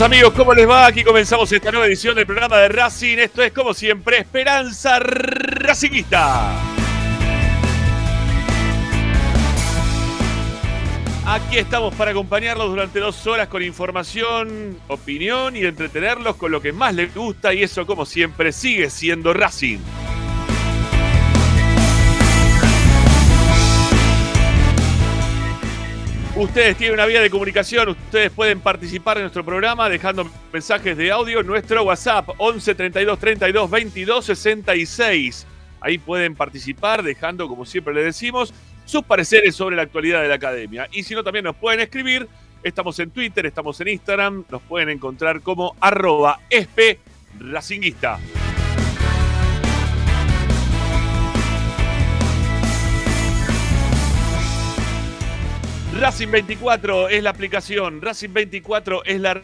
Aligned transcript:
Amigos, 0.00 0.32
¿cómo 0.32 0.54
les 0.54 0.68
va? 0.68 0.86
Aquí 0.86 1.02
comenzamos 1.02 1.50
esta 1.50 1.72
nueva 1.72 1.86
edición 1.86 2.14
del 2.14 2.24
programa 2.24 2.56
de 2.58 2.68
Racing. 2.68 3.18
Esto 3.18 3.42
es 3.42 3.50
como 3.52 3.74
siempre 3.74 4.18
Esperanza 4.18 5.00
Racingista. 5.00 6.52
Aquí 11.26 11.58
estamos 11.58 11.92
para 11.94 12.12
acompañarlos 12.12 12.70
durante 12.70 13.00
dos 13.00 13.26
horas 13.26 13.48
con 13.48 13.60
información, 13.60 14.78
opinión 14.86 15.56
y 15.56 15.64
entretenerlos 15.64 16.36
con 16.36 16.52
lo 16.52 16.62
que 16.62 16.72
más 16.72 16.94
les 16.94 17.12
gusta 17.12 17.52
y 17.52 17.64
eso 17.64 17.84
como 17.84 18.06
siempre 18.06 18.52
sigue 18.52 18.90
siendo 18.90 19.34
Racing. 19.34 19.78
Ustedes 26.38 26.76
tienen 26.76 26.94
una 26.94 27.04
vía 27.04 27.20
de 27.20 27.30
comunicación, 27.30 27.88
ustedes 27.88 28.30
pueden 28.30 28.60
participar 28.60 29.16
en 29.16 29.24
nuestro 29.24 29.44
programa 29.44 29.88
dejando 29.88 30.30
mensajes 30.52 30.96
de 30.96 31.10
audio 31.10 31.42
nuestro 31.42 31.82
WhatsApp 31.82 32.28
11 32.38 32.76
32 32.76 33.18
32 33.18 33.68
22 33.68 34.24
66. 34.24 35.46
Ahí 35.80 35.98
pueden 35.98 36.36
participar 36.36 37.02
dejando, 37.02 37.48
como 37.48 37.66
siempre 37.66 37.92
les 37.92 38.04
decimos, 38.04 38.54
sus 38.84 39.02
pareceres 39.02 39.56
sobre 39.56 39.74
la 39.74 39.82
actualidad 39.82 40.22
de 40.22 40.28
la 40.28 40.36
academia. 40.36 40.86
Y 40.92 41.02
si 41.02 41.16
no, 41.16 41.24
también 41.24 41.44
nos 41.44 41.56
pueden 41.56 41.80
escribir. 41.80 42.28
Estamos 42.62 42.96
en 43.00 43.10
Twitter, 43.10 43.44
estamos 43.44 43.80
en 43.80 43.88
Instagram, 43.88 44.44
nos 44.48 44.62
pueden 44.62 44.90
encontrar 44.90 45.40
como 45.40 45.74
arroba 45.80 46.38
espe. 46.50 47.00
Racing 56.00 56.30
24 56.30 57.08
es 57.08 57.22
la 57.24 57.30
aplicación, 57.30 58.00
Racing 58.00 58.32
24 58.32 59.04
es 59.04 59.20
la 59.20 59.42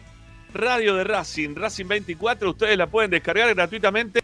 radio 0.53 0.95
de 0.95 1.03
Racing, 1.03 1.53
Racing 1.53 1.85
24 1.85 2.49
ustedes 2.49 2.77
la 2.77 2.87
pueden 2.87 3.11
descargar 3.11 3.53
gratuitamente 3.53 4.21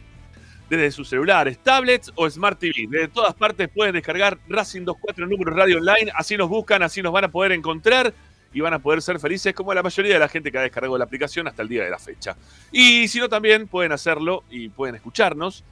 desde 0.69 0.91
sus 0.91 1.09
celulares, 1.09 1.59
tablets 1.59 2.09
o 2.15 2.29
Smart 2.29 2.57
TV. 2.57 2.87
De 2.87 3.09
todas 3.09 3.33
partes 3.33 3.67
pueden 3.67 3.95
descargar 3.95 4.37
Racing 4.47 4.85
24 4.85 5.27
número 5.27 5.51
radio 5.51 5.79
online, 5.79 6.09
así 6.15 6.37
nos 6.37 6.47
buscan, 6.47 6.81
así 6.83 7.01
nos 7.01 7.11
van 7.11 7.25
a 7.25 7.27
poder 7.27 7.51
encontrar 7.51 8.13
y 8.53 8.61
van 8.61 8.73
a 8.73 8.79
poder 8.79 9.01
ser 9.01 9.19
felices 9.19 9.53
como 9.53 9.73
la 9.73 9.83
mayoría 9.83 10.13
de 10.13 10.19
la 10.19 10.29
gente 10.29 10.53
que 10.53 10.57
ha 10.57 10.61
descargado 10.61 10.97
la 10.97 11.03
aplicación 11.03 11.49
hasta 11.49 11.63
el 11.63 11.67
día 11.67 11.83
de 11.83 11.89
la 11.89 11.99
fecha. 11.99 12.37
Y 12.71 13.09
si 13.09 13.19
no, 13.19 13.27
también 13.27 13.67
pueden 13.67 13.91
hacerlo 13.91 14.45
y 14.49 14.69
pueden 14.69 14.95
escucharnos 14.95 15.65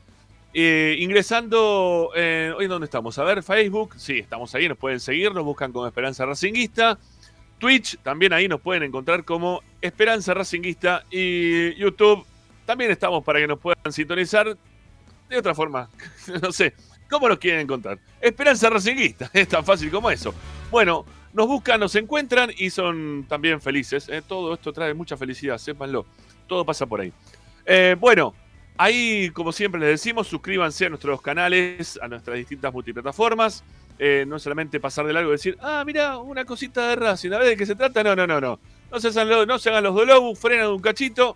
eh, 0.62 0.96
ingresando, 1.00 2.12
eh, 2.16 2.52
hoy 2.58 2.68
dónde 2.68 2.86
estamos, 2.86 3.18
a 3.20 3.24
ver, 3.24 3.44
Facebook, 3.44 3.94
sí, 3.97 4.20
estamos 4.20 4.53
ahí, 4.56 4.68
nos 4.68 4.78
pueden 4.78 5.00
seguir, 5.00 5.34
nos 5.34 5.44
buscan 5.44 5.72
como 5.72 5.86
Esperanza 5.86 6.25
Racinguista. 6.25 6.97
Twitch, 7.59 8.00
también 8.00 8.34
ahí 8.34 8.47
nos 8.47 8.59
pueden 8.62 8.84
encontrar 8.84 9.24
como 9.25 9.62
Esperanza 9.81 10.34
Racinguista. 10.34 11.03
Y 11.12 11.75
YouTube, 11.75 12.25
también 12.66 12.90
estamos 12.90 13.24
para 13.24 13.40
que 13.40 13.48
nos 13.48 13.59
puedan 13.59 13.92
sintonizar 13.92 14.58
de 15.30 15.38
otra 15.38 15.53
forma. 15.53 15.90
no 16.42 16.52
sé, 16.52 16.74
¿cómo 17.09 17.30
nos 17.30 17.38
quieren 17.38 17.59
encontrar? 17.59 18.00
Esperanza 18.19 18.69
Racinguista, 18.69 19.30
es 19.34 19.48
tan 19.48 19.64
fácil 19.64 19.92
como 19.92 20.09
eso. 20.09 20.34
Bueno, 20.72 21.06
nos 21.34 21.48
buscan, 21.48 21.80
nos 21.80 21.94
encuentran 21.96 22.50
y 22.58 22.69
son 22.69 23.25
también 23.30 23.62
felices. 23.62 24.09
¿eh? 24.09 24.24
Todo 24.28 24.56
esto 24.56 24.74
trae 24.74 24.94
mucha 24.94 25.16
felicidad, 25.16 25.58
sépanlo. 25.58 26.06
Todo 26.48 26.66
pasa 26.66 26.88
por 26.88 27.02
ahí. 27.02 27.14
bueno, 28.00 28.34
Ahí, 28.82 29.30
como 29.32 29.52
siempre 29.52 29.82
les 29.82 29.90
decimos, 29.90 30.30
suscríbanse 30.30 30.86
a 30.86 30.90
nuestros 30.90 31.22
canales, 31.22 32.00
a 32.02 32.08
nuestras 32.08 32.38
distintas 32.38 32.72
multiplataformas. 32.72 33.62
Eh, 34.00 34.24
no 34.26 34.40
solamente 34.40 34.80
pasar 34.80 35.06
de 35.06 35.12
largo 35.12 35.32
y 35.32 35.34
decir, 35.34 35.58
ah, 35.60 35.84
mira, 35.86 36.18
una 36.18 36.46
cosita 36.46 36.88
de 36.88 36.96
Racing, 36.96 37.34
a 37.34 37.40
ver 37.40 37.50
de 37.50 37.58
qué 37.58 37.66
se 37.66 37.76
trata. 37.76 38.02
No, 38.04 38.16
no, 38.16 38.26
no, 38.26 38.40
no. 38.40 38.58
No 38.90 39.00
se 39.02 39.10
hagan, 39.10 39.46
no 39.46 39.60
se 39.60 39.68
hagan 39.68 39.84
los 39.84 39.94
dolobus, 39.94 40.40
frenan 40.40 40.70
un 40.70 40.80
cachito, 40.80 41.36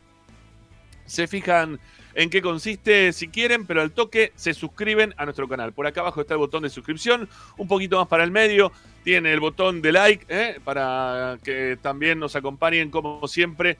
se 1.05 1.27
fijan 1.27 1.81
en 2.13 2.29
qué 2.29 2.41
consiste 2.41 3.11
si 3.11 3.27
quieren, 3.27 3.65
pero 3.65 3.81
al 3.81 3.91
toque 3.91 4.31
se 4.37 4.53
suscriben 4.53 5.13
a 5.17 5.25
nuestro 5.25 5.49
canal. 5.49 5.73
Por 5.73 5.85
acá 5.85 5.99
abajo 5.99 6.21
está 6.21 6.35
el 6.35 6.37
botón 6.37 6.63
de 6.63 6.69
suscripción, 6.69 7.27
un 7.57 7.67
poquito 7.67 7.97
más 7.97 8.07
para 8.07 8.23
el 8.23 8.31
medio, 8.31 8.71
tiene 9.03 9.33
el 9.33 9.41
botón 9.41 9.81
de 9.81 9.91
like 9.91 10.25
¿eh? 10.29 10.61
para 10.63 11.37
que 11.43 11.77
también 11.81 12.19
nos 12.19 12.37
acompañen 12.37 12.89
como 12.89 13.27
siempre 13.27 13.77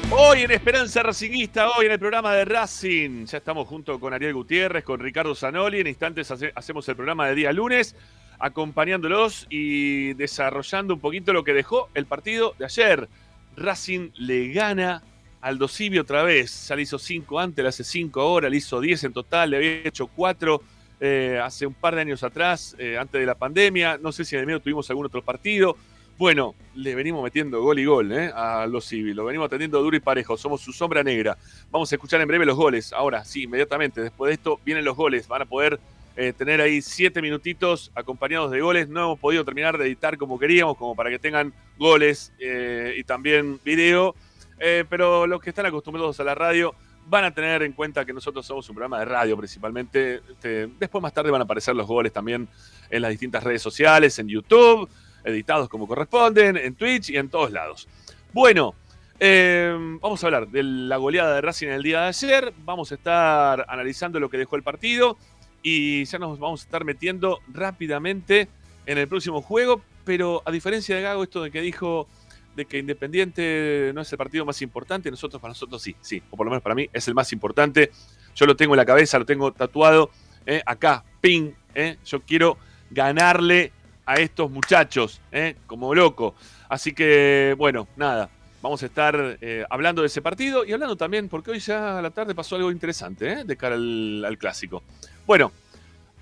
Hoy 0.09 0.43
en 0.43 0.51
Esperanza 0.51 1.03
Racingista, 1.03 1.69
hoy 1.71 1.87
en 1.87 1.91
el 1.91 1.99
programa 1.99 2.33
de 2.33 2.45
Racing. 2.45 3.25
Ya 3.25 3.39
estamos 3.39 3.67
junto 3.67 3.99
con 3.99 4.13
Ariel 4.13 4.33
Gutiérrez, 4.33 4.85
con 4.85 5.01
Ricardo 5.01 5.35
Zanoli. 5.35 5.81
En 5.81 5.87
instantes 5.87 6.31
hacemos 6.55 6.87
el 6.87 6.95
programa 6.95 7.27
de 7.27 7.35
día 7.35 7.51
lunes, 7.51 7.93
acompañándolos 8.39 9.47
y 9.49 10.13
desarrollando 10.13 10.93
un 10.93 11.01
poquito 11.01 11.33
lo 11.33 11.43
que 11.43 11.53
dejó 11.53 11.89
el 11.93 12.05
partido 12.05 12.55
de 12.57 12.65
ayer. 12.65 13.09
Racing 13.57 14.11
le 14.15 14.47
gana 14.53 15.03
al 15.41 15.57
Dosivi 15.57 15.99
otra 15.99 16.23
vez. 16.23 16.69
Ya 16.69 16.77
le 16.77 16.83
hizo 16.83 16.97
cinco 16.97 17.37
antes, 17.41 17.61
le 17.61 17.67
hace 17.67 17.83
cinco 17.83 18.21
ahora, 18.21 18.49
le 18.49 18.57
hizo 18.57 18.79
diez 18.79 19.03
en 19.03 19.11
total, 19.11 19.49
le 19.49 19.57
había 19.57 19.71
hecho 19.83 20.07
cuatro 20.07 20.61
eh, 21.01 21.37
hace 21.43 21.67
un 21.67 21.73
par 21.73 21.95
de 21.95 22.01
años 22.01 22.23
atrás, 22.23 22.77
eh, 22.79 22.97
antes 22.97 23.19
de 23.19 23.25
la 23.25 23.35
pandemia. 23.35 23.97
No 23.97 24.13
sé 24.13 24.23
si 24.23 24.35
en 24.35 24.39
el 24.39 24.47
medio 24.47 24.61
tuvimos 24.61 24.89
algún 24.89 25.05
otro 25.05 25.21
partido. 25.21 25.75
Bueno, 26.17 26.55
le 26.73 26.95
venimos 26.95 27.23
metiendo 27.23 27.61
gol 27.61 27.77
y 27.77 27.85
gol 27.85 28.11
¿eh? 28.11 28.31
a 28.33 28.65
los 28.65 28.85
civiles, 28.85 29.15
lo 29.15 29.25
venimos 29.25 29.51
teniendo 29.51 29.79
duro 29.83 29.95
y 29.95 29.99
parejo, 29.99 30.35
somos 30.35 30.61
su 30.61 30.73
sombra 30.73 31.03
negra. 31.03 31.37
Vamos 31.69 31.91
a 31.91 31.95
escuchar 31.95 32.19
en 32.21 32.27
breve 32.27 32.43
los 32.43 32.57
goles. 32.57 32.91
Ahora, 32.91 33.23
sí, 33.23 33.43
inmediatamente, 33.43 34.01
después 34.01 34.29
de 34.29 34.33
esto 34.33 34.59
vienen 34.65 34.83
los 34.83 34.97
goles, 34.97 35.27
van 35.27 35.43
a 35.43 35.45
poder 35.45 35.79
eh, 36.15 36.33
tener 36.33 36.59
ahí 36.59 36.81
siete 36.81 37.21
minutitos 37.21 37.91
acompañados 37.93 38.49
de 38.49 38.61
goles. 38.61 38.89
No 38.89 39.01
hemos 39.01 39.19
podido 39.19 39.45
terminar 39.45 39.77
de 39.77 39.85
editar 39.85 40.17
como 40.17 40.39
queríamos, 40.39 40.75
como 40.75 40.95
para 40.95 41.11
que 41.11 41.19
tengan 41.19 41.53
goles 41.77 42.33
eh, 42.39 42.95
y 42.97 43.03
también 43.03 43.59
video, 43.63 44.15
pero 44.89 45.27
los 45.27 45.39
que 45.39 45.51
están 45.51 45.67
acostumbrados 45.67 46.19
a 46.19 46.23
la 46.23 46.33
radio 46.33 46.73
van 47.05 47.25
a 47.25 47.31
tener 47.31 47.61
en 47.61 47.73
cuenta 47.73 48.03
que 48.03 48.11
nosotros 48.11 48.43
somos 48.43 48.67
un 48.69 48.75
programa 48.75 48.97
de 48.97 49.05
radio 49.05 49.37
principalmente. 49.37 50.15
Este, 50.31 50.67
después 50.79 50.99
más 50.99 51.13
tarde 51.13 51.29
van 51.29 51.41
a 51.41 51.43
aparecer 51.43 51.75
los 51.75 51.85
goles 51.85 52.11
también 52.11 52.47
en 52.89 53.01
las 53.03 53.11
distintas 53.11 53.43
redes 53.43 53.61
sociales, 53.61 54.17
en 54.17 54.27
YouTube 54.27 54.89
editados 55.23 55.69
como 55.69 55.87
corresponden, 55.87 56.57
en 56.57 56.75
Twitch 56.75 57.09
y 57.09 57.17
en 57.17 57.29
todos 57.29 57.51
lados. 57.51 57.87
Bueno, 58.33 58.75
em, 59.19 59.99
vamos 59.99 60.23
a 60.23 60.27
hablar 60.27 60.47
de 60.47 60.63
la 60.63 60.97
goleada 60.97 61.35
de 61.35 61.41
Racing 61.41 61.67
el 61.67 61.83
día 61.83 62.01
de 62.01 62.07
ayer. 62.07 62.53
Vamos 62.65 62.91
a 62.91 62.95
estar 62.95 63.65
analizando 63.67 64.19
lo 64.19 64.29
que 64.29 64.37
dejó 64.37 64.55
el 64.55 64.63
partido 64.63 65.17
y 65.61 66.05
ya 66.05 66.19
nos 66.19 66.39
vamos 66.39 66.61
a 66.61 66.63
estar 66.65 66.85
metiendo 66.85 67.39
rápidamente 67.47 68.47
en 68.85 68.97
el 68.97 69.07
próximo 69.07 69.41
juego. 69.41 69.81
Pero 70.05 70.41
a 70.45 70.51
diferencia 70.51 70.95
de 70.95 71.01
Gago, 71.01 71.23
esto 71.23 71.43
de 71.43 71.51
que 71.51 71.61
dijo 71.61 72.07
de 72.55 72.65
que 72.65 72.79
Independiente 72.79 73.91
no 73.93 74.01
es 74.01 74.11
el 74.11 74.17
partido 74.17 74.43
más 74.43 74.61
importante, 74.61 75.11
nosotros 75.11 75.39
para 75.39 75.51
nosotros 75.51 75.81
sí, 75.81 75.95
sí, 76.01 76.23
o 76.31 76.35
por 76.35 76.45
lo 76.45 76.51
menos 76.51 76.63
para 76.63 76.73
mí 76.73 76.89
es 76.91 77.07
el 77.07 77.13
más 77.13 77.31
importante. 77.31 77.91
Yo 78.35 78.45
lo 78.45 78.55
tengo 78.55 78.73
en 78.73 78.77
la 78.77 78.85
cabeza, 78.85 79.19
lo 79.19 79.25
tengo 79.25 79.51
tatuado 79.51 80.09
eh, 80.45 80.61
acá, 80.65 81.03
ping. 81.21 81.51
Eh, 81.75 81.97
yo 82.05 82.21
quiero 82.21 82.57
ganarle 82.89 83.73
a 84.07 84.15
estos 84.15 84.49
muchachos, 84.49 85.21
¿eh? 85.31 85.55
como 85.67 85.93
loco. 85.93 86.33
Así 86.69 86.93
que, 86.93 87.53
bueno, 87.57 87.89
nada, 87.97 88.29
vamos 88.61 88.81
a 88.81 88.85
estar 88.85 89.37
eh, 89.41 89.65
hablando 89.69 90.01
de 90.01 90.07
ese 90.07 90.21
partido 90.21 90.65
y 90.65 90.71
hablando 90.71 90.95
también, 90.95 91.27
porque 91.27 91.51
hoy 91.51 91.59
ya 91.59 91.99
a 91.99 92.01
la 92.01 92.09
tarde 92.09 92.33
pasó 92.33 92.55
algo 92.55 92.71
interesante 92.71 93.29
¿eh? 93.29 93.43
de 93.43 93.57
cara 93.57 93.75
al, 93.75 94.37
clásico. 94.39 94.81
Bueno, 95.25 95.51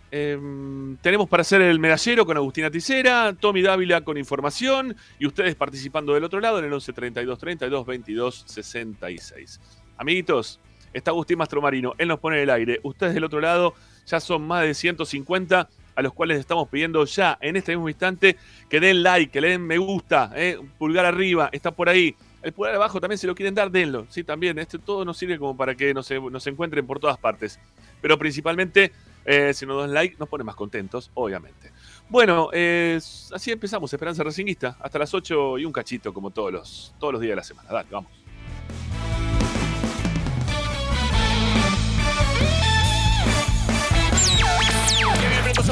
em, 0.10 0.98
tenemos 0.98 1.30
para 1.30 1.42
hacer 1.42 1.62
el 1.62 1.80
medallero 1.80 2.26
con 2.26 2.36
Agustina 2.36 2.72
Ticera, 2.72 3.34
Tommy 3.40 3.62
Dávila 3.62 4.02
con 4.02 4.18
información 4.18 4.96
y 5.20 5.28
ustedes 5.28 5.54
participando 5.54 6.16
del 6.16 6.24
otro 6.24 6.40
lado 6.40 6.58
en 6.58 6.66
el 6.66 6.74
11 6.74 6.92
32 6.92 7.38
32 7.38 7.86
22 7.86 8.44
66. 8.48 9.62
Amiguitos, 9.98 10.60
está 10.92 11.12
Agustín 11.12 11.38
Mastromarino, 11.38 11.94
él 12.00 12.08
nos 12.08 12.20
pone 12.20 12.42
el 12.42 12.50
aire. 12.50 12.80
Ustedes 12.82 13.14
del 13.14 13.26
otro 13.26 13.40
lado 13.42 13.76
ya 14.08 14.20
son 14.20 14.48
más 14.48 14.64
de 14.64 14.74
150 14.74 15.70
a 15.96 16.02
los 16.02 16.14
cuales 16.14 16.40
estamos 16.40 16.68
pidiendo 16.70 17.04
ya 17.06 17.38
en 17.42 17.56
este 17.56 17.72
mismo 17.72 17.90
instante 17.90 18.38
que 18.70 18.80
den 18.80 19.04
like, 19.04 19.32
que 19.32 19.42
le 19.42 19.50
den 19.50 19.62
me 19.62 19.78
gusta, 19.78 20.32
eh, 20.36 20.60
pulgar 20.78 21.06
arriba, 21.06 21.50
está 21.52 21.72
por 21.72 21.90
ahí. 21.90 22.16
El 22.42 22.54
pulgar 22.54 22.76
abajo 22.76 23.02
también, 23.02 23.18
si 23.18 23.26
lo 23.26 23.34
quieren 23.34 23.56
dar, 23.56 23.72
denlo. 23.72 24.06
Sí, 24.10 24.24
también. 24.24 24.60
Este 24.60 24.78
todo 24.78 25.04
nos 25.04 25.18
sirve 25.18 25.40
como 25.40 25.58
para 25.58 25.74
que 25.74 25.94
nos, 25.94 26.12
nos 26.12 26.46
encuentren 26.46 26.86
por 26.86 27.00
todas 27.00 27.18
partes. 27.18 27.60
Pero 28.02 28.20
principalmente, 28.20 28.92
eh, 29.26 29.52
si 29.54 29.66
nos 29.66 29.82
dan 29.82 29.94
like, 29.94 30.16
nos 30.20 30.30
pone 30.30 30.44
más 30.44 30.56
contentos, 30.56 31.10
obviamente. 31.16 31.72
Bueno, 32.08 32.52
así 32.52 33.52
empezamos, 33.52 33.92
Esperanza 33.92 34.24
Racinguista, 34.24 34.78
hasta 34.80 35.00
las 35.00 35.12
8 35.12 35.58
y 35.58 35.66
un 35.66 35.74
cachito, 35.74 36.14
como 36.14 36.30
todos 36.30 36.54
los, 36.54 36.94
todos 37.00 37.14
los 37.14 37.22
días 37.22 37.32
de 37.32 37.36
la 37.38 37.44
semana. 37.44 37.70
Dale, 37.72 37.88
vamos. 37.90 38.25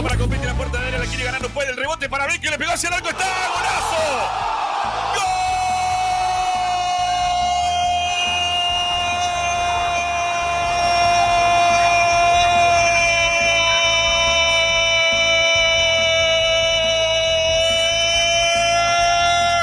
La 0.02 0.56
puerta 0.56 0.80
de 0.80 0.88
área, 0.88 1.00
la 1.00 1.06
quiere 1.06 1.24
ganar, 1.24 1.42
no 1.42 1.50
puede. 1.50 1.70
El 1.70 1.78
rebote 1.78 2.10
para 2.10 2.26
Vecchio, 2.26 2.50
le 2.50 2.58
pegó 2.58 2.72
hacia 2.72 2.90
el 2.90 2.96
arco, 2.96 3.10
está 3.10 3.26
golazo. 3.54 4.32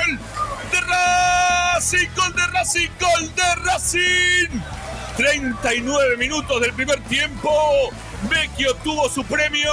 ¡Gol! 0.07 0.19
¡De 0.71 0.81
Racing! 0.81 2.09
¡Gol 2.17 2.33
de 2.37 2.47
Racing! 2.47 2.89
¡Gol 3.01 3.35
de 3.35 3.55
Racing! 3.65 4.61
39 5.17 6.17
minutos 6.19 6.61
del 6.61 6.73
primer 6.73 7.01
tiempo. 7.05 7.51
Vecchio 8.29 8.75
tuvo 8.77 9.09
su 9.09 9.25
premio. 9.25 9.73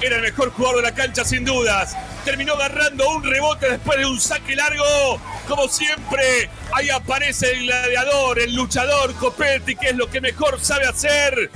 Era 0.00 0.16
el 0.16 0.22
mejor 0.22 0.50
jugador 0.50 0.76
de 0.76 0.82
la 0.82 0.94
cancha, 0.94 1.24
sin 1.24 1.44
dudas. 1.44 1.96
Terminó 2.24 2.54
agarrando 2.54 3.08
un 3.10 3.22
rebote 3.22 3.70
después 3.70 3.98
de 3.98 4.06
un 4.06 4.20
saque 4.20 4.54
largo. 4.54 5.20
Como 5.46 5.68
siempre, 5.68 6.50
ahí 6.72 6.90
aparece 6.90 7.52
el 7.52 7.66
gladiador, 7.66 8.38
el 8.38 8.54
luchador 8.54 9.14
Copetti, 9.14 9.76
que 9.76 9.88
es 9.88 9.96
lo 9.96 10.08
que 10.10 10.20
mejor 10.20 10.60
sabe 10.60 10.86
hacer. 10.86 11.50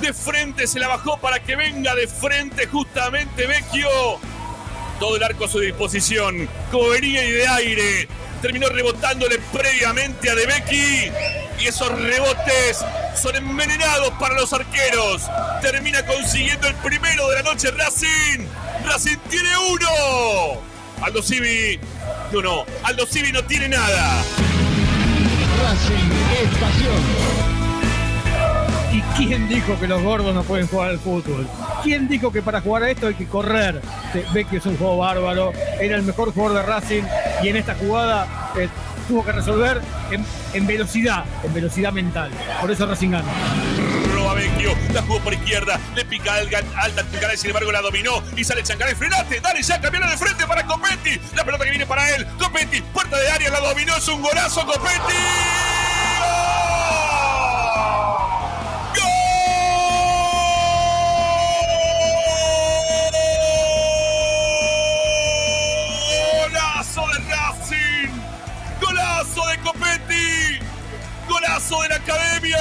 De 0.00 0.12
frente 0.12 0.66
se 0.66 0.78
la 0.78 0.88
bajó 0.88 1.18
para 1.18 1.42
que 1.42 1.56
venga 1.56 1.94
de 1.94 2.06
frente 2.06 2.66
justamente 2.66 3.46
Vecchio. 3.46 3.88
Todo 4.98 5.16
el 5.16 5.22
arco 5.22 5.44
a 5.44 5.48
su 5.48 5.60
disposición. 5.60 6.48
Como 6.70 6.94
y 6.94 7.00
de 7.00 7.46
aire. 7.46 8.08
Terminó 8.42 8.68
rebotándole 8.68 9.38
previamente 9.52 10.30
a 10.30 10.34
De 10.34 10.46
Becky. 10.46 11.10
Y 11.58 11.66
esos 11.66 11.88
rebotes 11.90 12.84
son 13.20 13.34
envenenados 13.36 14.10
para 14.20 14.34
los 14.34 14.52
arqueros. 14.52 15.22
Termina 15.62 16.04
consiguiendo 16.04 16.68
el 16.68 16.74
primero 16.76 17.28
de 17.30 17.36
la 17.36 17.42
noche 17.42 17.70
Racing. 17.70 18.46
Racing 18.84 19.16
tiene 19.30 19.50
uno. 19.56 20.60
Aldo 21.02 21.22
Civi. 21.22 21.78
No, 22.32 22.42
no. 22.42 22.66
Aldo 22.82 23.06
Civi 23.06 23.32
no 23.32 23.44
tiene 23.44 23.68
nada. 23.68 24.22
Racing 25.62 26.12
es 26.42 26.58
pasión. 26.58 27.45
¿Y 29.18 29.28
quién 29.28 29.48
dijo 29.48 29.78
que 29.80 29.86
los 29.86 30.02
gordos 30.02 30.34
no 30.34 30.42
pueden 30.42 30.66
jugar 30.66 30.90
al 30.90 30.98
fútbol? 30.98 31.48
¿Quién 31.82 32.06
dijo 32.06 32.30
que 32.30 32.42
para 32.42 32.60
jugar 32.60 32.82
a 32.82 32.90
esto 32.90 33.06
hay 33.06 33.14
que 33.14 33.26
correr? 33.26 33.80
Vecchio 34.32 34.58
es 34.58 34.66
un 34.66 34.76
juego 34.76 34.98
bárbaro, 34.98 35.52
era 35.80 35.96
el 35.96 36.02
mejor 36.02 36.34
jugador 36.34 36.58
de 36.58 36.62
Racing 36.62 37.02
y 37.42 37.48
en 37.48 37.56
esta 37.56 37.74
jugada 37.76 38.52
eh, 38.56 38.68
tuvo 39.08 39.24
que 39.24 39.32
resolver 39.32 39.80
en, 40.52 40.66
velocidad, 40.66 41.24
en 41.42 41.54
velocidad 41.54 41.92
mental. 41.92 42.30
Por 42.60 42.70
eso 42.70 42.86
Racing 42.86 43.10
gana. 43.10 43.32
Roba 44.14 44.34
Vecchio, 44.34 44.74
la 44.92 45.00
jugó 45.02 45.20
por 45.20 45.32
izquierda, 45.32 45.80
le 45.94 46.04
pica 46.04 46.34
alta 46.34 46.58
alta 46.76 47.02
Chancaray, 47.10 47.38
sin 47.38 47.50
embargo 47.50 47.72
la 47.72 47.80
dominó 47.80 48.22
y 48.36 48.44
sale 48.44 48.62
Chancaray, 48.62 48.94
frenate, 48.94 49.40
dale 49.40 49.62
ya, 49.62 49.80
cambiala 49.80 50.10
de 50.10 50.18
frente 50.18 50.46
para 50.46 50.66
Copetti, 50.66 51.18
la 51.34 51.44
pelota 51.44 51.64
que 51.64 51.70
viene 51.70 51.86
para 51.86 52.14
él, 52.14 52.26
Copetti, 52.38 52.82
puerta 52.92 53.18
de 53.18 53.30
área, 53.30 53.50
la 53.50 53.60
dominó, 53.60 53.96
es 53.96 54.08
un 54.08 54.20
golazo, 54.20 54.66
Copetti. 54.66 55.14
¡Golazo 56.18 56.86
¡Golazo 71.46 71.82
de 71.82 71.88
la 71.90 71.96
academia! 71.96 72.58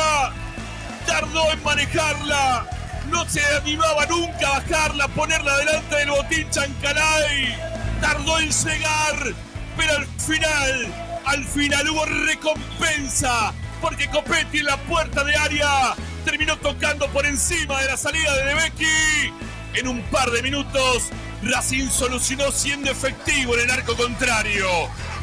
Tardó 1.08 1.52
en 1.52 1.64
manejarla. 1.64 2.68
No 3.10 3.28
se 3.28 3.42
animaba 3.56 4.06
nunca 4.06 4.48
a 4.48 4.60
bajarla, 4.60 5.08
ponerla 5.10 5.58
delante 5.58 5.96
del 5.96 6.10
botín 6.12 6.50
Chancalay. 6.52 7.58
Tardó 8.00 8.40
en 8.40 8.52
llegar, 8.52 9.34
pero 9.76 9.98
al 9.98 10.06
final, 10.06 10.94
al 11.26 11.46
final 11.46 11.90
hubo 11.90 12.06
recompensa. 12.06 13.54
Porque 13.82 14.08
Copetti 14.10 14.60
en 14.60 14.66
la 14.66 14.78
puerta 14.78 15.24
de 15.24 15.36
área 15.36 15.96
terminó 16.24 16.58
tocando 16.58 17.08
por 17.10 17.26
encima 17.26 17.82
de 17.82 17.88
la 17.88 17.98
salida 17.98 18.34
de 18.36 18.46
Debecki. 18.46 19.34
En 19.74 19.88
un 19.88 20.02
par 20.04 20.30
de 20.30 20.44
minutos, 20.44 21.10
Racing 21.42 21.90
solucionó 21.90 22.52
siendo 22.52 22.92
efectivo 22.92 23.56
en 23.56 23.62
el 23.62 23.72
arco 23.72 23.96
contrario. 23.96 24.68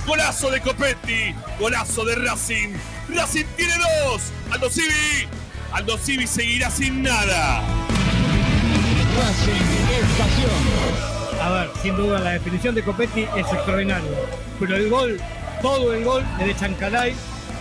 Golazo 0.06 0.50
de 0.50 0.61
Copetti, 0.61 1.32
golazo 1.61 2.04
de 2.04 2.16
Racing. 2.16 2.75
Racing 3.09 3.44
tiene 3.56 3.75
dos. 4.04 4.32
Aldo 4.50 4.68
Civi. 4.68 5.28
Aldo 5.73 5.97
Civi 5.97 6.26
seguirá 6.26 6.71
sin 6.71 7.04
nada. 7.04 7.61
Racing 9.16 9.52
es 9.92 10.09
pasión. 10.18 11.40
A 11.40 11.50
ver, 11.50 11.71
sin 11.82 11.97
duda 11.97 12.18
la 12.18 12.30
definición 12.30 12.75
de 12.75 12.82
Copetti 12.82 13.23
es 13.37 13.47
extraordinaria. 13.52 14.11
Pero 14.59 14.76
el 14.76 14.90
gol, 14.90 15.21
todo 15.62 15.94
el 15.94 16.04
gol 16.04 16.25
es 16.40 16.47
de 16.47 16.56
Chancalay, 16.56 17.14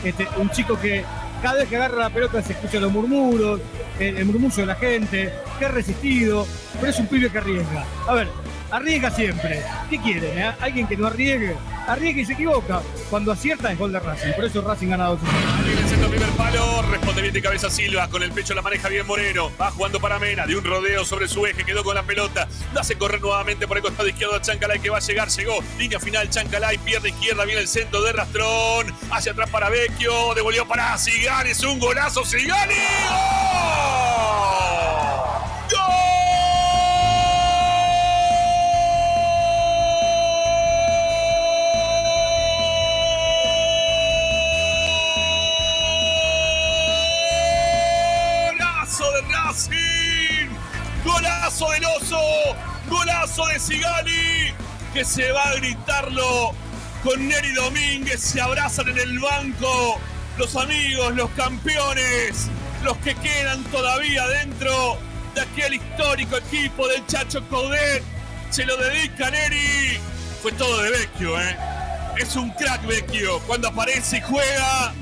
este, 0.04 0.28
un 0.38 0.50
chico 0.50 0.80
que 0.80 1.06
cada 1.44 1.60
vez 1.60 1.70
que 1.70 1.76
agarra 1.76 1.98
la 1.98 2.10
pelota 2.10 2.42
se 2.42 2.54
escuchan 2.54 2.82
los 2.82 2.92
murmuros, 2.92 3.62
el, 4.00 4.18
el 4.18 4.26
murmullo 4.26 4.56
de 4.56 4.66
la 4.66 4.76
gente, 4.76 5.32
que 5.60 5.66
ha 5.66 5.70
resistido, 5.70 6.48
pero 6.80 6.92
es 6.92 7.00
un 7.00 7.08
pibe 7.08 7.30
que 7.30 7.38
arriesga. 7.38 7.86
A 8.08 8.14
ver, 8.14 8.28
arriesga 8.72 9.12
siempre. 9.12 9.64
¿Qué 9.90 10.00
quieren? 10.00 10.38
eh? 10.38 10.56
Alguien 10.60 10.88
que 10.88 10.98
no 10.98 11.08
arriesgue. 11.08 11.56
Arriesga 11.88 12.22
y 12.22 12.26
se 12.26 12.34
equivoca. 12.34 12.82
Cuando 13.10 13.32
acierta 13.32 13.72
es 13.72 13.78
gol 13.78 13.92
de 13.92 14.00
Racing. 14.00 14.34
Por 14.34 14.46
eso 14.46 14.62
Racing 14.62 14.88
gana 14.90 15.08
2 15.08 15.20
Viene 15.66 15.82
el 16.06 16.10
primer 16.10 16.30
palo, 16.32 16.82
responde 16.84 17.22
bien 17.22 17.34
de 17.34 17.42
cabeza 17.42 17.70
Silva, 17.70 18.08
con 18.10 18.24
el 18.24 18.32
pecho 18.32 18.54
la 18.54 18.62
maneja 18.62 18.90
bien 18.90 19.06
Moreno, 19.06 19.52
va 19.60 19.72
jugando 19.72 20.00
para 20.00 20.20
Mena, 20.20 20.46
de 20.46 20.56
un 20.56 20.64
rodeo 20.64 21.06
sobre 21.06 21.28
su 21.28 21.46
eje, 21.46 21.64
quedó 21.64 21.84
con 21.84 21.96
la 21.96 22.04
pelota, 22.04 22.48
la 22.74 22.82
hace 22.82 22.98
correr 22.98 23.22
nuevamente 23.22 23.68
por 23.68 23.78
el 23.78 23.84
costado 23.84 24.08
izquierdo 24.08 24.36
a 24.36 24.42
Chancalay 24.42 24.80
que 24.80 24.90
va 24.90 24.98
a 24.98 25.02
llegar, 25.02 25.30
llegó, 25.30 25.60
línea 25.78 26.00
final 26.00 26.30
Chancalay, 26.30 26.78
pierna 26.80 27.10
izquierda, 27.10 27.46
viene 27.46 27.62
el 27.62 27.68
centro 27.68 28.02
de 28.02 28.14
Rastrón, 28.14 28.94
hacia 29.12 29.32
atrás 29.32 29.50
para 29.50 29.70
Vecchio, 29.70 30.34
devolvió 30.34 30.68
para 30.68 30.98
Sigani, 30.98 31.52
es 31.52 31.64
un 31.64 31.80
golazo 31.80 32.26
Sigani, 32.26 32.74
¡Gol! 32.74 33.41
¡Golazo 51.62 51.74
del 51.74 51.86
oso! 51.86 52.56
¡Golazo 52.90 53.46
de 53.46 53.60
Sigali! 53.60 54.52
Que 54.96 55.06
se 55.06 55.32
va 55.32 55.44
a 55.44 55.54
gritarlo 55.58 56.56
con 57.04 57.28
Neri 57.28 57.52
Domínguez. 57.52 58.20
Se 58.20 58.42
abrazan 58.42 58.90
en 58.90 58.98
el 58.98 59.20
banco 59.20 60.00
los 60.40 60.56
amigos, 60.56 61.14
los 61.14 61.30
campeones, 61.32 62.48
los 62.84 62.98
que 62.98 63.14
quedan 63.14 63.64
todavía 63.66 64.28
dentro 64.28 64.98
de 65.36 65.42
aquel 65.42 65.76
histórico 65.76 66.38
equipo 66.38 66.88
del 66.88 67.06
Chacho 67.06 67.48
Coudet. 67.48 68.02
Se 68.50 68.66
lo 68.66 68.76
dedica 68.78 69.30
Neri. 69.30 70.00
Fue 70.42 70.52
todo 70.54 70.82
de 70.82 70.90
Vecchio, 70.90 71.40
¿eh? 71.40 71.56
Es 72.18 72.36
un 72.38 72.50
crack 72.52 72.88
Vecchio. 72.88 73.40
Cuando 73.42 73.68
aparece 73.68 74.18
y 74.18 74.22
juega, 74.22 74.94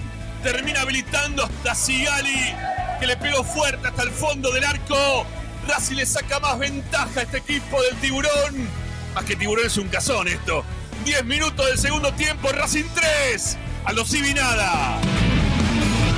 termina 0.43 0.81
habilitando 0.81 1.45
hasta 1.45 1.73
Sigali, 1.73 2.53
que 2.99 3.07
le 3.07 3.15
pegó 3.15 3.45
fuerte 3.45 3.87
hasta 3.87 4.03
el 4.03 4.11
fondo 4.11 4.51
del 4.51 4.65
arco. 4.65 5.25
Racing 5.69 5.97
le 5.97 6.05
saca 6.05 6.39
más 6.39 6.57
ventaja 6.57 7.19
a 7.19 7.23
este 7.23 7.37
equipo 7.37 7.81
del 7.83 7.95
tiburón. 7.97 8.67
Más 9.13 9.23
que 9.23 9.35
tiburón 9.35 9.67
es 9.67 9.77
un 9.77 9.87
cazón 9.87 10.27
esto. 10.27 10.63
10 11.05 11.25
minutos 11.25 11.65
del 11.65 11.77
segundo 11.77 12.11
tiempo, 12.13 12.49
Racing 12.51 12.85
3. 12.95 13.57
A 13.85 13.93
los 13.93 14.09
Civi 14.09 14.33
nada. 14.33 14.99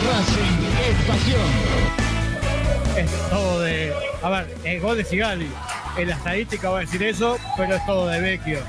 Racing 0.08 0.58
es 0.88 1.06
pasión. 1.06 1.42
Es 2.98 3.30
todo 3.30 3.62
de. 3.62 3.94
A 4.24 4.30
ver, 4.30 4.58
el 4.64 4.80
gol 4.80 4.98
de 4.98 5.04
Sigali. 5.04 5.52
En 5.98 6.08
la 6.08 6.16
estadística 6.16 6.70
va 6.70 6.78
a 6.78 6.82
decir 6.82 7.04
eso, 7.04 7.38
pero 7.58 7.76
es 7.76 7.86
todo 7.86 8.08
de 8.08 8.22
Vecchio. 8.22 8.60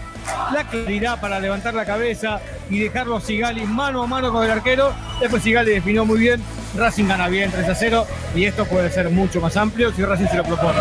La 0.53 0.67
claridad 0.69 1.21
para 1.21 1.41
levantar 1.41 1.75
la 1.75 1.85
cabeza 1.85 2.41
y 2.71 2.79
dejarlo 2.81 3.17
a 3.17 3.21
Sigali 3.21 3.65
mano 3.65 4.03
a 4.03 4.07
mano 4.07 4.33
con 4.33 4.45
el 4.45 4.51
arquero. 4.51 4.95
Después 5.21 5.43
Sigali 5.43 5.73
definió 5.73 6.05
muy 6.05 6.19
bien. 6.19 6.43
Racing 6.77 7.07
gana 7.07 7.29
bien 7.29 7.51
3 7.51 7.69
a 7.69 7.75
0 7.75 8.07
y 8.35 8.45
esto 8.47 8.65
puede 8.65 8.91
ser 8.91 9.11
mucho 9.11 9.41
más 9.41 9.57
amplio 9.57 9.93
si 9.93 10.03
Racing 10.05 10.29
se 10.29 10.37
lo 10.39 10.45
propone. 10.45 10.79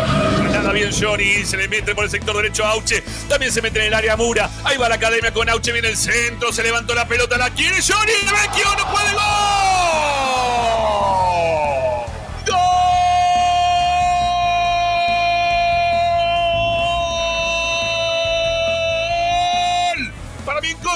Nada 0.50 0.72
bien 0.72 0.90
Johnny, 0.98 1.44
se 1.44 1.56
le 1.56 1.68
mete 1.68 1.94
por 1.94 2.04
el 2.04 2.10
sector 2.10 2.34
derecho 2.36 2.64
a 2.64 2.70
Auche. 2.70 3.02
También 3.28 3.52
se 3.52 3.60
mete 3.60 3.80
en 3.80 3.86
el 3.86 3.94
área 3.94 4.16
Mura. 4.16 4.48
Ahí 4.64 4.78
va 4.78 4.88
la 4.88 4.94
academia 4.94 5.32
con 5.32 5.48
Auche, 5.48 5.72
viene 5.72 5.88
el 5.88 5.96
centro, 5.96 6.52
se 6.52 6.62
levantó 6.62 6.94
la 6.94 7.06
pelota, 7.06 7.36
la 7.36 7.50
quiere 7.50 7.76
Johnny. 7.76 8.12
Vecchio 8.12 8.64
no 8.78 8.90
puede 8.90 9.12
gol. 9.12 10.11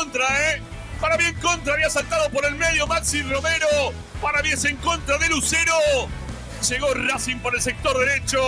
Contra, 0.06 0.52
¿eh? 0.52 0.62
Para 1.00 1.16
mí 1.16 1.24
en 1.24 1.34
contra, 1.40 1.74
había 1.74 1.90
saltado 1.90 2.30
por 2.30 2.44
el 2.44 2.54
medio 2.54 2.86
Maxi 2.86 3.22
Romero. 3.22 3.92
Para 4.22 4.40
es 4.40 4.64
en 4.64 4.76
contra 4.76 5.18
de 5.18 5.28
Lucero. 5.28 5.74
Llegó 6.68 6.94
Racing 6.94 7.38
por 7.38 7.54
el 7.54 7.60
sector 7.60 7.98
derecho. 7.98 8.40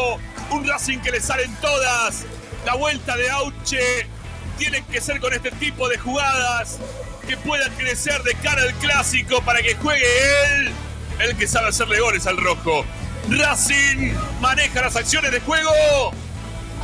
Un 0.51 0.67
Racing 0.67 0.99
que 0.99 1.11
le 1.11 1.21
salen 1.21 1.55
todas. 1.57 2.25
La 2.65 2.75
vuelta 2.75 3.17
de 3.17 3.29
Auche 3.31 4.07
tiene 4.57 4.85
que 4.87 5.01
ser 5.01 5.21
con 5.21 5.33
este 5.35 5.51
tipo 5.53 5.89
de 5.89 5.99
jugadas 5.99 6.79
que 7.27 7.37
pueda 7.37 7.69
crecer 7.71 8.23
de 8.23 8.35
cara 8.37 8.63
al 8.63 8.75
clásico 8.75 9.43
para 9.43 9.61
que 9.61 9.75
juegue 9.75 10.07
él, 10.55 10.73
el 11.21 11.37
que 11.37 11.47
sabe 11.47 11.69
hacerle 11.69 12.01
goles 12.01 12.27
al 12.27 12.39
rojo. 12.39 12.85
Racing 13.29 14.15
maneja 14.41 14.81
las 14.81 14.97
acciones 14.97 15.33
de 15.33 15.41
juego. 15.41 15.71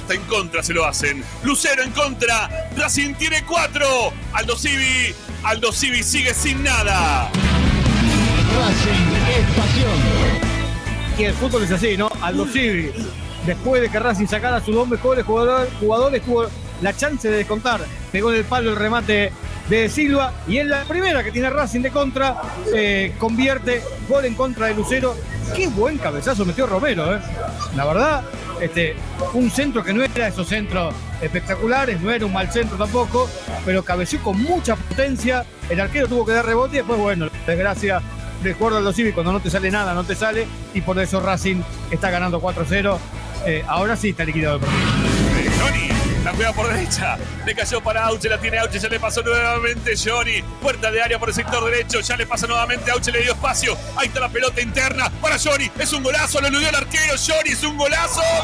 Hasta 0.04 0.16
en 0.16 0.22
contra 0.24 0.62
se 0.62 0.74
lo 0.74 0.84
hacen. 0.84 1.24
Lucero 1.44 1.82
en 1.82 1.90
contra. 1.92 2.68
Racing 2.76 3.14
tiene 3.14 3.42
cuatro. 3.42 4.12
Aldo 4.34 4.54
Civi. 4.54 5.14
Aldo 5.42 5.72
Civi 5.72 6.02
sigue 6.02 6.34
sin 6.34 6.62
nada. 6.62 7.30
Racing 8.54 9.14
es 9.30 9.56
pasión. 9.56 11.16
Y 11.16 11.22
el 11.22 11.32
fútbol 11.32 11.62
es 11.62 11.70
así, 11.70 11.96
¿no? 11.96 12.10
Aldo 12.20 12.44
Civi, 12.44 12.92
después 13.46 13.80
de 13.80 13.88
que 13.88 13.98
Racing 13.98 14.26
sacara 14.26 14.56
a 14.56 14.60
sus 14.62 14.74
dos 14.74 14.86
mejores 14.86 15.24
jugadores, 15.24 15.72
jugadores, 15.80 16.22
tuvo 16.22 16.48
la 16.82 16.94
chance 16.94 17.30
de 17.30 17.38
descontar. 17.38 17.80
Pegó 18.12 18.30
en 18.30 18.40
el 18.40 18.44
palo 18.44 18.72
el 18.72 18.76
remate 18.76 19.32
de 19.70 19.88
Silva 19.88 20.34
y 20.46 20.58
en 20.58 20.68
la 20.68 20.84
primera 20.84 21.24
que 21.24 21.32
tiene 21.32 21.48
Racing 21.48 21.80
de 21.80 21.90
contra, 21.90 22.42
eh, 22.74 23.14
convierte 23.18 23.82
gol 24.06 24.26
en 24.26 24.34
contra 24.34 24.66
de 24.66 24.74
Lucero. 24.74 25.16
Qué 25.56 25.68
buen 25.68 25.96
cabezazo 25.96 26.44
metió 26.44 26.66
Romero, 26.66 27.14
¿eh? 27.14 27.20
La 27.74 27.86
verdad, 27.86 28.22
este, 28.60 28.96
un 29.32 29.50
centro 29.50 29.82
que 29.82 29.92
no 29.92 30.02
era 30.02 30.28
esos 30.28 30.48
centros 30.48 30.94
espectaculares, 31.20 32.00
no 32.00 32.10
era 32.10 32.26
un 32.26 32.32
mal 32.32 32.50
centro 32.50 32.76
tampoco, 32.76 33.28
pero 33.64 33.82
cabeció 33.82 34.20
con 34.22 34.42
mucha 34.42 34.76
potencia. 34.76 35.44
El 35.68 35.80
arquero 35.80 36.08
tuvo 36.08 36.26
que 36.26 36.32
dar 36.32 36.46
rebote 36.46 36.74
y 36.74 36.78
después, 36.78 36.98
bueno, 36.98 37.28
desgracia 37.46 38.00
de 38.42 38.52
acuerdo 38.52 38.78
a 38.78 38.80
los 38.80 38.94
Civi, 38.94 39.12
cuando 39.12 39.32
no 39.32 39.40
te 39.40 39.50
sale 39.50 39.70
nada, 39.70 39.94
no 39.94 40.04
te 40.04 40.14
sale, 40.14 40.46
y 40.74 40.82
por 40.82 40.98
eso 40.98 41.20
Racing 41.20 41.62
está 41.90 42.10
ganando 42.10 42.40
4-0. 42.40 42.98
Eh, 43.46 43.64
ahora 43.66 43.96
sí 43.96 44.10
está 44.10 44.24
liquidado 44.24 44.56
el 44.56 44.60
partido. 44.62 46.03
La 46.24 46.32
juega 46.32 46.52
por 46.54 46.72
derecha. 46.72 47.18
Le 47.44 47.54
cayó 47.54 47.82
para 47.82 48.06
Auche, 48.06 48.30
la 48.30 48.38
tiene 48.38 48.58
Auche, 48.58 48.78
ya 48.78 48.88
le 48.88 48.98
pasó 48.98 49.22
nuevamente 49.22 49.92
Johnny. 49.94 50.40
Puerta 50.62 50.90
de 50.90 51.02
área 51.02 51.18
por 51.18 51.28
el 51.28 51.34
sector 51.34 51.62
derecho, 51.64 52.00
ya 52.00 52.16
le 52.16 52.26
pasa 52.26 52.46
nuevamente 52.46 52.90
Auche, 52.90 53.12
le 53.12 53.20
dio 53.20 53.32
espacio. 53.32 53.76
Ahí 53.96 54.08
está 54.08 54.20
la 54.20 54.30
pelota 54.30 54.62
interna 54.62 55.10
para 55.20 55.38
Johnny. 55.38 55.70
Es 55.78 55.92
un 55.92 56.02
golazo, 56.02 56.40
lo 56.40 56.46
eludió 56.46 56.70
el 56.70 56.74
arquero. 56.74 57.12
Johnny 57.18 57.50
es 57.50 57.62
un 57.62 57.76
golazo. 57.76 58.22
¡Gol! 58.22 58.34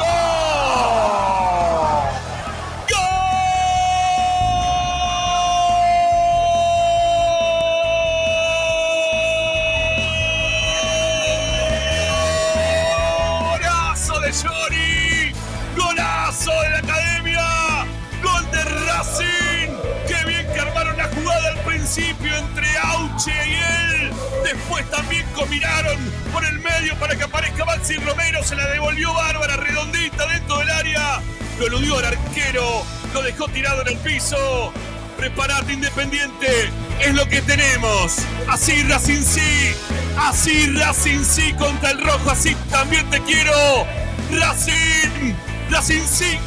Entre 21.99 22.79
Auche 22.79 23.33
y 23.49 23.55
él! 23.55 24.13
Después 24.45 24.89
también 24.91 25.27
combinaron 25.35 25.99
por 26.33 26.45
el 26.45 26.61
medio 26.61 26.95
para 27.01 27.17
que 27.17 27.25
aparezca 27.25 27.65
Maxi 27.65 27.97
Romero. 27.97 28.45
Se 28.45 28.55
la 28.55 28.69
devolvió 28.69 29.13
Bárbara 29.13 29.57
redondita 29.57 30.27
dentro 30.29 30.59
del 30.59 30.71
área. 30.71 31.21
Lo 31.59 31.67
eludió 31.67 31.99
al 31.99 32.05
arquero. 32.05 32.85
Lo 33.13 33.23
dejó 33.23 33.49
tirado 33.49 33.83
en 33.83 33.89
el 33.89 33.97
piso. 33.99 34.73
Preparate 35.17 35.73
Independiente. 35.73 36.71
Es 37.01 37.13
lo 37.13 37.27
que 37.29 37.43
tenemos. 37.43 38.19
Así 38.49 38.85
Racing 38.85 39.23
sí. 39.23 39.75
Así 40.17 40.67
Racing 40.77 41.25
sí 41.25 41.53
contra 41.55 41.91
el 41.91 42.01
rojo. 42.03 42.31
Así 42.31 42.55
también 42.71 43.09
te 43.11 43.21
quiero. 43.23 43.85
Racing. 44.31 45.35
Racing 45.71 46.03
5. 46.05 46.41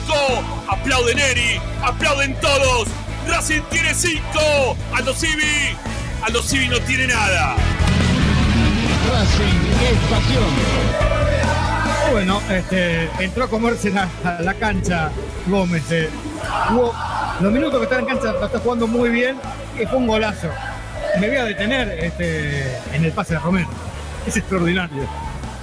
Aplauden 0.70 1.20
Eri. 1.20 1.60
Aplauden 1.82 2.34
todos. 2.40 2.88
Racing 3.28 3.62
tiene 3.70 3.94
5. 3.94 4.78
Aldo 4.96 5.14
Civi. 5.14 5.76
Aldo 6.22 6.42
Civi 6.42 6.68
no 6.68 6.80
tiene 6.82 7.08
nada. 7.08 7.56
Racing 9.12 9.60
es 9.82 10.00
pasión. 10.10 10.44
Bueno, 12.12 12.42
este, 12.50 13.10
entró 13.20 13.46
a 13.46 13.50
comerse 13.50 13.90
la, 13.90 14.08
a 14.24 14.42
la 14.42 14.54
cancha 14.54 15.10
Gómez. 15.48 15.84
eh. 15.92 16.10
Jugó- 16.70 16.94
los 17.42 17.52
minutos 17.52 17.80
que 17.80 17.84
está 17.86 18.00
en 18.00 18.06
cancha 18.06 18.34
está 18.44 18.60
jugando 18.60 18.88
muy 18.88 19.10
bien 19.10 19.38
y 19.82 19.86
fue 19.86 19.98
un 19.98 20.08
golazo. 20.08 20.48
Me 21.20 21.28
voy 21.28 21.38
a 21.38 21.46
detener 21.46 21.90
este, 22.04 22.64
en 22.94 23.06
el 23.06 23.12
pase 23.12 23.34
de 23.34 23.40
Romero. 23.40 23.68
Es 24.28 24.38
extraordinario. 24.38 25.08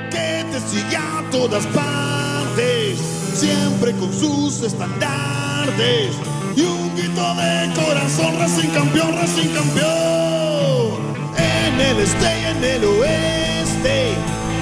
que 0.10 0.44
te 0.52 0.60
sigue 0.62 0.98
a 0.98 1.24
todas 1.30 1.68
partes, 1.68 2.98
siempre 3.36 3.92
con 3.92 4.12
sus 4.12 4.64
estandartes 4.64 6.35
y 6.56 6.62
un 6.62 6.96
grito 6.96 7.36
de 7.36 7.74
corazón, 7.74 8.40
Racing 8.40 8.70
campeón, 8.70 9.14
Racing 9.16 9.50
campeón. 9.50 11.16
En 11.38 11.82
el 11.82 12.00
este 12.00 12.26
y 12.26 12.46
en 12.46 12.64
el 12.64 12.84
oeste, 12.86 14.14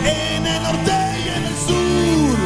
en 0.05 0.45
el 0.45 0.63
norte 0.63 0.91
y 1.23 1.27
en 1.29 1.43
el 1.43 1.55
sur, 1.67 2.37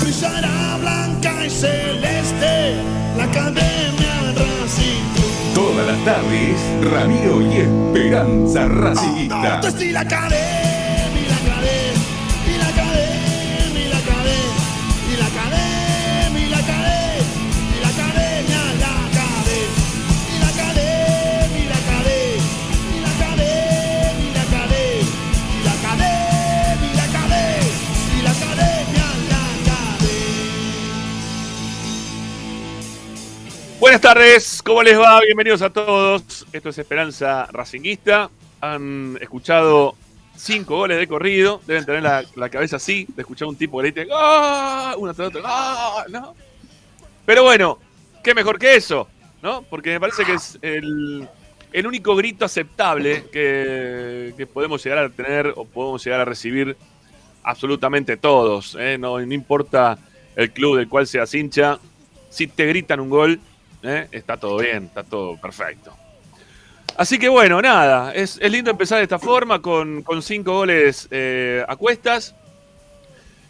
brillará 0.00 0.76
blanca 0.80 1.46
y 1.46 1.50
celeste 1.50 2.76
la 3.16 3.24
academia 3.24 4.34
Racing. 4.36 5.54
Todas 5.54 5.86
las 5.86 6.04
tardes, 6.04 6.60
Ramiro 6.90 7.42
y 7.42 7.56
Esperanza 7.56 8.68
Racingista. 8.68 9.60
La 9.90 10.06
cadena, 10.06 10.71
Buenas 33.92 34.14
tardes, 34.14 34.62
¿cómo 34.64 34.82
les 34.82 34.98
va? 34.98 35.20
Bienvenidos 35.20 35.60
a 35.60 35.68
todos. 35.68 36.46
Esto 36.50 36.70
es 36.70 36.78
Esperanza 36.78 37.46
Racinguista. 37.52 38.30
Han 38.62 39.18
escuchado 39.20 39.96
cinco 40.34 40.76
goles 40.76 40.96
de 40.96 41.06
corrido. 41.06 41.60
Deben 41.66 41.84
tener 41.84 42.02
la, 42.02 42.24
la 42.36 42.48
cabeza 42.48 42.76
así, 42.76 43.06
de 43.14 43.20
escuchar 43.20 43.48
un 43.48 43.56
tipo 43.56 43.76
que 43.76 43.82
le 43.82 43.92
dice 43.92 44.08
¡Ah! 44.10 44.94
Una 44.96 45.12
tras 45.12 45.28
otra, 45.28 45.42
¡Ah! 45.44 46.06
¿no? 46.08 46.34
Pero 47.26 47.42
bueno, 47.42 47.78
qué 48.24 48.34
mejor 48.34 48.58
que 48.58 48.76
eso, 48.76 49.08
¿no? 49.42 49.60
Porque 49.60 49.90
me 49.90 50.00
parece 50.00 50.24
que 50.24 50.32
es 50.32 50.58
el, 50.62 51.28
el 51.70 51.86
único 51.86 52.16
grito 52.16 52.46
aceptable 52.46 53.26
que, 53.30 54.32
que 54.38 54.46
podemos 54.46 54.82
llegar 54.82 55.04
a 55.04 55.10
tener 55.10 55.52
o 55.54 55.66
podemos 55.66 56.02
llegar 56.02 56.20
a 56.20 56.24
recibir 56.24 56.78
absolutamente 57.42 58.16
todos. 58.16 58.74
¿eh? 58.80 58.96
No, 58.98 59.20
no 59.20 59.34
importa 59.34 59.98
el 60.34 60.50
club 60.50 60.78
del 60.78 60.88
cual 60.88 61.06
seas 61.06 61.34
hincha, 61.34 61.78
si 62.30 62.46
te 62.46 62.64
gritan 62.64 62.98
un 62.98 63.10
gol, 63.10 63.38
¿eh? 63.82 64.08
está 64.12 64.36
todo 64.36 64.58
bien, 64.58 64.84
está 64.84 65.02
todo 65.04 65.36
perfecto. 65.36 65.92
Así 66.96 67.18
que 67.18 67.28
bueno, 67.28 67.62
nada, 67.62 68.12
es, 68.14 68.38
es 68.40 68.52
lindo 68.52 68.70
empezar 68.70 68.98
de 68.98 69.04
esta 69.04 69.18
forma 69.18 69.62
con, 69.62 70.02
con 70.02 70.22
cinco 70.22 70.52
goles 70.52 71.08
eh, 71.10 71.64
a 71.66 71.76
cuestas. 71.76 72.34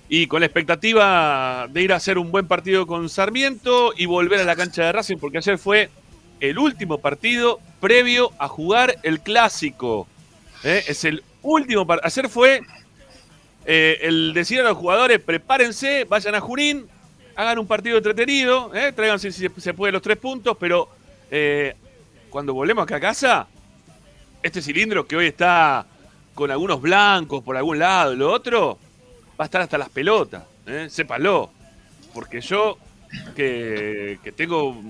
y 0.09 0.27
con 0.27 0.41
la 0.41 0.47
expectativa 0.47 1.67
de 1.71 1.81
ir 1.83 1.93
a 1.93 1.97
hacer 1.97 2.19
un 2.19 2.31
buen 2.31 2.47
partido 2.47 2.87
con 2.87 3.09
Sarmiento 3.09 3.95
y 3.97 4.05
volver 4.05 4.41
a 4.41 4.45
la 4.45 4.55
cancha 4.55 4.85
de 4.85 4.93
Racing, 4.93 5.17
porque 5.17 5.39
ayer 5.39 5.57
fue 5.57 5.89
el 6.41 6.59
último 6.59 6.99
partido 6.99 7.61
previo 7.81 8.31
a 8.39 8.47
jugar 8.47 8.99
el 9.05 9.21
clásico. 9.21 10.07
¿eh? 10.65 10.85
Es 10.87 11.05
el 11.05 11.25
último 11.41 11.87
partido. 11.87 12.07
Ayer 12.07 12.29
fue 12.29 12.61
el 13.65 14.35
decir 14.35 14.61
a 14.61 14.65
los 14.65 14.77
jugadores, 14.77 15.19
prepárense, 15.19 16.05
vayan 16.05 16.35
a 16.35 16.41
Junín, 16.41 16.87
hagan 17.37 17.59
un 17.59 17.67
partido 17.67 17.97
entretenido, 17.97 18.75
¿eh? 18.75 18.93
traigan 18.93 19.19
si, 19.19 19.33
se 19.33 19.75
puede 19.75 19.93
los 19.93 20.03
tres 20.03 20.17
puntos, 20.19 20.57
pero 20.59 20.89
eh, 21.31 21.75
cuando 22.31 22.55
volvemos 22.55 22.83
acá 22.85 22.97
a 22.97 23.00
casa, 23.00 23.47
este 24.43 24.63
cilindro 24.63 25.06
que 25.06 25.17
hoy 25.17 25.26
está 25.26 25.87
con 26.35 26.50
algunos 26.50 26.80
blancos 26.80 27.43
por 27.43 27.56
algún 27.56 27.78
lado 27.78 28.15
lo 28.15 28.33
otro, 28.33 28.78
va 29.39 29.45
a 29.45 29.47
estar 29.47 29.61
hasta 29.61 29.78
las 29.78 29.89
pelotas, 29.89 30.45
¿eh? 30.67 30.87
sépalo. 30.91 31.50
Porque 32.15 32.41
yo, 32.43 32.78
que, 33.35 34.19
tengo 34.37 34.80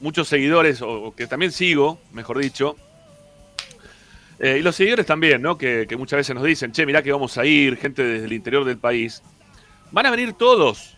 muchos 0.00 0.28
seguidores, 0.28 0.80
o, 0.82 1.04
o 1.04 1.14
que 1.14 1.26
también 1.26 1.50
sigo, 1.50 1.98
mejor 2.12 2.38
dicho, 2.38 2.76
eh, 4.38 4.58
y 4.60 4.62
los 4.62 4.76
seguidores 4.76 5.06
también, 5.06 5.40
¿no? 5.40 5.56
Que, 5.56 5.86
que 5.88 5.96
muchas 5.96 6.18
veces 6.18 6.34
nos 6.34 6.44
dicen, 6.44 6.72
che, 6.72 6.84
mirá 6.84 7.02
que 7.02 7.10
vamos 7.10 7.38
a 7.38 7.46
ir, 7.46 7.76
gente 7.76 8.02
desde 8.02 8.26
el 8.26 8.32
interior 8.32 8.64
del 8.64 8.76
país. 8.76 9.22
Van 9.90 10.04
a 10.06 10.10
venir 10.10 10.34
todos, 10.34 10.95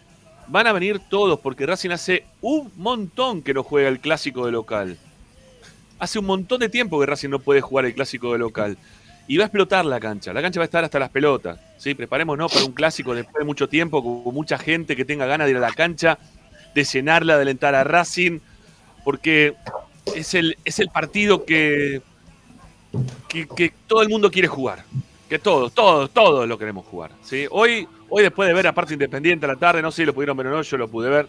van 0.49 0.67
a 0.67 0.73
venir 0.73 1.01
todos, 1.09 1.41
porque 1.41 1.67
Racing 1.67 1.91
hace 1.91 2.25
un 2.41 2.73
montón 2.77 3.43
que 3.43 3.55
no 3.55 3.63
juega 3.63 3.89
el 3.89 4.01
clásico 4.01 4.47
de 4.47 4.53
local. 4.53 4.99
Hace 5.99 6.19
un 6.19 6.27
montón 6.27 6.61
de 6.61 6.69
tiempo 6.69 6.99
que 7.01 7.07
Racing 7.07 7.29
no 7.29 7.39
puede 7.39 7.61
jugar 7.61 7.85
el 7.85 7.95
clásico 7.95 8.33
de 8.33 8.39
local. 8.39 8.79
Y 9.27 9.37
va 9.37 9.45
a 9.45 9.47
explotar 9.47 9.85
la 9.85 10.01
cancha. 10.01 10.33
La 10.33 10.41
cancha 10.41 10.59
va 10.61 10.65
a 10.65 10.67
estar 10.67 10.85
hasta 10.85 10.99
las 10.99 11.11
pelotas. 11.11 11.59
¿sí? 11.77 11.95
Preparémonos 11.95 12.53
para 12.53 12.65
un 12.65 12.73
clásico 12.73 13.15
después 13.15 13.41
de 13.41 13.45
mucho 13.45 13.69
tiempo, 13.69 14.03
con 14.03 14.35
mucha 14.35 14.59
gente 14.59 14.97
que 14.97 15.05
tenga 15.05 15.27
ganas 15.27 15.47
de 15.47 15.51
ir 15.51 15.57
a 15.59 15.61
la 15.61 15.73
cancha, 15.73 16.19
de 16.75 16.85
llenarla, 16.85 17.37
de 17.37 17.43
alentar 17.43 17.75
a 17.75 17.85
Racing, 17.85 18.41
porque 19.05 19.55
es 20.15 20.35
el, 20.35 20.57
es 20.65 20.79
el 20.79 20.89
partido 20.89 21.45
que, 21.45 22.01
que, 23.29 23.47
que 23.49 23.73
todo 23.87 24.03
el 24.03 24.09
mundo 24.09 24.31
quiere 24.31 24.49
jugar. 24.49 24.85
Que 25.29 25.39
todos, 25.39 25.73
todos, 25.73 26.11
todos 26.11 26.49
lo 26.49 26.59
queremos 26.59 26.87
jugar. 26.87 27.13
¿sí? 27.23 27.47
Hoy, 27.51 27.87
hoy, 28.09 28.23
después 28.23 28.49
de 28.49 28.55
ver 28.55 28.67
a 28.67 28.73
parte 28.73 28.95
independiente 28.95 29.45
a 29.45 29.51
la 29.51 29.57
tarde, 29.57 29.83
no 29.83 29.91
sé 29.91 30.03
si 30.03 30.07
lo 30.07 30.15
pudieron 30.15 30.37
ver 30.37 30.47
o 30.47 30.51
no, 30.51 30.63
yo 30.63 30.77
lo 30.79 30.89
pude 30.89 31.11
ver. 31.11 31.29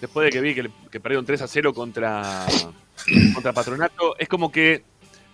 Después 0.00 0.26
de 0.26 0.30
que 0.30 0.40
vi 0.40 0.54
que, 0.54 0.70
que 0.90 1.00
perdieron 1.00 1.24
3 1.24 1.42
a 1.42 1.48
0 1.48 1.72
contra, 1.72 2.46
contra 3.34 3.52
Patronato, 3.52 4.16
es 4.18 4.28
como 4.28 4.52
que 4.52 4.82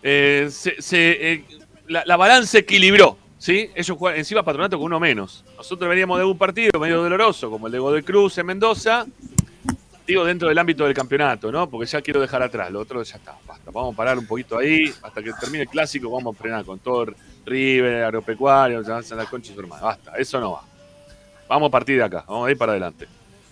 eh, 0.03 0.49
eh, 0.93 1.45
la, 1.89 2.05
la 2.07 2.17
balanza 2.17 2.59
equilibró. 2.59 3.19
¿sí? 3.39 3.71
Ellos 3.75 3.97
juegan 3.99 4.19
encima 4.19 4.45
Patronato 4.45 4.77
con 4.79 4.87
uno 4.87 5.01
menos. 5.01 5.45
Nosotros 5.57 5.89
veníamos 5.89 6.19
de 6.19 6.25
un 6.25 6.39
partido 6.39 6.79
medio 6.79 7.03
doloroso, 7.03 7.51
como 7.51 7.67
el 7.67 7.73
de 7.73 7.79
Godoy 7.81 8.03
Cruz 8.03 8.39
en 8.39 8.47
Mendoza. 8.47 9.07
Digo, 10.07 10.25
dentro 10.25 10.49
del 10.49 10.59
ámbito 10.59 10.85
del 10.85 10.95
campeonato, 10.95 11.51
¿no? 11.51 11.69
Porque 11.69 11.87
ya 11.87 12.01
quiero 12.01 12.21
dejar 12.21 12.41
atrás. 12.41 12.71
Lo 12.71 12.81
otro 12.81 13.03
ya 13.03 13.17
está, 13.17 13.37
basta. 13.45 13.73
Vamos 13.73 13.95
a 13.95 13.97
parar 13.97 14.17
un 14.17 14.27
poquito 14.27 14.59
ahí. 14.59 14.93
Hasta 15.03 15.21
que 15.21 15.33
termine 15.33 15.63
el 15.63 15.69
clásico, 15.69 16.09
vamos 16.09 16.37
a 16.37 16.39
frenar 16.39 16.65
con 16.65 16.79
todo 16.79 17.07
River, 17.47 18.05
Agropecuario, 18.05 18.83
se 19.03 19.15
la 19.15 19.25
concha 19.25 19.51
de 19.51 19.55
su 19.55 19.61
hermana. 19.61 19.83
Basta, 19.83 20.13
eso 20.19 20.41
no 20.41 20.53
va. 20.53 20.63
Vamos 21.49 21.69
a 21.69 21.71
partir 21.71 21.97
de 21.97 22.03
acá, 22.03 22.25
vamos 22.27 22.49
a 22.49 22.51
ir 22.51 22.59
para 22.59 22.73
adelante. 22.73 23.07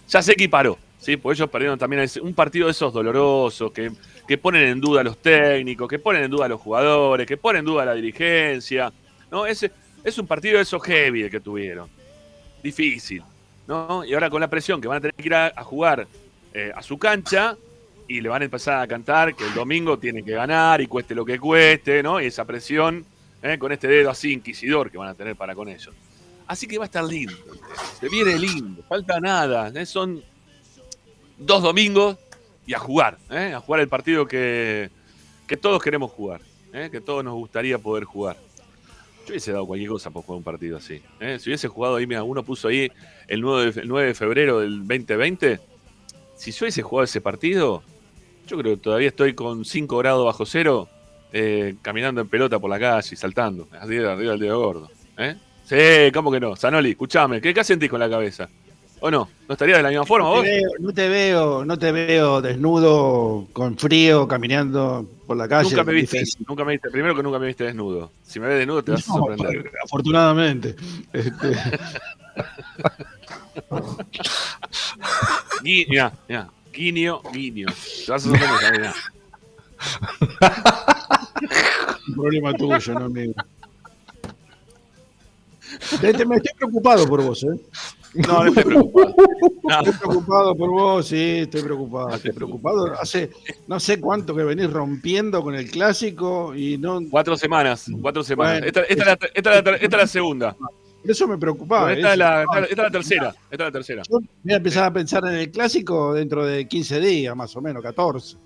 Ya 0.09 0.21
se 0.21 0.33
equiparó, 0.33 0.77
¿sí? 0.99 1.17
Porque 1.17 1.37
ellos 1.39 1.49
perdieron 1.49 1.79
también 1.79 2.07
un 2.21 2.35
partido 2.35 2.67
de 2.67 2.73
esos 2.73 2.93
dolorosos 2.93 3.73
que, 3.73 3.93
que 4.27 4.37
ponen 4.37 4.65
en 4.65 4.81
duda 4.81 5.01
a 5.01 5.05
los 5.05 5.17
técnicos, 5.19 5.89
que 5.89 5.99
ponen 5.99 6.25
en 6.25 6.31
duda 6.31 6.47
a 6.47 6.49
los 6.49 6.61
jugadores, 6.61 7.27
que 7.27 7.37
ponen 7.37 7.61
en 7.61 7.67
duda 7.67 7.83
a 7.85 7.87
la 7.87 7.95
dirigencia. 7.95 8.93
¿no? 9.31 9.47
Ese, 9.47 9.71
es 10.03 10.19
un 10.19 10.27
partido 10.27 10.57
de 10.57 10.63
esos 10.63 10.83
heavy 10.83 11.31
que 11.31 11.41
tuvieron. 11.41 11.89
Difícil. 12.63 13.23
¿no? 13.69 14.05
Y 14.05 14.13
ahora 14.13 14.29
con 14.29 14.41
la 14.41 14.49
presión 14.49 14.81
que 14.81 14.89
van 14.89 14.99
a 14.99 15.01
tener 15.01 15.15
que 15.15 15.27
ir 15.27 15.35
a, 15.35 15.53
a 15.55 15.63
jugar 15.63 16.07
eh, 16.53 16.73
a 16.75 16.83
su 16.83 16.99
cancha 16.99 17.57
y 18.07 18.21
le 18.21 18.29
van 18.29 18.43
a 18.43 18.45
empezar 18.45 18.83
a 18.83 18.87
cantar 18.87 19.35
que 19.35 19.45
el 19.45 19.55
domingo 19.55 19.99
tienen 19.99 20.25
que 20.25 20.33
ganar 20.33 20.81
y 20.81 20.87
cueste 20.87 21.15
lo 21.15 21.25
que 21.25 21.39
cueste, 21.39 22.03
¿no? 22.03 22.21
Y 22.21 22.27
esa 22.27 22.45
presión 22.45 23.05
¿eh? 23.45 23.59
con 23.59 23.71
este 23.71 23.87
dedo 23.87 24.11
así 24.11 24.33
inquisidor 24.33 24.91
que 24.91 24.99
van 24.99 25.09
a 25.09 25.15
tener 25.15 25.37
para 25.37 25.55
con 25.55 25.69
ellos. 25.69 25.91
Así 26.47 26.67
que 26.67 26.77
va 26.79 26.85
a 26.85 26.87
estar 26.87 27.05
lindo. 27.05 27.33
Se 28.01 28.09
viene 28.09 28.37
lindo, 28.39 28.83
falta 28.89 29.21
nada. 29.21 29.71
¿eh? 29.75 29.87
Son 29.87 30.23
dos 31.39 31.63
domingos 31.63 32.17
y 32.67 32.75
a 32.75 32.79
jugar, 32.79 33.19
¿eh? 33.31 33.53
a 33.55 33.61
jugar 33.61 33.81
el 33.81 33.89
partido 33.89 34.27
que, 34.27 34.91
que 35.47 35.57
todos 35.57 35.83
queremos 35.83 36.11
jugar, 36.11 36.41
que 36.91 37.01
todos 37.01 37.23
nos 37.25 37.35
gustaría 37.35 37.79
poder 37.79 38.05
jugar. 38.05 38.37
Yo 39.27 39.31
hubiese 39.31 39.53
dado 39.53 39.67
cualquier 39.67 39.89
cosa 39.91 40.11
por 40.11 40.23
jugar 40.25 40.39
un 40.39 40.45
partido 40.45 40.77
así. 40.77 41.01
Si 41.39 41.49
hubiese 41.49 41.69
jugado 41.69 41.97
ahí, 41.97 42.07
mira, 42.07 42.23
uno 42.23 42.43
puso 42.43 42.69
ahí 42.69 42.91
el 43.27 43.41
9 43.41 43.65
de, 43.67 43.73
fe- 43.73 43.81
el 43.81 43.89
9 43.89 44.09
de 44.09 44.15
febrero 44.15 44.61
del 44.61 44.79
2020. 44.87 45.61
Si 46.37 46.51
yo 46.53 46.65
hubiese 46.65 46.83
jugado 46.83 47.05
ese 47.05 47.21
partido, 47.23 47.83
yo 48.47 48.59
creo 48.59 48.75
que 48.75 48.83
todavía 48.83 49.09
estoy 49.09 49.33
con 49.35 49.65
5 49.65 49.97
grados 49.97 50.27
bajo 50.27 50.45
cero, 50.45 50.91
eh, 51.37 51.75
caminando 51.83 52.21
en 52.21 52.29
pelota 52.29 52.61
por 52.61 52.71
la 52.71 52.79
calle 52.79 53.17
saltando, 53.17 53.67
arriba, 53.81 54.13
arriba 54.13 54.31
del 54.33 54.41
dedo 54.41 54.61
gordo. 54.61 54.89
¿eh? 55.19 55.35
Sí, 55.65 56.13
¿cómo 56.13 56.31
que 56.31 56.39
no? 56.39 56.55
Zanoli, 56.55 56.91
escuchame, 56.91 57.41
¿qué, 57.41 57.53
qué 57.53 57.65
sentís 57.65 57.91
con 57.91 57.99
la 57.99 58.09
cabeza? 58.09 58.49
¿O 59.01 59.11
no? 59.11 59.29
¿No 59.49 59.53
estarías 59.55 59.79
de 59.79 59.83
la 59.83 59.89
misma 59.91 60.07
forma 60.07 60.29
No 60.29 60.35
vos? 60.37 60.43
veo, 60.45 60.71
no 60.79 60.93
te 60.93 61.09
veo, 61.09 61.65
no 61.65 61.77
te 61.79 61.91
veo 61.93 62.41
desnudo, 62.41 63.49
con 63.53 63.77
frío, 63.77 64.29
caminando 64.29 65.07
por 65.27 65.37
la 65.37 65.49
calle. 65.49 65.69
Nunca 65.71 65.83
me 65.85 65.93
viste, 65.93 66.19
Difícil. 66.21 66.47
nunca 66.49 66.65
me 66.65 66.73
viste, 66.73 66.89
primero 66.91 67.15
que 67.17 67.23
nunca 67.23 67.39
me 67.41 67.47
viste 67.49 67.65
desnudo. 67.65 68.13
Si 68.23 68.39
me 68.41 68.47
ves 68.47 68.59
desnudo 68.59 68.83
te 68.85 68.93
vas 68.93 69.01
a 69.03 69.13
sorprender. 69.13 69.71
afortunadamente. 69.85 70.77
Este, 71.13 71.49
Gui- 75.63 75.87
Mirá, 75.89 76.13
mirá, 76.29 76.49
guiño, 76.73 77.21
guiño. 77.33 77.67
Te 78.07 78.13
vas 78.13 78.27
a 78.27 78.31
sorprender. 78.31 78.93
un 82.09 82.15
problema 82.15 82.53
tuyo, 82.55 82.95
no 82.95 83.11
te- 83.11 83.35
me 86.27 86.37
estoy 86.37 86.53
preocupado 86.57 87.07
por 87.09 87.23
vos, 87.23 87.43
¿eh? 87.45 87.59
No, 88.15 88.45
no 88.45 88.49
estoy 88.49 88.65
preocupado. 88.65 89.15
No, 89.67 89.81
Estoy 89.81 89.95
preocupado 89.95 90.55
por 90.55 90.69
vos, 90.71 91.07
sí, 91.09 91.39
estoy 91.39 91.63
preocupado. 91.63 92.11
No 92.11 92.15
Estoy 92.17 92.33
preocupado. 92.33 92.93
Hace 93.01 93.31
no 93.67 93.81
sé 93.81 93.99
cuánto 93.99 94.37
que 94.37 94.45
venís 94.45 94.71
rompiendo 94.71 95.43
con 95.43 95.55
el 95.55 95.71
clásico 95.71 96.55
y 96.55 96.77
no. 96.77 97.01
cuatro 97.11 97.35
semanas, 97.35 97.87
cuatro 98.03 98.23
semanas. 98.23 98.61
Bueno, 98.61 98.67
esta, 98.67 98.83
esta 98.83 99.03
es 99.03 99.07
la, 99.07 99.13
esta, 99.35 99.51
es 99.51 99.57
la, 99.57 99.63
ter- 99.63 99.75
esta 99.83 99.97
es 99.97 100.03
la 100.03 100.07
segunda. 100.07 100.55
Eso 101.03 101.27
me 101.27 101.39
preocupaba. 101.39 101.95
esta, 101.95 102.13
es 102.13 102.19
la, 102.19 102.45
esta, 102.69 102.91
tercera. 102.91 103.29
Esta 103.51 103.55
es 103.55 103.59
la 103.59 103.73
tercera. 103.73 104.03
Yo 104.09 104.19
voy 104.43 104.53
a 104.53 104.57
empezar 104.57 104.85
a 104.85 104.93
pensar 104.93 105.25
en 105.27 105.35
el 105.35 105.51
clásico 105.51 106.13
dentro 106.13 106.45
de 106.45 106.69
15 106.69 107.01
días, 107.01 107.35
más 107.35 107.57
o 107.57 107.63
menos, 107.63 107.83
14. 107.83 108.37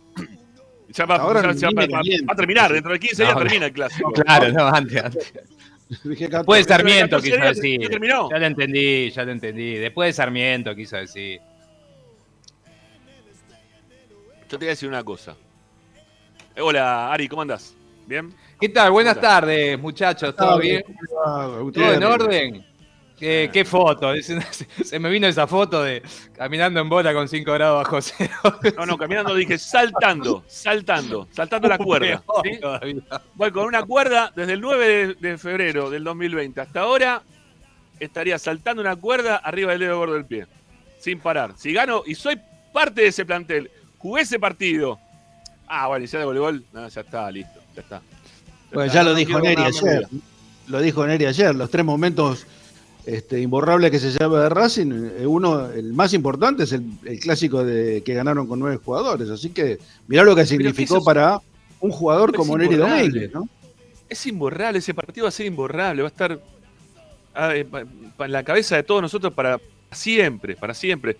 Ya 0.88 1.04
va, 1.04 1.16
Ahora 1.16 1.52
ya- 1.52 1.68
va- 1.68 1.82
va- 1.82 1.88
caliento. 1.88 2.26
va 2.26 2.32
a 2.32 2.36
terminar, 2.36 2.72
dentro 2.72 2.92
de 2.92 2.98
15 2.98 3.22
días 3.22 3.34
No, 3.34 3.42
termina 3.42 3.66
el 3.66 3.72
clásico. 3.72 4.12
Claro, 4.12 4.52
no, 4.52 4.66
antes. 4.68 5.04
antes. 5.04 5.32
Dije 6.04 6.24
14. 6.28 6.36
Después 6.38 6.66
de 6.66 6.74
Sarmiento, 6.74 7.20
quiso 7.20 7.36
14 7.36 7.40
días 7.40 7.56
decir. 7.56 7.80
ya 7.82 7.88
terminó. 7.90 8.30
Ya 8.30 8.38
lo 8.38 8.46
entendí, 8.46 9.10
ya 9.10 9.24
lo 9.24 9.32
entendí. 9.32 9.74
Después 9.74 10.08
de 10.08 10.12
Sarmiento, 10.14 10.74
quiso 10.74 10.96
decir. 10.96 11.40
Yo 14.42 14.48
te 14.50 14.56
voy 14.56 14.66
a 14.66 14.70
decir 14.70 14.88
una 14.88 15.04
cosa. 15.04 15.36
Eh, 16.56 16.60
hola, 16.60 17.12
Ari, 17.12 17.28
¿cómo 17.28 17.42
andás? 17.42 17.74
¿Bien? 18.06 18.32
¿Qué 18.60 18.68
tal? 18.70 18.90
Buenas 18.90 19.20
tardes, 19.20 19.78
muchachos. 19.78 20.34
¿Todo 20.34 20.58
bien? 20.58 20.82
¿Todo 21.10 21.92
en 21.92 22.02
orden? 22.04 22.66
¿Qué, 23.18 23.50
qué 23.52 23.64
foto? 23.64 24.12
Se 24.84 24.98
me 24.98 25.10
vino 25.10 25.26
esa 25.26 25.46
foto 25.46 25.82
de 25.82 26.02
caminando 26.36 26.80
en 26.80 26.88
bola 26.88 27.12
con 27.12 27.28
5 27.28 27.52
grados 27.52 27.84
bajo 27.84 28.00
cero. 28.00 28.32
No, 28.76 28.86
no, 28.86 28.96
caminando 28.96 29.34
dije 29.34 29.58
saltando, 29.58 30.44
saltando, 30.46 31.28
saltando 31.32 31.68
la 31.68 31.78
cuerda. 31.78 32.22
¿sí? 32.44 32.60
Voy 33.34 33.50
con 33.50 33.64
una 33.64 33.82
cuerda 33.82 34.32
desde 34.34 34.52
el 34.52 34.60
9 34.60 34.88
de, 34.88 35.14
de 35.14 35.38
febrero 35.38 35.90
del 35.90 36.04
2020 36.04 36.60
hasta 36.60 36.80
ahora. 36.80 37.22
Estaría 37.98 38.38
saltando 38.38 38.80
una 38.80 38.94
cuerda 38.94 39.36
arriba 39.36 39.72
del 39.72 39.80
dedo 39.80 39.98
gordo 39.98 40.14
del 40.14 40.24
pie. 40.24 40.46
Sin 41.00 41.18
parar. 41.18 41.54
Si 41.56 41.72
gano 41.72 42.02
y 42.06 42.14
soy 42.14 42.40
parte 42.72 43.02
de 43.02 43.08
ese 43.08 43.24
plantel, 43.24 43.70
jugué 43.98 44.22
ese 44.22 44.38
partido. 44.38 45.00
Ah, 45.66 45.88
bueno, 45.88 46.04
y 46.04 46.08
ya 46.08 46.20
de 46.20 46.24
voleibol, 46.24 46.64
no, 46.72 46.88
ya 46.88 47.00
está, 47.00 47.30
listo, 47.30 47.60
ya 47.74 47.82
está. 47.82 48.00
Pues 48.72 48.86
está, 48.86 49.00
ya 49.00 49.04
lo 49.04 49.10
no 49.10 49.16
dijo 49.16 49.40
Neri 49.40 49.62
ayer. 49.62 50.06
Lo 50.68 50.80
dijo 50.80 51.06
Neri 51.06 51.26
ayer. 51.26 51.54
Los 51.54 51.70
tres 51.70 51.84
momentos 51.84 52.46
este, 53.08 53.40
imborrables 53.40 53.90
que 53.90 53.98
se 53.98 54.10
llama 54.10 54.42
de 54.42 54.48
Racing. 54.50 54.90
eh, 55.18 55.26
Uno, 55.26 55.70
el 55.70 55.94
más 55.94 56.12
importante 56.12 56.64
es 56.64 56.72
el, 56.72 56.84
el 57.04 57.18
clásico 57.18 57.64
de 57.64 58.02
que 58.02 58.12
ganaron 58.12 58.46
con 58.46 58.58
nueve 58.60 58.78
jugadores. 58.84 59.30
Así 59.30 59.50
que 59.50 59.78
mirá 60.06 60.24
lo 60.24 60.36
que 60.36 60.44
significó 60.44 60.96
eso 60.96 61.04
para 61.04 61.40
un 61.80 61.90
jugador 61.90 62.34
como 62.34 62.58
Neri 62.58 62.74
imborrable. 62.74 63.02
Domínguez, 63.02 63.32
¿no? 63.32 63.48
Es 64.08 64.26
imborrable, 64.26 64.78
ese 64.78 64.92
partido 64.92 65.24
va 65.24 65.28
a 65.28 65.32
ser 65.32 65.46
imborrable, 65.46 66.02
va 66.02 66.08
a 66.08 66.10
estar 66.10 66.40
ah, 67.34 67.54
eh, 67.54 67.66
en 68.18 68.32
la 68.32 68.42
cabeza 68.42 68.76
de 68.76 68.82
todos 68.82 69.00
nosotros 69.00 69.32
para 69.32 69.58
siempre, 69.90 70.54
para 70.56 70.74
siempre. 70.74 71.16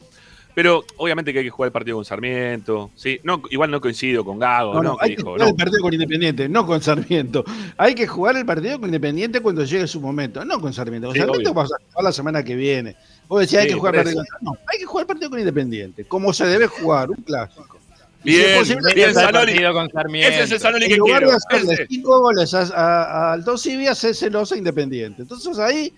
Pero 0.58 0.84
obviamente 0.96 1.32
que 1.32 1.38
hay 1.38 1.44
que 1.44 1.50
jugar 1.50 1.68
el 1.68 1.72
partido 1.72 1.98
con 1.98 2.04
Sarmiento. 2.04 2.90
¿sí? 2.96 3.20
No, 3.22 3.40
igual 3.50 3.70
no 3.70 3.80
coincido 3.80 4.24
con 4.24 4.40
Gago, 4.40 4.74
No, 4.74 4.82
¿no? 4.82 4.96
hay 5.00 5.10
que 5.10 5.16
dijo, 5.18 5.28
jugar 5.28 5.40
no. 5.42 5.46
el 5.50 5.54
partido 5.54 5.82
con 5.82 5.92
Independiente, 5.94 6.48
no 6.48 6.66
con 6.66 6.82
Sarmiento. 6.82 7.44
Hay 7.76 7.94
que 7.94 8.08
jugar 8.08 8.36
el 8.36 8.44
partido 8.44 8.80
con 8.80 8.88
Independiente 8.88 9.40
cuando 9.40 9.62
llegue 9.62 9.86
su 9.86 10.00
momento, 10.00 10.44
no 10.44 10.60
con 10.60 10.72
Sarmiento. 10.72 11.06
Con 11.06 11.14
Sí, 11.14 11.20
Sarmiento 11.20 11.50
obvio. 11.52 11.62
vas 11.62 11.70
a 11.72 11.76
jugar 11.92 12.04
la 12.04 12.10
semana 12.12 12.42
que 12.42 12.56
viene. 12.56 12.96
Vos 13.28 13.38
decías, 13.42 13.62
hay 13.62 13.68
Sí, 13.68 13.74
que 13.74 13.78
jugar 13.78 13.94
el 13.94 14.02
partido 14.02 14.24
con 14.24 14.44
No, 14.46 14.58
hay 14.66 14.78
que 14.80 14.84
jugar 14.84 15.02
el 15.02 15.06
partido 15.06 15.30
con 15.30 15.38
Independiente, 15.38 16.04
como 16.06 16.32
se 16.32 16.44
debe 16.46 16.66
jugar, 16.66 17.08
un 17.08 17.16
clásico. 17.22 17.78
Bien, 18.24 18.42
si 18.42 18.50
es 18.50 18.58
posible, 18.58 18.94
bien, 18.96 19.10
Ese 19.10 19.20
es 19.20 19.26
el 19.28 19.32
Zanoli. 19.32 19.72
con 19.72 19.90
Sarmiento. 19.92 20.28
Ese 20.28 20.42
es 20.42 20.50
el 20.50 20.58
Zanoli 20.60 20.84
En 20.86 20.90
que 20.90 20.96
lugar 20.96 21.18
quiero. 21.22 21.30
de 21.30 21.36
hacerle 21.36 21.74
Ese. 21.74 21.86
cinco 21.86 22.20
goles 22.20 22.52
a, 22.52 22.62
a, 22.62 23.02
a 23.04 23.32
Aldo 23.34 23.56
Civi, 23.56 23.86
hacéselos 23.86 24.50
a 24.50 24.56
Independiente. 24.56 25.22
Entonces 25.22 25.56
ahí, 25.60 25.92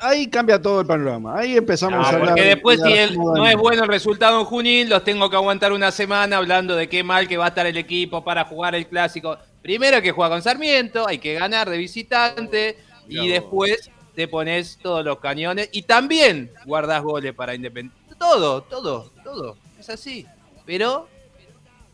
ahí 0.00 0.26
cambia 0.28 0.60
todo 0.60 0.80
el 0.80 0.86
panorama. 0.86 1.38
Ahí 1.38 1.56
empezamos 1.56 1.98
No, 1.98 2.04
a 2.04 2.08
hablar 2.08 2.24
porque 2.28 2.42
de- 2.42 2.48
después 2.48 2.80
de 2.80 2.88
si 2.90 2.98
el- 2.98 3.16
no 3.18 3.46
es 3.46 3.56
bueno 3.56 3.82
el 3.82 3.88
resultado 3.88 4.38
en 4.40 4.44
Junín, 4.46 4.88
los 4.88 5.04
tengo 5.04 5.28
que 5.30 5.36
aguantar 5.36 5.72
una 5.72 5.90
semana 5.90 6.36
hablando 6.36 6.76
de 6.76 6.88
qué 6.88 7.02
mal 7.04 7.26
que 7.28 7.36
va 7.36 7.46
a 7.46 7.48
estar 7.48 7.66
el 7.66 7.76
equipo 7.76 8.22
para 8.24 8.44
jugar 8.44 8.74
el 8.74 8.86
clásico. 8.86 9.36
Primero 9.62 9.96
hay 9.96 10.02
que 10.02 10.12
jugar 10.12 10.30
con 10.30 10.42
Sarmiento, 10.42 11.06
hay 11.06 11.18
que 11.18 11.34
ganar 11.34 11.68
de 11.68 11.76
visitante 11.78 12.78
y 13.08 13.28
después 13.28 13.90
te 14.14 14.26
pones 14.28 14.78
todos 14.82 15.04
los 15.04 15.18
cañones 15.18 15.68
y 15.72 15.82
también 15.82 16.50
guardás 16.64 17.02
goles 17.02 17.32
para 17.34 17.54
Independiente. 17.54 18.14
Todo, 18.18 18.62
todo, 18.62 19.10
todo. 19.22 19.56
Es 19.78 19.88
así. 19.90 20.26
Pero 20.66 21.08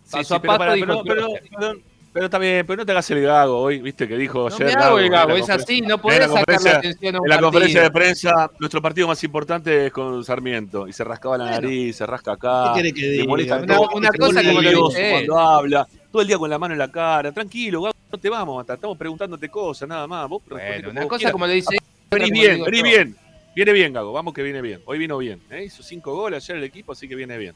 Sí, 0.05 0.11
paso 0.13 0.25
sí, 0.29 0.35
a 0.35 0.41
pero, 0.41 0.59
paso 0.59 0.73
dijo 0.75 0.87
pero, 0.87 1.03
pero, 1.05 1.29
Klopp. 1.73 1.83
Pero- 2.15 2.39
bien, 2.39 2.65
pero 2.67 2.77
no 2.79 2.87
te 2.87 2.93
hagas 2.93 3.11
el 3.11 3.21
gago 3.23 3.59
hoy, 3.59 3.83
viste 3.83 4.09
que 4.09 4.17
dijo 4.17 4.49
no 4.49 4.55
ayer. 4.55 4.67
me 4.69 4.73
hago 4.83 4.99
el 4.99 5.11
gago, 5.11 5.29
la 5.29 5.35
es 5.35 5.41
conferencia- 5.41 5.55
así, 5.65 5.81
no 5.83 6.01
podés 6.01 6.21
la 6.21 6.29
sacar 6.29 6.63
la 6.63 6.71
atención 6.79 7.17
a 7.17 7.21
un 7.21 7.27
En 7.27 7.31
la 7.31 7.41
conferencia 7.41 7.83
de 7.83 7.91
prensa, 7.91 8.51
nuestro 8.61 8.81
partido 8.81 9.09
más 9.09 9.23
importante 9.25 9.87
es 9.87 9.93
con 9.93 10.25
Sarmiento. 10.25 10.89
Y 10.89 10.93
se 10.93 11.05
rascaba 11.05 11.37
la 11.37 11.45
Bueno. 11.45 11.61
nariz, 11.61 11.97
se 11.97 12.07
rasca 12.07 12.33
acá. 12.33 12.73
¿Qué 12.77 12.93
que 12.95 13.01
le 13.03 13.09
diga? 13.11 13.25
molesta 13.27 13.57
Una- 13.57 13.77
todo, 13.77 13.89
una 13.95 14.11
cosa 14.11 14.43
como 14.43 14.63
lo 14.63 14.89
cuando 14.91 15.39
habla. 15.39 15.87
Todo 16.11 16.23
el 16.23 16.29
día 16.29 16.39
con 16.39 16.49
la 16.49 16.59
mano 16.59 16.73
en 16.75 16.79
la 16.79 16.89
cara. 16.91 17.33
Tranquilo, 17.33 17.83
Gago, 17.83 17.95
no 18.13 18.19
te 18.19 18.31
vamos. 18.31 18.65
Estamos 18.69 18.97
preguntándote 18.97 19.49
cosas, 19.49 19.89
nada 19.89 20.07
más. 20.07 20.29
Vos 20.29 20.43
Bueno, 20.49 20.91
una 20.91 21.03
cosa 21.09 21.19
quieras. 21.19 21.33
como 21.33 21.47
lo 21.47 21.53
dice 21.53 21.77
Vení 21.77 21.81
otra 22.11 22.29
como 22.29 22.41
bien, 22.41 22.65
vení 22.65 22.83
bien. 22.83 23.17
Viene 23.57 23.73
bien, 23.73 23.93
Gago. 23.93 24.13
Vamos 24.13 24.33
que 24.35 24.43
viene 24.43 24.61
bien. 24.63 24.81
Hoy 24.85 24.99
vino 24.99 25.19
bien. 25.19 25.41
¿eh? 25.51 25.65
Hizo 25.65 25.83
cinco 25.83 26.15
goles 26.15 26.45
ayer 26.45 26.57
el 26.59 26.65
equipo, 26.65 26.93
así 26.93 27.09
que 27.09 27.15
viene 27.17 27.37
bien. 27.39 27.55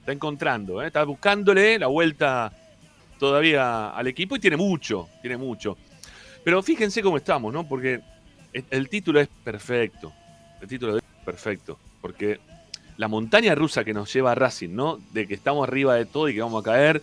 Está 0.00 0.12
encontrando, 0.12 0.82
¿eh? 0.82 0.86
está 0.86 1.04
buscándole 1.04 1.78
la 1.78 1.86
vuelta 1.86 2.50
todavía 3.18 3.90
al 3.90 4.06
equipo 4.06 4.36
y 4.36 4.40
tiene 4.40 4.56
mucho, 4.56 5.08
tiene 5.20 5.36
mucho. 5.36 5.76
Pero 6.44 6.62
fíjense 6.62 7.02
cómo 7.02 7.16
estamos, 7.16 7.52
¿no? 7.52 7.68
Porque 7.68 8.00
el- 8.70 8.88
título 8.88 9.20
es 9.20 9.28
perfecto. 9.44 10.12
El 10.60 10.68
título 10.68 10.96
es 10.96 11.02
perfecto. 11.24 11.78
Porque 12.00 12.40
la 12.96 13.08
montaña 13.08 13.54
rusa 13.54 13.84
que 13.84 13.92
nos 13.92 14.12
lleva 14.12 14.32
a 14.32 14.34
Racing, 14.34 14.70
¿no? 14.70 14.98
De 15.12 15.26
que 15.26 15.34
estamos 15.34 15.66
arriba 15.68 15.94
de 15.94 16.06
todo 16.06 16.28
y 16.28 16.34
que 16.34 16.40
vamos 16.40 16.62
a 16.62 16.64
caer. 16.64 17.02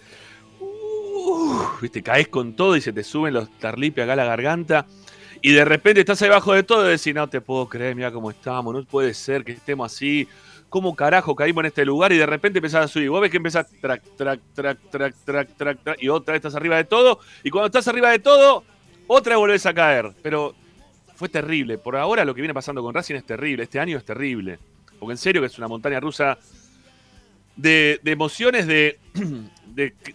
uh, 0.60 1.62
Viste, 1.82 2.02
caes 2.02 2.28
con 2.28 2.56
todo 2.56 2.76
y 2.76 2.82
se 2.82 2.94
te 2.94 3.04
suben 3.04 3.34
los 3.34 3.50
tarlipes 3.60 4.04
acá 4.04 4.14
a 4.14 4.18
la 4.18 4.26
garganta. 4.26 4.86
Y 5.42 5.52
de 5.52 5.64
repente 5.66 6.00
estás 6.00 6.22
ahí 6.22 6.30
abajo 6.30 6.54
de 6.54 6.64
todo 6.64 6.88
y 6.88 6.92
decís, 6.92 7.14
no 7.14 7.30
te 7.30 7.40
puedo 7.42 7.68
creer, 7.70 7.96
mira 7.96 8.12
cómo 8.12 8.32
estamos, 8.32 8.74
no 8.74 8.84
puede 8.84 9.14
ser 9.14 9.44
que 9.44 9.52
estemos 9.52 9.94
así. 9.94 10.28
¿Cómo 10.76 10.94
carajo 10.94 11.38
caímos 11.38 11.62
en 11.62 11.68
este 11.68 11.86
lugar? 11.86 12.12
Y 12.12 12.18
de 12.18 12.26
repente 12.26 12.60
empezás 12.60 12.84
a 12.84 12.88
subir. 12.90 13.10
Vos 13.10 13.22
ves 13.22 13.32
que 13.32 13.38
empezás 13.38 13.66
track, 13.80 14.04
track, 14.18 14.42
track, 14.54 14.80
track, 14.92 15.16
track, 15.24 15.48
track, 15.56 15.80
track, 15.82 16.04
y 16.04 16.10
otra 16.10 16.34
vez 16.34 16.40
estás 16.40 16.56
arriba 16.56 16.76
de 16.76 16.84
todo. 16.84 17.22
Y 17.46 17.50
cuando 17.50 17.68
estás 17.68 17.88
arriba 17.88 18.12
de 18.12 18.20
todo, 18.20 18.66
otra 19.08 19.36
vez 19.36 19.40
volvés 19.40 19.66
a 19.66 19.74
caer. 19.74 20.12
Pero 20.22 20.54
fue 21.16 21.30
terrible. 21.30 21.78
Por 21.78 21.96
ahora 21.96 22.26
lo 22.26 22.36
que 22.36 22.42
viene 22.42 22.54
pasando 22.54 22.84
con 22.84 22.94
Racing 22.94 23.16
es 23.16 23.26
terrible. 23.26 23.64
Este 23.64 23.80
año 23.80 23.98
es 23.98 24.04
terrible. 24.04 24.60
Porque 25.00 25.14
en 25.14 25.18
serio 25.18 25.42
que 25.42 25.48
es 25.48 25.58
una 25.58 25.70
montaña 25.70 26.02
rusa 26.02 26.38
de, 27.56 28.02
emociones, 28.04 28.68
de, 28.68 29.00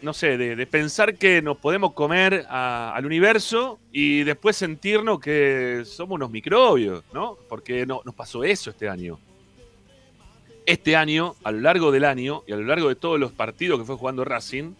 no 0.02 0.12
sé, 0.12 0.36
de, 0.36 0.66
pensar 0.66 1.14
que 1.14 1.40
nos 1.40 1.56
podemos 1.56 1.94
comer 1.94 2.44
al 2.50 3.06
universo 3.06 3.78
y 3.92 4.24
después 4.24 4.56
sentirnos 4.56 5.20
que 5.20 5.84
somos 5.86 6.16
unos 6.16 6.30
microbios, 6.30 7.02
¿no? 7.14 7.38
Porque 7.48 7.86
no, 7.86 8.02
nos 8.04 8.14
pasó 8.14 8.44
eso 8.44 8.68
este 8.68 8.86
año. 8.86 9.18
Este 10.66 10.94
año, 10.96 11.34
a 11.42 11.50
lo 11.52 11.60
largo 11.60 11.90
del 11.90 12.04
año 12.04 12.42
y 12.46 12.52
a 12.52 12.56
lo 12.56 12.64
largo 12.64 12.88
de 12.88 12.94
todos 12.94 13.18
los 13.18 13.32
partidos 13.32 13.78
que 13.78 13.84
fue 13.84 13.96
jugando 13.96 14.24
Racing, 14.24 14.72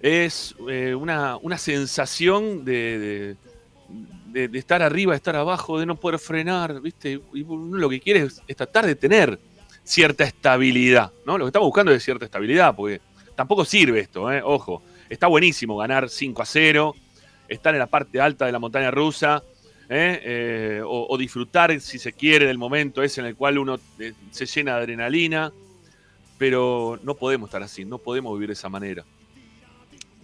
es 0.00 0.54
eh, 0.68 0.94
una, 0.94 1.36
una 1.38 1.56
sensación 1.58 2.64
de, 2.64 3.36
de- 4.32 4.58
estar 4.58 4.82
arriba, 4.82 5.12
de 5.12 5.16
estar 5.16 5.34
abajo, 5.36 5.78
de 5.78 5.86
no 5.86 5.96
poder 5.96 6.18
frenar, 6.18 6.80
¿viste? 6.82 7.20
Y 7.32 7.42
uno 7.42 7.78
lo 7.78 7.88
que 7.88 8.00
quiere 8.00 8.20
es, 8.24 8.42
es 8.46 8.56
tratar 8.56 8.84
de 8.84 8.94
tener 8.94 9.38
cierta 9.82 10.24
estabilidad, 10.24 11.10
¿no? 11.24 11.38
Lo 11.38 11.46
que 11.46 11.48
estamos 11.48 11.68
buscando 11.68 11.90
es 11.92 12.02
cierta 12.04 12.26
estabilidad, 12.26 12.74
porque 12.76 13.00
tampoco 13.34 13.64
sirve 13.64 14.00
esto, 14.00 14.30
¿eh? 14.30 14.42
Ojo, 14.44 14.82
está 15.08 15.26
buenísimo 15.28 15.76
ganar 15.78 16.10
5 16.10 16.42
a 16.42 16.44
0, 16.44 16.94
estar 17.48 17.72
en 17.74 17.78
la 17.78 17.86
parte 17.86 18.20
alta 18.20 18.44
de 18.44 18.52
la 18.52 18.58
montaña 18.58 18.90
rusa, 18.90 19.42
¿eh? 19.88 20.20
Eh, 20.24 20.82
o, 20.84 21.16
disfrutar, 21.18 21.78
si 21.80 21.98
se 21.98 22.12
quiere, 22.12 22.46
del 22.46 22.58
momento 22.58 23.02
ese 23.02 23.20
en 23.20 23.26
el 23.28 23.36
cual 23.36 23.58
uno 23.58 23.78
eh, 23.98 24.12
se 24.30 24.46
llena 24.46 24.76
de 24.76 24.78
adrenalina, 24.82 25.52
pero 26.38 26.98
no 27.02 27.14
podemos 27.14 27.48
estar 27.48 27.62
así, 27.62 27.84
no 27.84 27.98
podemos 27.98 28.32
vivir 28.34 28.48
de 28.48 28.52
esa 28.54 28.68
manera. 28.68 29.04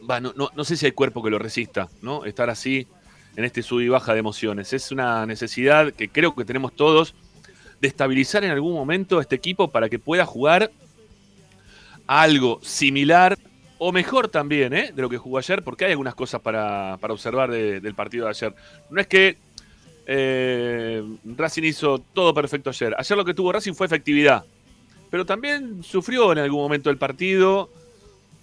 Va, 0.09 0.21
no, 0.21 0.33
no- 0.37 0.51
no 0.55 0.65
sé 0.65 0.77
si 0.77 0.87
hay 0.87 0.93
cuerpo 0.93 1.23
que 1.23 1.31
lo 1.31 1.39
resista, 1.39 1.89
¿no? 2.03 2.25
Estar 2.25 2.51
así 2.51 2.87
en 3.37 3.45
este 3.45 3.63
sub 3.63 3.81
y 3.81 3.89
baja 3.89 4.13
de 4.13 4.19
emociones. 4.21 4.73
Es 4.73 4.91
una 4.93 5.25
necesidad 5.27 5.93
que 5.93 6.09
creo 6.09 6.35
que 6.35 6.45
tenemos 6.45 6.75
todos 6.75 7.15
de 7.81 7.89
estabilizar 7.89 8.45
en 8.45 8.51
algún 8.51 8.75
momento 8.75 9.21
este 9.21 9.37
equipo 9.37 9.69
para 9.71 9.89
que 9.89 9.99
pueda 9.99 10.27
jugar 10.27 10.71
algo 12.07 12.59
similar 12.63 13.39
o 13.79 13.91
mejor 13.91 14.29
también 14.29 14.71
de 14.71 14.93
lo 14.97 15.09
que 15.09 15.19
jugó 15.19 15.39
ayer, 15.39 15.63
porque 15.65 15.85
hay 15.87 15.93
algunas 15.93 16.15
cosas 16.15 16.41
para, 16.41 16.99
para 17.01 17.13
observar 17.15 17.51
de- 17.51 17.81
del 17.81 17.95
partido 17.95 18.25
de 18.27 18.31
ayer. 18.31 18.55
No 18.91 19.01
es 19.01 19.07
que 19.07 19.37
eh, 20.07 21.03
Racing 21.25 21.63
hizo 21.65 21.99
todo 22.13 22.35
perfecto 22.35 22.71
ayer. 22.71 22.95
Ayer 22.99 23.17
lo 23.17 23.25
que 23.25 23.35
tuvo 23.35 23.53
Racing 23.53 23.75
fue 23.75 23.87
efectividad, 23.87 24.45
pero 25.11 25.25
también 25.25 25.83
sufrió 25.83 26.33
en 26.33 26.39
algún 26.39 26.61
momento 26.61 26.91
el 26.91 26.99
partido. 26.99 27.71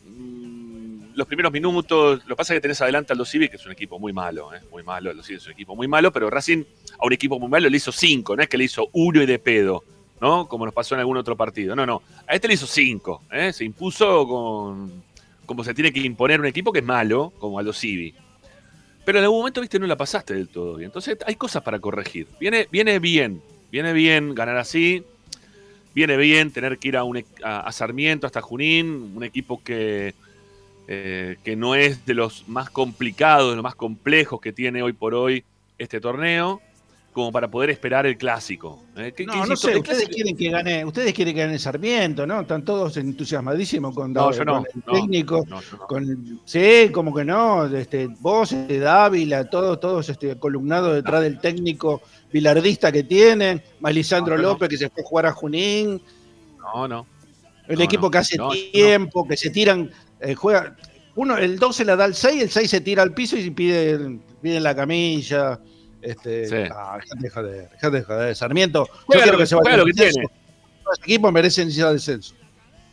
Mm, 0.08 1.16
Los 1.16 1.28
primeros 1.28 1.52
minutos, 1.52 2.22
lo 2.26 2.36
que 2.36 2.38
pasa 2.38 2.54
es 2.54 2.58
que 2.58 2.62
tenés 2.62 2.82
adelante 2.82 3.12
al 3.12 3.18
Aldo 3.18 3.26
Civi, 3.26 3.50
que 3.50 3.58
es 3.58 3.66
un 3.66 3.72
equipo 3.74 4.00
muy 4.00 4.14
malo, 4.14 4.54
¿eh? 4.54 4.62
muy 4.72 4.84
malo, 4.84 5.10
Aldo 5.10 5.22
Civi 5.24 5.38
es 5.38 5.46
un 5.48 5.52
equipo 5.52 5.76
muy 5.76 5.88
malo, 5.88 6.12
pero 6.14 6.30
Racing 6.30 6.64
a 6.98 7.06
un 7.06 7.14
equipo 7.14 7.40
muy 7.40 7.50
malo 7.50 7.70
le 7.70 7.76
hizo 7.78 7.92
cinco, 7.92 8.36
no 8.36 8.42
es 8.42 8.48
que 8.48 8.58
le 8.58 8.64
hizo 8.66 8.88
uno 8.94 9.22
y 9.22 9.26
de 9.26 9.38
pedo, 9.40 9.84
¿no? 10.22 10.48
Como 10.48 10.66
nos 10.66 10.74
pasó 10.74 10.96
en 10.96 11.02
algún 11.02 11.18
otro 11.18 11.36
partido. 11.36 11.76
No, 11.76 11.86
no. 11.86 12.02
A 12.26 12.36
este 12.36 12.48
le 12.48 12.54
hizo 12.54 12.68
cinco, 12.68 13.24
¿eh? 13.32 13.52
Se 13.52 13.66
impuso 13.66 14.28
con 14.28 15.04
como 15.46 15.64
se 15.64 15.74
tiene 15.74 15.92
que 15.92 16.00
imponer 16.02 16.40
un 16.40 16.46
equipo 16.46 16.72
que 16.72 16.80
es 16.80 16.86
malo, 16.86 17.34
como 17.40 17.58
Aldo 17.58 17.74
Civi. 17.74 18.14
Pero 19.10 19.18
en 19.18 19.24
algún 19.24 19.40
momento, 19.40 19.60
viste, 19.60 19.80
no 19.80 19.88
la 19.88 19.98
pasaste 19.98 20.36
del 20.36 20.50
todo. 20.50 20.80
Entonces 20.80 21.18
hay 21.26 21.34
cosas 21.34 21.64
para 21.64 21.80
corregir. 21.80 22.28
Viene, 22.40 22.68
viene 22.72 23.00
bien, 23.00 23.42
viene 23.72 23.92
bien 23.92 24.36
ganar 24.36 24.58
así. 24.58 25.04
Viene 25.96 26.16
bien 26.16 26.52
tener 26.52 26.78
que 26.78 26.90
ir 26.90 26.96
a, 26.96 27.04
un, 27.04 27.18
e- 27.18 27.26
a, 27.44 27.62
a 27.62 27.72
Sarmiento, 27.72 28.28
hasta 28.28 28.40
Junín, 28.40 29.14
un 29.16 29.24
equipo 29.24 29.64
que, 29.64 30.14
eh, 30.88 31.38
que 31.44 31.56
no 31.56 31.74
es 31.74 32.06
de 32.06 32.14
los 32.14 32.48
más 32.48 32.70
complicados, 32.70 33.50
de 33.50 33.56
los 33.56 33.64
más 33.64 33.74
complejos 33.74 34.40
que 34.40 34.54
tiene 34.54 34.84
hoy 34.84 34.94
por 34.94 35.16
hoy 35.16 35.44
este 35.80 36.00
torneo, 36.00 36.62
como 37.12 37.32
para 37.32 37.50
poder 37.50 37.72
esperar 37.72 38.06
el 38.06 38.18
clásico. 38.18 38.84
¿eh? 38.96 39.12
Que 39.16 39.26
No, 39.26 39.34
no 39.36 39.40
insisto, 39.48 39.68
sé, 39.70 39.78
ustedes 39.78 40.08
quieren 40.10 40.38
que 40.38 40.50
gane, 40.50 40.86
ustedes 40.86 41.14
quieren 41.14 41.34
que 41.36 41.42
gane 41.42 41.58
Sarmiento, 41.60 42.26
¿no? 42.28 42.42
Están 42.42 42.64
todos 42.64 42.96
entusiasmadísimos 42.98 43.96
con, 43.96 44.14
No, 44.14 44.32
yo 44.32 44.46
no, 44.46 44.58
con 44.64 44.66
el 44.74 44.84
no, 44.86 44.94
técnico, 44.94 45.46
no, 45.50 45.62
yo 45.62 45.78
no. 45.78 45.88
con 45.88 46.42
sí, 46.46 46.90
como 46.94 47.14
que 47.14 47.26
no, 47.26 47.66
este, 47.66 48.08
vos, 48.20 48.52
este, 48.52 48.80
Dávila, 48.80 49.50
todos, 49.50 49.80
todos 49.80 50.08
este, 50.10 50.38
columnados 50.38 50.94
detrás 50.96 51.22
del 51.24 51.40
técnico 51.40 52.02
bilardista 52.32 52.92
que 52.92 53.04
tienen, 53.04 53.62
más 53.80 53.94
Lisandro 53.94 54.36
No, 54.38 54.44
no. 54.44 54.50
López 54.50 54.70
que 54.70 54.78
se 54.78 54.90
fue 54.90 55.02
a 55.04 55.06
jugar 55.06 55.26
a 55.26 55.32
Junín, 55.32 56.02
No, 56.74 56.88
no. 56.88 57.08
el 57.68 57.78
No, 57.80 57.84
equipo 57.84 58.04
no, 58.04 58.12
que 58.12 58.18
hace 58.20 58.38
no, 58.38 58.50
no. 58.50 58.52
tiempo, 58.72 59.28
que 59.28 59.36
se 59.36 59.50
tiran, 59.50 59.90
eh, 60.22 60.36
juega, 60.36 60.76
uno, 61.16 61.38
el 61.38 61.58
2 61.58 61.76
se 61.76 61.86
la 61.86 61.96
da 61.96 62.06
al 62.06 62.14
6, 62.14 62.44
el 62.44 62.50
6 62.50 62.70
se 62.70 62.82
tira 62.82 63.02
al 63.02 63.14
piso 63.16 63.36
y 63.36 63.50
pide, 63.50 64.20
pide 64.42 64.60
la 64.60 64.76
camilla. 64.76 65.60
Este, 66.02 66.48
Sí. 66.48 66.72
ah, 66.74 66.98
dejate 67.20 67.48
de 67.48 67.70
joder, 67.82 67.92
de 67.92 68.04
joder. 68.04 68.36
Sarmiento, 68.36 68.88
yo 68.88 69.20
quiero 69.22 69.32
que 69.38 69.44
que- 69.44 69.48
se 69.48 69.56
vaya 69.56 69.78
lo 69.78 69.86
que 69.86 69.94
tiene. 69.94 70.24
Los 70.86 71.00
equipos 71.00 71.32
merecen 71.32 71.70
ir 71.70 71.84
al 71.84 71.94
descenso. 71.96 72.34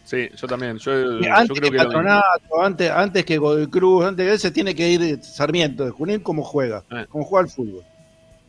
Sí, 0.05 0.29
yo 0.37 0.47
también. 0.47 0.79
Yo, 0.79 1.21
yo 1.21 1.35
antes 1.35 1.59
creo 1.59 1.71
que 1.71 1.79
Patronato, 1.79 2.63
antes, 2.63 2.91
antes 2.91 3.25
que 3.25 3.39
Godoy 3.39 3.67
Cruz, 3.69 4.05
antes 4.05 4.25
de 4.27 4.33
él 4.33 4.39
se 4.39 4.51
tiene 4.53 4.75
que 4.75 4.89
ir 4.89 5.21
Sarmiento 5.25 5.85
de 5.85 5.91
Junín 5.91 6.21
como 6.21 6.43
juega, 6.45 6.85
Eh. 6.91 7.07
como 7.09 7.25
juega 7.25 7.45
al 7.47 7.51
fútbol. 7.51 7.85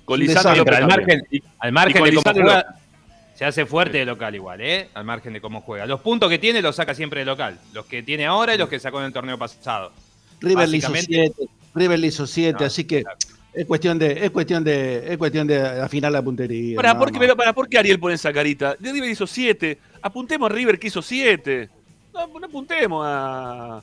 al 0.08 0.88
margen, 0.88 1.22
al 1.60 1.72
margen 1.74 2.04
de 2.04 2.14
cómo 2.14 2.34
juega, 2.34 2.76
se 3.36 3.44
hace 3.46 3.66
fuerte 3.66 3.98
de 3.98 4.06
local 4.06 4.34
igual, 4.36 4.62
¿eh? 4.62 4.90
Al 4.94 5.04
margen 5.04 5.34
de 5.34 5.42
cómo 5.42 5.62
juega. 5.62 5.86
Los 5.86 6.00
puntos 6.02 6.30
que 6.30 6.40
tiene 6.40 6.62
los 6.62 6.76
saca 6.78 6.94
siempre 6.96 7.20
de 7.22 7.26
local. 7.26 7.60
Los 7.74 7.86
que 7.88 8.04
tiene 8.04 8.26
ahora 8.26 8.56
y 8.56 8.58
los 8.58 8.70
que 8.70 8.80
sacó 8.80 9.00
en 9.00 9.08
el 9.08 9.14
torneo 9.14 9.38
pasado. 9.38 9.92
River 10.40 10.70
le 10.70 10.78
hizo 10.78 10.92
Básicamente- 10.92 11.34
7, 11.36 11.52
River 11.76 12.00
le 12.00 12.08
hizo 12.08 12.26
7, 12.28 12.58
No, 12.62 12.66
así 12.68 12.86
que 12.86 13.02
claro. 13.04 13.18
Es 13.60 13.66
cuestión 13.66 13.98
de, 14.00 14.26
es 14.26 14.32
cuestión 14.32 14.64
de, 14.64 15.12
es 15.12 15.18
cuestión 15.18 15.48
de 15.48 15.60
afinar 15.62 16.12
la 16.12 16.22
puntería. 16.22 16.76
Para, 16.76 16.90
nada 16.90 17.00
¿por 17.00 17.08
qué, 17.12 17.14
más. 17.14 17.20
pero 17.22 17.36
para, 17.36 17.54
¿por 17.54 17.68
qué 17.70 17.78
Ariel 17.80 18.00
pone 18.00 18.16
esa 18.16 18.32
carita? 18.32 18.76
De 18.80 18.92
River 18.92 19.10
hizo 19.10 19.26
7. 19.28 19.78
apuntemos 20.02 20.50
a 20.50 20.54
River 20.54 20.78
que 20.80 20.88
hizo 20.88 21.02
7. 21.02 21.70
No, 22.14 22.28
no 22.40 22.46
apuntemos 22.46 23.04
a. 23.06 23.82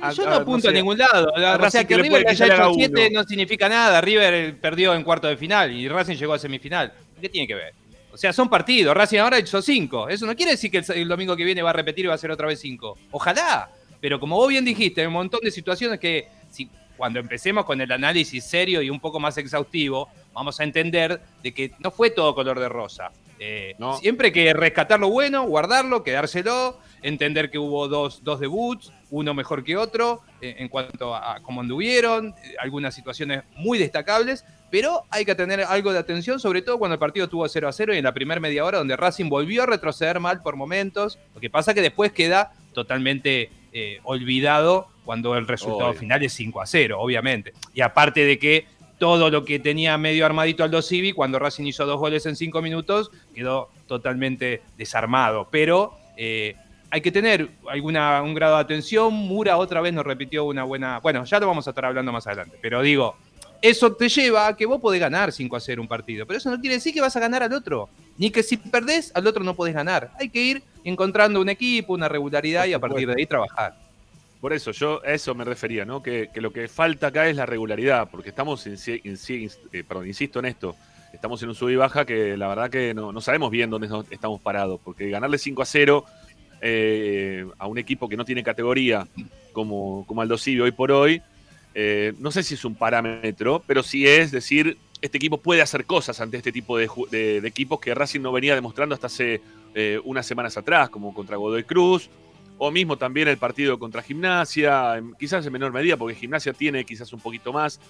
a- 0.00 0.12
Yo 0.12 0.26
a- 0.26 0.30
no 0.30 0.34
apunto 0.36 0.62
sé, 0.62 0.68
a 0.68 0.72
ningún 0.72 0.98
lado. 0.98 1.34
a 1.36 1.56
o 1.56 1.70
sea, 1.70 1.82
que 1.84 1.94
que 1.96 2.02
River 2.02 2.26
haya 2.28 2.46
hecho 2.46 2.70
uno. 2.72 2.74
7 2.76 3.10
no 3.12 3.24
significa 3.24 3.68
nada. 3.68 4.00
River 4.00 4.34
eh, 4.34 4.52
perdió 4.60 4.94
en 4.94 5.02
cuarto 5.04 5.26
de 5.28 5.36
final 5.36 5.70
y 5.72 5.88
Racing 5.88 6.16
llegó 6.16 6.34
a 6.34 6.38
semifinal. 6.38 6.92
¿Qué 7.20 7.28
tiene 7.28 7.46
que 7.46 7.54
ver? 7.54 7.74
O 8.12 8.16
sea, 8.16 8.32
son 8.32 8.48
partidos. 8.48 8.94
Racing 8.96 9.18
ahora 9.18 9.38
hizo 9.38 9.60
5. 9.62 10.08
Eso 10.08 10.26
no 10.26 10.34
quiere 10.34 10.52
decir 10.52 10.70
que 10.70 10.78
el, 10.78 10.84
el 10.92 11.08
domingo 11.08 11.36
que 11.36 11.44
viene 11.44 11.62
va 11.62 11.70
a 11.70 11.74
repetir 11.74 12.06
y 12.06 12.08
va 12.08 12.14
a 12.14 12.18
ser 12.18 12.30
otra 12.30 12.46
vez 12.46 12.58
5. 12.60 12.98
Ojalá. 13.12 13.70
Pero 14.00 14.18
como 14.18 14.36
vos 14.36 14.48
bien 14.48 14.64
dijiste, 14.64 15.02
hay 15.02 15.06
un 15.06 15.12
montón 15.12 15.40
de 15.42 15.50
situaciones 15.50 16.00
que 16.00 16.26
si, 16.50 16.68
cuando 17.00 17.18
empecemos 17.18 17.64
con 17.64 17.80
el 17.80 17.90
análisis 17.90 18.44
serio 18.44 18.82
y 18.82 18.90
un 18.90 19.00
poco 19.00 19.18
más 19.18 19.38
exhaustivo, 19.38 20.10
vamos 20.34 20.60
a 20.60 20.64
entender 20.64 21.18
de 21.42 21.54
que 21.54 21.72
no 21.78 21.90
fue 21.90 22.10
todo 22.10 22.34
color 22.34 22.60
de 22.60 22.68
rosa. 22.68 23.10
Eh, 23.38 23.74
No. 23.78 23.96
Siempre 23.96 24.26
hay 24.26 24.32
que 24.34 24.52
rescatar 24.52 25.00
lo 25.00 25.08
bueno, 25.08 25.44
guardarlo, 25.44 26.04
quedárselo, 26.04 26.78
entender 27.00 27.50
que 27.50 27.58
hubo 27.58 27.88
dos, 27.88 28.22
dos 28.22 28.38
debuts, 28.38 28.92
uno 29.08 29.32
mejor 29.32 29.64
que 29.64 29.78
otro, 29.78 30.20
eh, 30.42 30.56
en 30.58 30.68
cuanto 30.68 31.14
a, 31.14 31.36
a 31.36 31.40
cómo 31.40 31.62
anduvieron, 31.62 32.34
eh, 32.44 32.54
algunas 32.60 32.94
situaciones 32.94 33.44
muy 33.56 33.78
destacables, 33.78 34.44
pero 34.70 35.04
hay 35.08 35.24
que 35.24 35.34
tener 35.34 35.62
algo 35.62 35.94
de 35.94 36.00
atención, 36.00 36.38
sobre 36.38 36.60
todo 36.60 36.78
cuando 36.78 36.96
el 36.96 37.00
partido 37.00 37.24
estuvo 37.24 37.48
0 37.48 37.66
a 37.66 37.72
0 37.72 37.94
y 37.94 37.96
en 37.96 38.04
la 38.04 38.12
primera 38.12 38.42
media 38.42 38.62
hora 38.62 38.76
donde 38.76 38.94
Racing 38.94 39.30
volvió 39.30 39.62
a 39.62 39.66
retroceder 39.66 40.20
mal 40.20 40.42
por 40.42 40.54
momentos, 40.54 41.18
lo 41.34 41.40
que 41.40 41.48
pasa 41.48 41.72
que 41.72 41.80
después 41.80 42.12
queda 42.12 42.52
totalmente 42.74 43.48
eh, 43.72 44.00
olvidado 44.04 44.88
cuando 45.04 45.36
el 45.36 45.46
resultado 45.46 45.90
Obvio. 45.90 46.00
final 46.00 46.22
es 46.22 46.32
5 46.34 46.60
a 46.60 46.66
0, 46.66 47.00
obviamente. 47.00 47.52
Y 47.74 47.80
aparte 47.80 48.24
de 48.24 48.38
que 48.38 48.66
todo 49.00 49.30
lo 49.30 49.44
que 49.44 49.58
tenía 49.58 49.96
medio 49.96 50.26
armadito 50.26 50.62
Aldo 50.62 50.82
Civi, 50.82 51.12
cuando 51.12 51.38
Racing 51.38 51.64
hizo 51.64 51.86
dos 51.86 51.98
goles 51.98 52.26
en 52.26 52.36
cinco 52.36 52.60
minutos, 52.60 53.10
quedó 53.34 53.70
totalmente 53.86 54.62
desarmado. 54.76 55.48
Pero 55.50 55.94
eh, 56.18 56.54
hay 56.90 57.00
que 57.00 57.10
tener 57.10 57.48
alguna, 57.66 58.22
un 58.22 58.34
grado 58.34 58.56
de 58.56 58.60
atención. 58.60 59.12
Mura 59.14 59.56
otra 59.56 59.80
vez 59.80 59.94
nos 59.94 60.04
repitió 60.04 60.44
una 60.44 60.64
buena. 60.64 60.98
Bueno, 61.00 61.24
ya 61.24 61.40
lo 61.40 61.46
vamos 61.46 61.66
a 61.66 61.70
estar 61.70 61.86
hablando 61.86 62.12
más 62.12 62.26
adelante. 62.26 62.58
Pero 62.60 62.82
digo, 62.82 63.16
eso 63.62 63.90
te 63.94 64.08
lleva 64.10 64.48
a 64.48 64.56
que 64.56 64.66
vos 64.66 64.80
podés 64.80 65.00
ganar 65.00 65.32
5 65.32 65.56
a 65.56 65.60
0 65.60 65.80
un 65.80 65.88
partido. 65.88 66.26
Pero 66.26 66.36
eso 66.36 66.50
no 66.50 66.60
quiere 66.60 66.76
decir 66.76 66.92
que 66.92 67.00
vas 67.00 67.16
a 67.16 67.20
ganar 67.20 67.42
al 67.42 67.54
otro. 67.54 67.88
Ni 68.20 68.30
que 68.30 68.42
si 68.42 68.58
perdés, 68.58 69.10
al 69.14 69.26
otro 69.26 69.42
no 69.42 69.56
podés 69.56 69.74
ganar. 69.74 70.12
Hay 70.20 70.28
que 70.28 70.42
ir 70.42 70.62
encontrando 70.84 71.40
un 71.40 71.48
equipo, 71.48 71.94
una 71.94 72.06
regularidad 72.06 72.66
y 72.66 72.74
a 72.74 72.78
partir 72.78 73.08
de 73.08 73.14
ahí 73.18 73.24
trabajar. 73.26 73.74
Por 74.42 74.52
eso, 74.52 74.72
yo 74.72 75.00
a 75.02 75.12
eso 75.12 75.34
me 75.34 75.42
refería, 75.44 75.86
¿no? 75.86 76.02
Que, 76.02 76.28
que 76.32 76.42
lo 76.42 76.52
que 76.52 76.68
falta 76.68 77.06
acá 77.06 77.28
es 77.28 77.36
la 77.36 77.46
regularidad, 77.46 78.08
porque 78.10 78.28
estamos, 78.28 78.66
insi- 78.66 79.50
eh, 79.72 79.84
perdón, 79.88 80.06
insisto 80.06 80.38
en 80.38 80.44
esto, 80.44 80.76
estamos 81.14 81.42
en 81.42 81.48
un 81.48 81.54
sub 81.54 81.70
y 81.70 81.76
baja 81.76 82.04
que 82.04 82.36
la 82.36 82.48
verdad 82.48 82.68
que 82.68 82.92
no, 82.92 83.10
no 83.10 83.22
sabemos 83.22 83.50
bien 83.50 83.70
dónde 83.70 83.88
estamos 84.10 84.38
parados, 84.42 84.80
porque 84.84 85.08
ganarle 85.08 85.38
5 85.38 85.62
a 85.62 85.66
0 85.66 86.04
eh, 86.60 87.46
a 87.58 87.66
un 87.66 87.78
equipo 87.78 88.06
que 88.06 88.16
no 88.18 88.24
tiene 88.26 88.42
categoría 88.42 89.06
como, 89.52 90.04
como 90.06 90.20
Aldo 90.20 90.36
Civi 90.36 90.60
hoy 90.60 90.72
por 90.72 90.92
hoy, 90.92 91.22
eh, 91.74 92.12
no 92.18 92.30
sé 92.30 92.42
si 92.42 92.52
es 92.54 92.64
un 92.66 92.74
parámetro, 92.74 93.62
pero 93.66 93.82
sí 93.82 94.06
es 94.06 94.30
decir, 94.30 94.76
este 95.00 95.16
equipo 95.18 95.38
puede 95.38 95.62
hacer 95.62 95.84
cosas 95.86 96.20
ante 96.20 96.36
este 96.36 96.52
tipo 96.52 96.76
de, 96.76 96.88
ju- 96.88 97.08
de- 97.08 97.40
de 97.40 97.48
equipos 97.48 97.80
que 97.80 97.94
Racing 97.94 98.20
no 98.20 98.32
venía 98.32 98.54
demostrando 98.54 98.94
hasta 98.94 99.06
hace 99.06 99.40
eh, 99.74 100.00
unas 100.04 100.26
semanas 100.26 100.56
atrás, 100.56 100.90
como 100.90 101.14
contra 101.14 101.36
Godoy 101.36 101.64
Cruz, 101.64 102.10
o 102.58 102.70
mismo 102.70 102.96
también 102.98 103.28
el 103.28 103.38
partido 103.38 103.78
contra 103.78 104.02
Gimnasia, 104.02 105.02
quizás 105.18 105.46
en 105.46 105.52
menor 105.52 105.72
medida, 105.72 105.96
porque 105.96 106.14
Gimnasia 106.14 106.52
tiene 106.52 106.84
quizás 106.84 107.12
un 107.12 107.20
poquito 107.20 107.52
más, 107.52 107.80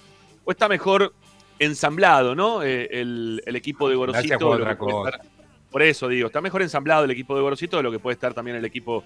o 0.45 0.51
está 0.51 0.69
mejor 0.69 1.13
ensamblado, 1.59 2.33
¿no? 2.35 2.63
Eh, 2.63 2.87
el, 2.91 3.41
el 3.45 3.55
equipo 3.55 3.89
de 3.89 3.95
Gorosito. 3.95 4.37
estar- 5.03 5.21
por 5.69 5.81
eso 5.81 6.07
digo, 6.07 6.27
está 6.27 6.41
mejor 6.41 6.61
ensamblado 6.61 7.05
el 7.05 7.11
equipo 7.11 7.35
de 7.35 7.41
Gorosito 7.41 7.77
de 7.77 7.83
lo 7.83 7.91
que 7.91 7.99
puede 7.99 8.13
estar 8.15 8.33
también 8.33 8.57
el 8.57 8.65
equipo 8.65 9.03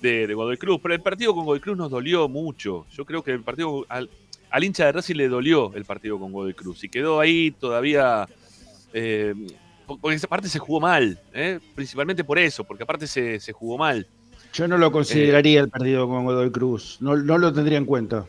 de, 0.00 0.26
de 0.26 0.34
Godoy 0.34 0.56
Cruz. 0.56 0.78
Pero 0.82 0.94
el 0.94 1.00
partido 1.00 1.34
con 1.34 1.44
Godoy 1.44 1.60
Cruz 1.60 1.76
nos 1.76 1.90
dolió 1.90 2.28
mucho. 2.28 2.86
Yo 2.92 3.04
creo 3.04 3.22
que 3.22 3.32
el 3.32 3.42
partido 3.42 3.84
al, 3.88 4.08
al 4.54 4.64
hincha 4.64 4.86
de 4.86 4.92
Racing 4.92 5.16
le 5.16 5.28
dolió 5.28 5.72
el 5.74 5.84
partido 5.84 6.18
con 6.18 6.32
Godoy 6.32 6.54
Cruz 6.54 6.84
y 6.84 6.88
quedó 6.88 7.18
ahí 7.20 7.50
todavía. 7.50 8.28
eh, 8.92 9.34
porque 9.86 10.18
aparte 10.24 10.48
se 10.48 10.58
jugó 10.58 10.80
mal, 10.80 11.18
¿eh? 11.34 11.58
principalmente 11.74 12.24
por 12.24 12.38
eso, 12.38 12.64
porque 12.64 12.84
aparte 12.84 13.06
se, 13.06 13.38
se 13.40 13.52
jugó 13.52 13.76
mal. 13.76 14.06
Yo 14.54 14.66
no 14.68 14.78
lo 14.78 14.90
consideraría 14.92 15.60
el 15.60 15.68
partido 15.68 16.08
con 16.08 16.24
Godoy 16.24 16.50
Cruz. 16.50 16.98
No, 17.00 17.16
no 17.16 17.36
lo 17.36 17.52
tendría 17.52 17.76
en 17.78 17.84
cuenta. 17.84 18.24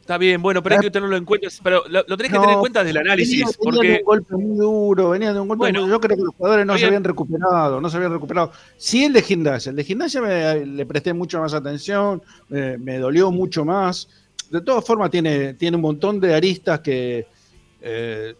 Está 0.00 0.16
bien, 0.18 0.42
bueno, 0.42 0.62
pero 0.62 0.76
hay 0.76 0.80
que 0.80 0.90
tenerlo 0.90 1.16
en 1.16 1.24
cuenta, 1.24 1.46
pero 1.62 1.84
lo, 1.88 2.02
lo 2.08 2.16
tenés 2.16 2.32
que 2.32 2.38
tener 2.38 2.54
en 2.54 2.60
cuenta 2.60 2.80
desde 2.82 2.98
el 2.98 3.06
análisis, 3.06 3.44
Venía, 3.60 3.80
venía 3.80 3.92
de 3.92 3.98
un 3.98 4.04
golpe 4.04 4.34
muy 4.36 4.56
duro, 4.58 5.10
venía 5.10 5.32
de 5.32 5.38
un 5.40 5.46
golpe 5.48 5.58
Bueno, 5.58 5.82
muy- 5.82 5.90
Yo 5.90 6.00
creo 6.00 6.16
que 6.16 6.22
los 6.24 6.34
jugadores 6.34 6.66
no 6.66 6.76
se 6.78 6.86
habían 6.86 7.04
recuperado, 7.04 7.80
no 7.80 7.88
se 7.90 7.96
habían 7.98 8.12
recuperado. 8.12 8.50
Sí, 8.78 9.04
el 9.04 9.12
de 9.12 9.22
gimnasia. 9.22 9.70
El 9.70 9.76
de 9.76 9.84
gimnasia 9.84 10.20
me- 10.22 10.66
le 10.66 10.86
presté 10.86 11.12
mucho 11.12 11.38
más 11.40 11.52
atención, 11.54 12.20
me 12.48 12.98
dolió 12.98 13.30
mucho 13.30 13.64
más. 13.64 14.08
De 14.50 14.60
todas 14.60 14.84
formas, 14.84 15.10
tiene, 15.10 15.54
tiene 15.54 15.76
un 15.76 15.82
montón 15.82 16.18
de 16.20 16.34
aristas 16.34 16.80
que 16.80 17.26
eh, 17.80 18.34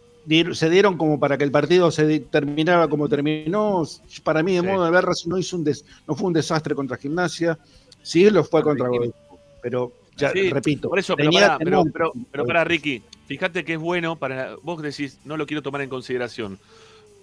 se 0.53 0.69
dieron 0.69 0.97
como 0.97 1.19
para 1.19 1.37
que 1.37 1.43
el 1.43 1.51
partido 1.51 1.89
se 1.89 2.19
terminara 2.19 2.87
como 2.87 3.07
terminó. 3.09 3.83
Para 4.23 4.43
mí, 4.43 4.53
de 4.55 4.61
Sí. 4.61 4.67
modo 4.67 4.85
de 4.85 4.91
ver, 4.91 5.05
no, 5.25 5.37
hizo 5.37 5.57
un 5.57 5.63
des- 5.63 5.85
no 6.07 6.13
fue 6.15 6.27
un 6.27 6.33
desastre 6.33 6.75
contra 6.75 6.97
gimnasia. 6.97 7.57
Sí, 8.03 8.29
lo 8.29 8.43
fue 8.43 8.61
contra 8.61 8.87
Godoy 8.87 9.13
Pero, 9.61 9.91
ya, 10.17 10.31
Sí, 10.31 10.49
repito, 10.49 10.89
Por 10.89 10.99
eso, 10.99 11.15
pero 11.15 12.45
pará, 12.45 12.63
Ricky, 12.63 13.01
fíjate 13.27 13.63
que 13.63 13.73
es 13.73 13.79
bueno 13.79 14.17
para. 14.17 14.55
Vos 14.63 14.81
decís, 14.81 15.19
no 15.23 15.37
lo 15.37 15.45
quiero 15.45 15.61
tomar 15.61 15.81
en 15.81 15.89
consideración. 15.89 16.59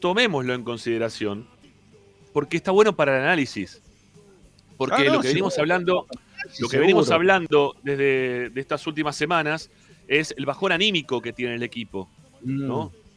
Tomémoslo 0.01 0.55
en 0.55 0.62
consideración, 0.62 1.46
porque 2.33 2.57
está 2.57 2.70
bueno 2.70 2.94
para 2.96 3.16
el 3.18 3.24
análisis. 3.24 3.81
Porque 4.77 5.03
Ah, 5.03 5.05
no, 5.07 5.14
lo 5.14 5.20
que 5.20 5.29
venimos 5.29 5.59
hablando, 5.59 6.07
Sí, 6.53 6.62
lo 6.62 6.68
que 6.68 6.79
venimos 6.79 7.11
hablando 7.11 7.77
desde 7.83 8.51
de 8.51 8.61
estas 8.61 8.87
últimas 8.87 9.16
semanas 9.16 9.70
es 10.07 10.35
el 10.37 10.46
bajón 10.46 10.72
anímico 10.72 11.20
que 11.20 11.33
tiene 11.33 11.55
el 11.55 11.62
equipo, 11.62 12.09
¿no? 12.42 12.87
Mm. 12.87 13.09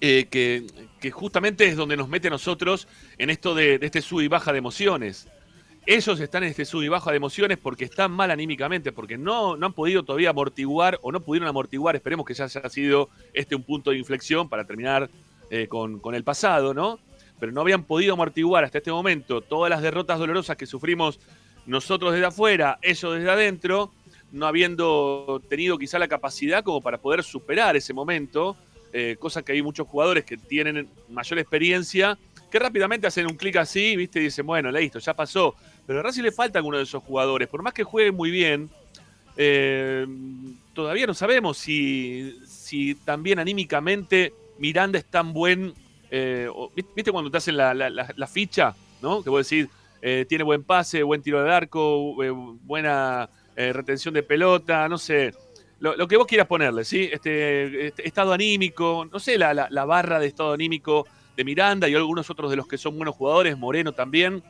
Eh, 0.00 0.26
que, 0.30 0.64
que 1.00 1.10
justamente 1.10 1.66
es 1.66 1.76
donde 1.76 1.96
nos 1.96 2.08
mete 2.08 2.28
a 2.28 2.30
nosotros 2.30 2.86
en 3.18 3.30
esto 3.30 3.54
de, 3.54 3.78
de 3.78 3.86
este 3.86 4.00
sub 4.00 4.20
y 4.20 4.28
baja 4.28 4.52
de 4.52 4.58
emociones. 4.58 5.26
Ellos 5.86 6.20
están 6.20 6.44
en 6.44 6.50
este 6.50 6.64
sub 6.64 6.82
y 6.82 6.88
baja 6.88 7.10
de 7.10 7.16
emociones 7.16 7.58
porque 7.58 7.84
están 7.84 8.12
mal 8.12 8.30
anímicamente, 8.30 8.92
porque 8.92 9.18
no, 9.18 9.56
no 9.56 9.66
han 9.66 9.72
podido 9.72 10.04
todavía 10.04 10.30
amortiguar 10.30 10.98
o 11.02 11.10
no 11.10 11.20
pudieron 11.20 11.48
amortiguar. 11.48 11.96
Esperemos 11.96 12.26
que 12.26 12.34
ya 12.34 12.44
haya 12.44 12.68
sido 12.68 13.08
este 13.32 13.56
un 13.56 13.62
punto 13.62 13.90
de 13.90 13.98
inflexión 13.98 14.48
para 14.48 14.64
terminar 14.64 15.10
eh, 15.50 15.66
con, 15.66 15.98
con 15.98 16.14
el 16.14 16.24
pasado, 16.24 16.74
¿no? 16.74 17.00
Pero 17.40 17.52
no 17.52 17.62
habían 17.62 17.84
podido 17.84 18.12
amortiguar 18.12 18.64
hasta 18.64 18.78
este 18.78 18.92
momento 18.92 19.40
todas 19.40 19.70
las 19.70 19.82
derrotas 19.82 20.18
dolorosas 20.18 20.56
que 20.56 20.66
sufrimos 20.66 21.20
nosotros 21.68 22.12
desde 22.12 22.26
afuera, 22.26 22.78
ellos 22.82 23.14
desde 23.14 23.30
adentro, 23.30 23.92
no 24.32 24.46
habiendo 24.46 25.40
tenido 25.48 25.78
quizá 25.78 25.98
la 25.98 26.08
capacidad 26.08 26.62
como 26.64 26.80
para 26.80 26.98
poder 26.98 27.22
superar 27.22 27.76
ese 27.76 27.92
momento, 27.94 28.56
eh, 28.92 29.16
cosa 29.18 29.42
que 29.42 29.52
hay 29.52 29.62
muchos 29.62 29.86
jugadores 29.86 30.24
que 30.24 30.36
tienen 30.36 30.88
mayor 31.08 31.38
experiencia, 31.38 32.18
que 32.50 32.58
rápidamente 32.58 33.06
hacen 33.06 33.26
un 33.26 33.36
clic 33.36 33.56
así, 33.56 33.96
¿viste? 33.96 34.20
Y 34.20 34.24
dicen, 34.24 34.46
bueno, 34.46 34.70
listo, 34.72 34.98
ya 34.98 35.14
pasó. 35.14 35.54
Pero 35.86 36.00
a 36.00 36.02
Racing 36.02 36.22
le 36.22 36.32
falta 36.32 36.58
alguno 36.58 36.78
de 36.78 36.84
esos 36.84 37.02
jugadores, 37.02 37.48
por 37.48 37.62
más 37.62 37.72
que 37.74 37.84
jueguen 37.84 38.14
muy 38.14 38.30
bien, 38.30 38.70
eh, 39.36 40.06
todavía 40.74 41.06
no 41.06 41.14
sabemos 41.14 41.58
si, 41.58 42.36
si 42.46 42.94
también 42.94 43.38
anímicamente 43.38 44.32
Miranda 44.58 44.98
es 44.98 45.04
tan 45.04 45.32
buen. 45.32 45.74
eh, 46.10 46.48
o- 46.50 46.70
¿Viste 46.96 47.12
cuando 47.12 47.30
te 47.30 47.36
hacen 47.36 47.56
la, 47.56 47.74
la- 47.74 47.90
la- 47.90 48.12
la 48.16 48.26
ficha? 48.26 48.74
¿No? 49.02 49.22
Que 49.22 49.28
vos 49.30 49.48
decís, 49.48 49.68
eh, 50.00 50.24
tiene 50.28 50.44
buen 50.44 50.64
pase, 50.64 51.02
buen 51.02 51.22
tiro 51.22 51.42
de 51.42 51.52
arco, 51.52 52.22
eh, 52.22 52.30
buena 52.30 53.28
eh, 53.56 53.72
retención 53.72 54.14
de 54.14 54.22
pelota, 54.22 54.88
no 54.88 54.98
sé. 54.98 55.32
Lo, 55.80 56.08
que 56.08 56.16
vos 56.16 56.26
quieras 56.26 56.48
ponerle, 56.48 56.84
¿sí? 56.84 57.08
Este, 57.12 57.86
este 57.86 58.06
estado 58.06 58.32
anímico, 58.32 59.06
no 59.12 59.20
sé, 59.20 59.38
la, 59.38 59.54
la- 59.54 59.84
barra 59.84 60.18
de 60.18 60.26
estado 60.26 60.52
anímico 60.52 61.06
de 61.36 61.44
Miranda 61.44 61.88
y 61.88 61.94
algunos 61.94 62.28
otros 62.30 62.50
de 62.50 62.56
los 62.56 62.66
que 62.66 62.76
son 62.76 62.96
buenos 62.96 63.14
jugadores, 63.14 63.56
Moreno 63.56 63.92
también, 63.92 64.42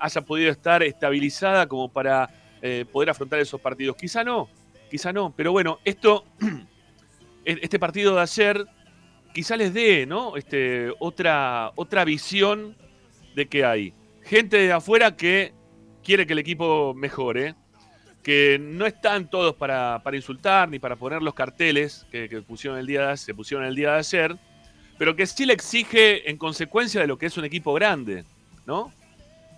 haya 0.00 0.22
podido 0.22 0.50
estar 0.50 0.82
estabilizada 0.82 1.66
como 1.66 1.92
para 1.92 2.30
poder 2.90 3.10
afrontar 3.10 3.40
esos 3.40 3.60
partidos. 3.60 3.94
Quizá 3.94 4.24
no, 4.24 4.48
quizá 4.90 5.12
no, 5.12 5.34
pero 5.36 5.52
bueno, 5.52 5.80
esto, 5.84 6.24
este 7.44 7.78
partido 7.78 8.14
de 8.14 8.22
ayer, 8.22 8.66
quizá 9.34 9.58
les 9.58 9.74
dé, 9.74 10.06
¿no? 10.06 10.38
Este, 10.38 10.90
otra, 10.98 11.72
otra 11.76 12.06
visión 12.06 12.74
de 13.34 13.46
que 13.46 13.66
hay 13.66 13.92
gente 14.24 14.56
de 14.56 14.72
afuera 14.72 15.16
que 15.16 15.52
quiere 16.02 16.26
que 16.26 16.32
el 16.32 16.38
equipo 16.38 16.94
mejore, 16.94 17.54
que 18.22 18.58
no 18.60 18.86
están 18.86 19.28
todos 19.28 19.54
para, 19.54 20.00
para 20.02 20.16
insultar 20.16 20.68
ni 20.68 20.78
para 20.78 20.96
poner 20.96 21.22
los 21.22 21.34
carteles 21.34 22.06
que, 22.10 22.28
que 22.28 22.40
pusieron 22.42 22.78
el 22.78 22.86
día 22.86 23.16
se 23.16 23.34
pusieron 23.34 23.66
el 23.66 23.74
día 23.74 23.92
de 23.92 23.98
ayer, 23.98 24.36
pero 24.98 25.14
que 25.14 25.26
sí 25.26 25.44
le 25.44 25.52
exige 25.52 26.30
en 26.30 26.38
consecuencia 26.38 27.00
de 27.00 27.06
lo 27.06 27.18
que 27.18 27.26
es 27.26 27.36
un 27.36 27.44
equipo 27.44 27.74
grande, 27.74 28.24
¿no? 28.66 28.92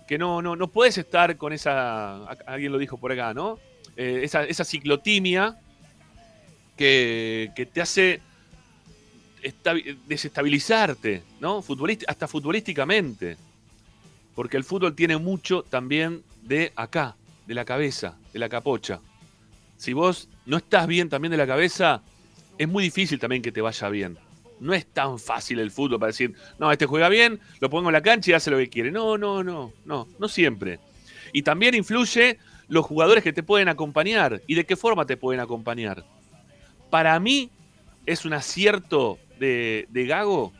Que 0.07 0.17
no, 0.17 0.41
no, 0.41 0.55
no 0.55 0.67
puedes 0.69 0.97
estar 0.97 1.37
con 1.37 1.53
esa, 1.53 2.25
alguien 2.45 2.71
lo 2.71 2.77
dijo 2.77 2.97
por 2.97 3.11
acá, 3.11 3.33
¿no? 3.33 3.59
Eh, 3.95 4.21
esa, 4.23 4.43
esa 4.43 4.63
ciclotimia 4.65 5.57
que, 6.75 7.51
que 7.55 7.65
te 7.65 7.81
hace 7.81 8.21
estabi- 9.43 9.97
desestabilizarte, 10.07 11.23
¿no? 11.39 11.61
Futbolist- 11.61 12.05
hasta 12.07 12.27
futbolísticamente. 12.27 13.37
Porque 14.37 14.55
el 14.55 14.63
fútbol 14.63 14.93
tiene 14.93 15.17
mucho 15.17 15.63
también 15.63 16.21
de 16.43 16.71
acá, 16.75 17.15
de 17.47 17.55
la 17.55 17.65
cabeza, 17.65 18.19
de 18.31 18.37
la 18.37 18.47
capocha. 18.47 18.99
Si 19.77 19.93
vos 19.93 20.29
no 20.45 20.57
estás 20.57 20.85
bien 20.85 21.09
también 21.09 21.31
de 21.31 21.37
la 21.37 21.47
cabeza, 21.47 22.03
es 22.59 22.67
muy 22.67 22.83
difícil 22.83 23.17
también 23.17 23.41
que 23.41 23.51
te 23.51 23.61
vaya 23.61 23.89
bien. 23.89 24.19
No 24.59 24.75
es 24.75 24.85
tan 24.85 25.17
fácil 25.17 25.57
el 25.57 25.71
fútbol 25.71 25.99
para 25.99 26.11
decir, 26.11 26.35
no, 26.59 26.71
este 26.71 26.85
juega 26.85 27.09
bien, 27.09 27.39
lo 27.59 27.71
pongo 27.71 27.89
en 27.89 27.93
la 27.93 28.03
cancha 28.03 28.29
y 28.29 28.33
hace 28.35 28.51
lo 28.51 28.57
que 28.57 28.69
quiere. 28.69 28.91
No, 28.91 29.17
no, 29.17 29.43
no, 29.43 29.73
no, 29.85 30.07
no 30.19 30.27
siempre. 30.27 30.79
Y 31.33 31.41
también 31.41 31.73
influye 31.73 32.37
los 32.67 32.85
jugadores 32.85 33.23
que 33.23 33.33
te 33.33 33.41
pueden 33.41 33.69
acompañar 33.69 34.43
y 34.45 34.53
de 34.53 34.67
qué 34.67 34.75
forma 34.75 35.07
te 35.07 35.17
pueden 35.17 35.41
acompañar. 35.41 36.05
Para 36.91 37.19
mí 37.19 37.49
es 38.05 38.23
un 38.23 38.33
acierto 38.33 39.17
de, 39.39 39.87
Gago 39.91 40.53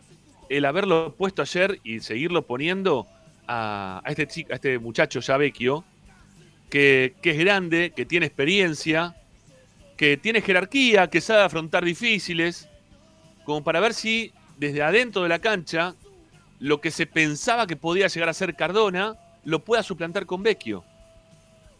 el 0.50 0.66
haberlo 0.66 1.14
puesto 1.16 1.44
ayer 1.44 1.80
y 1.84 2.00
seguirlo 2.00 2.42
poniendo 2.42 3.06
a, 3.48 4.02
este, 4.06 4.28
chico, 4.28 4.52
a 4.52 4.56
este 4.56 4.80
muchacho 4.80 5.20
ya 5.20 5.38
vecchio, 5.38 5.84
que, 6.70 7.16
que 7.22 7.32
es 7.32 7.38
grande, 7.38 7.94
que 7.96 8.06
tiene 8.06 8.26
experiencia, 8.26 9.16
que 9.96 10.18
tiene 10.18 10.42
jerarquía, 10.42 11.10
que 11.10 11.22
sabe 11.22 11.44
afrontar 11.44 11.84
difíciles, 11.84 12.70
como 13.46 13.64
para 13.64 13.80
ver 13.80 13.94
si 13.94 14.32
desde 14.58 14.84
adentro 14.84 15.24
de 15.24 15.30
la 15.30 15.40
cancha 15.40 15.96
lo 16.60 16.82
que 16.82 16.92
se 16.92 17.06
pensaba 17.06 17.68
que 17.68 17.76
podía 17.76 18.08
llegar 18.08 18.30
a 18.30 18.34
ser 18.34 18.56
Cardona 18.56 19.16
lo 19.44 19.64
pueda 19.64 19.84
suplantar 19.84 20.26
con 20.26 20.44
Vecchio. 20.44 20.84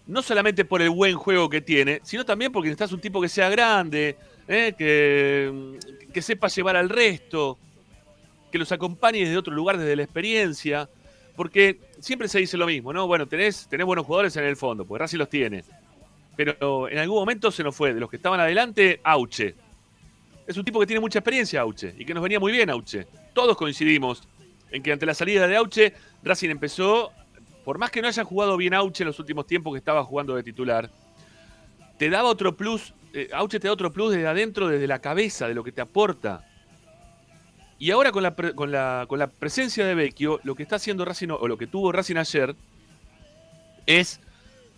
No 0.06 0.22
solamente 0.22 0.64
por 0.64 0.82
el 0.82 0.90
buen 0.90 1.16
juego 1.16 1.50
que 1.50 1.60
tiene, 1.60 2.00
sino 2.04 2.24
también 2.24 2.52
porque 2.52 2.70
necesitas 2.70 2.94
un 2.94 3.02
tipo 3.02 3.20
que 3.20 3.28
sea 3.28 3.50
grande, 3.50 4.16
¿eh? 4.48 4.74
que, 4.78 5.78
que 6.14 6.22
sepa 6.22 6.48
llevar 6.48 6.78
al 6.78 6.90
resto, 6.90 7.58
que 8.52 8.58
los 8.58 8.72
acompañe 8.72 9.20
desde 9.20 9.38
otro 9.38 9.54
lugar, 9.54 9.78
desde 9.78 9.96
la 9.98 10.04
experiencia. 10.04 10.90
Porque 11.38 11.80
siempre 12.00 12.28
se 12.28 12.40
dice 12.40 12.58
lo 12.58 12.66
mismo, 12.66 12.92
¿no? 12.92 13.06
Bueno, 13.06 13.28
tenés, 13.28 13.68
tenés 13.70 13.86
buenos 13.86 14.08
jugadores 14.08 14.36
en 14.38 14.44
el 14.44 14.58
fondo, 14.58 14.86
porque 14.86 15.04
Racing 15.04 15.20
los 15.20 15.30
tiene. 15.30 15.64
Pero 16.36 16.90
en 16.90 16.98
algún 16.98 17.20
momento 17.20 17.52
se 17.52 17.64
nos 17.64 17.76
fue. 17.76 17.94
De 17.94 18.00
los 18.00 18.10
que 18.10 18.16
estaban 18.16 18.40
adelante, 18.40 19.00
Auche. 19.04 19.54
Es 20.48 20.58
un 20.58 20.66
tipo 20.66 20.80
que 20.80 20.88
tiene 20.88 21.00
mucha 21.00 21.20
experiencia, 21.20 21.62
Auche, 21.62 21.94
y 21.96 22.06
que 22.06 22.14
nos 22.16 22.24
venía 22.24 22.40
muy 22.40 22.52
bien, 22.52 22.72
Auche. 22.72 23.06
Todos 23.34 23.56
coincidimos 23.56 24.28
en 24.72 24.82
que 24.82 24.92
ante 24.92 25.06
la 25.06 25.14
salida 25.14 25.48
de 25.48 25.56
Auche, 25.56 25.94
Racing 26.24 26.50
empezó, 26.50 27.12
por 27.64 27.78
más 27.78 27.92
que 27.92 28.02
no 28.02 28.08
haya 28.08 28.24
jugado 28.24 28.58
bien 28.58 28.74
Auche 28.74 29.04
en 29.04 29.08
los 29.08 29.20
últimos 29.20 29.46
tiempos 29.46 29.74
que 29.74 29.78
estaba 29.78 30.04
jugando 30.04 30.36
de 30.36 30.42
titular, 30.42 30.90
te 32.00 32.10
daba 32.10 32.30
otro 32.30 32.58
plus, 32.58 32.96
eh, 33.14 33.30
Auche 33.32 33.60
te 33.60 33.68
da 33.68 33.74
otro 33.74 33.94
plus 33.94 34.12
desde 34.12 34.26
adentro, 34.26 34.70
desde 34.70 34.88
la 34.88 34.98
cabeza, 34.98 35.48
de 35.48 35.54
lo 35.54 35.64
que 35.64 35.72
te 35.72 35.82
aporta. 35.82 36.47
Y 37.80 37.92
ahora 37.92 38.12
con 38.12 38.24
la, 38.24 38.36
con 38.36 38.72
la, 38.72 39.06
con 39.08 39.20
la 39.20 39.28
presencia 39.28 39.86
de 39.86 39.94
Vecchio, 39.94 40.40
lo 40.44 40.56
que 40.56 40.64
está 40.64 40.78
haciendo 40.78 41.06
Racing, 41.06 41.30
o 41.30 41.48
lo 41.48 41.58
que 41.58 41.68
tuvo 41.68 41.92
Racing 41.92 42.18
ayer, 42.18 42.56
es 43.86 44.20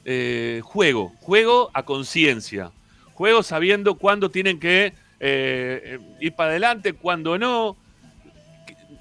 eh, 0.05 0.61
juego. 0.63 1.13
Juego 1.21 1.71
a 1.73 1.83
conciencia. 1.83 2.71
Juego 3.13 3.43
sabiendo 3.43 3.95
cuándo 3.95 4.29
tienen 4.29 4.59
que 4.59 4.93
eh, 5.19 5.99
ir 6.19 6.33
para 6.33 6.51
adelante, 6.51 6.93
cuándo 6.93 7.37
no. 7.37 7.77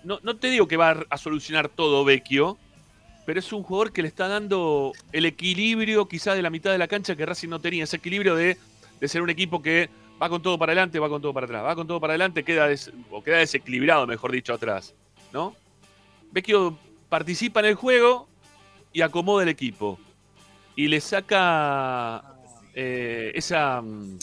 no. 0.05 0.21
No 0.23 0.37
te 0.37 0.51
digo 0.51 0.69
que 0.69 0.77
va 0.77 1.05
a 1.11 1.19
solucionar 1.19 1.69
todo 1.69 2.05
Vecchio, 2.05 2.57
pero 3.27 3.41
es 3.41 3.53
un 3.53 3.63
jugador 3.65 3.93
que 3.93 4.03
le 4.03 4.09
está 4.09 4.29
dando 4.29 4.93
el 5.13 5.25
equilibrio 5.25 6.07
quizás 6.07 6.37
de 6.37 6.43
la 6.43 6.51
mitad 6.51 6.71
de 6.71 6.79
la 6.79 6.89
cancha 6.89 7.17
que 7.17 7.27
Racing 7.27 7.49
no 7.49 7.61
tenía. 7.61 7.85
Ese 7.85 7.97
equilibrio 7.97 8.37
de, 8.37 8.57
de 9.01 9.09
ser 9.09 9.23
un 9.23 9.31
equipo 9.31 9.61
que 9.61 9.91
va 10.21 10.29
con 10.29 10.43
todo 10.43 10.59
para 10.59 10.73
adelante, 10.73 10.99
va 10.99 11.09
con 11.09 11.23
todo 11.23 11.33
para 11.33 11.47
atrás, 11.47 11.65
va 11.65 11.75
con 11.75 11.87
todo 11.87 12.01
para 12.01 12.13
adelante, 12.13 12.45
queda 12.45 12.69
o 13.11 13.23
queda 13.23 13.39
desequilibrado, 13.39 14.07
mejor 14.07 14.33
dicho, 14.33 14.53
atrás, 14.53 14.95
¿no? 15.33 15.55
Vecchio 16.31 16.77
participa 17.09 17.61
en 17.61 17.67
el 17.67 17.75
juego 17.75 18.29
y 18.93 19.03
acomoda 19.03 19.43
el 19.43 19.49
equipo. 19.49 19.99
Y 20.77 20.89
le 20.89 21.01
saca 21.01 22.23
eh, 22.75 23.33
esa, 23.35 23.81
mm, 23.83 24.19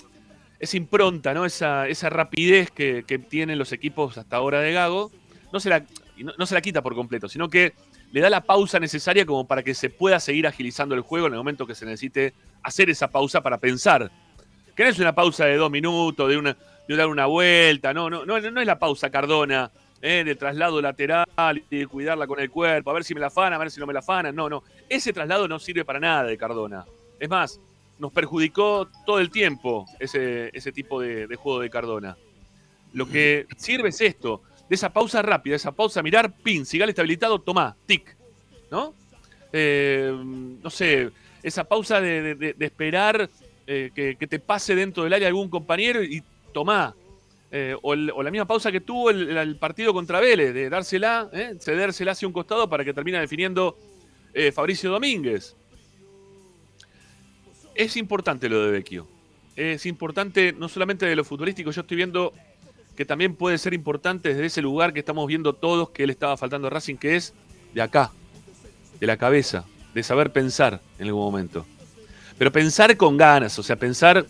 esa 0.60 0.78
impronta, 0.78 1.34
¿no? 1.34 1.46
Esa, 1.46 1.88
esa 1.88 2.10
rapidez 2.10 2.72
que, 2.72 3.04
tienen 3.30 3.58
los 3.58 3.72
equipos 3.72 4.18
hasta 4.18 4.38
ahora 4.38 4.62
de 4.62 4.74
Gago. 4.74 5.12
No 5.52 5.60
se, 5.60 5.70
la, 5.70 5.86
no 6.38 6.46
se 6.46 6.56
la 6.56 6.62
quita 6.62 6.82
por 6.82 6.96
completo, 6.96 7.30
sino 7.30 7.50
que 7.50 7.74
le 8.12 8.22
da 8.22 8.30
la 8.30 8.42
pausa 8.42 8.80
necesaria 8.80 9.26
como 9.26 9.48
para 9.48 9.64
que 9.64 9.74
se 9.74 9.90
pueda 9.90 10.20
seguir 10.20 10.48
agilizando 10.48 10.96
el 10.96 11.02
juego 11.02 11.28
en 11.28 11.34
el 11.34 11.38
momento 11.38 11.68
que 11.68 11.76
se 11.76 11.86
necesite 11.86 12.34
hacer 12.64 12.90
esa 12.90 13.10
pausa 13.10 13.42
para 13.42 13.58
pensar 13.58 14.12
que 14.76 14.84
no 14.84 14.90
es 14.90 15.00
una 15.00 15.16
pausa 15.16 15.46
de 15.46 15.56
dos 15.56 15.72
minutos, 15.72 16.30
de, 16.30 16.96
dar 16.96 17.08
una 17.08 17.26
vuelta, 17.26 17.94
no, 17.94 18.10
no, 18.10 18.26
no, 18.26 18.38
es 18.38 18.68
la 18.68 18.78
pausa 18.78 19.10
Cardona, 19.10 19.72
eh, 20.02 20.24
de 20.26 20.36
traslado 20.36 20.82
lateral 20.82 21.64
y 21.70 21.78
de 21.78 21.88
cuidarla 21.88 22.28
con 22.28 22.40
el 22.40 22.52
cuerpo, 22.52 22.92
a 22.92 22.94
ver 22.94 23.06
si 23.06 23.14
me 23.14 23.22
la 23.22 23.30
fana, 23.30 23.56
a 23.56 23.60
ver 23.60 23.72
si 23.72 23.80
no 23.80 23.88
me 23.88 23.94
la 23.94 24.02
fana. 24.02 24.32
No, 24.32 24.50
no. 24.50 24.64
Ese 24.90 25.14
traslado 25.14 25.48
no 25.48 25.58
sirve 25.58 25.86
para 25.86 26.00
nada 26.00 26.24
de 26.26 26.38
Cardona. 26.38 26.86
Es 27.20 27.30
más, 27.30 27.60
nos 27.98 28.12
perjudicó 28.12 28.90
todo 29.06 29.20
el 29.20 29.32
tiempo 29.32 29.86
ese, 30.00 30.50
ese 30.54 30.72
tipo 30.74 31.00
de, 31.00 31.34
juego 31.38 31.62
de 31.62 31.70
Cardona. 31.70 32.18
Lo 32.94 33.08
que 33.08 33.48
sirve 33.58 33.90
es 33.90 34.02
esto, 34.02 34.42
de 34.70 34.76
esa 34.76 34.92
pausa 34.92 35.22
rápida, 35.22 35.56
esa 35.56 35.72
pausa, 35.72 36.04
mirar, 36.04 36.34
pin, 36.34 36.66
sigal 36.66 36.90
está 36.90 37.02
habilitado, 37.02 37.40
tomá, 37.40 37.76
tic, 37.86 38.16
¿no? 38.72 38.94
Eh, 39.52 40.14
no 40.62 40.70
sé, 40.70 41.10
esa 41.42 41.64
pausa 41.64 42.02
de 42.02 42.56
esperar 42.60 43.30
eh, 43.68 43.92
que, 43.96 44.28
te 44.28 44.40
pase 44.40 44.76
dentro 44.76 45.04
del 45.04 45.14
área 45.14 45.28
algún 45.28 45.50
compañero 45.50 46.04
y 46.04 46.24
tomá. 46.54 46.96
Eh, 47.52 47.76
o, 47.82 47.96
la 47.96 48.32
misma 48.32 48.46
pausa 48.46 48.72
que 48.72 48.82
tuvo 48.82 49.10
el, 49.10 49.56
partido 49.58 49.94
contra 49.94 50.20
Vélez, 50.20 50.54
de 50.54 50.70
dársela, 50.70 51.30
eh, 51.34 51.56
cedérsela 51.60 52.12
hacia 52.12 52.28
un 52.28 52.34
costado 52.34 52.70
para 52.70 52.84
que 52.84 52.94
termine 52.94 53.20
definiendo 53.20 53.78
Fabricio 54.54 54.92
Domínguez. 54.92 55.56
Es 57.74 57.96
importante 57.96 58.50
lo 58.50 58.66
de 58.66 58.72
Vecchio. 58.72 59.08
Es 59.56 59.86
importante 59.86 60.52
no 60.52 60.68
solamente 60.68 61.06
de 61.06 61.16
lo 61.16 61.24
futbolístico, 61.24 61.72
yo 61.72 61.82
estoy 61.82 61.96
viendo 61.96 62.34
que 62.98 63.06
también 63.06 63.36
puede 63.36 63.58
ser 63.58 63.74
importante 63.74 64.30
desde 64.30 64.48
ese 64.48 64.62
lugar 64.62 64.92
que 64.92 65.00
estamos 65.00 65.26
viendo 65.26 65.54
todos 65.54 65.92
que 65.92 66.04
él 66.04 66.10
estaba 66.10 66.36
faltando 66.36 66.68
a 66.68 66.70
Racing, 66.70 66.98
que 66.98 67.16
es 67.16 67.34
de 67.74 67.82
acá, 67.82 68.12
de 69.00 69.08
la 69.08 69.16
cabeza, 69.16 69.66
de 69.94 70.04
saber 70.04 70.34
pensar 70.34 70.82
en 71.00 71.08
algún 71.08 71.24
momento 71.24 71.66
pero 72.38 72.52
pensar 72.52 72.96
con 72.98 73.18
ganas, 73.18 73.58
o 73.60 73.64
sea, 73.64 73.76
pensar 73.76 74.26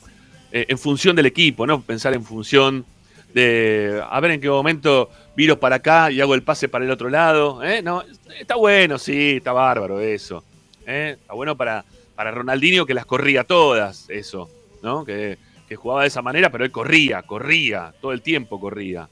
eh, 0.52 0.66
en 0.70 0.78
función 0.78 1.16
del 1.16 1.26
equipo, 1.26 1.66
no 1.66 1.82
pensar 1.82 2.14
en 2.14 2.24
función 2.24 2.86
de 3.34 4.02
a 4.10 4.20
ver 4.20 4.32
en 4.32 4.42
qué 4.42 4.50
momento 4.50 5.10
viro 5.36 5.60
para 5.60 5.78
acá 5.78 6.12
y 6.12 6.22
hago 6.22 6.36
el 6.36 6.44
pase 6.44 6.70
para 6.70 6.86
el 6.86 6.92
otro 6.92 7.10
lado. 7.10 7.64
¿eh? 7.64 7.82
No, 7.82 8.04
está 8.40 8.56
bueno, 8.56 8.98
sí, 8.98 9.38
está 9.38 9.52
bárbaro 9.52 10.00
eso. 10.00 10.44
¿eh? 10.86 11.18
Está 11.20 11.34
bueno 11.34 11.58
para, 11.58 11.84
para 12.16 12.32
Ronaldinho 12.32 12.86
que 12.86 12.94
las 12.94 13.06
corría 13.06 13.44
todas, 13.44 14.10
eso, 14.10 14.50
¿no? 14.82 15.04
Que, 15.04 15.38
que 15.68 15.76
jugaba 15.76 16.04
de 16.04 16.08
esa 16.08 16.22
manera, 16.22 16.52
pero 16.52 16.64
él 16.64 16.72
corría, 16.72 17.24
corría, 17.24 17.94
todo 18.00 18.14
el 18.14 18.22
tiempo 18.22 18.60
corría. 18.60 19.10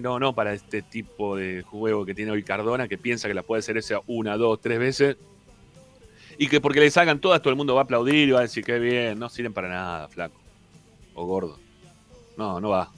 No, 0.00 0.18
no 0.18 0.32
para 0.32 0.54
este 0.54 0.80
tipo 0.80 1.36
de 1.36 1.60
juego 1.60 2.06
que 2.06 2.14
tiene 2.14 2.30
hoy 2.30 2.42
Cardona, 2.42 2.88
que 2.88 2.96
piensa 2.96 3.28
que 3.28 3.34
la 3.34 3.42
puede 3.42 3.58
hacer 3.58 3.76
esa 3.76 4.00
una, 4.06 4.36
dos, 4.38 4.58
tres 4.62 4.78
veces 4.78 5.16
y 6.38 6.48
que 6.48 6.60
porque 6.60 6.80
le 6.80 6.90
salgan 6.90 7.20
todas 7.20 7.40
todo 7.40 7.50
el 7.50 7.56
mundo 7.56 7.74
va 7.74 7.82
a 7.82 7.84
aplaudir 7.84 8.28
y 8.28 8.32
va 8.32 8.40
a 8.40 8.42
decir 8.42 8.64
que 8.64 8.78
bien, 8.78 9.18
no 9.18 9.28
sirven 9.28 9.52
para 9.52 9.68
nada, 9.68 10.08
flaco. 10.08 10.40
O 11.14 11.26
gordo. 11.26 11.58
No, 12.36 12.60
no 12.60 12.70
va. 12.70 12.90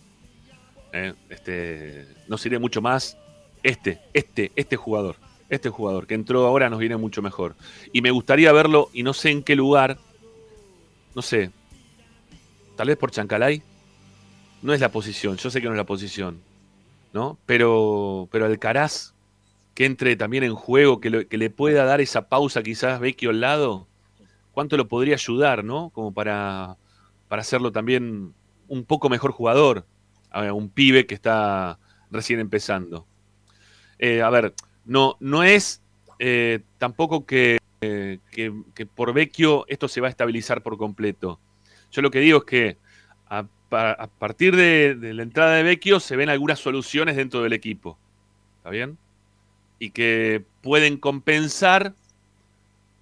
Eh, 0.93 1.13
este, 1.29 2.07
no 2.29 2.39
sirve 2.39 2.59
mucho 2.59 2.81
más 2.81 3.19
este, 3.63 4.01
este, 4.13 4.53
este 4.57 4.77
jugador. 4.77 5.17
Este 5.49 5.69
jugador 5.69 6.07
que 6.07 6.15
entró 6.15 6.47
ahora 6.47 6.71
nos 6.71 6.79
viene 6.79 6.97
mucho 6.97 7.23
mejor. 7.23 7.55
Y 7.93 8.01
me 8.01 8.11
gustaría 8.11 8.53
verlo, 8.53 8.91
y 8.93 9.03
no 9.03 9.13
sé 9.13 9.31
en 9.31 9.43
qué 9.43 9.55
lugar, 9.55 9.99
no 11.15 11.23
sé, 11.23 11.51
tal 12.77 12.89
vez 12.89 12.97
por 12.97 13.11
Chancalay. 13.11 13.63
No 14.63 14.73
es 14.73 14.81
la 14.81 14.91
posición, 14.91 15.37
yo 15.37 15.51
sé 15.51 15.61
que 15.61 15.67
no 15.67 15.75
es 15.75 15.79
la 15.79 15.85
posición, 15.85 16.41
¿no? 17.13 17.39
Pero, 17.47 18.29
pero 18.33 18.47
Alcaraz 18.47 19.16
que 19.77 19.85
entre 19.85 20.17
también 20.17 20.43
en 20.43 20.55
juego, 20.55 21.03
que, 21.03 21.11
le 21.11 21.51
pueda 21.51 21.85
dar 21.85 22.01
esa 22.01 22.31
pausa 22.31 22.63
quizás 22.63 22.99
Vecchio 22.99 23.29
al 23.29 23.43
lado, 23.43 23.87
¿cuánto 24.53 24.79
lo 24.79 24.89
podría 24.89 25.17
ayudar, 25.17 25.65
no? 25.65 25.91
Como 25.91 26.15
para, 26.15 26.79
para 27.29 27.43
hacerlo 27.43 27.71
también 27.73 28.33
un 28.69 28.85
poco 28.87 29.11
mejor 29.11 29.33
jugador, 29.33 29.87
a 30.31 30.51
un 30.55 30.71
pibe 30.71 31.07
que 31.07 31.15
está 31.15 31.79
recién 32.11 32.41
empezando. 32.41 33.07
Eh, 33.99 34.23
a 34.23 34.31
ver, 34.31 34.55
no, 34.87 35.19
no 35.21 35.43
es 35.45 35.83
eh, 36.21 36.61
tampoco 36.79 37.27
que, 37.27 37.59
que, 37.81 38.87
por 38.87 39.13
Vecchio 39.13 39.67
esto 39.69 39.89
se 39.89 40.01
va 40.01 40.07
a 40.07 40.11
estabilizar 40.11 40.63
por 40.63 40.79
completo. 40.79 41.39
Yo 41.91 42.01
lo 42.01 42.11
que 42.11 42.21
digo 42.21 42.39
es 42.39 42.45
que 42.45 42.79
a, 43.29 43.47
partir 44.19 44.57
de, 44.57 44.95
de 44.95 45.13
la 45.13 45.23
entrada 45.23 45.57
de 45.57 45.63
Vecchio 45.63 46.01
se 46.01 46.17
ven 46.17 46.31
algunas 46.31 46.61
soluciones 46.61 47.15
dentro 47.15 47.43
del 47.43 47.53
equipo. 47.53 47.99
¿Está 48.57 48.71
bien? 48.71 48.97
Y 49.79 49.91
que 49.91 50.45
pueden 50.63 50.97
compensar 50.97 51.95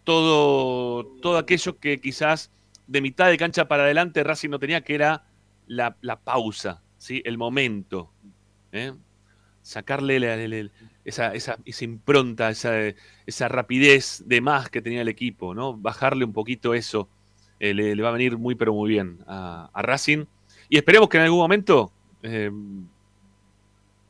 todo, 0.04 1.06
todo 1.22 1.38
aquello 1.38 1.78
que 1.78 2.00
quizás 2.00 2.50
de 2.86 3.00
mitad 3.00 3.28
de 3.28 3.38
cancha 3.38 3.66
para 3.68 3.84
adelante 3.84 4.22
Racing 4.22 4.50
no 4.50 4.58
tenía, 4.58 4.82
que 4.82 4.94
era 4.94 5.24
la, 5.66 5.96
pausa, 6.22 6.82
¿sí? 6.98 7.22
el 7.24 7.38
momento. 7.38 8.10
¿eh? 8.72 8.92
sacarle 9.62 10.20
la- 10.20 10.36
la- 10.36 10.46
la- 10.46 10.70
esa, 11.06 11.32
esa- 11.32 11.58
impronta, 11.80 12.50
esa, 12.50 12.72
esa 13.24 13.48
rapidez 13.48 14.22
de 14.26 14.42
más 14.42 14.68
que 14.68 14.82
tenía 14.82 15.00
el 15.00 15.08
equipo, 15.08 15.54
¿no? 15.54 15.74
Bajarle 15.74 16.26
un 16.26 16.34
poquito 16.34 16.74
eso 16.74 17.08
eh, 17.60 17.72
le, 17.72 17.94
va 18.02 18.10
a 18.10 18.12
venir 18.12 18.36
muy, 18.36 18.56
pero 18.56 18.74
muy 18.74 18.90
bien 18.90 19.20
a, 19.26 19.70
a 19.72 19.80
Racing. 19.82 20.26
Y 20.68 20.76
esperemos 20.76 21.08
que 21.08 21.16
en 21.16 21.22
algún 21.22 21.38
momento, 21.38 21.90
eh, 22.22 22.50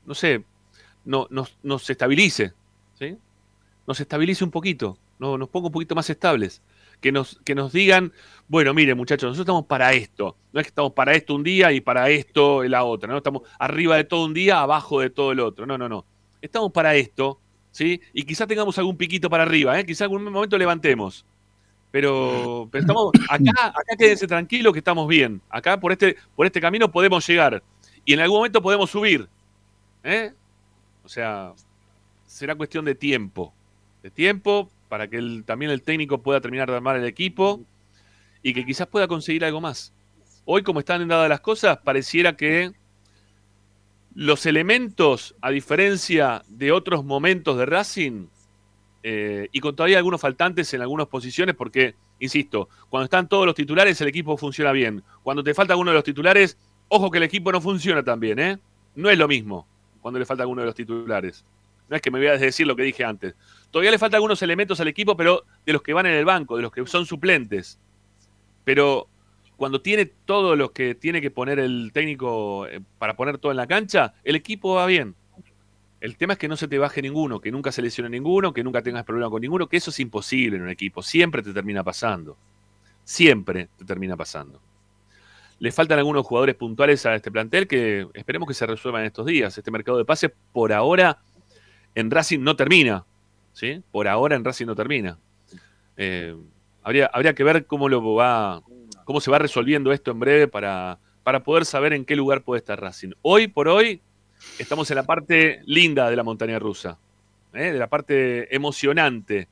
no 0.05 0.15
sé, 0.15 0.45
no, 1.05 1.27
nos, 1.31 1.57
nos 1.63 1.89
estabilice, 1.89 2.53
¿sí? 2.99 3.17
Nos 3.87 4.01
estabilice 4.01 4.45
un 4.45 4.51
poquito, 4.51 4.99
no, 5.19 5.39
nos 5.39 5.49
ponga 5.49 5.67
un 5.67 5.73
poquito 5.73 5.95
más 5.95 6.09
estables. 6.11 6.63
Que 7.01 7.13
nos, 7.13 7.39
que 7.45 7.55
nos 7.55 7.73
digan, 7.73 8.13
bueno, 8.49 8.73
mire 8.73 8.95
muchachos, 8.95 9.25
nosotros 9.25 9.45
estamos 9.45 9.67
para 9.67 9.93
esto. 9.93 10.37
No 10.53 10.61
es 10.61 10.67
que 10.67 10.69
estamos 10.69 10.93
para 10.93 11.13
esto 11.13 11.35
un 11.35 11.43
día 11.43 11.71
y 11.73 11.81
para 11.81 12.09
esto 12.09 12.63
la 12.65 12.85
otra, 12.85 13.11
¿no? 13.11 13.19
Estamos 13.19 13.43
arriba 13.59 13.97
de 13.97 14.05
todo 14.05 14.25
un 14.25 14.33
día, 14.33 14.61
abajo 14.61 15.01
de 15.01 15.11
todo 15.11 15.33
el 15.33 15.41
otro. 15.41 15.67
No, 15.67 15.77
no, 15.77 15.89
no. 15.89 16.07
Estamos 16.41 16.73
para 16.73 16.95
esto, 16.95 17.41
¿sí? 17.73 18.01
Y 18.15 18.23
quizás 18.23 18.49
tengamos 18.49 18.79
algún 18.79 18.97
piquito 18.97 19.29
para 19.29 19.43
arriba, 19.43 19.79
¿eh? 19.79 19.85
Quizás 19.85 20.03
algún 20.03 20.25
momento 20.25 20.57
levantemos. 20.57 21.27
Pero, 21.91 22.69
pero 22.73 22.83
estamos, 22.83 23.13
acá, 23.29 23.67
acá 23.69 23.97
quédense 23.99 24.27
tranquilos 24.27 24.73
que 24.73 24.79
estamos 24.79 25.07
bien. 25.07 25.43
Acá 25.51 25.79
por 25.79 25.93
este, 25.93 26.17
por 26.35 26.47
este 26.47 26.61
camino 26.61 26.91
podemos 26.91 27.27
llegar. 27.27 27.63
Y 28.05 28.15
en 28.15 28.21
algún 28.21 28.39
momento 28.39 28.63
podemos 28.63 28.91
subir. 28.91 29.29
¿eh? 30.05 30.33
O 31.05 31.09
sea, 31.09 31.53
será 32.27 32.55
cuestión 32.55 32.85
de 32.85 32.95
tiempo. 32.95 33.53
De 34.03 34.11
tiempo 34.11 34.71
para 34.89 35.09
que 35.09 35.43
también 35.45 35.71
el 35.71 35.83
técnico 35.83 36.23
pueda 36.23 36.41
terminar 36.41 36.69
de 36.71 36.77
armar 36.77 36.97
el 36.97 37.05
equipo 37.05 37.61
y 38.43 38.55
que 38.55 38.65
quizás 38.65 38.87
pueda 38.87 39.09
conseguir 39.09 39.45
algo 39.45 39.61
más. 39.61 39.93
Hoy, 40.45 40.63
como 40.63 40.81
están 40.81 41.07
dadas 41.09 41.29
las 41.29 41.41
cosas, 41.41 41.79
pareciera 41.79 42.37
que 42.37 42.73
los 44.15 44.47
elementos, 44.47 45.35
a 45.41 45.51
diferencia 45.51 46.43
de 46.49 46.71
otros 46.71 47.05
momentos 47.05 47.57
de 47.59 47.67
Racing, 47.67 48.27
eh, 49.03 49.49
y 49.53 49.61
con 49.61 49.75
todavía 49.75 49.99
algunos 49.99 50.21
faltantes 50.21 50.73
en 50.75 50.83
algunas 50.83 51.09
posiciones, 51.09 51.55
porque, 51.55 51.95
insisto, 52.21 52.69
cuando 52.89 53.05
están 53.05 53.29
todos 53.29 53.47
los 53.47 53.55
titulares, 53.55 54.01
el 54.01 54.09
equipo 54.09 54.37
funciona 54.37 54.73
bien. 54.73 55.03
Cuando 55.23 55.43
te 55.43 55.55
falta 55.55 55.73
alguno 55.73 55.91
de 55.91 55.97
los 55.97 56.05
titulares, 56.05 56.57
ojo 56.89 57.11
que 57.11 57.19
el 57.19 57.25
equipo 57.25 57.51
no 57.51 57.61
funciona 57.61 58.03
tan 58.03 58.21
bien, 58.21 58.39
¿eh? 58.39 58.59
No 58.95 59.11
es 59.11 59.19
lo 59.19 59.27
mismo 59.27 59.67
cuando 60.05 60.19
le 60.19 60.27
falta 60.27 60.43
alguno 60.43 60.61
de 60.61 60.67
los 60.67 60.75
titulares. 60.75 61.47
No 61.89 61.97
es 61.97 62.03
que 62.03 62.11
me 62.11 62.19
voy 62.19 62.29
a 62.29 62.37
decir 62.37 62.67
lo 62.67 62.77
que 62.77 62.83
dije 62.83 63.07
antes. 63.07 63.35
Todavía 63.71 63.91
le 63.91 63.99
faltan 63.99 64.19
algunos 64.19 64.43
elementos 64.43 64.79
al 64.79 64.89
equipo, 64.89 65.17
pero 65.17 65.45
de 65.65 65.73
los 65.73 65.81
que 65.81 65.95
van 65.95 66.05
en 66.05 66.13
el 66.13 66.27
banco, 66.27 66.57
de 66.57 66.63
los 66.63 66.71
que 66.71 66.87
son 66.87 67.07
suplentes. 67.07 67.79
Pero 68.65 69.09
cuando 69.57 69.81
tiene 69.81 70.05
todo 70.05 70.57
lo 70.57 70.73
que 70.73 70.95
tiene 70.95 71.23
que 71.23 71.31
poner 71.31 71.59
el 71.59 71.91
técnico 71.95 72.67
eh, 72.67 72.83
para 72.99 73.17
poner 73.17 73.39
todo 73.39 73.51
en 73.51 73.57
la 73.57 73.67
cancha, 73.67 74.13
el 74.25 74.37
equipo 74.37 74.75
va 74.75 74.85
bien. 74.85 75.15
El 76.03 76.19
tema 76.19 76.35
es 76.35 76.39
que 76.39 76.49
no 76.49 76.59
se 76.59 76.69
te 76.69 76.77
baje 76.77 77.01
ninguno, 77.01 77.41
que 77.41 77.51
nunca 77.51 77.73
se 77.73 77.81
lesione 77.81 78.11
ninguno, 78.11 78.53
que 78.53 78.63
nunca 78.63 78.83
tengas 78.83 79.05
problema 79.05 79.31
con 79.31 79.41
ninguno, 79.41 79.71
que 79.71 79.79
eso 79.79 79.89
es 79.89 80.01
imposible 80.01 80.59
en 80.59 80.65
un 80.65 80.69
equipo. 80.69 81.03
Siempre 81.03 81.43
te 81.43 81.55
termina 81.55 81.83
pasando. 81.83 82.37
Siempre 83.05 83.71
te 83.79 83.87
termina 83.87 84.19
pasando. 84.19 84.61
Le 85.65 85.73
faltan 85.73 85.99
algunos 85.99 86.27
jugadores 86.27 86.57
puntuales 86.57 87.07
a 87.07 87.15
este 87.15 87.31
plantel 87.31 87.67
que 87.67 88.07
esperemos 88.13 88.47
que 88.47 88.53
se 88.53 88.67
resuelvan 88.67 89.03
estos 89.05 89.25
días. 89.25 89.57
Este 89.57 89.71
mercado 89.71 89.97
de 89.97 90.05
pases 90.05 90.31
por 90.53 90.75
ahora 90.75 91.23
en 91.95 92.11
Racing 92.11 92.41
no 92.41 92.55
termina. 92.55 93.07
¿sí? 93.55 93.83
Por 93.91 94.07
ahora 94.07 94.37
en 94.37 94.45
Racing 94.45 94.67
no 94.67 94.75
termina. 94.75 95.17
Eh, 95.97 96.37
habría, 96.83 97.07
habría 97.07 97.35
que 97.35 97.45
ver 97.45 97.65
cómo 97.65 97.89
lo 97.89 98.15
va, 98.15 98.61
cómo 99.07 99.23
se 99.23 99.31
va 99.31 99.39
resolviendo 99.39 99.91
esto 99.91 100.11
en 100.11 100.21
breve 100.21 100.49
para, 100.49 100.99
para 101.23 101.43
poder 101.43 101.65
saber 101.65 101.95
en 101.95 102.05
qué 102.05 102.15
lugar 102.15 102.43
puede 102.43 102.59
estar 102.59 102.79
Racing. 102.79 103.13
Hoy 103.23 103.49
por 103.49 103.67
hoy 103.67 104.03
estamos 104.59 104.91
en 104.91 104.97
la 104.97 105.05
parte 105.05 105.63
linda 105.65 106.11
de 106.11 106.17
la 106.17 106.25
montaña 106.25 106.59
rusa, 106.59 106.99
¿eh? 107.55 107.73
de 107.73 107.79
la 107.79 107.87
parte 107.87 108.55
emocionante, 108.55 109.49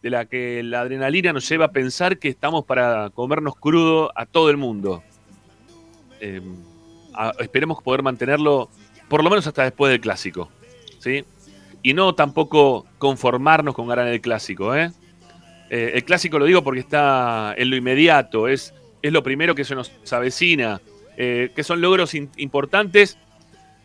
de 0.00 0.10
la 0.10 0.26
que 0.26 0.62
la 0.62 0.82
adrenalina 0.82 1.32
nos 1.32 1.48
lleva 1.48 1.64
a 1.64 1.72
pensar 1.72 2.20
que 2.20 2.28
estamos 2.28 2.64
para 2.66 3.10
comernos 3.10 3.56
crudo 3.56 4.12
a 4.14 4.26
todo 4.26 4.48
el 4.48 4.56
mundo. 4.56 5.02
A- 7.14 7.32
esperemos 7.40 7.82
poder 7.82 8.02
mantenerlo 8.02 8.68
por 9.08 9.24
lo 9.24 9.30
menos 9.30 9.46
hasta 9.46 9.64
después 9.64 9.90
del 9.90 10.00
clásico, 10.00 10.48
¿sí? 10.98 11.24
Y 11.82 11.94
no 11.94 12.14
tampoco 12.14 12.86
conformarnos 12.98 13.74
con 13.74 13.88
ganar 13.88 14.06
el 14.06 14.20
clásico, 14.20 14.74
¿eh? 14.76 14.92
Eh, 15.70 15.92
el 15.94 16.04
clásico 16.04 16.38
lo 16.38 16.44
digo 16.44 16.62
porque 16.62 16.80
está 16.80 17.54
en 17.56 17.70
lo 17.70 17.76
inmediato, 17.76 18.48
es, 18.48 18.74
es 19.02 19.12
lo 19.12 19.22
primero 19.22 19.54
que 19.54 19.64
se 19.64 19.74
nos 19.74 19.90
avecina, 20.12 20.80
eh, 21.16 21.50
que 21.54 21.64
son 21.64 21.80
logros 21.80 22.14
importantes, 22.14 23.18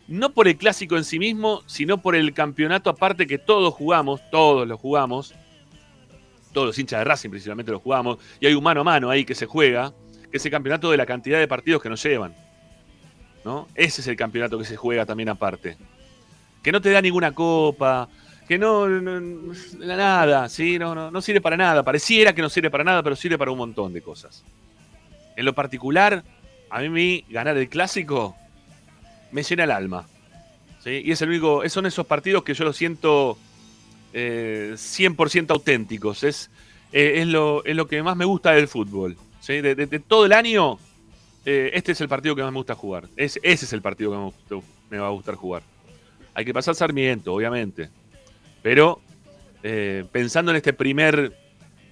no 0.08 0.32
por 0.32 0.46
el 0.46 0.56
clásico 0.56 0.96
en 0.96 1.04
sí 1.04 1.18
mismo, 1.18 1.62
sino 1.66 1.98
por 1.98 2.14
el 2.14 2.32
campeonato 2.34 2.90
aparte 2.90 3.26
que 3.26 3.38
todos 3.38 3.74
jugamos, 3.74 4.20
todos 4.30 4.66
lo 4.68 4.76
jugamos, 4.78 5.34
todos 6.52 6.68
los 6.68 6.78
hinchas 6.78 7.00
de 7.00 7.04
Racing 7.04 7.30
principalmente 7.30 7.72
lo 7.72 7.80
jugamos, 7.80 8.18
y 8.40 8.46
hay 8.46 8.54
un 8.54 8.62
mano 8.62 8.80
a 8.82 8.84
mano 8.84 9.10
ahí 9.10 9.24
que 9.24 9.34
se 9.34 9.46
juega, 9.46 9.92
que 10.30 10.36
es 10.38 10.44
el 10.44 10.50
campeonato 10.50 10.90
de 10.90 10.96
la 10.96 11.06
cantidad 11.06 11.38
de 11.38 11.48
partidos 11.48 11.82
que 11.82 11.88
nos 11.88 12.02
llevan. 12.02 12.34
¿no? 13.44 13.68
Ese 13.74 14.00
es 14.00 14.06
el 14.08 14.16
campeonato 14.16 14.58
que 14.58 14.64
se 14.64 14.76
juega 14.76 15.06
también 15.06 15.28
aparte. 15.28 15.76
Que 16.62 16.72
no 16.72 16.80
te 16.80 16.90
da 16.90 17.00
ninguna 17.00 17.32
copa, 17.32 18.08
que 18.48 18.58
no, 18.58 18.88
no- 18.88 19.54
nada, 19.78 20.48
¿sí? 20.48 20.78
No, 20.78 20.94
no, 20.94 21.10
no 21.10 21.20
sirve 21.22 21.40
para 21.40 21.56
nada. 21.56 21.82
Pareciera 21.84 22.34
que 22.34 22.42
no 22.42 22.48
sirve 22.48 22.70
para 22.70 22.82
nada, 22.84 23.02
pero 23.02 23.14
sirve 23.14 23.38
para 23.38 23.52
un 23.52 23.58
montón 23.58 23.92
de 23.92 24.02
cosas. 24.02 24.42
En 25.36 25.44
lo 25.44 25.52
particular, 25.52 26.24
a 26.70 26.80
mí 26.82 27.24
ganar 27.28 27.56
el 27.56 27.68
clásico 27.68 28.34
me 29.30 29.42
llena 29.44 29.64
el 29.64 29.70
alma. 29.70 30.06
¿sí? 30.82 31.02
Y 31.04 31.12
es 31.12 31.22
el 31.22 31.28
único, 31.28 31.68
son 31.68 31.86
esos 31.86 32.06
partidos 32.06 32.42
que 32.42 32.54
yo 32.54 32.64
lo 32.64 32.72
siento 32.72 33.38
eh, 34.12 34.72
100% 34.74 35.50
auténticos. 35.50 36.24
Es, 36.24 36.50
eh, 36.92 37.14
es, 37.20 37.26
lo, 37.28 37.64
es 37.64 37.76
lo 37.76 37.86
que 37.86 38.02
más 38.02 38.16
me 38.16 38.24
gusta 38.24 38.52
del 38.52 38.66
fútbol. 38.66 39.16
¿Sí? 39.46 39.60
Todo 40.06 40.26
el 40.26 40.32
año, 40.32 40.78
eh, 41.44 41.70
este 41.74 41.92
es 41.92 42.00
el 42.00 42.08
partido 42.08 42.34
que 42.34 42.42
más 42.42 42.52
me 42.52 42.58
gusta 42.58 42.74
jugar. 42.74 43.04
Es- 43.16 43.38
ese 43.42 43.64
es 43.64 43.72
el 43.72 43.82
partido 43.82 44.10
que 44.48 44.54
me, 44.56 44.62
me 44.90 44.98
va 44.98 45.06
a 45.08 45.10
gustar 45.10 45.34
jugar. 45.36 45.62
Hay 46.34 46.44
que 46.44 46.52
pasar 46.52 46.74
Sarmiento, 46.74 47.32
obviamente. 47.32 47.88
Pero 48.62 49.00
eh, 49.62 50.04
pensando 50.12 50.50
en 50.50 50.56
este 50.56 50.72
primer 50.72 51.36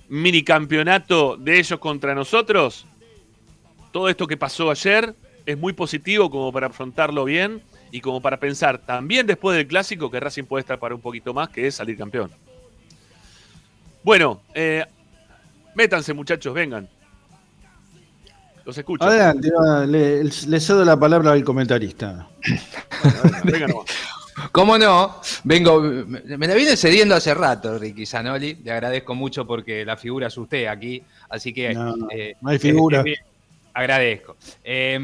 mini 0.09 0.42
campeonato 0.42 1.36
de 1.36 1.59
ellos 1.59 1.78
contra 1.78 2.14
nosotros, 2.14 2.86
todo 3.92 4.09
esto 4.09 4.26
que 4.26 4.36
pasó 4.36 4.70
ayer 4.70 5.14
es 5.46 5.57
muy 5.57 5.72
positivo 5.72 6.30
como 6.30 6.52
para 6.52 6.66
afrontarlo 6.66 7.24
bien 7.24 7.62
y 7.90 8.00
como 8.00 8.20
para 8.20 8.38
pensar 8.38 8.78
también 8.78 9.26
después 9.26 9.57
del 9.57 9.66
clásico 9.66 10.11
que 10.11 10.18
Racing 10.20 10.44
puede 10.44 10.61
estar 10.62 10.78
para 10.78 10.94
un 10.94 11.00
poquito 11.00 11.32
más, 11.32 11.48
que 11.48 11.66
es 11.66 11.76
salir 11.76 11.96
campeón. 11.96 12.30
Bueno, 14.02 14.42
eh, 14.55 14.84
métanse 15.74 16.12
muchachos, 16.12 16.52
vengan. 16.52 16.88
Los 18.64 18.78
escucho. 18.78 19.04
Adelante, 19.04 19.50
le, 19.88 20.24
le 20.24 20.60
cedo 20.60 20.84
la 20.84 20.98
palabra 20.98 21.32
al 21.32 21.44
comentarista. 21.44 22.28
Vengan 23.44 23.70
nomás. 23.70 23.86
¿Cómo 24.50 24.76
no? 24.78 25.20
Vengo, 25.44 25.80
me 25.80 26.36
me 26.36 26.48
la 26.48 26.54
viene 26.54 26.76
cediendo 26.76 27.14
hace 27.14 27.34
rato, 27.34 27.78
Ricky 27.78 28.04
Zanoli. 28.04 28.54
Le 28.64 28.72
agradezco 28.72 29.14
mucho 29.14 29.46
porque 29.46 29.84
la 29.84 29.96
figura 29.96 30.26
es 30.26 30.36
usted 30.36 30.66
aquí. 30.66 31.02
Así 31.28 31.52
que. 31.52 31.72
No, 31.74 31.94
eh, 32.10 32.34
no 32.40 32.50
hay 32.50 32.58
figura. 32.58 33.02
eh, 33.06 33.12
eh, 33.12 33.16
agradezco. 33.74 34.36
Eh, 34.62 34.98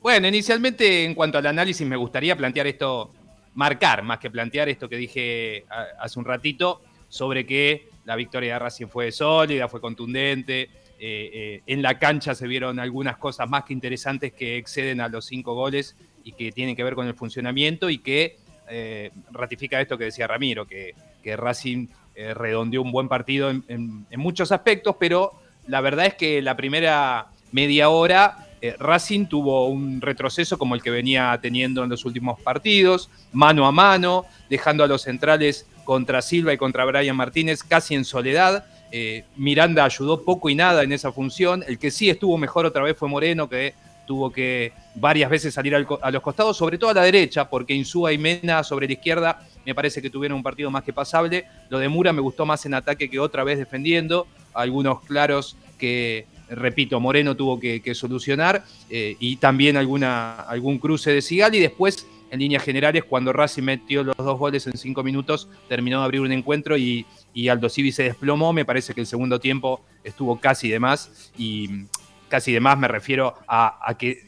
bueno, 0.00 0.26
inicialmente, 0.26 1.04
en 1.04 1.14
cuanto 1.14 1.38
al 1.38 1.46
análisis, 1.46 1.86
me 1.86 1.96
gustaría 1.96 2.36
plantear 2.36 2.66
esto, 2.66 3.12
marcar 3.54 4.02
más 4.02 4.18
que 4.18 4.30
plantear 4.30 4.68
esto 4.68 4.88
que 4.88 4.96
dije 4.96 5.64
hace 6.00 6.18
un 6.18 6.24
ratito, 6.24 6.82
sobre 7.08 7.46
que 7.46 7.88
la 8.04 8.16
victoria 8.16 8.54
de 8.54 8.58
Racing 8.58 8.86
fue 8.88 9.12
sólida, 9.12 9.68
fue 9.68 9.80
contundente. 9.80 10.68
Eh, 11.04 11.30
eh, 11.34 11.62
en 11.66 11.82
la 11.82 11.98
cancha 11.98 12.32
se 12.32 12.46
vieron 12.46 12.78
algunas 12.78 13.16
cosas 13.16 13.50
más 13.50 13.64
que 13.64 13.72
interesantes 13.72 14.32
que 14.34 14.56
exceden 14.56 15.00
a 15.00 15.08
los 15.08 15.24
cinco 15.24 15.52
goles 15.52 15.96
y 16.22 16.30
que 16.30 16.52
tienen 16.52 16.76
que 16.76 16.84
ver 16.84 16.94
con 16.94 17.08
el 17.08 17.14
funcionamiento 17.14 17.90
y 17.90 17.98
que 17.98 18.36
eh, 18.68 19.10
ratifica 19.32 19.80
esto 19.80 19.98
que 19.98 20.04
decía 20.04 20.28
Ramiro, 20.28 20.64
que, 20.64 20.94
que 21.20 21.36
Racing 21.36 21.88
redondeó 22.14 22.82
un 22.82 22.92
buen 22.92 23.08
partido 23.08 23.50
en, 23.50 24.06
muchos 24.16 24.52
aspectos, 24.52 24.94
pero 25.00 25.32
la 25.66 25.80
verdad 25.80 26.06
es 26.06 26.14
que 26.14 26.40
la 26.40 26.56
primera 26.56 27.26
media 27.50 27.88
hora 27.88 28.50
Racing 28.78 29.26
tuvo 29.26 29.66
un 29.66 30.00
retroceso 30.00 30.56
como 30.56 30.76
el 30.76 30.82
que 30.82 30.90
venía 30.90 31.36
teniendo 31.42 31.82
en 31.82 31.90
los 31.90 32.04
últimos 32.04 32.40
partidos, 32.40 33.10
mano 33.32 33.66
a 33.66 33.72
mano, 33.72 34.26
dejando 34.48 34.84
a 34.84 34.86
los 34.86 35.02
centrales 35.02 35.66
contra 35.82 36.22
Silva 36.22 36.52
y 36.52 36.58
contra 36.58 36.84
Brian 36.84 37.16
Martínez 37.16 37.64
casi 37.64 37.96
en 37.96 38.04
soledad. 38.04 38.66
Eh, 38.94 39.24
Miranda 39.36 39.84
ayudó 39.84 40.22
poco 40.22 40.50
y 40.50 40.54
nada 40.54 40.82
en 40.82 40.92
esa 40.92 41.10
función. 41.10 41.64
El 41.66 41.78
que 41.78 41.90
sí 41.90 42.10
estuvo 42.10 42.36
mejor 42.36 42.66
otra 42.66 42.82
vez 42.82 42.96
fue 42.96 43.08
Moreno, 43.08 43.48
que 43.48 43.74
tuvo 44.06 44.30
que 44.30 44.72
varias 44.94 45.30
veces 45.30 45.54
salir 45.54 45.74
al 45.74 45.86
a 46.02 46.10
los 46.10 46.22
costados, 46.22 46.56
sobre 46.56 46.76
todo 46.76 46.90
a 46.90 46.94
la 46.94 47.02
derecha, 47.02 47.48
porque 47.48 47.72
Insúa 47.72 48.12
y 48.12 48.18
Mena 48.18 48.62
sobre 48.62 48.86
la 48.86 48.92
izquierda 48.92 49.48
me 49.64 49.74
parece 49.74 50.02
que 50.02 50.10
tuvieron 50.10 50.36
un 50.36 50.42
partido 50.42 50.70
más 50.70 50.84
que 50.84 50.92
pasable. 50.92 51.46
Lo 51.70 51.78
de 51.78 51.88
Mura 51.88 52.12
me 52.12 52.20
gustó 52.20 52.44
más 52.44 52.66
en 52.66 52.74
ataque 52.74 53.08
que 53.08 53.18
otra 53.18 53.44
vez 53.44 53.58
defendiendo. 53.58 54.26
Algunos 54.52 55.00
claros 55.02 55.56
que, 55.78 56.26
repito, 56.50 57.00
Moreno 57.00 57.34
tuvo 57.34 57.58
que, 57.58 57.80
que 57.80 57.94
solucionar 57.94 58.64
eh, 58.90 59.16
y 59.18 59.36
también 59.36 59.78
alguna, 59.78 60.34
algún 60.34 60.78
cruce 60.78 61.12
de 61.12 61.22
Sigal 61.22 61.54
y 61.54 61.60
después 61.60 62.06
en 62.32 62.40
líneas 62.40 62.62
generales, 62.62 63.04
cuando 63.04 63.30
Racing 63.30 63.62
metió 63.62 64.02
los 64.02 64.16
dos 64.16 64.38
goles 64.38 64.66
en 64.66 64.78
cinco 64.78 65.02
minutos, 65.02 65.50
terminó 65.68 65.98
de 65.98 66.04
abrir 66.06 66.22
un 66.22 66.32
encuentro 66.32 66.78
y, 66.78 67.04
y 67.34 67.48
Aldo 67.48 67.68
Civi 67.68 67.92
se 67.92 68.04
desplomó. 68.04 68.52
Me 68.52 68.64
parece 68.64 68.94
que 68.94 69.00
el 69.00 69.06
segundo 69.06 69.40
tiempo 69.40 69.84
estuvo 70.04 70.40
casi 70.40 70.70
de 70.70 70.80
más. 70.80 71.32
Y 71.36 71.86
casi 72.28 72.52
de 72.52 72.60
más 72.60 72.78
me 72.78 72.88
refiero 72.88 73.34
a, 73.46 73.94
que 73.98 74.18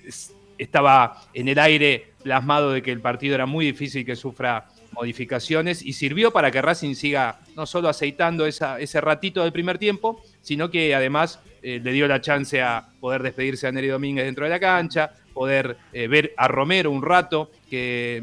estaba 0.59 1.23
en 1.33 1.49
el 1.49 1.59
aire 1.59 2.13
plasmado 2.23 2.73
de 2.73 2.83
que 2.83 2.93
el 2.93 3.01
partido 3.01 3.35
era 3.35 3.47
muy 3.47 3.67
difícil 3.67 4.05
que 4.05 4.15
sufra 4.15 4.69
modificaciones 4.93 5.83
y 5.83 5.95
sirvió 5.95 6.31
para 6.31 6.51
que 6.51 6.63
Racing 6.63 6.95
siga 6.95 7.41
no 7.57 7.67
solo 7.67 7.89
aceitando 7.89 8.47
ese 8.47 9.01
ratito 9.01 9.43
del 9.43 9.53
primer 9.53 9.79
tiempo, 9.79 10.23
sino 10.41 10.71
que 10.71 10.95
además 10.95 11.41
eh, 11.63 11.81
le 11.83 11.93
dio 11.93 12.07
la 12.07 12.21
chance 12.21 12.61
a 12.61 12.87
poder 13.01 13.23
despedirse 13.23 13.67
a 13.67 13.73
Nery 13.73 13.89
Domínguez 13.89 14.27
dentro 14.27 14.45
de 14.45 14.51
la 14.51 14.61
cancha, 14.61 15.13
poder 15.33 15.79
eh, 15.93 16.07
ver 16.07 16.35
a 16.37 16.47
Romero 16.47 16.91
un 16.91 17.03
rato, 17.03 17.51
que 17.71 18.23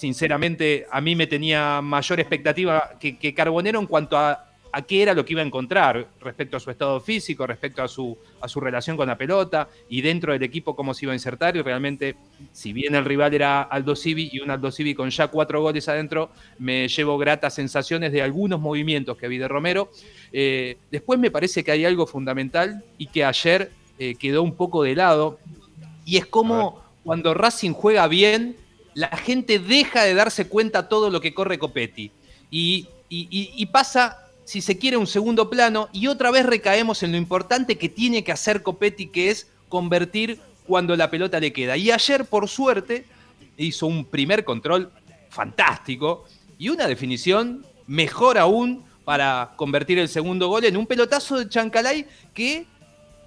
sinceramente 0.00 0.86
a 0.90 1.00
mí 1.00 1.14
me 1.14 1.26
tenía 1.26 1.82
mayor 1.82 2.20
expectativa 2.20 2.92
que, 2.98 3.18
que 3.18 3.34
Carbonero 3.34 3.78
en 3.78 3.86
cuanto 3.86 4.16
a 4.16 4.46
a 4.72 4.82
qué 4.82 5.02
era 5.02 5.14
lo 5.14 5.24
que 5.24 5.32
iba 5.32 5.42
a 5.42 5.44
encontrar 5.44 6.06
respecto 6.20 6.56
a 6.56 6.60
su 6.60 6.70
estado 6.70 7.00
físico, 7.00 7.46
respecto 7.46 7.82
a 7.82 7.88
su, 7.88 8.16
a 8.40 8.48
su 8.48 8.60
relación 8.60 8.96
con 8.96 9.08
la 9.08 9.18
pelota 9.18 9.68
y 9.88 10.00
dentro 10.00 10.32
del 10.32 10.42
equipo 10.42 10.76
cómo 10.76 10.94
se 10.94 11.06
iba 11.06 11.12
a 11.12 11.16
insertar. 11.16 11.56
Y 11.56 11.62
realmente, 11.62 12.16
si 12.52 12.72
bien 12.72 12.94
el 12.94 13.04
rival 13.04 13.34
era 13.34 13.62
Aldo 13.62 13.96
Civi 13.96 14.30
y 14.32 14.40
un 14.40 14.50
Aldo 14.50 14.70
Civi 14.70 14.94
con 14.94 15.10
ya 15.10 15.28
cuatro 15.28 15.60
goles 15.60 15.88
adentro, 15.88 16.30
me 16.58 16.88
llevo 16.88 17.18
gratas 17.18 17.54
sensaciones 17.54 18.12
de 18.12 18.22
algunos 18.22 18.60
movimientos 18.60 19.16
que 19.16 19.28
vi 19.28 19.38
de 19.38 19.48
Romero. 19.48 19.90
Eh, 20.32 20.78
después 20.90 21.18
me 21.18 21.30
parece 21.30 21.64
que 21.64 21.72
hay 21.72 21.84
algo 21.84 22.06
fundamental 22.06 22.84
y 22.98 23.06
que 23.06 23.24
ayer 23.24 23.72
eh, 23.98 24.14
quedó 24.14 24.42
un 24.42 24.54
poco 24.54 24.82
de 24.82 24.94
lado. 24.94 25.38
Y 26.04 26.16
es 26.16 26.26
como 26.26 26.80
cuando 27.02 27.34
Racing 27.34 27.72
juega 27.72 28.06
bien, 28.06 28.56
la 28.94 29.08
gente 29.16 29.58
deja 29.58 30.02
de 30.02 30.14
darse 30.14 30.48
cuenta 30.48 30.88
todo 30.88 31.10
lo 31.10 31.20
que 31.20 31.34
corre 31.34 31.58
Copetti. 31.58 32.10
y, 32.50 32.88
y 33.08 33.66
pasa 33.66 34.30
si 34.50 34.60
se 34.60 34.78
quiere, 34.78 34.96
un 34.96 35.06
segundo 35.06 35.48
plano 35.48 35.88
y 35.92 36.08
otra 36.08 36.32
vez 36.32 36.44
recaemos 36.44 37.04
en 37.04 37.12
lo 37.12 37.18
importante 37.18 37.78
que 37.78 37.88
tiene 37.88 38.24
que 38.24 38.32
hacer 38.32 38.64
Copetti, 38.64 39.06
que 39.06 39.30
es 39.30 39.46
convertir 39.68 40.40
cuando 40.66 40.96
la 40.96 41.08
pelota 41.08 41.38
le 41.38 41.52
queda. 41.52 41.76
Y 41.76 41.92
ayer, 41.92 42.24
por 42.24 42.48
suerte, 42.48 43.06
hizo 43.56 43.86
un 43.86 44.04
primer 44.04 44.44
control 44.44 44.90
fantástico 45.28 46.24
y 46.58 46.68
una 46.68 46.88
definición 46.88 47.64
mejor 47.86 48.38
aún 48.38 48.82
para 49.04 49.52
convertir 49.54 50.00
el 50.00 50.08
segundo 50.08 50.48
gol 50.48 50.64
en 50.64 50.76
un 50.76 50.86
pelotazo 50.86 51.38
de 51.38 51.48
Chancalay 51.48 52.06
que 52.34 52.66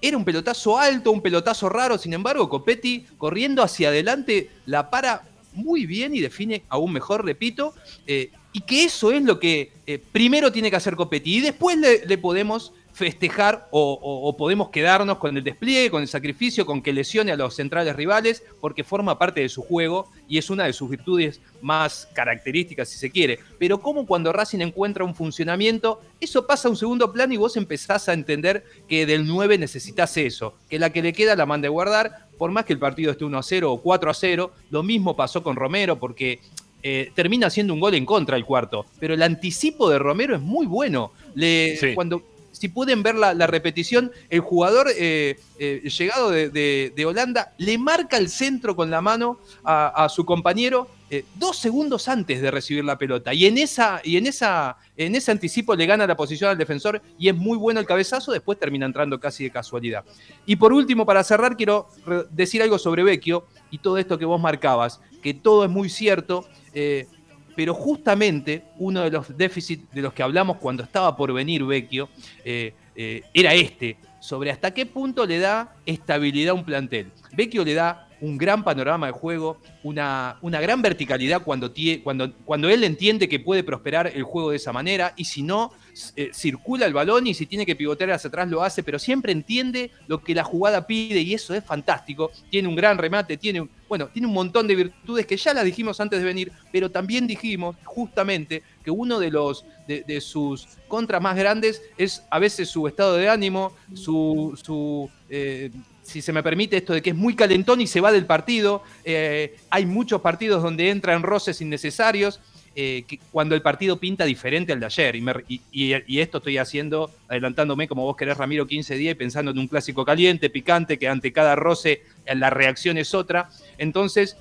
era 0.01 0.17
un 0.17 0.25
pelotazo 0.25 0.77
alto, 0.77 1.09
un 1.11 1.21
pelotazo 1.21 1.69
raro, 1.69 1.97
sin 1.97 2.13
embargo, 2.13 2.49
Copetti 2.49 3.05
corriendo 3.17 3.63
hacia 3.63 3.87
adelante 3.87 4.51
la 4.65 4.89
para 4.89 5.23
muy 5.53 5.85
bien 5.85 6.15
y 6.15 6.21
define 6.21 6.63
aún 6.69 6.93
mejor, 6.93 7.25
repito, 7.25 7.73
eh, 8.07 8.31
y 8.53 8.61
que 8.61 8.85
eso 8.85 9.11
es 9.11 9.23
lo 9.23 9.39
que 9.39 9.71
eh, 9.87 10.01
primero 10.11 10.51
tiene 10.51 10.69
que 10.69 10.77
hacer 10.77 10.95
Copetti 10.95 11.37
y 11.37 11.41
después 11.41 11.77
le, 11.77 12.17
podemos 12.19 12.71
festejar 12.93 13.67
o, 13.71 14.35
podemos 14.37 14.69
quedarnos 14.69 15.17
con 15.17 15.35
el 15.35 15.43
despliegue, 15.43 15.89
con 15.89 16.03
el 16.03 16.07
sacrificio, 16.07 16.63
con 16.63 16.83
que 16.83 16.93
lesione 16.93 17.31
a 17.31 17.35
los 17.35 17.55
centrales 17.55 17.95
rivales, 17.95 18.43
porque 18.61 18.83
forma 18.83 19.17
parte 19.17 19.41
de 19.41 19.49
su 19.49 19.63
juego 19.63 20.11
y 20.27 20.37
es 20.37 20.51
una 20.51 20.65
de 20.65 20.73
sus 20.73 20.91
virtudes 20.91 21.41
más 21.63 22.07
características, 22.13 22.87
si 22.89 22.99
se 22.99 23.09
quiere. 23.09 23.39
Pero 23.57 23.81
como 23.81 24.05
cuando 24.05 24.31
Racing 24.31 24.59
encuentra 24.59 25.03
un 25.03 25.15
funcionamiento, 25.15 26.01
eso 26.21 26.45
pasa 26.45 26.67
a 26.67 26.71
un 26.71 26.77
segundo 26.77 27.11
plano 27.11 27.33
y 27.33 27.37
vos 27.37 27.57
empezás 27.57 28.07
a 28.07 28.13
entender 28.13 28.63
que 28.87 29.07
del 29.07 29.25
9 29.25 29.57
necesitas 29.57 30.15
eso, 30.17 30.53
que 30.69 30.77
la 30.77 30.91
que 30.91 31.01
le 31.01 31.13
queda 31.13 31.35
la 31.35 31.47
mande 31.47 31.69
guardar, 31.69 32.22
por 32.37 32.51
más 32.51 32.65
que 32.65 32.73
el 32.73 32.79
partido 32.79 33.11
esté 33.11 33.25
1 33.25 33.37
a 33.37 33.43
0 33.43 33.71
o 33.71 33.81
4 33.81 34.11
a 34.11 34.13
0, 34.13 34.51
lo 34.69 34.83
mismo 34.83 35.15
pasó 35.15 35.43
con 35.43 35.55
Romero, 35.55 35.99
porque 35.99 36.39
eh, 36.81 37.11
termina 37.15 37.49
siendo 37.49 37.73
un 37.73 37.79
gol 37.79 37.95
en 37.95 38.05
contra 38.05 38.35
el 38.35 38.45
cuarto. 38.45 38.85
Pero 38.99 39.13
el 39.13 39.23
anticipo 39.23 39.89
de 39.89 39.99
Romero 39.99 40.35
es 40.35 40.41
muy 40.41 40.65
bueno. 40.65 41.13
Le, 41.33 41.93
cuando, 41.95 42.23
si 42.51 42.67
pueden 42.67 43.03
ver 43.03 43.15
la, 43.15 43.47
repetición, 43.47 44.11
el 44.29 44.41
jugador 44.41 44.87
eh, 44.95 45.37
eh, 45.59 45.89
llegado 45.89 46.29
de, 46.29 47.05
Holanda 47.05 47.53
le 47.57 47.77
marca 47.77 48.17
el 48.17 48.29
centro 48.29 48.75
con 48.75 48.91
la 48.91 49.01
mano 49.01 49.39
a, 49.63 50.07
su 50.09 50.25
compañero 50.25 50.87
dos 51.35 51.57
segundos 51.57 52.07
antes 52.07 52.41
de 52.41 52.51
recibir 52.51 52.83
la 52.83 52.97
pelota. 52.97 53.33
Y, 53.33 53.45
en, 53.45 53.57
esa, 53.57 54.01
y 54.03 54.17
en, 54.17 54.27
esa, 54.27 54.77
en 54.97 55.15
ese 55.15 55.31
anticipo 55.31 55.75
le 55.75 55.85
gana 55.85 56.07
la 56.07 56.15
posición 56.15 56.49
al 56.49 56.57
defensor 56.57 57.01
y 57.17 57.29
es 57.29 57.35
muy 57.35 57.57
bueno 57.57 57.79
el 57.79 57.85
cabezazo, 57.85 58.31
después 58.31 58.59
termina 58.59 58.85
entrando 58.85 59.19
casi 59.19 59.43
de 59.43 59.51
casualidad. 59.51 60.03
Y 60.45 60.55
por 60.55 60.73
último, 60.73 61.05
para 61.05 61.23
cerrar, 61.23 61.57
quiero 61.57 61.89
decir 62.31 62.61
algo 62.61 62.77
sobre 62.77 63.03
Vecchio 63.03 63.45
y 63.71 63.79
todo 63.79 63.97
esto 63.97 64.17
que 64.17 64.25
vos 64.25 64.39
marcabas, 64.39 65.01
que 65.21 65.33
todo 65.33 65.65
es 65.65 65.69
muy 65.69 65.89
cierto. 65.89 66.47
Eh, 66.73 67.07
pero 67.55 67.73
justamente 67.73 68.63
uno 68.77 69.01
de 69.01 69.11
los 69.11 69.37
déficits 69.37 69.89
de 69.91 70.01
los 70.01 70.13
que 70.13 70.23
hablamos 70.23 70.57
cuando 70.57 70.83
estaba 70.83 71.15
por 71.15 71.31
venir 71.33 71.63
Vecchio 71.63 72.09
eh, 72.43 72.73
eh, 72.95 73.21
era 73.33 73.53
este, 73.53 73.97
sobre 74.19 74.51
hasta 74.51 74.73
qué 74.73 74.85
punto 74.85 75.25
le 75.25 75.39
da 75.39 75.75
estabilidad 75.85 76.51
a 76.51 76.53
un 76.53 76.65
plantel. 76.65 77.11
Vecchio 77.33 77.63
le 77.63 77.73
da 77.73 78.07
un 78.23 78.37
gran 78.37 78.63
panorama 78.63 79.07
de 79.07 79.11
juego, 79.11 79.57
una, 79.83 80.37
una 80.41 80.61
gran 80.61 80.81
verticalidad 80.81 81.43
cuando, 81.43 81.73
cuando, 82.03 82.31
cuando 82.45 82.69
él 82.69 82.85
entiende 82.85 83.27
que 83.27 83.41
puede 83.41 83.65
prosperar 83.65 84.07
el 84.07 84.23
juego 84.23 84.51
de 84.51 84.55
esa 84.55 84.71
manera 84.71 85.13
y 85.17 85.25
si 85.25 85.43
no, 85.43 85.73
eh, 86.15 86.31
circula 86.33 86.85
el 86.85 86.93
balón 86.93 87.27
y 87.27 87.33
si 87.33 87.45
tiene 87.45 87.65
que 87.65 87.75
pivotear 87.75 88.11
hacia 88.11 88.29
atrás 88.29 88.49
lo 88.49 88.63
hace, 88.63 88.81
pero 88.81 88.97
siempre 88.97 89.33
entiende 89.33 89.91
lo 90.07 90.23
que 90.23 90.33
la 90.33 90.45
jugada 90.45 90.87
pide 90.87 91.19
y 91.19 91.33
eso 91.33 91.53
es 91.53 91.65
fantástico. 91.65 92.31
Tiene 92.49 92.69
un 92.69 92.77
gran 92.77 92.97
remate, 92.97 93.35
tiene, 93.35 93.67
bueno, 93.89 94.07
tiene 94.07 94.29
un 94.29 94.33
montón 94.33 94.67
de 94.67 94.75
virtudes 94.75 95.25
que 95.25 95.35
ya 95.35 95.53
las 95.53 95.65
dijimos 95.65 95.99
antes 95.99 96.19
de 96.19 96.25
venir, 96.25 96.49
pero 96.71 96.89
también 96.89 97.27
dijimos 97.27 97.75
justamente 97.83 98.63
que 98.85 98.89
uno 98.89 99.19
de, 99.19 99.31
los, 99.31 99.65
de, 99.85 100.21
sus 100.21 100.69
contras 100.87 101.21
más 101.21 101.35
grandes 101.35 101.81
es 101.97 102.23
a 102.29 102.39
veces 102.39 102.69
su 102.69 102.87
estado 102.87 103.17
de 103.17 103.27
ánimo, 103.27 103.73
su... 103.93 104.57
su 104.63 105.09
eh, 105.29 105.71
si 106.03 106.21
se 106.21 106.33
me 106.33 106.43
permite 106.43 106.77
esto 106.77 106.93
de 106.93 107.01
que 107.01 107.11
es 107.11 107.15
muy 107.15 107.35
calentón 107.35 107.81
y 107.81 107.87
se 107.87 108.01
va 108.01 108.11
del 108.11 108.25
partido. 108.25 108.83
Eh, 109.03 109.55
hay 109.69 109.85
muchos 109.85 110.21
partidos 110.21 110.61
donde 110.61 110.89
entran 110.89 111.23
roces 111.23 111.61
innecesarios. 111.61 112.39
Eh, 112.75 113.05
cuando 113.31 113.53
el 113.53 113.61
partido 113.61 113.99
pinta 113.99 114.25
diferente 114.25 114.73
al 114.73 114.79
de 114.79 114.85
ayer. 114.87 115.15
Y, 115.47 116.19
esto 116.19 116.39
estoy 116.39 116.57
haciendo, 116.57 117.11
adelantándome 117.27 117.87
como 117.87 118.03
vos 118.03 118.17
querés, 118.17 118.37
Ramiro, 118.37 118.65
15 118.65 118.95
días 118.95 119.15
pensando 119.15 119.51
en 119.51 119.59
un 119.59 119.67
clásico 119.67 120.03
caliente, 120.03 120.49
picante, 120.49 120.97
que 120.97 121.07
ante 121.07 121.31
cada 121.31 121.55
roce 121.55 122.01
eh, 122.25 122.35
la 122.35 122.49
reacción 122.49 122.97
es 122.97 123.13
otra. 123.13 123.49
Entonces, 123.77 124.37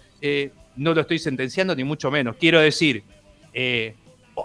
no 0.77 0.95
lo 0.95 1.01
estoy 1.01 1.19
sentenciando 1.19 1.75
ni 1.75 1.85
mucho 1.85 2.11
menos. 2.11 2.37
Quiero 2.37 2.61
decir, 2.61 3.03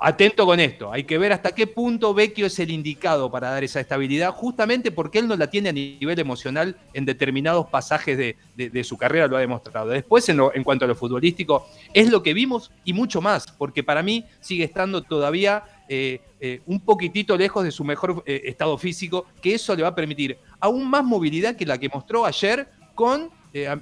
atento 0.01 0.45
con 0.45 0.59
esto, 0.59 0.91
hay 0.91 1.05
que 1.05 1.17
ver 1.17 1.31
hasta 1.31 1.55
qué 1.55 1.65
punto 1.65 2.13
Vecchio 2.13 2.45
es 2.45 2.59
el 2.59 2.71
indicado 2.71 3.31
para 3.31 3.51
dar 3.51 3.63
esa 3.63 3.79
estabilidad, 3.79 4.31
justamente 4.31 4.91
porque 4.91 5.19
él 5.19 5.27
no 5.27 5.35
la 5.35 5.49
tiene 5.49 5.69
a 5.69 5.71
nivel 5.71 6.19
emocional 6.19 6.75
en 6.93 7.05
determinados 7.05 7.67
pasajes 7.67 8.17
de, 8.17 8.83
su 8.83 8.97
carrera, 8.97 9.27
lo 9.27 9.37
ha 9.37 9.39
demostrado. 9.39 9.89
Después, 9.89 10.27
en, 10.29 10.63
cuanto 10.63 10.85
a 10.85 10.87
lo 10.87 10.95
futbolístico, 10.95 11.67
es 11.93 12.09
lo 12.09 12.21
que 12.21 12.33
vimos 12.33 12.71
y 12.83 12.93
mucho 12.93 13.21
más, 13.21 13.47
porque 13.57 13.83
para 13.83 14.03
mí 14.03 14.25
sigue 14.41 14.65
estando 14.65 15.01
todavía 15.01 15.63
eh, 15.87 16.19
eh, 16.41 16.61
un 16.65 16.81
poquitito 16.81 17.37
lejos 17.37 17.63
de 17.63 17.71
su 17.71 17.83
mejor 17.83 18.23
eh, 18.25 18.41
estado 18.45 18.77
físico, 18.77 19.25
que 19.41 19.55
eso 19.55 19.75
le 19.75 19.83
va 19.83 19.89
a 19.89 19.95
permitir 19.95 20.37
aún 20.59 20.89
más 20.89 21.03
movilidad 21.03 21.55
que 21.55 21.65
la 21.65 21.77
que 21.77 21.87
mostró 21.89 22.25
ayer 22.25 22.67
con 22.93 23.29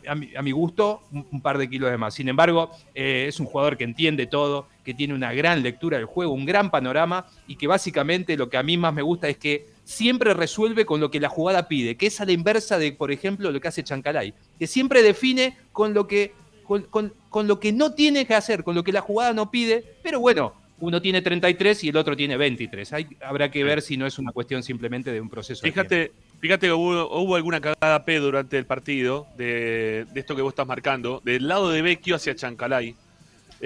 a, 0.07 0.41
mi, 0.41 0.51
gusto, 0.51 1.01
un, 1.11 1.41
par 1.41 1.57
de 1.57 1.69
kilos 1.69 1.91
de 1.91 1.97
más. 1.97 2.13
Sin 2.13 2.29
embargo, 2.29 2.69
es 2.93 3.37
un 3.41 3.45
jugador 3.45 3.75
que 3.75 3.83
entiende 3.83 4.25
todo, 4.25 4.67
que 4.85 4.93
tiene 4.93 5.13
una 5.13 5.33
gran 5.33 5.63
lectura 5.63 5.97
del 5.97 6.05
juego, 6.05 6.31
un 6.31 6.45
gran 6.45 6.71
panorama 6.71 7.25
y 7.47 7.55
que 7.57 7.67
básicamente 7.67 8.37
lo 8.37 8.49
que 8.49 8.57
a 8.57 8.63
mí 8.63 8.77
más 8.77 8.93
me 8.93 9.01
gusta 9.01 9.27
es 9.27 9.37
que 9.37 9.65
siempre 9.83 10.33
resuelve 10.33 10.85
con 10.85 11.01
lo 11.01 11.11
que 11.11 11.19
la 11.19 11.27
jugada 11.27 11.67
pide, 11.67 11.97
que 11.97 12.07
es 12.07 12.21
a 12.21 12.25
la 12.25 12.31
inversa 12.31 12.77
de, 12.77 12.93
por 12.93 13.11
ejemplo, 13.11 13.51
lo 13.51 13.59
que 13.59 13.67
hace 13.67 13.83
Chancalay, 13.83 14.33
que 14.57 14.67
siempre 14.67 15.01
define 15.01 15.57
con 15.73 15.93
lo 15.93 16.07
que, 16.07 16.33
con, 16.63 17.13
lo 17.47 17.59
que 17.59 17.73
no 17.73 17.93
tiene 17.93 18.25
que 18.25 18.35
hacer, 18.35 18.63
con 18.63 18.75
lo 18.75 18.83
que 18.83 18.93
la 18.93 19.01
jugada 19.01 19.33
no 19.33 19.51
pide, 19.51 19.83
pero 20.01 20.19
bueno, 20.19 20.53
uno 20.79 21.01
tiene 21.01 21.21
33 21.21 21.83
y 21.85 21.89
el 21.89 21.97
otro 21.97 22.15
tiene 22.15 22.37
23. 22.37 22.93
habrá 23.21 23.49
que 23.49 23.63
ver 23.63 23.81
si 23.81 23.97
no 23.97 24.05
es 24.05 24.19
una 24.19 24.31
cuestión 24.31 24.61
simplemente 24.61 25.11
de 25.11 25.19
un 25.19 25.29
proceso. 25.29 25.61
Fíjate, 25.61 26.11
Fíjate 26.39 26.67
que 26.67 26.73
hubo, 26.73 27.35
alguna 27.35 27.59
cagada 27.59 28.05
P 28.05 28.19
durante 28.19 28.57
el 28.57 28.65
partido 28.65 29.27
de, 29.37 30.05
esto 30.13 30.35
que 30.35 30.43
vos 30.43 30.51
estás 30.51 30.67
marcando, 30.67 31.21
del 31.23 31.47
lado 31.47 31.71
de 31.71 31.81
Vecchio 31.81 32.15
hacia 32.15 32.35
Chancalay. 32.35 32.95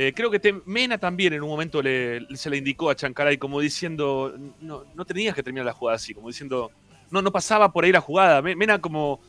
Eh, 0.02 0.14
creo 0.16 0.32
que 0.32 0.62
Mena 0.66 0.98
también 0.98 1.34
en 1.34 1.44
un 1.44 1.50
momento 1.50 1.82
se 1.82 2.50
le 2.50 2.58
indicó 2.58 2.90
a 2.90 2.96
Chancalay 2.96 3.38
como 3.38 3.60
diciendo, 3.60 4.34
no, 4.62 4.86
no 4.96 5.04
tenías 5.04 5.36
que 5.36 5.44
terminar 5.44 5.66
la 5.66 5.74
jugada 5.74 5.98
así, 5.98 6.14
como 6.14 6.30
diciendo, 6.30 6.72
no, 7.12 7.22
no 7.22 7.34
pasaba 7.34 7.74
por 7.74 7.84
ahí 7.84 7.92
la 7.92 8.00
jugada. 8.00 8.42
Mena 8.42 8.80
como 8.80 9.20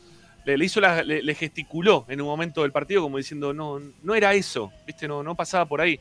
le, 0.45 0.63
hizo 0.63 0.79
le, 0.79 1.35
gesticuló 1.35 2.05
en 2.07 2.21
un 2.21 2.27
momento 2.27 2.61
del 2.61 2.71
partido 2.71 3.01
como 3.01 3.17
diciendo, 3.17 3.53
no, 3.53 3.81
no 4.01 4.15
era 4.15 4.33
eso, 4.33 4.71
viste, 4.87 5.09
no, 5.09 5.23
no 5.23 5.35
pasaba 5.35 5.65
por 5.65 5.81
ahí. 5.81 5.99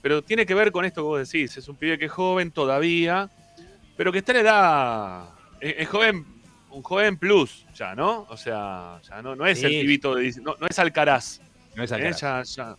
Pero 0.00 0.22
tiene 0.22 0.46
que 0.46 0.54
ver 0.54 0.72
con 0.72 0.86
esto 0.86 1.02
que 1.02 1.06
vos 1.06 1.30
decís, 1.30 1.54
es 1.58 1.68
un 1.68 1.76
pibe 1.76 1.98
que 1.98 2.06
es 2.06 2.10
joven 2.10 2.50
todavía, 2.50 3.28
pero 3.94 4.10
que 4.10 4.20
está 4.20 4.32
en 4.32 4.38
edad, 4.38 5.28
es 5.60 5.86
joven 5.86 6.24
un 6.70 6.82
joven 6.82 7.18
plus, 7.18 7.66
ya, 7.74 7.94
¿no? 7.94 8.26
O 8.30 8.38
sea, 8.38 9.02
ya 9.06 9.20
no, 9.20 9.36
no 9.36 9.44
es 9.44 9.62
el 9.62 9.72
pibito, 9.72 10.14
de, 10.14 10.32
no, 10.40 10.56
no, 10.58 10.66
es 10.66 10.78
Alcaraz. 10.78 11.42
No 11.74 11.82
es 11.82 11.92
Alcaraz. 11.92 12.20
Ya, 12.20 12.42
ya 12.42 12.76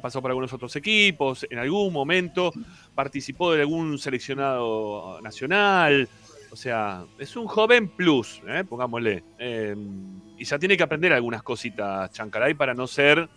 pasó 0.00 0.20
por 0.22 0.30
algunos 0.30 0.52
otros 0.52 0.74
equipos, 0.76 1.46
en 1.50 1.58
algún 1.58 1.92
momento 1.92 2.52
participó 2.94 3.52
de 3.52 3.62
algún 3.62 3.98
seleccionado 3.98 5.20
nacional. 5.20 6.08
O 6.50 6.56
sea, 6.56 7.04
es 7.18 7.34
un 7.36 7.46
joven 7.46 7.88
plus, 7.88 8.42
¿eh? 8.46 8.62
pongámosle. 8.68 9.24
Eh, 9.38 9.74
y 10.36 10.44
ya 10.44 10.58
tiene 10.58 10.76
que 10.76 10.82
aprender 10.82 11.12
algunas 11.12 11.42
cositas 11.42 12.10
Chancalay 12.12 12.52
para 12.54 12.74
no 12.74 12.86
ser 12.86 13.28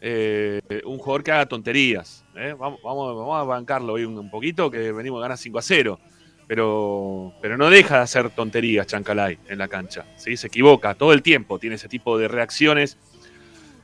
eh, 0.00 0.60
un 0.84 0.98
jugador 0.98 1.22
que 1.22 1.32
haga 1.32 1.46
tonterías. 1.46 2.24
Vamos, 2.58 2.80
vamos, 2.82 3.40
a 3.40 3.44
bancarlo 3.44 3.92
hoy 3.92 4.04
un, 4.04 4.30
poquito, 4.30 4.70
que 4.70 4.90
venimos 4.90 5.18
a 5.18 5.22
ganar 5.22 5.36
5 5.36 5.58
a 5.58 5.62
0. 5.62 6.00
Pero, 6.46 7.34
pero 7.40 7.56
no 7.56 7.70
deja 7.70 7.96
de 7.98 8.02
hacer 8.02 8.30
tonterías 8.30 8.86
Chancalay 8.86 9.38
en 9.48 9.58
la 9.58 9.68
cancha. 9.68 10.06
¿sí? 10.16 10.36
Se 10.36 10.46
equivoca 10.46 10.94
todo 10.94 11.12
el 11.12 11.22
tiempo, 11.22 11.58
tiene 11.58 11.76
ese 11.76 11.88
tipo 11.88 12.18
de 12.18 12.28
reacciones 12.28 12.98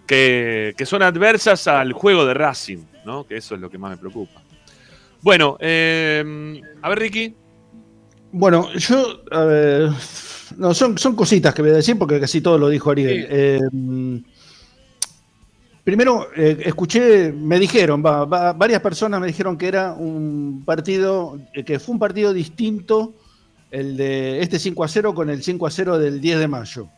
que, 0.08 0.74
son 0.84 1.02
adversas 1.02 1.68
al 1.68 1.92
juego 1.92 2.26
de 2.26 2.34
Racing, 2.34 2.84
¿no? 3.04 3.26
que 3.26 3.36
eso 3.36 3.54
es 3.54 3.60
lo 3.60 3.70
que 3.70 3.78
más 3.78 3.92
me 3.92 3.96
preocupa. 3.98 4.42
Bueno, 5.20 5.56
a 5.60 6.88
ver 6.88 6.98
Ricky. 6.98 7.34
Bueno, 8.30 8.72
yo 8.74 9.22
no, 10.56 10.74
son, 10.74 10.98
son 10.98 11.14
cositas 11.14 11.54
que 11.54 11.62
voy 11.62 11.70
a 11.72 11.74
decir 11.74 11.98
porque 11.98 12.20
casi 12.20 12.40
todo 12.40 12.58
lo 12.58 12.68
dijo 12.68 12.90
Ariel. 12.90 13.26
Eh, 13.28 13.60
primero, 15.84 16.28
eh, 16.36 16.58
escuché, 16.64 17.32
me 17.32 17.58
dijeron, 17.58 18.02
varias 18.02 18.80
personas 18.80 19.20
me 19.20 19.26
dijeron 19.26 19.58
que 19.58 19.68
era 19.68 19.92
un 19.92 20.62
partido, 20.64 21.38
eh, 21.52 21.64
que 21.64 21.78
fue 21.78 21.94
un 21.94 21.98
partido 21.98 22.32
distinto 22.32 23.14
el 23.70 23.96
de 23.96 24.40
este 24.40 24.58
5 24.58 24.84
a 24.84 24.88
0 24.88 25.14
con 25.14 25.28
el 25.28 25.42
5 25.42 25.66
a 25.66 25.70
0 25.70 25.98
del 25.98 26.20
10 26.20 26.38
de 26.38 26.48
mayo. 26.48 26.88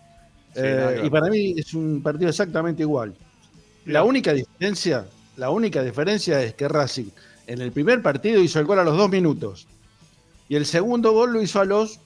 Y 0.54 1.10
para 1.10 1.28
mí 1.28 1.54
es 1.56 1.74
un 1.74 2.02
partido 2.02 2.30
exactamente 2.30 2.82
igual. 2.82 3.14
La 3.86 4.04
única 4.04 4.32
diferencia, 4.32 5.06
la 5.36 5.50
única 5.50 5.82
diferencia 5.82 6.42
es 6.42 6.54
que 6.54 6.68
Racing 6.68 7.10
en 7.46 7.60
el 7.60 7.72
primer 7.72 8.00
partido 8.00 8.40
hizo 8.40 8.60
el 8.60 8.66
gol 8.66 8.78
a 8.78 8.84
los 8.84 8.96
dos 8.96 9.10
minutos. 9.10 9.66
Y 10.48 10.56
el 10.56 10.66
segundo 10.66 11.12
gol 11.12 11.32
lo 11.32 11.42
hizo 11.42 11.60
a 11.60 11.64
los 11.64 11.98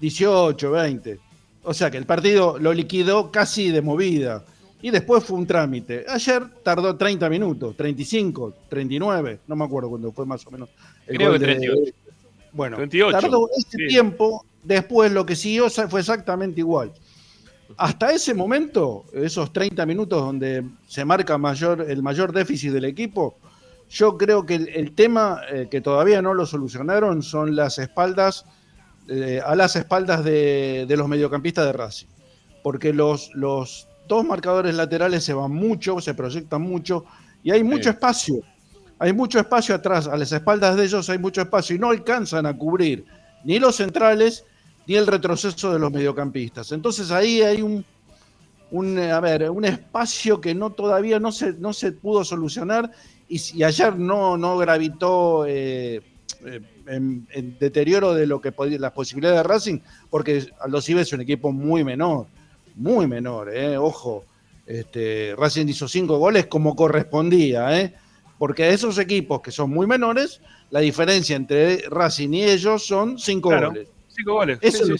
18, 0.00 0.70
20. 0.70 1.18
O 1.62 1.72
sea 1.72 1.90
que 1.90 1.96
el 1.96 2.04
partido 2.04 2.58
lo 2.58 2.74
liquidó 2.74 3.30
casi 3.30 3.70
de 3.70 3.80
movida. 3.80 4.44
Y 4.82 4.90
después 4.90 5.24
fue 5.24 5.38
un 5.38 5.46
trámite. 5.46 6.04
Ayer 6.08 6.42
tardó 6.62 6.96
30 6.96 7.30
minutos, 7.30 7.76
35, 7.76 8.54
39, 8.68 9.40
no 9.46 9.56
me 9.56 9.64
acuerdo 9.64 9.88
cuándo 9.88 10.12
fue 10.12 10.26
más 10.26 10.46
o 10.46 10.50
menos. 10.50 10.68
El 11.06 11.16
Creo 11.16 11.32
que 11.32 11.38
38. 11.38 11.94
bueno, 12.52 12.76
tardó 13.12 13.48
ese 13.56 13.78
tiempo. 13.88 14.44
Después 14.62 15.10
lo 15.10 15.24
que 15.24 15.36
siguió 15.36 15.70
fue 15.70 16.00
exactamente 16.00 16.60
igual. 16.60 16.92
Hasta 17.76 18.12
ese 18.12 18.34
momento, 18.34 19.04
esos 19.12 19.52
30 19.52 19.84
minutos 19.86 20.20
donde 20.20 20.64
se 20.86 21.04
marca 21.04 21.38
mayor, 21.38 21.86
el 21.88 22.02
mayor 22.02 22.32
déficit 22.32 22.72
del 22.72 22.84
equipo, 22.84 23.38
yo 23.88 24.16
creo 24.16 24.46
que 24.46 24.54
el, 24.54 24.94
tema 24.94 25.40
eh, 25.50 25.68
que 25.70 25.80
todavía 25.80 26.22
no 26.22 26.32
lo 26.32 26.46
solucionaron 26.46 27.22
son 27.22 27.54
las 27.54 27.78
espaldas 27.78 28.46
eh, 29.08 29.40
a 29.44 29.54
las 29.54 29.76
espaldas 29.76 30.24
de, 30.24 30.86
los 30.88 31.08
mediocampistas 31.08 31.66
de 31.66 31.72
Racing. 31.72 32.06
Porque 32.62 32.92
los, 32.92 33.30
los 33.34 33.88
dos 34.08 34.24
marcadores 34.24 34.74
laterales 34.74 35.24
se 35.24 35.34
van 35.34 35.50
mucho, 35.50 36.00
se 36.00 36.14
proyectan 36.14 36.62
mucho 36.62 37.04
y 37.42 37.50
hay 37.50 37.62
mucho 37.62 37.90
espacio. 37.90 38.36
Hay 38.98 39.12
mucho 39.12 39.40
espacio 39.40 39.74
atrás, 39.74 40.06
a 40.06 40.16
las 40.16 40.30
espaldas 40.30 40.76
de 40.76 40.84
ellos 40.84 41.10
hay 41.10 41.18
mucho 41.18 41.40
espacio 41.40 41.74
y 41.74 41.78
no 41.78 41.90
alcanzan 41.90 42.46
a 42.46 42.56
cubrir 42.56 43.04
ni 43.44 43.58
los 43.58 43.76
centrales 43.76 44.44
ni 44.86 44.96
el 44.96 45.06
retroceso 45.06 45.72
de 45.72 45.78
los 45.78 45.92
mediocampistas. 45.92 46.72
Entonces 46.72 47.10
ahí 47.10 47.42
hay 47.42 47.62
un, 47.62 47.84
un, 48.70 48.98
a 48.98 49.20
ver, 49.20 49.50
un 49.50 49.64
espacio 49.64 50.40
que 50.40 50.54
no 50.54 50.70
todavía 50.70 51.18
no 51.18 51.32
se, 51.32 51.52
no 51.54 51.72
se 51.72 51.92
pudo 51.92 52.24
solucionar 52.24 52.90
y, 53.28 53.62
ayer 53.62 53.96
no, 53.96 54.36
no 54.36 54.58
gravitó 54.58 55.46
eh, 55.46 56.02
eh, 56.44 56.60
en, 56.86 57.56
deterioro 57.58 58.14
de 58.14 58.26
lo 58.26 58.40
que 58.40 58.52
las 58.78 58.92
posibilidades 58.92 59.38
de 59.38 59.42
Racing, 59.44 59.78
porque 60.10 60.46
Aldo 60.60 60.80
Cibe 60.80 61.02
es 61.02 61.12
un 61.12 61.20
equipo 61.20 61.52
muy 61.52 61.84
menor, 61.84 62.26
muy 62.74 63.06
menor, 63.06 63.54
eh, 63.54 63.76
ojo. 63.76 64.24
Este, 64.66 65.34
Racing 65.36 65.66
hizo 65.68 65.88
cinco 65.88 66.18
goles 66.18 66.46
como 66.46 66.74
correspondía, 66.74 67.80
eh, 67.80 67.94
porque 68.38 68.64
a 68.64 68.70
esos 68.70 68.98
equipos 68.98 69.40
que 69.40 69.50
son 69.50 69.70
muy 69.70 69.86
menores, 69.86 70.40
la 70.70 70.80
diferencia 70.80 71.36
entre 71.36 71.82
Racing 71.88 72.30
y 72.32 72.44
ellos 72.44 72.86
son 72.86 73.18
cinco 73.18 73.50
goles. 73.50 73.88
Cinco 74.22 74.34
goles. 74.34 74.58
Eso 74.60 74.94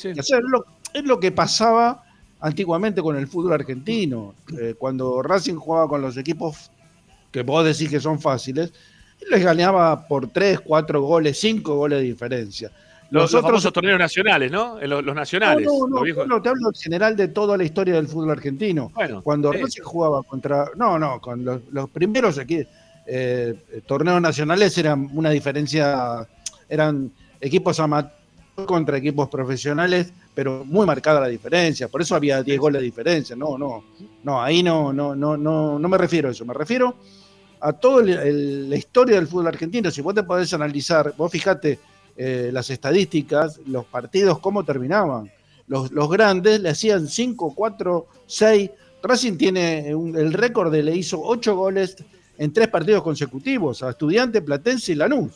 es, 0.95 1.05
lo, 1.05 1.21
que 1.21 1.31
pasaba 1.31 2.03
antiguamente 2.41 3.01
con 3.01 3.17
el 3.17 3.29
fútbol 3.29 3.53
argentino. 3.53 4.35
Eh, 4.61 4.75
cuando 4.77 5.23
Racing 5.23 5.55
jugaba 5.55 5.89
con 5.89 6.03
los 6.03 6.17
equipos 6.17 6.71
que 7.31 7.43
vos 7.43 7.65
decís 7.65 7.89
que 7.89 8.01
son 8.01 8.21
fáciles, 8.21 8.73
les 9.31 9.45
ganaba 9.45 10.07
por 10.09 10.29
3, 10.29 10.61
4 10.61 11.03
goles, 11.03 11.39
5 11.39 11.77
goles 11.77 12.01
de 12.01 12.05
diferencia. 12.05 12.71
Los, 13.11 13.35
otros 13.35 13.71
torneos 13.73 13.99
nacionales, 13.99 14.51
¿no? 14.51 14.81
Los, 14.81 15.15
nacionales. 15.15 15.67
No, 15.67 15.87
no, 15.87 16.27
no, 16.27 16.43
te 16.43 16.49
hablo 16.49 16.69
en 16.69 16.75
general 16.75 17.15
de 17.15 17.29
toda 17.29 17.59
la 17.59 17.65
historia 17.65 17.95
del 17.95 18.09
fútbol 18.09 18.31
argentino. 18.31 18.91
Bueno, 18.95 19.23
Cuando 19.23 19.53
Racing 19.53 19.83
jugaba 19.83 20.23
contra. 20.23 20.71
No, 20.77 20.99
no, 20.99 21.21
con 21.21 21.45
los, 21.45 21.91
primeros 21.91 22.39
aquí, 22.39 22.67
eh, 23.07 23.83
torneos 23.87 24.21
nacionales 24.21 24.77
eran 24.79 25.11
una 25.13 25.29
diferencia. 25.31 26.27
Eran 26.69 27.13
equipos 27.39 27.79
amateurs 27.81 28.22
contra 28.55 28.99
equipos 28.99 29.29
profesionales, 29.29 30.13
pero 30.35 30.65
muy 30.65 30.87
marcada 30.87 31.21
la 31.21 31.29
diferencia. 31.29 31.89
Por 31.89 32.03
eso 32.03 32.15
había 32.15 32.43
10 32.43 32.59
goles 32.59 32.81
de 32.81 32.85
diferencia. 32.85 33.37
No, 33.37 33.57
no. 33.57 33.85
No, 34.23 34.43
ahí 34.43 34.63
no, 34.63 34.93
no, 34.93 35.15
no, 35.15 35.37
no, 35.37 35.79
no 35.79 35.89
me 35.89 35.99
refiero 35.99 36.29
a 36.29 36.33
eso. 36.33 36.45
Me 36.45 36.55
refiero 36.55 36.97
a 37.61 37.73
toda 37.73 38.03
la 38.05 38.77
historia 38.77 39.17
del 39.17 39.27
fútbol 39.27 39.49
argentino. 39.49 39.91
Si 39.91 40.03
vos 40.03 40.15
te 40.15 40.23
podés 40.23 40.53
analizar, 40.53 41.15
vos 41.17 41.31
fijate 41.31 41.79
eh, 42.17 42.51
las 42.53 42.69
estadísticas, 42.71 43.61
los 43.67 43.85
partidos, 43.87 44.39
cómo 44.39 44.65
terminaban. 44.65 45.31
Los, 45.67 45.91
los 45.93 46.11
grandes 46.11 46.61
le 46.61 46.71
hacían 46.71 47.07
5, 47.09 47.55
4, 47.55 48.07
6. 48.27 48.71
Racing 49.03 49.37
tiene 49.37 49.89
el 49.89 50.33
récord 50.33 50.71
de 50.71 50.83
le 50.83 50.95
hizo 50.95 51.21
8 51.21 51.57
goles 51.57 51.97
en 52.39 52.53
tres 52.53 52.69
partidos 52.69 53.03
consecutivos 53.03 53.83
a 53.83 53.91
Estudiante, 53.91 54.43
Platense 54.43 54.93
y 54.93 54.95
Lanús. 54.95 55.33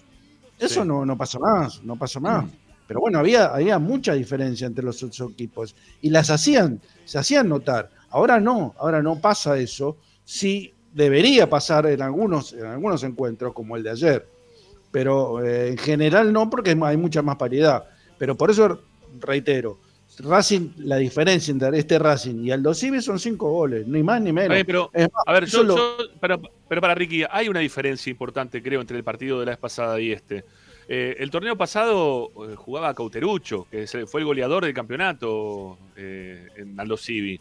Eso 0.58 0.84
no, 0.84 1.04
no 1.04 1.16
pasó 1.16 1.38
más, 1.38 1.82
no 1.82 1.96
pasó 1.96 2.20
más. 2.20 2.44
Mm. 2.44 2.65
Pero 2.86 3.00
bueno, 3.00 3.18
había, 3.18 3.46
había 3.46 3.78
mucha 3.78 4.14
diferencia 4.14 4.66
entre 4.66 4.84
los 4.84 5.02
otros 5.02 5.32
equipos 5.32 5.74
y 6.02 6.10
las 6.10 6.30
hacían, 6.30 6.80
se 7.04 7.18
hacían 7.18 7.48
notar. 7.48 7.90
Ahora 8.10 8.40
no, 8.40 8.74
ahora 8.78 9.02
no 9.02 9.20
pasa 9.20 9.58
eso. 9.58 9.96
Sí 10.24 10.72
debería 10.92 11.48
pasar 11.48 11.86
en 11.86 12.00
algunos, 12.02 12.52
en 12.52 12.66
algunos 12.66 13.02
encuentros, 13.02 13.52
como 13.52 13.76
el 13.76 13.82
de 13.82 13.90
ayer. 13.90 14.28
Pero 14.90 15.44
eh, 15.44 15.70
en 15.70 15.78
general 15.78 16.32
no, 16.32 16.48
porque 16.48 16.76
hay 16.80 16.96
mucha 16.96 17.22
más 17.22 17.36
paridad. 17.36 17.84
Pero 18.18 18.36
por 18.36 18.50
eso 18.50 18.80
reitero, 19.20 19.78
Racing, 20.18 20.70
la 20.78 20.96
diferencia 20.96 21.52
entre 21.52 21.78
este 21.78 21.98
Racing 21.98 22.44
y 22.44 22.50
Aldo 22.50 22.72
Civi 22.72 23.02
son 23.02 23.18
cinco 23.18 23.50
goles, 23.50 23.86
ni 23.86 24.02
más 24.02 24.20
ni 24.22 24.32
menos. 24.32 24.56
pero, 24.66 24.90
a 25.26 25.32
ver, 25.32 25.46
pero, 26.20 26.80
para 26.80 26.94
Ricky, 26.94 27.24
hay 27.30 27.48
una 27.48 27.60
diferencia 27.60 28.10
importante, 28.10 28.62
creo, 28.62 28.80
entre 28.80 28.96
el 28.96 29.04
partido 29.04 29.40
de 29.40 29.46
la 29.46 29.52
vez 29.52 29.58
pasada 29.58 30.00
y 30.00 30.12
este. 30.12 30.44
Eh, 30.88 31.16
el 31.18 31.30
torneo 31.30 31.56
pasado 31.56 32.30
eh, 32.48 32.54
jugaba 32.54 32.94
Cauterucho, 32.94 33.66
que 33.70 33.86
fue 34.06 34.20
el 34.20 34.26
goleador 34.26 34.64
del 34.64 34.74
campeonato 34.74 35.78
en 35.96 36.78
Aldo 36.78 36.96
Civi. 36.96 37.40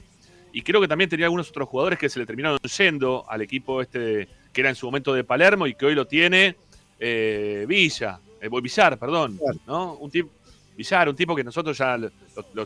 Y 0.51 0.61
creo 0.61 0.79
que 0.79 0.87
también 0.87 1.09
tenía 1.09 1.25
algunos 1.25 1.49
otros 1.49 1.67
jugadores 1.67 1.99
que 1.99 2.07
se 2.07 2.17
le 2.17 2.25
terminaron 2.25 2.57
yendo 2.59 3.25
al 3.27 3.41
equipo 3.41 3.81
este 3.81 4.29
que 4.55 4.61
era 4.61 4.69
en 4.69 4.75
su 4.75 4.85
momento 4.85 5.13
de 5.13 5.25
Palermo 5.25 5.67
y 5.67 5.75
que 5.75 5.85
hoy 5.85 5.95
lo 5.95 6.07
tiene 6.07 6.55
eh, 6.97 7.65
Villa, 7.67 8.19
eh, 8.39 8.49
Villar, 8.49 8.97
perdón, 8.97 9.37
¿no? 9.67 9.95
Un 9.95 10.09
tipo, 10.09 10.29
Villar, 10.77 11.09
un 11.09 11.15
tipo 11.15 11.35
que 11.35 11.43
nosotros 11.43 11.77
ya 11.77 11.97
lo, 11.97 12.09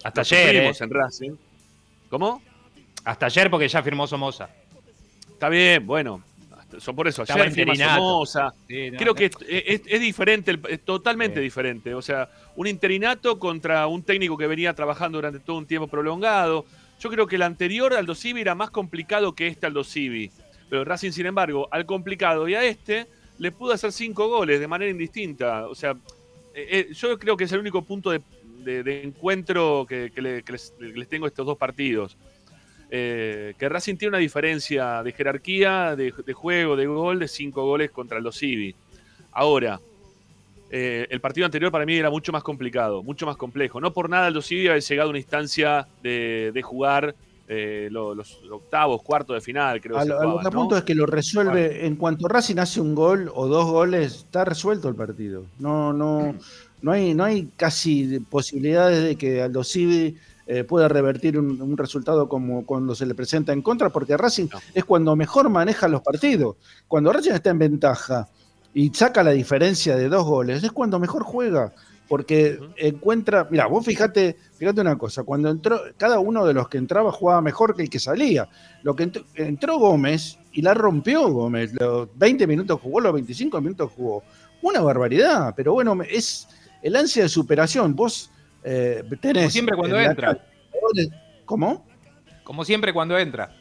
Hasta 0.04 0.22
ayer, 0.22 0.56
eh. 0.56 0.72
en 0.80 0.90
Racing. 0.92 1.32
¿Cómo? 2.08 2.44
Hasta 3.04 3.26
ayer 3.26 3.50
porque 3.50 3.68
ya 3.68 3.82
firmó 3.82 4.06
Somoza. 4.06 4.50
Está 5.32 5.50
bien, 5.50 5.86
bueno, 5.86 6.22
son 6.78 6.96
por 6.96 7.08
eso, 7.08 7.24
ayer 7.28 7.52
firmó 7.52 7.76
Somoza. 7.76 8.54
Creo 8.68 9.16
que 9.16 9.32
es, 9.48 10.00
diferente, 10.00 10.60
es 10.70 10.82
totalmente 10.82 11.40
diferente. 11.40 11.94
O 11.94 12.02
sea, 12.02 12.30
un 12.56 12.68
interinato 12.68 13.40
contra 13.40 13.88
un 13.88 14.04
técnico 14.04 14.38
que 14.38 14.48
venía 14.48 14.74
trabajando 14.74 15.18
durante 15.18 15.40
todo 15.40 15.58
un 15.58 15.66
tiempo 15.66 15.88
prolongado. 15.88 16.66
Yo 17.00 17.10
creo 17.10 17.28
que 17.28 17.38
el 17.38 17.44
anterior 17.44 17.94
Aldo 17.94 18.16
Civi 18.16 18.42
era 18.42 18.56
más 18.56 18.70
complicado 18.70 19.34
que 19.34 19.48
este 19.48 19.66
Aldo 19.66 19.84
Civi. 19.84 20.32
Pero 20.70 20.86
Racing, 20.86 21.12
sin 21.12 21.26
embargo, 21.26 21.68
al 21.72 21.86
complicado 21.86 22.48
y 22.48 22.56
a 22.56 22.64
este 22.64 23.08
le 23.40 23.52
pudo 23.52 23.74
hacer 23.74 23.92
cinco 23.92 24.28
goles 24.28 24.60
de 24.60 24.68
manera 24.68 24.92
indistinta. 24.92 25.68
O 25.68 25.76
sea, 25.76 25.92
eh, 26.54 26.88
eh, 26.90 26.94
yo 26.94 27.18
creo 27.18 27.38
que 27.38 27.46
es 27.46 27.52
el 27.52 27.60
único 27.60 27.82
punto 27.82 28.12
de, 28.12 28.22
encuentro 29.04 29.86
que, 29.88 30.12
les, 30.16 30.74
tengo 31.10 31.26
estos 31.26 31.46
dos 31.46 31.58
partidos. 31.58 32.18
Eh, 32.92 33.54
que 33.58 33.70
Racing 33.70 33.98
tiene 33.98 34.10
una 34.10 34.18
diferencia 34.18 35.04
de 35.04 35.12
jerarquía, 35.12 35.96
de, 35.96 36.12
juego, 36.34 36.76
de 36.76 36.88
gol, 36.88 37.20
de 37.20 37.28
cinco 37.28 37.66
goles 37.66 37.92
contra 37.92 38.18
Aldo 38.18 38.32
Civi. 38.32 38.74
Ahora, 39.32 39.80
eh, 40.72 41.08
el 41.10 41.20
partido 41.20 41.46
anterior 41.46 41.72
para 41.72 41.86
mí 41.86 41.96
era 41.96 42.10
mucho 42.10 42.32
más 42.32 42.44
complicado, 42.44 43.04
mucho 43.04 43.26
más 43.26 43.38
complejo. 43.38 43.80
No 43.80 43.94
por 43.94 44.10
nada 44.10 44.28
el 44.28 44.42
Civi 44.42 44.68
había 44.68 44.80
llegado 44.80 45.08
a 45.08 45.12
una 45.12 45.20
instancia 45.20 45.88
de, 46.02 46.62
jugar 46.64 47.16
eh, 47.48 47.90
lo- 47.92 48.14
los, 48.14 48.40
octavos, 48.52 49.02
cuartos 49.02 49.36
de 49.36 49.42
final, 49.42 49.82
creo 49.82 49.98
A 49.98 50.04
que 50.04 50.10
lo, 50.10 50.20
que 50.20 50.26
¿no? 50.26 50.40
apunto 50.40 50.78
es 50.78 50.84
que 50.84 50.94
lo 50.96 51.06
resuelve, 51.06 51.86
en 51.86 51.96
cuanto 51.96 52.28
Racing 52.28 52.58
hace 52.58 52.80
un 52.82 52.94
gol 52.94 53.32
o 53.34 53.48
dos 53.48 53.66
goles, 53.66 54.16
está 54.18 54.46
resuelto 54.46 54.88
el 54.90 54.96
partido. 54.96 55.46
No, 55.58 55.92
no, 55.94 56.36
no 56.82 56.92
hay, 56.92 57.14
no 57.16 57.24
hay 57.24 57.50
casi 57.58 58.20
posibilidades 58.30 59.04
de 59.04 59.16
que 59.16 59.42
Aldo 59.42 59.64
Civi 59.64 60.16
eh, 60.52 60.64
pueda 60.64 60.88
revertir 60.88 61.38
un, 61.38 61.62
un 61.62 61.78
resultado 61.78 62.28
como 62.28 62.66
cuando 62.66 62.96
se 62.96 63.06
le 63.06 63.14
presenta 63.14 63.54
en 63.54 63.62
contra, 63.62 63.92
porque 63.92 64.18
Racing 64.18 64.48
No. 64.52 64.58
es 64.74 64.84
cuando 64.84 65.16
mejor 65.16 65.48
maneja 65.48 65.88
los 65.88 66.02
partidos. 66.02 66.56
Cuando 66.88 67.14
Racing 67.14 67.34
está 67.34 67.52
en 67.52 67.60
ventaja 67.60 68.28
y 68.74 68.90
saca 68.90 69.22
la 69.22 69.30
diferencia 69.30 69.96
de 69.96 70.10
dos 70.10 70.26
goles, 70.26 70.64
es 70.64 70.72
cuando 70.72 70.98
mejor 70.98 71.22
juega. 71.22 71.72
Porque 72.08 72.60
encuentra, 72.78 73.48
mira, 73.52 73.68
vos 73.68 73.86
fíjate, 73.86 74.38
fíjate 74.58 74.82
una 74.82 74.98
cosa, 74.98 75.22
cuando 75.22 75.52
entró, 75.52 75.80
cada 75.98 76.18
uno 76.18 76.44
de 76.48 76.56
los 76.56 76.68
que 76.68 76.80
entraba 76.80 77.12
jugaba 77.12 77.44
mejor 77.44 77.76
que 77.76 77.84
el 77.84 77.90
que 77.92 78.00
salía. 78.00 78.50
Lo 78.82 78.96
que 78.96 79.04
entró, 79.04 79.24
entró 79.36 79.78
Gómez 79.78 80.40
y 80.52 80.64
la 80.64 80.74
rompió 80.74 81.32
Gómez. 81.32 81.74
Los 81.80 82.10
20 82.18 82.48
minutos 82.48 82.82
jugó, 82.82 83.02
los 83.02 83.14
25 83.14 83.62
minutos 83.62 83.92
jugó. 83.96 84.24
Una 84.64 84.82
barbaridad, 84.82 85.54
pero 85.56 85.74
bueno, 85.74 85.96
es 86.10 86.48
el 86.82 86.96
ansia 86.96 87.22
de 87.22 87.30
superación. 87.30 87.96
Vos 87.96 88.32
eh, 88.64 89.04
tenés. 89.22 89.44
Como 89.44 89.50
siempre 89.52 89.76
cuando 89.76 90.00
entra. 90.00 90.46
¿Cómo? 91.46 91.86
Como 92.44 92.66
siempre 92.66 92.94
cuando 92.94 93.18
entra. 93.18 93.56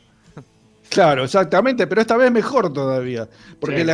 Claro, 0.89 1.25
exactamente, 1.25 1.87
pero 1.87 2.01
esta 2.01 2.17
vez 2.17 2.31
mejor 2.33 2.73
todavía, 2.73 3.29
porque 3.61 3.81
Sí, 3.81 3.85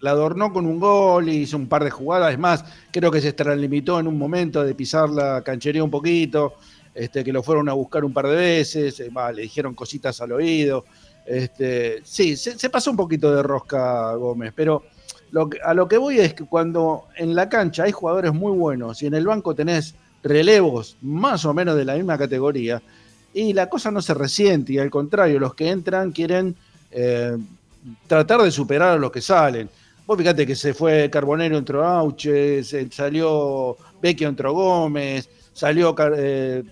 la, 0.00 0.10
adornó 0.10 0.52
con 0.52 0.64
un 0.66 0.78
gol 0.78 1.28
y 1.28 1.38
hizo 1.38 1.56
un 1.56 1.68
par 1.68 1.82
de 1.82 1.90
jugadas. 1.90 2.32
Es 2.32 2.38
más, 2.38 2.64
creo 2.92 3.10
que 3.10 3.20
se 3.20 3.28
extralimitó 3.28 3.98
en 3.98 4.06
un 4.06 4.16
momento 4.16 4.62
de 4.62 4.74
pisar 4.74 5.08
la 5.08 5.42
canchería 5.42 5.82
un 5.82 5.90
poquito, 5.90 6.54
este, 6.94 7.24
que 7.24 7.32
lo 7.32 7.42
fueron 7.42 7.68
a 7.68 7.72
buscar 7.72 8.04
un 8.04 8.12
par 8.12 8.28
de 8.28 8.36
veces, 8.36 9.00
le 9.34 9.42
dijeron 9.42 9.74
cositas 9.74 10.20
al 10.20 10.32
oído. 10.32 10.84
Este, 11.26 12.00
sí, 12.04 12.36
se, 12.36 12.56
se 12.56 12.70
pasó 12.70 12.92
un 12.92 12.96
poquito 12.96 13.34
de 13.34 13.42
rosca 13.42 14.14
Gómez, 14.14 14.52
pero 14.54 14.84
lo 15.32 15.50
que- 15.50 15.58
a 15.60 15.74
lo 15.74 15.88
que 15.88 15.98
voy 15.98 16.20
es 16.20 16.34
que 16.34 16.44
cuando 16.44 17.06
en 17.16 17.34
la 17.34 17.48
cancha 17.48 17.82
hay 17.82 17.90
jugadores 17.90 18.32
muy 18.32 18.52
buenos 18.52 19.02
y 19.02 19.06
en 19.08 19.14
el 19.14 19.26
banco 19.26 19.52
tenés 19.56 19.96
relevos 20.22 20.96
más 21.02 21.44
o 21.44 21.54
menos 21.54 21.76
de 21.76 21.84
la 21.84 21.94
misma 21.94 22.18
categoría, 22.18 22.82
y 23.34 23.52
la 23.52 23.68
cosa 23.68 23.90
no 23.90 24.00
se 24.00 24.14
resiente, 24.14 24.72
y 24.74 24.78
al 24.78 24.90
contrario, 24.90 25.38
los 25.38 25.54
que 25.54 25.68
entran 25.68 26.10
quieren 26.12 26.54
eh, 26.90 27.36
tratar 28.06 28.42
de 28.42 28.50
superar 28.50 28.90
a 28.94 28.96
los 28.96 29.10
que 29.12 29.20
salen. 29.20 29.68
Vos 30.06 30.16
fíjate 30.16 30.46
que 30.46 30.54
se 30.56 30.72
fue 30.72 31.10
Carbonero, 31.10 31.58
entró 31.58 31.84
Auche, 31.84 32.62
salió 32.90 33.76
Vecchio, 34.00 34.28
entró 34.28 34.52
Gómez, 34.52 35.28
salió 35.52 35.94
eh, 36.16 36.62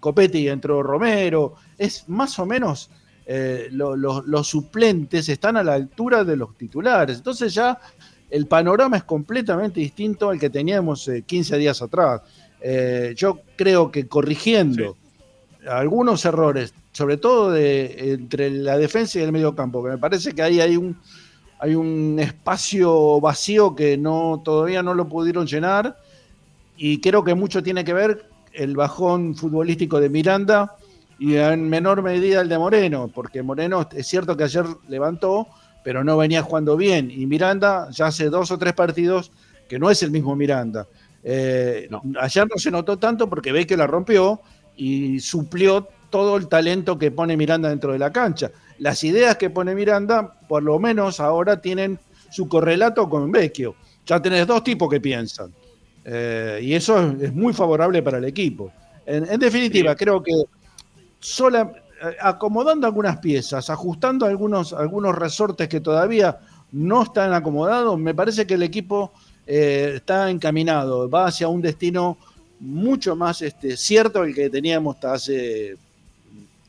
Copetti 0.00 0.38
y 0.38 0.48
entró 0.48 0.82
Romero. 0.82 1.54
Es 1.78 2.08
más 2.08 2.38
o 2.40 2.46
menos 2.46 2.90
eh, 3.24 3.68
lo- 3.70 3.94
lo- 3.96 4.22
los 4.22 4.48
suplentes 4.48 5.28
están 5.28 5.56
a 5.56 5.62
la 5.62 5.74
altura 5.74 6.24
de 6.24 6.36
los 6.36 6.56
titulares. 6.58 7.18
Entonces 7.18 7.54
ya 7.54 7.78
el 8.28 8.46
panorama 8.46 8.96
es 8.96 9.04
completamente 9.04 9.78
distinto 9.80 10.28
al 10.30 10.40
que 10.40 10.50
teníamos 10.50 11.06
eh, 11.08 11.22
15 11.22 11.56
días 11.58 11.80
atrás. 11.82 12.22
Eh, 12.64 13.14
yo 13.16 13.40
creo 13.56 13.90
que 13.90 14.06
corrigiendo 14.06 14.96
algunos 15.68 16.24
errores, 16.24 16.72
sobre 16.92 17.16
todo 17.16 17.50
de, 17.50 18.12
entre 18.12 18.50
la 18.50 18.78
defensa 18.78 19.18
y 19.18 19.22
el 19.22 19.32
medio 19.32 19.54
campo, 19.54 19.82
que 19.82 19.90
me 19.90 19.98
parece 19.98 20.32
que 20.32 20.42
ahí 20.42 20.60
hay 20.60 20.76
un, 20.76 20.96
hay 21.58 21.74
un 21.74 22.18
espacio 22.20 23.20
vacío 23.20 23.74
que 23.74 23.96
no, 23.96 24.42
todavía 24.44 24.82
no 24.82 24.94
lo 24.94 25.08
pudieron 25.08 25.46
llenar 25.46 25.96
y 26.76 27.00
creo 27.00 27.24
que 27.24 27.34
mucho 27.34 27.62
tiene 27.62 27.84
que 27.84 27.94
ver 27.94 28.26
el 28.52 28.76
bajón 28.76 29.34
futbolístico 29.34 30.00
de 30.00 30.08
Miranda 30.08 30.76
y 31.18 31.36
en 31.36 31.68
menor 31.68 32.02
medida 32.02 32.40
el 32.40 32.48
de 32.48 32.58
Moreno, 32.58 33.10
porque 33.12 33.42
Moreno 33.42 33.88
es 33.92 34.06
cierto 34.06 34.36
que 34.36 34.44
ayer 34.44 34.64
levantó, 34.88 35.48
pero 35.84 36.04
no 36.04 36.16
venía 36.16 36.42
jugando 36.42 36.76
bien 36.76 37.10
y 37.10 37.26
Miranda 37.26 37.88
ya 37.90 38.06
hace 38.06 38.30
dos 38.30 38.50
o 38.50 38.58
tres 38.58 38.72
partidos 38.72 39.32
que 39.68 39.78
no 39.78 39.90
es 39.90 40.02
el 40.02 40.10
mismo 40.10 40.36
Miranda. 40.36 40.86
Eh, 41.22 41.88
No. 41.90 42.02
Ayer 42.20 42.46
no 42.50 42.58
se 42.58 42.70
notó 42.70 42.98
tanto 42.98 43.28
porque 43.28 43.52
ve 43.52 43.66
que 43.66 43.76
la 43.76 43.86
rompió 43.86 44.40
y 44.76 45.20
suplió 45.20 45.88
todo 46.10 46.36
el 46.36 46.48
talento 46.48 46.98
que 46.98 47.10
pone 47.10 47.36
Miranda 47.36 47.68
dentro 47.68 47.92
de 47.92 47.98
la 47.98 48.12
cancha. 48.12 48.50
Las 48.78 49.02
ideas 49.04 49.36
que 49.36 49.50
pone 49.50 49.74
Miranda, 49.74 50.34
por 50.48 50.62
lo 50.62 50.78
menos 50.78 51.20
ahora 51.20 51.60
tienen 51.60 51.98
su 52.30 52.48
correlato 52.48 53.08
con 53.08 53.30
Vecchio. 53.30 53.74
Ya 54.06 54.20
tenés 54.20 54.46
dos 54.46 54.64
tipos 54.64 54.90
que 54.90 55.00
piensan. 55.00 55.52
Eh, 56.04 56.60
y 56.62 56.74
eso 56.74 56.98
es, 57.00 57.22
es 57.22 57.32
muy 57.32 57.52
favorable 57.52 58.02
para 58.02 58.18
el 58.18 58.24
equipo. 58.24 58.72
En, 59.06 59.30
en 59.30 59.38
definitiva, 59.38 59.92
Sí. 59.92 59.96
creo 59.98 60.22
que 60.22 60.32
sola, 61.20 61.72
eh, 62.02 62.16
acomodando 62.20 62.86
algunas 62.86 63.18
piezas, 63.18 63.70
ajustando 63.70 64.26
algunos, 64.26 64.72
algunos 64.72 65.14
resortes 65.14 65.68
que 65.68 65.80
todavía 65.80 66.38
no 66.72 67.02
están 67.04 67.32
acomodados, 67.32 67.98
me 67.98 68.14
parece 68.14 68.46
que 68.46 68.54
el 68.54 68.62
equipo 68.62 69.12
eh, 69.46 69.92
está 69.96 70.30
encaminado, 70.30 71.08
va 71.10 71.26
hacia 71.26 71.48
un 71.48 71.60
destino 71.62 72.16
mucho 72.60 73.16
más 73.16 73.42
este, 73.42 73.76
cierto 73.76 74.22
el 74.24 74.34
que 74.34 74.48
teníamos 74.48 74.94
hasta 74.96 75.14
hace 75.14 75.76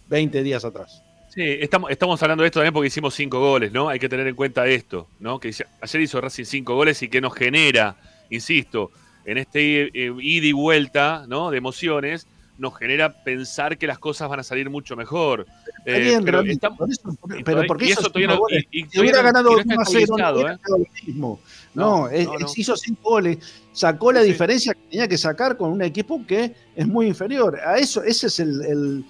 20 0.09 0.43
días 0.43 0.65
atrás. 0.65 1.01
Sí, 1.29 1.41
estamos, 1.43 1.89
estamos 1.89 2.21
hablando 2.21 2.43
de 2.43 2.47
esto 2.47 2.59
también 2.59 2.73
porque 2.73 2.87
hicimos 2.87 3.15
cinco 3.15 3.39
goles, 3.39 3.71
¿no? 3.71 3.89
Hay 3.89 3.97
que 3.99 4.07
tener 4.07 4.27
en 4.27 4.35
cuenta 4.35 4.67
esto, 4.67 5.07
¿no? 5.19 5.39
Que 5.39 5.51
ayer 5.81 6.01
hizo 6.01 6.21
Racing 6.21 6.45
cinco 6.45 6.75
goles 6.75 7.01
y 7.01 7.07
que 7.09 7.21
nos 7.21 7.33
genera, 7.33 7.95
insisto, 8.29 8.91
en 9.25 9.39
este 9.39 9.85
eh, 9.93 10.13
ida 10.19 10.45
y 10.45 10.51
vuelta, 10.51 11.25
¿no? 11.27 11.49
De 11.49 11.57
emociones, 11.57 12.27
nos 12.59 12.77
genera 12.77 13.23
pensar 13.23 13.79
que 13.79 13.87
las 13.87 13.97
cosas 13.97 14.29
van 14.29 14.41
a 14.41 14.43
salir 14.43 14.69
mucho 14.69 14.95
mejor. 14.95 15.47
Está 15.79 15.97
Eh, 15.97 16.01
bien, 16.01 16.23
pero 16.23 16.43
por 16.77 16.89
eso- 16.91 17.17
pero 17.43 17.63
porque 17.67 17.85
y 17.87 17.91
eso 17.91 18.01
todavía 18.03 18.27
cinco 18.27 18.33
no- 18.35 18.39
goles, 18.41 18.65
y- 18.69 18.81
y 18.83 18.89
si 18.89 18.99
hubiera 18.99 19.21
ganado 19.23 19.49
y 19.53 19.55
no 19.55 19.61
1 19.63 19.71
está 19.73 19.81
a 19.81 19.85
0, 19.85 20.05
no 20.09 20.13
hubiera 20.15 20.29
¿eh? 20.53 20.57
ganado 20.61 20.77
lo 20.77 20.85
mismo. 21.07 21.39
No, 21.75 22.01
No, 22.01 22.09
es- 22.09 22.25
no, 22.27 22.37
es- 22.45 22.57
hizo 22.57 22.75
cinco 22.77 23.09
goles, 23.11 23.37
sacó 23.71 24.11
la 24.11 24.21
Sí. 24.21 24.27
diferencia 24.27 24.73
que 24.73 24.81
tenía 24.91 25.07
que 25.07 25.17
sacar 25.17 25.57
con 25.57 25.71
un 25.71 25.81
equipo 25.81 26.21
que 26.27 26.53
es 26.75 26.87
muy 26.87 27.07
inferior. 27.07 27.59
A 27.65 27.77
eso, 27.77 28.03
ese 28.03 28.27
es 28.27 28.39
el, 28.39 28.61
el- 28.65 29.05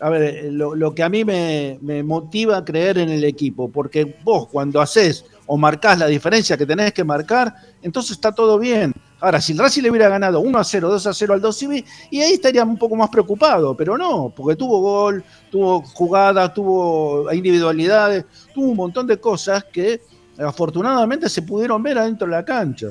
a 0.00 0.10
ver, 0.10 0.52
lo, 0.52 0.74
lo 0.74 0.94
que 0.94 1.02
a 1.02 1.08
mí 1.08 1.24
me, 1.24 1.78
me 1.80 2.02
motiva 2.02 2.58
a 2.58 2.64
creer 2.64 2.98
en 2.98 3.08
el 3.08 3.24
equipo, 3.24 3.70
porque 3.70 4.16
vos 4.24 4.46
cuando 4.48 4.80
haces 4.80 5.24
o 5.46 5.56
marcás 5.56 5.98
la 5.98 6.06
diferencia 6.06 6.56
que 6.56 6.66
tenés 6.66 6.92
que 6.92 7.04
marcar, 7.04 7.54
entonces 7.82 8.12
está 8.12 8.32
todo 8.32 8.58
bien. 8.58 8.92
Ahora, 9.20 9.40
si 9.40 9.52
el 9.52 9.58
Racing 9.58 9.82
le 9.82 9.90
hubiera 9.90 10.10
ganado 10.10 10.40
1 10.40 10.58
a 10.58 10.64
0, 10.64 10.90
2 10.90 11.06
a 11.06 11.14
0 11.14 11.32
al 11.32 11.40
2 11.40 11.56
Civi, 11.58 11.82
y 12.10 12.20
ahí 12.20 12.32
estaría 12.34 12.62
un 12.64 12.76
poco 12.76 12.94
más 12.96 13.08
preocupado, 13.08 13.74
pero 13.74 13.96
no, 13.96 14.30
porque 14.36 14.56
tuvo 14.56 14.80
gol, 14.80 15.24
tuvo 15.50 15.80
jugadas, 15.82 16.52
tuvo 16.52 17.32
individualidades, 17.32 18.26
tuvo 18.54 18.66
un 18.68 18.76
montón 18.76 19.06
de 19.06 19.18
cosas 19.18 19.64
que 19.72 20.02
afortunadamente 20.38 21.28
se 21.28 21.42
pudieron 21.42 21.82
ver 21.82 21.98
adentro 21.98 22.26
de 22.26 22.32
la 22.32 22.44
cancha. 22.44 22.88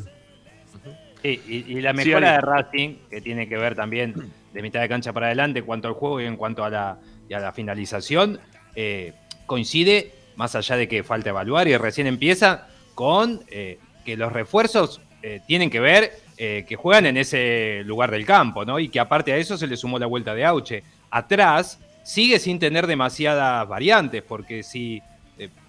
Sí, 1.21 1.41
y, 1.47 1.77
y 1.77 1.81
la 1.81 1.93
mejora 1.93 2.33
de 2.33 2.41
Racing, 2.41 2.95
que 3.09 3.21
tiene 3.21 3.47
que 3.49 3.57
ver 3.57 3.75
también 3.75 4.13
de 4.53 4.61
mitad 4.61 4.81
de 4.81 4.89
cancha 4.89 5.11
para 5.11 5.27
adelante 5.27 5.59
en 5.59 5.65
cuanto 5.65 5.87
al 5.87 5.95
juego 5.95 6.21
y 6.21 6.25
en 6.25 6.37
cuanto 6.37 6.63
a 6.63 6.69
la, 6.69 6.97
y 7.27 7.33
a 7.33 7.39
la 7.39 7.51
finalización, 7.51 8.39
eh, 8.75 9.13
coincide, 9.45 10.11
más 10.35 10.55
allá 10.55 10.77
de 10.77 10.87
que 10.87 11.03
falta 11.03 11.29
evaluar 11.29 11.67
y 11.67 11.75
recién 11.77 12.07
empieza, 12.07 12.67
con 12.93 13.41
eh, 13.49 13.79
que 14.05 14.15
los 14.15 14.31
refuerzos 14.31 15.01
eh, 15.21 15.41
tienen 15.47 15.69
que 15.69 15.79
ver 15.79 16.11
eh, 16.37 16.65
que 16.67 16.75
juegan 16.75 17.05
en 17.05 17.17
ese 17.17 17.81
lugar 17.85 18.11
del 18.11 18.25
campo, 18.25 18.65
¿no? 18.65 18.77
Y 18.79 18.89
que 18.89 18.99
aparte 18.99 19.31
a 19.31 19.37
eso 19.37 19.57
se 19.57 19.67
le 19.67 19.77
sumó 19.77 19.97
la 19.97 20.05
vuelta 20.05 20.35
de 20.35 20.45
Auche. 20.45 20.83
Atrás 21.09 21.79
sigue 22.03 22.39
sin 22.39 22.59
tener 22.59 22.87
demasiadas 22.87 23.67
variantes, 23.67 24.21
porque 24.21 24.61
si, 24.61 25.01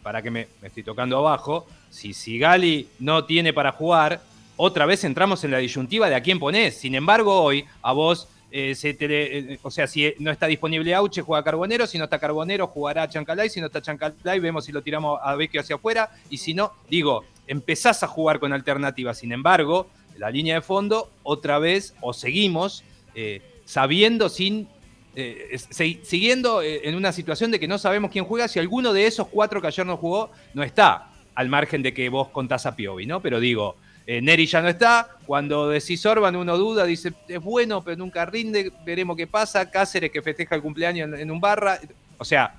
para 0.07 0.23
que 0.23 0.31
me, 0.31 0.47
estoy 0.63 0.85
tocando 0.85 1.19
abajo, 1.19 1.67
si 1.91 2.15
Sigali 2.15 2.87
no 3.01 3.25
tiene 3.25 3.53
para 3.53 3.73
jugar, 3.73 4.21
otra 4.57 4.87
vez 4.87 5.03
entramos 5.03 5.43
en 5.43 5.51
la 5.51 5.59
disyuntiva 5.59 6.09
de 6.09 6.15
a 6.15 6.21
quién 6.21 6.39
ponés. 6.39 6.77
Sin 6.77 6.95
embargo, 6.95 7.43
hoy 7.43 7.65
a 7.83 7.91
vos, 7.93 8.29
eh, 8.53 8.77
se 8.77 8.97
eh, 9.01 9.59
o 9.63 9.71
sea, 9.73 9.89
si 9.89 10.15
no 10.21 10.31
está 10.31 10.47
disponible 10.47 10.95
Auche, 10.95 11.23
juega 11.23 11.43
Carbonero. 11.43 11.89
Si 11.89 11.99
no 11.99 12.05
está 12.05 12.21
Carbonero, 12.21 12.69
jugará 12.69 13.09
Chancalay. 13.09 13.51
Si 13.51 13.59
no 13.61 13.67
está 13.67 13.83
Chancalay, 13.83 14.39
vemos 14.39 14.67
si 14.67 14.71
lo 14.71 14.81
tiramos 14.81 15.19
a 15.21 15.35
Vecchio 15.35 15.61
hacia 15.61 15.75
afuera. 15.75 16.09
Y 16.31 16.39
si 16.39 16.55
no, 16.55 16.73
digo, 16.89 17.25
empezás 17.49 18.05
a 18.05 18.07
jugar 18.07 18.39
con 18.39 18.53
alternativas. 18.53 19.19
Sin 19.19 19.33
embargo, 19.33 19.89
la 20.17 20.31
línea 20.31 20.55
de 20.55 20.61
fondo, 20.61 21.11
otra 21.25 21.59
vez, 21.59 21.97
o 22.01 22.13
seguimos 22.13 22.85
eh, 23.17 23.43
sabiendo 23.65 24.29
sin. 24.29 24.69
Eh, 25.17 25.49
es- 25.53 25.67
se- 25.71 25.99
siguiendo 26.05 26.63
eh, 26.63 26.83
en 26.85 26.95
una 26.95 27.11
situación 27.11 27.51
de 27.51 27.59
que 27.59 27.67
no 27.67 27.79
sabemos 27.79 28.11
quién 28.13 28.25
juega, 28.25 28.47
si 28.47 28.59
alguno 28.61 28.93
de 28.93 29.07
esos 29.07 29.27
cuatro 29.29 29.61
que 29.61 29.67
ayer 29.67 29.85
no 29.87 29.97
jugó 29.97 30.31
no 30.55 30.63
está, 30.63 31.09
al 31.35 31.49
margen 31.49 31.83
de 31.83 31.93
que 31.93 32.09
vos 32.09 32.29
contás 32.29 32.67
a 32.67 32.77
Piovi, 32.77 33.07
¿no? 33.07 33.21
Pero 33.21 33.41
digo, 33.41 33.77
eh, 34.07 34.21
Neri 34.23 34.47
ya 34.47 34.63
no 34.63 34.69
está. 34.69 35.17
Cuando 35.27 35.69
decís 35.69 36.07
Orban, 36.07 36.37
uno 36.37 36.57
duda, 36.57 36.85
dice 36.85 37.13
es 37.29 37.41
bueno, 37.41 37.83
pero 37.83 37.97
nunca 37.97 38.25
rinde. 38.25 38.71
Veremos 38.85 39.17
qué 39.17 39.27
pasa. 39.27 39.69
Cáceres 39.71 40.11
que 40.13 40.23
festeja 40.23 40.55
el 40.55 40.63
cumpleaños 40.63 41.09
en, 41.09 41.19
en 41.19 41.31
un 41.31 41.41
barra. 41.41 41.81
O 42.17 42.25
sea, 42.25 42.55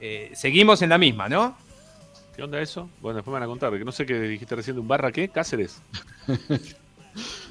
eh, 0.00 0.30
seguimos 0.34 0.80
en 0.82 0.90
la 0.90 0.98
misma, 0.98 1.28
¿no? 1.28 1.56
¿Qué 2.36 2.42
onda 2.42 2.60
eso? 2.60 2.88
Bueno, 3.00 3.16
después 3.16 3.32
me 3.32 3.40
van 3.40 3.42
a 3.44 3.46
contar, 3.46 3.72
que 3.76 3.84
no 3.84 3.90
sé 3.92 4.04
qué 4.06 4.18
dijiste 4.20 4.54
recién 4.54 4.76
de 4.76 4.80
un 4.80 4.88
barra, 4.88 5.10
¿qué? 5.10 5.28
¿Cáceres? 5.28 5.80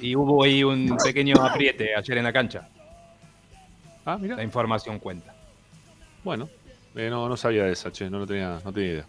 Y 0.00 0.14
hubo 0.14 0.44
ahí 0.44 0.62
un 0.62 0.96
pequeño 1.02 1.34
apriete 1.44 1.94
ayer 1.96 2.18
en 2.18 2.24
la 2.24 2.32
cancha. 2.32 2.68
Ah, 4.06 4.16
mira. 4.18 4.36
La 4.36 4.44
información 4.44 4.98
cuenta. 5.00 5.34
Bueno, 6.24 6.48
eh, 6.94 7.10
no, 7.10 7.28
no 7.28 7.36
sabía 7.36 7.64
de 7.64 7.72
esa, 7.72 7.92
che, 7.92 8.08
no, 8.08 8.20
no, 8.20 8.26
tenía, 8.26 8.60
no 8.64 8.72
tenía 8.72 8.90
idea. 8.92 9.06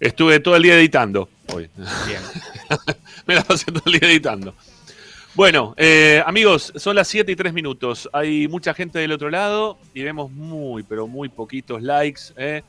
Estuve 0.00 0.40
todo 0.40 0.56
el 0.56 0.62
día 0.62 0.74
editando 0.74 1.28
hoy. 1.52 1.70
Bien. 2.06 2.20
Me 3.26 3.34
la 3.34 3.42
pasé 3.44 3.66
todo 3.66 3.82
el 3.86 4.00
día 4.00 4.08
editando. 4.10 4.54
Bueno, 5.34 5.74
eh, 5.76 6.22
amigos, 6.26 6.72
son 6.76 6.96
las 6.96 7.08
7 7.08 7.30
y 7.30 7.36
3 7.36 7.52
minutos. 7.52 8.08
Hay 8.12 8.48
mucha 8.48 8.72
gente 8.72 8.98
del 8.98 9.12
otro 9.12 9.30
lado 9.30 9.78
y 9.92 10.02
vemos 10.02 10.30
muy, 10.30 10.82
pero 10.82 11.06
muy 11.06 11.28
poquitos 11.28 11.82
likes. 11.82 12.22
eh. 12.36 12.62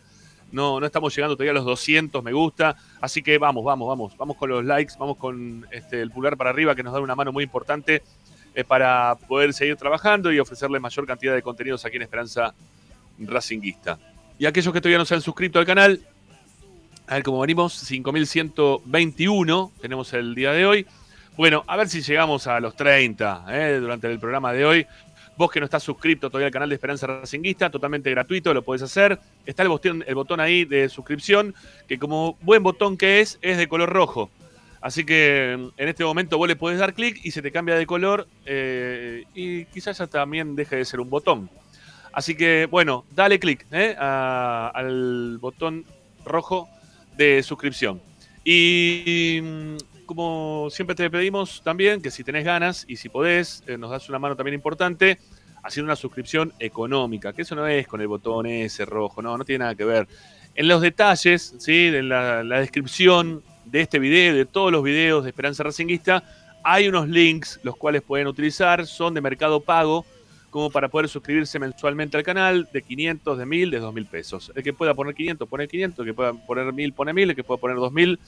No, 0.51 0.79
no 0.79 0.85
estamos 0.85 1.13
llegando 1.13 1.35
todavía 1.35 1.51
a 1.51 1.55
los 1.55 1.65
200 1.65 2.23
me 2.23 2.31
gusta. 2.31 2.77
Así 3.01 3.21
que 3.21 3.37
vamos, 3.37 3.63
vamos, 3.63 3.87
vamos. 3.87 4.15
Vamos 4.17 4.37
con 4.37 4.49
los 4.49 4.63
likes, 4.63 4.93
vamos 4.97 5.17
con 5.17 5.67
este, 5.71 6.01
el 6.01 6.11
pulgar 6.11 6.37
para 6.37 6.51
arriba 6.51 6.75
que 6.75 6.83
nos 6.83 6.93
da 6.93 6.99
una 7.01 7.15
mano 7.15 7.33
muy 7.33 7.43
importante 7.43 8.03
para 8.63 9.15
poder 9.27 9.53
seguir 9.53 9.75
trabajando 9.75 10.31
y 10.31 10.39
ofrecerles 10.39 10.81
mayor 10.81 11.05
cantidad 11.05 11.33
de 11.33 11.41
contenidos 11.41 11.83
aquí 11.83 11.97
en 11.97 12.03
Esperanza 12.03 12.53
Racinguista. 13.19 13.99
Y 14.37 14.45
aquellos 14.45 14.73
que 14.73 14.81
todavía 14.81 14.97
no 14.97 15.05
se 15.05 15.15
han 15.15 15.21
suscrito 15.21 15.59
al 15.59 15.65
canal, 15.65 15.99
a 17.07 17.15
ver 17.15 17.23
cómo 17.23 17.39
venimos, 17.39 17.73
5121 17.73 19.71
tenemos 19.81 20.13
el 20.13 20.35
día 20.35 20.51
de 20.51 20.65
hoy. 20.65 20.87
Bueno, 21.37 21.63
a 21.67 21.75
ver 21.75 21.89
si 21.89 22.01
llegamos 22.01 22.47
a 22.47 22.59
los 22.59 22.75
30 22.75 23.45
¿eh? 23.49 23.77
durante 23.79 24.09
el 24.09 24.19
programa 24.19 24.53
de 24.53 24.65
hoy. 24.65 24.87
Vos 25.37 25.51
que 25.51 25.59
no 25.59 25.65
estás 25.65 25.83
suscrito 25.83 26.29
todavía 26.29 26.47
al 26.47 26.53
canal 26.53 26.69
de 26.69 26.75
Esperanza 26.75 27.07
Racinguista, 27.07 27.69
totalmente 27.69 28.09
gratuito, 28.09 28.53
lo 28.53 28.63
podés 28.63 28.83
hacer. 28.83 29.19
Está 29.45 29.63
el 29.63 29.69
botón, 29.69 30.03
el 30.07 30.15
botón 30.15 30.39
ahí 30.39 30.63
de 30.63 30.87
suscripción, 30.87 31.53
que 31.87 31.99
como 31.99 32.37
buen 32.41 32.63
botón 32.63 32.95
que 32.97 33.19
es, 33.19 33.37
es 33.41 33.57
de 33.57 33.67
color 33.67 33.89
rojo. 33.89 34.29
Así 34.85 35.03
que 35.03 35.53
en 35.53 35.89
este 35.89 36.03
momento 36.03 36.37
vos 36.37 36.47
le 36.47 36.55
podés 36.55 36.77
dar 36.77 36.93
clic 36.93 37.19
y 37.23 37.31
se 37.31 37.41
te 37.41 37.51
cambia 37.51 37.73
de 37.73 37.87
color 37.87 38.27
eh, 38.45 39.23
y 39.33 39.65
quizás 39.65 39.97
ya 39.97 40.05
también 40.05 40.55
deje 40.55 40.75
de 40.75 40.85
ser 40.85 40.99
un 40.99 41.09
botón. 41.09 41.49
Así 42.13 42.35
que 42.35 42.67
bueno, 42.69 43.03
dale 43.09 43.39
clic 43.39 43.65
¿eh? 43.71 43.95
al 43.97 45.39
botón 45.39 45.85
rojo 46.23 46.69
de 47.17 47.41
suscripción. 47.41 47.99
Y 48.43 49.39
mm, 49.41 50.05
como 50.05 50.67
siempre 50.69 50.95
te 50.95 51.09
pedimos 51.09 51.63
también 51.63 51.99
que 51.99 52.11
si 52.11 52.23
tenés 52.23 52.45
ganas 52.45 52.85
y 52.87 52.97
si 52.97 53.09
podés, 53.09 53.63
eh, 53.65 53.79
nos 53.79 53.89
das 53.89 54.07
una 54.07 54.19
mano 54.19 54.35
también 54.35 54.53
importante 54.53 55.17
haciendo 55.63 55.87
una 55.87 55.95
suscripción 55.95 56.53
económica, 56.59 57.33
que 57.33 57.41
eso 57.41 57.55
no 57.55 57.65
es 57.65 57.87
con 57.87 58.01
el 58.01 58.07
botón 58.07 58.45
ese 58.45 58.85
rojo, 58.85 59.23
no, 59.23 59.35
no 59.35 59.45
tiene 59.45 59.63
nada 59.63 59.73
que 59.73 59.83
ver. 59.83 60.07
En 60.53 60.67
los 60.67 60.79
detalles, 60.79 61.55
¿sí? 61.57 61.87
en 61.87 62.07
la 62.07 62.59
descripción 62.59 63.41
de 63.65 63.81
este 63.81 63.99
video 63.99 64.33
y 64.33 64.37
de 64.37 64.45
todos 64.45 64.71
los 64.71 64.83
videos 64.83 65.23
de 65.23 65.29
Esperanza 65.29 65.63
Racinguista, 65.63 66.23
hay 66.63 66.87
unos 66.87 67.07
links 67.07 67.59
los 67.63 67.75
cuales 67.75 68.01
pueden 68.01 68.27
utilizar, 68.27 68.85
son 68.87 69.13
de 69.13 69.21
mercado 69.21 69.59
pago, 69.59 70.05
como 70.49 70.69
para 70.69 70.87
poder 70.87 71.09
suscribirse 71.09 71.59
mensualmente 71.59 72.15
al 72.15 72.23
canal, 72.23 72.69
de 72.71 72.81
500, 72.81 73.37
de 73.37 73.45
1000, 73.45 73.71
de 73.71 73.79
2000 73.79 74.05
pesos. 74.05 74.51
El 74.55 74.63
que 74.63 74.71
pueda 74.71 74.93
poner 74.93 75.13
500, 75.13 75.49
pone 75.49 75.67
500, 75.67 75.99
el 75.99 76.05
que 76.05 76.13
pueda 76.13 76.33
poner 76.33 76.71
1000, 76.71 76.93
pone 76.93 77.13
1000, 77.13 77.29
el 77.31 77.35
que 77.35 77.43
pueda 77.43 77.59
poner 77.59 77.75
2000, 77.75 78.19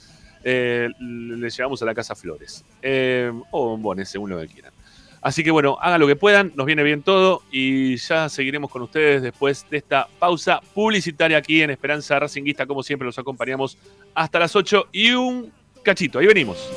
eh, 0.44 0.90
le 1.00 1.50
llevamos 1.50 1.82
a 1.82 1.86
la 1.86 1.94
Casa 1.94 2.14
Flores. 2.14 2.64
Eh, 2.82 3.32
o 3.50 3.70
bombones, 3.70 4.10
según 4.10 4.30
lo 4.30 4.38
que 4.40 4.46
quieran. 4.46 4.72
Así 5.20 5.42
que 5.42 5.50
bueno, 5.50 5.78
hagan 5.80 6.00
lo 6.00 6.06
que 6.06 6.16
puedan, 6.16 6.52
nos 6.54 6.66
viene 6.66 6.82
bien 6.82 7.02
todo 7.02 7.42
y 7.50 7.96
ya 7.96 8.28
seguiremos 8.28 8.70
con 8.70 8.82
ustedes 8.82 9.22
después 9.22 9.66
de 9.68 9.78
esta 9.78 10.08
pausa 10.18 10.60
publicitaria 10.74 11.38
aquí 11.38 11.62
en 11.62 11.70
Esperanza 11.70 12.18
Racinguista. 12.18 12.66
Como 12.66 12.82
siempre, 12.82 13.06
los 13.06 13.18
acompañamos 13.18 13.76
hasta 14.14 14.38
las 14.38 14.54
8 14.54 14.88
y 14.92 15.10
un 15.12 15.52
cachito. 15.82 16.18
Ahí 16.18 16.26
venimos. 16.26 16.70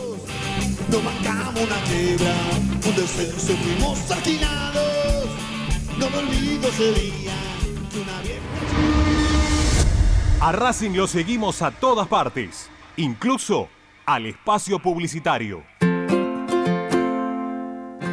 No 0.90 1.02
marcamos 1.02 1.62
una 1.62 1.76
quiebra, 1.84 2.34
un 2.88 2.96
descenso 2.96 3.54
fuimos 3.54 4.12
alquilados. 4.12 5.28
No 5.98 6.10
me 6.10 6.18
olvido 6.18 6.68
ese 6.68 6.94
día 6.94 7.34
que 7.92 8.00
una 8.00 8.22
vieja. 8.22 8.42
A 10.42 10.52
Racing 10.52 10.92
lo 10.92 11.06
seguimos 11.06 11.62
a 11.62 11.70
todas 11.70 12.08
partes, 12.08 12.70
incluso 12.98 13.70
al 14.06 14.26
espacio 14.26 14.80
publicitario. 14.80 15.71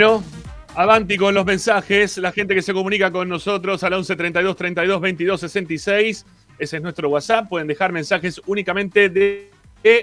Bueno, 0.00 0.24
avanti 0.76 1.18
con 1.18 1.34
los 1.34 1.44
mensajes. 1.44 2.16
La 2.16 2.32
gente 2.32 2.54
que 2.54 2.62
se 2.62 2.72
comunica 2.72 3.12
con 3.12 3.28
nosotros 3.28 3.84
al 3.84 3.92
11 3.92 4.16
32 4.16 4.56
32 4.56 4.98
22 4.98 5.40
66. 5.40 6.26
Ese 6.58 6.76
es 6.78 6.82
nuestro 6.82 7.10
WhatsApp. 7.10 7.50
Pueden 7.50 7.68
dejar 7.68 7.92
mensajes 7.92 8.40
únicamente 8.46 9.10
de, 9.10 9.50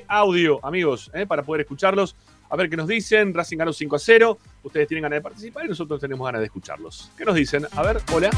audio, 0.07 0.63
amigos, 0.63 1.09
¿eh? 1.15 1.25
para 1.25 1.41
poder 1.41 1.61
escucharlos. 1.61 2.15
A 2.47 2.55
ver 2.55 2.69
qué 2.69 2.77
nos 2.77 2.87
dicen. 2.87 3.33
Racing 3.33 3.57
ganó 3.57 3.73
5 3.73 3.95
a 3.95 3.97
0. 3.97 4.37
Ustedes 4.61 4.87
tienen 4.87 5.01
ganas 5.01 5.17
de 5.17 5.21
participar 5.21 5.65
y 5.65 5.69
nosotros 5.69 5.99
tenemos 5.99 6.27
ganas 6.27 6.41
de 6.41 6.45
escucharlos. 6.45 7.09
¿Qué 7.17 7.25
nos 7.25 7.33
dicen? 7.33 7.65
A 7.75 7.81
ver, 7.81 7.97
hola. 8.13 8.29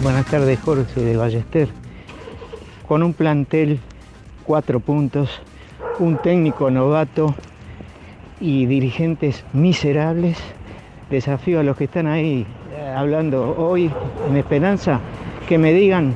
Buenas 0.00 0.24
tardes, 0.24 0.58
Jorge 0.60 1.02
de 1.02 1.18
Ballester. 1.18 1.68
Con 2.86 3.02
un 3.02 3.12
plantel, 3.12 3.78
cuatro 4.44 4.80
puntos, 4.80 5.42
un 5.98 6.16
técnico 6.22 6.70
novato 6.70 7.36
y 8.40 8.66
dirigentes 8.66 9.44
miserables, 9.52 10.38
desafío 11.10 11.60
a 11.60 11.62
los 11.62 11.76
que 11.76 11.84
están 11.84 12.06
ahí 12.06 12.46
eh, 12.76 12.94
hablando 12.96 13.54
hoy 13.58 13.90
en 14.28 14.36
Esperanza 14.36 15.00
que 15.48 15.58
me 15.58 15.72
digan 15.72 16.14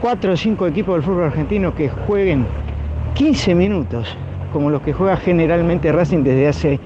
cuatro 0.00 0.32
o 0.32 0.36
cinco 0.36 0.66
equipos 0.66 0.94
del 0.96 1.02
fútbol 1.02 1.24
argentino 1.24 1.74
que 1.74 1.88
jueguen 1.88 2.44
15 3.14 3.54
minutos, 3.54 4.16
como 4.52 4.70
los 4.70 4.82
que 4.82 4.92
juega 4.92 5.16
generalmente 5.16 5.90
Racing 5.92 6.22
desde 6.22 6.48
hace 6.48 6.80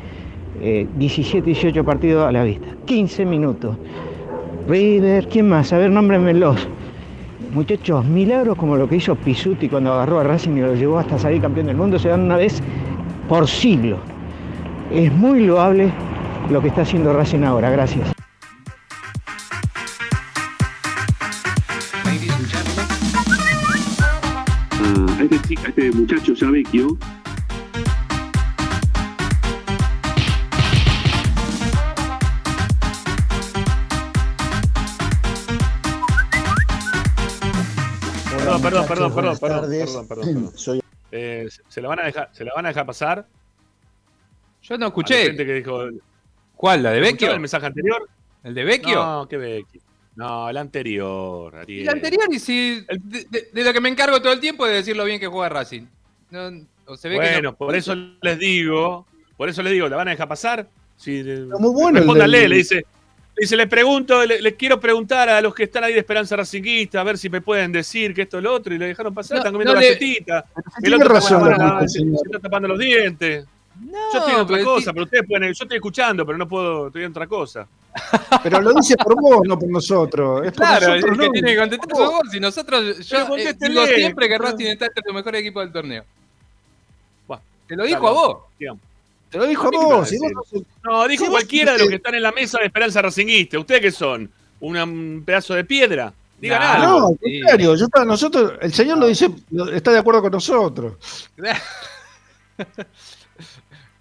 eh, 0.61 0.87
17, 0.97 1.45
18 1.45 1.85
partidos 1.85 2.27
a 2.29 2.33
la 2.33 2.45
vista. 2.45 2.67
15 2.85 3.25
minutos. 3.25 3.77
River, 4.69 5.29
¿quién 5.29 5.49
más? 5.49 5.73
A 5.73 5.79
ver, 5.79 5.91
nómbrenmelos. 5.91 6.69
Muchachos, 7.53 8.05
milagros 8.05 8.57
como 8.57 8.77
lo 8.77 8.89
que 8.89 8.97
hizo 8.97 9.15
Pisuti 9.15 9.69
cuando 9.69 9.93
agarró 9.93 10.21
a 10.21 10.25
Racing 10.25 10.57
y 10.57 10.61
lo 10.61 10.75
llevó 10.75 10.99
hasta 10.99 11.19
salir 11.19 11.41
campeón 11.41 11.67
del 11.67 11.77
mundo 11.77 11.99
se 11.99 12.09
dan 12.09 12.23
una 12.23 12.37
vez 12.37 12.61
por 13.29 13.47
siglo. 13.49 13.99
Es 14.91 15.13
muy 15.13 15.45
loable 15.47 15.93
lo 16.51 16.61
que 16.63 16.69
está 16.69 16.83
haciendo 16.83 17.13
Racing 17.13 17.43
ahora. 17.43 17.71
Gracias. 17.71 18.13
a 25.19 25.23
este, 25.23 25.39
chi- 25.49 25.57
a 25.65 25.69
este 25.69 25.91
muchacho 25.93 26.35
ya 26.35 26.51
vecchio. 26.51 26.97
Perdón, 38.31 38.63
perdón, 38.63 38.87
perdón, 38.87 39.15
perdón, 39.15 39.39
perdón, 39.39 39.61
perdón, 39.71 40.07
perdón, 40.09 40.27
perdón. 40.27 40.53
Soy 40.57 40.81
Eh, 41.13 41.49
¿se, 41.69 41.81
la 41.81 41.89
van 41.89 42.01
a 42.01 42.05
dejar, 42.05 42.31
¿Se 42.33 42.45
la 42.45 42.53
van 42.55 42.67
a 42.67 42.69
dejar 42.69 42.85
pasar? 42.87 43.27
Yo 44.69 44.79
no 44.79 44.87
escuché. 44.87 45.25
gente 45.27 45.47
que 45.47 45.55
dijo, 45.55 45.89
¿Cuál? 46.57 46.83
¿La 46.83 46.91
de 46.91 46.97
¿escucharon 47.01 47.13
Vecchio? 47.19 47.33
el 47.35 47.41
mensaje 47.41 47.67
anterior? 47.67 48.09
¿El 48.45 48.55
de 48.55 48.65
Vecchio? 48.65 48.95
No, 49.05 49.27
qué 49.29 49.37
Vecchio. 49.37 49.81
No, 50.17 50.49
el 50.49 50.57
anterior, 50.57 51.55
Ariel. 51.57 51.85
la 51.85 51.93
anterior, 51.93 52.25
y 52.33 52.39
si. 52.39 52.81
De, 53.03 53.27
de- 53.29 53.49
de 53.53 53.65
lo 53.65 53.73
que 53.73 53.81
me 53.83 53.91
encargo 53.91 54.21
todo 54.23 54.33
el 54.33 54.41
tiempo 54.41 54.65
es 54.65 54.71
de 54.73 54.77
decir 54.79 54.97
lo 54.97 55.05
bien 55.05 55.21
que 55.21 55.27
juega 55.27 55.51
Racing. 55.51 55.83
No, 56.31 56.51
o 56.87 56.97
se 56.97 57.09
ve 57.11 57.17
que 57.17 57.21
Bueno, 57.21 57.43
no- 57.51 57.57
por 57.57 57.77
eso 57.77 57.95
les 58.23 58.39
digo, 58.39 59.07
por 59.37 59.49
eso 59.51 59.63
les 59.63 59.73
digo, 59.75 59.89
¿la 59.89 59.97
van 59.97 60.09
a 60.09 60.13
dejar 60.13 60.27
pasar? 60.29 60.67
Sí, 60.97 61.23
muy 61.59 61.71
bueno 61.73 61.89
el 61.91 62.05
Respóndanle, 62.05 62.41
del- 62.41 62.51
le 62.51 62.57
dice. 62.57 62.75
le 62.77 62.85
Dice, 63.39 63.55
le 63.55 63.67
pregunto, 63.67 64.25
le, 64.25 64.41
le 64.41 64.55
quiero 64.57 64.81
preguntar 64.81 65.29
a 65.29 65.43
los 65.43 65.55
que 65.55 65.65
están 65.65 65.85
ahí 65.85 65.93
de 65.93 65.99
Esperanza 65.99 66.35
Racinguista, 66.37 67.03
a 67.03 67.05
ver 67.05 67.19
si 67.19 67.29
me 67.29 67.43
pueden 67.43 67.71
decir 67.71 68.15
que 68.15 68.23
esto 68.23 68.39
es 68.39 68.43
lo 68.45 68.55
otro, 68.55 68.73
y 68.75 68.79
le 68.79 68.87
dejaron 68.87 69.13
pasar, 69.13 69.35
No, 69.37 69.41
están 69.41 69.53
comiendo 69.53 69.75
no 69.75 69.81
le- 69.81 69.87
galletita. 69.89 70.47
El 70.79 70.81
tiene 70.81 70.97
otro 70.97 71.19
está 71.19 71.37
razón 71.37 71.39
tapando 71.43 71.51
lo 71.51 71.57
que 71.59 71.75
la- 71.75 71.81
el 71.83 71.89
se 71.91 72.03
está 72.25 72.39
tapando 72.41 72.69
los 72.69 72.79
dientes. 72.79 73.45
Yo 73.81 74.19
estoy 74.19 74.35
en 74.35 74.41
otra 74.41 74.57
pero 74.57 74.65
cosa, 74.65 74.93
pero 74.93 75.05
ustedes 75.05 75.25
pueden. 75.27 75.53
Yo 75.53 75.65
estoy 75.65 75.77
escuchando, 75.77 76.25
pero 76.27 76.39
no 76.39 76.49
puedo, 76.49 76.87
estoy 76.89 77.05
en 77.05 77.11
otra 77.11 77.27
cosa. 77.27 77.67
Pero 78.43 78.61
lo 78.61 78.75
dice 78.75 78.95
por 78.99 79.19
vos, 79.19 79.41
no 79.47 79.59
por 79.59 79.71
nosotros. 79.71 80.45
Es 80.45 80.53
por 80.53 80.67
Claro, 80.67 80.89
nosotros, 80.89 81.13
el 81.13 81.19
que 81.19 81.27
no. 81.27 81.33
tiene 81.33 81.49
que 81.53 81.57
contestar 81.57 81.97
sos 81.97 82.11
vos. 82.11 82.21
Si 82.31 82.39
nosotros. 82.41 82.99
Yo 83.09 83.37
eh, 83.39 83.55
digo 83.59 83.87
siempre 83.87 84.29
que 84.29 84.37
Racing 84.37 84.67
está 84.67 84.85
entre 84.87 85.03
los 85.07 85.15
mejores 85.15 85.41
equipos 85.41 85.63
del 85.65 85.73
torneo. 85.73 86.05
Te 87.67 87.75
lo 87.75 87.85
dijo 87.85 88.07
a 88.07 88.13
vos. 88.13 88.37
digamos. 88.59 88.83
Te 89.31 89.39
lo 89.39 89.47
dijo 89.47 89.67
a 89.67 89.71
¿Qué 89.71 89.79
me 89.79 89.85
va 89.87 89.95
a 89.95 89.97
vos. 89.97 90.09
si 90.11 90.19
No, 90.85 91.09
dijo 91.09 91.25
Si 91.25 91.31
vos 91.31 91.39
cualquiera 91.39 91.73
de 91.73 91.79
los 91.79 91.89
que 91.89 91.95
están 91.97 92.15
en 92.15 92.23
la 92.23 92.33
mesa 92.33 92.59
de 92.59 92.67
Esperanza 92.67 93.01
Racinguista. 93.03 93.59
¿Ustedes 93.59 93.81
qué 93.81 93.91
son? 93.91 94.31
¿Una- 94.61 94.85
¿Un 94.85 95.23
pedazo 95.25 95.55
de 95.55 95.65
piedra? 95.65 96.13
Digan 96.39 96.61
No, 96.61 96.67
algo. 96.69 97.01
No, 97.01 97.07
al 97.09 97.19
contrario, 97.19 97.75
yo 97.77 97.89
para 97.89 98.05
nosotros, 98.05 98.53
el 98.61 98.73
señor 98.75 98.99
lo 98.99 99.07
dice, 99.07 99.31
está 99.73 99.91
de 99.91 99.99
acuerdo 99.99 100.21
con 100.23 100.33
nosotros. 100.33 100.95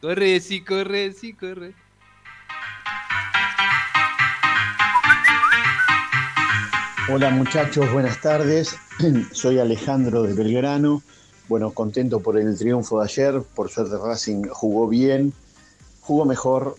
corre, 0.05 0.39
sí, 0.39 0.61
corre, 0.61 1.13
sí, 1.13 1.33
corre. 1.33 1.73
Hola 7.11 7.31
muchachos, 7.31 7.91
buenas 7.91 8.21
tardes. 8.21 8.75
Soy 9.31 9.57
Alejandro 9.57 10.21
de 10.21 10.33
Belgrano. 10.33 11.01
Bueno, 11.47 11.71
contento 11.71 12.19
por 12.19 12.37
el 12.37 12.55
triunfo 12.55 12.99
de 12.99 13.05
ayer. 13.05 13.41
Por 13.55 13.71
suerte 13.71 13.97
Racing 13.97 14.43
jugó 14.47 14.87
bien, 14.87 15.33
jugó 16.01 16.25
mejor. 16.25 16.75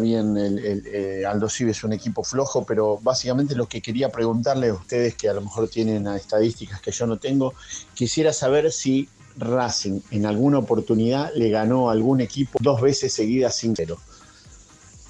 Bien, 0.00 0.36
el, 0.38 0.58
el, 0.58 0.86
eh, 0.86 1.26
Aldo 1.26 1.48
Civi 1.50 1.72
es 1.72 1.84
un 1.84 1.92
equipo 1.92 2.24
flojo, 2.24 2.64
pero 2.64 2.98
básicamente 3.02 3.54
lo 3.54 3.68
que 3.68 3.82
quería 3.82 4.08
preguntarle 4.08 4.70
a 4.70 4.74
ustedes, 4.74 5.14
que 5.14 5.28
a 5.28 5.34
lo 5.34 5.42
mejor 5.42 5.68
tienen 5.68 6.06
estadísticas 6.06 6.80
que 6.80 6.90
yo 6.90 7.06
no 7.06 7.18
tengo, 7.18 7.52
quisiera 7.94 8.32
saber 8.32 8.72
si 8.72 9.08
Racing 9.38 10.00
en 10.10 10.26
alguna 10.26 10.58
oportunidad 10.58 11.30
le 11.34 11.50
ganó 11.50 11.88
a 11.88 11.92
algún 11.92 12.20
equipo 12.20 12.58
dos 12.60 12.80
veces 12.80 13.12
seguidas 13.12 13.56
sin 13.56 13.74
cero. 13.74 13.98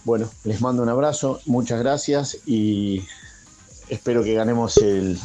Bueno, 0.05 0.31
les 0.45 0.61
mando 0.61 0.83
un 0.83 0.89
abrazo, 0.89 1.41
muchas 1.47 1.81
gracias 1.81 2.39
y 2.47 3.03
espero 3.89 4.23
que 4.23 4.35
ganemos 4.35 4.81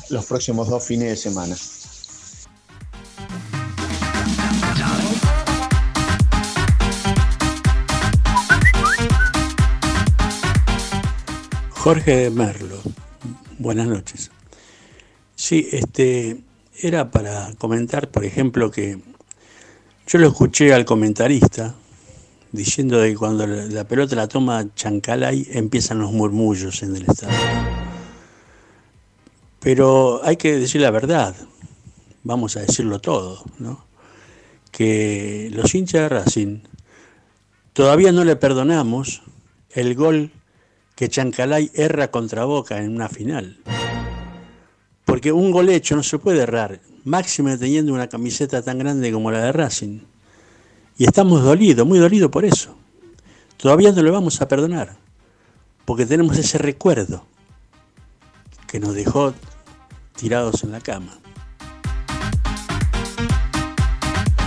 los 0.09 0.25
próximos 0.25 0.69
dos 0.69 0.83
fines 0.83 1.09
de 1.09 1.15
semana. 1.15 1.55
Jorge 11.71 12.29
Merlo, 12.29 12.77
buenas 13.59 13.87
noches. 13.87 14.31
Sí, 15.35 15.67
este 15.73 16.41
era 16.83 17.09
para 17.11 17.53
comentar, 17.57 18.09
por 18.09 18.25
ejemplo, 18.25 18.69
que 18.69 18.99
yo 20.05 20.19
lo 20.19 20.27
escuché 20.27 20.73
al 20.73 20.83
comentarista 20.83 21.75
diciendo 22.51 23.01
que 23.01 23.15
cuando 23.15 23.47
la, 23.47 23.65
la 23.65 23.87
pelota 23.87 24.15
la 24.15 24.27
toma 24.27 24.65
Chancalay 24.75 25.47
empiezan 25.51 25.99
los 25.99 26.11
murmullos 26.11 26.83
en 26.83 26.95
el 26.95 27.03
estadio. 27.03 27.37
Pero 29.61 30.19
hay 30.25 30.35
que 30.35 30.59
decir 30.59 30.81
la 30.81 30.91
verdad, 30.91 31.35
vamos 32.23 32.57
a 32.57 32.61
decirlo 32.61 32.99
todo, 32.99 33.43
¿no? 33.59 33.85
Que 34.71 35.49
los 35.53 35.73
hinchas 35.73 36.01
de 36.01 36.09
Racing 36.09 36.59
todavía 37.71 38.11
no 38.11 38.25
le 38.25 38.35
perdonamos 38.35 39.21
el 39.69 39.95
gol 39.95 40.31
que 40.95 41.07
Chancalay 41.07 41.71
erra 41.73 42.11
contra 42.11 42.43
Boca 42.43 42.83
en 42.83 42.93
una 42.93 43.07
final. 43.07 43.57
Porque 45.13 45.31
un 45.31 45.51
gol 45.51 45.69
hecho 45.69 45.95
no 45.95 46.01
se 46.01 46.17
puede 46.17 46.41
errar, 46.41 46.79
máxime 47.03 47.55
teniendo 47.59 47.93
una 47.93 48.07
camiseta 48.07 48.63
tan 48.63 48.79
grande 48.79 49.11
como 49.11 49.29
la 49.29 49.43
de 49.43 49.51
Racing. 49.51 49.99
Y 50.97 51.03
estamos 51.03 51.43
dolidos, 51.43 51.85
muy 51.85 51.99
dolidos 51.99 52.31
por 52.31 52.45
eso. 52.45 52.75
Todavía 53.57 53.91
no 53.91 54.01
lo 54.01 54.11
vamos 54.11 54.41
a 54.41 54.47
perdonar, 54.47 54.95
porque 55.85 56.07
tenemos 56.07 56.35
ese 56.39 56.57
recuerdo 56.57 57.27
que 58.67 58.79
nos 58.79 58.95
dejó 58.95 59.35
tirados 60.15 60.63
en 60.63 60.71
la 60.71 60.81
cama. 60.81 61.19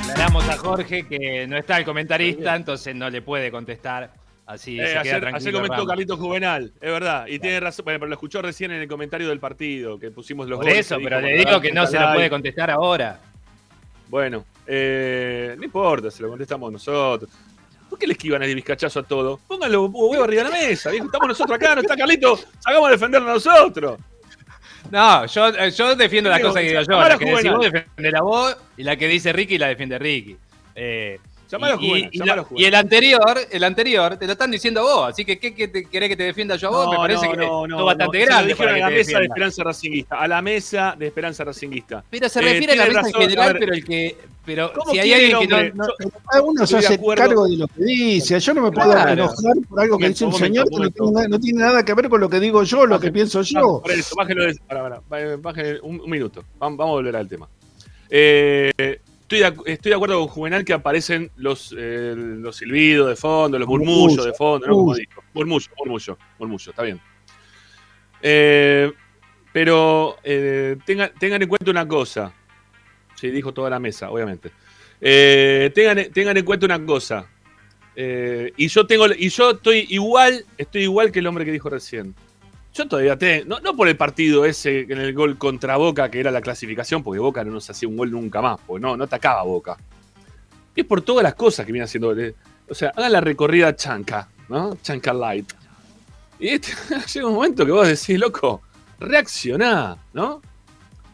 Aclaramos 0.00 0.48
a 0.48 0.56
Jorge 0.56 1.06
que 1.06 1.46
no 1.46 1.58
está 1.58 1.78
el 1.78 1.84
comentarista, 1.84 2.56
entonces 2.56 2.92
no 2.92 3.08
le 3.08 3.22
puede 3.22 3.52
contestar 3.52 4.12
Así 4.46 4.78
Eh, 4.78 4.86
se 4.86 4.90
queda 4.92 5.00
ayer, 5.00 5.34
ayer 5.34 5.52
comentó 5.52 5.74
Ramos. 5.74 5.88
Carlito 5.88 6.16
Juvenal, 6.16 6.72
es 6.80 6.90
verdad. 6.92 7.26
Y 7.26 7.38
tiene 7.40 7.58
razón, 7.58 7.84
bueno, 7.84 7.98
pero 7.98 8.08
lo 8.10 8.14
escuchó 8.14 8.40
recién 8.42 8.70
en 8.70 8.80
el 8.82 8.88
comentario 8.88 9.28
del 9.28 9.40
partido, 9.40 9.98
que 9.98 10.10
pusimos 10.12 10.48
los 10.48 10.58
Por 10.58 10.66
goles 10.66 10.86
eso, 10.86 10.96
pero 11.02 11.16
dijo, 11.18 11.20
le 11.28 11.34
"Bueno, 11.34 11.48
digo 11.50 11.60
que 11.60 11.72
no 11.72 11.86
se 11.86 11.92
lo 11.94 11.98
Chancalay". 11.98 12.14
puede 12.16 12.30
contestar 12.30 12.70
ahora. 12.70 13.20
Bueno, 14.08 14.44
eh, 14.68 15.54
no 15.58 15.64
importa, 15.64 16.10
se 16.12 16.22
lo 16.22 16.28
contestamos 16.28 16.70
nosotros. 16.72 17.28
¿Por 17.90 17.98
qué 17.98 18.06
le 18.06 18.12
esquivan 18.12 18.42
el 18.44 18.54
bizcachazo 18.54 19.00
a 19.00 19.02
todo? 19.02 19.40
Pónganlo 19.48 19.84
huevo 19.86 20.22
arriba 20.24 20.44
de 20.44 20.50
la 20.50 20.56
mesa, 20.56 20.90
viejo. 20.90 21.06
Estamos 21.06 21.28
nosotros 21.28 21.56
acá, 21.56 21.74
no 21.74 21.80
está 21.80 21.96
Carlito. 21.96 22.38
Hagamos 22.64 22.88
a 22.88 22.92
defenderlo 22.92 23.28
nosotros. 23.32 23.98
No, 24.92 25.26
yo, 25.26 25.48
eh, 25.48 25.70
yo 25.72 25.96
defiendo 25.96 26.30
las 26.30 26.40
cosas 26.40 26.62
que 26.62 26.68
digo 26.68 26.82
yo. 26.82 27.00
La 27.00 27.18
que 27.18 27.24
decís 27.24 27.50
vos 27.50 27.60
defendés 27.64 28.12
la 28.12 28.22
vos 28.22 28.56
y 28.76 28.84
la 28.84 28.96
que 28.96 29.08
dice 29.08 29.32
Ricky 29.32 29.58
la 29.58 29.66
defiende 29.68 29.98
Ricky. 29.98 30.36
Eh, 30.76 31.18
Llamalo 31.50 31.78
y, 31.80 31.86
y- 31.86 32.08
y 32.12 32.18
llamalo 32.18 32.42
la- 32.42 32.48
Juvenal. 32.48 32.62
y 32.62 32.66
el 32.66 32.74
anterior, 32.74 33.38
el 33.50 33.64
anterior, 33.64 34.16
te 34.16 34.26
lo 34.26 34.32
están 34.32 34.50
diciendo 34.50 34.82
vos. 34.82 35.10
Así 35.10 35.24
que, 35.24 35.38
¿qué, 35.38 35.54
qué 35.54 35.68
te, 35.68 35.84
querés 35.84 36.08
que 36.08 36.16
te 36.16 36.24
defienda 36.24 36.56
yo 36.56 36.68
a 36.68 36.70
vos? 36.70 36.90
Me 36.90 36.96
parece 36.96 37.28
que 37.28 37.44
es 37.44 37.48
bastante 37.84 38.18
Se 38.18 38.24
lo 38.24 38.26
grande. 38.26 38.48
dijeron 38.48 38.74
a 38.74 38.78
la 38.78 38.90
mesa 38.90 39.18
de. 39.18 39.24
Esperanza 39.26 39.62
Racinguista. 39.64 40.16
A 40.16 40.28
la 40.28 40.42
mesa 40.42 40.94
de 40.98 41.06
Esperanza 41.06 41.44
Racinguista. 41.44 42.04
Pero 42.10 42.28
se 42.28 42.38
Eh, 42.40 42.42
refiere 42.42 42.72
a 42.72 42.76
la 42.76 42.84
tiene 42.84 42.96
mesa 42.98 43.06
razón, 43.08 43.22
en 43.22 43.28
general, 43.28 43.56
pero 43.58 43.74
el 43.74 43.84
que. 43.84 44.16
Pero 44.46 44.72
¿Cómo 44.72 44.92
si 44.92 44.98
hay 45.00 45.12
alguien 45.12 45.38
que 45.40 45.46
no. 45.48 45.84
no- 45.84 45.86
Yo- 45.98 46.10
Cada 46.30 46.42
uno 46.44 46.66
se 46.66 46.76
hace 46.78 46.94
acuerdo. 46.94 47.24
cargo 47.24 47.48
de 47.48 47.56
lo 47.56 47.66
que 47.66 47.82
dice. 47.84 48.38
Yo 48.38 48.54
no 48.54 48.62
me 48.62 48.70
puedo 48.70 48.92
Claro. 48.92 49.10
enojar 49.10 49.54
por 49.68 49.80
algo 49.80 49.98
que 49.98 50.08
dice 50.08 50.24
un 50.24 50.30
momento, 50.30 50.46
señor 50.46 50.70
que 50.70 50.76
no 50.76 51.10
tiene, 51.12 51.28
no 51.28 51.40
tiene 51.40 51.58
nada 51.60 51.84
que 51.84 51.94
ver 51.94 52.08
con 52.08 52.20
lo 52.20 52.30
que 52.30 52.38
digo 52.38 52.62
yo, 52.62 52.86
lo 52.86 53.00
que 53.00 53.10
pienso 53.10 53.42
yo. 53.42 53.80
Por 53.82 53.90
eso, 53.90 54.14
bájelo 54.16 54.44
de. 54.44 55.80
Un, 55.82 56.00
un 56.00 56.10
minuto. 56.10 56.44
Vamos, 56.58 56.78
vamos 56.78 56.92
a 56.92 56.96
volver 56.96 57.16
al 57.16 57.28
tema. 57.28 57.48
Eh, 58.08 59.00
estoy, 59.28 59.40
de, 59.40 59.72
estoy 59.72 59.90
de 59.90 59.96
acuerdo 59.96 60.20
con 60.20 60.28
Juvenal 60.28 60.64
que 60.64 60.72
aparecen 60.72 61.30
los, 61.36 61.74
eh, 61.76 62.14
los 62.16 62.56
silbidos 62.56 63.08
de 63.08 63.16
fondo, 63.16 63.58
los 63.58 63.68
murmullos 63.68 64.16
Murmullo, 64.16 64.24
de 64.24 64.32
fondo, 64.32 64.66
¿no? 64.66 64.72
Como 64.72 64.84
murmullo. 64.86 65.00
dijo. 65.00 65.24
Murmullo, 65.34 65.66
murmullo, 65.76 66.18
murmullo, 66.38 66.70
está 66.70 66.82
bien. 66.82 67.00
Eh, 68.22 68.92
pero 69.52 70.16
eh, 70.22 70.76
tengan, 70.86 71.10
tengan 71.18 71.42
en 71.42 71.48
cuenta 71.48 71.70
una 71.70 71.86
cosa. 71.86 72.32
Sí, 73.16 73.30
dijo 73.30 73.52
toda 73.52 73.68
la 73.70 73.80
mesa, 73.80 74.10
obviamente. 74.10 74.50
Tengan, 75.00 76.12
tengan 76.12 76.36
en 76.36 76.44
cuenta 76.44 76.66
una 76.66 76.84
cosa. 76.84 77.28
Y 77.96 78.68
yo 78.68 78.86
tengo 78.86 79.06
y 79.06 79.30
yo 79.30 79.52
estoy 79.52 79.86
igual, 79.88 80.44
estoy 80.58 80.82
igual 80.82 81.10
que 81.10 81.18
el 81.18 81.26
hombre 81.26 81.44
que 81.44 81.52
dijo 81.52 81.70
recién. 81.70 82.14
Yo 82.76 82.86
todavía 82.86 83.16
tengo, 83.16 83.58
no, 83.60 83.74
por 83.74 83.88
el 83.88 83.96
partido 83.96 84.44
ese 84.44 84.80
en 84.80 84.98
el 84.98 85.14
gol 85.14 85.38
contra 85.38 85.78
Boca, 85.78 86.10
que 86.10 86.20
era 86.20 86.30
la 86.30 86.42
clasificación, 86.42 87.02
porque 87.02 87.18
Boca 87.20 87.42
no 87.42 87.52
nos 87.52 87.70
hacía 87.70 87.88
un 87.88 87.96
gol 87.96 88.10
nunca 88.10 88.42
más, 88.42 88.58
porque 88.66 88.82
no, 88.82 88.96
no 88.96 89.04
atacaba 89.04 89.40
a 89.40 89.44
Boca. 89.44 89.78
Y 90.74 90.80
es 90.82 90.86
por 90.86 91.00
todas 91.00 91.22
las 91.22 91.34
cosas 91.34 91.64
que 91.64 91.72
viene 91.72 91.84
haciendo. 91.84 92.14
eh, 92.18 92.34
O 92.68 92.74
sea, 92.74 92.92
hagan 92.94 93.12
la 93.12 93.20
recorrida 93.22 93.74
chanca, 93.74 94.28
¿no? 94.50 94.76
Chanca 94.82 95.14
light. 95.14 95.50
Y 96.38 96.48
este, 96.48 96.72
llega 97.14 97.26
un 97.26 97.34
momento 97.34 97.64
que 97.64 97.72
vos 97.72 97.88
decís, 97.88 98.18
loco, 98.18 98.60
reaccioná, 99.00 99.96
¿no? 100.12 100.42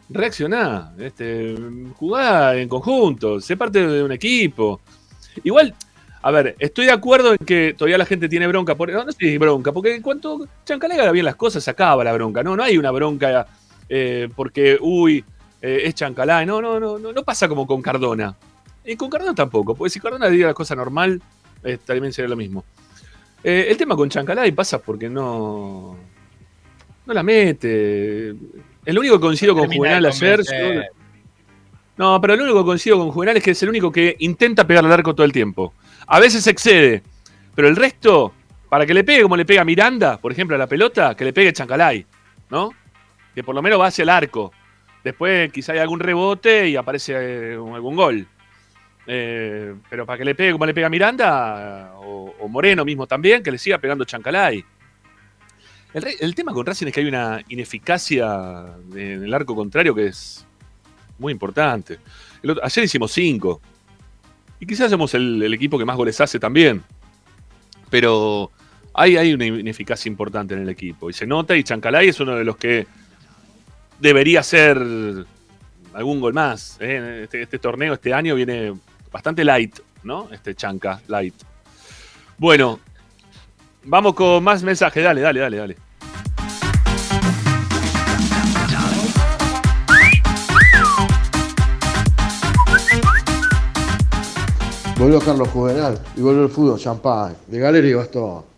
Reaccioná, 0.09 0.93
este, 0.99 1.55
jugá 1.95 2.57
en 2.57 2.67
conjunto, 2.67 3.39
sé 3.39 3.55
parte 3.55 3.87
de 3.87 4.03
un 4.03 4.11
equipo. 4.11 4.81
Igual, 5.45 5.73
a 6.25 6.31
ver, 6.31 6.55
estoy 6.57 6.85
de 6.85 6.93
acuerdo 6.93 7.33
en 7.33 7.45
que 7.45 7.75
todavía 7.77 7.97
la 7.97 8.05
gente 8.05 8.29
tiene 8.29 8.47
bronca. 8.47 8.75
Por, 8.75 8.89
no, 8.89 9.03
no 9.03 9.11
sé 9.11 9.17
si 9.19 9.37
bronca, 9.37 9.73
porque 9.73 9.93
en 9.93 10.01
cuanto 10.01 10.47
Chancalay 10.65 10.97
haga 10.97 11.11
bien 11.11 11.25
las 11.25 11.35
cosas, 11.35 11.61
se 11.61 11.69
acaba 11.69 12.01
la 12.01 12.13
bronca. 12.13 12.41
No, 12.41 12.55
no 12.55 12.63
hay 12.63 12.77
una 12.77 12.91
bronca 12.91 13.45
eh, 13.89 14.29
porque, 14.33 14.77
uy, 14.79 15.23
eh, 15.61 15.81
es 15.83 15.95
Chancalay. 15.95 16.45
No, 16.45 16.61
no, 16.61 16.79
no, 16.79 16.97
no, 16.97 17.11
no 17.11 17.23
pasa 17.23 17.49
como 17.49 17.67
con 17.67 17.81
Cardona. 17.81 18.37
Y 18.85 18.95
con 18.95 19.09
Cardona 19.09 19.35
tampoco, 19.35 19.75
porque 19.75 19.89
si 19.89 19.99
Cardona 19.99 20.29
diría 20.29 20.45
las 20.45 20.55
cosas 20.55 20.77
normal, 20.77 21.21
eh, 21.61 21.77
también 21.85 22.13
sería 22.13 22.29
lo 22.29 22.37
mismo. 22.37 22.63
Eh, 23.43 23.67
el 23.69 23.75
tema 23.75 23.97
con 23.97 24.09
Chancalay 24.09 24.53
pasa 24.53 24.79
porque 24.79 25.09
no. 25.09 25.97
No 27.05 27.13
la 27.13 27.21
mete. 27.21 28.29
El 28.85 28.97
único 28.97 29.15
que 29.15 29.21
coincido 29.21 29.53
con 29.53 29.69
Juvenal 29.69 30.05
ayer. 30.05 30.39
No, 31.97 32.19
pero 32.21 32.37
lo 32.37 32.43
único 32.43 32.59
que 32.59 32.65
coincido 32.65 32.97
con 32.97 33.11
Juvenal 33.11 33.35
es 33.35 33.43
que 33.43 33.51
es 33.51 33.61
el 33.61 33.69
único 33.69 33.91
que 33.91 34.15
intenta 34.19 34.65
pegarle 34.65 34.87
al 34.87 34.99
arco 34.99 35.13
todo 35.13 35.25
el 35.25 35.33
tiempo. 35.33 35.73
A 36.07 36.19
veces 36.19 36.45
excede, 36.47 37.03
pero 37.55 37.67
el 37.67 37.75
resto, 37.75 38.33
para 38.69 38.85
que 38.85 38.93
le 38.93 39.03
pegue 39.03 39.23
como 39.23 39.37
le 39.37 39.45
pega 39.45 39.63
Miranda, 39.63 40.17
por 40.17 40.31
ejemplo, 40.31 40.55
a 40.55 40.59
la 40.59 40.67
pelota, 40.67 41.15
que 41.15 41.25
le 41.25 41.33
pegue 41.33 41.53
Chancalay, 41.53 42.05
¿no? 42.49 42.71
Que 43.33 43.43
por 43.43 43.55
lo 43.55 43.61
menos 43.61 43.79
va 43.79 43.87
hacia 43.87 44.03
el 44.03 44.09
arco. 44.09 44.51
Después 45.03 45.51
quizá 45.51 45.73
hay 45.73 45.79
algún 45.79 45.99
rebote 45.99 46.69
y 46.69 46.75
aparece 46.75 47.13
eh, 47.15 47.53
algún 47.53 47.95
gol. 47.95 48.27
Eh, 49.05 49.75
pero 49.89 50.05
para 50.05 50.17
que 50.17 50.25
le 50.25 50.33
pegue 50.33 50.53
como 50.53 50.65
le 50.65 50.73
pega 50.73 50.89
Miranda, 50.89 51.93
o, 51.97 52.47
Moreno 52.47 52.85
mismo 52.85 53.07
también, 53.07 53.43
que 53.43 53.51
le 53.51 53.57
siga 53.57 53.77
pegando 53.77 54.05
Chancalay. 54.05 54.63
El, 55.93 56.33
tema 56.33 56.53
con 56.53 56.65
Racing 56.65 56.87
es 56.87 56.93
que 56.93 57.01
hay 57.01 57.07
una 57.07 57.41
ineficacia 57.49 58.65
en 58.93 59.23
el 59.23 59.33
arco 59.33 59.55
contrario 59.55 59.93
que 59.93 60.07
es 60.07 60.45
muy 61.19 61.31
importante. 61.31 61.99
Ayer 62.63 62.85
hicimos 62.85 63.11
cinco. 63.11 63.61
Y 64.63 64.65
quizás 64.65 64.89
somos 64.89 65.13
el, 65.13 65.53
equipo 65.53 65.77
que 65.77 65.83
más 65.83 65.97
goles 65.97 66.21
hace 66.21 66.39
también. 66.39 66.81
Pero 67.89 68.49
hay, 68.93 69.17
hay 69.17 69.33
una 69.33 69.45
ineficacia 69.45 70.09
importante 70.09 70.53
en 70.53 70.61
el 70.61 70.69
equipo. 70.69 71.09
Y 71.09 71.13
se 71.13 71.27
nota, 71.27 71.53
y 71.57 71.65
Chancalay 71.65 72.07
es 72.07 72.21
uno 72.21 72.33
de 72.37 72.45
los 72.45 72.55
que 72.55 72.87
debería 73.99 74.39
hacer 74.39 74.77
algún 75.93 76.21
gol 76.21 76.33
más. 76.33 76.77
¿eh? 76.79 77.23
Este, 77.23 77.41
este 77.41 77.59
torneo, 77.59 77.95
este 77.95 78.13
año, 78.13 78.35
viene 78.35 78.73
bastante 79.11 79.43
light, 79.43 79.79
¿no? 80.01 80.29
Este 80.31 80.55
Chanca, 80.55 81.01
light. 81.09 81.35
Bueno, 82.37 82.79
vamos 83.83 84.13
con 84.13 84.41
más 84.45 84.63
mensajes. 84.63 85.03
Dale, 85.03 85.19
dale, 85.19 85.41
dale, 85.41 85.57
dale. 85.57 85.77
Volvió 95.03 95.19
Carlos 95.19 95.49
Juvenal 95.49 95.99
y 96.15 96.21
volvió 96.21 96.43
el 96.43 96.49
fútbol 96.49 96.79
champán. 96.79 97.35
De 97.47 97.59
Galera 97.59 97.85
y. 97.85 97.93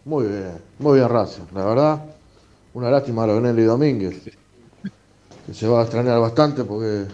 Muy 0.08 0.28
bien, 0.28 0.52
muy 0.78 1.00
bien 1.00 1.10
Racing. 1.10 1.42
La 1.56 1.66
verdad, 1.66 2.06
una 2.76 2.92
lástima 2.92 3.26
lo 3.26 3.34
de 3.34 3.42
Nelly 3.42 3.64
Domínguez. 3.64 4.22
Que 5.48 5.54
se 5.56 5.68
va 5.68 5.80
a 5.80 5.82
extrañar 5.82 6.20
bastante 6.20 6.64
porque 6.64 7.06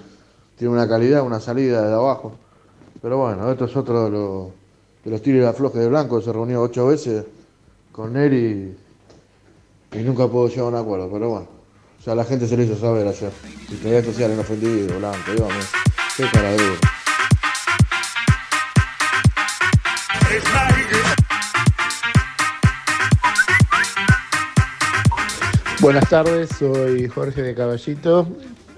tiene 0.58 0.74
una 0.74 0.86
calidad, 0.86 1.24
una 1.24 1.40
salida 1.40 1.88
de 1.88 1.94
abajo. 1.94 2.34
Pero 3.02 3.20
bueno, 3.20 3.49
esto 3.49 3.64
es 3.64 3.78
otro 3.78 4.03
de 4.03 4.10
los, 4.12 4.48
de 5.06 5.12
los 5.12 5.22
tiros 5.22 5.44
y 5.44 5.45
aflojes 5.45 5.80
de 5.80 5.88
Blanco. 5.88 6.22
Se 6.22 6.34
reunió 6.34 6.62
ocho 6.62 6.88
veces 6.88 7.24
con 7.94 8.12
Nelly 8.12 8.76
y 9.94 9.98
nunca 9.99 10.28
pudo 10.28 10.49
llegar 10.49 10.66
a 10.66 10.68
un 10.68 10.76
acuerdo. 10.76 11.10
Pero 11.10 11.30
bueno, 11.30 11.48
ya 12.06 12.16
la 12.16 12.26
gente 12.26 12.49
se 12.49 12.58
lo 12.58 12.64
hizo 12.64 12.76
saber 12.76 13.08
ayer. 13.08 13.32
Y 13.70 13.76
todavía 13.76 14.14
sea 14.14 14.26
el 14.26 14.34
inofendido, 14.34 14.99
Blanco. 14.99 15.32
Dígame, 15.32 15.64
qué 16.18 16.26
cara. 16.34 16.90
Buenas 25.91 26.09
tardes, 26.09 26.49
soy 26.57 27.09
Jorge 27.09 27.41
de 27.41 27.53
Caballito, 27.53 28.26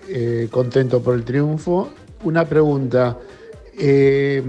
eh, 0.09 0.47
contento 0.49 1.03
por 1.03 1.13
el 1.13 1.23
triunfo. 1.23 1.91
Una 2.23 2.43
pregunta, 2.45 3.19
eh, 3.77 4.41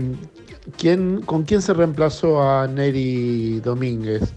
¿quién, 0.78 1.20
¿con 1.20 1.42
quién 1.42 1.60
se 1.60 1.74
reemplazó 1.74 2.42
a 2.42 2.66
Neri 2.66 3.60
Domínguez? 3.60 4.32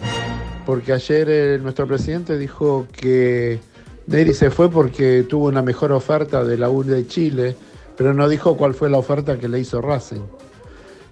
Porque 0.66 0.92
ayer 0.92 1.28
eh, 1.30 1.60
nuestro 1.64 1.88
presidente 1.88 2.38
dijo 2.38 2.86
que 2.92 3.62
Neri 4.08 4.34
se 4.34 4.52
fue 4.52 4.70
porque 4.70 5.24
tuvo 5.24 5.48
una 5.48 5.62
mejor 5.62 5.94
oferta 5.94 6.44
de 6.44 6.58
la 6.58 6.70
U 6.70 6.84
de 6.84 7.08
Chile, 7.08 7.56
pero 7.96 8.14
no 8.14 8.28
dijo 8.28 8.58
cuál 8.58 8.74
fue 8.74 8.90
la 8.90 8.98
oferta 8.98 9.38
que 9.38 9.48
le 9.48 9.62
hizo 9.62 9.82
Racing. 9.82 10.26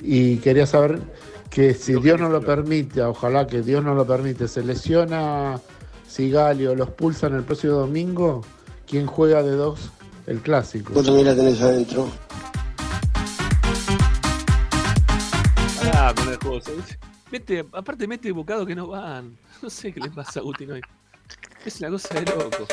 Y 0.02 0.36
quería 0.40 0.66
saber 0.66 1.00
que 1.50 1.76
si 1.76 1.94
Dios 1.94 2.20
no 2.20 2.28
lo 2.28 2.42
permite, 2.42 3.02
ojalá 3.04 3.48
que 3.48 3.62
Dios 3.62 3.82
no 3.86 3.96
lo 3.96 4.06
permite, 4.06 4.50
se 4.50 4.66
lesiona 4.66 5.62
Sigalio, 6.08 6.76
los 6.76 6.90
pulsan 6.92 7.36
el 7.36 7.44
próximo 7.44 7.74
domingo, 7.74 8.42
¿quién 8.88 9.06
juega 9.06 9.44
de 9.44 9.52
dos 9.52 9.92
el 10.28 10.40
clásico? 10.40 10.94
Vos 10.94 11.06
también 11.06 11.28
la 11.28 11.36
tenés 11.36 11.62
adentro. 11.62 12.10
Ah, 15.94 16.14
con 16.16 16.30
el. 16.30 16.64
Mete, 17.32 17.66
aparte 17.74 18.08
mete 18.08 18.32
bocados 18.32 18.66
que 18.68 18.76
no 18.76 18.88
van. 18.88 19.38
No 19.62 19.70
sé 19.70 19.92
qué 19.94 20.00
le 20.00 20.10
pasa 20.10 20.40
a 20.40 20.42
Agustín 20.42 20.72
hoy. 20.72 20.82
Es 21.66 21.80
una 21.80 21.90
cosa 21.90 22.14
de 22.20 22.26
loco. 22.26 22.68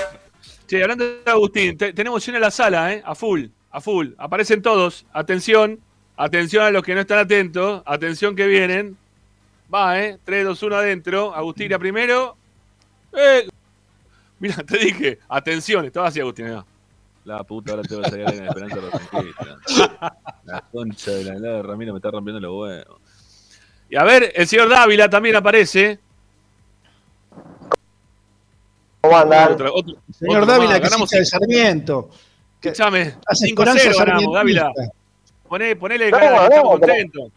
Che, 0.67 0.83
hablando 0.83 1.05
de 1.05 1.23
Agustín, 1.27 1.77
te- 1.79 1.93
tenemos 1.93 2.25
llena 2.27 2.39
la 2.39 2.51
sala, 2.51 2.93
¿eh? 2.93 3.03
A 3.05 3.15
full, 3.15 3.47
a 3.71 3.81
full. 3.81 4.09
Aparecen 4.19 4.61
todos. 4.61 5.07
Atención, 5.13 5.81
atención 6.17 6.65
a 6.65 6.71
los 6.71 6.83
que 6.83 6.95
no 6.95 7.01
están 7.01 7.19
atentos. 7.19 7.83
Atención 7.87 8.37
que 8.37 8.47
vienen. 8.47 8.97
Va, 9.73 9.99
¿eh? 10.01 10.19
3, 10.25 10.45
2, 10.45 10.63
1 10.63 10.77
adentro. 10.77 11.35
Agustina 11.35 11.79
primero. 11.79 12.37
Eh. 13.15 13.49
Mira, 14.39 14.57
te 14.57 14.79
dije, 14.79 15.19
atención, 15.29 15.85
estaba 15.85 16.09
así 16.09 16.21
Agustín. 16.21 16.49
¿no? 16.49 16.67
La 17.25 17.45
puta, 17.45 17.73
ahora 17.73 17.83
tengo 17.85 18.03
que 18.03 18.11
salir 18.11 18.29
en 18.29 18.47
Esperanza 18.47 18.77
Rosentista. 18.77 20.17
La 20.45 20.61
concha 20.73 21.11
de 21.13 21.25
la 21.25 21.35
helada 21.35 21.57
de 21.57 21.63
Ramiro 21.63 21.93
me 21.93 21.99
está 21.99 22.11
rompiendo 22.11 22.41
los 22.41 22.61
huevos. 22.61 23.01
Y 23.89 23.97
a 23.97 24.03
ver, 24.03 24.33
el 24.35 24.47
señor 24.49 24.69
Dávila 24.69 25.09
también 25.09 25.37
aparece. 25.37 26.01
¿Cómo 29.01 29.17
andan? 29.17 29.53
Otro, 29.53 29.75
otro, 29.75 29.95
señor 30.17 30.43
otro 30.43 30.53
Dávila, 30.53 30.71
más. 30.73 30.81
ganamos 30.81 31.11
de 31.11 31.25
Sarmiento. 31.25 32.11
Escuchame, 32.61 33.17
5-0 33.29 33.99
ganamos, 33.99 34.35
Dávila. 34.35 34.73
Poné, 35.49 35.77
ponele 35.77 36.11
cara, 36.11 36.47
estamos 36.47 36.79
contentos. 36.81 37.31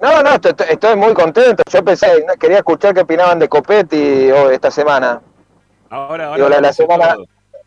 No, 0.00 0.22
no, 0.22 0.30
estoy, 0.34 0.52
estoy 0.70 0.96
muy 0.96 1.14
contento. 1.14 1.62
Yo 1.70 1.84
pensé, 1.84 2.24
quería 2.38 2.58
escuchar 2.58 2.94
qué 2.94 3.00
opinaban 3.00 3.38
de 3.38 3.48
Copetti 3.48 4.30
hoy, 4.30 4.54
esta 4.54 4.70
semana. 4.70 5.20
Ahora, 5.88 6.26
ahora 6.26 6.36
Digo, 6.36 6.48
la, 6.60 6.72
semana, 6.72 7.16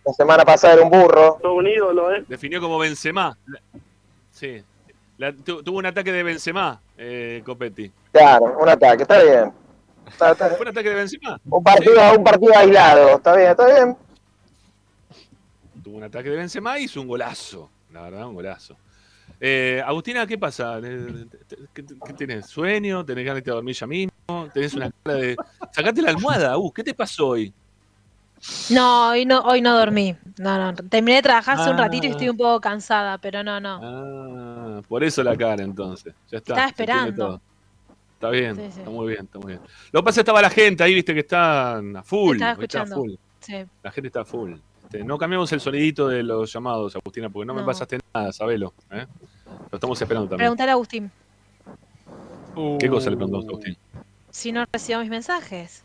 la 0.06 0.14
semana 0.14 0.46
pasada 0.46 0.74
era 0.76 0.84
un 0.84 0.90
burro. 0.90 1.38
Todo 1.42 1.54
un 1.54 1.68
ídolo, 1.68 2.14
¿eh? 2.14 2.26
Definió 2.28 2.60
como 2.60 2.78
Benzema. 2.78 3.38
Sí. 4.32 4.64
La- 5.18 5.32
tu- 5.34 5.64
tuvo 5.64 5.78
un 5.80 5.86
ataque 5.86 6.12
de 6.12 6.22
Benzema, 6.24 6.80
eh, 6.98 7.42
Copetti. 7.46 7.92
Claro, 8.12 8.58
un 8.60 8.70
ataque, 8.70 9.04
está 9.04 9.24
bien. 9.24 9.52
Está- 10.08 10.32
está- 10.32 10.50
¿Fue 10.50 10.62
un 10.62 10.68
ataque 10.68 10.90
de 10.90 10.96
Benzema? 10.96 11.40
un, 11.50 11.64
partido, 11.64 12.02
un 12.18 12.24
partido 12.24 12.56
aislado, 12.56 13.10
está 13.16 13.36
bien, 13.36 13.50
está 13.52 13.66
bien. 13.66 13.98
Tuvo 15.84 15.98
un 15.98 16.04
ataque 16.04 16.30
de 16.30 16.36
Benzema 16.36 16.78
y 16.80 16.84
hizo 16.84 17.02
un 17.02 17.08
golazo. 17.08 17.70
La 17.94 18.02
verdad, 18.04 18.28
un 18.28 18.36
golazo. 18.36 18.76
Eh, 19.40 19.82
Agustina, 19.86 20.26
¿qué 20.26 20.38
pasa? 20.38 20.80
Eh, 20.84 21.26
¿Qué, 21.74 21.86
qué 21.86 22.14
tenés? 22.14 22.48
¿Sueño? 22.48 23.06
¿Tenés 23.06 23.26
ganas 23.26 23.44
de 23.44 23.52
dormir 23.52 23.76
ya 23.76 23.86
mismo? 23.88 24.12
¿Tenés 24.54 24.74
una 24.74 24.90
cara 25.04 25.18
de. 25.18 25.36
Sacate 25.72 26.02
la 26.02 26.10
almohada, 26.12 26.58
uh, 26.58 26.72
¿qué 26.72 26.84
te 26.84 26.94
pasó 26.94 27.28
hoy? 27.30 27.54
No, 28.70 29.10
hoy 29.10 29.26
no, 29.26 29.40
hoy 29.42 29.62
no 29.62 29.78
dormí. 29.78 30.16
No, 30.38 30.58
no. 30.58 30.76
Terminé 30.76 31.18
de 31.18 31.22
trabajar 31.24 31.60
hace 31.60 31.70
un 31.70 31.76
Ah. 31.80 31.84
ratito 31.84 32.06
y 32.08 32.10
estoy 32.12 32.30
un 32.30 32.38
poco 32.38 32.62
cansada, 32.62 33.18
pero 33.18 33.44
no, 33.44 33.60
no. 33.60 33.80
Ah, 33.84 34.82
por 34.88 35.04
eso 35.04 35.24
la 35.24 35.36
cara 35.36 35.64
entonces. 35.64 36.14
Ya 36.32 36.38
está. 36.38 36.54
Estaba 36.54 36.68
esperando. 36.68 37.42
Está 38.14 38.30
bien, 38.32 38.56
Sí, 38.56 38.62
sí. 38.72 38.80
está 38.80 38.90
muy 38.90 39.08
bien, 39.10 39.26
está 39.26 39.38
muy 39.40 39.48
bien. 39.54 39.60
Lo 39.92 40.02
que 40.02 40.06
pasa 40.06 40.10
es 40.10 40.16
que 40.16 40.22
estaba 40.22 40.42
la 40.42 40.50
gente 40.50 40.84
ahí, 40.84 40.94
viste, 40.96 41.14
que 41.14 41.20
están 41.20 41.98
a 41.98 42.04
full. 42.04 42.42
Está 42.42 42.86
full. 42.88 43.12
Sí. 43.40 43.64
La 43.84 43.92
gente 43.92 44.08
está 44.08 44.22
a 44.22 44.26
full. 44.26 44.54
Este, 44.84 45.04
no 45.04 45.18
cambiamos 45.18 45.52
el 45.52 45.60
sonidito 45.60 46.08
de 46.08 46.24
los 46.24 46.52
llamados, 46.52 46.96
Agustina, 46.96 47.30
porque 47.30 47.46
no, 47.46 47.54
me 47.54 47.62
No. 47.62 47.66
pasaste 47.68 48.00
nada, 48.14 48.32
sabelo. 48.32 48.74
¿eh? 48.92 49.06
Lo 49.78 49.80
estamos 49.80 50.02
esperando 50.02 50.28
también. 50.28 50.46
Preguntar 50.46 50.70
a 50.70 50.72
Agustín 50.72 51.12
¿Qué 52.80 52.90
cosa 52.90 53.12
le 53.12 53.16
preguntamos 53.18 53.46
a 53.46 53.50
Agustín? 53.50 53.78
si 54.32 54.52
no 54.52 54.66
recibió 54.74 55.00
mis 55.02 55.10
mensajes. 55.10 55.84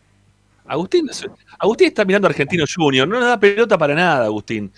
Agustín, 0.67 1.07
Agustín 1.59 1.89
está 1.89 2.05
mirando 2.07 2.27
a 2.27 2.31
Argentino 2.31 2.65
Junior, 2.75 3.07
no 3.07 3.19
nos 3.21 3.29
da 3.29 3.39
pelota 3.39 3.77
para 3.77 3.95
nada, 3.95 4.25
Agustín. 4.27 4.73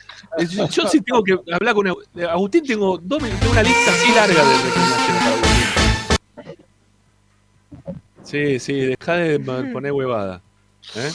Yo, 0.51 0.66
yo 0.69 0.89
sí 0.89 1.01
tengo 1.01 1.23
que 1.23 1.39
hablar 1.53 1.74
con 1.74 1.86
eh, 1.86 1.93
Agustín, 2.28 2.65
tengo, 2.66 2.99
dos, 2.99 3.23
tengo 3.23 3.53
una 3.53 3.62
lista 3.62 3.91
así 3.93 4.12
larga 4.12 4.45
de 4.45 4.57
reclamaciones 4.65 5.23
para 5.23 5.35
Agustín. 5.36 6.65
Sí, 8.24 8.59
sí, 8.59 8.73
deja 8.81 9.15
de 9.15 9.39
poner 9.39 9.93
huevada. 9.93 10.41
¿eh? 10.97 11.12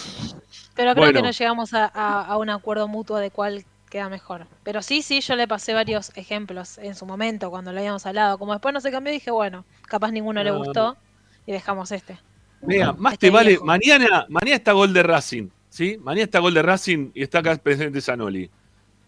Pero 0.76 0.92
creo 0.94 1.04
Bueno. 1.06 1.14
que 1.20 1.24
no 1.24 1.32
llegamos 1.32 1.74
a, 1.74 1.86
a- 1.94 2.26
a 2.26 2.38
un 2.38 2.50
acuerdo 2.50 2.88
mutuo 2.88 3.18
de 3.18 3.32
cuál 3.32 3.66
queda 3.90 4.10
mejor. 4.10 4.48
Pero 4.64 4.82
sí, 4.82 5.02
sí, 5.02 5.22
yo 5.22 5.36
le 5.36 5.48
pasé 5.48 5.74
varios 5.74 6.12
ejemplos 6.16 6.78
en 6.78 6.96
su 6.96 7.06
momento 7.06 7.50
cuando 7.50 7.72
lo 7.72 7.80
habíamos 7.80 8.06
hablado. 8.06 8.38
Como 8.38 8.54
después 8.54 8.74
no 8.74 8.82
se 8.82 8.92
cambió, 8.92 9.12
dije, 9.12 9.32
bueno, 9.32 9.66
capaz 9.88 10.12
ninguno 10.12 10.44
le 10.44 10.52
gustó 10.52 10.98
y 11.46 11.52
dejamos 11.52 11.92
este. 11.92 12.18
Mira, 12.62 12.94
más 12.94 13.14
Este 13.14 13.28
te 13.28 13.32
vale. 13.32 13.50
viejo. 13.50 13.66
Mañana, 13.66 14.26
mañana 14.30 14.56
está 14.56 14.74
gol 14.74 14.94
de 14.94 15.04
Racing, 15.04 15.50
¿sí? 15.70 15.98
Mañana 16.02 16.24
está 16.26 16.40
gol 16.40 16.54
de 16.54 16.62
Racing 16.62 17.12
y 17.14 17.24
está 17.24 17.40
acá 17.40 17.56
presente 17.58 18.02
Zanoli. 18.02 18.50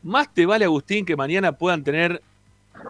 Más 0.03 0.33
te 0.33 0.45
vale, 0.45 0.65
Agustín, 0.65 1.05
que 1.05 1.15
mañana 1.15 1.51
puedan 1.51 1.83
tener 1.83 2.21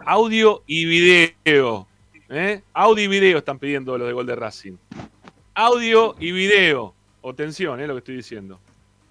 audio 0.06 0.62
y 0.66 0.84
video. 0.86 1.86
¿eh? 2.30 2.62
Audio 2.72 3.04
y 3.04 3.08
video 3.08 3.38
están 3.38 3.58
pidiendo 3.58 3.98
los 3.98 4.06
de 4.06 4.14
gol 4.14 4.26
de 4.26 4.36
Racing. 4.36 4.76
Audio 5.54 6.14
y 6.18 6.32
video. 6.32 6.94
Atención, 7.24 7.80
es 7.80 7.86
lo 7.88 7.94
que 7.94 7.98
estoy 7.98 8.16
diciendo. 8.16 8.58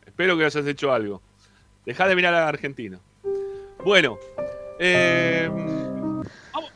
Espero 0.06 0.38
que 0.38 0.46
hayas 0.46 0.66
hecho 0.66 0.92
algo. 0.92 1.22
Dejá 1.86 2.08
de 2.08 2.16
mirar 2.16 2.34
a 2.34 2.48
Argentina. 2.48 3.00
Bueno. 3.84 4.18
eh, 4.80 5.50
vamos. 6.54 6.72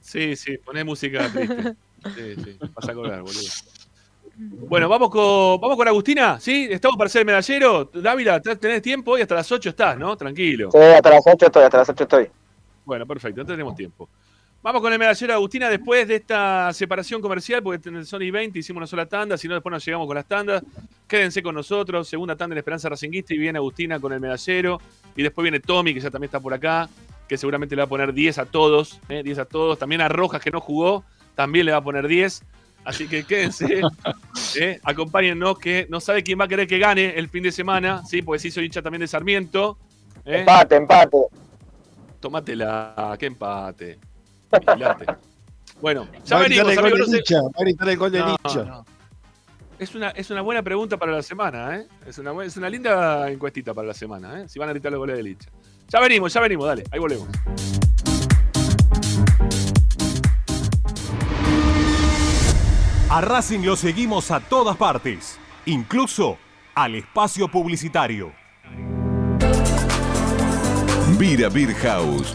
Sí, 0.00 0.34
sí, 0.36 0.58
poné 0.58 0.84
música 0.84 1.30
triste. 1.30 1.74
Sí, 2.14 2.34
sí, 2.42 2.58
vas 2.74 2.88
a 2.88 2.94
colgar, 2.94 3.20
boludo. 3.20 3.48
Bueno, 4.36 4.88
vamos 4.88 5.10
con, 5.10 5.60
vamos 5.60 5.76
con 5.76 5.86
Agustina, 5.86 6.40
¿sí? 6.40 6.66
¿Estamos 6.70 6.96
para 6.96 7.08
hacer 7.08 7.20
el 7.20 7.26
medallero? 7.26 7.90
Dávila, 7.92 8.40
¿tenés 8.40 8.80
tiempo? 8.80 9.12
Hoy 9.12 9.20
hasta 9.20 9.34
las 9.34 9.52
8 9.52 9.68
estás, 9.68 9.98
¿no? 9.98 10.16
Tranquilo. 10.16 10.70
Sí, 10.70 10.78
hasta 10.78 11.10
las 11.10 11.22
8 11.26 11.46
estoy, 11.46 11.62
hasta 11.64 11.76
las 11.78 11.88
8 11.90 12.04
estoy. 12.04 12.30
Bueno, 12.86 13.06
perfecto, 13.06 13.42
entonces 13.42 13.58
tenemos 13.58 13.76
tiempo. 13.76 14.08
Vamos 14.62 14.82
con 14.82 14.92
el 14.92 14.98
medallero 14.98 15.32
Agustina 15.32 15.70
después 15.70 16.06
de 16.06 16.16
esta 16.16 16.70
separación 16.74 17.22
comercial, 17.22 17.62
porque 17.62 17.88
en 17.88 17.96
el 17.96 18.04
Sony 18.04 18.30
20 18.30 18.58
hicimos 18.58 18.80
una 18.80 18.86
sola 18.86 19.06
tanda, 19.06 19.38
si 19.38 19.48
no 19.48 19.54
después 19.54 19.72
nos 19.72 19.82
llegamos 19.82 20.06
con 20.06 20.16
las 20.16 20.26
tandas. 20.26 20.62
Quédense 21.08 21.42
con 21.42 21.54
nosotros, 21.54 22.06
segunda 22.06 22.36
tanda 22.36 22.52
en 22.52 22.58
Esperanza 22.58 22.90
Racinguista 22.90 23.32
y 23.32 23.38
viene 23.38 23.56
Agustina 23.56 23.98
con 23.98 24.12
el 24.12 24.20
medallero. 24.20 24.78
Y 25.16 25.22
después 25.22 25.44
viene 25.44 25.60
Tommy, 25.60 25.94
que 25.94 26.00
ya 26.00 26.10
también 26.10 26.28
está 26.28 26.40
por 26.40 26.52
acá, 26.52 26.90
que 27.26 27.38
seguramente 27.38 27.74
le 27.74 27.80
va 27.80 27.86
a 27.86 27.88
poner 27.88 28.12
10 28.12 28.36
a 28.36 28.44
todos, 28.44 29.00
¿eh? 29.08 29.22
10 29.22 29.38
a 29.38 29.44
todos. 29.46 29.78
También 29.78 30.02
a 30.02 30.10
Rojas, 30.10 30.42
que 30.42 30.50
no 30.50 30.60
jugó, 30.60 31.04
también 31.34 31.64
le 31.64 31.72
va 31.72 31.78
a 31.78 31.84
poner 31.84 32.06
10. 32.06 32.42
Así 32.84 33.08
que 33.08 33.24
quédense, 33.24 33.80
¿eh? 34.60 34.78
acompáñennos, 34.84 35.58
que 35.58 35.86
no 35.88 36.00
sabe 36.00 36.22
quién 36.22 36.38
va 36.38 36.44
a 36.44 36.48
querer 36.48 36.66
que 36.66 36.78
gane 36.78 37.18
el 37.18 37.30
fin 37.30 37.42
de 37.42 37.52
semana, 37.52 38.04
¿sí? 38.04 38.20
porque 38.20 38.40
sí 38.40 38.50
soy 38.50 38.66
hincha 38.66 38.82
también 38.82 39.00
de 39.00 39.06
Sarmiento. 39.06 39.78
¿eh? 40.26 40.40
Empate, 40.40 40.76
empate. 40.76 41.18
Tómatela, 42.20 43.16
qué 43.18 43.24
empate. 43.24 44.09
Bueno, 45.80 46.06
ya 46.24 46.38
venimos, 46.38 46.76
amigos. 46.76 46.98
no 47.00 47.06
sé- 47.06 47.22
el 47.90 47.96
gol 47.96 48.12
de 48.12 48.18
No. 48.18 48.84
Es 49.78 49.94
una, 49.94 50.10
es 50.10 50.30
una 50.30 50.42
buena 50.42 50.62
pregunta 50.62 50.98
para 50.98 51.12
la 51.12 51.22
semana, 51.22 51.76
¿eh? 51.76 51.86
Es 52.06 52.18
una, 52.18 52.44
es 52.44 52.54
una 52.58 52.68
linda 52.68 53.30
encuestita 53.30 53.72
para 53.72 53.88
la 53.88 53.94
semana, 53.94 54.42
¿eh? 54.42 54.48
Si 54.48 54.58
van 54.58 54.68
a 54.68 54.72
gritar 54.72 54.92
los 54.92 54.98
goles 54.98 55.16
de 55.16 55.22
Licha. 55.22 55.48
Ya 55.88 56.00
venimos, 56.00 56.32
ya 56.34 56.40
venimos, 56.42 56.66
dale, 56.66 56.84
ahí 56.92 56.98
volvemos. 56.98 57.28
A 63.08 63.20
Racing 63.20 63.60
lo 63.64 63.76
seguimos 63.76 64.30
a 64.30 64.40
todas 64.40 64.76
partes, 64.76 65.38
incluso 65.66 66.38
al 66.74 66.94
espacio 66.94 67.48
publicitario. 67.48 68.32
Vira 71.18 71.48
Beer 71.48 71.74
House. 71.74 72.34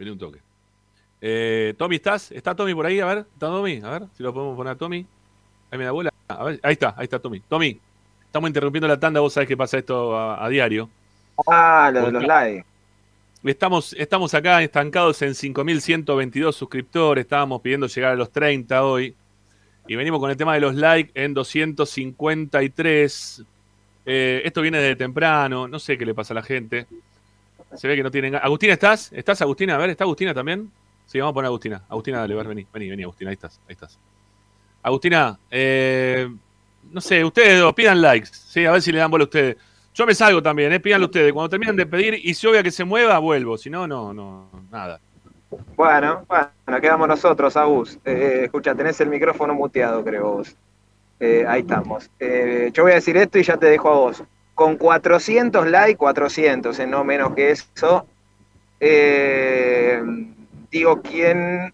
Vení 0.00 0.10
un 0.12 0.18
toque. 0.18 0.38
Eh, 1.20 1.74
Tommy, 1.76 1.96
¿estás? 1.96 2.32
¿Está 2.32 2.54
Tommy 2.54 2.74
por 2.74 2.86
ahí? 2.86 3.00
A 3.00 3.06
ver, 3.06 3.18
¿está 3.18 3.48
Tommy? 3.48 3.82
A 3.84 3.90
ver 3.90 4.04
si 4.16 4.22
lo 4.22 4.32
podemos 4.32 4.56
poner 4.56 4.72
a 4.72 4.76
Tommy. 4.76 5.04
Ahí 5.70 5.78
me 5.78 5.84
da 5.84 5.90
bola. 5.90 6.10
A 6.26 6.42
ver, 6.42 6.58
ahí 6.62 6.72
está, 6.72 6.94
ahí 6.96 7.04
está 7.04 7.18
Tommy. 7.18 7.40
Tommy, 7.40 7.78
estamos 8.24 8.48
interrumpiendo 8.48 8.88
la 8.88 8.98
tanda, 8.98 9.20
vos 9.20 9.34
sabés 9.34 9.46
que 9.46 9.58
pasa 9.58 9.76
esto 9.76 10.16
a, 10.16 10.42
a 10.42 10.48
diario. 10.48 10.88
Ah, 11.46 11.90
lo 11.92 12.06
de 12.06 12.12
los 12.12 12.24
likes. 12.24 12.64
Estamos, 13.44 13.92
estamos 13.92 14.32
acá 14.32 14.62
estancados 14.62 15.20
en 15.20 15.34
5.122 15.34 16.52
suscriptores, 16.52 17.24
estábamos 17.24 17.60
pidiendo 17.60 17.86
llegar 17.86 18.12
a 18.12 18.16
los 18.16 18.32
30 18.32 18.82
hoy. 18.82 19.14
Y 19.86 19.96
venimos 19.96 20.18
con 20.18 20.30
el 20.30 20.36
tema 20.38 20.54
de 20.54 20.60
los 20.60 20.76
likes 20.76 21.10
en 21.12 21.34
253. 21.34 23.44
Eh, 24.06 24.40
esto 24.46 24.62
viene 24.62 24.78
de 24.78 24.96
temprano, 24.96 25.68
no 25.68 25.78
sé 25.78 25.98
qué 25.98 26.06
le 26.06 26.14
pasa 26.14 26.32
a 26.32 26.36
la 26.36 26.42
gente. 26.42 26.86
Se 27.74 27.88
ve 27.88 27.96
que 27.96 28.02
no 28.02 28.10
tienen... 28.10 28.34
Agustina, 28.34 28.72
¿estás? 28.72 29.12
¿Estás, 29.12 29.40
Agustina? 29.42 29.74
A 29.76 29.78
ver, 29.78 29.90
¿está 29.90 30.04
Agustina 30.04 30.34
también? 30.34 30.70
Sí, 31.06 31.18
vamos 31.18 31.32
a 31.32 31.34
poner 31.34 31.46
a 31.46 31.48
Agustina. 31.48 31.82
Agustina, 31.88 32.18
dale, 32.18 32.34
vení, 32.34 32.66
vení, 32.72 32.90
vení, 32.90 33.02
Agustina, 33.02 33.30
ahí 33.30 33.34
estás, 33.34 33.60
ahí 33.68 33.72
estás. 33.72 33.98
Agustina, 34.82 35.38
eh, 35.50 36.28
no 36.90 37.00
sé, 37.00 37.24
ustedes 37.24 37.60
dos, 37.60 37.74
pidan 37.74 38.00
likes, 38.00 38.30
sí, 38.32 38.64
a 38.64 38.72
ver 38.72 38.82
si 38.82 38.92
le 38.92 38.98
dan 38.98 39.10
bola 39.10 39.24
a 39.24 39.26
ustedes. 39.26 39.56
Yo 39.92 40.06
me 40.06 40.14
salgo 40.14 40.42
también, 40.42 40.72
eh, 40.72 40.80
pídanlo 40.80 41.06
ustedes. 41.06 41.32
Cuando 41.32 41.48
terminen 41.48 41.76
de 41.76 41.86
pedir 41.86 42.14
y 42.14 42.32
si 42.32 42.46
obvia 42.46 42.62
que 42.62 42.70
se 42.70 42.84
mueva, 42.84 43.18
vuelvo. 43.18 43.58
Si 43.58 43.68
no, 43.68 43.86
no, 43.86 44.14
no, 44.14 44.48
nada. 44.70 45.00
Bueno, 45.76 46.24
bueno, 46.28 46.80
quedamos 46.80 47.08
nosotros, 47.08 47.56
Agus. 47.56 47.98
Eh, 48.04 48.42
escucha, 48.44 48.74
tenés 48.74 49.00
el 49.00 49.08
micrófono 49.08 49.52
muteado, 49.54 50.04
creo 50.04 50.36
vos. 50.36 50.56
Eh, 51.18 51.44
ahí 51.46 51.60
estamos. 51.60 52.08
Eh, 52.18 52.70
yo 52.72 52.84
voy 52.84 52.92
a 52.92 52.96
decir 52.96 53.16
esto 53.16 53.38
y 53.38 53.42
ya 53.42 53.56
te 53.56 53.66
dejo 53.66 53.88
a 53.88 53.96
vos. 53.96 54.22
Con 54.60 54.76
400 54.76 55.66
likes, 55.68 55.96
400, 55.96 56.78
eh, 56.80 56.86
no 56.86 57.02
menos 57.02 57.34
que 57.34 57.50
eso, 57.50 58.06
eh, 58.78 60.02
digo 60.70 61.00
quién 61.00 61.72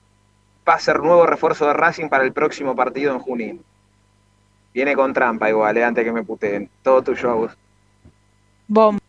va 0.69 0.75
a 0.75 0.79
ser 0.79 1.01
nuevo 1.01 1.27
refuerzo 1.27 1.67
de 1.67 1.73
Racing 1.73 2.09
para 2.09 2.23
el 2.23 2.33
próximo 2.33 2.77
partido 2.77 3.13
en 3.13 3.19
Junín. 3.19 3.65
Viene 4.73 4.95
con 4.95 5.13
trampa 5.13 5.49
igual, 5.49 5.77
eh, 5.77 5.83
antes 5.85 6.05
que 6.05 6.13
me 6.13 6.23
puteen. 6.23 6.71
Todo 6.85 7.03
tuyo, 7.03 7.29
Agus. 7.29 7.53
Bomba. 8.69 9.01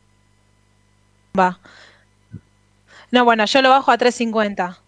No, 3.12 3.26
bueno, 3.26 3.46
yo 3.46 3.62
lo 3.62 3.70
bajo 3.70 3.92
a 3.92 3.98
350. 4.00 4.80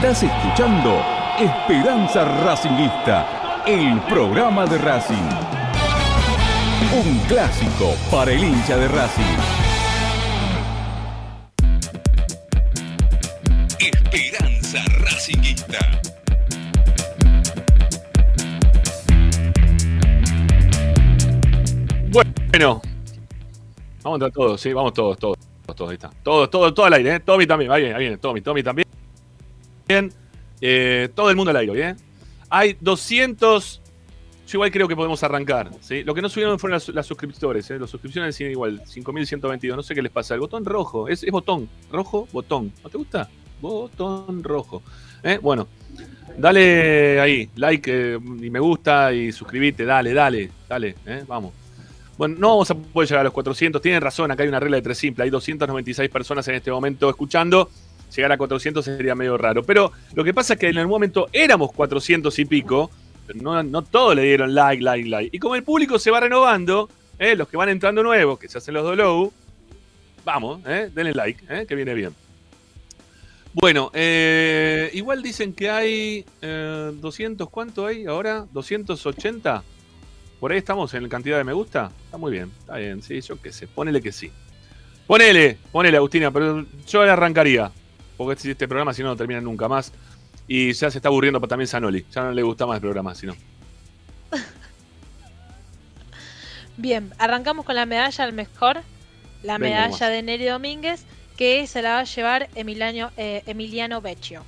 Estás 0.00 0.22
escuchando 0.22 1.02
Esperanza 1.40 2.24
Racingista, 2.44 3.64
el 3.66 4.00
programa 4.02 4.64
de 4.64 4.78
Racing. 4.78 5.16
Un 7.04 7.18
clásico 7.26 7.96
para 8.08 8.30
el 8.30 8.44
hincha 8.44 8.76
de 8.76 8.86
Racing. 8.86 9.24
Esperanza 13.80 14.84
Racingista. 15.00 15.78
Bueno, 22.12 22.80
vamos 24.04 24.12
a 24.12 24.14
entrar 24.14 24.30
todos, 24.30 24.60
sí, 24.60 24.72
vamos 24.72 24.92
todos, 24.92 25.18
todos, 25.18 25.36
todos, 25.74 25.90
ahí 25.90 25.94
está. 25.94 26.10
Todos, 26.22 26.48
todo, 26.48 26.72
todo 26.72 26.86
al 26.86 26.92
aire, 26.92 27.16
¿eh? 27.16 27.20
Tommy 27.20 27.48
también, 27.48 27.72
ahí 27.72 27.82
viene, 27.82 27.96
ahí 27.96 28.02
viene, 28.02 28.16
Tommy, 28.18 28.40
Tommy 28.40 28.62
también. 28.62 28.86
Eh, 30.60 31.08
todo 31.14 31.30
el 31.30 31.36
mundo 31.36 31.50
al 31.50 31.56
aire, 31.56 31.72
¿bien? 31.72 31.96
Hay 32.50 32.76
200, 32.80 33.80
yo 34.46 34.56
igual 34.56 34.70
creo 34.70 34.88
que 34.88 34.96
podemos 34.96 35.22
arrancar. 35.22 35.70
Lo 36.04 36.14
que 36.14 36.22
no 36.22 36.28
subieron 36.28 36.58
fueron 36.58 36.74
las, 36.74 36.88
las 36.88 37.06
suscriptores, 37.06 37.70
¿eh? 37.70 37.78
Los 37.78 37.90
suscripciones 37.90 38.34
siguen 38.34 38.52
igual, 38.52 38.82
5122, 38.86 39.76
no 39.76 39.82
sé 39.82 39.94
qué 39.94 40.02
les 40.02 40.12
pasa. 40.12 40.34
El 40.34 40.40
botón 40.40 40.64
rojo, 40.64 41.08
es, 41.08 41.24
botón, 41.30 41.68
rojo, 41.90 42.28
botón. 42.32 42.72
¿No 42.82 42.90
te 42.90 42.98
gusta? 42.98 43.28
Botón 43.60 44.42
rojo. 44.42 44.82
¿Eh? 45.22 45.38
Bueno, 45.42 45.68
dale 46.36 47.20
ahí, 47.20 47.50
like 47.56 47.90
eh, 47.90 48.14
y 48.16 48.50
me 48.50 48.60
gusta 48.60 49.12
y 49.12 49.32
suscribite, 49.32 49.84
dale, 49.84 50.12
dale, 50.12 50.50
dale, 50.68 50.94
vamos. 51.26 51.52
Bueno, 52.16 52.34
no 52.38 52.48
vamos 52.48 52.70
a 52.70 52.74
poder 52.74 53.08
llegar 53.08 53.20
a 53.20 53.24
los 53.24 53.32
400, 53.32 53.80
tienen 53.80 54.00
razón, 54.00 54.30
acá 54.30 54.42
hay 54.42 54.48
una 54.48 54.58
regla 54.58 54.76
de 54.76 54.82
tres 54.82 54.98
simple, 54.98 55.22
hay 55.22 55.30
296 55.30 56.10
personas 56.10 56.46
en 56.48 56.56
este 56.56 56.70
momento 56.70 57.08
escuchando. 57.08 57.70
Llegar 58.14 58.32
a 58.32 58.38
400 58.38 58.84
sería 58.84 59.14
medio 59.14 59.36
raro. 59.36 59.62
Pero 59.62 59.92
lo 60.14 60.24
que 60.24 60.34
pasa 60.34 60.54
es 60.54 60.60
que 60.60 60.68
en 60.68 60.78
algún 60.78 60.92
momento 60.92 61.28
éramos 61.32 61.72
400 61.72 62.38
y 62.38 62.44
pico, 62.44 62.90
no, 63.34 63.62
no 63.62 63.82
todos 63.82 64.16
le 64.16 64.22
dieron 64.22 64.54
like, 64.54 64.82
like, 64.82 65.08
like. 65.08 65.36
Y 65.36 65.38
como 65.38 65.54
el 65.54 65.62
público 65.62 65.98
se 65.98 66.10
va 66.10 66.20
renovando, 66.20 66.88
¿eh? 67.18 67.36
los 67.36 67.48
que 67.48 67.56
van 67.56 67.68
entrando 67.68 68.02
nuevos, 68.02 68.38
que 68.38 68.48
se 68.48 68.58
hacen 68.58 68.74
los 68.74 68.84
dolow, 68.84 69.32
vamos, 70.24 70.60
¿eh? 70.66 70.90
denle 70.94 71.12
like, 71.12 71.44
¿eh? 71.48 71.66
que 71.66 71.74
viene 71.74 71.94
bien. 71.94 72.14
Bueno, 73.54 73.90
igual 74.92 75.22
dicen 75.22 75.52
que 75.52 75.68
hay 75.70 76.24
eh, 76.42 76.92
200, 76.94 77.48
¿cuánto 77.50 77.86
hay 77.86 78.06
ahora? 78.06 78.44
¿280? 78.54 79.62
¿Por 80.38 80.52
ahí 80.52 80.58
estamos 80.58 80.94
en 80.94 81.02
la 81.02 81.08
cantidad 81.08 81.38
de 81.38 81.44
me 81.44 81.52
gusta? 81.52 81.90
Está 82.04 82.18
muy 82.18 82.30
bien, 82.30 82.52
está 82.60 82.76
bien, 82.76 83.02
sí, 83.02 83.20
yo 83.20 83.40
qué 83.40 83.50
sé, 83.50 83.66
ponele 83.66 84.00
que 84.00 84.12
sí. 84.12 84.30
Ponele, 85.06 85.58
ponele 85.72 85.96
Agustina, 85.96 86.30
pero 86.30 86.64
yo 86.86 87.04
le 87.04 87.10
arrancaría, 87.10 87.72
porque 88.18 88.38
si 88.38 88.50
este 88.50 88.68
programa 88.68 88.92
si 88.92 89.02
no 89.02 89.08
no 89.08 89.16
termina 89.16 89.40
nunca 89.40 89.66
más. 89.68 89.90
Y 90.46 90.72
ya 90.72 90.90
se 90.90 90.98
está 90.98 91.08
aburriendo 91.08 91.40
también 91.40 91.68
Sanoli, 91.68 92.04
ya 92.10 92.22
no 92.24 92.32
le 92.32 92.42
gusta 92.42 92.66
más 92.66 92.76
el 92.76 92.80
programa, 92.82 93.14
si 93.14 93.26
no. 93.26 93.34
Bien, 96.76 97.12
arrancamos 97.18 97.64
con 97.64 97.74
la 97.74 97.86
medalla 97.86 98.24
al 98.24 98.32
mejor, 98.32 98.78
la 99.42 99.58
Venga 99.58 99.76
medalla 99.76 99.86
nomás. 99.88 100.00
de 100.00 100.22
Neri 100.22 100.44
Domínguez, 100.46 101.04
que 101.36 101.66
se 101.66 101.82
la 101.82 101.94
va 101.94 101.98
a 102.00 102.04
llevar 102.04 102.48
Emiliano, 102.54 103.10
eh, 103.16 103.42
Emiliano 103.46 104.00
Vecchio. 104.00 104.42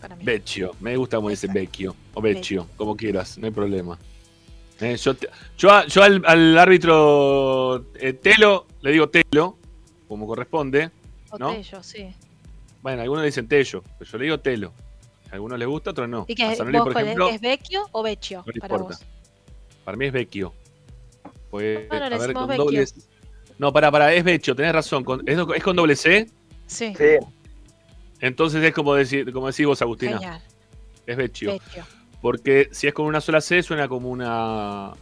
Para 0.00 0.16
mí. 0.16 0.24
Vecchio, 0.24 0.72
me 0.80 0.96
gusta 0.96 1.18
como 1.18 1.28
dice 1.30 1.46
Vecchio, 1.46 1.94
o 2.14 2.20
Vecchio, 2.22 2.66
como 2.76 2.96
quieras, 2.96 3.38
no 3.38 3.46
hay 3.46 3.52
problema. 3.52 3.98
Eh, 4.80 4.96
yo 4.96 5.14
te- 5.14 5.28
yo, 5.58 5.70
al, 6.02 6.22
al 6.26 6.58
árbitro 6.58 7.84
eh, 7.96 8.14
Telo 8.14 8.66
le 8.80 8.92
digo 8.92 9.08
Telo, 9.10 9.58
como 10.08 10.26
corresponde, 10.26 10.90
O 11.30 11.38
¿no? 11.38 11.52
Tello, 11.52 11.82
sí. 11.82 12.06
Bueno, 12.82 13.02
algunos 13.02 13.22
le 13.22 13.26
dicen 13.26 13.46
Tello, 13.48 13.82
pero 13.98 14.10
yo 14.10 14.18
le 14.18 14.24
digo 14.24 14.40
Telo. 14.40 14.72
A 15.30 15.34
algunos 15.34 15.58
les 15.58 15.68
gusta, 15.68 15.90
a 15.90 15.92
otros 15.92 16.08
no. 16.08 16.24
¿Y 16.28 16.34
que 16.34 16.42
A 16.44 16.52
es, 16.52 16.58
vos 16.58 16.82
por 16.92 17.02
ejemplo, 17.02 17.28
¿Es 17.28 17.40
Vecchio 17.40 17.82
o 17.92 18.02
Vecchio? 18.02 18.38
no 18.38 18.44
para 18.44 18.54
importa. 18.74 18.98
vos. 18.98 19.06
Para 19.84 19.96
mí 19.96 20.06
es 20.06 20.12
Vecchio. 20.12 20.52
Pues, 21.50 21.88
Bueno, 21.88 22.06
a 22.06 22.08
ver, 22.18 22.32
con 22.32 22.46
Vecchio. 22.48 22.64
doble 22.64 22.86
C- 22.86 23.00
No, 23.58 23.72
para, 23.72 23.90
para, 23.90 24.12
es 24.12 24.24
Vecchio, 24.24 24.54
tenés 24.56 24.72
razón. 24.72 25.04
con- 25.04 25.22
¿es, 25.28 25.38
es 25.56 25.62
con 25.62 25.76
doble 25.76 25.94
C? 25.96 26.28
Sí. 26.66 26.92
Entonces 28.20 28.62
es 28.62 28.72
como, 28.74 28.94
decir, 28.94 29.32
como 29.32 29.46
decís 29.48 29.66
vos, 29.66 29.80
Agustina. 29.82 30.18
Genial. 30.18 30.42
Es 31.06 31.16
Vecchio. 31.16 31.52
Vecchio. 31.52 31.84
Porque 32.20 32.68
si 32.72 32.86
es 32.86 32.92
con 32.94 33.06
una 33.06 33.20
sola 33.20 33.40
C, 33.40 33.62
suena 33.62 33.88
como 33.88 34.10
una. 34.10 34.92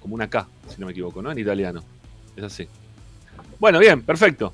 como 0.00 0.14
una 0.14 0.28
K, 0.30 0.48
si 0.68 0.80
no 0.80 0.86
me 0.86 0.92
equivoco, 0.92 1.20
¿no? 1.20 1.30
En 1.30 1.38
italiano. 1.38 1.82
Es 2.36 2.44
así. 2.44 2.68
Bueno, 3.58 3.78
bien, 3.78 4.02
perfecto. 4.02 4.52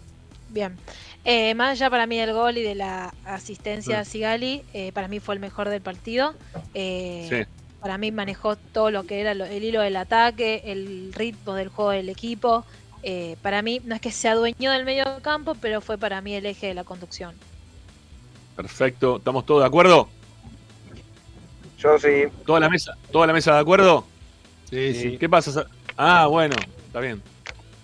Bien. 0.50 0.76
Eh, 1.24 1.54
más 1.54 1.70
allá 1.70 1.88
para 1.90 2.06
mí 2.06 2.18
del 2.18 2.32
gol 2.34 2.58
y 2.58 2.62
de 2.62 2.74
la 2.74 3.14
asistencia 3.24 3.96
Sí. 3.96 4.00
a 4.00 4.04
Sigali, 4.04 4.62
eh, 4.74 4.92
para 4.92 5.08
mí 5.08 5.20
fue 5.20 5.34
el 5.34 5.40
mejor 5.40 5.68
del 5.68 5.80
partido. 5.80 6.34
Eh, 6.74 7.26
Sí. 7.30 7.50
Para 7.80 7.98
mí 7.98 8.10
manejó 8.12 8.56
todo 8.56 8.90
lo 8.90 9.04
que 9.04 9.20
era 9.20 9.34
lo- 9.34 9.44
el 9.44 9.62
hilo 9.62 9.82
del 9.82 9.96
ataque, 9.96 10.62
el 10.64 11.12
ritmo 11.14 11.52
del 11.54 11.68
juego 11.68 11.90
del 11.90 12.08
equipo. 12.08 12.64
Eh, 13.02 13.36
para 13.42 13.60
mí, 13.60 13.82
no 13.84 13.94
es 13.94 14.00
que 14.00 14.10
se 14.10 14.26
adueñó 14.28 14.70
del 14.72 14.86
medio 14.86 15.04
campo, 15.20 15.54
pero 15.60 15.82
fue 15.82 15.98
para 15.98 16.22
mí 16.22 16.34
el 16.34 16.46
eje 16.46 16.68
de 16.68 16.74
la 16.74 16.84
conducción. 16.84 17.34
Perfecto. 18.56 19.16
¿Estamos 19.18 19.44
todos 19.44 19.60
de 19.62 19.66
acuerdo? 19.66 20.08
Yo 21.78 21.98
sí. 21.98 22.24
¿Toda 22.46 22.60
la 22.60 22.70
mesa, 22.70 22.96
toda 23.12 23.26
la 23.26 23.32
mesa 23.34 23.54
de 23.54 23.60
acuerdo? 23.60 24.06
Sí, 24.70 24.94
sí. 24.94 25.18
¿Qué 25.18 25.28
pasa? 25.28 25.52
Sa- 25.52 25.66
Ah, 25.96 26.26
bueno, 26.26 26.56
está 26.86 27.00
bien. 27.00 27.20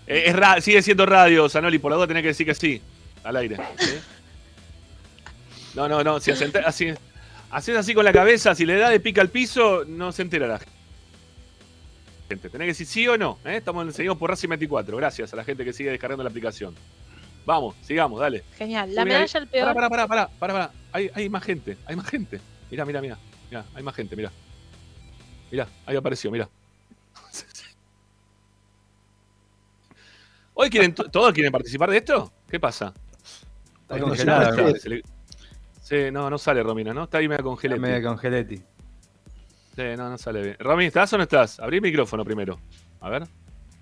Eh, 0.07 0.25
es 0.27 0.35
ra- 0.37 0.61
sigue 0.61 0.81
siendo 0.83 1.05
radio, 1.07 1.49
Zanoli, 1.49 1.79
por 1.79 1.91
la 1.93 1.97
duda 1.97 2.07
tenés 2.07 2.23
que 2.23 2.29
decir 2.29 2.47
que 2.47 2.55
sí, 2.55 2.81
al 3.25 3.37
aire. 3.37 3.57
¿sí? 3.79 3.91
No, 5.75 5.89
no, 5.89 6.03
no, 6.03 6.21
si 6.21 6.31
asenta- 6.31 6.65
así, 6.67 6.93
haces 7.51 7.77
así 7.77 7.95
con 7.95 8.05
la 8.05 8.13
cabeza, 8.13 8.55
si 8.55 8.65
le 8.67 8.77
da 8.77 8.89
de 8.91 9.01
pica 9.01 9.21
al 9.21 9.29
piso, 9.29 9.85
no 9.87 10.13
se 10.13 10.23
entera 10.23 10.47
la 10.47 10.59
gente. 10.59 10.73
Tenés 12.29 12.51
que 12.53 12.59
decir 12.67 12.87
sí 12.87 13.09
o 13.09 13.19
no. 13.19 13.39
¿eh? 13.45 13.57
Estamos, 13.57 13.93
seguimos 13.95 14.17
por 14.19 14.31
Racing 14.31 14.49
24. 14.51 14.97
Gracias 14.97 15.33
a 15.33 15.37
la 15.37 15.43
gente 15.45 15.65
que 15.65 15.73
sigue 15.73 15.91
descargando 15.91 16.23
la 16.23 16.31
aplicación. 16.31 16.75
Vamos, 17.45 17.75
sigamos, 17.83 18.21
dale. 18.21 18.45
Genial. 18.57 18.95
La 18.95 19.05
medalla 19.05 19.41
al 19.41 19.49
peor. 19.49 19.75
Pará, 19.75 19.89
pará, 19.91 20.07
pará, 20.07 20.29
pará, 20.39 20.53
pará. 20.53 20.71
Hay, 20.93 21.11
hay 21.13 21.29
más 21.29 21.43
gente, 21.43 21.77
hay 21.87 21.97
más 21.97 22.07
gente. 22.09 22.41
Mirá, 22.71 22.85
mirá, 22.85 23.01
mirá. 23.01 23.19
Mirá, 23.51 23.65
hay 23.75 23.83
más 23.83 23.95
gente, 23.97 24.15
mirá. 24.15 24.31
Mirá, 25.51 25.67
ahí 25.87 25.97
apareció, 25.97 26.31
mirá. 26.31 26.49
¿Hoy 30.55 30.71
quieren, 30.71 30.95
to- 30.95 31.11
todos 31.11 31.33
quieren 31.33 31.51
participar 31.51 31.91
de 31.91 31.97
esto? 31.99 32.33
¿Qué 32.49 32.61
pasa? 32.61 32.95
Está 33.91 33.95
Ahí 33.97 34.01
congelada, 34.03 34.55
Sí, 35.83 35.97
no, 36.13 36.31
no 36.31 36.39
sale 36.39 36.63
Romina, 36.63 36.95
¿no? 36.95 37.05
Está 37.05 37.19
ahí 37.19 37.27
media 37.27 37.43
congelete. 37.43 37.81
Media 37.81 38.01
congeletti. 38.03 38.57
Sí, 38.57 39.83
no, 39.97 40.09
no 40.09 40.17
sale 40.17 40.43
bien. 40.43 40.57
Romy, 40.61 40.85
¿estás 40.85 41.13
o 41.13 41.17
no 41.17 41.25
estás? 41.25 41.59
Abrí 41.59 41.79
el 41.79 41.83
micrófono 41.83 42.25
primero. 42.25 42.61
A 43.01 43.09
ver. 43.11 43.27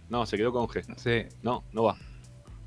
No, 0.09 0.25
se 0.25 0.39
quedó 0.39 0.51
con 0.51 0.67
G. 0.67 0.83
Sí. 0.97 1.37
No, 1.43 1.65
no 1.73 1.83
va. 1.83 1.97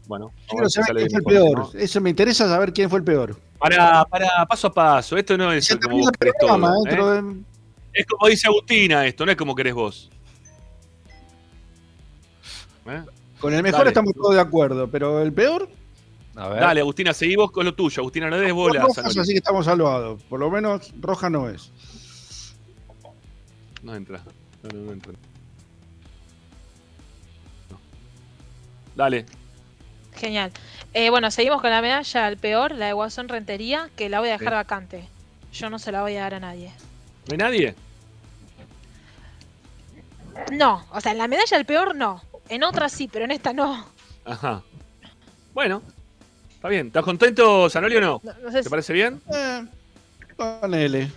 Bueno. 0.06 0.32
Quiero 0.48 0.70
saber 0.70 1.08
quién 1.08 1.24
fue 1.24 1.34
el 1.34 1.40
peor. 1.42 1.70
Eso 1.74 2.00
me 2.02 2.12
interesa 2.12 2.48
saber 2.48 2.72
quién 2.72 2.88
fue 2.92 3.00
el 3.00 3.06
peor. 3.06 3.36
Para, 3.58 4.06
para, 4.06 4.46
paso 4.46 4.68
a 4.68 4.74
paso. 4.74 5.18
Esto 5.18 5.36
no 5.36 5.52
es 5.52 5.76
como 5.82 5.98
vos 5.98 6.12
querés 6.20 6.34
todo. 6.40 6.86
¿eh? 6.86 7.22
de- 7.24 7.44
Es 7.94 8.06
como 8.06 8.28
dice 8.28 8.48
Agustina 8.48 9.08
esto, 9.08 9.26
no 9.26 9.32
es 9.32 9.38
como 9.38 9.56
querés 9.56 9.74
vos. 9.74 10.12
¿Eh? 12.86 13.02
Con 13.40 13.54
el 13.56 13.64
mejor 13.64 13.80
Dale. 13.80 13.90
estamos 13.90 14.14
todos 14.14 14.36
de 14.36 14.42
acuerdo, 14.42 14.88
pero 14.88 15.20
el 15.22 15.34
peor. 15.34 15.68
A 16.36 16.48
Dale, 16.50 16.80
Agustina, 16.80 17.14
seguí 17.14 17.36
vos 17.36 17.52
con 17.52 17.66
lo 17.66 17.74
tuyo. 17.76 18.02
Agustina, 18.02 18.30
no 18.30 18.38
des 18.38 18.54
bola. 18.54 18.82
rojas, 18.82 19.06
así 19.18 19.32
que 19.32 19.38
estamos 19.40 19.66
salvados. 19.66 20.22
Por 20.24 20.40
lo 20.40 20.50
menos 20.50 20.94
roja 21.00 21.30
no 21.30 21.50
es. 21.50 21.72
No 23.84 23.96
entra. 23.96 24.24
No, 24.64 24.70
no, 24.70 24.86
no 24.86 24.92
entra. 24.94 25.14
No. 27.70 27.80
Dale. 28.96 29.26
Genial. 30.16 30.52
Eh, 30.94 31.10
bueno, 31.10 31.32
seguimos 31.32 31.62
con 31.62 31.70
la 31.72 31.82
medalla 31.82 32.26
al 32.28 32.38
peor, 32.38 32.74
la 32.76 32.88
de 32.88 32.94
Guasón 32.94 33.28
Rentería, 33.28 33.90
que 33.96 34.08
la 34.10 34.20
voy 34.20 34.30
a 34.30 34.34
dejar 34.34 34.50
Sí. 34.50 34.56
vacante. 34.56 35.08
Yo 35.54 35.70
no 35.70 35.80
se 35.80 35.92
la 35.92 36.02
voy 36.02 36.16
a 36.16 36.22
dar 36.22 36.36
a 36.36 36.40
nadie. 36.40 36.72
¿No 37.28 37.32
hay 37.34 37.38
nadie? 37.38 37.76
No, 40.54 40.86
o 40.92 41.02
sea, 41.02 41.12
en 41.12 41.18
la 41.18 41.28
medalla 41.28 41.58
al 41.58 41.66
peor 41.66 41.96
no. 41.96 42.22
En 42.50 42.64
otras 42.64 42.92
sí, 42.92 43.10
pero 43.12 43.26
en 43.26 43.32
esta 43.32 43.52
no. 43.54 43.86
Ajá. 44.26 44.62
Bueno. 45.54 45.82
Está 46.62 46.70
bien. 46.70 46.88
¿Estás 46.88 47.04
contento, 47.04 47.70
Zanoli, 47.72 47.96
o 47.96 48.02
no? 48.02 48.22
No- 48.24 48.34
no 48.44 48.52
sé 48.52 48.58
¿Te 48.60 48.64
si- 48.66 48.70
parece 48.70 48.94
bien? 48.94 49.20
Eh, 49.34 49.66
ponele. 50.36 51.10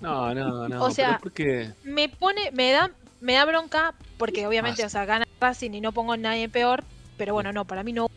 No, 0.00 0.34
no, 0.34 0.66
no. 0.66 0.82
O 0.84 0.90
sea, 0.90 1.18
¿por 1.18 1.30
qué? 1.32 1.72
Me 1.84 2.08
pone, 2.08 2.50
me 2.52 2.70
da, 2.72 2.90
me 3.20 3.34
da 3.34 3.44
bronca, 3.44 3.92
porque 4.16 4.46
obviamente, 4.46 4.82
Ah, 4.82 4.86
o 4.86 4.88
sea, 4.88 5.04
gana 5.04 5.26
Racing 5.40 5.72
y 5.74 5.82
no 5.82 5.92
pongo 5.92 6.14
a 6.14 6.16
nadie 6.16 6.48
peor, 6.48 6.84
pero 7.18 7.34
bueno, 7.34 7.52
no, 7.52 7.66
para 7.66 7.82
mí 7.82 7.92
no 7.92 8.08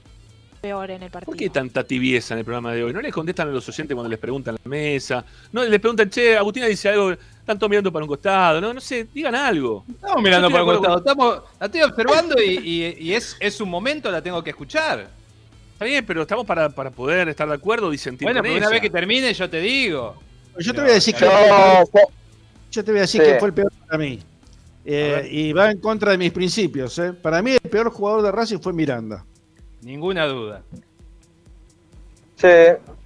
peor 0.61 0.91
en 0.91 1.03
el 1.03 1.11
partido. 1.11 1.25
¿Por 1.25 1.35
qué 1.37 1.49
tanta 1.49 1.83
tibieza 1.83 2.33
en 2.35 2.39
el 2.39 2.45
programa 2.45 2.71
de 2.73 2.85
hoy? 2.85 2.93
¿No 2.93 3.01
les 3.01 3.13
contestan 3.13 3.49
a 3.49 3.51
los 3.51 3.67
oyentes 3.67 3.93
cuando 3.93 4.09
les 4.09 4.19
preguntan 4.19 4.55
en 4.55 4.61
la 4.63 4.69
mesa? 4.69 5.25
¿No 5.51 5.61
les 5.65 5.79
preguntan, 5.81 6.09
che, 6.09 6.37
Agustina 6.37 6.67
dice 6.67 6.87
algo, 6.87 7.11
están 7.11 7.59
todos 7.59 7.69
mirando 7.69 7.91
para 7.91 8.05
un 8.05 8.09
costado? 8.09 8.61
No, 8.61 8.73
no 8.73 8.79
sé, 8.79 9.07
digan 9.13 9.35
algo. 9.35 9.83
Estamos 9.89 10.21
mirando 10.23 10.49
para 10.49 10.61
acuerdo 10.61 10.79
costado. 10.79 10.99
Estamos, 10.99 11.43
la 11.59 11.65
estoy 11.65 11.81
observando 11.81 12.41
y, 12.41 12.57
y- 12.59 12.97
y 12.97 13.13
es, 13.13 13.35
es 13.41 13.59
un 13.59 13.69
momento, 13.69 14.09
la 14.09 14.21
tengo 14.21 14.41
que 14.41 14.51
escuchar. 14.51 15.18
Está 15.79 15.85
bien, 15.85 16.05
pero 16.05 16.23
estamos 16.23 16.45
para, 16.45 16.67
para 16.67 16.91
poder 16.91 17.29
estar 17.29 17.47
de 17.47 17.55
acuerdo 17.55 17.87
y 17.87 17.91
disentir 17.93 18.25
Bueno, 18.25 18.41
pero 18.41 18.57
una 18.57 18.67
vez 18.67 18.81
que 18.81 18.89
termine, 18.89 19.33
yo 19.33 19.49
te 19.49 19.61
digo. 19.61 20.13
Yo 20.57 20.73
te 20.73 20.81
voy 20.81 20.89
a 20.89 20.93
decir 20.95 21.15
que. 21.15 21.23
Yo- 21.23 21.83
Yo 22.69 22.83
te 22.83 22.91
voy 22.91 22.97
a 22.97 23.01
decir 23.03 23.21
Sí. 23.23 23.27
que 23.31 23.39
fue 23.39 23.47
el 23.47 23.53
peor 23.53 23.71
para 23.87 23.97
mí. 23.97 24.19
Eh, 24.83 25.25
y 25.31 25.53
va 25.53 25.71
en 25.71 25.79
contra 25.79 26.11
de 26.11 26.17
mis 26.17 26.33
principios. 26.33 26.99
¿eh? 26.99 27.13
Para 27.13 27.41
mí, 27.41 27.51
el 27.53 27.69
peor 27.69 27.91
jugador 27.91 28.23
de 28.23 28.31
Racing 28.33 28.59
fue 28.59 28.73
Miranda. 28.73 29.23
Ninguna 29.81 30.25
duda. 30.25 30.63
Sí, 32.35 32.47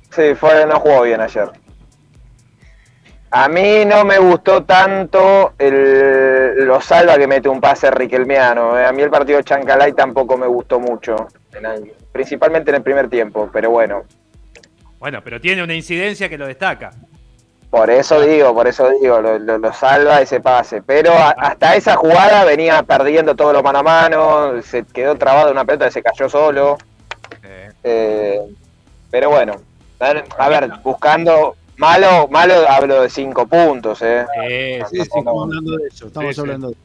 sí, 0.10 0.34
fue, 0.36 0.66
no 0.66 0.80
jugó 0.80 1.04
bien 1.04 1.22
ayer. 1.22 1.52
A 3.30 3.48
mí 3.50 3.86
no 3.86 4.04
me 4.04 4.18
gustó 4.18 4.64
tanto 4.64 5.54
el, 5.60 6.66
lo 6.66 6.82
salva 6.82 7.20
que 7.20 7.28
mete 7.28 7.50
un 7.50 7.62
pase 7.62 7.92
riquelmiano. 7.92 8.80
eh. 8.80 8.86
A 8.88 8.92
mí 8.92 9.04
el 9.04 9.12
partido 9.12 9.38
de 9.38 9.44
Chancalay 9.44 9.94
tampoco 9.94 10.36
me 10.38 10.48
gustó 10.48 10.80
mucho, 10.80 11.16
en 11.54 11.66
el- 11.68 11.94
principalmente 12.24 12.70
en 12.72 12.76
el 12.76 12.82
primer 12.84 13.10
tiempo, 13.10 13.50
pero 13.52 13.72
bueno, 13.72 14.04
Bueno, 15.00 15.20
pero 15.22 15.42
tiene 15.42 15.62
una 15.64 15.74
incidencia 15.74 16.30
que 16.30 16.38
lo 16.38 16.48
destaca. 16.48 16.92
por 17.70 17.90
eso 17.90 18.22
digo, 18.22 18.54
por 18.54 18.68
eso 18.68 18.88
digo, 19.02 19.20
lo, 19.20 19.38
lo- 19.40 19.58
lo 19.58 19.74
salva 19.74 20.22
ese 20.22 20.40
pase. 20.40 20.82
Pero 20.84 21.12
a- 21.12 21.32
hasta 21.32 21.76
esa 21.76 21.96
jugada 21.98 22.46
venía 22.46 22.84
perdiendo 22.84 23.36
todo 23.36 23.52
lo 23.52 23.62
mano 23.64 23.80
a 23.80 23.84
mano, 23.84 24.62
se 24.62 24.84
quedó 24.86 25.16
trabado 25.18 25.48
en 25.48 25.54
una 25.54 25.66
pelota 25.66 25.86
que 25.86 25.92
se 25.92 26.04
cayó 26.04 26.30
solo. 26.30 26.78
Eh, 27.84 28.40
pero 29.12 29.30
bueno, 29.32 29.56
a 30.00 30.14
ver, 30.14 30.24
a 30.38 30.50
ver, 30.50 30.72
buscando 30.84 31.56
malo, 31.78 32.28
malo 32.30 32.54
hablo 32.70 33.02
de 33.02 33.10
cinco 33.10 33.46
puntos, 33.48 34.02
eh. 34.04 34.26
Sí, 34.90 34.96
sí, 34.98 35.02
estamos 35.02 35.44
hablando 35.44 35.76
de 35.78 35.88
eso. 35.88 36.08
Estamos 36.08 36.36
Sí, 36.36 36.42
hablando 36.42 36.68
de 36.70 36.76
Sí, 36.76 36.80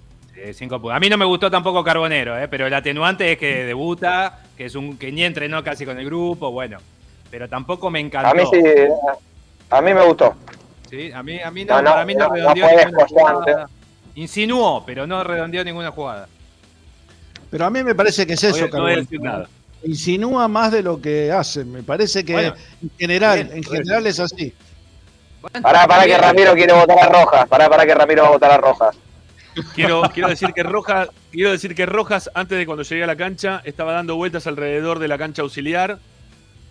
cinco 0.54 0.80
puntos. 0.80 0.96
A 0.96 1.00
mí 1.00 1.08
no 1.08 1.16
me 1.16 1.24
gustó 1.24 1.50
tampoco 1.50 1.82
Carbonero, 1.84 2.38
¿eh? 2.38 2.48
pero 2.48 2.66
el 2.66 2.74
atenuante 2.74 3.32
es 3.32 3.38
que 3.38 3.64
debuta, 3.64 4.40
que 4.56 4.66
es 4.66 4.74
un 4.74 4.96
que 4.98 5.10
ni 5.12 5.24
entrenó 5.24 5.62
casi 5.64 5.84
con 5.84 5.98
el 5.98 6.04
grupo, 6.06 6.50
bueno. 6.50 6.78
pero 7.30 7.48
tampoco 7.48 7.90
me 7.90 8.00
encantó. 8.00 8.28
A 8.30 8.34
mí 8.34 8.42
sí, 8.50 8.60
a 9.70 9.80
mí 9.82 9.94
me 9.94 10.04
gustó. 10.04 10.34
Sí, 10.90 11.12
a 11.12 11.22
mí, 11.22 11.38
a 11.40 11.50
mí 11.50 11.64
no, 11.64 11.74
No, 11.76 11.82
no, 11.82 11.90
para 11.90 12.04
mí 12.06 12.14
no, 12.14 12.28
no, 12.28 12.34
redondeó 12.34 12.64
no 12.64 12.70
fue 12.72 12.84
ninguna 12.86 13.02
descollante. 13.04 13.50
jugada. 13.52 13.68
Insinuó, 14.14 14.84
pero 14.86 15.06
no 15.06 15.22
redondeó 15.22 15.62
ninguna 15.64 15.90
jugada. 15.90 16.28
Pero 17.50 17.64
a 17.66 17.70
mí 17.70 17.82
me 17.84 17.94
parece 17.94 18.26
que 18.26 18.32
es 18.34 18.42
eso, 18.44 18.60
voy 18.60 18.68
a- 18.68 18.70
no 18.76 18.82
voy 18.82 18.92
a 18.92 18.94
Carboni. 18.94 19.00
decir 19.02 19.20
nada. 19.20 19.48
Insinúa 19.84 20.48
más 20.48 20.72
de 20.72 20.82
lo 20.82 21.00
que 21.00 21.30
hace. 21.30 21.64
Me 21.64 21.82
parece 21.82 22.24
que 22.24 22.32
Bueno, 22.32 22.54
en 22.82 22.90
general, 22.98 23.44
bien, 23.44 23.56
en 23.58 23.62
general 23.64 24.06
es 24.06 24.18
así. 24.18 24.52
Pará, 25.62 25.86
pará 25.86 26.04
que 26.04 26.18
Ramiro 26.18 26.52
quiere 26.54 26.72
votar 26.72 26.98
a 26.98 27.08
Rojas. 27.08 27.48
Pará, 27.48 27.68
pará 27.68 27.86
que 27.86 27.94
Ramiro 27.94 28.22
va 28.22 28.28
a 28.28 28.32
votar 28.32 28.50
a 28.50 28.56
Rojas. 28.56 28.96
Quiero, 29.74 30.02
quiero 30.12 30.28
decir 30.28 30.52
que 30.52 30.62
Rojas, 30.62 31.08
quiero 31.30 31.50
decir 31.50 31.74
que 31.74 31.86
Rojas, 31.86 32.30
antes 32.34 32.58
de 32.58 32.66
cuando 32.66 32.82
llegué 32.82 33.04
a 33.04 33.06
la 33.06 33.16
cancha, 33.16 33.62
estaba 33.64 33.92
dando 33.92 34.16
vueltas 34.16 34.46
alrededor 34.46 34.98
de 34.98 35.08
la 35.08 35.18
cancha 35.18 35.42
auxiliar, 35.42 35.98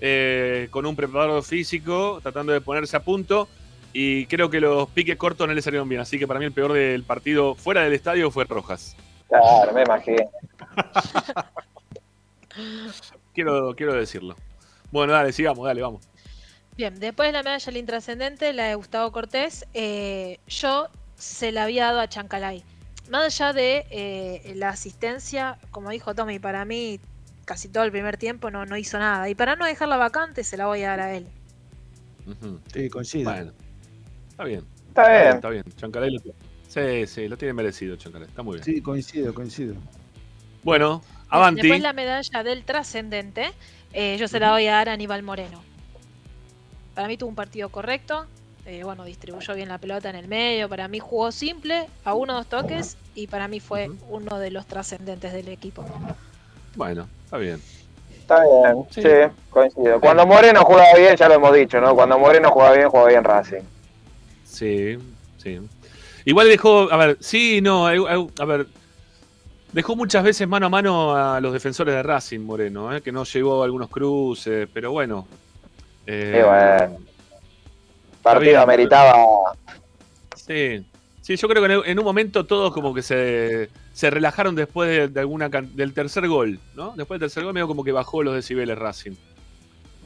eh, 0.02 0.68
con 0.72 0.86
un 0.86 0.96
preparador 0.96 1.44
físico, 1.44 2.20
tratando 2.22 2.54
de 2.54 2.62
ponerse 2.62 2.98
a 2.98 3.02
punto. 3.02 3.48
Y 3.94 4.26
creo 4.28 4.50
que 4.50 4.60
los 4.60 4.90
piques 4.90 5.18
cortos 5.18 5.48
no 5.48 5.54
le 5.54 5.62
salieron 5.62 5.90
bien. 5.90 6.02
Así 6.02 6.20
que 6.20 6.28
para 6.28 6.40
mí 6.40 6.46
el 6.46 6.52
peor 6.52 6.74
del 6.74 7.04
partido 7.04 7.56
fuera 7.56 7.82
del 7.82 7.94
estadio 7.94 8.30
fue 8.30 8.46
Rojas. 8.46 8.96
Claro, 9.28 9.74
me 9.74 9.84
imagino. 9.84 10.30
Quiero, 13.34 13.76
quiero 13.76 13.94
decirlo. 13.94 14.36
Bueno, 14.92 15.14
dale, 15.14 15.32
sigamos, 15.32 15.64
dale, 15.64 15.82
vamos. 15.82 16.02
Bien, 16.76 17.00
después 17.00 17.30
de 17.30 17.34
la 17.34 17.44
medalla 17.44 17.66
del 17.66 17.78
intrascendente, 17.78 18.52
la 18.54 18.66
de 18.66 18.76
Gustavo 18.76 19.12
Cortés, 19.12 19.68
eh, 19.76 20.40
yo 20.48 20.88
se 21.16 21.52
la 21.52 21.64
había 21.64 21.86
dado 21.86 22.00
a 22.00 22.08
Chancalay. 22.08 22.64
Más 23.10 23.26
allá 23.26 23.54
de 23.54 23.86
eh, 23.90 24.54
la 24.56 24.70
asistencia, 24.70 25.58
como 25.72 25.90
dijo 25.90 26.14
Tommy, 26.14 26.40
para 26.40 26.66
mí 26.66 27.00
casi 27.46 27.70
todo 27.70 27.84
el 27.84 27.92
primer 27.92 28.18
tiempo 28.18 28.52
no, 28.52 28.66
no 28.66 28.76
hizo 28.78 29.00
nada. 29.00 29.30
Y 29.30 29.36
para 29.36 29.56
no 29.56 29.66
dejarla 29.66 29.98
vacante, 29.98 30.44
se 30.44 30.58
la 30.58 30.68
voy 30.68 30.84
a 30.84 30.90
dar 30.90 31.00
a 31.00 31.16
él. 31.16 31.28
Ujú. 32.26 32.60
Sí, 32.74 32.90
coincido. 32.90 33.32
Bueno, 33.32 33.52
está 34.30 34.44
bien. 34.44 34.66
Está 34.90 35.10
bien. 35.10 35.36
Está 35.36 35.50
bien. 35.50 35.64
Chancalay 35.78 36.12
lo 36.12 36.20
tiene. 36.20 36.38
Sí, 36.68 37.08
sí, 37.08 37.28
lo 37.28 37.38
tiene 37.38 37.54
merecido, 37.54 37.96
Chancalay. 37.96 38.28
Está 38.28 38.44
muy 38.44 38.56
bien. 38.56 38.66
Sí, 38.66 38.82
coincido, 38.82 39.34
coincido. 39.34 39.76
Bueno, 40.64 41.02
Avanti. 41.30 41.62
Después 41.62 41.82
la 41.82 41.94
medalla 41.94 42.44
del 42.44 42.64
trascendente, 42.64 43.52
eh, 43.94 44.18
yo 44.20 44.28
se 44.28 44.40
la 44.40 44.52
voy 44.52 44.68
a 44.68 44.74
dar 44.74 44.90
a 44.90 44.94
Aníbal 44.94 45.24
Moreno. 45.24 45.62
Para 46.96 47.08
mí 47.08 47.18
tuvo 47.18 47.30
un 47.30 47.36
partido 47.36 47.70
correcto. 47.70 48.28
Eh, 48.68 48.84
bueno, 48.84 49.06
distribuyó 49.06 49.56
bien 49.56 49.70
la 49.70 49.78
pelota 49.78 50.10
en 50.10 50.18
el 50.18 50.28
medio. 50.28 50.68
Para 50.68 50.88
mí 50.90 51.00
jugó 51.00 51.32
simple, 51.32 51.88
a 52.04 52.14
uno 52.14 52.34
o 52.34 52.36
dos 52.38 52.48
toques. 52.48 52.98
Y 53.16 53.28
para 53.28 53.48
mí 53.48 53.60
fue 53.62 53.90
uno 54.10 54.38
de 54.38 54.52
los 54.52 54.66
trascendentes 54.66 55.32
del 55.32 55.48
equipo. 55.48 55.86
Bueno, 56.76 57.08
está 57.24 57.38
bien. 57.38 57.62
Está 58.20 58.44
bien, 58.44 58.86
sí, 58.90 59.02
coincido. 59.50 60.02
Cuando 60.02 60.28
Moreno 60.28 60.62
jugaba 60.66 60.94
bien, 60.98 61.16
ya 61.16 61.30
lo 61.30 61.36
hemos 61.36 61.56
dicho, 61.56 61.80
¿no? 61.80 61.96
Cuando 61.96 62.20
Moreno 62.20 62.52
jugaba 62.52 62.76
bien, 62.76 62.90
jugaba 62.90 63.08
bien 63.08 63.24
Racing. 63.24 63.62
Sí, 64.44 64.98
sí. 65.38 65.60
Igual 66.26 66.50
dejó, 66.50 66.92
a 66.92 66.98
ver, 66.98 67.18
sí, 67.22 67.62
no, 67.62 67.90
eh, 67.90 67.96
eh, 67.96 68.28
a 68.40 68.46
ver, 68.46 68.68
dejó 69.72 69.96
muchas 69.96 70.26
veces 70.26 70.46
mano 70.46 70.66
a 70.66 70.70
mano 70.70 71.16
a 71.16 71.40
los 71.40 71.54
defensores 71.54 71.96
de 71.96 72.04
Racing 72.04 72.42
Moreno, 72.42 72.94
eh, 72.94 73.02
que 73.02 73.14
no 73.14 73.24
llegó 73.24 73.62
a 73.62 73.66
algunos 73.66 73.90
cruces, 73.90 74.68
pero 74.74 74.92
bueno. 74.92 75.26
eh, 76.06 76.34
Sí, 76.36 76.88
bueno. 76.90 77.07
Partido 78.34 78.52
bien, 78.52 78.62
ameritaba. 78.62 79.14
Sí, 80.36 80.86
sí, 81.22 81.36
yo 81.36 81.48
creo 81.48 81.66
que 81.66 81.74
en, 81.74 81.82
en 81.92 82.00
un 82.00 82.06
momento 82.06 82.46
todos 82.46 82.74
como 82.74 82.94
que 82.94 83.02
se, 83.02 83.70
se 83.94 84.10
relajaron 84.10 84.56
después 84.56 84.90
de, 84.90 85.08
de 85.10 85.20
alguna 85.20 85.50
can- 85.50 85.76
del 85.76 85.94
tercer 85.94 86.28
gol, 86.28 86.60
¿no? 86.76 86.94
Después 86.96 87.20
del 87.20 87.28
tercer 87.30 87.44
gol 87.44 87.54
medio 87.54 87.68
como 87.68 87.84
que 87.84 87.92
bajó 87.92 88.24
los 88.24 88.34
decibeles 88.36 88.78
Racing. 88.78 89.14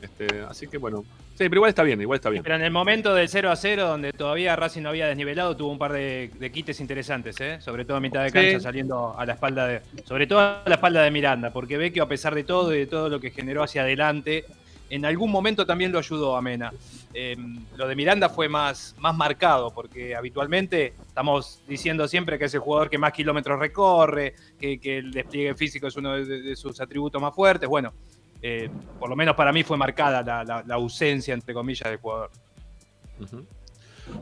Este, 0.02 0.42
así 0.50 0.66
que 0.68 0.80
bueno, 0.80 1.04
sí, 1.38 1.44
pero 1.48 1.58
igual 1.58 1.70
está 1.70 1.84
bien, 1.84 2.02
igual 2.02 2.16
está 2.16 2.32
bien. 2.32 2.42
Pero 2.42 2.56
en 2.56 2.64
el 2.64 2.72
momento 2.72 3.14
del 3.14 3.30
0 3.30 3.52
a 3.52 3.56
0, 3.56 3.88
donde 3.88 4.12
todavía 4.14 4.56
Racing 4.56 4.82
no 4.82 4.90
había 4.90 5.06
desnivelado, 5.06 5.56
tuvo 5.56 5.72
un 5.72 5.78
par 5.78 5.94
de, 5.94 6.32
de 6.40 6.52
quites 6.52 6.80
interesantes, 6.80 7.40
¿eh? 7.40 7.62
sobre 7.62 7.86
todo 7.86 7.98
a 7.98 8.00
mitad 8.00 8.24
de 8.24 8.32
cancha, 8.32 8.58
Sí. 8.58 8.64
saliendo 8.64 9.14
a 9.16 9.24
la 9.28 9.34
espalda 9.34 9.68
de. 9.68 9.82
Sobre 10.06 10.26
todo 10.26 10.40
a 10.40 10.64
la 10.66 10.74
espalda 10.76 11.04
de 11.04 11.12
Miranda, 11.12 11.54
porque 11.54 11.78
ve 11.78 11.94
que 11.94 12.02
a 12.02 12.08
pesar 12.08 12.34
de 12.34 12.44
todo 12.44 12.74
y 12.74 12.80
de 12.80 12.88
todo 12.88 13.10
lo 13.10 13.20
que 13.20 13.30
generó 13.30 13.62
hacia 13.62 13.84
adelante, 13.84 14.46
en 14.92 15.06
algún 15.06 15.32
momento 15.32 15.66
también 15.66 15.92
lo 15.92 16.00
ayudó 16.00 16.36
a 16.36 16.42
Mena. 16.42 16.72
Eh, 17.14 17.36
lo 17.78 17.88
de 17.88 17.96
Miranda 17.96 18.30
fue 18.30 18.48
más, 18.50 18.94
más 19.00 19.16
marcado, 19.16 19.72
porque 19.72 20.16
habitualmente 20.16 20.94
estamos 21.08 21.62
diciendo 21.68 22.08
siempre 22.08 22.38
que 22.38 22.46
es 22.46 22.54
el 22.54 22.60
jugador 22.60 22.90
que 22.90 22.98
más 22.98 23.12
kilómetros 23.14 23.58
recorre, 23.60 24.36
que, 24.60 24.80
que 24.80 24.98
el 25.00 25.12
despliegue 25.12 25.56
físico 25.56 25.88
es 25.88 25.96
uno 25.96 26.14
de, 26.14 26.42
de 26.42 26.56
sus 26.56 26.80
atributos 26.80 27.22
más 27.22 27.34
fuertes. 27.34 27.68
Bueno, 27.68 27.94
eh, 28.42 28.70
por 29.00 29.10
lo 29.10 29.16
menos 29.16 29.36
para 29.36 29.52
mí 29.54 29.64
fue 29.64 29.78
marcada 29.78 30.22
la, 30.24 30.44
la- 30.44 30.64
la 30.66 30.76
ausencia, 30.76 31.34
entre 31.34 31.54
comillas, 31.54 31.90
del 31.90 31.98
jugador. 32.00 32.30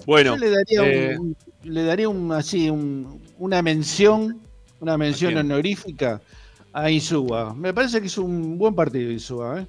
Bueno, 0.06 0.36
Yo 0.36 0.38
le 0.38 0.50
daría, 0.52 0.86
eh, 0.86 1.18
un, 1.18 1.36
le 1.64 1.84
daría 1.84 2.10
un, 2.10 2.32
así, 2.32 2.70
un- 2.70 3.22
una 3.38 3.62
mención, 3.62 4.40
una 4.80 4.98
mención 4.98 5.36
honorífica 5.38 6.22
a 6.74 6.92
Insúa. 6.92 7.54
Me 7.56 7.74
parece 7.74 8.00
que 8.00 8.08
hizo 8.08 8.22
un 8.24 8.58
buen 8.58 8.76
partido 8.76 9.12
Insúa, 9.12 9.62
¿eh? 9.62 9.68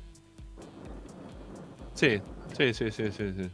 Sí, 2.01 2.21
sí, 2.57 2.75
sí, 2.75 2.91
sí, 2.91 3.05
sí. 3.17 3.33
sí. 3.37 3.51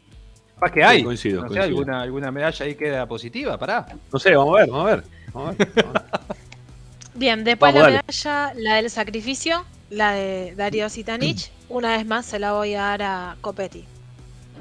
Capaz 0.54 0.72
que 0.72 0.84
hay. 0.84 0.98
Sí, 0.98 1.04
coincido, 1.04 1.42
no 1.42 1.48
sé, 1.48 1.54
coincido. 1.54 1.64
alguna, 1.64 2.02
alguna 2.02 2.30
medalla 2.30 2.64
ahí 2.64 2.74
queda 2.76 3.06
positiva, 3.06 3.58
pará. 3.58 3.86
No 4.12 4.18
sé, 4.18 4.34
vamos 4.34 4.56
a 4.56 4.60
ver, 4.60 4.70
vamos 4.70 4.86
a 4.86 4.94
ver. 4.96 5.04
Vamos 5.34 5.48
a 5.50 5.52
ver. 5.64 5.68
Bien, 7.14 7.44
después 7.44 7.72
Vamos, 7.74 7.88
la 7.90 7.96
dale. 7.96 8.04
medalla, 8.06 8.52
la 8.56 8.74
del 8.76 8.90
sacrificio, 8.90 9.64
la 9.90 10.12
de 10.12 10.54
Darío 10.56 10.88
Sitanich. 10.88 11.50
Una 11.68 11.96
vez 11.96 12.06
más 12.06 12.24
se 12.26 12.38
la 12.38 12.52
voy 12.52 12.74
a 12.74 12.82
dar 12.82 13.02
a 13.02 13.36
Copetti. 13.40 13.84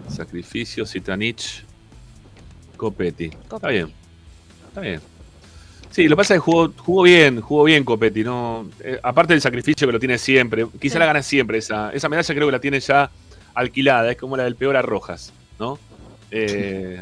Sacrificio, 0.09 0.85
Sitanich, 0.85 1.63
Copetti. 2.77 3.25
Está 3.53 3.67
bien. 3.69 3.91
Está 4.67 4.81
bien. 4.81 5.01
Sí, 5.91 6.03
lo 6.09 6.15
que 6.15 6.17
pasa 6.17 6.33
es 6.35 6.39
que 6.39 6.43
jugó, 6.43 6.73
jugó 6.77 7.03
bien, 7.03 7.39
jugó 7.39 7.63
bien 7.63 7.83
Copetti, 7.85 8.23
¿no? 8.23 8.69
Eh, 8.81 8.99
aparte 9.01 9.33
del 9.33 9.41
sacrificio 9.41 9.87
que 9.87 9.93
lo 9.93 9.99
tiene 9.99 10.17
siempre, 10.17 10.65
quizá 10.79 10.93
Sí. 10.93 10.99
la 10.99 11.05
gana 11.05 11.21
siempre 11.23 11.57
esa. 11.59 11.91
Esa 11.93 12.09
medalla 12.09 12.33
creo 12.35 12.47
que 12.47 12.51
la 12.51 12.59
tiene 12.59 12.79
ya 12.81 13.09
alquilada, 13.55 14.11
es 14.11 14.17
como 14.17 14.37
la 14.37 14.43
del 14.43 14.55
peor 14.55 14.75
a 14.77 14.81
Rojas, 14.81 15.33
¿no? 15.59 15.79
Eh, 16.31 17.01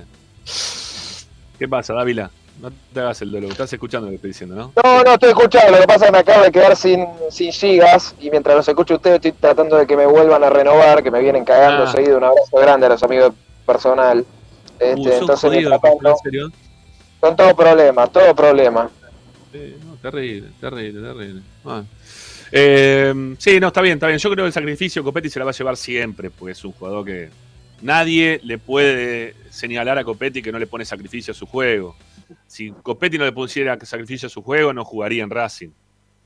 ¿Qué 1.60 1.68
pasa, 1.68 1.94
Dávila? 1.94 2.30
No 2.62 2.72
te 2.94 3.00
hagas 3.00 3.22
el 3.22 3.32
dolor, 3.32 3.52
estás 3.52 3.74
escuchando 3.74 4.06
lo 4.06 4.12
que 4.12 4.16
estoy 4.18 4.30
diciendo, 4.30 4.56
¿no? 4.56 4.72
No, 4.84 5.04
no, 5.04 5.14
estoy 5.14 5.30
escuchando. 5.30 5.72
Lo 5.72 5.82
que 5.82 5.88
pasa 5.88 6.06
es 6.06 6.06
que 6.06 6.12
me 6.12 6.18
acabo 6.20 6.44
de 6.44 6.52
quedar 6.52 6.76
sin, 6.76 7.06
sin 7.30 7.52
gigas 7.52 8.16
y 8.20 8.30
mientras 8.30 8.56
los 8.56 8.68
escucho 8.68 8.96
ustedes 8.96 9.16
estoy 9.16 9.32
tratando 9.34 9.76
de 9.78 9.88
que 9.88 9.98
me 9.98 10.06
vuelvan 10.06 10.44
a 10.44 10.50
renovar, 10.50 11.02
que 11.04 11.12
me 11.12 11.20
vienen 11.20 11.44
cagando 11.44 11.84
Ah. 11.86 11.92
seguido. 11.92 12.18
Un 12.18 12.24
abrazo 12.26 12.58
grande 12.58 12.86
a 12.86 12.90
los 12.90 13.04
amigos 13.04 13.34
personal. 13.66 14.26
Este, 14.80 15.02
Uh, 15.02 15.14
entonces, 15.14 15.40
jodido, 15.50 15.70
mientras 15.72 15.82
tanto, 15.82 16.10
¿en 16.10 16.18
serio? 16.18 16.50
son 17.22 17.36
todo 17.36 17.56
problemas, 17.56 18.12
todo 18.12 18.36
problema. 18.36 18.90
Sí, 19.52 19.76
no, 19.86 19.96
terrible, 19.96 20.50
terrible, 20.62 21.02
terrible. 21.02 21.42
Ah. 21.66 21.84
Eh, 22.56 23.36
sí, 23.40 23.60
no, 23.60 23.68
está 23.68 23.82
bien, 23.82 23.96
está 23.96 24.06
bien. 24.08 24.20
Yo 24.20 24.30
creo 24.30 24.44
que 24.44 24.48
el 24.48 24.54
sacrificio 24.54 25.04
Copetti 25.04 25.28
se 25.28 25.40
la 25.40 25.46
va 25.46 25.52
a 25.52 25.56
llevar 25.56 25.76
siempre, 25.76 26.30
porque 26.30 26.52
es 26.52 26.64
un 26.64 26.72
jugador 26.72 27.04
que 27.04 27.30
nadie 27.82 28.40
le 28.44 28.60
puede 28.60 29.34
señalar 29.50 29.98
a 29.98 30.04
Copetti 30.04 30.44
que 30.44 30.52
no 30.52 30.60
le 30.60 30.68
pone 30.68 30.86
sacrificio 30.86 31.32
a 31.32 31.36
su 31.36 31.48
juego. 31.48 31.96
Si 32.46 32.70
Copetti 32.70 33.18
no 33.18 33.26
le 33.26 33.32
pusiera 33.32 33.78
sacrificio 33.84 34.28
a 34.28 34.30
su 34.30 34.44
juego, 34.44 34.72
no 34.72 34.86
jugaría 34.86 35.24
en 35.24 35.32
Racing. 35.32 35.70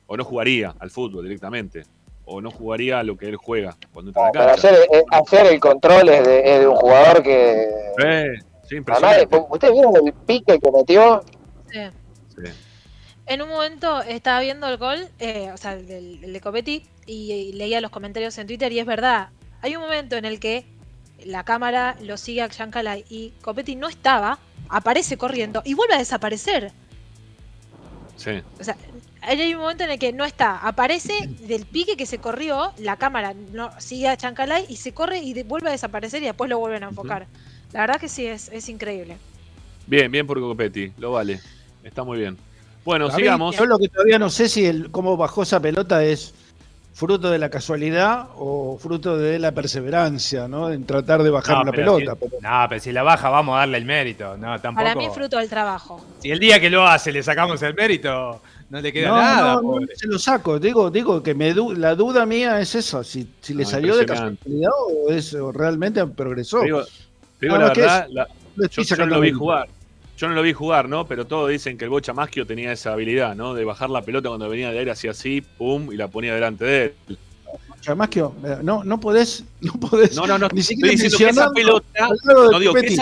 O 0.05 0.17
no 0.17 0.25
jugaría 0.25 0.75
al 0.79 0.89
fútbol 0.89 1.23
directamente. 1.23 1.83
O 2.25 2.41
no 2.41 2.51
jugaría 2.51 2.99
a 2.99 3.03
lo 3.03 3.15
que 3.15 3.27
él 3.29 3.37
juega 3.37 3.77
cuando 3.93 4.09
entra 4.09 4.23
a 4.23 4.25
la 4.25 4.31
Pero 4.33 4.45
cancha. 4.47 4.67
hacer, 4.67 4.87
eh, 4.91 5.03
hacer 5.11 5.45
el 5.53 5.59
control 5.61 6.09
es 6.09 6.25
de, 6.27 6.39
es 6.39 6.59
de 6.59 6.67
un 6.67 6.75
jugador 6.75 7.23
que. 7.23 7.53
Eh, 8.03 8.33
sí, 8.67 8.75
Además, 8.75 9.21
impresionante. 9.21 9.37
¿Ustedes 9.49 9.73
vieron 9.73 9.93
el 10.05 10.13
pique 10.25 10.59
que 10.59 10.71
metió? 10.71 11.23
Sí. 11.71 11.79
Sí. 12.35 12.51
En 13.27 13.41
un 13.41 13.49
momento 13.49 14.01
estaba 14.01 14.39
viendo 14.39 14.67
el 14.69 14.77
gol, 14.77 15.07
eh, 15.19 15.51
o 15.53 15.57
sea, 15.57 15.73
el, 15.73 15.85
del- 15.87 16.23
el 16.23 16.33
de 16.33 16.41
Copetti, 16.41 16.85
y, 17.05 17.31
y 17.33 17.51
leía 17.53 17.81
los 17.81 17.91
comentarios 17.91 18.37
en 18.37 18.47
Twitter, 18.47 18.71
y 18.71 18.79
es 18.79 18.85
verdad. 18.85 19.29
Hay 19.61 19.75
un 19.75 19.81
momento 19.81 20.15
en 20.15 20.25
el 20.25 20.39
que 20.39 20.65
la 21.25 21.43
cámara 21.43 21.97
lo 22.01 22.15
sigue 22.17 22.41
a 22.41 22.49
Chancalay 22.49 23.03
y 23.09 23.31
Copetti 23.41 23.75
no 23.75 23.89
estaba, 23.89 24.39
aparece 24.69 25.17
corriendo 25.17 25.61
y 25.65 25.73
vuelve 25.73 25.95
a 25.95 25.99
desaparecer. 25.99 26.71
Sí. 28.15 28.31
O 28.59 28.63
sea, 28.63 28.75
hay 29.21 29.53
un 29.53 29.61
momento 29.61 29.83
en 29.83 29.91
el 29.91 29.99
que 29.99 30.13
no 30.13 30.23
está, 30.25 30.57
aparece 30.65 31.13
del 31.41 31.65
pique 31.65 31.97
que 31.97 32.05
se 32.05 32.19
corrió, 32.19 32.71
la 32.77 32.95
cámara 32.97 33.33
no 33.51 33.71
sigue 33.79 34.07
a 34.07 34.15
Chancalay 34.17 34.65
y 34.69 34.77
se 34.77 34.93
corre 34.93 35.19
y 35.19 35.33
de- 35.33 35.43
vuelve 35.43 35.69
a 35.69 35.71
desaparecer 35.71 36.21
y 36.23 36.25
después 36.27 36.49
lo 36.49 36.59
vuelven 36.59 36.83
a 36.83 36.89
enfocar. 36.89 37.27
La 37.73 37.81
verdad 37.81 37.99
que 37.99 38.07
sí, 38.09 38.25
es, 38.25 38.49
es 38.49 38.69
increíble. 38.69 39.17
Bien, 39.85 40.09
bien 40.11 40.25
por 40.25 40.39
Copetti, 40.39 40.93
lo 40.97 41.11
vale. 41.11 41.39
Está 41.83 42.03
muy 42.03 42.19
bien. 42.19 42.37
Bueno, 42.87 43.07
A 43.07 43.09
mí, 43.09 43.15
sigamos. 43.15 43.57
Yo 43.57 43.65
lo 43.65 43.77
que 43.77 43.89
todavía 43.89 44.17
no 44.17 44.29
sé 44.29 44.47
si 44.47 44.65
el, 44.65 44.89
cómo 44.91 45.17
bajó 45.17 45.43
esa 45.43 45.59
pelota 45.59 46.05
es 46.05 46.33
fruto 46.93 47.29
de 47.29 47.37
la 47.37 47.49
casualidad 47.49 48.29
o 48.37 48.77
fruto 48.81 49.17
de 49.17 49.39
la 49.39 49.51
perseverancia, 49.51 50.47
¿no? 50.47 50.71
En 50.71 50.85
tratar 50.85 51.21
de 51.21 51.29
bajar 51.29 51.57
No, 51.57 51.61
una 51.63 51.71
pero 51.73 51.95
pelota. 51.97 52.17
si- 52.29 52.35
no, 52.41 52.65
pero 52.69 52.81
si 52.81 52.91
la 52.93 53.03
baja, 53.03 53.29
vamos 53.29 53.55
a 53.55 53.59
darle 53.59 53.77
el 53.79 53.83
mérito. 53.83 54.37
No, 54.37 54.57
tampoco. 54.61 54.85
Para 54.85 54.95
mí, 54.95 55.05
fruto 55.13 55.37
del 55.37 55.49
trabajo. 55.49 55.99
Si 56.19 56.31
el 56.31 56.39
día 56.39 56.61
que 56.61 56.69
lo 56.69 56.87
hace 56.87 57.11
le 57.11 57.21
sacamos 57.21 57.61
el 57.61 57.73
mérito, 57.75 58.41
no 58.69 58.79
le 58.79 58.93
queda 58.93 59.09
no, 59.09 59.15
nada. 59.17 59.53
no, 59.55 59.55
no, 59.55 59.61
pobre. 59.63 59.87
se 59.97 60.07
lo 60.07 60.17
saco. 60.17 60.57
Digo, 60.57 60.89
digo 60.89 61.21
que 61.21 61.35
me 61.35 61.53
du- 61.53 61.73
la 61.73 61.93
duda 61.93 62.25
mía 62.25 62.61
es 62.61 62.73
eso, 62.73 63.03
si, 63.03 63.29
si 63.41 63.53
le 63.53 63.63
No, 63.63 63.69
salió 63.69 63.97
de 63.97 64.05
casualidad 64.05 64.71
o, 64.89 65.11
es, 65.11 65.33
o 65.33 65.51
realmente 65.51 66.07
progresó. 66.07 66.61
Digo, 66.61 66.83
digo 67.41 67.57
la 67.57 67.67
verdad, 67.67 68.05
eso. 68.05 68.13
la- 68.13 68.27
yo, 68.69 68.81
yo 68.81 69.05
lo 69.05 69.19
vi 69.19 69.33
jugar. 69.33 69.67
Yo 70.17 70.27
no 70.27 70.33
lo 70.33 70.41
vi 70.41 70.51
jugar, 70.53 70.89
¿no? 70.89 71.05
Pero 71.07 71.25
todos 71.27 71.49
dicen 71.49 71.77
que 71.77 71.85
el 71.85 71.89
Bocha 71.91 72.11
Maschio 72.13 72.45
tenía 72.47 72.71
esa 72.71 72.93
habilidad, 72.93 73.35
¿no? 73.35 73.53
De 73.53 73.63
bajar 73.63 73.89
la 73.91 74.01
pelota 74.01 74.29
cuando 74.29 74.49
venía 74.49 74.71
de 74.71 74.79
aire 74.79 74.91
así 74.91 75.07
así, 75.07 75.41
pum, 75.41 75.91
y 75.91 75.95
la 75.95 76.07
ponía 76.07 76.33
delante 76.33 76.65
de 76.65 76.83
él. 76.85 77.17
Eh, 78.43 78.57
no, 78.63 78.83
no 78.83 78.99
podés, 78.99 79.45
no 79.61 79.73
podés 79.73 80.15
No, 80.15 80.25
no, 80.27 80.37
no, 80.37 80.47
ni 80.51 80.63
siquiera 80.63 80.91
estoy 80.93 81.09
diciendo 81.09 81.17
que 81.17 81.41
esa 81.41 81.51
pelota- 81.51 82.09
no 82.51 82.59
digo 82.59 82.73
que 82.73 82.97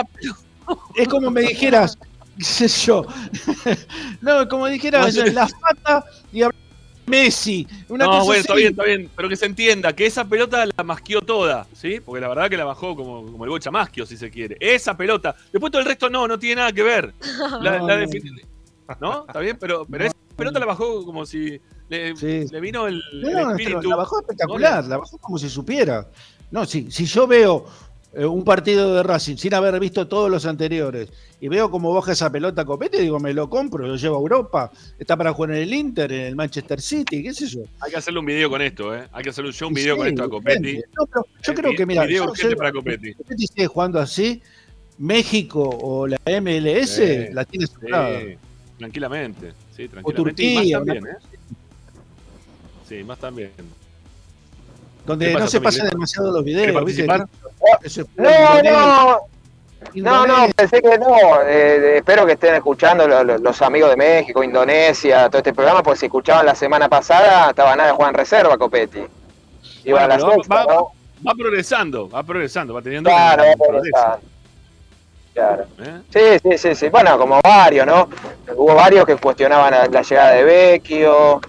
Es 0.95 1.07
como 1.07 1.31
me 1.31 1.41
dijeras, 1.41 1.97
qué 2.37 2.43
sé 2.43 2.67
yo, 2.67 3.05
no, 4.21 4.47
como 4.49 4.67
dijeras, 4.67 5.15
No, 5.15 5.25
yo- 5.25 5.31
la 5.31 5.47
fata 5.47 6.05
y 6.33 6.41
Messi, 7.07 7.67
una 7.89 8.05
no, 8.05 8.11
cosa 8.11 8.23
bueno, 8.23 8.31
así. 8.31 8.39
está 8.41 8.53
bien, 8.55 8.69
está 8.71 8.83
bien, 8.83 9.09
pero 9.15 9.29
que 9.29 9.35
se 9.35 9.45
entienda 9.45 9.93
que 9.93 10.05
esa 10.05 10.25
pelota 10.25 10.65
la 10.65 10.83
masqueó 10.83 11.21
toda, 11.21 11.67
¿sí? 11.73 11.99
Porque 12.03 12.21
la 12.21 12.27
verdad 12.29 12.49
que 12.49 12.57
la 12.57 12.65
bajó 12.65 12.95
como, 12.95 13.23
como 13.31 13.43
el 13.43 13.49
Bocha 13.49 13.69
Maschio, 13.71 14.05
si 14.05 14.17
se 14.17 14.29
quiere. 14.31 14.57
Esa 14.59 14.97
pelota. 14.97 15.35
Después 15.51 15.71
todo 15.71 15.81
el 15.81 15.87
resto 15.87 16.09
no, 16.09 16.27
no 16.27 16.39
tiene 16.39 16.55
nada 16.57 16.71
que 16.71 16.83
ver. 16.83 17.13
La, 17.61 17.79
No, 17.79 17.87
la 17.87 18.07
no. 18.99 19.25
¿Está 19.27 19.39
bien? 19.39 19.57
Pero, 19.59 19.85
pero 19.89 20.05
esa 20.05 20.15
pelota 20.35 20.59
la 20.59 20.65
bajó 20.67 21.03
como 21.05 21.25
si 21.25 21.59
le, 21.89 22.13
le 22.13 22.59
vino 22.59 22.87
el, 22.87 23.01
No, 23.13 23.27
el 23.29 23.33
no, 23.33 23.51
espíritu. 23.51 23.89
la 23.89 23.95
bajó 23.95 24.19
espectacular, 24.21 24.85
la 24.85 24.97
bajó 24.97 25.17
como 25.17 25.37
si 25.37 25.49
supiera. 25.49 26.07
No, 26.51 26.65
si, 26.65 26.91
si 26.91 27.05
yo 27.05 27.25
veo 27.27 27.65
eh, 28.15 28.25
un 28.25 28.43
partido 28.43 28.95
de 28.95 29.03
Racing 29.03 29.35
sin 29.35 29.53
haber 29.53 29.79
visto 29.79 30.07
todos 30.07 30.31
los 30.31 30.45
anteriores 30.45 31.09
y 31.41 31.47
veo 31.49 31.69
cómo 31.69 31.93
baja 31.93 32.13
esa 32.13 32.31
pelota 32.31 32.61
a 32.61 32.65
Copete, 32.65 33.01
digo, 33.01 33.19
me 33.19 33.33
lo 33.33 33.49
compro, 33.49 33.85
lo 33.85 33.95
llevo 33.97 34.15
a 34.15 34.19
Europa, 34.19 34.71
está 34.97 35.17
para 35.17 35.33
jugar 35.33 35.51
en 35.51 35.57
el 35.63 35.73
Inter, 35.73 36.11
en 36.11 36.21
el 36.21 36.35
Manchester 36.35 36.79
City, 36.81 37.21
qué 37.21 37.33
sé 37.33 37.47
yo. 37.47 37.61
Hay 37.81 37.91
que 37.91 37.97
hacerle 37.97 38.19
un 38.21 38.25
video 38.25 38.49
con 38.49 38.61
esto, 38.61 38.95
¿eh? 38.95 39.07
Hay 39.11 39.23
que 39.23 39.29
hacerle 39.31 39.51
yo 39.51 39.67
un 39.67 39.75
Sí, 39.75 39.81
video 39.81 39.97
con 39.97 40.07
esto 40.07 40.23
a 40.23 40.29
Copetti. 40.29 40.59
urgente. 40.77 40.87
No, 40.97 41.05
pero 41.07 41.25
yo 41.43 41.51
Eh, 41.51 41.55
creo 41.55 41.75
que, 41.75 41.85
mira, 41.85 42.05
Video 42.05 42.23
yo 42.25 42.31
urgente 42.31 42.49
sé- 42.51 42.55
para 42.57 42.71
Copetti. 42.71 43.13
Copetti 43.13 43.47
sigue 43.47 43.67
jugando 43.67 43.99
así, 43.99 44.41
México 44.97 45.61
o 45.61 46.07
la 46.07 46.17
MLS 46.25 46.95
Sí, 47.27 47.33
la 47.33 47.43
tiene 47.43 47.67
sí, 47.67 47.73
superada. 47.73 48.19
tranquilamente. 48.77 49.51
Sí, 49.75 49.83
O 49.85 49.89
tranquilamente. 49.89 50.43
y 50.43 50.53
Turquía, 50.55 50.79
más 50.79 50.85
también, 50.87 51.05
¿eh? 51.05 51.17
Sí, 52.87 53.03
más 53.03 53.17
también. 53.19 53.51
Donde 55.05 55.27
¿Qué 55.27 55.33
no 55.39 55.47
se 55.47 55.61
pasan 55.61 55.85
¿Querés- 55.87 55.91
demasiado 55.91 56.31
los 56.31 56.43
videos, 56.43 56.85
¿viste? 56.85 57.05
participar? 57.05 57.27
No, 58.17 58.61
no. 58.63 59.19
No, 59.93 60.25
no, 60.25 60.47
pensé 60.55 60.81
que 60.81 60.97
no. 60.97 61.41
Eh, 61.45 61.97
espero 61.97 62.25
que 62.25 62.31
estén 62.33 62.55
escuchando 62.55 63.07
lo- 63.07 63.23
lo- 63.23 63.37
los 63.37 63.61
amigos 63.61 63.91
de 63.91 63.95
México, 63.97 64.43
Indonesia, 64.43 65.27
todo 65.29 65.37
este 65.37 65.53
programa, 65.53 65.83
porque 65.83 65.99
si 65.99 66.05
escuchaban 66.07 66.45
la 66.45 66.55
semana 66.55 66.89
pasada, 66.89 67.49
estaba 67.51 67.75
nada 67.75 67.89
de 67.89 67.95
jugar 67.95 68.09
en 68.11 68.15
reserva, 68.17 68.57
Copetti. 68.57 69.03
Iba 69.83 70.03
a 70.03 70.07
la 70.07 70.15
Bueno, 70.15 70.29
pero 70.31 70.35
sexta, 70.43 70.55
va, 70.55 70.65
va- 70.65 70.73
¿no? 70.73 70.91
va 71.27 71.33
progresando, 71.37 72.09
va 72.09 72.23
progresando, 72.23 72.73
va 72.73 72.81
teniendo 72.81 73.09
Claro, 73.11 73.43
un 73.43 73.49
va 73.49 73.65
progresando. 73.67 74.19
Claro. 75.35 75.65
¿eh? 75.79 76.01
Sí, 76.41 76.49
sí, 76.51 76.57
sí, 76.57 76.75
sí. 76.75 76.89
Bueno, 76.89 77.17
como 77.19 77.39
varios, 77.43 77.85
¿no? 77.85 78.09
Hubo 78.55 78.73
varios 78.73 79.05
que 79.05 79.15
cuestionaban 79.17 79.69
la, 79.71 79.85
la 79.87 80.01
llegada 80.01 80.31
de 80.31 80.43
Vecchio, 80.45 81.41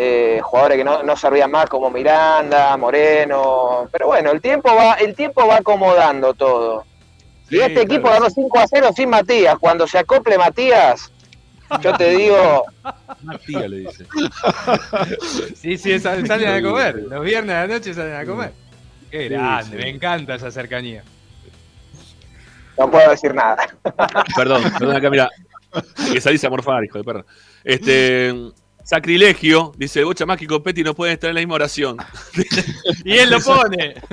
eh, 0.00 0.38
jugadores 0.44 0.78
que 0.78 0.84
no, 0.84 1.02
no 1.02 1.16
servían 1.16 1.50
más 1.50 1.68
como 1.68 1.90
Miranda, 1.90 2.76
Moreno. 2.76 3.88
Pero 3.90 4.06
bueno, 4.06 4.30
el 4.30 4.40
tiempo 4.40 4.72
va, 4.74 4.94
el 4.94 5.14
tiempo 5.16 5.44
va 5.46 5.56
acomodando 5.56 6.34
todo. 6.34 6.84
Y 7.50 7.58
este 7.58 7.82
equipo 7.82 8.08
ganó 8.08 8.30
5 8.30 8.58
a 8.60 8.66
0 8.68 8.90
sin 8.94 9.08
Matías. 9.10 9.56
Cuando 9.58 9.86
se 9.88 9.98
acople 9.98 10.38
Matías, 10.38 11.10
yo 11.80 11.92
te 11.94 12.10
digo, 12.10 12.64
Matías 13.22 13.68
le 13.68 13.76
dice. 13.78 14.06
Sí, 15.56 15.76
sí, 15.76 15.98
sal- 15.98 16.24
salen 16.26 16.48
a 16.48 16.62
comer. 16.62 16.96
Los 17.08 17.24
viernes 17.24 17.56
a 17.56 17.66
la 17.66 17.74
noche 17.74 17.92
salen 17.92 18.14
a 18.14 18.24
comer. 18.24 18.52
Qué 19.10 19.22
Sí, 19.24 19.28
grande, 19.30 19.64
sí. 19.64 19.82
me 19.82 19.88
encanta 19.88 20.34
esa 20.36 20.50
cercanía. 20.52 21.02
no 22.78 22.88
puedo 22.90 23.10
decir 23.10 23.34
nada. 23.34 23.66
Perdón, 24.36 24.62
perdón, 24.78 24.96
acá 24.96 25.10
mira. 25.10 25.28
Que 26.12 26.20
salís 26.20 26.44
a 26.44 26.50
morfar, 26.50 26.84
hijo 26.84 26.98
de 26.98 27.04
perra. 27.04 27.24
Este. 27.64 28.32
Sacrilegio, 28.88 29.74
dice 29.76 30.02
Bocha 30.02 30.24
más 30.24 30.38
que 30.38 30.46
Copetti 30.46 30.82
no 30.82 30.94
pueden 30.94 31.12
estar 31.12 31.28
en 31.28 31.34
la 31.34 31.40
misma 31.42 31.56
oración. 31.56 31.98
Y 33.04 33.18
él 33.18 33.28
lo 33.28 33.38
pone. 33.40 33.94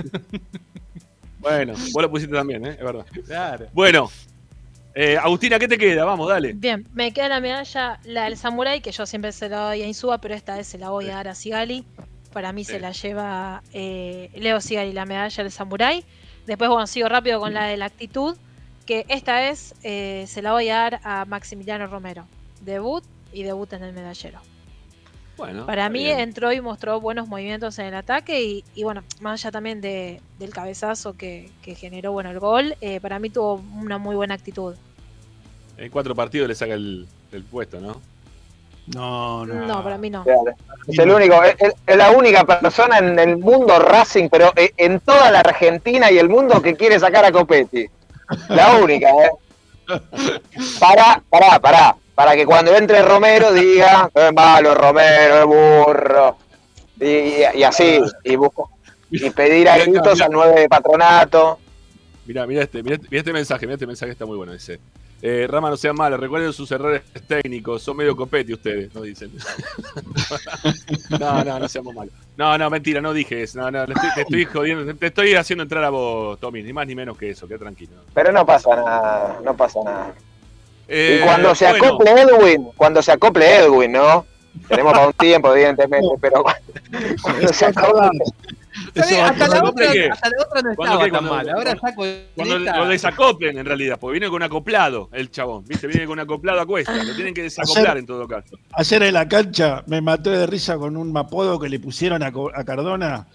Bueno, 1.40 1.74
vos 1.94 2.02
lo 2.02 2.10
pusiste 2.10 2.34
también, 2.34 2.66
¿eh? 2.66 2.72
Es 2.72 2.84
verdad. 2.84 3.06
Claro. 3.26 3.68
Bueno, 3.72 4.10
eh, 4.96 5.16
Agustina, 5.16 5.60
¿qué 5.60 5.68
te 5.68 5.78
queda? 5.78 6.04
Vamos, 6.04 6.28
dale. 6.28 6.54
Bien, 6.54 6.86
me 6.94 7.14
queda 7.14 7.30
la 7.30 7.40
medalla, 7.40 8.00
la 8.04 8.24
del 8.26 8.36
Samurai, 8.36 8.82
que 8.82 8.92
yo 8.92 9.06
siempre 9.06 9.32
se 9.32 9.48
la 9.48 9.68
doy 9.68 9.84
a 9.84 9.88
Insúa, 9.88 10.18
pero 10.18 10.34
esta 10.34 10.58
vez 10.58 10.68
se 10.68 10.80
la 10.80 10.90
voy 10.90 11.06
a 11.06 11.16
dar 11.16 11.28
a 11.28 11.36
Sigali. 11.36 11.86
Para 12.34 12.52
mí 12.52 12.66
se 12.66 12.80
la 12.80 12.92
lleva 12.92 13.62
eh, 13.72 14.32
Leo 14.34 14.60
Sigali, 14.60 14.92
la 14.92 15.06
medalla 15.06 15.44
del 15.44 15.52
Samurai. 15.52 16.04
Después, 16.48 16.70
bueno, 16.70 16.88
sigo 16.88 17.08
rápido 17.08 17.40
con 17.40 17.54
la 17.54 17.66
de 17.66 17.78
la 17.78 17.86
actitud, 17.86 18.36
que 18.86 19.06
esta 19.08 19.40
vez 19.40 19.76
eh, 19.84 20.26
se 20.28 20.42
la 20.42 20.52
voy 20.52 20.68
a 20.68 20.76
dar 20.78 21.00
a 21.04 21.24
Maximiliano 21.26 21.88
Romero. 21.88 22.26
Debut 22.62 23.04
y 23.32 23.44
debut 23.44 23.72
en 23.72 23.84
el 23.84 23.94
medallero. 23.94 24.42
Bueno, 25.38 25.66
Para 25.66 25.90
mí 25.90 26.00
bien. 26.06 26.20
entró 26.20 26.54
y 26.54 26.62
mostró 26.62 27.02
buenos 27.02 27.28
movimientos 27.28 27.78
en 27.80 27.88
el 27.88 27.96
ataque 27.96 28.42
y, 28.42 28.64
y 28.74 28.84
bueno, 28.84 29.04
más 29.20 29.42
allá 29.44 29.52
también 29.52 29.82
de, 29.82 30.22
del 30.40 30.52
cabezazo 30.52 31.14
que, 31.18 31.50
que 31.62 31.76
generó 31.76 32.14
bueno 32.14 32.30
el 32.32 32.40
gol, 32.40 32.76
eh, 32.82 33.00
para 33.02 33.20
mí 33.20 33.30
tuvo 33.30 33.56
una 33.80 33.98
muy 33.98 34.16
buena 34.16 34.34
actitud. 34.36 34.76
En 35.78 35.92
cuatro 35.92 36.16
partidos 36.16 36.48
le 36.48 36.56
saca 36.56 36.74
el, 36.74 37.06
el 37.34 37.44
puesto, 37.44 37.82
¿no? 37.82 38.02
No, 38.88 39.46
No, 39.46 39.84
para 39.84 39.98
mí 39.98 40.10
no. 40.10 40.24
Es 40.88 41.00
el 41.00 41.10
único, 41.12 41.44
es, 41.44 41.56
es- 41.60 41.74
es 41.86 41.98
la 41.98 42.12
única 42.12 42.46
persona 42.46 43.00
en 43.00 43.18
el 43.18 43.38
mundo 43.38 43.78
Racing, 43.80 44.30
pero 44.30 44.54
eh, 44.56 44.72
en 44.78 45.00
toda 45.00 45.32
la 45.32 45.40
Argentina 45.40 46.12
y 46.12 46.18
el 46.20 46.30
mundo 46.30 46.62
que 46.62 46.76
quiere 46.76 47.00
sacar 47.00 47.26
a 47.26 47.32
Copetti. 47.32 47.88
La 48.50 48.76
única, 48.78 49.10
¿eh? 49.10 49.30
Pará, 50.80 51.22
pará, 51.30 51.60
pará. 51.60 51.96
Para 52.16 52.34
que 52.36 52.46
cuando 52.46 52.74
entre 52.76 53.02
Romero 53.02 53.52
diga, 53.54 54.10
es 54.14 54.34
malo 54.34 54.74
Romero, 54.74 55.40
es 55.40 55.46
burro. 55.46 56.38
Y, 57.00 57.06
y- 57.06 57.44
y 57.56 57.64
así, 57.64 58.00
y, 58.24 58.36
busco, 58.38 58.72
y 59.12 59.30
pedir 59.32 59.68
a 59.68 59.78
gritos 59.78 60.14
mirá. 60.14 60.26
al 60.28 60.32
9 60.32 60.62
de 60.62 60.70
patronato. 60.70 61.60
Mira, 62.26 62.48
mira 62.48 62.64
este, 62.64 62.82
mira, 62.82 62.98
este 63.12 63.34
mensaje, 63.34 63.66
mira 63.66 63.74
este 63.76 63.86
mensaje 63.86 64.12
está 64.14 64.26
muy 64.26 64.38
bueno, 64.38 64.54
dice. 64.54 64.80
Eh, 65.22 65.48
Rama, 65.50 65.70
no 65.70 65.78
sean 65.78 65.96
malos, 65.96 66.20
recuerden 66.20 66.54
sus 66.54 66.72
errores 66.72 67.02
técnicos, 67.28 67.82
son 67.82 67.98
medio 67.98 68.16
Copetti 68.16 68.54
ustedes, 68.54 68.94
no 68.94 69.02
dicen. 69.02 69.32
no, 71.20 71.44
no, 71.44 71.60
no 71.60 71.68
seamos 71.68 71.94
malos. 71.94 72.14
No, 72.38 72.58
no, 72.58 72.70
mentira, 72.70 73.02
no 73.02 73.14
dije 73.14 73.44
eso. 73.44 73.60
No, 73.60 73.72
no, 73.72 73.86
le 73.86 73.94
estoy- 73.94 74.14
te 74.16 74.22
estoy 74.22 74.46
jodiendo, 74.46 74.96
te 74.96 75.08
estoy 75.08 75.34
haciendo 75.36 75.64
entrar 75.64 75.84
a 75.84 75.90
vos, 75.90 76.40
Tommy, 76.40 76.64
ni 76.64 76.74
más 76.74 76.86
ni 76.88 76.96
menos 76.96 77.18
que 77.18 77.30
eso, 77.32 77.48
queda 77.48 77.60
tranquilo. 77.60 77.94
Pero 78.14 78.32
no 78.32 78.46
pasa 78.46 78.76
nada, 78.76 79.40
no 79.44 79.56
pasa 79.56 79.80
nada. 79.84 80.14
Eh, 80.88 81.20
y 81.22 81.26
cuando 81.26 81.56
se 81.56 81.68
bueno, 81.70 81.86
acople 81.86 82.12
Edwin, 82.12 82.68
cuando 82.78 83.02
se 83.02 83.12
acople 83.12 83.56
Edwin, 83.56 83.92
¿no? 83.94 84.26
Tenemos 84.70 84.94
para 84.94 85.08
un 85.08 85.14
tiempo, 85.14 85.54
evidentemente, 85.54 86.08
pero 86.22 86.44
cuando 87.22 87.54
se 87.54 87.66
acople. 87.66 88.20
Hasta, 88.98 89.48
la 89.48 89.62
¿Cuándo 89.62 89.70
otra, 89.70 89.86
hasta 90.12 90.30
la 90.30 90.36
otra 90.46 90.62
no 90.62 90.76
¿Cuándo 90.76 90.94
estaba 90.96 91.00
tan 91.04 91.10
Cuando- 91.12 91.30
mal. 91.34 91.50
Ahora 91.50 91.76
saco 91.80 92.04
Cuando 92.36 92.60
lo 92.60 92.88
desacoplen, 92.90 93.58
en 93.58 93.66
realidad, 93.66 93.98
porque 94.00 94.20
viene 94.20 94.30
con 94.30 94.44
acoplado 94.44 95.10
el 95.14 95.32
chabón, 95.32 95.64
¿viste? 95.66 95.88
Viene 95.88 96.06
con 96.06 96.20
acoplado 96.20 96.60
a 96.60 96.66
cuesta, 96.66 96.94
lo 97.04 97.16
tienen 97.16 97.34
que 97.34 97.44
desacoplar 97.44 97.86
Ayer- 97.88 97.98
en 98.00 98.06
todo 98.06 98.28
caso. 98.28 98.58
Ayer 98.74 99.04
en 99.04 99.14
la 99.14 99.28
cancha 99.30 99.84
me 99.88 100.02
mató 100.02 100.30
de 100.30 100.46
risa 100.46 100.78
con 100.78 100.98
un 100.98 101.16
apodo 101.16 101.58
que 101.60 101.70
le 101.70 101.80
pusieron 101.80 102.22
a, 102.22 102.28
a 102.54 102.64
Cardona. 102.66 103.28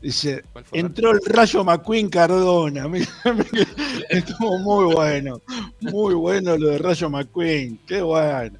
Dice, 0.00 0.44
entró 0.72 1.12
el 1.12 1.20
rayo 1.26 1.64
McQueen 1.64 2.08
Cardona. 2.08 2.86
Estuvo 4.10 4.58
muy 4.58 4.94
bueno. 4.94 5.40
Muy 5.80 6.14
bueno 6.14 6.56
lo 6.56 6.68
de 6.68 6.78
Rayo 6.78 7.08
McQueen. 7.10 7.78
Qué 7.86 8.02
bueno. 8.02 8.58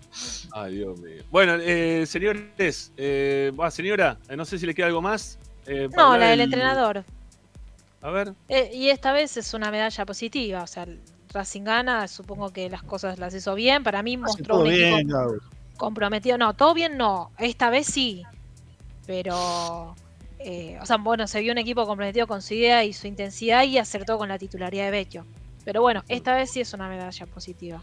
Ay, 0.52 0.76
Dios 0.76 0.98
mío. 0.98 1.22
Bueno, 1.30 1.56
eh, 1.60 2.04
señores, 2.06 2.92
eh, 2.96 3.52
señora, 3.70 4.18
eh, 4.28 4.36
no 4.36 4.44
sé 4.44 4.58
si 4.58 4.66
le 4.66 4.74
queda 4.74 4.86
algo 4.86 5.02
más. 5.02 5.38
eh, 5.66 5.88
No, 5.94 6.16
la 6.16 6.28
del 6.28 6.40
entrenador. 6.40 7.04
A 8.00 8.10
ver. 8.10 8.32
Eh, 8.48 8.70
y 8.72 8.88
esta 8.88 9.12
vez 9.12 9.36
es 9.36 9.52
una 9.52 9.70
medalla 9.70 10.06
positiva, 10.06 10.62
o 10.62 10.66
sea, 10.66 10.86
Racing 11.32 11.64
gana, 11.64 12.08
supongo 12.08 12.50
que 12.50 12.70
las 12.70 12.82
cosas 12.82 13.18
las 13.18 13.34
hizo 13.34 13.54
bien, 13.54 13.82
para 13.82 14.02
mí 14.02 14.16
mostró 14.16 14.54
todo 14.56 14.62
un 14.64 14.70
bien, 14.70 14.94
equipo 15.00 15.34
comprometido, 15.76 16.38
no, 16.38 16.54
todo 16.54 16.72
bien 16.72 16.96
no, 16.96 17.32
esta 17.38 17.68
vez 17.68 17.86
sí, 17.86 18.22
pero, 19.06 19.94
eh, 20.38 20.78
o 20.80 20.86
sea, 20.86 20.96
bueno, 20.98 21.26
se 21.26 21.40
vio 21.40 21.52
un 21.52 21.58
equipo 21.58 21.86
comprometido 21.86 22.26
con 22.26 22.42
su 22.42 22.54
idea 22.54 22.84
y 22.84 22.92
su 22.92 23.06
intensidad 23.06 23.64
y 23.64 23.78
acertó 23.78 24.18
con 24.18 24.28
la 24.28 24.38
titularidad 24.38 24.84
de 24.86 24.90
Vecchio, 24.90 25.26
pero 25.64 25.82
bueno, 25.82 26.02
esta 26.08 26.34
vez 26.34 26.50
sí 26.50 26.60
es 26.60 26.72
una 26.74 26.88
medalla 26.88 27.26
positiva. 27.26 27.82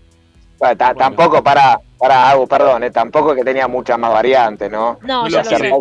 Bueno, 0.60 0.78
Tampoco 0.78 1.44
para, 1.44 1.80
para 1.98 2.30
Agus, 2.30 2.48
perdón, 2.48 2.84
eh, 2.84 2.92
tampoco 2.92 3.36
que 3.36 3.44
tenía 3.44 3.68
muchas 3.68 3.98
más 3.98 4.14
variantes, 4.14 4.72
¿no? 4.72 4.98
No, 5.02 5.28
ya 5.28 5.44
lo 5.44 5.50
sé. 5.50 5.72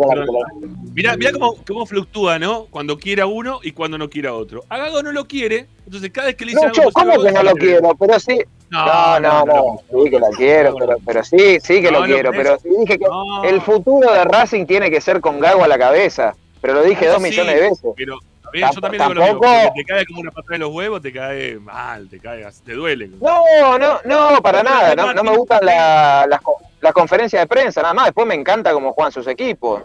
Mirá, 0.94 1.16
mirá 1.16 1.30
cómo, 1.32 1.54
cómo 1.64 1.86
fluctúa, 1.86 2.38
¿no? 2.38 2.66
Cuando 2.70 2.98
quiera 2.98 3.26
uno 3.26 3.60
y 3.62 3.72
cuando 3.72 3.96
no 3.98 4.08
quiera 4.10 4.32
otro. 4.32 4.64
A 4.70 4.78
Gago 4.78 5.02
no 5.02 5.12
lo 5.12 5.26
quiere, 5.26 5.68
entonces 5.84 6.10
cada 6.10 6.28
vez 6.28 6.36
que 6.36 6.46
le 6.46 6.52
dice 6.52 6.66
No, 6.66 6.72
yo, 6.72 6.90
¿cómo 6.92 7.22
que 7.22 7.32
no 7.32 7.42
lo 7.42 7.52
quiero? 7.52 7.94
Pero 7.94 8.18
sí. 8.18 8.40
No, 8.70 9.20
no, 9.20 9.44
no. 9.44 9.76
Sí 9.90 10.10
que 10.10 10.18
lo 10.18 10.30
quiero, 10.30 10.74
pero, 10.76 10.96
pero 11.04 11.22
sí, 11.22 11.60
sí 11.62 11.82
que 11.82 11.90
No, 11.92 12.00
lo 12.00 12.06
quiero. 12.06 12.30
pero 12.32 12.58
sí 12.58 12.70
dije 12.80 12.98
que 12.98 13.06
el 13.48 13.60
futuro 13.60 14.10
de 14.10 14.24
Racing 14.24 14.64
tiene 14.64 14.90
que 14.90 15.00
ser 15.00 15.20
con 15.20 15.38
Gago 15.38 15.62
a 15.62 15.68
la 15.68 15.78
cabeza. 15.78 16.34
Pero 16.62 16.74
lo 16.74 16.82
dije 16.84 17.04
Eso 17.04 17.14
dos 17.14 17.22
sí, 17.22 17.28
millones 17.28 17.54
de 17.56 17.60
veces. 17.60 17.80
Pero 17.96 18.18
bien, 18.52 18.68
yo 18.74 18.80
también 18.80 19.02
digo 19.02 19.14
lo 19.14 19.22
mismo, 19.22 19.72
te 19.74 19.84
cae 19.84 20.06
como 20.06 20.20
una 20.20 20.30
patada 20.30 20.52
de 20.54 20.58
los 20.60 20.70
huevos, 20.72 21.02
te 21.02 21.12
cae 21.12 21.58
mal, 21.58 22.08
te 22.08 22.18
cae, 22.18 22.46
te 22.64 22.72
duele. 22.72 23.08
No, 23.20 23.78
no, 23.78 23.98
no, 24.04 24.40
para 24.40 24.62
No, 24.62 24.70
nada. 24.70 24.94
no, 24.94 25.12
No, 25.12 25.22
me 25.24 25.36
gustan 25.36 25.66
la- 25.66 26.24
las, 26.28 26.40
las 26.80 26.92
conferencias 26.92 27.42
de 27.42 27.46
prensa, 27.46 27.82
nada 27.82 27.92
más. 27.92 28.04
Después 28.06 28.26
me 28.26 28.34
encanta 28.34 28.72
cómo 28.72 28.92
juegan 28.92 29.12
sus 29.12 29.26
equipos. 29.26 29.82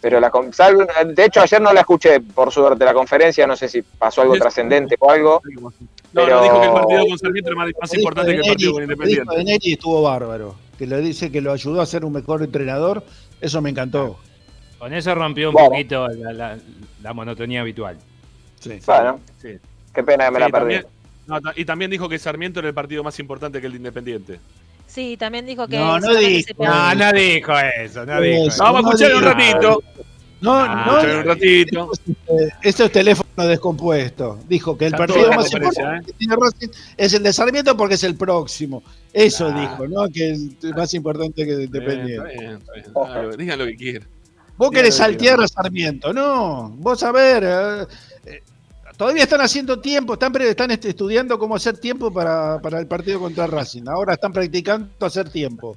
Pero 0.00 0.20
la, 0.20 0.30
de 1.06 1.24
hecho 1.24 1.40
ayer 1.40 1.62
no 1.62 1.72
la 1.72 1.80
escuché, 1.80 2.20
por 2.20 2.52
suerte, 2.52 2.84
la 2.84 2.92
conferencia. 2.92 3.46
No 3.46 3.56
sé 3.56 3.68
si 3.68 3.80
pasó 3.80 4.20
algo 4.20 4.34
trascendente 4.34 4.96
o 4.98 5.10
algo. 5.10 5.40
No, 5.62 5.70
Pero... 6.12 6.36
no, 6.36 6.42
dijo 6.42 6.60
que 6.60 6.66
el 6.66 6.72
partido 6.74 7.06
con 7.06 7.18
Sarmiento 7.18 7.50
era 7.50 7.56
más, 7.80 7.94
importante 7.94 8.32
que 8.34 8.40
el 8.40 8.46
partido 8.46 8.72
con 8.74 8.82
Independiente. 8.82 9.22
dijo 9.22 9.34
de 9.34 9.44
Neri 9.44 9.68
y 9.70 9.72
estuvo 9.72 10.02
bárbaro. 10.02 10.56
Que 10.76 10.86
lo 10.86 10.98
dice 10.98 11.32
que 11.32 11.40
lo 11.40 11.52
ayudó 11.52 11.80
a 11.80 11.86
ser 11.86 12.04
un 12.04 12.12
mejor 12.12 12.42
entrenador. 12.42 13.02
Eso 13.40 13.62
me 13.62 13.70
encantó. 13.70 14.18
Con 14.84 14.92
eso 14.92 15.14
rompió 15.14 15.48
un 15.48 15.54
Bueno. 15.54 15.70
poquito 15.70 16.08
la, 16.08 16.32
la- 16.34 16.58
la 17.02 17.12
monotonía 17.14 17.62
habitual. 17.62 17.96
Bueno, 18.84 19.18
Sí. 19.40 19.48
qué 19.94 20.02
pena 20.02 20.26
que 20.26 20.30
me 20.32 20.36
Sí, 20.36 20.40
la 20.40 20.48
perdí. 20.50 20.74
también- 20.74 20.86
no, 21.26 21.40
y 21.56 21.64
también 21.64 21.90
dijo 21.90 22.06
que 22.06 22.18
Sarmiento 22.18 22.58
era 22.60 22.68
el 22.68 22.74
partido 22.74 23.02
más 23.02 23.18
importante 23.18 23.62
que 23.62 23.66
el 23.66 23.72
de 23.72 23.78
Independiente. 23.78 24.40
Sí, 24.86 25.16
también 25.16 25.46
dijo 25.46 25.66
que. 25.66 25.78
No, 25.78 25.98
no 25.98 26.14
dijo. 26.14 26.50
No, 26.62 26.94
no 26.96 27.12
dijo 27.14 27.52
eso, 27.58 28.04
no 28.04 28.20
dijo 28.20 28.42
Eso, 28.42 28.48
eso. 28.48 28.62
Vamos 28.62 28.84
a 28.84 28.88
escuchar 28.90 29.14
un 29.14 29.22
ratito. 29.22 29.82
No, 30.42 30.52
Ah, 30.52 30.84
no. 30.86 30.98
escuchar 30.98 31.16
un 31.16 31.24
ratito. 31.24 31.90
Eh, 32.28 32.48
Ese 32.62 32.84
es 32.84 32.92
teléfono 32.92 33.46
descompuesto. 33.48 34.38
Dijo 34.46 34.76
que 34.76 34.84
el 34.88 34.92
Está 34.92 35.06
partido 35.06 35.32
más 35.32 35.50
importante 35.50 36.06
que 36.06 36.12
tiene 36.18 36.36
Racing 36.36 36.68
es 36.98 37.14
el 37.14 37.22
de 37.22 37.32
Sarmiento 37.32 37.74
porque 37.74 37.94
es 37.94 38.04
el 38.04 38.16
próximo. 38.16 38.82
Eso 39.14 39.50
dijo, 39.50 39.88
¿no? 39.88 40.06
Que 40.10 40.32
es 40.32 40.40
más 40.76 40.92
importante 40.92 41.46
que 41.46 41.52
el 41.54 41.60
Eh, 41.60 41.64
Independiente. 41.64 42.32
está 42.34 42.40
bien, 42.42 42.56
está 42.58 42.72
bien. 42.74 42.84
Claro, 42.92 43.36
Digan 43.38 43.58
lo 43.58 43.64
que 43.64 43.76
quieran. 43.76 44.08
Vos 44.56 44.70
querés 44.70 44.94
saltear 44.96 45.40
a 45.40 45.48
Sarmiento, 45.48 46.12
no. 46.12 46.70
Vos 46.78 47.02
a 47.02 47.10
ver, 47.12 47.42
eh, 47.44 47.86
eh, 48.26 48.42
todavía 48.96 49.24
están 49.24 49.40
haciendo 49.40 49.80
tiempo, 49.80 50.12
están, 50.14 50.32
pre- 50.32 50.48
están 50.50 50.70
estudiando 50.70 51.38
cómo 51.38 51.56
hacer 51.56 51.78
tiempo 51.78 52.12
para, 52.12 52.60
para 52.60 52.78
el 52.78 52.86
partido 52.86 53.18
contra 53.18 53.46
Racing. 53.46 53.88
Ahora 53.88 54.14
están 54.14 54.32
practicando 54.32 54.88
hacer 55.06 55.28
tiempo. 55.30 55.76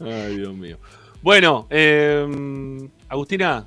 Ay, 0.00 0.38
Dios 0.38 0.54
mío. 0.54 0.78
Bueno, 1.22 1.66
eh, 1.70 2.26
Agustina, 3.08 3.66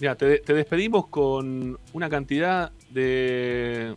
mira, 0.00 0.14
te, 0.16 0.38
te 0.38 0.54
despedimos 0.54 1.08
con 1.08 1.78
una 1.92 2.08
cantidad 2.08 2.70
de, 2.90 3.94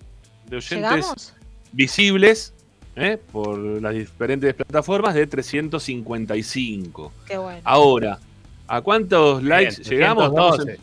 de 0.49 0.55
oyentes 0.57 0.71
¿Llegamos? 0.91 1.33
visibles 1.71 2.53
¿eh? 2.95 3.17
por 3.31 3.59
las 3.59 3.93
diferentes 3.93 4.55
plataformas 4.55 5.13
de 5.13 5.27
355. 5.27 7.13
Qué 7.27 7.37
bueno. 7.37 7.61
Ahora, 7.63 8.19
¿a 8.67 8.81
cuántos 8.81 9.43
likes 9.43 9.83
llegamos? 9.83 10.25
Estamos 10.25 10.59
en, 10.59 10.65
312. 10.65 10.79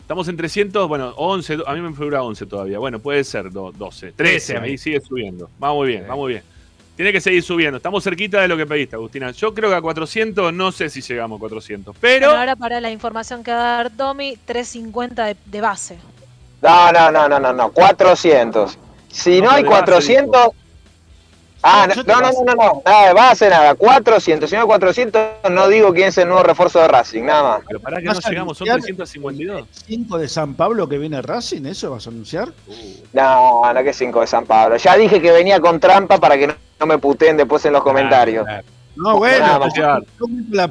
estamos 0.00 0.28
en 0.28 0.36
300, 0.36 0.88
bueno, 0.88 1.14
11, 1.16 1.58
a 1.66 1.74
mí 1.74 1.80
me 1.80 1.92
figura 1.94 2.22
11 2.22 2.46
todavía. 2.46 2.78
Bueno, 2.78 2.98
puede 2.98 3.24
ser 3.24 3.50
do- 3.50 3.72
12, 3.72 4.12
13, 4.12 4.14
13 4.14 4.56
a 4.56 4.60
mí. 4.60 4.68
ahí 4.68 4.78
sigue 4.78 5.00
subiendo. 5.00 5.50
Va 5.62 5.72
muy 5.72 5.88
bien, 5.88 6.06
va 6.08 6.16
muy 6.16 6.32
bien. 6.32 6.42
Tiene 6.96 7.10
que 7.12 7.20
seguir 7.20 7.42
subiendo. 7.42 7.78
Estamos 7.78 8.04
cerquita 8.04 8.40
de 8.40 8.46
lo 8.46 8.56
que 8.56 8.66
pediste, 8.66 8.94
Agustina. 8.94 9.32
Yo 9.32 9.52
creo 9.52 9.68
que 9.68 9.74
a 9.74 9.80
400, 9.80 10.52
no 10.54 10.70
sé 10.70 10.88
si 10.88 11.00
llegamos 11.00 11.38
a 11.38 11.40
400, 11.40 11.96
pero... 12.00 12.26
Bueno, 12.28 12.38
ahora 12.40 12.54
para 12.54 12.80
la 12.80 12.90
información 12.92 13.42
que 13.42 13.50
va 13.50 13.58
a 13.58 13.76
dar 13.78 13.96
Domi, 13.96 14.36
350 14.44 15.24
de, 15.26 15.36
de 15.46 15.60
base. 15.60 15.98
No, 16.62 16.92
no, 16.92 17.10
no, 17.10 17.28
no, 17.28 17.40
no, 17.40 17.52
no. 17.52 17.72
400. 17.72 18.78
Si 19.08 19.40
no, 19.40 19.46
No, 19.46 19.50
hay 19.50 19.62
de 19.64 19.68
base, 19.68 19.82
400. 19.82 20.48
Ah, 21.66 21.88
no, 21.88 22.02
no, 22.02 22.20
no, 22.20 22.30
no, 22.44 22.54
no, 22.54 22.82
nada 22.84 23.08
de 23.08 23.14
base, 23.14 23.48
nada. 23.48 23.74
400. 23.74 24.50
Si 24.50 24.54
no 24.54 24.62
hay 24.62 24.66
400, 24.66 25.22
no 25.50 25.66
digo 25.68 25.94
quién 25.94 26.08
es 26.08 26.18
el 26.18 26.28
nuevo 26.28 26.42
refuerzo 26.42 26.78
de 26.78 26.88
Racing, 26.88 27.22
nada 27.22 27.42
más. 27.42 27.62
Pero 27.66 27.80
pará 27.80 28.02
que 28.02 28.08
¿Vas 28.08 28.20
no 28.20 28.26
a 28.26 28.30
llegamos, 28.30 28.58
son 28.58 28.68
anunciar 28.68 28.96
352. 28.96 29.66
5 29.86 30.18
de 30.18 30.28
San 30.28 30.54
Pablo 30.54 30.86
que 30.86 30.98
viene 30.98 31.22
Racing, 31.22 31.64
¿eso 31.64 31.90
vas 31.90 32.06
a 32.06 32.10
anunciar? 32.10 32.50
No, 33.14 33.72
no 33.72 33.82
que 33.82 33.94
5 33.94 34.20
de 34.20 34.26
San 34.26 34.44
Pablo. 34.44 34.76
Ya 34.76 34.94
dije 34.96 35.22
que 35.22 35.32
venía 35.32 35.58
con 35.58 35.80
trampa 35.80 36.18
para 36.18 36.36
que 36.36 36.48
no, 36.48 36.54
no 36.80 36.86
me 36.86 36.98
puteen 36.98 37.38
después 37.38 37.64
en 37.64 37.72
los 37.72 37.82
comentarios. 37.82 38.46
No, 38.96 39.16
bueno, 39.16 39.60
la 40.50 40.68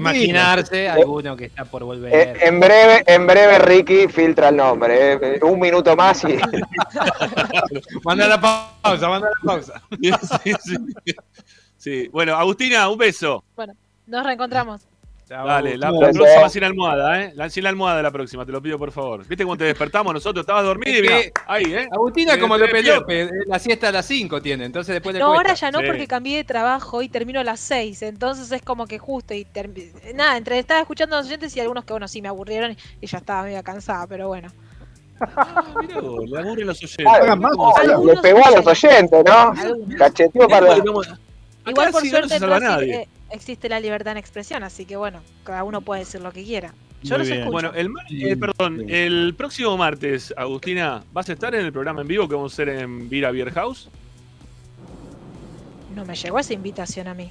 Imaginarse 0.00 0.88
alguno 0.88 1.36
que 1.36 1.46
está 1.46 1.64
por 1.64 1.84
volver. 1.84 2.12
Eh, 2.12 2.34
en 2.42 2.60
breve, 2.60 3.04
en 3.06 3.26
breve 3.26 3.58
Ricky 3.58 4.08
filtra 4.08 4.48
el 4.48 4.56
nombre. 4.56 5.12
eh. 5.12 5.40
Un 5.42 5.58
minuto 5.60 5.94
más 5.96 6.24
y. 6.24 6.36
Manda 8.04 8.26
la 8.28 8.40
pausa, 8.40 9.08
manda 9.08 9.28
la 9.28 9.52
pausa. 9.52 9.82
sí, 10.42 10.52
sí. 10.64 10.76
Sí, 11.76 12.08
bueno, 12.08 12.34
Agustina, 12.36 12.88
un 12.90 12.98
beso. 12.98 13.42
Bueno, 13.56 13.74
nos 14.06 14.24
reencontramos. 14.24 14.82
Dale, 15.30 15.78
la, 15.78 15.90
Chau. 15.92 16.00
la 16.00 16.10
próxima 16.10 16.48
sin 16.48 16.64
almohada, 16.64 17.22
¿eh? 17.22 17.32
La, 17.36 17.48
sin 17.48 17.62
la 17.62 17.70
almohada 17.70 18.02
la 18.02 18.10
próxima, 18.10 18.44
te 18.44 18.50
lo 18.50 18.60
pido 18.60 18.76
por 18.80 18.90
favor. 18.90 19.24
¿Viste 19.28 19.44
cómo 19.44 19.56
te 19.56 19.62
despertamos 19.62 20.12
nosotros? 20.12 20.42
Estabas 20.42 20.64
dormido 20.64 20.90
y 20.90 20.96
Es 20.96 21.02
mirá, 21.02 21.22
que 21.22 21.32
ahí, 21.46 21.64
¿eh? 21.72 21.88
Agustina 21.92 22.36
como 22.40 22.58
López. 22.58 22.84
López, 22.84 23.28
eh, 23.30 23.34
la 23.46 23.60
siesta 23.60 23.88
a 23.90 23.92
las 23.92 24.06
5 24.06 24.42
tiene, 24.42 24.64
entonces 24.64 24.92
después 24.92 25.14
le 25.14 25.20
No, 25.20 25.26
cuesta. 25.28 25.38
ahora 25.42 25.54
ya 25.54 25.70
no 25.70 25.78
Sí. 25.78 25.86
porque 25.86 26.08
cambié 26.08 26.38
de 26.38 26.42
trabajo 26.44 27.00
y 27.00 27.08
termino 27.08 27.38
a 27.38 27.44
las 27.44 27.60
6, 27.60 28.02
entonces 28.02 28.50
es 28.50 28.62
como 28.62 28.88
que 28.88 28.98
justo 28.98 29.32
y 29.32 29.46
nada, 30.16 30.36
entre 30.36 30.58
estaba 30.58 30.80
escuchando 30.80 31.14
a 31.14 31.20
los 31.20 31.28
oyentes 31.28 31.56
y 31.56 31.60
algunos 31.60 31.84
que 31.84 31.92
bueno, 31.92 32.08
sí 32.08 32.20
me 32.20 32.26
aburrieron 32.28 32.76
y 33.00 33.06
ya 33.06 33.18
estaba 33.18 33.44
medio 33.44 33.62
cansada, 33.62 34.08
pero 34.08 34.26
bueno. 34.26 34.48
Mirá 35.80 36.00
vos, 36.00 36.28
le 36.28 36.38
aburren 36.40 36.66
los 36.66 36.78
oyentes. 36.82 37.06
Ah, 37.06 37.36
más, 37.36 37.52
¿Cómo 37.52 37.72
se- 37.76 37.86
le 38.14 38.16
pegó 38.20 38.44
a 38.44 38.50
los 38.50 38.66
oyentes, 38.66 39.24
¿no? 39.24 39.54
Cacheteó 39.96 40.48
para. 40.48 40.74
Mirá, 40.74 40.84
Igual 41.66 41.92
por 41.92 42.00
sí, 42.02 42.08
no 42.08 42.16
suerte 42.16 42.28
se 42.34 42.38
salva 42.40 42.58
nadie. 42.58 43.06
Existe 43.30 43.68
la 43.68 43.80
libertad 43.80 44.12
en 44.12 44.18
expresión, 44.18 44.62
así 44.62 44.84
que 44.84 44.96
bueno, 44.96 45.20
cada 45.44 45.64
uno 45.64 45.80
puede 45.80 46.00
decir 46.00 46.20
lo 46.20 46.32
que 46.32 46.44
quiera. 46.44 46.72
Yo 47.02 47.10
Muy 47.16 47.18
los 47.18 47.26
bien. 47.28 47.38
escucho. 47.40 47.52
Bueno, 47.52 47.72
el, 47.74 47.88
mar- 47.88 48.04
eh, 48.10 48.36
perdón, 48.36 48.84
el 48.88 49.34
próximo 49.36 49.76
martes, 49.76 50.34
Agustina, 50.36 51.02
¿vas 51.12 51.28
a 51.30 51.32
estar 51.32 51.54
en 51.54 51.64
el 51.64 51.72
programa 51.72 52.02
en 52.02 52.08
vivo 52.08 52.28
que 52.28 52.34
vamos 52.34 52.52
a 52.52 52.54
hacer 52.54 52.68
en 52.68 53.08
Vira 53.08 53.30
Beer 53.30 53.50
House? 53.52 53.88
No 55.94 56.04
me 56.04 56.14
llegó 56.14 56.38
esa 56.38 56.52
invitación 56.52 57.08
a 57.08 57.14
mí. 57.14 57.30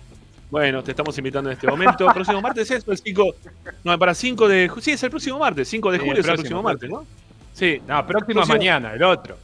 Bueno, 0.51 0.83
te 0.83 0.91
estamos 0.91 1.15
invitando 1.17 1.49
en 1.49 1.53
este 1.53 1.67
momento. 1.67 2.07
próximo 2.13 2.41
martes 2.41 2.69
es 2.71 2.87
el 2.87 2.97
5. 2.97 3.35
No, 3.83 3.97
para 3.99 4.15
5 4.15 4.47
de 4.47 4.67
julio. 4.67 4.83
Sí, 4.83 4.91
es 4.91 5.03
el 5.03 5.09
próximo 5.11 5.37
martes. 5.39 5.67
5 5.69 5.91
de 5.91 5.97
Sí, 5.97 6.01
julio 6.01 6.13
el 6.13 6.19
es 6.21 6.27
el 6.27 6.33
próximo, 6.35 6.63
martes, 6.63 6.89
¿no? 6.89 7.05
Sí. 7.53 7.79
No, 7.87 8.05
próximo 8.07 8.41
es 8.41 8.47
Próximo- 8.47 8.57
mañana, 8.57 8.93
el 8.93 9.03
otro. 9.03 9.37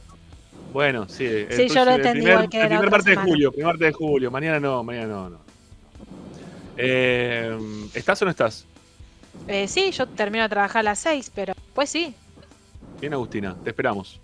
Bueno, 0.72 1.08
sí. 1.08 1.24
el 1.24 1.52
Sí, 1.52 1.68
yo 1.68 1.84
lo 1.84 1.92
el 1.92 1.96
entendí 1.98 2.24
primer, 2.26 2.48
que 2.48 2.60
el 2.60 2.66
primer 2.66 2.78
otra 2.86 2.90
martes 2.90 3.16
de 3.16 3.22
julio. 3.22 3.50
Primer 3.52 3.66
martes 3.66 3.86
de 3.86 3.92
julio. 3.92 4.30
Mañana 4.32 4.58
no, 4.60 4.82
mañana 4.82 5.06
no. 5.06 5.30
no. 5.30 5.45
Eh, 6.76 7.58
¿Estás 7.94 8.20
o 8.22 8.24
no 8.24 8.30
estás? 8.30 8.64
Eh, 9.48 9.68
sí, 9.68 9.90
yo 9.92 10.06
termino 10.06 10.42
de 10.44 10.48
trabajar 10.48 10.80
a 10.80 10.82
las 10.82 10.98
6, 11.00 11.32
pero 11.34 11.54
pues 11.74 11.90
sí. 11.90 12.14
Bien, 13.00 13.12
Agustina. 13.14 13.54
Te 13.62 13.70
esperamos. 13.70 14.20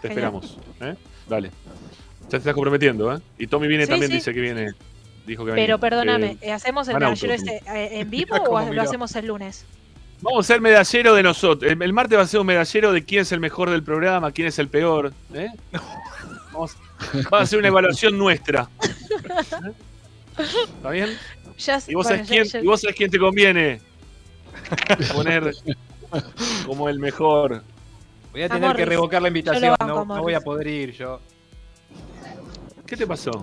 Te 0.00 0.08
Genial. 0.08 0.34
esperamos. 0.34 0.58
¿eh? 0.80 0.94
Dale. 1.28 1.50
Ya 2.24 2.28
te 2.30 2.36
estás 2.38 2.54
comprometiendo, 2.54 3.14
¿eh? 3.14 3.20
Y 3.38 3.46
Tommy 3.46 3.68
viene 3.68 3.84
Sí, 3.84 3.90
también, 3.90 4.10
sí. 4.10 4.16
dice 4.18 4.32
que 4.32 4.40
viene. 4.40 4.72
Dijo 5.26 5.44
que 5.44 5.50
venía. 5.52 5.64
Pero 5.66 5.78
perdóname, 5.78 6.32
Eh, 6.32 6.38
eh, 6.42 6.52
¿hacemos 6.52 6.88
el 6.88 6.98
medallero 6.98 7.34
eh, 7.34 7.60
en 8.00 8.10
vivo 8.10 8.36
o 8.36 8.72
lo 8.72 8.82
hacemos 8.82 9.14
el 9.16 9.26
lunes? 9.26 9.64
Vamos 10.20 10.38
a 10.38 10.40
hacer 10.52 10.60
medallero 10.60 11.14
de 11.14 11.22
nosotros. 11.24 11.70
El, 11.70 11.82
el 11.82 11.92
martes 11.92 12.16
va 12.16 12.22
a 12.22 12.26
ser 12.26 12.40
un 12.40 12.46
medallero 12.46 12.92
de 12.92 13.04
quién 13.04 13.22
es 13.22 13.32
el 13.32 13.40
mejor 13.40 13.70
del 13.70 13.82
programa, 13.82 14.30
quién 14.30 14.46
es 14.48 14.58
el 14.60 14.68
peor. 14.68 15.12
¿eh? 15.34 15.48
Vamos, 16.52 16.76
va 17.32 17.40
a 17.40 17.46
ser 17.46 17.58
una 17.58 17.68
evaluación 17.68 18.16
nuestra. 18.16 18.68
¿Eh? 19.20 19.72
¿Está 20.76 20.90
bien? 20.90 21.10
Ya, 21.58 21.80
¿Y 21.86 21.94
vos, 21.94 22.04
bueno, 22.06 22.24
sabés 22.24 22.28
ya- 22.28 22.32
quién, 22.34 22.44
ya- 22.44 22.60
y 22.60 22.66
vos 22.66 22.80
sabés 22.80 22.96
quién 22.96 23.10
te 23.10 23.18
conviene 23.18 23.80
poner 25.14 25.52
como 26.66 26.88
el 26.88 26.98
mejor. 26.98 27.62
Voy 28.32 28.42
a 28.42 28.48
tener 28.48 28.64
Amor, 28.64 28.76
que 28.76 28.84
revocar 28.86 29.20
la 29.22 29.28
invitación, 29.28 29.74
banco, 29.78 30.04
no, 30.06 30.16
no 30.16 30.22
voy 30.22 30.34
a 30.34 30.40
poder 30.40 30.66
ir 30.66 30.92
yo. 30.92 31.20
¿Qué 32.86 32.96
te 32.96 33.06
pasó? 33.06 33.42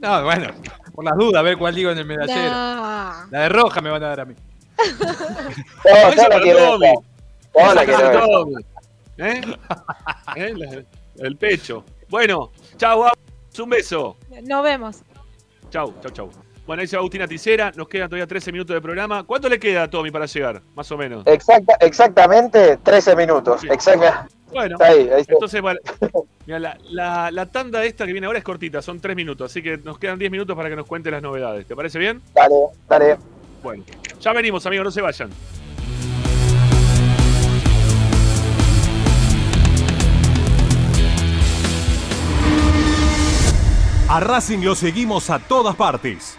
No, 0.00 0.22
bueno, 0.24 0.52
por 0.94 1.04
las 1.04 1.16
dudas, 1.16 1.40
a 1.40 1.42
ver 1.42 1.56
cuál 1.56 1.74
digo 1.74 1.90
en 1.90 1.98
el 1.98 2.04
medallero. 2.04 2.50
No. 2.50 3.26
La 3.30 3.40
de 3.42 3.48
roja 3.48 3.80
me 3.80 3.90
van 3.90 4.02
a 4.02 4.08
dar 4.08 4.20
a 4.20 4.24
mí. 4.24 4.34
No, 5.84 5.90
Eso 5.90 6.10
yo 6.10 6.22
la 6.22 6.28
para 6.28 6.40
quiero 6.40 6.58
Tommy. 6.58 6.86
ver. 6.86 6.94
Yo 7.54 7.60
Esa 7.60 7.74
la 7.74 7.84
quiero 7.84 7.98
para 8.00 8.10
ver. 8.10 8.20
Tommy. 8.28 8.54
¿Eh? 9.18 9.40
¿Eh? 10.36 10.84
El 11.18 11.36
pecho. 11.36 11.84
Bueno, 12.08 12.50
chau, 12.76 13.04
un 13.62 13.70
beso. 13.70 14.16
Nos 14.42 14.64
vemos. 14.64 14.96
Chau, 15.70 15.94
chau, 16.02 16.10
chau. 16.10 16.30
Bueno, 16.66 16.80
ahí 16.80 16.86
se 16.86 16.96
va 16.96 17.00
Agustina 17.00 17.28
Ticera, 17.28 17.72
nos 17.76 17.88
quedan 17.88 18.08
todavía 18.08 18.26
13 18.26 18.50
minutos 18.50 18.72
de 18.72 18.80
programa. 18.80 19.24
¿Cuánto 19.24 19.50
le 19.50 19.58
queda 19.58 19.82
a 19.82 19.90
Tommy 19.90 20.10
para 20.10 20.24
llegar, 20.24 20.62
más 20.74 20.90
o 20.90 20.96
menos? 20.96 21.26
Exacta, 21.26 21.76
exactamente 21.80 22.78
13 22.78 23.16
minutos. 23.16 23.60
Sí. 23.60 23.68
Bueno, 24.50 24.76
está 24.76 24.86
ahí, 24.86 25.10
ahí 25.12 25.20
está. 25.20 25.34
entonces, 25.34 25.60
bueno, 25.60 25.80
mirá, 26.46 26.58
la, 26.58 26.78
la, 26.84 27.30
la, 27.30 27.46
tanda 27.46 27.84
esta 27.84 28.06
que 28.06 28.12
viene 28.12 28.26
ahora 28.26 28.38
es 28.38 28.44
cortita, 28.44 28.80
son 28.80 28.98
3 28.98 29.14
minutos, 29.14 29.50
así 29.50 29.62
que 29.62 29.76
nos 29.78 29.98
quedan 29.98 30.18
10 30.18 30.30
minutos 30.30 30.56
para 30.56 30.70
que 30.70 30.76
nos 30.76 30.86
cuente 30.86 31.10
las 31.10 31.20
novedades. 31.20 31.66
¿Te 31.66 31.76
parece 31.76 31.98
bien? 31.98 32.22
Dale, 32.32 32.54
dale. 32.88 33.18
Bueno, 33.62 33.84
ya 34.20 34.32
venimos, 34.32 34.64
amigos, 34.64 34.84
no 34.86 34.90
se 34.90 35.02
vayan. 35.02 35.30
A 44.08 44.20
Racing 44.20 44.60
lo 44.60 44.74
seguimos 44.74 45.28
a 45.28 45.40
todas 45.40 45.74
partes 45.76 46.38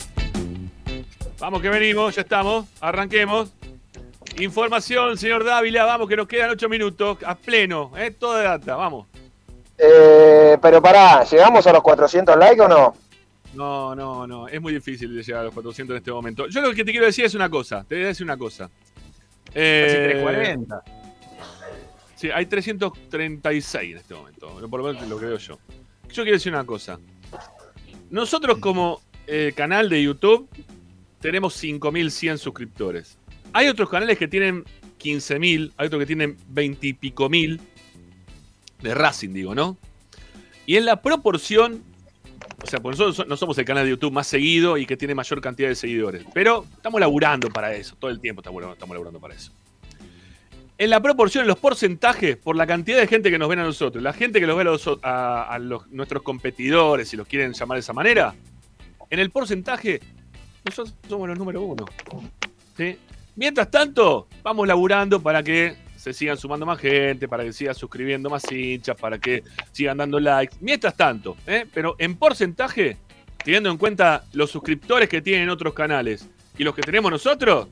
Vamos 1.41 1.63
que 1.63 1.71
venimos, 1.71 2.15
ya 2.15 2.21
estamos. 2.21 2.67
Arranquemos. 2.83 3.51
Información, 4.39 5.17
señor 5.17 5.43
Dávila, 5.43 5.87
vamos 5.87 6.07
que 6.07 6.17
nos 6.17 6.29
quedan 6.29 6.51
ocho 6.51 6.69
minutos 6.69 7.17
a 7.25 7.35
pleno, 7.35 7.93
¿eh? 7.97 8.11
todo 8.11 8.37
de 8.37 8.45
data, 8.45 8.77
vamos. 8.77 9.07
Eh, 9.79 10.59
pero 10.61 10.83
pará, 10.83 11.25
¿llegamos 11.25 11.67
a 11.67 11.73
los 11.73 11.83
400 11.83 12.37
likes 12.37 12.61
o 12.61 12.69
no? 12.69 12.95
No, 13.55 13.95
no, 13.95 14.27
no, 14.27 14.49
es 14.49 14.61
muy 14.61 14.75
difícil 14.75 15.15
de 15.17 15.23
llegar 15.23 15.41
a 15.41 15.45
los 15.45 15.55
400 15.55 15.95
en 15.95 15.99
este 15.99 16.13
momento. 16.13 16.47
Yo 16.47 16.61
lo 16.61 16.75
que 16.75 16.85
te 16.85 16.91
quiero 16.91 17.07
decir 17.07 17.25
es 17.25 17.35
una 17.35 17.49
cosa, 17.49 17.85
te 17.89 17.95
voy 17.95 18.05
a 18.05 18.09
decir 18.09 18.25
una 18.25 18.37
cosa. 18.37 18.71
Eh, 19.55 20.21
340. 20.23 20.83
Sí, 22.17 22.31
hay 22.31 22.45
336 22.45 23.93
en 23.93 23.97
este 23.97 24.15
momento, 24.15 24.69
por 24.69 24.81
lo 24.81 24.93
menos 24.93 25.09
lo 25.09 25.17
creo 25.17 25.39
yo. 25.39 25.59
Yo 26.09 26.23
quiero 26.23 26.33
decir 26.33 26.53
una 26.53 26.65
cosa. 26.65 26.99
Nosotros 28.11 28.59
como 28.59 29.01
eh, 29.27 29.55
canal 29.57 29.89
de 29.89 30.03
YouTube 30.03 30.49
tenemos 31.21 31.55
5100 31.55 32.39
suscriptores. 32.39 33.19
Hay 33.53 33.69
otros 33.69 33.89
canales 33.91 34.19
que 34.19 34.29
tienen 34.29 34.65
15.000, 35.01 35.73
hay 35.77 35.87
otros 35.87 36.01
que 36.01 36.07
tienen 36.07 36.37
20 36.49 36.87
y 36.87 36.93
pico 36.93 37.29
mil 37.29 37.61
de 38.83 38.95
Racing, 38.95 39.31
digo, 39.31 39.55
¿no? 39.55 39.77
Y 40.67 40.77
en 40.77 40.85
la 40.85 41.03
proporción 41.03 41.83
O 42.63 42.67
sea, 42.67 42.81
porque 42.81 42.99
nosotros 42.99 43.17
so- 43.17 43.25
no 43.25 43.37
somos 43.37 43.57
el 43.59 43.65
canal 43.65 43.85
de 43.85 43.91
YouTube 43.91 44.13
más 44.13 44.27
seguido 44.27 44.77
y 44.77 44.85
que 44.87 44.97
tiene 44.97 45.15
mayor 45.15 45.41
cantidad 45.41 45.69
de 45.69 45.75
seguidores. 45.75 46.25
Pero 46.35 46.67
estamos 46.77 47.01
laburando 47.01 47.49
para 47.49 47.75
eso. 47.75 47.97
Todo 47.99 48.11
el 48.11 48.21
tiempo 48.21 48.41
estamos, 48.43 48.63
estamos 48.73 48.95
laburando 48.95 49.19
para 49.19 49.35
eso. 49.35 49.51
En 50.77 50.91
la 50.91 51.01
proporción, 51.01 51.43
en 51.43 51.49
los 51.49 51.59
porcentajes, 51.59 52.37
por 52.37 52.57
la 52.57 52.67
cantidad 52.67 52.99
de 52.99 53.07
gente 53.07 53.31
que 53.31 53.39
nos 53.39 53.49
ven 53.49 53.59
a 53.59 53.65
nosotros, 53.65 54.03
la 54.03 54.13
gente 54.15 54.41
que 54.41 54.47
los 54.47 54.57
ve 54.57 54.99
a, 55.03 55.59
nuestros 55.91 56.23
competidores, 56.23 57.09
si 57.09 57.17
los 57.17 57.27
quieren 57.27 57.53
llamar 57.53 57.77
de 57.77 57.81
esa 57.81 57.93
manera, 57.93 58.35
en 59.11 59.19
el 59.19 59.31
porcentaje, 59.31 60.01
nosotros 60.65 60.95
somos 61.09 61.29
los 61.29 61.39
número 61.39 61.63
uno. 61.63 61.85
¿sí? 62.77 62.99
Mientras 63.37 63.71
tanto, 63.71 64.29
vamos 64.43 64.67
laburando 64.67 65.21
para 65.21 65.43
que 65.43 65.77
se 65.97 66.13
sigan 66.13 66.37
sumando 66.37 66.65
más 66.65 66.79
gente, 66.79 67.29
para 67.29 67.45
que 67.45 67.53
sigan 67.53 67.75
suscribiendo 67.75 68.31
más 68.31 68.51
hinchas, 68.51 68.97
para 68.97 69.19
que 69.19 69.45
sigan 69.73 69.99
dando 69.99 70.19
likes. 70.19 70.57
Mientras 70.61 70.97
tanto, 70.97 71.37
¿eh? 71.47 71.67
pero 71.73 71.95
en 71.99 72.17
porcentaje, 72.17 72.97
teniendo 73.45 73.71
en 73.71 73.77
cuenta 73.77 74.25
los 74.33 74.51
suscriptores 74.51 75.09
que 75.09 75.21
tienen 75.21 75.51
otros 75.51 75.75
canales 75.75 76.29
y 76.57 76.65
los 76.65 76.75
que 76.75 76.83
tenemos 76.83 77.11
nosotros, 77.11 77.69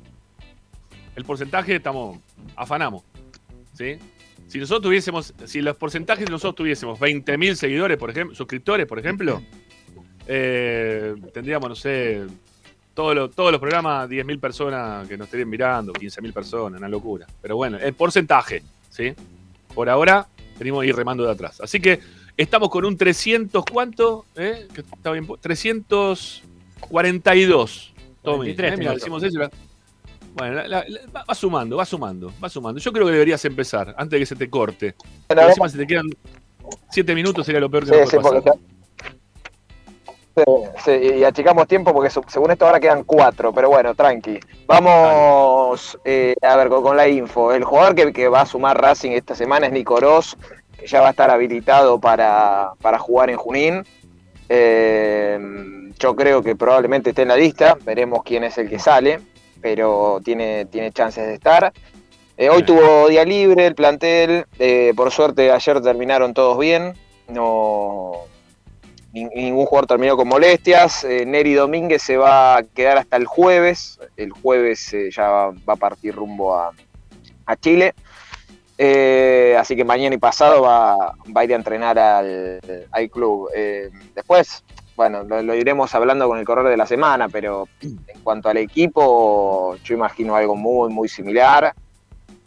el 1.16 1.24
porcentaje 1.24 1.76
estamos, 1.76 2.18
afanamos. 2.54 3.02
¿sí? 3.72 3.98
Si 4.46 4.58
nosotros 4.58 4.82
tuviésemos, 4.82 5.34
si 5.44 5.60
los 5.60 5.76
porcentajes 5.76 6.24
de 6.24 6.30
nosotros 6.30 6.56
tuviésemos 6.56 6.98
20.000 6.98 7.54
seguidores, 7.54 7.98
por 7.98 8.10
ejemplo, 8.10 8.34
suscriptores, 8.34 8.86
por 8.86 8.98
ejemplo, 8.98 9.42
eh, 10.26 11.14
tendríamos, 11.32 11.68
no 11.68 11.74
sé, 11.74 12.26
todos 12.98 13.14
los, 13.14 13.30
todos 13.30 13.52
los 13.52 13.60
programas, 13.60 14.10
10.000 14.10 14.40
personas 14.40 15.06
que 15.06 15.16
nos 15.16 15.26
estarían 15.28 15.48
mirando, 15.48 15.92
15.000 15.92 16.32
personas, 16.32 16.80
una 16.80 16.88
locura. 16.88 17.28
Pero 17.40 17.54
bueno, 17.54 17.78
el 17.78 17.94
porcentaje, 17.94 18.64
¿sí? 18.90 19.14
Por 19.72 19.88
ahora 19.88 20.26
venimos 20.58 20.82
a 20.82 20.86
ir 20.86 20.96
remando 20.96 21.22
de 21.24 21.30
atrás. 21.30 21.60
Así 21.60 21.78
que 21.78 22.00
estamos 22.36 22.70
con 22.70 22.84
un 22.84 22.96
300, 22.96 23.64
¿cuánto? 23.72 24.24
¿Eh? 24.34 24.66
Que 24.74 24.80
está 24.80 25.12
bien, 25.12 25.28
342. 25.40 27.92
Tommy, 28.20 28.52
43 28.54 28.72
¿eh? 28.72 28.76
Tengo. 28.78 28.92
decimos 28.94 29.22
eso. 29.22 29.38
Bueno, 30.34 30.54
la- 30.56 30.66
la- 30.66 30.84
la- 30.88 31.00
va, 31.14 31.24
va 31.24 31.34
sumando, 31.36 31.76
va 31.76 31.84
sumando, 31.84 32.32
va 32.42 32.48
sumando. 32.48 32.80
Yo 32.80 32.92
creo 32.92 33.06
que 33.06 33.12
deberías 33.12 33.44
empezar 33.44 33.94
antes 33.96 34.10
de 34.10 34.18
que 34.18 34.26
se 34.26 34.34
te 34.34 34.50
corte. 34.50 34.96
Porque 35.28 35.44
encima, 35.44 35.68
si 35.68 35.78
te 35.78 35.86
quedan 35.86 36.06
7 36.90 37.14
minutos, 37.14 37.46
sería 37.46 37.60
lo 37.60 37.70
peor 37.70 37.84
que 37.84 37.94
Sí, 37.94 38.00
nos 38.00 38.10
sí, 38.10 38.16
puede 38.16 38.28
porque 38.42 38.50
pasar. 38.50 38.58
Sí, 38.58 38.64
sí, 38.68 38.74
y 40.86 41.24
achicamos 41.24 41.66
tiempo 41.66 41.92
porque 41.92 42.10
según 42.10 42.50
esto 42.50 42.66
ahora 42.66 42.80
quedan 42.80 43.04
cuatro, 43.04 43.52
pero 43.52 43.68
bueno, 43.68 43.94
tranqui. 43.94 44.38
Vamos 44.66 45.98
eh, 46.04 46.34
a 46.42 46.56
ver 46.56 46.68
con, 46.68 46.82
con 46.82 46.96
la 46.96 47.08
info. 47.08 47.52
El 47.52 47.64
jugador 47.64 47.94
que, 47.94 48.12
que 48.12 48.28
va 48.28 48.42
a 48.42 48.46
sumar 48.46 48.80
Racing 48.80 49.12
esta 49.12 49.34
semana 49.34 49.66
es 49.66 49.72
Nico 49.72 49.98
Ross, 50.00 50.36
que 50.78 50.86
ya 50.86 51.00
va 51.00 51.08
a 51.08 51.10
estar 51.10 51.30
habilitado 51.30 51.98
para, 52.00 52.72
para 52.80 52.98
jugar 52.98 53.30
en 53.30 53.36
Junín. 53.36 53.84
Eh, 54.48 55.38
yo 55.98 56.14
creo 56.14 56.42
que 56.42 56.56
probablemente 56.56 57.10
esté 57.10 57.22
en 57.22 57.28
la 57.28 57.36
lista, 57.36 57.76
veremos 57.84 58.22
quién 58.22 58.44
es 58.44 58.56
el 58.58 58.68
que 58.68 58.78
sale, 58.78 59.20
pero 59.60 60.20
tiene, 60.24 60.66
tiene 60.66 60.92
chances 60.92 61.26
de 61.26 61.34
estar. 61.34 61.72
Eh, 62.36 62.48
hoy 62.50 62.62
tuvo 62.62 63.08
día 63.08 63.24
libre 63.24 63.66
el 63.66 63.74
plantel, 63.74 64.46
por 64.94 65.10
suerte 65.10 65.50
ayer 65.50 65.80
terminaron 65.80 66.34
todos 66.34 66.56
bien, 66.56 66.94
no, 67.26 68.27
ningún 69.24 69.66
jugador 69.66 69.86
terminó 69.86 70.16
con 70.16 70.28
molestias. 70.28 71.04
Eh, 71.04 71.24
Neri 71.26 71.54
Domínguez 71.54 72.02
se 72.02 72.16
va 72.16 72.58
a 72.58 72.62
quedar 72.62 72.98
hasta 72.98 73.16
el 73.16 73.26
jueves. 73.26 73.98
El 74.16 74.30
jueves 74.32 74.92
eh, 74.94 75.10
ya 75.10 75.28
va, 75.28 75.54
a 75.66 75.76
partir 75.76 76.14
rumbo 76.14 76.54
a, 76.54 76.72
Chile. 77.60 77.94
Eh, 78.76 79.56
así 79.58 79.74
que 79.74 79.84
mañana 79.84 80.14
y 80.14 80.18
pasado 80.18 80.62
va, 80.62 81.14
a 81.34 81.44
ir 81.44 81.52
a 81.52 81.56
entrenar 81.56 81.98
al, 81.98 82.60
al 82.90 83.10
club. 83.10 83.48
Eh, 83.54 83.88
después, 84.14 84.62
bueno, 84.96 85.22
lo, 85.22 85.54
iremos 85.54 85.94
hablando 85.94 86.28
con 86.28 86.38
el 86.38 86.44
correr 86.44 86.66
de 86.66 86.76
la 86.76 86.86
semana, 86.86 87.28
pero 87.28 87.68
en 87.80 88.20
cuanto 88.22 88.50
al 88.50 88.58
equipo, 88.58 89.76
yo 89.82 89.94
imagino 89.94 90.36
algo 90.36 90.54
muy, 90.54 90.92
muy 90.92 91.08
similar. 91.08 91.74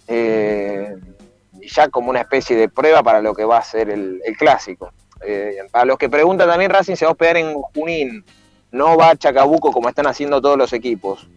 Ya 0.07 1.89
como 1.89 2.09
una 2.09 2.21
especie 2.21 2.55
de 2.55 2.69
prueba 2.69 3.01
para 3.01 3.21
lo 3.21 3.33
que 3.33 3.45
va 3.45 3.57
a 3.57 3.63
ser 3.63 3.89
el 3.89 4.21
clásico. 4.37 4.91
Eh, 5.25 5.57
para 5.71 5.85
los 5.85 5.97
que 5.97 6.09
preguntan 6.09 6.47
también, 6.49 6.71
Racing 6.71 6.95
se 6.95 7.05
va 7.05 7.09
a 7.09 7.11
hospedar 7.13 7.37
en 7.37 7.53
Junín, 7.53 8.23
no 8.71 8.97
va 8.97 9.09
a 9.11 9.15
Chacabuco 9.15 9.71
como 9.71 9.89
están 9.89 10.07
haciendo 10.07 10.41
todos 10.41 10.57
los 10.57 10.73
equipos. 10.73 11.27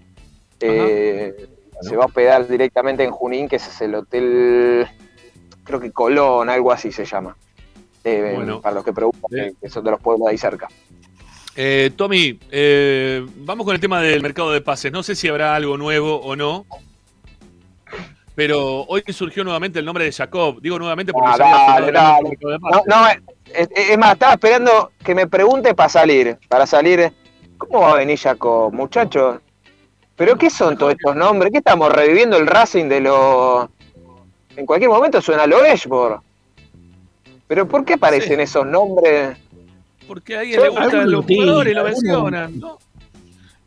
Eh, 0.60 1.34
Se 1.82 1.96
va 1.96 2.04
a 2.04 2.06
hospedar 2.06 2.46
directamente 2.46 3.02
en 3.02 3.10
Junín, 3.10 3.48
que 3.48 3.56
es 3.56 3.80
el 3.80 3.96
hotel, 3.96 4.86
creo 5.64 5.80
que 5.80 5.90
Colón, 5.90 6.48
algo 6.48 6.70
así 6.72 6.92
se 6.92 7.04
llama. 7.04 7.36
Eh, 8.04 8.32
Bueno. 8.36 8.60
para 8.60 8.76
los 8.76 8.84
que 8.84 8.92
preguntan, 8.92 9.28
que- 9.30 9.52
que 9.60 9.68
son 9.68 9.84
de 9.84 9.90
los 9.90 10.00
pueblos 10.00 10.26
de 10.26 10.30
ahí 10.30 10.38
cerca. 10.38 10.68
Eh, 11.56 11.90
Tommy, 11.96 12.38
eh, 12.50 13.26
vamos 13.38 13.66
con 13.66 13.74
el 13.74 13.80
tema 13.80 14.00
del 14.00 14.22
mercado 14.22 14.52
de 14.52 14.60
pases. 14.60 14.92
No 14.92 15.02
sé 15.02 15.14
si 15.16 15.28
habrá 15.28 15.54
algo 15.56 15.76
nuevo 15.76 16.16
o 16.20 16.36
no. 16.36 16.64
Pero 18.34 18.82
hoy 18.88 19.02
surgió 19.12 19.44
nuevamente 19.44 19.78
el 19.78 19.84
nombre 19.84 20.04
de 20.04 20.12
Jacob. 20.12 20.60
Digo 20.60 20.78
nuevamente 20.78 21.12
porque 21.12 21.30
Ah, 21.32 21.78
dale, 21.78 21.92
dale. 21.92 22.30
de 22.30 22.58
No, 22.58 22.82
no, 22.86 23.08
es, 23.54 23.98
más, 23.98 24.14
estaba 24.14 24.32
esperando 24.32 24.90
que 25.04 25.14
me 25.14 25.26
pregunte 25.26 25.74
para 25.74 25.88
salir. 25.88 26.36
Para 26.48 26.66
salir, 26.66 27.12
¿cómo 27.56 27.80
va 27.80 27.92
a 27.92 27.96
venir 27.96 28.18
Jacob, 28.18 28.72
muchachos? 28.72 29.40
¿Pero 30.16 30.36
qué 30.36 30.50
son 30.50 30.76
todos 30.76 30.92
estos 30.92 31.14
nombres? 31.14 31.52
¿Qué 31.52 31.58
estamos 31.58 31.92
reviviendo 31.92 32.36
el 32.36 32.46
Racing 32.46 32.88
de 32.88 33.00
los. 33.00 33.68
En 34.56 34.66
cualquier 34.66 34.90
momento 34.90 35.20
suena 35.20 35.46
lo 35.46 35.64
Eshbor. 35.64 36.20
¿Pero 37.46 37.68
por 37.68 37.84
qué 37.84 37.94
aparecen 37.94 38.40
esos 38.40 38.66
nombres? 38.66 39.36
Porque 40.06 40.36
a 40.36 40.40
alguien 40.40 40.60
le 40.60 40.68
gustan 40.68 41.10
los 41.10 41.24
jugadores 41.24 41.72
y 41.72 41.74
lo 41.74 41.84
mencionan. 41.84 42.58
¿no? 42.58 42.78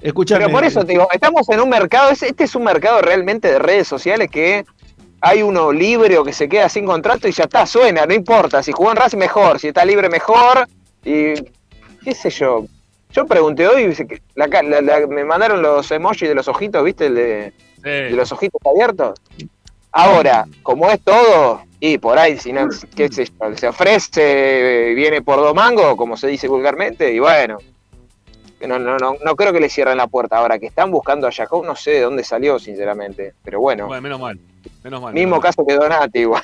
Escuchame, 0.02 0.45
Pero 0.45 0.52
por 0.56 0.64
eso 0.64 0.82
te 0.86 0.91
digo, 0.94 1.07
estamos 1.11 1.48
en 1.49 1.60
un 1.60 1.69
mercado, 1.69 2.11
es- 2.11 2.24
este 2.24 2.44
es 2.44 2.56
un 2.56 2.64
mercado 2.64 3.02
realmente 3.02 3.52
de 3.52 3.60
redes 3.60 3.88
sociales 3.88 4.30
que 4.30 4.64
hay 5.22 5.41
uno 5.41 5.72
libre 5.72 6.18
o 6.19 6.24
que 6.24 6.34
se 6.34 6.48
queda 6.48 6.69
sin 6.69 6.86
contrato 6.86 7.28
y 7.28 7.32
ya 7.32 7.45
está, 7.45 7.65
suena, 7.65 8.06
no 8.06 8.14
importa. 8.14 8.61
Si 8.61 8.72
jugó 8.72 8.91
en 8.91 8.98
Racing 8.98 9.18
mejor, 9.18 9.60
si 9.60 9.69
está 9.69 9.84
libre 9.84 10.10
mejor 10.10 10.68
y 11.03 11.34
qué 12.03 12.14
sé 12.14 12.30
yo. 12.30 12.65
Yo 13.11 13.26
pregunté 13.26 13.68
hoy, 13.68 13.95
la 14.36 14.48
la- 14.48 14.82
la- 14.82 15.07
me 15.07 15.24
mandaron 15.26 15.61
los 15.64 15.90
emojis 15.91 16.28
de 16.30 16.36
los 16.36 16.48
ojitos, 16.48 16.84
¿viste? 16.84 17.07
El 17.07 17.15
de, 17.15 17.53
de 17.82 18.11
los 18.11 18.32
ojitos 18.32 18.61
abiertos. 18.65 19.19
Ahora, 19.91 20.45
como 20.61 20.91
es 20.91 20.99
todo, 21.02 21.64
y 21.80 21.98
por 21.98 22.19
ahí, 22.19 22.38
si 22.38 22.53
no, 22.53 22.68
qué 22.95 23.07
sé 23.11 23.26
yo, 23.26 23.56
se 23.56 23.68
ofrece, 23.69 24.94
viene 24.94 25.22
por 25.24 25.38
domango, 25.40 25.98
como 25.98 26.18
se 26.18 26.28
dice 26.28 26.48
vulgarmente, 26.48 27.11
y 27.14 27.19
bueno, 27.19 27.57
no, 28.61 28.79
no, 28.79 28.97
no, 28.97 29.15
no 29.23 29.35
creo 29.35 29.53
que 29.53 29.59
le 29.59 29.69
cierren 29.69 29.97
la 29.97 30.07
puerta. 30.07 30.38
Ahora, 30.38 30.57
que 30.57 30.65
están 30.65 30.89
buscando 30.89 31.27
a 31.27 31.31
Jacob, 31.31 31.65
no 31.65 31.75
sé 31.75 31.91
de 31.91 32.01
dónde 32.01 32.23
salió, 32.23 32.57
sinceramente, 32.57 33.34
pero 33.43 33.59
bueno, 33.59 33.88
Bueno, 33.88 34.01
menos 34.01 34.19
mal. 34.19 34.39
Menos 34.84 35.01
mal. 35.01 35.13
mismo 35.13 35.29
menos 35.29 35.43
mal. 35.43 35.49
caso 35.49 35.65
que 35.65 35.75
Donati, 35.75 36.19
igual. 36.19 36.43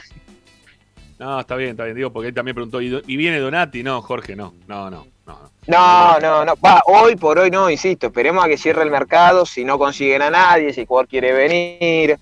No, 1.20 1.40
está 1.40 1.56
bien, 1.56 1.72
está 1.72 1.86
bien. 1.86 1.96
Digo, 1.96 2.12
porque 2.12 2.30
él 2.30 2.34
también 2.34 2.56
preguntó. 2.56 2.82
¿Y, 2.82 3.18
viene 3.18 3.40
Donati? 3.40 3.82
No, 3.82 4.02
Jorge, 4.02 4.36
no. 4.36 4.54
No, 4.68 4.90
no. 4.90 5.08
no, 5.26 5.40
no. 5.40 5.50
No, 5.68 6.20
no, 6.20 6.46
no, 6.46 6.56
va, 6.58 6.82
hoy 6.88 7.16
por 7.16 7.40
hoy 7.40 7.50
no, 7.50 7.70
insisto, 7.70 8.08
esperemos 8.08 8.44
a 8.44 8.50
que 8.50 8.58
cierre 8.58 8.84
el 8.84 8.92
mercado, 8.92 9.46
si 9.46 9.64
no 9.64 9.80
consiguen 9.80 10.22
a 10.22 10.30
nadie, 10.30 10.74
si 10.74 10.82
el 10.82 10.88
jugador 10.88 11.08
quiere 11.08 11.32
venir. 11.32 12.20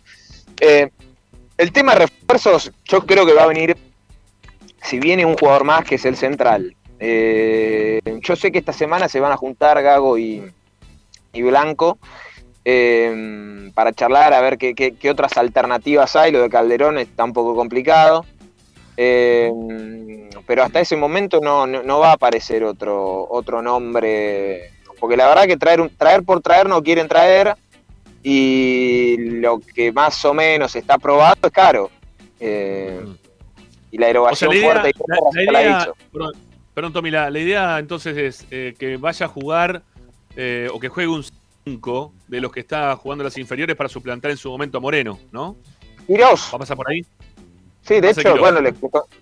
Eh, 0.59 0.91
el 1.57 1.71
tema 1.71 1.93
de 1.93 2.05
refuerzos, 2.05 2.71
yo 2.85 3.05
creo 3.05 3.25
que 3.25 3.33
va 3.33 3.43
a 3.43 3.47
venir, 3.47 3.75
si 4.83 4.99
viene 4.99 5.25
un 5.25 5.35
jugador 5.35 5.63
más, 5.63 5.83
que 5.83 5.95
es 5.95 6.05
el 6.05 6.15
central. 6.15 6.75
Eh, 7.03 7.99
yo 8.21 8.35
sé 8.35 8.51
que 8.51 8.59
esta 8.59 8.73
semana 8.73 9.09
se 9.09 9.19
van 9.19 9.31
a 9.31 9.37
juntar 9.37 9.81
Gago 9.81 10.19
y, 10.19 10.43
y 11.33 11.41
Blanco 11.41 11.97
eh, 12.63 13.71
para 13.73 13.91
charlar, 13.91 14.33
a 14.35 14.41
ver 14.41 14.59
qué, 14.59 14.75
qué- 14.75 14.93
qué 14.95 15.09
otras 15.09 15.35
alternativas 15.37 16.15
hay. 16.15 16.31
Lo 16.31 16.41
de 16.43 16.49
Calderón 16.49 16.99
está 16.99 17.23
un 17.23 17.33
poco 17.33 17.55
complicado. 17.55 18.23
Eh, 18.97 19.51
pero 20.45 20.63
hasta 20.63 20.79
ese 20.79 20.95
momento 20.95 21.39
no, 21.41 21.65
no, 21.65 21.81
no 21.81 21.99
va 21.99 22.09
a 22.11 22.13
aparecer 22.13 22.63
otro, 22.63 23.27
otro 23.29 23.61
nombre. 23.63 24.69
Porque 24.99 25.17
la 25.17 25.27
verdad 25.27 25.45
que 25.45 25.57
traer, 25.57 25.89
traer 25.97 26.21
por 26.23 26.41
traer 26.41 26.69
no 26.69 26.83
quieren 26.83 27.07
traer. 27.07 27.55
Y 28.21 29.15
lo 29.17 29.59
que 29.59 29.91
más 29.91 30.23
o 30.25 30.33
menos 30.35 30.75
está 30.75 30.99
probado 30.99 31.35
es 31.47 31.51
caro. 31.51 31.89
Eh, 32.39 32.99
y 33.89 33.97
la 33.97 34.05
O 34.05 34.05
sea, 34.05 34.09
erogación 34.11 34.49
la 34.51 34.55
idea, 34.57 34.71
fuerte 34.71 34.89
y 35.41 35.45
la- 35.45 35.51
la 35.51 35.61
idea-. 35.63 35.93
Perdón, 36.73 36.93
Tommy, 36.93 37.11
la, 37.11 37.29
la 37.29 37.39
idea 37.39 37.79
entonces 37.79 38.17
es 38.17 38.47
eh, 38.51 38.75
que 38.77 38.97
vaya 38.97 39.25
a 39.25 39.29
jugar 39.29 39.83
eh, 40.35 40.69
o 40.73 40.79
que 40.79 40.89
juegue 40.89 41.09
un 41.09 41.23
5 41.65 42.13
de 42.27 42.41
los 42.41 42.51
que 42.51 42.59
está 42.61 42.95
jugando 42.95 43.23
las 43.23 43.37
inferiores 43.37 43.75
para 43.75 43.89
suplantar 43.89 44.31
en 44.31 44.37
su 44.37 44.49
momento 44.49 44.77
a 44.77 44.81
Moreno, 44.81 45.19
¿no? 45.31 45.55
Quirós. 46.07 46.49
¿Va 46.51 46.55
a 46.55 46.59
pasar 46.59 46.77
por 46.77 46.89
ahí? 46.89 47.05
Sí, 47.83 47.99
de 47.99 48.11
hecho, 48.11 48.37
bueno, 48.37 48.61
les, 48.61 48.73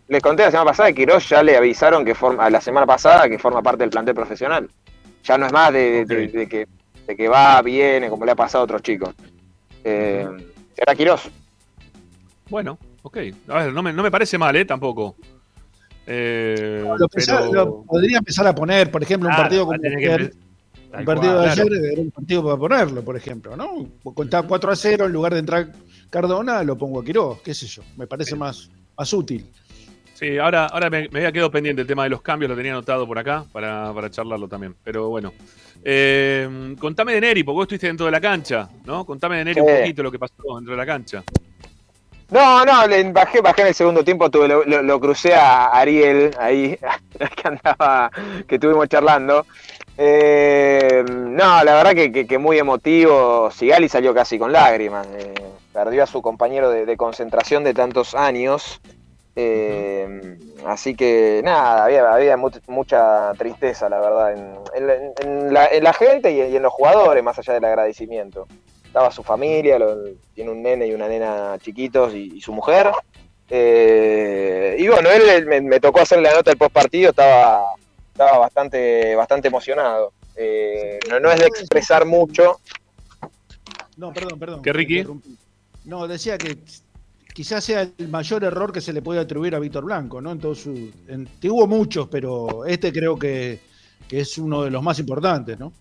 les 0.07 0.21
conté 0.21 0.43
la 0.43 0.51
semana 0.51 0.69
pasada 0.71 0.89
que 0.89 0.95
Quirós 1.05 1.27
ya 1.29 1.41
le 1.43 1.55
avisaron 1.57 2.03
que 2.05 2.13
forma, 2.15 2.49
la 2.49 2.61
semana 2.61 2.85
pasada 2.85 3.29
que 3.29 3.39
forma 3.39 3.61
parte 3.61 3.83
del 3.83 3.89
plantel 3.89 4.15
profesional. 4.15 4.69
Ya 5.23 5.37
no 5.37 5.45
es 5.45 5.51
más 5.53 5.71
de, 5.73 6.05
de- 6.05 6.27
de 6.27 6.47
que, 6.47 6.67
de 7.07 7.15
que 7.15 7.27
va, 7.27 7.61
viene, 7.61 8.09
como 8.09 8.25
le 8.25 8.31
ha 8.31 8.35
pasado 8.35 8.61
a 8.61 8.65
otros 8.65 8.81
chicos. 8.81 9.13
Eh, 9.83 10.27
será 10.75 10.93
Quirós. 10.95 11.29
Bueno, 12.49 12.77
ok. 13.03 13.17
A 13.49 13.53
ver, 13.59 13.73
no 13.73 13.83
me, 13.83 13.93
no 13.93 14.03
me 14.03 14.11
parece 14.11 14.37
mal, 14.37 14.55
¿eh? 14.55 14.65
Tampoco. 14.65 15.15
Eh, 16.11 16.83
Lo, 16.97 17.07
pensaba- 17.07 17.41
pero- 17.49 17.53
lo 17.65 17.83
podría 17.83 18.17
empezar 18.17 18.47
a 18.47 18.55
poner, 18.55 18.89
por 18.89 19.03
ejemplo, 19.03 19.29
un 19.29 19.35
Claro, 19.35 19.43
partido 19.43 19.65
como 19.65 19.77
ayer, 19.97 20.21
el 20.91 21.05
partido 21.05 21.33
cual, 21.33 21.49
de 21.49 21.53
claro. 21.53 21.61
ayer 21.75 21.91
era 21.93 22.01
un 22.01 22.11
partido 22.11 22.43
para 22.43 22.57
ponerlo, 22.57 23.03
por 23.03 23.15
ejemplo, 23.15 23.55
¿no? 23.55 23.87
Contaba 24.15 24.47
4 24.47 24.71
a 24.71 24.75
0, 24.75 25.05
en 25.05 25.11
lugar 25.13 25.33
de 25.33 25.39
entrar 25.39 25.71
Cardona, 26.09 26.63
lo 26.63 26.75
pongo 26.75 26.99
a 27.01 27.05
Quiroz, 27.05 27.41
qué 27.43 27.53
sé 27.53 27.67
yo, 27.67 27.83
me 27.95 28.07
parece 28.07 28.35
más, 28.35 28.71
más 28.97 29.13
útil. 29.13 29.45
Sí, 30.15 30.37
ahora, 30.39 30.65
ahora 30.65 30.89
me, 30.89 31.07
me 31.09 31.19
había 31.19 31.31
quedado 31.31 31.51
pendiente 31.51 31.81
el 31.83 31.87
tema 31.87 32.03
de 32.03 32.09
los 32.09 32.21
cambios, 32.23 32.49
lo 32.49 32.57
tenía 32.57 32.71
anotado 32.73 33.05
por 33.07 33.17
acá 33.19 33.45
para, 33.53 33.93
para 33.93 34.09
charlarlo 34.09 34.47
también. 34.49 34.75
Pero 34.83 35.07
bueno. 35.09 35.31
Eh, 35.81 36.75
contame 36.77 37.13
de 37.13 37.21
Neri, 37.21 37.43
porque 37.43 37.55
vos 37.55 37.63
estuviste 37.63 37.87
dentro 37.87 38.05
de 38.05 38.11
la 38.11 38.19
cancha, 38.19 38.67
¿no? 38.85 39.05
Contame 39.05 39.37
de 39.37 39.45
Neri 39.45 39.61
un 39.61 39.67
poquito 39.79 40.03
lo 40.03 40.11
que 40.11 40.19
pasó 40.19 40.33
dentro 40.57 40.71
de 40.73 40.77
la 40.77 40.85
cancha. 40.85 41.23
No, 42.31 42.63
no, 42.63 42.85
le 42.87 43.11
bajé, 43.11 43.41
bajé 43.41 43.61
en 43.63 43.67
el 43.69 43.73
segundo 43.73 44.03
tiempo, 44.03 44.29
tuve, 44.29 44.47
lo, 44.47 44.99
crucé 44.99 45.33
a 45.33 45.65
Ariel 45.67 46.31
ahí, 46.39 46.77
que 47.35 47.47
andaba, 47.47 48.11
que 48.47 48.55
estuvimos 48.55 48.87
charlando. 48.87 49.45
Eh, 49.97 51.03
no, 51.07 51.63
la 51.63 51.75
verdad 51.75 51.93
que, 51.93 52.11
muy 52.37 52.59
emotivo. 52.59 53.49
Sigali 53.51 53.89
salió 53.89 54.13
casi 54.13 54.37
con 54.37 54.51
lágrimas. 54.51 55.07
eh, 55.13 55.33
perdió 55.73 56.03
a 56.03 56.07
su 56.07 56.21
compañero 56.21 56.69
de, 56.69 56.95
concentración 56.97 57.63
de 57.63 57.73
tantos 57.73 58.13
años. 58.13 58.79
Eh, 59.35 60.37
así 60.67 60.95
que 60.95 61.41
nada, 61.43 61.85
había, 61.85 62.13
había 62.13 62.37
mu- 62.37 62.49
mucha 62.67 63.31
tristeza, 63.37 63.87
la 63.89 63.99
verdad, 63.99 64.33
en, 64.33 64.55
en 64.75 64.87
la, 64.87 64.93
en 65.21 65.53
la- 65.53 65.67
en 65.67 65.83
la 65.83 65.93
gente 65.93 66.31
y, 66.31 66.41
y 66.41 66.55
en 66.55 66.63
los 66.63 66.73
jugadores, 66.73 67.23
más 67.23 67.39
allá 67.39 67.53
del 67.53 67.65
agradecimiento. 67.65 68.47
Estaba 68.89 69.11
su 69.11 69.21
familia, 69.23 69.77
lo- 69.79 70.03
tiene 70.33 70.49
un 70.51 70.61
nene 70.63 70.87
y 70.87 70.93
una 70.93 71.07
nena 71.07 71.57
chiquitos 71.61 72.13
y, 72.13 72.33
y 72.37 72.41
su 72.41 72.51
mujer. 72.53 72.89
Eh, 73.49 74.75
y 74.79 74.87
bueno, 74.87 75.09
él, 75.09 75.21
él 75.29 75.45
me, 75.45 75.61
me 75.61 75.79
tocó 75.79 76.01
hacer 76.01 76.21
la 76.21 76.33
nota 76.33 76.51
del 76.51 76.57
post 76.57 76.71
partido, 76.71 77.09
estaba, 77.11 77.61
estaba 78.11 78.37
bastante, 78.39 79.15
bastante 79.15 79.47
emocionado. 79.47 80.13
Eh, 80.35 80.99
no, 81.09 81.19
no 81.19 81.31
es 81.31 81.39
de 81.39 81.45
expresar 81.47 82.05
mucho. 82.05 82.59
No, 83.97 84.13
perdón, 84.13 84.39
perdón. 84.39 84.61
¿Qué, 84.61 84.71
Ricky? 84.73 85.05
No, 85.85 86.07
decía 86.07 86.37
que 86.37 86.57
quizás 87.33 87.63
sea 87.63 87.81
el 87.81 88.07
mayor 88.07 88.43
error 88.43 88.71
que 88.71 88.81
se 88.81 88.93
le 88.93 89.01
puede 89.01 89.19
atribuir 89.19 89.55
a 89.55 89.59
Víctor 89.59 89.83
Blanco, 89.85 90.21
¿no? 90.21 90.31
En 90.31 90.39
todo 90.39 90.55
su, 90.55 90.91
en- 91.07 91.27
hubo 91.43 91.67
muchos, 91.67 92.07
pero 92.07 92.65
este 92.65 92.91
creo 92.93 93.17
que, 93.17 93.59
que 94.07 94.21
es 94.21 94.37
uno 94.37 94.63
de 94.63 94.71
los 94.71 94.81
más 94.83 94.99
importantes, 94.99 95.59
¿no? 95.59 95.73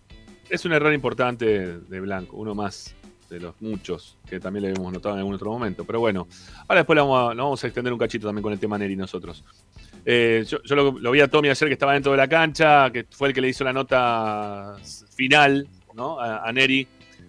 Es 0.48 0.64
un 0.64 0.72
error 0.72 0.92
importante 0.94 1.78
de 1.78 2.00
Blanco, 2.00 2.36
uno 2.38 2.54
más 2.54 2.94
de 3.28 3.40
los 3.40 3.54
muchos 3.60 4.16
que 4.28 4.40
también 4.40 4.64
le 4.64 4.70
hemos 4.72 4.92
notado 4.92 5.14
en 5.14 5.18
algún 5.20 5.34
otro 5.34 5.50
momento. 5.50 5.84
Pero 5.84 6.00
bueno, 6.00 6.26
ahora 6.66 6.80
después 6.80 6.96
lo 6.96 7.02
vamos 7.06 7.30
a, 7.30 7.34
lo 7.34 7.44
vamos 7.44 7.64
a 7.64 7.66
extender 7.66 7.92
un 7.92 7.98
cachito 7.98 8.26
también 8.26 8.42
con 8.42 8.52
el 8.52 8.58
tema 8.58 8.78
Neri 8.78 8.96
nosotros. 8.96 9.44
Eh, 10.04 10.44
yo 10.48 10.58
yo 10.64 10.74
lo, 10.76 10.92
lo 10.98 11.10
vi 11.10 11.20
a 11.20 11.28
Tommy 11.28 11.48
ayer 11.50 11.68
que 11.68 11.72
estaba 11.74 11.92
dentro 11.92 12.12
de 12.12 12.18
la 12.18 12.28
cancha, 12.28 12.90
que 12.90 13.04
fue 13.10 13.28
el 13.28 13.34
que 13.34 13.40
le 13.40 13.48
hizo 13.48 13.64
la 13.64 13.72
nota 13.72 14.76
final 15.14 15.68
¿no? 15.94 16.18
a, 16.20 16.48
a 16.48 16.52
Neri 16.52 16.86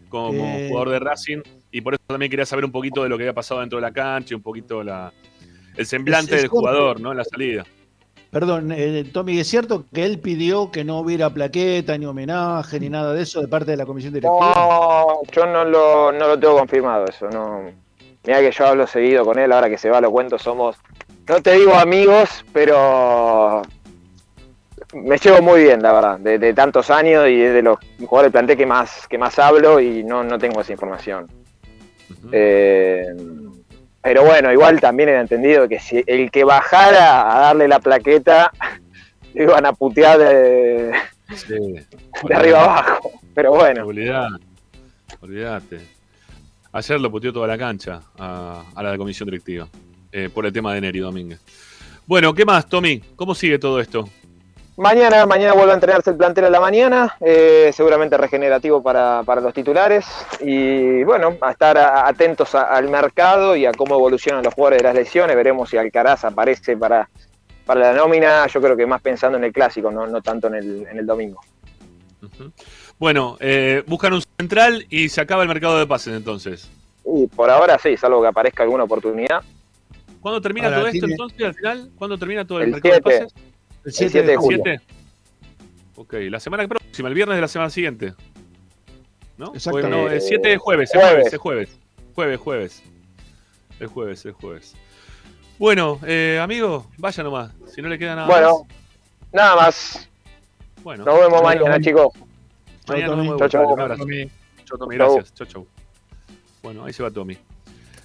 como 0.07 0.43
Eh. 0.43 0.67
jugador 0.69 0.89
de 0.89 0.99
Racing. 0.99 1.41
Y 1.71 1.81
por 1.81 1.93
eso 1.93 2.03
también 2.07 2.29
quería 2.31 2.45
saber 2.45 2.65
un 2.65 2.71
poquito 2.71 3.03
de 3.03 3.09
lo 3.09 3.17
que 3.17 3.23
había 3.23 3.33
pasado 3.33 3.59
dentro 3.59 3.77
de 3.77 3.81
la 3.83 3.91
cancha 3.91 4.33
y 4.33 4.35
un 4.35 4.41
poquito 4.41 4.83
la, 4.83 5.11
el 5.75 5.85
semblante 5.85 6.31
Es- 6.31 6.37
es 6.37 6.41
del 6.43 6.49
jugador 6.49 6.99
¿no? 6.99 7.11
en 7.11 7.17
la 7.17 7.23
salida. 7.25 7.65
Perdón, 8.31 8.71
eh, 8.71 9.09
Tommy, 9.11 9.39
¿es 9.39 9.47
cierto 9.47 9.85
que 9.91 10.05
él 10.05 10.19
pidió 10.19 10.69
que 10.69 10.83
no 10.83 10.99
hubiera 10.99 11.31
plaqueta, 11.31 11.97
ni 11.97 12.05
homenaje, 12.05 12.79
ni 12.79 12.87
nada 12.87 13.13
de 13.13 13.23
eso 13.23 13.41
de 13.41 13.47
parte 13.47 13.71
de 13.71 13.77
la 13.77 13.87
comisión 13.87 14.13
directiva? 14.13 14.39
No, 14.39 15.21
yo 15.31 15.45
no 15.47 15.65
lo, 15.65 16.11
no 16.11 16.27
lo 16.27 16.39
tengo 16.39 16.57
confirmado 16.57 17.05
eso. 17.05 17.27
No. 17.29 17.71
Mira 18.25 18.39
que 18.41 18.51
yo 18.51 18.67
hablo 18.67 18.85
seguido 18.85 19.25
con 19.25 19.39
él, 19.39 19.51
ahora 19.51 19.69
que 19.69 19.79
se 19.79 19.89
va 19.89 19.99
lo 19.99 20.11
cuento, 20.11 20.37
somos, 20.37 20.75
no 21.27 21.41
te 21.41 21.53
digo 21.53 21.73
amigos, 21.73 22.45
pero 22.53 23.63
me 24.93 25.17
llevo 25.17 25.41
muy 25.41 25.63
bien, 25.63 25.81
la 25.81 25.93
verdad, 25.93 26.19
de, 26.19 26.37
de 26.37 26.53
tantos 26.53 26.91
años 26.91 27.27
y 27.29 27.41
es 27.41 27.53
de 27.53 27.63
los 27.63 27.79
jugadores 27.97 28.27
del 28.27 28.31
plantel 28.31 28.57
que 28.57 28.65
más, 28.65 29.07
que 29.07 29.17
más 29.17 29.39
hablo 29.39 29.79
y 29.79 30.03
no, 30.03 30.23
no 30.23 30.37
tengo 30.37 30.61
esa 30.61 30.73
información. 30.73 31.27
Eh, 32.31 33.05
pero 34.01 34.23
bueno, 34.23 34.51
igual 34.51 34.79
también 34.79 35.09
era 35.09 35.21
entendido 35.21 35.67
que 35.67 35.79
si 35.79 36.03
el 36.07 36.31
que 36.31 36.43
bajara 36.43 37.35
a 37.35 37.39
darle 37.41 37.67
la 37.67 37.79
plaqueta, 37.79 38.51
le 39.33 39.43
iban 39.43 39.65
a 39.65 39.73
putear 39.73 40.17
de, 40.19 40.91
Sí. 41.35 41.55
de 42.27 42.33
arriba 42.35 42.63
abajo. 42.63 43.11
Pero 43.35 43.51
bueno. 43.51 43.85
Olvidate. 43.85 44.43
Olvidate. 45.21 45.79
Ayer 46.71 46.99
lo 46.99 47.09
puteó 47.11 47.33
toda 47.33 47.47
la 47.47 47.57
cancha 47.57 48.01
a, 48.17 48.63
a 48.75 48.83
la 48.83 48.97
comisión 48.97 49.27
directiva 49.27 49.67
eh, 50.11 50.29
por 50.33 50.45
el 50.45 50.53
tema 50.53 50.73
de 50.73 50.81
Neri 50.81 50.99
Domínguez. 50.99 51.39
Bueno, 52.05 52.33
¿qué 52.33 52.45
más, 52.45 52.67
Tommy? 52.67 52.99
¿Cómo 53.15 53.35
sigue 53.35 53.59
todo 53.59 53.79
esto? 53.79 54.09
Mañana, 54.83 55.25
mañana 55.25 55.51
vuelve 55.51 55.71
a 55.71 55.75
entrenarse 55.75 56.11
el 56.11 56.15
plantel 56.15 56.45
a 56.45 56.49
la 56.49 56.61
mañana, 56.61 57.17
eh, 57.19 57.69
seguramente 57.73 58.15
regenerativo 58.15 58.81
para, 58.81 59.23
para 59.23 59.41
los 59.41 59.53
titulares. 59.53 60.05
Y 60.39 61.03
bueno, 61.03 61.35
a 61.41 61.51
estar 61.51 61.77
a- 61.77 62.07
atentos 62.07 62.55
a- 62.55 62.63
al 62.73 62.87
mercado 62.87 63.57
y 63.57 63.65
a 63.65 63.73
cómo 63.73 63.95
evolucionan 63.95 64.41
los 64.41 64.53
jugadores 64.53 64.77
de 64.77 64.83
las 64.85 64.95
lesiones. 64.95 65.35
Veremos 65.35 65.69
si 65.69 65.75
Alcaraz 65.75 66.23
aparece 66.23 66.77
para, 66.77 67.09
para 67.65 67.81
la 67.81 67.93
nómina. 67.93 68.47
Yo 68.47 68.61
creo 68.61 68.77
que 68.77 68.85
más 68.85 69.01
pensando 69.01 69.37
en 69.37 69.43
el 69.43 69.51
clásico, 69.51 69.91
no, 69.91 70.07
no 70.07 70.21
tanto 70.21 70.47
en 70.47 70.55
el, 70.55 70.87
en 70.89 70.97
el 70.97 71.05
domingo. 71.05 71.41
Bueno, 72.97 73.35
eh, 73.41 73.83
buscan 73.85 74.13
un 74.13 74.23
central 74.39 74.85
y 74.89 75.09
se 75.09 75.19
acaba 75.19 75.41
el 75.43 75.49
mercado 75.49 75.77
de 75.77 75.87
pases 75.87 76.15
entonces. 76.15 76.69
Y 77.03 77.27
por 77.27 77.49
ahora 77.49 77.77
sí, 77.79 77.97
salvo 77.97 78.21
que 78.21 78.29
aparezca 78.29 78.63
alguna 78.63 78.85
oportunidad. 78.85 79.41
¿Cuándo 80.21 80.39
termina 80.39 80.67
Ahora 80.67 80.79
todo 80.79 80.87
esto 80.87 80.99
tiene- 80.99 81.13
entonces 81.15 81.41
al 81.45 81.53
final? 81.53 81.89
¿Cuándo 81.97 82.17
termina 82.17 82.45
todo 82.47 82.59
el, 82.59 82.65
El 82.65 82.71
mercado 82.71 82.93
7. 83.03 83.09
de 83.13 83.19
pases? 83.25 83.48
El 83.85 83.93
7 83.93 84.23
de 84.23 84.35
julio. 84.35 84.61
¿Siete? 84.63 84.81
Ok, 85.95 86.13
la 86.29 86.39
semana 86.39 86.67
próxima, 86.67 87.07
el 87.09 87.13
viernes 87.15 87.35
de 87.37 87.41
la 87.41 87.47
semana 87.47 87.69
siguiente. 87.69 88.13
¿No? 89.37 89.47
Exacto. 89.53 89.79
Bueno, 89.79 90.09
es 90.09 90.27
7 90.27 90.47
de 90.49 90.57
jueves, 90.57 90.89
es 90.93 90.99
Jueves. 91.01 91.13
jueves, 91.13 91.33
es 91.33 91.39
jueves. 91.39 91.79
Jueves, 92.15 92.39
jueves. 92.39 92.83
Es 93.79 93.89
jueves, 93.89 94.25
es 94.25 94.35
jueves. 94.35 94.75
Bueno, 95.57 95.99
eh, 96.05 96.39
amigo, 96.41 96.87
vaya 96.97 97.23
nomás. 97.23 97.51
Si 97.73 97.81
no 97.81 97.89
le 97.89 97.97
queda 97.99 98.15
nada 98.15 98.27
Bueno, 98.27 98.65
más. 98.65 99.33
nada 99.33 99.55
más. 99.55 100.09
Bueno. 100.83 101.03
Nos 101.05 101.15
vemos 101.19 101.41
Bueno, 101.41 101.61
mañana, 101.63 101.81
chicos. 101.83 102.07
Mañana 102.87 103.15
nos 103.15 103.17
vemos. 103.25 103.39
Chau, 103.39 103.49
chau. 103.49 103.73
Un 103.73 103.79
abrazo. 103.81 104.05
Chau, 104.65 104.77
Tommy, 104.77 104.95
gracias. 104.95 105.33
Chau, 105.33 105.47
chau. 105.47 105.67
Bueno, 106.63 106.85
ahí 106.85 106.93
se 106.93 107.03
va 107.03 107.11
Tommy. 107.11 107.37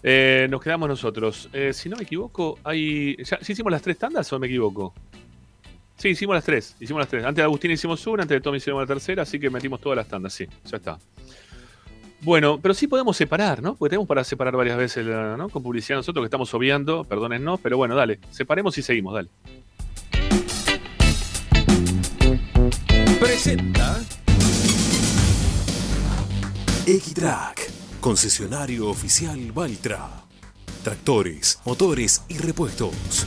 Eh, 0.03 0.47
nos 0.51 0.61
quedamos 0.63 0.89
nosotros. 0.89 1.49
Eh, 1.53 1.73
si 1.73 1.89
no 1.89 1.97
me 1.97 2.03
equivoco, 2.03 2.59
hay. 2.65 3.17
¿Ya, 3.25 3.39
¿sí 3.41 3.53
hicimos 3.53 3.73
las 3.73 3.83
tres 3.83 3.99
tandas 3.99 4.33
o 4.33 4.39
me 4.39 4.47
equivoco? 4.47 4.93
Sí, 5.97 6.09
hicimos 6.09 6.35
las 6.35 6.45
tres. 6.45 6.77
Hicimos 6.81 7.01
las 7.01 7.09
tres. 7.09 7.25
Antes 7.25 7.37
de 7.37 7.43
Agustín 7.45 7.71
hicimos 7.71 8.07
una, 8.07 8.23
antes 8.23 8.37
de 8.37 8.41
Tommy 8.41 8.59
hicimos 8.59 8.83
la 8.83 8.87
tercera, 8.87 9.23
así 9.23 9.39
que 9.39 9.51
metimos 9.51 9.81
todas 9.81 9.97
las 9.97 10.09
tandas. 10.09 10.33
Sí, 10.33 10.47
ya 10.65 10.77
está. 10.77 10.99
Bueno, 12.21 12.59
pero 12.61 12.73
sí 12.73 12.87
podemos 12.87 13.17
separar, 13.17 13.63
¿no? 13.63 13.75
Porque 13.75 13.91
tenemos 13.91 14.09
para 14.09 14.25
separar 14.25 14.57
varias 14.57 14.79
veces. 14.79 15.07
Con 15.53 15.63
publicidad 15.63 15.99
nosotros 15.99 16.23
que 16.23 16.27
estamos 16.27 16.53
obviando, 16.55 17.05
perdónennos, 17.05 17.61
pero 17.61 17.77
bueno, 17.77 17.95
dale. 17.95 18.19
Separemos 18.31 18.77
y 18.79 18.83
seguimos, 18.83 19.15
dale. 19.15 19.29
Presenta 23.21 24.01
Equitrack, 26.87 27.71
concesionario 28.01 28.89
oficial 28.89 29.53
Valtra. 29.53 30.09
Tractores, 30.83 31.61
motores 31.65 32.23
y 32.29 32.37
repuestos. 32.39 33.27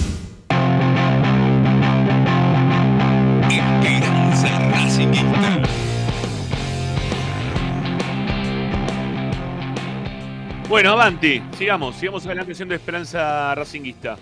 Bueno, 10.71 10.91
Avanti, 10.91 11.43
sigamos, 11.57 11.97
sigamos 11.97 12.25
adelante 12.25 12.55
siendo 12.55 12.73
Esperanza 12.73 13.53
Racinguista. 13.55 14.17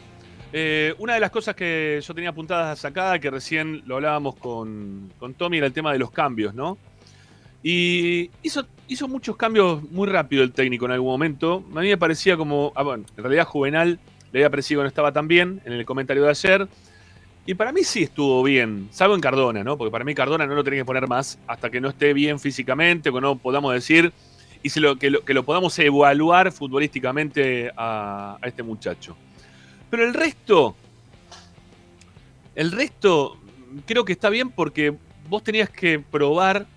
Eh, 0.51 0.95
una 0.97 1.13
de 1.13 1.19
las 1.19 1.29
cosas 1.29 1.53
que 1.53 2.01
yo 2.03 2.15
tenía 2.15 2.31
apuntadas 2.31 2.83
acá, 2.85 3.19
que 3.19 3.29
recién 3.29 3.83
lo 3.85 3.97
hablábamos 3.97 4.35
con, 4.35 5.13
con 5.19 5.35
Tommy, 5.35 5.57
era 5.57 5.67
el 5.67 5.73
tema 5.73 5.93
de 5.93 5.99
los 5.99 6.09
cambios, 6.09 6.55
¿no? 6.55 6.79
Y 7.61 8.31
hizo, 8.41 8.65
hizo 8.87 9.07
muchos 9.07 9.37
cambios 9.37 9.83
muy 9.91 10.07
rápido 10.07 10.41
el 10.41 10.51
técnico 10.51 10.85
en 10.85 10.93
algún 10.93 11.11
momento. 11.11 11.63
A 11.75 11.81
mí 11.81 11.87
me 11.89 11.97
parecía 11.99 12.35
como, 12.35 12.71
ah, 12.73 12.81
bueno, 12.81 13.05
en 13.15 13.23
realidad 13.23 13.45
Juvenal 13.45 13.99
le 14.31 14.39
había 14.39 14.49
parecido 14.49 14.79
que 14.79 14.85
no 14.85 14.87
estaba 14.87 15.13
tan 15.13 15.27
bien 15.27 15.61
en 15.65 15.73
el 15.73 15.85
comentario 15.85 16.23
de 16.23 16.31
ayer. 16.31 16.67
Y 17.45 17.53
para 17.53 17.71
mí 17.71 17.83
sí 17.83 18.01
estuvo 18.01 18.41
bien, 18.41 18.87
salvo 18.89 19.13
en 19.13 19.21
Cardona, 19.21 19.63
¿no? 19.63 19.77
Porque 19.77 19.91
para 19.91 20.03
mí 20.03 20.15
Cardona 20.15 20.47
no 20.47 20.55
lo 20.55 20.63
tenía 20.63 20.79
que 20.79 20.85
poner 20.85 21.07
más 21.07 21.37
hasta 21.45 21.69
que 21.69 21.79
no 21.79 21.89
esté 21.89 22.11
bien 22.13 22.39
físicamente, 22.39 23.11
que 23.11 23.21
no 23.21 23.37
podamos 23.37 23.71
decir 23.71 24.11
y 24.61 24.69
se 24.69 24.79
lo, 24.79 24.97
que, 24.97 25.09
lo, 25.09 25.23
que 25.23 25.33
lo 25.33 25.43
podamos 25.43 25.77
evaluar 25.79 26.51
futbolísticamente 26.51 27.71
a, 27.75 28.37
este 28.43 28.63
muchacho. 28.63 29.15
Pero 29.89 30.05
el 30.05 30.13
resto, 30.13 30.75
el 32.55 32.71
resto 32.71 33.37
creo 33.85 34.05
que 34.05 34.13
está 34.13 34.29
bien 34.29 34.49
porque 34.49 34.95
vos 35.29 35.43
tenías 35.43 35.69
que 35.69 35.99
probar 35.99 36.67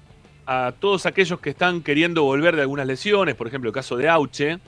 a 0.47 0.73
todos 0.79 1.07
aquellos 1.07 1.41
que 1.41 1.51
están 1.51 1.83
queriendo 1.83 2.23
volver 2.25 2.57
de 2.57 2.63
algunas 2.63 2.87
lesiones, 2.87 3.35
por 3.35 3.47
ejemplo 3.47 3.69
el 3.69 3.75
caso 3.75 3.97
de 3.97 4.09
Auche, 4.09 4.59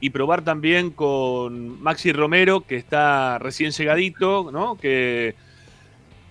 y 0.00 0.10
probar 0.10 0.42
también 0.42 0.90
con 0.90 1.80
Maxi 1.80 2.12
Romero, 2.12 2.60
que 2.60 2.76
está 2.76 3.38
recién 3.38 3.70
llegadito, 3.70 4.50
¿no? 4.52 4.76
que, 4.76 5.34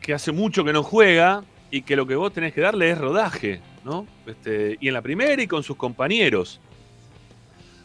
que 0.02 0.14
hace 0.14 0.32
mucho 0.32 0.64
que 0.64 0.74
no 0.74 0.84
juega 0.84 1.44
y 1.72 1.82
que 1.82 1.96
lo 1.96 2.06
que 2.06 2.16
vos 2.16 2.32
tenés 2.32 2.54
que 2.54 2.62
darle 2.62 2.92
es 2.92 2.98
rodaje, 2.98 3.62
¿no? 3.86 4.08
Este, 4.26 4.78
y 4.82 4.88
en 4.88 4.96
la 4.96 5.02
primera 5.02 5.42
y 5.42 5.48
con 5.48 5.64
sus 5.64 5.78
compañeros. 5.78 6.60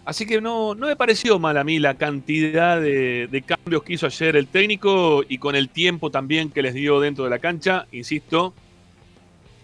Así 0.05 0.27
que 0.27 0.41
no, 0.41 0.75
no 0.75 0.87
me 0.87 0.97
pareció 0.97 1.39
mal 1.39 1.59
a 1.59 1.63
mí 1.63 1.79
la 1.79 1.95
cantidad 1.95 2.81
de, 2.81 3.45
cambios 3.47 3.83
que 3.83 3.93
hizo 3.93 4.07
ayer 4.07 4.35
el 4.35 4.49
técnico 4.49 5.23
y 5.29 5.39
con 5.39 5.55
el 5.55 5.69
tiempo 5.69 6.11
también 6.11 6.51
que 6.51 6.63
les 6.63 6.75
dio 6.75 7.01
dentro 7.01 7.25
de 7.25 7.31
la 7.31 7.39
cancha, 7.39 7.87
insisto, 7.93 8.55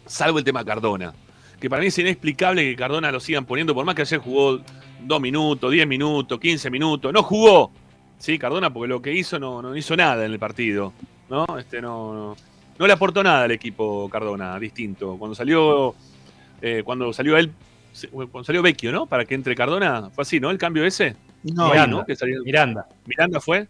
salvo 0.05 0.39
el 0.39 0.45
tema 0.45 0.65
Cardona, 0.65 1.15
que 1.59 1.71
para 1.71 1.81
mí 1.81 1.89
es 1.89 1.99
inexplicable 1.99 2.63
que 2.63 2.77
Cardona 2.77 3.11
lo 3.11 3.19
sigan 3.19 3.47
poniendo, 3.47 3.75
por 3.75 3.87
más 3.87 3.95
que 3.95 4.03
ayer 4.03 4.21
jugó 4.21 4.61
dos 5.01 5.21
minutos, 5.21 5.73
10 5.73 5.87
minutos, 5.87 6.39
15 6.39 6.71
minutos, 6.71 7.13
no 7.15 7.23
jugó, 7.23 7.73
sí, 8.19 8.39
Cardona, 8.39 8.71
porque 8.71 8.89
lo 8.89 9.01
que 9.01 9.15
hizo 9.15 9.39
no, 9.39 9.63
no 9.63 9.75
hizo 9.75 9.97
nada 9.97 10.27
en 10.27 10.33
el 10.33 10.39
partido, 10.39 10.93
¿no? 11.31 11.47
Este, 11.59 11.81
no, 11.81 12.37
no 12.79 12.87
le 12.87 12.93
aportó 12.93 13.23
nada 13.23 13.45
al 13.45 13.51
equipo 13.53 14.09
Cardona, 14.11 14.59
distinto. 14.59 15.17
Cuando 15.19 15.35
salió, 15.35 15.95
eh, 16.63 16.83
cuando 16.85 17.13
salió 17.13 17.37
él 17.37 17.53
cuando 18.11 18.45
salió 18.45 18.63
Vecchio, 18.63 18.93
¿no? 18.93 19.07
Para 19.07 19.25
que 19.25 19.35
entre 19.35 19.55
Cardona, 19.55 20.11
fue 20.11 20.23
así, 20.23 20.41
¿no? 20.41 20.51
El 20.51 20.59
cambio 20.59 20.85
ese. 20.85 21.17
No, 21.43 21.71
Miranda, 21.71 21.87
¿no? 21.87 22.07
Que 22.07 22.17
salió... 22.17 22.43
Miranda. 22.43 22.87
Miranda 23.07 23.41
fue. 23.41 23.69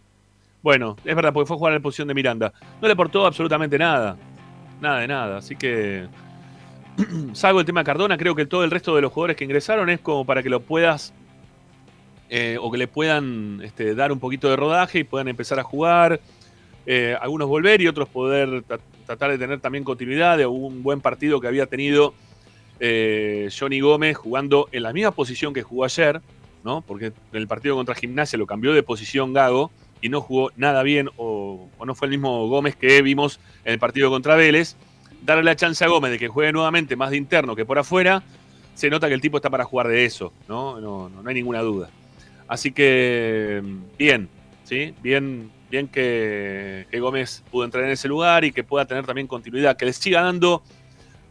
Bueno, 0.61 0.97
es 1.05 1.15
verdad, 1.15 1.31
porque 1.31 1.47
fue 1.47 1.55
a 1.55 1.59
jugar 1.59 1.73
en 1.73 1.79
la 1.79 1.83
posición 1.83 2.07
de 2.07 2.13
Miranda. 2.13 2.51
No 2.81 2.87
le 2.87 2.93
aportó 2.93 3.25
absolutamente 3.25 3.77
nada. 3.77 4.17
Nada 4.81 4.99
de 4.99 5.07
nada. 5.07 5.37
Así 5.37 5.55
que, 5.55 6.07
salvo 7.33 7.59
el 7.59 7.65
tema 7.65 7.81
de 7.81 7.85
Cardona, 7.85 8.17
creo 8.17 8.35
que 8.35 8.45
todo 8.45 8.63
el 8.63 8.71
resto 8.71 8.95
de 8.95 9.01
los 9.01 9.11
jugadores 9.11 9.37
que 9.37 9.45
ingresaron 9.45 9.89
es 9.89 9.99
como 9.99 10.25
para 10.25 10.43
que 10.43 10.49
lo 10.49 10.61
puedas, 10.61 11.13
eh, 12.29 12.57
o 12.59 12.71
que 12.71 12.77
le 12.77 12.87
puedan 12.87 13.61
este, 13.63 13.95
dar 13.95 14.11
un 14.11 14.19
poquito 14.19 14.49
de 14.49 14.55
rodaje 14.55 14.99
y 14.99 15.03
puedan 15.03 15.27
empezar 15.27 15.59
a 15.59 15.63
jugar. 15.63 16.19
Eh, 16.85 17.17
algunos 17.19 17.49
volver 17.49 17.81
y 17.81 17.87
otros 17.87 18.07
poder 18.07 18.63
tratar 19.05 19.31
de 19.31 19.37
tener 19.37 19.59
también 19.59 19.83
continuidad 19.83 20.37
de 20.37 20.45
un 20.45 20.83
buen 20.83 21.01
partido 21.01 21.41
que 21.41 21.47
había 21.47 21.65
tenido 21.65 22.13
eh, 22.79 23.49
Johnny 23.57 23.79
Gómez 23.79 24.17
jugando 24.17 24.69
en 24.71 24.83
la 24.83 24.93
misma 24.93 25.11
posición 25.11 25.53
que 25.53 25.63
jugó 25.63 25.85
ayer, 25.85 26.21
¿no? 26.63 26.81
Porque 26.81 27.07
en 27.07 27.13
el 27.31 27.47
partido 27.47 27.75
contra 27.75 27.95
Gimnasia 27.95 28.37
lo 28.37 28.45
cambió 28.45 28.73
de 28.73 28.83
posición 28.83 29.33
Gago 29.33 29.71
y 30.01 30.09
no 30.09 30.21
jugó 30.21 30.51
nada 30.55 30.83
bien, 30.83 31.09
o, 31.17 31.67
no 31.83 31.95
fue 31.95 32.07
el 32.07 32.11
mismo 32.11 32.47
Gómez 32.47 32.75
que 32.75 33.01
vimos 33.01 33.39
en 33.65 33.73
el 33.73 33.79
partido 33.79 34.09
contra 34.09 34.35
Vélez. 34.35 34.75
Darle 35.23 35.43
la 35.43 35.55
chance 35.55 35.83
a 35.83 35.87
Gómez 35.87 36.11
de 36.11 36.19
que 36.19 36.27
juegue 36.27 36.51
nuevamente 36.51 36.95
más 36.95 37.09
de 37.09 37.17
interno 37.17 37.55
que 37.55 37.65
por 37.65 37.79
afuera, 37.79 38.23
se 38.75 38.89
nota 38.89 39.07
que 39.07 39.15
el 39.15 39.21
tipo 39.21 39.37
está 39.37 39.49
para 39.49 39.65
jugar 39.65 39.87
de 39.87 40.05
eso, 40.05 40.31
¿no? 40.47 40.79
No, 40.79 41.09
no, 41.09 41.21
no 41.21 41.29
hay 41.29 41.35
ninguna 41.35 41.61
duda. 41.61 41.89
Así 42.47 42.71
que, 42.71 43.61
bien, 43.97 44.29
¿sí? 44.63 44.93
Bien, 45.01 45.49
bien 45.69 45.87
que, 45.87 46.85
que 46.91 46.99
Gómez 46.99 47.43
pudo 47.51 47.65
entrar 47.65 47.83
en 47.83 47.89
ese 47.89 48.07
lugar 48.07 48.45
y 48.45 48.51
que 48.51 48.63
pueda 48.63 48.85
tener 48.85 49.05
también 49.05 49.27
continuidad, 49.27 49.75
que 49.75 49.85
le 49.85 49.93
siga 49.93 50.21
dando 50.21 50.61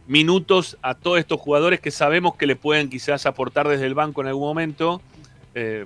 minutos 0.07 0.77
a 0.81 0.95
todos 0.95 1.19
estos 1.19 1.39
jugadores 1.39 1.79
que 1.79 1.91
sabemos 1.91 2.35
que 2.35 2.47
le 2.47 2.55
pueden 2.55 2.89
quizás 2.89 3.25
aportar 3.25 3.67
desde 3.67 3.85
el 3.85 3.93
banco 3.93 4.21
en 4.21 4.27
algún 4.27 4.47
momento 4.47 5.01
eh, 5.53 5.85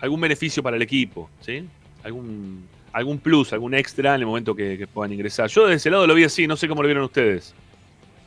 algún 0.00 0.20
beneficio 0.20 0.62
para 0.62 0.76
el 0.76 0.82
equipo, 0.82 1.28
¿sí? 1.40 1.64
Algún, 2.04 2.64
algún 2.92 3.18
plus, 3.18 3.52
algún 3.52 3.74
extra 3.74 4.14
en 4.14 4.20
el 4.20 4.26
momento 4.26 4.54
que, 4.54 4.86
puedan 4.92 5.12
ingresar. 5.12 5.48
Yo 5.48 5.66
de 5.66 5.74
ese 5.74 5.90
lado 5.90 6.06
lo 6.06 6.14
vi 6.14 6.24
así, 6.24 6.46
no 6.46 6.56
sé 6.56 6.68
cómo 6.68 6.82
lo 6.82 6.88
vieron 6.88 7.04
ustedes. 7.04 7.54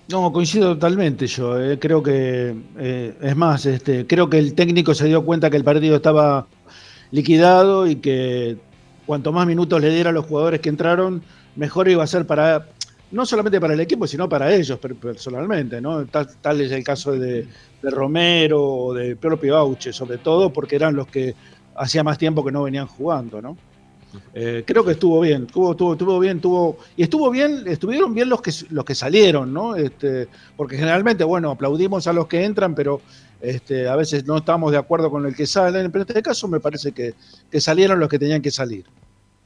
No, 0.10 0.31
coincido 0.31 0.73
totalmente 0.73 1.27
yo. 1.27 1.60
Eh. 1.61 1.80
Creo 1.80 2.03
que, 2.03 2.53
eh, 2.77 3.14
es 3.22 3.35
más, 3.35 3.65
este, 3.65 4.06
creo 4.06 4.30
que 4.30 4.38
el 4.38 4.53
técnico 4.53 4.94
se 4.94 5.06
dio 5.06 5.23
cuenta 5.23 5.49
que 5.49 5.57
el 5.57 5.64
partido 5.64 5.95
estaba 5.95 6.45
liquidado 7.11 7.88
y 7.88 7.95
que 7.98 8.57
cuanto 9.06 9.31
más 9.31 9.48
minutos 9.48 9.81
le 9.81 9.90
diera 9.90 10.10
a 10.10 10.14
los 10.14 10.26
jugadores 10.26 10.60
que 10.60 10.69
entraron, 10.69 11.23
mejor 11.56 11.88
iba 11.90 12.03
a 12.03 12.07
ser 12.07 12.26
para, 12.26 12.68
no 13.14 13.26
solamente 13.27 13.61
para 13.61 13.76
el 13.76 13.80
equipo, 13.80 14.07
sino 14.07 14.27
para 14.27 14.53
ellos 14.53 14.80
personalmente, 14.80 15.80
¿no? 15.80 16.06
Tal, 16.07 16.61
es 16.61 16.72
el 16.72 16.84
caso 16.84 17.11
de, 17.11 17.48
de 17.81 17.90
Romero 17.90 18.61
o 18.61 18.94
de 18.94 19.15
propio 19.15 19.56
Auche, 19.56 19.94
sobre 19.94 20.18
todo 20.18 20.52
porque 20.52 20.76
eran 20.76 20.95
los 20.95 21.07
que 21.07 21.35
hacía 21.76 22.03
más 22.03 22.18
tiempo 22.18 22.44
que 22.44 22.52
no 22.52 22.64
venían 22.64 22.88
jugando, 22.88 23.41
¿no? 23.41 23.56
Eh, 24.34 24.64
creo 24.65 24.84
que 24.84 24.91
estuvo 24.91 25.22
bien, 25.22 25.44
estuvo, 25.44 25.72
estuvo, 25.72 25.94
estuvo, 25.94 26.19
bien, 26.19 26.38
estuvo, 26.38 26.77
y 26.98 27.03
estuvo 27.03 27.31
bien, 27.31 27.64
estuvieron 27.68 28.14
bien 28.14 28.30
los 28.30 28.41
que 28.41 28.52
los 28.69 28.85
que 28.85 28.95
salieron, 28.95 29.53
¿no? 29.53 29.76
Este, 29.76 30.27
porque 30.56 30.76
generalmente, 30.76 31.23
bueno, 31.23 31.52
aplaudimos 31.52 32.07
a 32.07 32.14
los 32.14 32.27
que 32.27 32.44
entran, 32.44 32.76
pero 32.76 33.02
este, 33.41 33.88
a 33.88 33.95
veces 33.95 34.26
no 34.26 34.38
estamos 34.38 34.72
de 34.72 34.77
acuerdo 34.77 35.11
con 35.11 35.26
el 35.26 35.35
que 35.35 35.45
salen, 35.45 35.91
pero 35.91 36.03
en 36.03 36.10
este 36.10 36.23
caso 36.23 36.48
me 36.48 36.60
parece 36.60 36.91
que, 36.91 37.14
que 37.52 37.61
salieron 37.61 37.99
los 37.99 38.10
que 38.10 38.19
tenían 38.19 38.41
que 38.41 38.52
salir. 38.52 38.85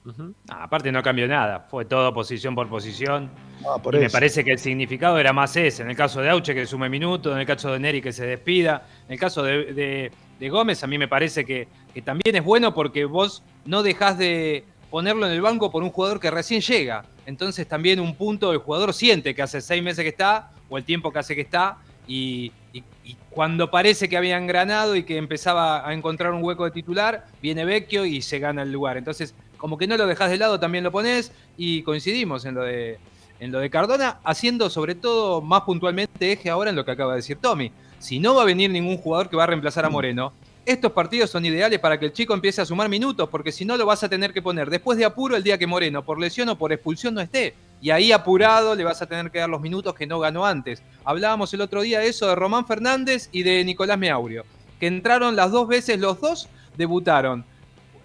Uh 0.08 0.12
-huh. 0.12 0.34
ah, 0.48 0.64
aparte 0.64 0.90
no 0.90 1.04
cambió 1.04 1.28
nada, 1.28 1.68
fue 1.70 1.84
todo 1.84 2.14
posición 2.14 2.56
por 2.56 2.70
posición. 2.70 3.30
Ah, 3.68 3.78
por 3.78 3.94
y 3.94 4.00
me 4.00 4.10
parece 4.10 4.42
que 4.42 4.54
el 4.54 4.60
significado 4.60 5.20
era 5.20 5.34
más 5.34 5.54
ese. 5.58 5.84
En 5.84 5.90
el 5.90 5.98
caso 5.98 6.22
de 6.22 6.30
Auche 6.30 6.56
que 6.56 6.66
sume 6.66 6.88
minutos, 6.88 7.34
en 7.34 7.40
el 7.40 7.46
caso 7.46 7.74
de 7.74 7.80
Neri 7.80 8.02
que 8.02 8.14
se 8.14 8.26
despida, 8.26 8.88
en 9.08 9.14
el 9.14 9.20
caso 9.20 9.44
de, 9.44 9.74
de, 9.74 10.12
de 10.40 10.50
Gómez 10.50 10.82
a 10.82 10.88
mí 10.88 10.98
me 10.98 11.10
parece 11.10 11.44
que, 11.44 11.68
que, 11.94 12.02
también 12.02 12.38
es 12.38 12.44
bueno 12.44 12.74
porque 12.74 13.04
vos 13.04 13.44
no 13.66 13.84
dejás 13.84 14.18
de 14.18 14.64
ponerlo 14.90 15.26
en 15.26 15.34
el 15.34 15.42
banco 15.42 15.70
por 15.70 15.84
un 15.84 15.90
jugador 15.90 16.22
que 16.22 16.32
recién 16.32 16.62
llega. 16.62 17.04
Entonces 17.26 17.68
también 17.68 18.00
un 18.00 18.16
punto 18.16 18.54
el 18.54 18.60
jugador 18.60 18.94
siente 18.94 19.36
que 19.36 19.42
hace 19.42 19.60
seis 19.60 19.84
meses 19.84 20.04
que 20.04 20.10
está 20.10 20.52
o 20.70 20.78
el 20.78 20.86
tiempo 20.86 21.12
que 21.12 21.20
hace 21.20 21.36
que 21.36 21.42
está 21.42 21.80
y, 22.08 22.54
y, 22.72 22.82
y 23.04 23.18
cuando 23.30 23.70
parece 23.70 24.08
que 24.08 24.16
había 24.16 24.38
engranado 24.38 24.96
y 24.96 25.04
que 25.04 25.18
empezaba 25.18 25.86
a 25.86 25.94
encontrar 25.94 26.32
un 26.32 26.42
hueco 26.42 26.64
de 26.64 26.72
titular, 26.72 27.26
viene 27.42 27.66
Vecchio 27.66 28.06
y 28.06 28.22
se 28.22 28.40
gana 28.40 28.62
el 28.62 28.72
lugar. 28.72 28.96
Entonces 28.96 29.36
como 29.58 29.78
que 29.78 29.88
no 29.88 29.98
lo 29.98 30.08
dejas 30.08 30.30
de 30.30 30.38
lado, 30.38 30.60
también 30.60 30.84
lo 30.84 30.92
pones 30.92 31.32
y 31.58 31.84
coincidimos 31.84 32.46
en 32.46 32.56
lo 32.56 32.64
de, 32.64 33.00
en 33.40 33.52
lo 33.52 33.60
de 33.60 33.70
Cardona, 33.70 34.20
haciendo 34.24 34.70
sobre 34.70 34.96
todo 34.96 35.42
más 35.42 35.62
puntualmente 35.62 36.32
eje 36.32 36.50
ahora 36.50 36.70
en 36.70 36.76
lo 36.76 36.86
que 36.86 36.92
acaba 36.92 37.14
de 37.14 37.18
decir 37.18 37.38
Tommy. 37.42 37.72
Si 38.00 38.20
no 38.20 38.36
va 38.36 38.44
a 38.44 38.46
venir 38.46 38.70
ningún 38.70 38.98
jugador 38.98 39.30
que 39.30 39.36
va 39.36 39.44
a 39.44 39.48
reemplazar 39.48 39.86
a 39.86 39.90
Moreno, 39.90 40.32
estos 40.68 40.92
partidos 40.92 41.30
son 41.30 41.46
ideales 41.46 41.80
para 41.80 41.98
que 41.98 42.08
el 42.08 42.12
chico 42.12 42.34
empiece 42.34 42.62
a 42.62 42.66
sumar 42.66 42.90
minutos, 42.90 43.30
porque 43.30 43.54
si 43.54 43.64
no 43.64 43.78
lo 43.78 43.86
vas 43.86 44.04
a 44.04 44.10
tener 44.10 44.34
que 44.34 44.42
poner 44.42 44.70
después 44.70 44.98
de 44.98 45.06
apuro 45.06 45.38
el 45.38 45.44
día 45.44 45.58
que 45.58 45.66
Moreno, 45.66 46.04
por 46.04 46.20
lesión 46.20 46.50
o 46.50 46.58
por 46.58 46.74
expulsión, 46.74 47.14
no 47.14 47.22
esté. 47.22 47.56
Y 47.82 47.90
ahí 47.92 48.12
apurado 48.12 48.76
le 48.76 48.84
vas 48.84 49.02
a 49.02 49.06
tener 49.06 49.32
que 49.32 49.40
dar 49.40 49.50
los 49.50 49.62
minutos 49.62 49.94
que 49.96 50.06
no 50.06 50.20
ganó 50.20 50.46
antes. 50.46 50.84
Hablábamos 51.06 51.54
el 51.54 51.62
otro 51.62 51.82
día 51.84 52.00
de 52.00 52.10
eso 52.10 52.28
de 52.28 52.36
Román 52.36 52.68
Fernández 52.68 53.30
y 53.32 53.44
de 53.44 53.64
Nicolás 53.64 53.98
Meaurio, 53.98 54.44
que 54.78 54.88
entraron 54.88 55.38
las 55.38 55.52
dos 55.52 55.70
veces, 55.70 56.00
los 56.00 56.20
dos 56.20 56.50
debutaron 56.76 57.46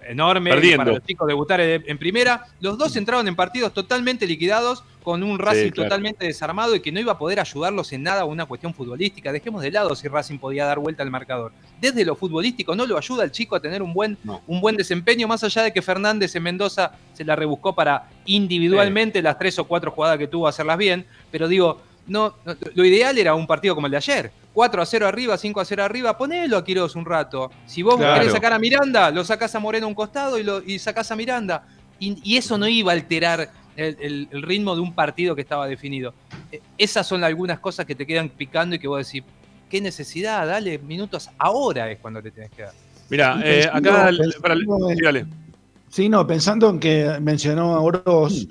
enorme 0.08 0.50
Perdiendo. 0.50 0.78
para 0.78 0.92
los 0.92 1.06
chicos 1.06 1.26
debutar 1.28 1.60
en 1.60 1.98
primera. 1.98 2.46
Los 2.60 2.78
dos 2.78 2.94
entraron 2.96 3.26
en 3.28 3.36
partidos 3.36 3.72
totalmente 3.72 4.26
liquidados, 4.26 4.84
con 5.02 5.22
un 5.22 5.38
Racing 5.38 5.64
Sí, 5.64 5.70
claro. 5.72 5.88
totalmente 5.88 6.24
desarmado 6.26 6.76
y 6.76 6.80
que 6.80 6.92
no 6.92 7.00
iba 7.00 7.12
a 7.12 7.18
poder 7.18 7.40
ayudarlos 7.40 7.92
en 7.92 8.04
nada 8.04 8.20
a 8.22 8.24
una 8.24 8.46
cuestión 8.46 8.72
futbolística. 8.72 9.32
Dejemos 9.32 9.62
de 9.62 9.70
lado 9.70 9.94
si 9.96 10.06
Racing 10.08 10.38
podía 10.38 10.64
dar 10.64 10.78
vuelta 10.78 11.02
al 11.02 11.10
marcador. 11.10 11.52
Desde 11.80 12.04
lo 12.04 12.14
futbolístico 12.14 12.76
no 12.76 12.86
lo 12.86 12.96
ayuda 12.96 13.24
al 13.24 13.32
chico 13.32 13.56
a 13.56 13.60
tener 13.60 13.82
un 13.82 13.92
buen, 13.92 14.16
un 14.46 14.60
buen 14.60 14.76
desempeño, 14.76 15.26
más 15.26 15.42
allá 15.42 15.62
de 15.62 15.72
que 15.72 15.82
Fernández 15.82 16.34
en 16.36 16.44
Mendoza 16.44 16.92
se 17.14 17.24
la 17.24 17.34
rebuscó 17.34 17.74
para 17.74 18.08
individualmente 18.26 19.20
las 19.22 19.38
tres 19.38 19.58
o 19.58 19.64
cuatro 19.64 19.90
jugadas 19.90 20.18
que 20.18 20.28
tuvo 20.28 20.46
hacerlas 20.46 20.78
bien. 20.78 21.04
Pero 21.30 21.48
digo, 21.48 21.80
no, 22.06 22.34
no, 22.44 22.54
lo 22.74 22.84
ideal 22.84 23.18
era 23.18 23.34
un 23.34 23.46
partido 23.46 23.74
como 23.74 23.86
el 23.88 23.90
de 23.90 23.96
ayer. 23.96 24.30
4 24.54 24.82
a 24.82 24.86
0 24.86 25.06
arriba, 25.06 25.36
5 25.38 25.60
a 25.60 25.64
0 25.64 25.82
arriba, 25.84 26.16
ponelo 26.18 26.56
a 26.58 26.64
Quiroz 26.64 26.94
un 26.96 27.04
rato. 27.04 27.50
Si 27.66 27.82
vos 27.82 27.96
Claro. 27.96 28.14
querés 28.20 28.32
sacar 28.32 28.52
a 28.52 28.58
Miranda, 28.58 29.10
lo 29.10 29.24
sacás 29.24 29.54
a 29.54 29.60
Moreno 29.60 29.86
a 29.86 29.88
un 29.88 29.94
costado 29.94 30.38
y, 30.38 30.42
lo, 30.42 30.62
y 30.62 30.78
sacás 30.78 31.10
a 31.10 31.16
Miranda. 31.16 31.66
Y, 31.98 32.18
y 32.22 32.36
eso 32.36 32.58
no 32.58 32.66
iba 32.68 32.92
a 32.92 32.94
alterar 32.94 33.50
el, 33.76 33.96
el- 34.00 34.28
el 34.30 34.42
ritmo 34.42 34.74
de 34.74 34.82
un 34.82 34.92
partido 34.94 35.34
que 35.34 35.40
estaba 35.42 35.66
definido. 35.66 36.12
Eh, 36.50 36.60
Esas 36.76 37.06
son 37.06 37.24
algunas 37.24 37.58
cosas 37.60 37.86
que 37.86 37.94
te 37.94 38.04
quedan 38.06 38.28
picando 38.28 38.74
y 38.76 38.78
que 38.78 38.88
vos 38.88 39.06
decís, 39.06 39.22
qué 39.70 39.80
necesidad, 39.80 40.46
dale 40.46 40.78
minutos 40.78 41.30
ahora 41.38 41.90
es 41.90 41.98
cuando 41.98 42.20
te 42.22 42.30
tenés 42.30 42.50
que 42.50 42.62
dar. 42.62 42.72
Mira, 43.08 43.40
eh, 43.44 43.68
acá. 43.72 44.10
para 44.42 44.54
dale. 45.02 45.26
Sí, 45.88 46.08
no, 46.08 46.26
pensando 46.26 46.68
en 46.70 46.78
que 46.80 47.18
mencionó 47.20 47.74
a 47.74 47.80
Oroz 47.80 48.46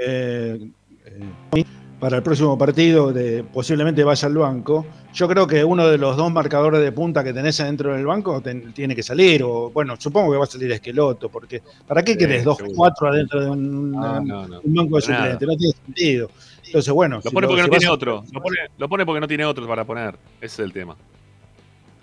eh, 0.00 0.58
eh, 1.06 1.64
para 2.04 2.18
el 2.18 2.22
próximo 2.22 2.58
partido, 2.58 3.14
de, 3.14 3.42
posiblemente 3.44 4.04
vaya 4.04 4.28
al 4.28 4.36
banco. 4.36 4.84
Yo 5.14 5.26
creo 5.26 5.46
que 5.46 5.64
uno 5.64 5.88
de 5.88 5.96
los 5.96 6.18
dos 6.18 6.30
marcadores 6.30 6.82
de 6.82 6.92
punta 6.92 7.24
que 7.24 7.32
tenés 7.32 7.58
adentro 7.60 7.94
del 7.94 8.04
banco 8.04 8.42
ten- 8.42 8.74
tiene 8.74 8.94
que 8.94 9.02
salir, 9.02 9.42
o 9.42 9.70
bueno, 9.70 9.94
supongo 9.98 10.30
que 10.32 10.36
va 10.36 10.44
a 10.44 10.46
salir 10.46 10.70
Esqueloto, 10.70 11.30
porque 11.30 11.62
¿para 11.86 12.02
qué 12.02 12.12
Sí, 12.12 12.18
querés 12.18 12.44
dos, 12.44 12.58
seguro. 12.58 12.76
cuatro 12.76 13.08
adentro 13.08 13.40
de 13.40 13.48
un, 13.48 13.92
No, 13.92 14.18
un- 14.20 14.28
no, 14.28 14.46
no. 14.48 14.60
un 14.62 14.74
banco 14.74 14.96
de 14.96 15.00
suplentes? 15.00 15.48
No 15.48 15.56
tiene 15.56 15.72
sentido. 15.82 16.30
Entonces, 16.66 16.92
bueno, 16.92 17.16
Lo 17.16 17.22
si 17.22 17.30
pone 17.30 17.46
porque 17.46 17.62
no 17.62 17.68
tiene 17.70 17.88
otro. 17.88 18.22
Lo 18.30 18.42
pone, 18.42 18.56
lo 18.76 18.88
pone 18.90 19.06
porque 19.06 19.20
no 19.20 19.26
tiene 19.28 19.44
otro 19.46 19.66
para 19.66 19.84
poner. 19.86 20.14
Ese 20.42 20.46
es 20.62 20.66
el 20.66 20.74
tema. 20.74 20.94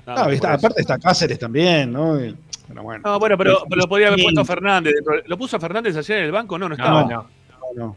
Nada 0.08 0.34
está- 0.34 0.54
aparte 0.54 0.82
está 0.82 0.98
Cáceres 0.98 1.38
también, 1.38 1.94
¿no? 1.94 2.20
Y- 2.20 2.36
Pero 2.68 2.82
bueno. 2.82 3.04
No, 3.06 3.20
bueno, 3.20 3.38
pero, 3.38 3.60
pero 3.70 3.82
lo 3.82 3.88
podía 3.88 4.08
haber 4.08 4.20
puesto 4.24 4.44
Fernández. 4.46 4.96
¿Lo 5.28 5.38
puso 5.38 5.60
Fernández 5.60 5.96
ayer 5.96 6.18
en 6.18 6.24
el 6.26 6.32
banco? 6.32 6.58
No, 6.58 6.68
no 6.70 6.74
estaba. 6.74 7.04
No, 7.04 7.28
no. 7.76 7.96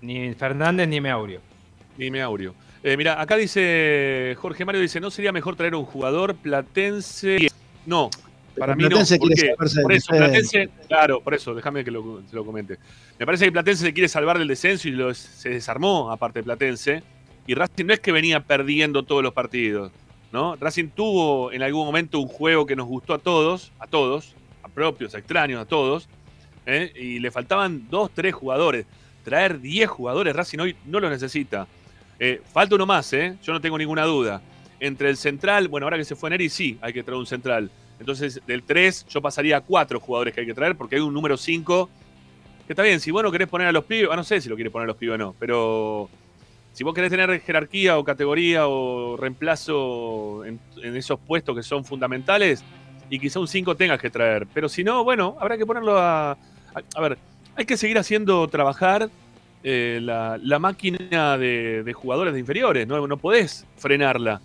No. 0.00 0.06
Ni 0.06 0.34
Fernández 0.34 0.88
ni 0.88 1.00
Meaurio. 1.00 1.40
Ni 1.96 2.10
me 2.10 2.22
aurio. 2.22 2.54
Eh, 2.82 2.96
mira, 2.96 3.20
acá 3.20 3.36
dice 3.36 4.36
Jorge 4.38 4.64
Mario, 4.64 4.80
dice, 4.80 5.00
¿no 5.00 5.10
sería 5.10 5.32
mejor 5.32 5.56
traer 5.56 5.74
un 5.74 5.84
jugador 5.84 6.36
platense? 6.36 7.48
No, 7.86 8.08
para 8.56 8.76
mí 8.76 8.84
no. 8.84 8.88
Platense 8.90 9.18
¿Por 9.18 9.28
quiere 9.28 9.48
qué? 9.50 9.54
Por 9.82 9.92
eso. 9.92 10.12
Platense, 10.12 10.68
claro, 10.86 11.20
por 11.20 11.34
eso, 11.34 11.54
déjame 11.54 11.82
que 11.84 11.90
lo, 11.90 12.22
se 12.28 12.36
lo 12.36 12.44
comente. 12.44 12.78
Me 13.18 13.26
parece 13.26 13.46
que 13.46 13.52
Platense 13.52 13.84
se 13.84 13.92
quiere 13.92 14.08
salvar 14.08 14.38
del 14.38 14.46
descenso 14.46 14.86
y 14.88 14.92
lo- 14.92 15.12
se 15.12 15.48
desarmó, 15.50 16.10
aparte 16.12 16.38
de 16.38 16.44
Platense. 16.44 17.02
Y 17.48 17.54
Racing 17.54 17.86
no 17.86 17.94
es 17.94 18.00
que 18.00 18.12
venía 18.12 18.40
perdiendo 18.40 19.02
todos 19.04 19.22
los 19.22 19.32
partidos, 19.32 19.90
¿no? 20.32 20.54
Racing 20.56 20.88
tuvo 20.90 21.50
en 21.50 21.62
algún 21.62 21.86
momento 21.86 22.20
un 22.20 22.28
juego 22.28 22.66
que 22.66 22.76
nos 22.76 22.86
gustó 22.86 23.14
a 23.14 23.18
todos, 23.18 23.72
a 23.80 23.86
todos, 23.86 24.34
a 24.62 24.68
propios, 24.68 25.14
a 25.14 25.18
extraños, 25.18 25.60
a 25.60 25.64
todos, 25.64 26.08
¿eh? 26.66 26.92
y 26.94 27.18
le 27.20 27.30
faltaban 27.30 27.88
dos, 27.90 28.10
tres 28.14 28.34
jugadores. 28.34 28.84
Traer 29.28 29.60
10 29.60 29.90
jugadores, 29.90 30.34
Racing 30.34 30.58
hoy 30.58 30.76
no 30.86 31.00
lo 31.00 31.10
necesita. 31.10 31.66
Eh, 32.18 32.40
falta 32.50 32.76
uno 32.76 32.86
más, 32.86 33.12
¿eh? 33.12 33.36
Yo 33.42 33.52
no 33.52 33.60
tengo 33.60 33.76
ninguna 33.76 34.04
duda. 34.04 34.40
Entre 34.80 35.10
el 35.10 35.18
central, 35.18 35.68
bueno, 35.68 35.84
ahora 35.84 35.98
que 35.98 36.04
se 36.06 36.16
fue 36.16 36.30
Neri, 36.30 36.48
sí, 36.48 36.78
hay 36.80 36.94
que 36.94 37.02
traer 37.02 37.18
un 37.18 37.26
central. 37.26 37.70
Entonces, 38.00 38.40
del 38.46 38.62
3, 38.62 39.04
yo 39.06 39.20
pasaría 39.20 39.58
a 39.58 39.60
4 39.60 40.00
jugadores 40.00 40.32
que 40.32 40.40
hay 40.40 40.46
que 40.46 40.54
traer, 40.54 40.76
porque 40.76 40.96
hay 40.96 41.02
un 41.02 41.12
número 41.12 41.36
5. 41.36 41.90
Que 42.66 42.72
está 42.72 42.82
bien, 42.82 43.00
si 43.00 43.10
vos 43.10 43.22
no 43.22 43.30
querés 43.30 43.48
poner 43.48 43.66
a 43.66 43.72
los 43.72 43.84
pibes, 43.84 44.08
ah, 44.10 44.16
no 44.16 44.24
sé 44.24 44.40
si 44.40 44.48
lo 44.48 44.54
quieres 44.54 44.72
poner 44.72 44.84
a 44.84 44.86
los 44.86 44.96
pibes 44.96 45.16
o 45.16 45.18
no, 45.18 45.34
pero 45.38 46.08
si 46.72 46.84
vos 46.84 46.94
querés 46.94 47.10
tener 47.10 47.40
jerarquía 47.42 47.98
o 47.98 48.04
categoría 48.04 48.66
o 48.66 49.18
reemplazo 49.18 50.42
en, 50.46 50.58
esos 50.96 51.20
puestos 51.20 51.54
que 51.54 51.62
son 51.62 51.84
fundamentales, 51.84 52.64
y 53.10 53.18
quizá 53.18 53.40
un 53.40 53.48
5 53.48 53.76
tengas 53.76 54.00
que 54.00 54.08
traer. 54.08 54.46
Pero 54.54 54.70
si 54.70 54.82
no, 54.82 55.04
bueno, 55.04 55.36
habrá 55.38 55.58
que 55.58 55.66
ponerlo. 55.66 55.98
A, 55.98 56.32
a 56.32 57.00
ver, 57.02 57.18
hay 57.58 57.66
que 57.66 57.76
seguir 57.76 57.98
haciendo 57.98 58.46
trabajar 58.46 59.10
eh, 59.64 59.98
la, 60.00 60.58
máquina 60.60 61.36
de, 61.36 61.92
jugadores 61.92 62.32
de 62.32 62.38
inferiores. 62.38 62.86
No, 62.86 63.04
no 63.08 63.16
podés 63.16 63.66
frenarla. 63.76 64.40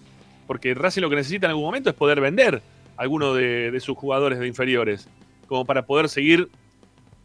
Porque 0.48 0.74
Racing 0.74 1.02
lo 1.02 1.12
que 1.12 1.18
necesita 1.18 1.46
en 1.46 1.52
algún 1.52 1.64
momento 1.64 1.92
es 1.92 1.96
poder 1.96 2.20
vender 2.20 2.64
a 2.98 3.02
alguno 3.04 3.36
de, 3.36 3.80
sus 3.80 3.96
jugadores 3.96 4.40
de 4.40 4.48
inferiores. 4.48 5.08
Como 5.48 5.64
para 5.64 5.86
poder 5.86 6.10
seguir 6.10 6.50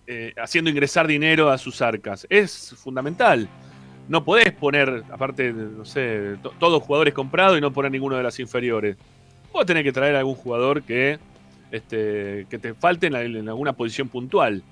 eh, 0.07 0.35
haciendo 0.37 0.71
ingresar 0.71 1.07
dinero 1.07 1.49
a 1.49 1.57
sus 1.57 1.81
arcas. 1.81 2.27
Es 2.29 2.75
fundamental. 2.77 3.49
No 4.11 4.23
podés 4.25 4.53
poner, 4.53 5.05
aparte, 5.11 5.55
no 5.55 5.87
sé, 5.87 6.37
to- 6.43 6.53
todos 6.59 6.83
jugadores 6.83 7.15
comprados 7.15 7.57
y 7.57 7.63
no 7.63 7.73
poner 7.73 7.93
ninguno 7.93 8.19
de 8.19 8.23
las 8.23 8.39
inferiores. 8.41 8.99
Vos 9.55 9.65
tenés 9.65 9.85
que 9.85 9.93
traer 9.93 10.17
algún 10.17 10.35
jugador 10.35 10.83
que, 10.83 11.19
este, 11.71 12.47
que 12.51 12.59
te 12.59 12.75
falte 12.75 13.07
en 13.07 13.49
alguna 13.49 13.73
posición 13.73 14.09
puntual. 14.09 14.63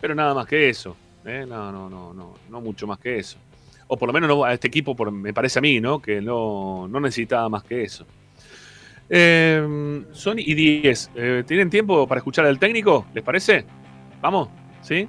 Pero 0.00 0.14
nada 0.14 0.34
más 0.34 0.46
que 0.46 0.68
eso. 0.68 0.96
¿eh? 1.24 1.44
No, 1.48 1.70
no, 1.70 1.88
no, 1.90 2.12
no, 2.14 2.34
no 2.48 2.60
mucho 2.60 2.86
más 2.86 2.98
que 2.98 3.18
eso. 3.18 3.38
O 3.88 3.96
por 3.96 4.06
lo 4.08 4.12
menos 4.12 4.28
no, 4.28 4.44
a 4.44 4.52
este 4.54 4.68
equipo, 4.68 4.94
por- 4.94 5.10
me 5.10 5.32
parece 5.34 5.58
a 5.58 5.62
mí, 5.62 5.80
¿no? 5.80 6.00
Que 6.00 6.20
no, 6.20 6.86
no 6.88 7.00
necesitaba 7.00 7.48
más 7.48 7.64
que 7.64 7.82
eso. 7.82 8.06
Eh, 9.08 10.04
son 10.12 10.38
y 10.38 10.54
10. 10.54 11.10
Eh, 11.16 11.44
¿Tienen 11.46 11.68
tiempo 11.68 12.06
para 12.06 12.18
escuchar 12.20 12.46
al 12.46 12.58
técnico? 12.58 13.06
¿Les 13.12 13.24
parece? 13.24 13.64
¿Vamos? 14.20 14.48
¿Sí? 14.82 15.08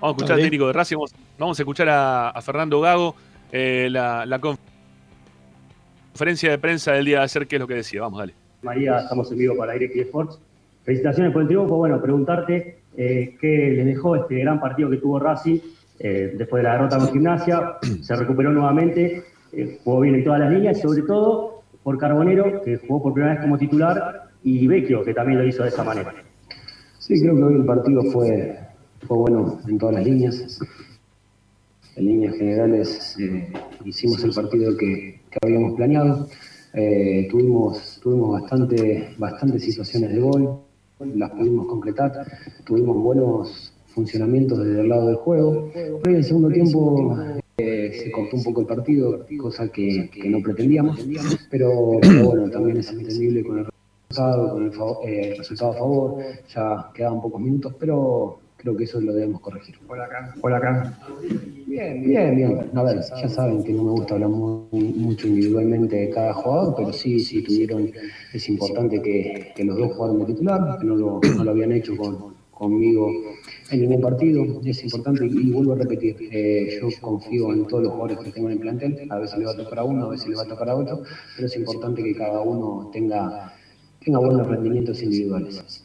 Vamos 0.00 0.14
a 0.14 0.16
escuchar 0.16 0.36
al 0.36 0.42
técnico 0.42 0.66
de 0.66 0.72
Racing. 0.72 0.96
Vamos, 0.96 1.14
vamos 1.38 1.58
a 1.58 1.62
escuchar 1.62 1.88
a, 1.88 2.30
a 2.30 2.42
Fernando 2.42 2.80
Gago 2.80 3.14
eh, 3.52 3.88
la, 3.90 4.26
la 4.26 4.40
conf- 4.40 4.58
conferencia 6.12 6.50
de 6.50 6.58
prensa 6.58 6.92
del 6.92 7.04
día 7.04 7.18
de 7.18 7.24
ayer, 7.24 7.46
qué 7.46 7.56
es 7.56 7.60
lo 7.60 7.66
que 7.68 7.74
decía. 7.74 8.00
Vamos, 8.00 8.18
dale. 8.18 8.34
María, 8.62 8.98
estamos 8.98 9.30
en 9.30 9.38
vivo 9.38 9.56
para 9.56 9.74
Direct 9.74 9.96
Sports. 9.96 10.40
Felicitaciones 10.84 11.32
por 11.32 11.42
el 11.42 11.48
triunfo. 11.48 11.76
Bueno, 11.76 12.00
preguntarte 12.00 12.78
eh, 12.96 13.36
qué 13.40 13.72
les 13.76 13.86
dejó 13.86 14.16
este 14.16 14.38
gran 14.38 14.58
partido 14.58 14.88
que 14.88 14.96
tuvo 14.96 15.18
Racing 15.18 15.58
eh, 15.98 16.34
después 16.36 16.60
de 16.60 16.64
la 16.64 16.72
derrota 16.72 16.98
con 16.98 17.12
Gimnasia. 17.12 17.74
Se 18.02 18.16
recuperó 18.16 18.50
nuevamente, 18.52 19.22
eh, 19.52 19.78
jugó 19.84 20.00
bien 20.00 20.14
en 20.14 20.24
todas 20.24 20.40
las 20.40 20.50
líneas, 20.50 20.80
sobre 20.80 21.02
todo 21.02 21.62
por 21.82 21.98
Carbonero, 21.98 22.62
que 22.62 22.78
jugó 22.78 23.02
por 23.02 23.12
primera 23.12 23.34
vez 23.34 23.42
como 23.42 23.58
titular, 23.58 24.22
y 24.42 24.66
Vecchio, 24.66 25.04
que 25.04 25.14
también 25.14 25.38
lo 25.38 25.46
hizo 25.46 25.62
de 25.62 25.68
esa 25.68 25.84
manera. 25.84 26.14
Sí, 26.98 27.20
creo 27.20 27.36
que 27.36 27.42
hoy 27.42 27.54
el 27.54 27.64
partido 27.64 28.02
fue, 28.04 28.58
fue 29.06 29.16
bueno 29.16 29.60
en 29.66 29.78
todas 29.78 29.96
las 29.96 30.04
líneas. 30.04 30.60
En 31.96 32.04
líneas 32.04 32.36
generales 32.36 33.16
eh, 33.18 33.52
hicimos 33.84 34.22
el 34.24 34.32
partido 34.32 34.76
que, 34.76 35.20
que 35.30 35.38
habíamos 35.42 35.74
planeado. 35.76 36.28
Tuvimos 37.30 38.00
tuvimos 38.02 38.42
bastante, 38.42 39.14
bastantes 39.16 39.64
situaciones 39.64 40.12
de 40.12 40.20
gol, 40.20 40.60
las 41.00 41.30
pudimos 41.30 41.66
concretar. 41.66 42.12
Tuvimos 42.64 42.96
buenos 42.96 43.72
funcionamientos 43.88 44.58
desde 44.58 44.80
el 44.80 44.88
lado 44.88 45.06
del 45.08 45.16
juego. 45.16 45.70
Pero 45.72 46.00
en 46.04 46.16
el 46.16 46.24
segundo 46.24 46.48
tiempo 46.48 47.16
eh, 47.58 47.92
se 48.02 48.10
cortó 48.10 48.36
un 48.36 48.44
poco 48.44 48.60
el 48.60 48.66
partido, 48.66 49.26
cosa 49.38 49.68
que, 49.68 50.10
no 50.26 50.40
pretendíamos. 50.40 51.00
Pero, 51.50 51.98
bueno, 52.00 52.50
también 52.50 52.78
es 52.78 52.90
entendible 52.90 53.44
con 53.44 53.58
el 53.58 53.66
resultado, 54.08 54.52
con 54.52 54.64
el, 54.64 55.08
eh, 55.08 55.30
el 55.32 55.38
resultado 55.38 55.72
a 55.72 55.74
favor. 55.74 56.22
Ya 56.54 56.90
quedaban 56.94 57.20
pocos 57.20 57.40
minutos, 57.40 57.74
pero 57.78 58.38
creo 58.56 58.76
que 58.76 58.84
eso 58.84 59.00
lo 59.00 59.12
debemos 59.12 59.40
corregir. 59.40 59.76
Hola, 59.88 60.04
acá. 60.04 60.34
Hola, 60.42 60.56
acá. 60.56 60.98
Bien, 61.66 62.02
bien, 62.08 62.36
bien. 62.36 62.70
A 62.74 62.82
ver, 62.82 63.00
ya 63.20 63.28
saben 63.28 63.62
que 63.64 63.72
no 63.72 63.84
me 63.84 63.90
gusta 63.90 64.14
hablar 64.14 64.30
muy- 64.30 64.92
mucho 64.94 65.26
individualmente 65.26 65.96
de 65.96 66.10
cada 66.10 66.32
jugador, 66.34 66.74
pero 66.76 66.92
sí, 66.92 67.20
sí 67.20 67.42
tuvieron, 67.42 67.90
es 68.32 68.48
importante 68.48 69.02
que, 69.02 69.52
que 69.54 69.64
los 69.64 69.76
dos 69.76 69.92
jugaron 69.92 70.20
de 70.20 70.26
titular, 70.26 70.78
que 70.78 70.86
no 70.86 70.96
lo, 70.96 71.20
no 71.36 71.44
lo 71.44 71.50
habían 71.50 71.72
hecho 71.72 71.96
con, 71.96 72.36
conmigo 72.56 73.10
en 73.70 73.80
ningún 73.80 74.00
partido, 74.00 74.44
es 74.64 74.82
importante 74.84 75.26
y, 75.26 75.50
vuelvo 75.50 75.72
a 75.72 75.76
repetir, 75.76 76.16
eh, 76.32 76.78
yo 76.80 76.88
confío 77.00 77.52
en 77.52 77.66
todos 77.66 77.82
los 77.84 77.92
jugadores 77.92 78.18
que 78.24 78.30
tengo 78.32 78.48
en 78.48 78.54
el 78.54 78.60
plantel, 78.60 79.06
a 79.10 79.18
veces 79.18 79.38
le 79.38 79.44
va 79.44 79.52
a 79.52 79.56
tocar 79.56 79.78
a 79.80 79.84
uno, 79.84 80.06
a 80.06 80.08
veces 80.10 80.28
le 80.28 80.36
va 80.36 80.42
a 80.42 80.46
tocar 80.46 80.70
a 80.70 80.76
otro, 80.76 81.02
pero 81.34 81.46
es 81.46 81.56
importante 81.56 82.02
que 82.02 82.14
cada 82.14 82.40
uno 82.40 82.90
tenga, 82.92 83.52
tenga 84.02 84.18
buenos 84.20 84.46
rendimientos 84.46 85.02
individuales. 85.02 85.84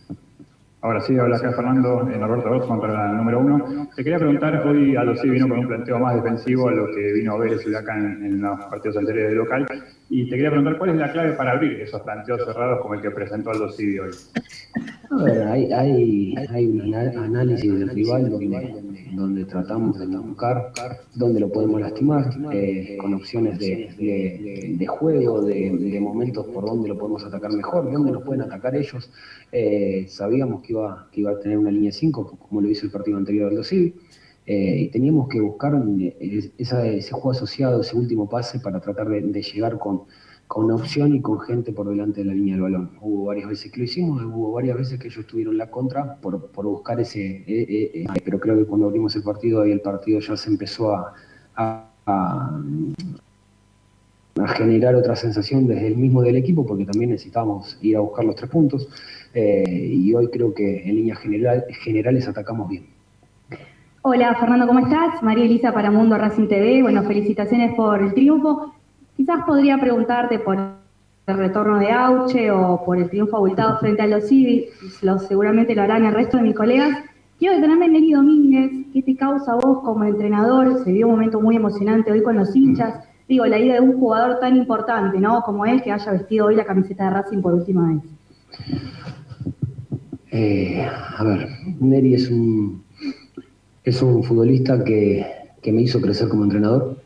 Ahora 0.84 0.99
sí, 1.02 1.16
habla 1.16 1.38
acá 1.38 1.52
Fernando, 1.52 2.10
eh, 2.12 2.18
Norberto 2.18 2.49
Ross 2.49 2.66
contra 2.66 3.12
el 3.12 3.18
número 3.18 3.40
uno. 3.40 3.88
Te 3.95 4.03
quería 4.03 4.18
preguntar, 4.18 4.66
hoy 4.68 4.95
Aldo 4.95 5.16
sí 5.16 5.30
vino 5.30 5.48
con 5.48 5.60
un 5.60 5.68
planteo 5.68 5.99
más 5.99 6.16
defensivo 6.16 6.70
a 6.70 6.72
lo 6.72 6.88
que 6.88 7.14
vino 7.14 7.38
Vélez 7.38 7.62
y 7.66 7.70
Huracán 7.70 8.03
en, 8.18 8.26
en 8.26 8.41
los 8.41 8.60
partidos 8.66 8.98
anteriores 8.98 9.30
de 9.30 9.36
local. 9.36 9.68
Y 10.10 10.24
te 10.26 10.32
quería 10.32 10.49
preguntar 10.49 10.80
cuál 10.80 10.90
es 10.90 10.95
la 10.98 11.12
clave 11.12 11.34
para 11.34 11.52
abrir 11.52 11.80
esos 11.82 12.02
planteos 12.02 12.44
cerrados 12.45 12.82
como 12.82 12.95
el 12.95 13.02
que 13.02 13.12
presentó 13.12 13.52
Civi 13.74 13.99
hoy. 13.99 14.10
A 15.12 15.24
ver, 15.24 15.44
hay, 15.44 15.72
hay, 15.72 16.36
hay 16.49 16.66
un 16.68 16.95
análisis 16.95 17.72
del 17.80 17.90
rival 17.90 18.30
donde, 18.32 19.06
donde 19.14 19.45
tratamos 19.45 19.99
de 19.99 20.06
buscar 20.18 20.72
dónde 21.14 21.41
lo 21.41 21.52
podemos 21.52 21.80
lastimar, 21.82 22.26
eh, 22.53 22.98
con 22.99 23.14
opciones 23.14 23.60
de, 23.60 23.90
de- 23.99 24.76
de 24.78 24.88
juego, 24.88 25.41
de, 25.41 25.70
de 25.78 25.99
momentos 25.99 26.48
por 26.48 26.66
donde 26.66 26.88
lo 26.90 26.98
podemos 26.98 27.24
atacar 27.26 27.52
mejor, 27.52 27.91
dónde 27.91 28.12
nos 28.14 28.24
pueden 28.24 28.41
atacar 28.44 28.74
ellos. 28.76 29.12
Eh, 29.52 30.06
sabíamos 30.08 30.62
que 30.62 30.70
iba, 30.73 31.07
que 31.11 31.22
iba 31.22 31.31
a 31.31 31.39
tener 31.39 31.57
una 31.57 31.72
línea 31.72 31.91
5, 31.91 32.38
como 32.49 32.61
lo 32.61 32.69
hizo 32.69 32.85
el 32.85 32.91
partido 32.91 33.18
anterior 33.18 33.48
del 33.49 33.57
Dosivi, 33.57 33.95
eh, 34.45 34.76
y 34.81 34.88
teníamos 34.89 35.27
que 35.30 35.39
buscar 35.39 35.73
eh, 35.99 36.52
ese 36.57 37.11
juego 37.11 37.31
asociado, 37.31 37.81
ese 37.81 37.95
último 37.95 38.27
pase 38.30 38.60
para 38.60 38.80
tratar 38.80 39.07
de, 39.10 39.22
llegar 39.41 39.77
con, 39.77 40.02
con 40.48 40.72
opción 40.72 41.14
y 41.15 41.22
con 41.22 41.39
gente 41.39 41.72
por 41.72 41.88
delante 41.88 42.22
de 42.22 42.26
la 42.27 42.34
línea 42.34 42.56
del 42.56 42.64
balón. 42.64 42.91
Hubo 43.02 43.26
varias 43.26 43.48
veces 43.48 43.72
que 43.72 43.77
lo 43.80 43.84
hicimos, 43.85 44.22
hubo 44.23 44.52
varias 44.53 44.77
veces 44.77 44.99
que 44.99 45.07
ellos 45.07 45.26
tuvieron 45.27 45.57
la 45.57 45.69
contra 45.69 46.15
por, 46.15 46.48
por 46.48 46.65
buscar 46.65 46.99
ese... 46.99 47.43
eh, 47.48 47.91
eh, 47.93 48.06
pero 48.26 48.39
creo 48.39 48.57
que 48.57 48.65
cuando 48.65 48.88
abrimos 48.88 49.15
el 49.15 49.23
partido, 49.23 49.61
ahí 49.61 49.72
el 49.72 49.81
partido 49.81 50.19
ya 50.19 50.35
se 50.35 50.49
empezó 50.49 50.93
a, 50.95 51.14
a- 51.56 51.88
a- 52.06 52.61
generar 54.56 54.95
otra 54.95 55.15
sensación 55.15 55.68
desde 55.68 55.88
el 55.88 55.98
mismo 55.98 56.22
del 56.22 56.35
equipo, 56.38 56.65
porque 56.65 56.85
también 56.85 57.11
necesitábamos 57.11 57.77
ir 57.81 57.98
a 57.98 57.99
buscar 57.99 58.26
los 58.26 58.35
tres 58.35 58.49
puntos. 58.49 58.88
Eh, 59.34 59.64
y 59.94 60.14
hoy 60.14 60.28
creo 60.30 60.53
que 60.53 60.84
en 60.88 60.95
líneas 60.95 61.20
general- 61.20 61.66
generales 61.84 62.28
atacamos 62.28 62.70
bien. 62.70 62.86
Hola 64.03 64.36
Fernando, 64.40 64.66
¿cómo 64.68 64.80
estás? 64.80 65.22
María 65.22 65.45
Elisa 65.45 65.72
para 65.74 65.91
Mundo 65.91 66.18
Racing 66.18 66.48
TV. 66.48 66.82
Bueno, 66.82 67.03
felicitaciones 67.03 67.74
por 67.76 68.02
el 68.02 68.14
triunfo. 68.14 68.74
Quizás 69.16 69.44
podría 69.45 69.78
preguntarte 69.78 70.40
por 70.40 70.58
el 71.28 71.38
retorno 71.38 71.78
de 71.78 71.91
Auche 71.91 72.49
o 72.49 72.84
por 72.84 72.98
el 72.98 73.10
triunfo 73.10 73.38
abultado 73.38 73.78
frente 73.80 74.02
a 74.02 74.08
los 74.08 74.28
Civis. 74.28 74.70
Seguramente 75.28 75.76
lo 75.76 75.84
harán 75.84 76.03
el 76.06 76.14
resto 76.14 76.38
de 76.38 76.44
mis 76.44 76.56
colegas. 76.56 76.98
Quiero 77.38 77.56
detenerme 77.56 77.86
en 77.86 77.94
Neri 77.94 78.12
Domínguez. 78.14 78.72
¿Qué 78.91 79.02
te 79.03 79.16
causa 79.16 79.53
vos 79.56 79.80
como 79.84 80.03
entrenador? 80.03 80.84
Se 80.84 80.91
vio 80.91 81.06
un 81.08 81.14
momento 81.14 81.40
muy 81.40 81.56
emocionante 81.56 82.12
hoy 82.12 82.24
con 82.24 82.38
los 82.38 82.56
hinchas. 82.56 83.03
Digo, 83.30 83.45
la 83.45 83.60
idea 83.60 83.76
de 83.76 83.82
un 83.82 83.99
jugador 83.99 84.40
tan 84.40 84.58
importante, 84.58 85.20
¿no? 85.20 85.41
Como 85.44 85.66
él, 85.66 85.82
que 85.84 85.91
haya 85.91 86.12
vestido 86.12 86.48
hoy 86.48 86.56
la 86.56 86.66
camiseta 86.66 87.06
de 87.06 87.10
Racing 87.12 87.41
por 87.41 87.53
última 87.53 87.88
vez. 87.88 88.02
Eh, 90.32 90.82
a 90.82 91.23
ver, 91.23 91.49
Neri 91.80 92.14
es 92.14 92.30
un, 92.30 92.84
es 93.84 94.02
un 94.02 94.23
futbolista 94.23 94.84
que, 94.84 95.26
que 95.61 95.72
me 95.72 95.82
hizo 95.82 96.02
crecer 96.02 96.30
como 96.30 96.44
entrenador. 96.44 97.02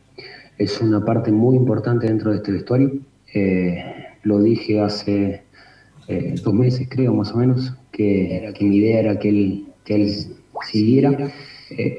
Es 0.57 0.80
una 0.81 1.03
parte 1.03 1.31
muy 1.31 1.55
importante 1.55 2.07
dentro 2.07 2.31
de 2.31 2.38
este 2.38 2.51
vestuario. 2.51 2.91
Eh, 3.34 3.84
lo 4.23 4.41
dije 4.41 4.80
hace, 4.80 5.41
eh, 6.07 6.35
dos 6.43 6.53
meses 6.53 6.88
creo 6.89 7.13
más 7.13 7.31
o 7.31 7.38
menos, 7.38 7.73
que, 7.91 8.53
que 8.57 8.65
mi 8.65 8.77
idea 8.77 8.99
era 8.99 9.19
que 9.19 9.30
él, 9.30 9.65
que 9.84 9.95
él 9.95 10.13
siguiera. 10.63 11.31
Eh, 11.71 11.97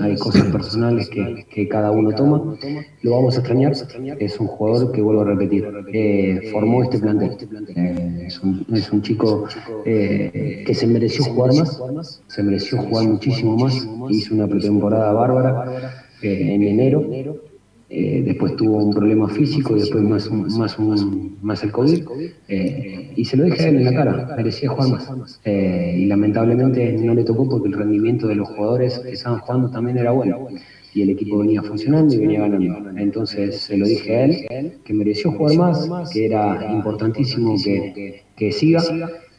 hay 0.00 0.16
cosas 0.16 0.44
personales 0.52 1.08
que, 1.08 1.46
que, 1.48 1.66
cada 1.66 1.90
uno 1.90 2.14
toma, 2.14 2.58
lo 3.02 3.10
vamos 3.10 3.36
a 3.36 3.38
extrañar, 3.38 3.72
es 4.18 4.38
un 4.38 4.46
jugador 4.46 4.92
que 4.92 5.00
vuelvo 5.00 5.22
a 5.22 5.24
repetir, 5.24 5.66
eh, 5.94 6.50
formó 6.52 6.82
este 6.82 6.98
plantel, 6.98 7.38
eh, 7.74 8.24
es, 8.26 8.38
un, 8.40 8.66
es, 8.74 8.92
un, 8.92 9.00
chico 9.00 9.46
eh, 9.86 10.62
que 10.66 10.74
se 10.74 10.86
mereció 10.86 11.24
jugar 11.24 11.54
más, 11.54 12.22
se 12.26 12.42
mereció 12.42 12.82
jugar 12.82 13.06
muchísimo 13.06 13.56
más, 13.56 13.88
hizo 14.10 14.34
una 14.34 14.46
pretemporada 14.46 15.10
bárbara 15.12 16.04
en 16.20 16.62
enero, 16.62 17.08
eh, 17.90 18.22
después 18.22 18.54
tuvo 18.56 18.84
un 18.84 18.92
problema 18.92 19.28
físico 19.28 19.74
y 19.74 19.80
después 19.80 20.04
más, 20.04 20.30
más, 20.30 20.78
un, 20.78 21.38
más 21.40 21.64
el 21.64 21.72
COVID. 21.72 22.04
Eh, 22.48 23.12
y 23.16 23.24
se 23.24 23.36
lo 23.38 23.44
dejé 23.44 23.64
a 23.64 23.68
él 23.68 23.76
en 23.76 23.84
la 23.84 23.94
cara, 23.94 24.34
merecía 24.36 24.68
jugar 24.68 24.90
más. 24.90 25.40
Eh, 25.44 25.94
y 25.98 26.04
lamentablemente 26.04 26.92
no 26.92 27.14
le 27.14 27.24
tocó 27.24 27.48
porque 27.48 27.68
el 27.68 27.74
rendimiento 27.74 28.26
de 28.28 28.34
los 28.34 28.48
jugadores 28.50 28.98
que 28.98 29.12
estaban 29.12 29.38
jugando 29.40 29.70
también 29.70 29.96
era 29.96 30.10
bueno. 30.10 30.48
Y 30.92 31.02
el 31.02 31.10
equipo 31.10 31.38
venía 31.38 31.62
funcionando 31.62 32.14
y 32.14 32.18
venía 32.18 32.40
ganando. 32.40 32.90
Entonces 32.98 33.56
se 33.56 33.78
lo 33.78 33.86
dije 33.86 34.16
a 34.16 34.24
él, 34.24 34.72
que 34.84 34.92
mereció 34.92 35.32
jugar 35.32 35.56
más, 35.56 36.10
que 36.10 36.26
era 36.26 36.70
importantísimo 36.70 37.56
que, 37.62 38.22
que 38.36 38.52
siga. 38.52 38.82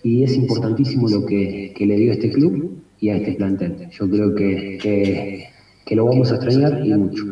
Y 0.01 0.23
es 0.23 0.35
importantísimo 0.35 1.09
lo 1.09 1.25
que, 1.25 1.73
que, 1.75 1.85
le 1.85 1.97
dio 1.97 2.11
a 2.11 2.13
este 2.13 2.31
club 2.31 2.81
y 3.01 3.09
a 3.09 3.17
este 3.17 3.33
plantel. 3.33 3.89
Yo 3.91 4.09
creo 4.09 4.33
que, 4.33 5.49
que 5.85 5.95
lo 5.95 6.05
vamos 6.05 6.31
a 6.31 6.35
extrañar 6.35 6.83
y 6.85 6.93
mucho. 6.93 7.25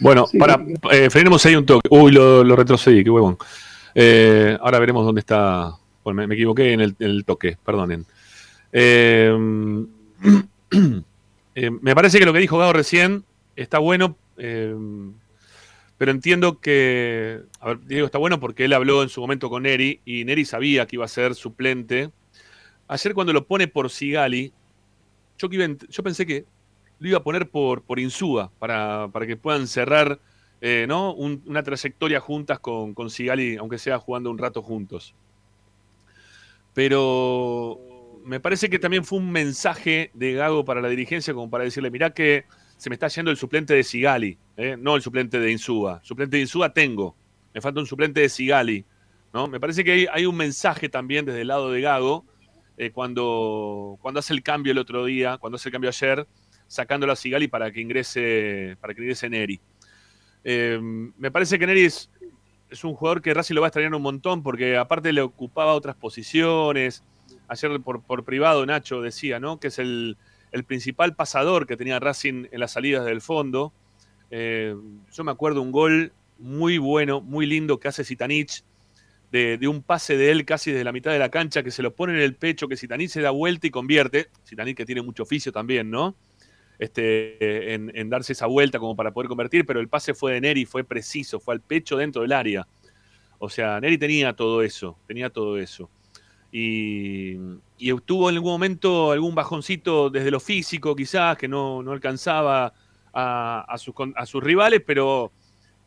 Bueno, 0.00 0.26
para, 0.38 0.64
eh, 0.90 1.10
frenemos 1.10 1.44
ahí 1.46 1.54
un 1.54 1.64
toque. 1.64 1.88
Uy, 1.90 2.12
lo, 2.12 2.42
lo 2.42 2.56
retrocedí, 2.56 3.04
qué 3.04 3.10
huevón. 3.10 3.38
Eh, 3.94 4.56
ahora 4.60 4.78
veremos 4.78 5.04
dónde 5.04 5.20
está. 5.20 5.72
Bueno, 6.04 6.26
me, 6.26 6.34
equivoqué 6.34 6.72
en 6.72 6.80
el, 6.80 7.24
toque, 7.24 7.56
perdonen. 7.64 8.06
Eh, 8.72 9.36
eh, 11.54 11.70
me 11.70 11.94
parece 11.94 12.18
que 12.18 12.24
lo 12.24 12.32
que 12.32 12.38
dijo 12.38 12.58
Gado 12.58 12.72
recién 12.72 13.24
está 13.56 13.78
bueno, 13.78 14.16
pero 14.36 16.10
entiendo 16.12 16.60
que. 16.60 17.40
A 17.60 17.68
ver, 17.68 17.80
Diego 17.86 18.06
está 18.06 18.18
bueno 18.18 18.40
porque 18.40 18.64
él 18.64 18.72
habló 18.72 19.02
en 19.02 19.08
su 19.08 19.20
momento 19.20 19.50
con 19.50 19.64
Neri 19.64 20.00
y 20.04 20.24
Neri 20.24 20.44
sabía 20.44 20.86
que 20.86 20.96
iba 20.96 21.04
a 21.04 21.08
ser 21.08 21.34
suplente. 21.34 22.10
Ayer, 22.86 23.14
cuando 23.14 23.32
lo 23.32 23.46
pone 23.46 23.68
por 23.68 23.90
Sigali, 23.90 24.52
yo, 25.38 25.48
yo 25.50 26.02
pensé 26.02 26.24
que 26.24 26.46
lo 26.98 27.08
iba 27.08 27.18
a 27.18 27.22
poner 27.22 27.48
por, 27.48 27.82
por 27.82 27.98
Insúa, 27.98 28.50
para, 28.58 29.08
para 29.12 29.26
que 29.26 29.36
puedan 29.36 29.66
cerrar 29.66 30.20
eh, 30.60 30.86
¿no? 30.88 31.14
una 31.14 31.62
trayectoria 31.62 32.20
juntas 32.20 32.58
con, 32.58 32.94
con 32.94 33.10
Sigali, 33.10 33.56
aunque 33.56 33.78
sea 33.78 33.98
jugando 33.98 34.30
un 34.30 34.38
rato 34.38 34.62
juntos. 34.62 35.14
Pero 36.74 37.78
me 38.24 38.40
parece 38.40 38.68
que 38.68 38.78
también 38.78 39.04
fue 39.04 39.18
un 39.18 39.30
mensaje 39.30 40.10
de 40.14 40.34
Gago 40.34 40.64
para 40.64 40.80
la 40.80 40.88
dirigencia, 40.88 41.34
como 41.34 41.50
para 41.50 41.64
decirle, 41.64 41.90
mirá 41.90 42.10
que 42.10 42.44
se 42.76 42.90
me 42.90 42.94
está 42.94 43.08
yendo 43.08 43.30
el 43.30 43.36
suplente 43.36 43.74
de 43.74 43.82
Sigali, 43.82 44.38
¿eh? 44.56 44.76
no 44.78 44.96
el 44.96 45.02
suplente 45.02 45.40
de 45.40 45.50
Insúa. 45.50 46.00
Suplente 46.02 46.36
de 46.36 46.42
Insúa 46.42 46.72
tengo, 46.72 47.16
me 47.54 47.60
falta 47.60 47.80
un 47.80 47.86
suplente 47.86 48.20
de 48.20 48.28
Sigali. 48.28 48.84
¿no? 49.32 49.46
Me 49.46 49.60
parece 49.60 49.84
que 49.84 49.92
hay, 49.92 50.06
hay 50.12 50.26
un 50.26 50.36
mensaje 50.36 50.88
también 50.88 51.24
desde 51.24 51.42
el 51.42 51.48
lado 51.48 51.70
de 51.70 51.80
Gago, 51.80 52.24
eh, 52.76 52.90
cuando, 52.92 53.98
cuando 54.00 54.20
hace 54.20 54.32
el 54.32 54.42
cambio 54.42 54.72
el 54.72 54.78
otro 54.78 55.04
día, 55.04 55.38
cuando 55.38 55.56
hace 55.56 55.68
el 55.68 55.72
cambio 55.72 55.90
ayer, 55.90 56.26
sacándolo 56.68 57.12
a 57.12 57.16
Sigali 57.16 57.48
para 57.48 57.72
que 57.72 57.80
ingrese, 57.80 58.76
para 58.80 58.94
que 58.94 59.00
ingrese 59.00 59.28
Neri. 59.28 59.60
Eh, 60.44 60.78
me 60.80 61.30
parece 61.30 61.58
que 61.58 61.66
Neri 61.66 61.84
es, 61.84 62.10
un 62.84 62.94
jugador 62.94 63.22
que 63.22 63.34
Racing 63.34 63.54
lo 63.54 63.62
va 63.62 63.66
a 63.66 63.68
extrañar 63.68 63.94
un 63.94 64.02
montón 64.02 64.42
porque 64.42 64.76
aparte 64.76 65.12
le 65.12 65.22
ocupaba 65.22 65.74
otras 65.74 65.96
posiciones. 65.96 67.02
Ayer 67.48 67.80
por, 67.80 68.02
por 68.02 68.24
privado 68.24 68.64
Nacho 68.64 69.00
decía, 69.00 69.40
¿no? 69.40 69.58
Que 69.58 69.68
es 69.68 69.78
el, 69.78 70.16
principal 70.66 71.14
pasador 71.14 71.66
que 71.66 71.76
tenía 71.76 71.98
Racing 71.98 72.46
en 72.50 72.60
las 72.60 72.72
salidas 72.72 73.04
del 73.04 73.20
fondo. 73.20 73.72
Eh, 74.30 74.74
yo 75.12 75.24
me 75.24 75.32
acuerdo 75.32 75.62
un 75.62 75.72
gol 75.72 76.12
muy 76.38 76.78
bueno, 76.78 77.20
muy 77.20 77.46
lindo 77.46 77.80
que 77.80 77.88
hace 77.88 78.04
Sitanich, 78.04 78.62
de, 79.30 79.58
un 79.68 79.82
pase 79.82 80.16
de 80.16 80.30
él 80.30 80.44
casi 80.44 80.70
desde 80.70 80.84
la 80.84 80.92
mitad 80.92 81.10
de 81.10 81.18
la 81.18 81.30
cancha, 81.30 81.62
que 81.62 81.70
se 81.70 81.82
lo 81.82 81.94
pone 81.94 82.14
en 82.14 82.20
el 82.20 82.34
pecho, 82.34 82.68
que 82.68 82.76
Sitanich 82.76 83.10
se 83.10 83.20
da 83.20 83.30
vuelta 83.30 83.66
y 83.66 83.70
convierte. 83.70 84.28
Sitanich 84.44 84.76
que 84.76 84.86
tiene 84.86 85.02
mucho 85.02 85.22
oficio 85.22 85.52
también, 85.52 85.90
¿no? 85.90 86.14
Este, 86.78 87.74
en, 87.74 88.10
darse 88.10 88.32
esa 88.32 88.46
vuelta 88.46 88.78
como 88.78 88.94
para 88.94 89.10
poder 89.10 89.28
convertir, 89.28 89.66
pero 89.66 89.80
el 89.80 89.88
pase 89.88 90.14
fue 90.14 90.34
de 90.34 90.40
Neri, 90.40 90.64
fue 90.64 90.84
preciso, 90.84 91.40
fue 91.40 91.54
al 91.54 91.60
pecho 91.60 91.96
dentro 91.96 92.22
del 92.22 92.32
área. 92.32 92.66
O 93.38 93.48
sea, 93.48 93.80
Neri 93.80 93.98
tenía 93.98 94.32
todo 94.34 94.62
eso, 94.62 94.96
tenía 95.06 95.30
todo 95.30 95.58
eso. 95.58 95.90
Y, 96.52 97.36
y 97.76 97.94
tuvo 98.04 98.30
en 98.30 98.36
algún 98.36 98.52
momento 98.52 99.12
algún 99.12 99.34
bajoncito 99.34 100.08
desde 100.08 100.30
lo 100.30 100.40
físico, 100.40 100.94
quizás, 100.94 101.36
que 101.36 101.48
no, 101.48 101.80
alcanzaba 101.90 102.72
a, 103.12 103.76
sus, 103.78 103.94
a, 104.14 104.26
sus, 104.26 104.42
rivales, 104.42 104.82
pero, 104.86 105.32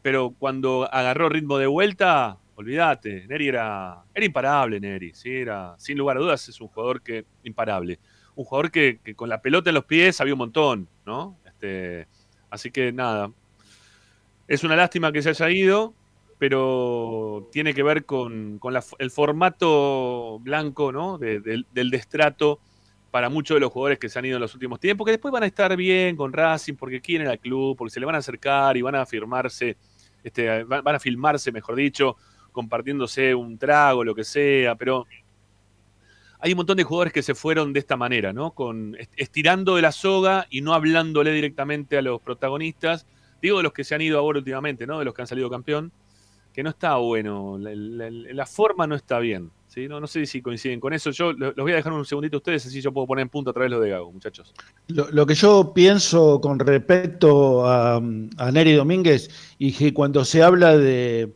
pero 0.02 0.36
cuando 0.38 0.88
agarró 0.92 1.30
ritmo 1.30 1.58
de 1.58 1.68
vuelta, 1.68 2.38
olvídate, 2.56 3.26
Neri 3.28 3.48
era, 3.48 4.04
era 4.14 4.26
imparable, 4.26 4.80
Neri, 4.80 5.14
¿sí? 5.14 5.32
era, 5.32 5.76
sin 5.78 5.98
lugar 5.98 6.18
a 6.18 6.20
dudas 6.20 6.50
es 6.50 6.60
un 6.60 6.68
jugador 6.68 7.02
que 7.02 7.26
imparable 7.44 7.98
un 8.36 8.46
jugador 8.46 8.72
que, 8.72 9.00
con 9.16 9.30
la 9.30 9.42
pelota 9.42 9.70
en 9.70 9.76
los 9.76 9.86
pies 9.86 10.22
había 10.22 10.34
un 10.34 10.40
montón, 10.40 10.88
¿no? 11.06 11.38
Este, 11.46 12.08
así 12.50 12.72
que 12.72 12.92
nada. 12.92 13.32
Es 14.48 14.64
una 14.64 14.76
lástima 14.76 15.12
que 15.12 15.22
se 15.22 15.30
haya 15.30 15.50
ido, 15.50 15.94
pero 16.38 17.48
tiene 17.52 17.74
que 17.74 17.84
ver 17.84 18.06
con, 18.06 18.60
el 19.00 19.12
formato 19.12 20.40
blanco, 20.40 20.92
¿no? 20.92 21.18
del 21.18 21.90
destrato 21.92 22.60
para 23.12 23.30
muchos 23.30 23.56
de 23.56 23.62
los 23.62 23.72
jugadores 23.72 24.00
que 24.00 24.10
se 24.10 24.18
han 24.18 24.26
ido 24.26 24.38
en 24.38 24.42
los 24.42 24.54
últimos 24.54 24.80
tiempos, 24.80 25.06
que 25.06 25.12
después 25.12 25.32
van 25.32 25.44
a 25.44 25.46
estar 25.46 25.76
bien 25.76 26.16
con 26.16 26.32
Racing 26.32 26.76
porque 26.76 27.02
quieren 27.02 27.28
al 27.28 27.40
club, 27.40 27.76
porque 27.78 27.92
se 27.94 28.00
le 28.00 28.06
van 28.06 28.16
a 28.16 28.20
acercar 28.20 28.78
y 28.78 28.82
van 28.82 28.96
a 28.96 29.06
firmarse, 29.06 29.78
este, 30.24 30.64
van 30.64 30.96
a 30.96 31.00
filmarse, 31.00 31.52
mejor 31.52 31.76
dicho, 31.76 32.16
compartiéndose 32.54 33.36
un 33.36 33.58
trago, 33.58 34.04
lo 34.04 34.16
que 34.16 34.24
sea, 34.24 34.76
pero 34.76 35.06
hay 36.42 36.54
un 36.54 36.58
montón 36.58 36.78
de 36.78 36.84
jugadores 36.84 37.14
que 37.14 37.22
se 37.22 37.36
fueron 37.36 37.72
de 37.72 37.80
esta 37.80 37.96
manera, 37.96 38.34
¿no? 38.34 38.52
Con, 38.52 38.98
estirando 39.16 39.76
de 39.76 39.84
la 39.84 39.92
soga 39.92 40.48
y 40.50 40.62
no 40.62 40.74
hablándole 40.74 41.32
directamente 41.32 41.98
a 42.00 42.02
los 42.02 42.20
protagonistas. 42.20 43.06
Digo 43.42 43.58
de 43.58 43.64
los 43.64 43.74
que 43.74 43.84
se 43.84 43.94
han 43.94 44.02
ido 44.02 44.18
ahora 44.18 44.40
últimamente, 44.40 44.88
¿no? 44.88 44.98
De 45.00 45.06
los 45.06 45.14
que 45.14 45.22
han 45.22 45.28
salido 45.28 45.52
campeón, 45.52 45.92
que 46.52 46.64
no 46.64 46.72
está 46.72 46.96
bueno. 46.96 47.60
La, 47.60 48.46
forma 48.48 48.88
no 48.88 48.96
está 48.96 49.20
bien. 49.20 49.52
¿sí? 49.68 49.88
No, 49.88 50.00
no, 50.00 50.08
sé 50.08 50.26
si 50.26 50.42
coinciden 50.42 50.80
con 50.80 50.94
eso. 50.94 51.12
Yo 51.12 51.32
los 51.32 51.56
voy 51.56 51.74
a 51.74 51.76
dejar 51.76 51.94
un 51.94 52.06
segundito 52.06 52.38
a 52.38 52.40
ustedes, 52.40 52.66
así 52.66 52.82
yo 52.82 52.92
puedo 52.92 53.06
poner 53.06 53.22
en 53.22 53.30
punto 53.30 53.52
a 53.52 53.54
través 53.54 53.70
de 53.70 53.78
lo 53.78 53.82
de 53.82 53.92
Gago, 53.92 54.12
muchachos. 54.12 54.52
Lo, 54.88 55.26
que 55.28 55.36
yo 55.36 55.74
pienso 55.76 56.42
con 56.42 56.58
respecto 56.58 57.68
a, 57.68 57.98
a 57.98 58.52
Neri 58.52 58.74
Domínguez 58.74 59.30
y 59.60 59.74
que 59.74 59.94
cuando 59.94 60.26
se 60.26 60.42
habla 60.42 60.76
de 60.76 61.32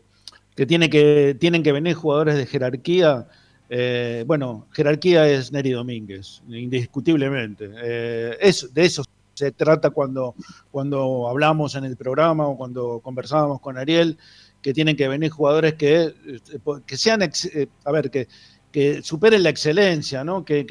que, 0.55 0.65
tiene 0.65 0.89
que 0.89 1.37
tienen 1.39 1.61
que 1.61 1.71
venir 1.71 1.93
jugadores 1.93 2.35
de 2.35 2.47
jerarquía 2.47 3.27
eh, 3.69 4.23
bueno, 4.27 4.67
jerarquía 4.71 5.27
es 5.27 5.51
Neri 5.51 5.71
Domínguez, 5.71 6.41
indiscutiblemente. 6.47 7.69
Eh, 7.83 8.37
de 8.73 8.85
eso 8.85 9.03
se 9.33 9.51
trata 9.51 9.89
cuando, 9.89 10.35
cuando 10.71 11.27
hablamos 11.27 11.75
en 11.75 11.85
el 11.85 11.97
programa 11.97 12.47
o 12.47 12.57
cuando 12.57 12.99
conversábamos 13.01 13.59
con 13.59 13.77
Ariel, 13.77 14.17
que 14.61 14.73
tienen 14.73 14.95
que 14.95 15.07
venir 15.07 15.29
jugadores 15.29 15.75
que, 15.75 16.13
este, 16.25 16.59
que 16.85 16.97
sean, 16.97 17.21
eh, 17.21 17.67
a 17.83 17.91
ver, 17.91 18.09
que, 18.09 18.27
que 18.71 19.01
superen 19.01 19.43
la 19.43 19.49
excelencia, 19.49 20.23
¿no? 20.23 20.43
Que, 20.43 20.65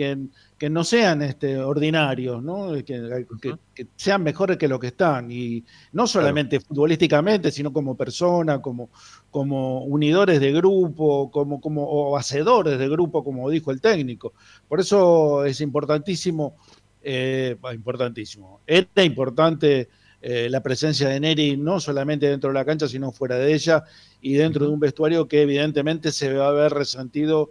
que 0.58 0.70
no 0.70 0.84
sean 0.84 1.22
este, 1.22 1.58
ordinarios, 1.58 2.42
¿no? 2.42 2.72
Que, 2.84 3.56
sean 3.96 4.22
mejores 4.22 4.56
que 4.56 4.68
lo 4.68 4.78
que 4.78 4.88
están. 4.88 5.30
Y 5.30 5.64
no 5.92 6.06
solamente 6.06 6.60
futbolísticamente, 6.60 7.50
sino 7.50 7.72
como 7.72 7.96
persona, 7.96 8.62
como, 8.62 8.90
como 9.30 9.84
unidores 9.84 10.40
de 10.40 10.52
grupo, 10.52 11.30
como, 11.30 11.60
como, 11.60 11.84
o 11.84 12.16
hacedores 12.16 12.78
de 12.78 12.88
grupo, 12.88 13.24
como 13.24 13.50
dijo 13.50 13.72
el 13.72 13.80
técnico. 13.80 14.32
Por 14.68 14.80
eso 14.80 15.44
es 15.44 15.60
importantísimo, 15.60 16.56
eh, 17.02 17.56
importantísimo. 17.72 18.60
Era 18.66 19.02
importante 19.02 19.88
eh, 20.22 20.48
la 20.48 20.62
presencia 20.62 21.08
de 21.08 21.20
Neri, 21.20 21.56
no 21.56 21.80
solamente 21.80 22.28
dentro 22.28 22.48
de 22.50 22.54
la 22.54 22.64
cancha, 22.64 22.88
sino 22.88 23.12
fuera 23.12 23.36
de 23.36 23.52
ella, 23.52 23.84
y 24.22 24.34
dentro 24.34 24.66
de 24.66 24.72
un 24.72 24.80
vestuario 24.80 25.26
que 25.26 25.42
evidentemente 25.42 26.12
se 26.12 26.32
va 26.32 26.48
a 26.48 26.52
ver 26.52 26.72
resentido 26.72 27.50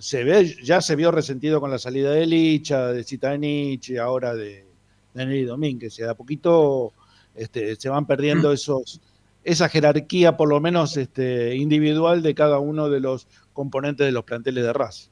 se 0.00 0.24
ve, 0.24 0.56
ya 0.62 0.80
se 0.80 0.96
vio 0.96 1.10
resentido 1.10 1.60
con 1.60 1.70
la 1.70 1.78
salida 1.78 2.10
de 2.10 2.26
Licha, 2.26 2.88
de 2.88 3.04
Citanich 3.04 3.90
y 3.90 3.98
ahora 3.98 4.34
de, 4.34 4.66
Neri 5.14 5.44
Domínguez. 5.44 5.98
Y 5.98 6.02
a 6.02 6.14
poquito 6.14 6.92
este, 7.34 7.76
se 7.76 7.88
van 7.88 8.06
perdiendo 8.06 8.52
esos, 8.52 9.00
esa 9.44 9.68
jerarquía, 9.68 10.36
por 10.36 10.48
lo 10.48 10.60
menos 10.60 10.96
este, 10.96 11.54
individual, 11.56 12.22
de 12.22 12.34
cada 12.34 12.58
uno 12.58 12.88
de 12.88 13.00
los 13.00 13.26
componentes 13.52 14.06
de 14.06 14.12
los 14.12 14.24
planteles 14.24 14.64
de 14.64 14.72
RAS. 14.72 15.10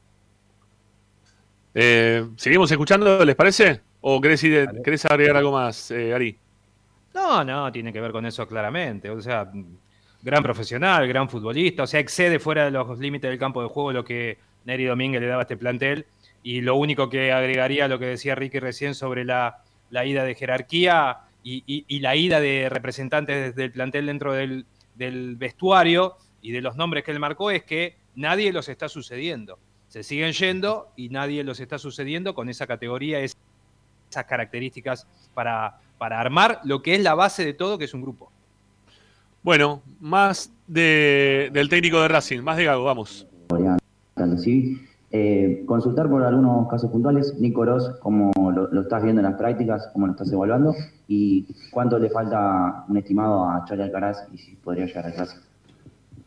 Eh, 1.75 2.27
¿Seguimos 2.37 2.71
escuchando, 2.71 3.25
les 3.25 3.37
parece? 3.37 3.83
¿O 4.01 4.21
querés, 4.21 5.05
agregar 5.05 5.37
algo 5.37 5.53
más, 5.53 5.91
eh, 5.91 6.15
Ari? 6.15 6.39
No, 7.15 7.45
no, 7.45 7.71
tiene 7.73 7.93
que 7.93 8.01
ver 8.01 8.13
con 8.13 8.25
eso 8.27 8.47
claramente. 8.47 9.11
O 9.11 9.21
sea, 9.21 9.51
gran 10.23 10.43
profesional, 10.43 11.07
gran 11.07 11.29
futbolista, 11.29 11.83
o 11.83 11.87
sea, 11.87 12.01
excede 12.01 12.39
fuera 12.39 12.65
de 12.65 12.71
los 12.71 12.99
límites 12.99 13.29
del 13.29 13.39
campo 13.39 13.63
de 13.63 13.69
juego 13.69 13.93
lo 13.93 14.05
que 14.05 14.39
Neri 14.69 14.85
Domínguez 14.85 15.21
le 15.23 15.27
daba 15.27 15.43
este 15.43 15.57
plantel. 15.57 16.07
Y 16.43 16.61
lo 16.61 16.77
único 16.77 17.09
que 17.09 17.33
agregaría 17.33 17.87
a 17.87 17.89
lo 17.89 17.99
que 17.99 18.05
decía 18.07 18.35
Ricky 18.37 18.61
recién 18.61 18.95
sobre 18.95 19.25
la, 19.25 19.63
la 19.91 20.05
ida 20.05 20.23
de 20.25 20.35
jerarquía 20.35 21.19
y, 21.43 21.99
la 22.01 22.15
ida 22.15 22.41
de 22.41 22.69
representantes 22.69 23.57
del 23.57 23.73
plantel 23.73 24.07
dentro 24.07 24.35
del, 24.35 24.67
vestuario 25.37 26.17
y 26.43 26.53
de 26.53 26.61
los 26.61 26.77
nombres 26.77 27.03
que 27.05 27.11
él 27.13 27.19
marcó 27.19 27.51
es 27.51 27.63
que 27.65 27.97
nadie 28.15 28.53
los 28.53 28.69
está 28.69 28.89
sucediendo. 28.89 29.59
Se 29.89 30.03
siguen 30.03 30.33
yendo 30.33 30.93
y 30.97 31.09
nadie 31.09 31.43
los 31.45 31.61
está 31.61 31.79
sucediendo 31.79 32.35
con 32.35 32.49
esa 32.51 32.67
categoría, 32.67 33.21
es- 33.21 33.37
esas 34.11 34.25
características 34.25 35.07
para, 35.35 35.81
para 35.97 36.21
armar 36.21 36.61
lo 36.65 36.83
que 36.83 36.95
es 36.95 37.01
la 37.03 37.15
base 37.15 37.45
de 37.45 37.55
todo, 37.55 37.79
que 37.79 37.87
es 37.87 37.95
un 37.95 38.03
grupo. 38.03 38.31
Bueno, 39.43 39.83
más 40.01 40.53
de- 40.67 41.49
del 41.53 41.69
técnico 41.71 42.03
de 42.03 42.09
Racing, 42.09 42.41
más 42.43 42.59
de 42.59 42.65
Gago, 42.65 42.85
vamos. 42.85 43.27
Tanto. 44.19 44.43
Eh, 45.11 45.63
consultar 45.65 46.11
por 46.11 46.23
algunos 46.23 46.69
casos 46.69 46.91
puntuales, 46.91 47.35
Nico 47.41 47.65
Ross, 47.65 47.97
cómo 48.03 48.31
lo, 48.37 48.69
lo 48.69 48.83
estás 48.83 49.03
viendo 49.03 49.21
en 49.21 49.27
las 49.27 49.39
prácticas, 49.39 49.89
cómo 49.95 50.07
lo 50.07 50.13
estás 50.13 50.31
evaluando 50.31 50.75
y 51.07 51.47
cuánto 51.71 51.99
le 51.99 52.11
falta 52.11 52.85
un 52.87 52.99
estimado 52.99 53.49
a 53.49 53.65
Charlie 53.65 53.85
Alcaraz 53.85 54.27
y 54.35 54.37
si 54.37 54.57
podría 54.57 54.85
llegar 54.85 55.07
a 55.07 55.13
clase. 55.13 55.39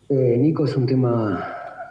Eh, 0.09 0.35
Nico 0.39 0.65
es 0.65 0.75
un 0.75 0.87
tema 0.87 1.41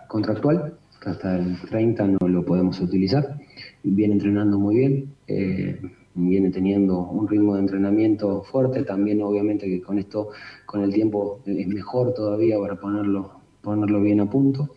contractual, 0.08 0.74
que 1.00 1.10
hasta 1.10 1.36
el 1.36 1.56
30 1.70 2.06
no 2.08 2.28
lo 2.28 2.44
podemos 2.44 2.80
utilizar. 2.80 3.36
Viene 3.84 4.14
entrenando 4.14 4.58
muy 4.58 4.76
bien, 4.76 5.14
eh, 5.28 5.80
viene 6.14 6.50
teniendo 6.50 6.98
un 6.98 7.28
ritmo 7.28 7.54
de 7.54 7.60
entrenamiento 7.60 8.42
fuerte, 8.42 8.82
también 8.82 9.22
obviamente 9.22 9.66
que 9.66 9.80
con 9.80 9.98
esto, 9.98 10.30
con 10.66 10.82
el 10.82 10.92
tiempo, 10.92 11.40
es 11.46 11.68
mejor 11.68 12.12
todavía 12.14 12.58
para 12.58 12.74
ponerlo, 12.74 13.40
ponerlo 13.62 14.00
bien 14.00 14.20
a 14.20 14.28
punto. 14.28 14.70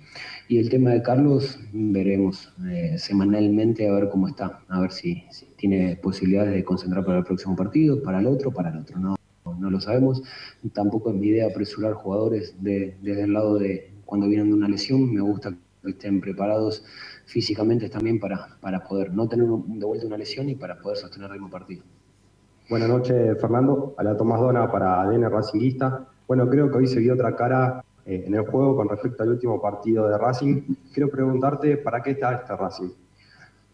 Y 0.49 0.59
el 0.59 0.69
tema 0.69 0.91
de 0.91 1.01
Carlos, 1.01 1.59
veremos 1.71 2.53
eh, 2.69 2.95
semanalmente 2.97 3.87
a 3.87 3.93
ver 3.93 4.09
cómo 4.09 4.27
está, 4.27 4.59
a 4.67 4.81
ver 4.81 4.91
si, 4.91 5.23
tiene 5.55 5.95
posibilidades 5.95 6.53
de 6.53 6.63
concentrar 6.63 7.05
para 7.05 7.19
el 7.19 7.23
próximo 7.23 7.55
partido, 7.55 8.03
para 8.03 8.19
el 8.19 8.27
otro, 8.27 8.51
para 8.51 8.69
el 8.69 8.79
otro. 8.79 8.99
No, 8.99 9.15
no 9.57 9.69
lo 9.69 9.79
sabemos. 9.79 10.21
Tampoco 10.73 11.09
es 11.11 11.15
mi 11.15 11.27
idea 11.27 11.47
apresurar 11.47 11.93
jugadores 11.93 12.55
de- 12.61 12.97
desde 13.01 13.23
el 13.23 13.33
lado 13.33 13.57
de 13.57 13.91
cuando 14.05 14.27
vienen 14.27 14.47
de 14.49 14.53
una 14.55 14.67
lesión. 14.67 15.13
Me 15.13 15.21
gusta 15.21 15.55
que 15.81 15.89
estén 15.91 16.19
preparados 16.19 16.83
físicamente 17.25 17.89
también 17.89 18.19
para, 18.19 18.57
para 18.59 18.83
poder 18.83 19.13
no 19.13 19.27
tener 19.29 19.47
de 19.47 19.85
vuelta 19.85 20.05
una 20.05 20.17
lesión 20.17 20.49
y 20.49 20.55
para 20.55 20.77
poder 20.79 20.97
sostener 20.97 21.27
el 21.27 21.33
ritmo 21.33 21.49
partido. 21.49 21.83
Buenas 22.69 22.89
noches, 22.89 23.39
Fernando. 23.39 23.95
A 23.97 24.03
la 24.03 24.17
Tomás 24.17 24.39
Dona 24.41 24.69
para 24.69 25.01
ADN 25.01 25.29
Racingista. 25.29 26.05
Bueno, 26.27 26.49
creo 26.49 26.69
que 26.69 26.77
hoy 26.77 26.87
se 26.87 26.99
vio 26.99 27.13
otra 27.13 27.35
cara 27.35 27.83
eh, 28.05 28.23
en 28.27 28.33
el 28.33 28.41
juego 28.41 28.75
con 28.75 28.89
respecto 28.89 29.23
al 29.23 29.29
último 29.29 29.61
partido 29.61 30.07
de 30.09 30.17
Racing. 30.17 30.61
Quiero 30.93 31.09
preguntarte, 31.09 31.77
¿para 31.77 32.01
qué 32.01 32.11
está 32.11 32.33
este 32.33 32.55
Racing? 32.55 32.89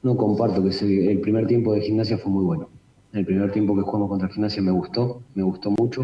No 0.04 0.16
comparto 0.16 0.64
que 0.64 1.12
el 1.12 1.20
primer 1.20 1.48
tiempo 1.48 1.74
de 1.74 1.82
gimnasia 1.82 2.18
fue 2.18 2.32
muy 2.32 2.46
bueno. 2.46 2.70
El 3.12 3.26
primer 3.26 3.52
tiempo 3.52 3.76
que 3.76 3.82
jugamos 3.82 4.10
contra 4.10 4.30
gimnasia 4.30 4.62
me 4.62 4.72
gustó, 4.72 5.24
me 5.34 5.42
gustó 5.42 5.72
mucho. 5.72 6.04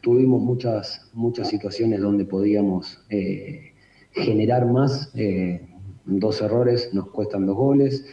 Tuvimos 0.00 0.40
muchas, 0.40 1.10
muchas 1.12 1.48
situaciones 1.48 2.00
donde 2.00 2.24
podíamos 2.24 3.04
eh, 3.10 3.74
generar 4.12 4.66
más. 4.66 5.12
eh, 5.14 5.68
dos 6.06 6.40
errores 6.40 6.94
nos 6.94 7.08
cuestan 7.10 7.46
dos 7.46 7.56
goles. 7.56 8.06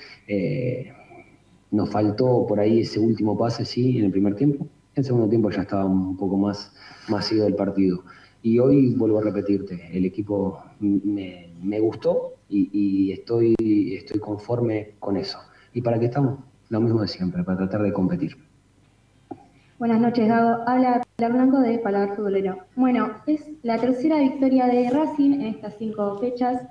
nos 1.72 1.90
faltó 1.90 2.45
por 2.48 2.60
ahí 2.60 2.81
ese 2.81 2.99
último 2.99 3.38
pase, 3.38 3.65
sí, 3.65 3.99
en 3.99 4.06
el 4.06 4.11
primer 4.11 4.35
tiempo. 4.35 4.65
En 4.95 5.02
el 5.02 5.06
segundo 5.06 5.30
tiempo 5.30 5.49
ya 5.52 5.61
estaba 5.61 5.85
un 5.85 6.18
poco 6.18 6.38
más, 6.38 6.72
más 7.07 7.31
ido 7.31 7.48
el 7.48 7.56
partido. 7.56 8.03
Y 8.44 8.60
hoy 8.60 8.94
vuelvo 8.94 9.20
a 9.20 9.24
repetirte, 9.24 9.90
el 9.94 10.06
equipo 10.06 10.60
me, 10.80 11.49
me 11.61 11.80
gustó 11.80 12.34
y, 12.49 12.70
y 12.74 13.11
estoy, 13.14 13.56
estoy 13.95 14.20
conforme 14.20 14.95
con 14.99 15.15
eso. 15.15 15.40
¿Y 15.74 15.82
para 15.82 15.98
qué 15.98 16.06
estamos? 16.06 16.40
Lo 16.70 16.82
mismo 16.82 17.02
de 17.02 17.07
siempre, 17.07 17.41
para 17.44 17.60
tratar 17.60 17.84
de 17.84 17.94
competir. 17.94 18.36
Buenas 19.80 20.02
noches, 20.02 20.28
Gago. 20.28 20.61
Habla 20.68 21.02
Pilar 21.15 21.34
Blanco 21.34 21.60
de 21.61 21.80
Paladar 21.80 22.15
Futbolero. 22.18 22.57
Bueno, 22.76 23.11
es 23.28 23.49
la 23.64 23.78
tercera 23.78 24.20
victoria 24.20 24.68
de 24.68 24.90
Racing 24.90 25.34
en 25.34 25.41
estas 25.48 25.76
cinco 25.78 26.18
fechas. 26.20 26.61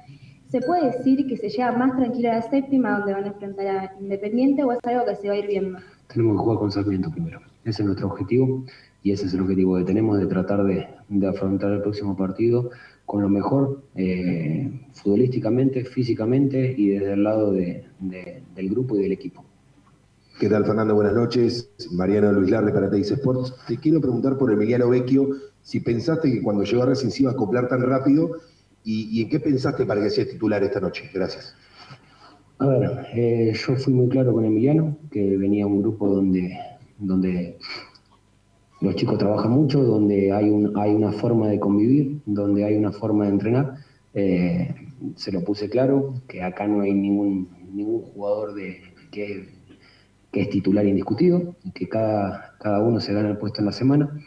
¿Se 0.48 0.60
puede 0.60 0.90
decir 0.90 1.26
que 1.26 1.38
se 1.38 1.48
llega 1.48 1.72
más 1.72 1.96
tranquila 1.96 2.32
a 2.32 2.34
la 2.36 2.42
séptima, 2.42 2.98
donde 2.98 3.14
van 3.14 3.24
a 3.24 3.28
enfrentar 3.28 3.66
a 3.66 3.94
Independiente, 3.98 4.62
o 4.62 4.72
es 4.72 4.78
algo 4.84 5.06
que 5.06 5.16
se 5.16 5.28
va 5.28 5.34
a 5.34 5.38
ir 5.38 5.46
viendo? 5.46 5.78
Tenemos 6.12 6.36
que 6.36 6.42
jugar 6.42 6.58
con 6.58 6.70
Sarmiento 6.70 7.10
primero. 7.10 7.40
Ese 7.64 7.80
es 7.80 7.86
nuestro 7.86 8.08
objetivo 8.08 8.62
y 9.02 9.12
ese 9.12 9.26
es 9.26 9.34
el 9.34 9.40
objetivo 9.40 9.76
que 9.78 9.84
tenemos 9.84 10.18
de 10.18 10.26
tratar 10.26 10.64
de, 10.64 10.86
de 11.08 11.26
afrontar 11.26 11.72
el 11.72 11.82
próximo 11.82 12.16
partido 12.16 12.70
con 13.04 13.20
lo 13.22 13.28
mejor 13.28 13.82
eh, 13.96 14.70
futbolísticamente, 14.92 15.84
físicamente 15.84 16.74
y 16.76 16.88
desde 16.90 17.12
el 17.14 17.24
lado 17.24 17.52
de- 17.52 17.84
de- 18.00 18.42
del 18.54 18.70
grupo 18.70 18.96
y 18.96 19.02
del 19.02 19.12
equipo. 19.12 19.44
¿Qué 20.38 20.48
tal, 20.48 20.64
Fernando? 20.64 20.94
Buenas 20.94 21.14
noches. 21.14 21.70
Mariano 21.92 22.32
Luis 22.32 22.50
Larde 22.50 22.72
para 22.72 22.90
Teis 22.90 23.10
Sports. 23.10 23.54
Te 23.68 23.76
quiero 23.76 24.00
preguntar 24.00 24.38
por 24.38 24.50
Emiliano 24.52 24.88
Vecchio, 24.88 25.28
si 25.62 25.80
pensaste 25.80 26.32
que 26.32 26.42
cuando 26.42 26.64
llegó 26.64 26.82
a 26.82 26.86
Racing 26.86 27.10
se 27.10 27.22
iba 27.22 27.30
a 27.32 27.34
acoplar 27.34 27.68
tan 27.68 27.82
rápido 27.82 28.30
y, 28.84 29.08
y 29.18 29.22
en 29.22 29.28
qué 29.28 29.38
pensaste 29.40 29.84
para 29.84 30.00
que 30.02 30.10
sea 30.10 30.26
titular 30.26 30.62
esta 30.62 30.80
noche. 30.80 31.10
Gracias. 31.12 31.54
A 32.58 32.66
ver, 32.66 33.06
eh, 33.14 33.52
yo 33.54 33.76
fui 33.76 33.92
muy 33.92 34.08
claro 34.08 34.32
con 34.32 34.44
Emiliano, 34.44 34.96
que 35.10 35.36
venía 35.36 35.66
un 35.66 35.82
grupo 35.82 36.08
donde, 36.08 36.56
donde 36.98 37.58
los 38.82 38.96
chicos 38.96 39.16
trabajan 39.16 39.52
mucho, 39.52 39.82
donde 39.82 40.32
hay, 40.32 40.50
un, 40.50 40.76
hay 40.76 40.90
una 40.90 41.12
forma 41.12 41.48
de 41.48 41.60
convivir, 41.60 42.20
donde 42.26 42.64
hay 42.64 42.74
una 42.74 42.90
forma 42.90 43.24
de 43.24 43.30
entrenar. 43.30 43.76
Eh, 44.12 44.74
se 45.14 45.30
lo 45.30 45.42
puse 45.44 45.70
claro, 45.70 46.14
que 46.28 46.42
acá 46.42 46.66
no 46.66 46.80
hay 46.80 46.92
ningún, 46.92 47.48
ningún 47.72 48.02
jugador 48.02 48.54
de, 48.54 48.80
que, 49.12 49.48
es 50.32 50.50
titular 50.50 50.84
indiscutido, 50.84 51.54
que 51.74 51.88
cada, 51.88 52.56
cada 52.58 52.80
uno 52.82 53.00
se 53.00 53.12
gana 53.12 53.30
el 53.30 53.38
puesto 53.38 53.60
en 53.60 53.66
la 53.66 53.72
semana. 53.72 54.18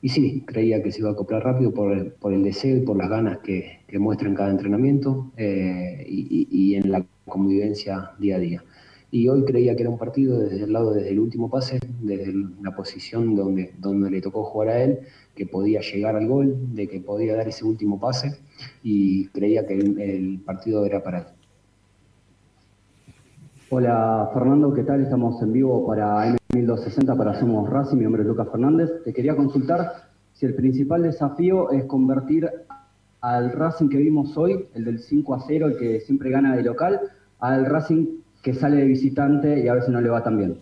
Y 0.00 0.08
sí, 0.08 0.44
creía 0.46 0.82
que 0.82 0.92
se 0.92 1.00
iba 1.00 1.10
a 1.10 1.12
acoplar 1.12 1.44
rápido 1.44 1.74
por 1.74 1.92
el, 1.92 2.12
por 2.12 2.32
el 2.32 2.42
deseo 2.42 2.78
y 2.78 2.80
por 2.80 2.96
las 2.96 3.10
ganas 3.10 3.38
que, 3.38 3.80
que 3.86 3.98
muestra 3.98 4.28
en 4.28 4.34
cada 4.34 4.50
entrenamiento 4.50 5.30
eh, 5.36 6.06
y 6.08 6.74
en 6.74 6.90
la 6.90 7.04
convivencia 7.26 8.12
día 8.18 8.36
a 8.36 8.38
día. 8.38 8.64
Y 9.12 9.28
hoy 9.28 9.44
creía 9.44 9.74
que 9.74 9.82
era 9.82 9.90
un 9.90 9.98
partido 9.98 10.38
desde 10.38 10.64
el 10.64 10.72
lado, 10.72 10.92
desde 10.92 11.10
el 11.10 11.18
último 11.18 11.50
pase, 11.50 11.80
desde 12.00 12.32
la 12.62 12.76
posición 12.76 13.34
donde, 13.34 13.74
donde 13.78 14.08
le 14.10 14.20
tocó 14.20 14.44
jugar 14.44 14.68
a 14.68 14.82
él, 14.84 15.00
que 15.34 15.46
podía 15.46 15.80
llegar 15.80 16.14
al 16.14 16.28
gol, 16.28 16.74
de 16.74 16.86
que 16.86 17.00
podía 17.00 17.34
dar 17.34 17.48
ese 17.48 17.64
último 17.64 17.98
pase 17.98 18.38
y 18.84 19.26
creía 19.28 19.66
que 19.66 19.74
el, 19.74 20.00
el 20.00 20.40
partido 20.44 20.86
era 20.86 21.02
para 21.02 21.18
él. 21.18 21.24
Hola 23.72 24.30
Fernando, 24.32 24.72
¿qué 24.74 24.82
tal? 24.82 25.00
Estamos 25.00 25.40
en 25.42 25.52
vivo 25.52 25.86
para 25.86 26.36
M1260 26.52 27.16
para 27.16 27.38
Somos 27.38 27.68
Racing, 27.68 27.98
mi 27.98 28.04
nombre 28.04 28.22
es 28.22 28.28
Lucas 28.28 28.48
Fernández. 28.50 28.90
Te 29.04 29.12
quería 29.12 29.36
consultar 29.36 30.08
si 30.32 30.46
el 30.46 30.54
principal 30.54 31.02
desafío 31.02 31.70
es 31.70 31.84
convertir 31.84 32.48
al 33.20 33.52
Racing 33.52 33.88
que 33.88 33.98
vimos 33.98 34.36
hoy, 34.36 34.66
el 34.74 34.84
del 34.84 34.98
5 35.00 35.34
a 35.34 35.40
0, 35.46 35.66
el 35.66 35.76
que 35.78 36.00
siempre 36.00 36.30
gana 36.30 36.56
de 36.56 36.62
local, 36.62 37.00
al 37.38 37.66
Racing 37.66 38.19
que 38.42 38.54
sale 38.54 38.76
de 38.78 38.84
visitante 38.86 39.60
y 39.60 39.68
a 39.68 39.74
veces 39.74 39.90
no 39.90 40.00
le 40.00 40.08
va 40.08 40.22
tan 40.22 40.36
bien. 40.38 40.58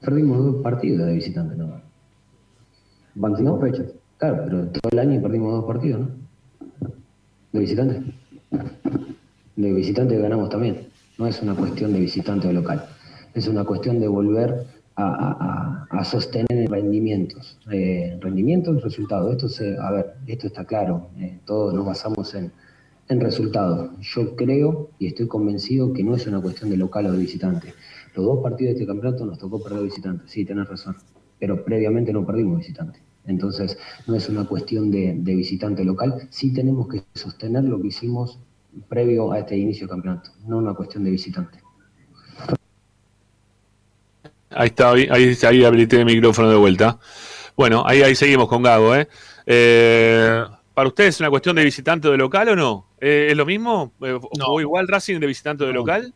Perdimos 0.00 0.44
dos 0.44 0.62
partidos 0.62 1.06
de 1.06 1.14
visitante, 1.14 1.56
¿no? 1.56 1.80
Van 3.14 3.36
cinco 3.36 3.58
fechas. 3.60 3.86
Claro, 4.18 4.42
pero 4.44 4.66
todo 4.68 4.90
el 4.92 4.98
año 4.98 5.20
perdimos 5.22 5.52
dos 5.52 5.64
partidos, 5.64 6.00
¿no? 6.00 6.08
De 7.52 7.60
visitante. 7.60 8.02
De 9.56 9.72
visitante 9.72 10.18
ganamos 10.18 10.48
también. 10.50 10.88
No 11.18 11.26
es 11.26 11.40
una 11.42 11.54
cuestión 11.54 11.92
de 11.92 12.00
visitante 12.00 12.48
o 12.48 12.52
local. 12.52 12.84
Es 13.34 13.48
una 13.48 13.64
cuestión 13.64 14.00
de 14.00 14.08
volver 14.08 14.66
a, 14.96 15.86
a- 15.90 15.98
a- 15.98 16.04
sostener 16.04 16.70
rendimientos. 16.70 17.58
Eh, 17.70 18.18
rendimientos, 18.20 18.82
resultados. 18.82 19.32
Esto 19.32 19.48
se, 19.48 19.76
a 19.78 19.90
ver, 19.90 20.14
esto 20.26 20.46
está 20.46 20.64
claro. 20.64 21.08
eh, 21.18 21.38
todos 21.46 21.72
nos 21.74 21.84
basamos 21.86 22.34
en, 22.34 22.52
en 23.08 23.20
resultados. 23.20 23.90
Yo 24.00 24.36
creo 24.36 24.90
y 24.98 25.06
estoy 25.06 25.28
convencido 25.28 25.92
que 25.92 26.02
no 26.02 26.14
es 26.14 26.26
una 26.26 26.40
cuestión 26.40 26.70
de 26.70 26.76
local 26.76 27.06
o 27.06 27.12
de 27.12 27.18
visitante. 27.18 27.74
Los 28.14 28.24
dos 28.24 28.42
partidos 28.42 28.74
de 28.74 28.80
este 28.80 28.86
campeonato 28.86 29.26
nos 29.26 29.38
tocó 29.38 29.62
perder 29.62 29.82
visitante. 29.84 30.24
Sí, 30.26 30.44
tenés 30.44 30.68
razón. 30.68 30.96
Pero 31.38 31.64
previamente 31.64 32.12
no 32.12 32.26
perdimos 32.26 32.58
visitante. 32.58 33.00
Entonces, 33.26 33.76
no 34.06 34.14
es 34.14 34.28
una 34.28 34.46
cuestión 34.46 34.90
de, 34.90 35.14
de 35.16 35.34
visitante 35.34 35.84
local. 35.84 36.28
Sí 36.30 36.52
tenemos 36.52 36.88
que 36.88 37.02
sostener 37.14 37.64
lo 37.64 37.80
que 37.80 37.88
hicimos 37.88 38.38
previo 38.88 39.32
a 39.32 39.40
este 39.40 39.56
inicio 39.56 39.86
de 39.86 39.90
campeonato, 39.90 40.30
no 40.46 40.58
una 40.58 40.74
cuestión 40.74 41.04
de 41.04 41.10
visitante. 41.10 41.58
Ahí 44.50 44.68
está, 44.68 44.92
ahí 44.92 45.64
habilité 45.64 45.98
el 45.98 46.06
micrófono 46.06 46.48
de 46.48 46.56
vuelta. 46.56 46.98
Bueno, 47.56 47.82
ahí, 47.86 48.02
ahí 48.02 48.14
seguimos 48.14 48.48
con 48.48 48.62
Gago, 48.62 48.94
¿eh? 48.94 49.08
Eh, 49.44 50.44
¿Para 50.72 50.88
ustedes 50.88 51.16
es 51.16 51.20
una 51.20 51.30
cuestión 51.30 51.56
de 51.56 51.64
visitante 51.64 52.08
o 52.08 52.10
de 52.10 52.18
local 52.18 52.48
o 52.50 52.56
no? 52.56 52.86
Eh, 53.08 53.28
¿Es 53.30 53.36
lo 53.36 53.46
mismo? 53.46 53.92
Eh, 54.02 54.18
¿Jugó 54.20 54.60
igual 54.60 54.88
Racing 54.88 55.20
de 55.20 55.26
visitante 55.28 55.62
o 55.64 55.66
de 55.68 55.72
local? 55.72 56.12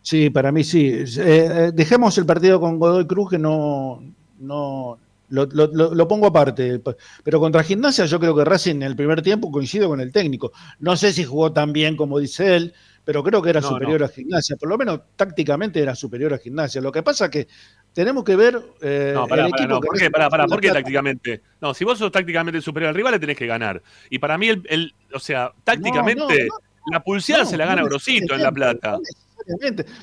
Sí, 0.00 0.30
para 0.30 0.52
mí 0.52 0.64
sí. 0.64 1.04
Eh, 1.18 1.70
dejemos 1.74 2.16
el 2.18 2.24
partido 2.26 2.60
con 2.60 2.78
Godoy 2.78 3.06
Cruz 3.06 3.30
que 3.30 3.38
no, 3.38 4.00
no, 4.38 4.98
Lo, 5.28 5.44
lo- 5.46 6.08
pongo 6.08 6.26
aparte. 6.28 6.80
Pero 7.22 7.40
contra 7.40 7.62
Gimnasia 7.62 8.06
yo 8.06 8.18
creo 8.18 8.34
que 8.34 8.44
Racing 8.44 8.76
en 8.76 8.82
el 8.84 8.96
primer 8.96 9.20
tiempo 9.20 9.50
coincido 9.50 9.88
con 9.88 10.00
el 10.00 10.10
técnico. 10.12 10.52
No 10.78 10.96
sé 10.96 11.12
si 11.12 11.24
jugó 11.24 11.52
tan 11.52 11.72
bien 11.74 11.96
como 11.96 12.18
dice 12.18 12.56
él, 12.56 12.72
pero 13.04 13.22
creo 13.22 13.42
que 13.42 13.50
era 13.50 13.60
No, 13.60 13.68
superior 13.68 14.00
no. 14.00 14.06
a 14.06 14.08
Gimnasia. 14.08 14.56
Por 14.56 14.70
lo 14.70 14.78
menos 14.78 15.00
tácticamente 15.16 15.80
era 15.82 15.94
superior 15.94 16.32
a 16.32 16.38
Gimnasia. 16.38 16.80
Lo 16.80 16.92
que 16.92 17.02
pasa 17.02 17.26
es 17.26 17.30
que 17.30 17.48
tenemos 17.92 18.24
que 18.24 18.36
ver 18.36 18.58
eh, 18.80 19.12
No, 19.14 19.26
pará, 19.26 19.44
el 19.44 19.50
pará, 19.50 19.62
equipo 19.64 19.74
no, 19.74 19.80
que 19.80 19.86
¿por 19.88 19.98
qué? 19.98 20.10
Pará, 20.10 20.30
pará, 20.30 20.44
puso 20.44 20.54
¿por 20.54 20.60
qué 20.62 20.70
tácticamente? 20.70 21.42
No, 21.60 21.74
si 21.74 21.84
vos 21.84 21.98
sos 21.98 22.10
tácticamente 22.12 22.62
superior 22.62 22.88
al 22.88 22.94
rival, 22.94 23.12
le 23.12 23.18
tenés 23.20 23.36
que 23.36 23.46
ganar. 23.46 23.82
Y 24.08 24.18
para 24.18 24.38
mí, 24.38 24.48
el, 24.48 24.62
el- 24.70 24.94
o 25.14 25.18
sea, 25.18 25.52
tácticamente, 25.64 26.46
no, 26.48 26.54
la 26.90 27.02
pulseada 27.02 27.44
no, 27.44 27.50
se 27.50 27.56
la 27.56 27.66
gana 27.66 27.82
no 27.82 27.88
Grosito 27.88 28.34
en 28.34 28.42
La 28.42 28.52
Plata. 28.52 28.92
no. 28.92 29.00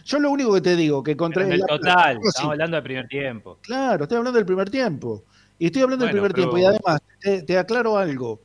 Yo 0.06 0.20
lo 0.20 0.32
único 0.32 0.54
que 0.56 0.62
te 0.62 0.76
digo 0.76 1.04
que 1.04 1.16
contra 1.16 1.44
En 1.44 1.52
el 1.52 1.60
la- 1.60 1.66
total, 1.68 2.20
estamos 2.24 2.52
hablando 2.54 2.76
del 2.78 2.84
primer 2.84 3.08
tiempo. 3.08 3.60
Claro, 3.62 4.04
estoy 4.06 4.18
hablando 4.18 4.38
del 4.38 4.46
primer 4.46 4.70
tiempo. 4.70 5.24
Y 5.60 5.68
estoy 5.68 5.84
hablando 5.84 6.06
Bueno, 6.06 6.22
del 6.22 6.32
primer 6.32 6.36
pero- 6.36 6.50
tiempo. 6.52 6.58
Y 6.58 6.66
además, 6.66 7.02
te, 7.20 7.44
te 7.44 7.58
aclaro 7.58 7.98
algo. 7.98 8.42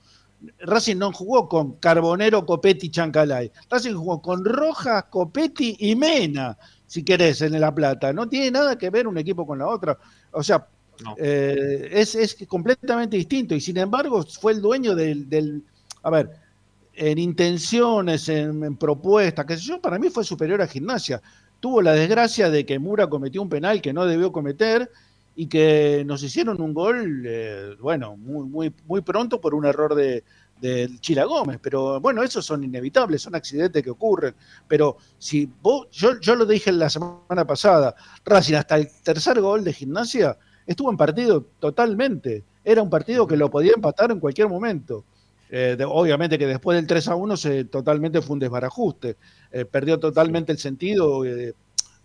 Racing 0.60 0.96
no 0.96 1.12
jugó 1.12 1.48
con 1.48 1.76
Carbonero, 1.76 2.44
Copetti, 2.46 2.90
Chancalay. 2.90 3.50
Racing 3.70 3.94
jugó 3.94 4.20
con 4.22 4.44
Rojas, 4.44 5.04
Copetti 5.10 5.76
y 5.80 5.94
Mena, 5.96 6.56
si 6.86 7.02
querés, 7.04 7.40
en 7.42 7.58
La 7.60 7.74
Plata. 7.74 8.12
No 8.12 8.28
tiene 8.28 8.50
nada 8.50 8.76
que 8.78 8.90
ver 8.90 9.06
un 9.06 9.16
equipo 9.18 9.46
con 9.46 9.58
la 9.58 9.66
otra. 9.68 9.98
O 10.32 10.42
sea, 10.42 10.66
eh, 11.16 11.88
es, 11.92 12.14
es 12.14 12.36
completamente 12.46 13.16
distinto. 13.16 13.54
Y 13.54 13.60
sin 13.60 13.76
embargo, 13.78 14.22
fue 14.22 14.52
el 14.52 14.60
dueño 14.60 14.94
del. 14.94 15.28
del- 15.28 15.62
a 16.02 16.10
ver, 16.10 16.30
en 17.00 17.16
intenciones, 17.16 18.28
en, 18.28 18.62
en 18.62 18.76
propuestas, 18.76 19.46
sé 19.58 19.66
yo, 19.66 19.80
para 19.80 19.98
mí 19.98 20.10
fue 20.10 20.22
superior 20.22 20.60
a 20.60 20.66
Gimnasia. 20.66 21.22
Tuvo 21.58 21.80
la 21.80 21.92
desgracia 21.94 22.50
de 22.50 22.66
que 22.66 22.78
Mura 22.78 23.08
cometió 23.08 23.40
un 23.40 23.48
penal 23.48 23.80
que 23.80 23.94
no 23.94 24.04
debió 24.04 24.30
cometer 24.30 24.90
y 25.34 25.46
que 25.46 26.04
nos 26.06 26.22
hicieron 26.22 26.60
un 26.60 26.74
gol, 26.74 27.22
eh, 27.26 27.74
bueno, 27.80 28.18
muy, 28.18 28.46
muy, 28.46 28.74
muy 28.86 29.00
pronto 29.00 29.40
por 29.40 29.54
un 29.54 29.64
error 29.64 29.94
de, 29.94 30.24
de 30.60 30.90
Chila 31.00 31.24
Gómez. 31.24 31.58
Pero 31.62 32.02
bueno, 32.02 32.22
esos 32.22 32.44
son 32.44 32.64
inevitables, 32.64 33.22
son 33.22 33.34
accidentes 33.34 33.82
que 33.82 33.88
ocurren. 33.88 34.34
Pero 34.68 34.98
si 35.16 35.50
vos, 35.62 35.88
yo, 35.92 36.20
yo 36.20 36.34
lo 36.34 36.44
dije 36.44 36.70
la 36.70 36.90
semana 36.90 37.46
pasada, 37.46 37.94
Racing 38.26 38.56
hasta 38.56 38.76
el 38.76 38.88
tercer 39.02 39.40
gol 39.40 39.64
de 39.64 39.72
gimnasia 39.72 40.36
estuvo 40.66 40.90
en 40.90 40.98
partido 40.98 41.46
totalmente. 41.60 42.44
Era 42.62 42.82
un 42.82 42.90
partido 42.90 43.26
que 43.26 43.38
lo 43.38 43.50
podía 43.50 43.72
empatar 43.74 44.10
en 44.10 44.20
cualquier 44.20 44.50
momento. 44.50 45.02
Eh, 45.52 45.74
de- 45.76 45.84
obviamente 45.84 46.38
que 46.38 46.46
después 46.46 46.76
del 46.76 46.86
3 46.86 47.08
a 47.08 47.16
1 47.16 47.36
se, 47.36 47.64
totalmente 47.64 48.22
fue 48.22 48.34
un 48.34 48.38
desbarajuste. 48.40 49.16
Eh, 49.50 49.64
perdió 49.64 49.98
totalmente 49.98 50.52
el 50.52 50.58
sentido 50.58 51.24
eh, 51.24 51.54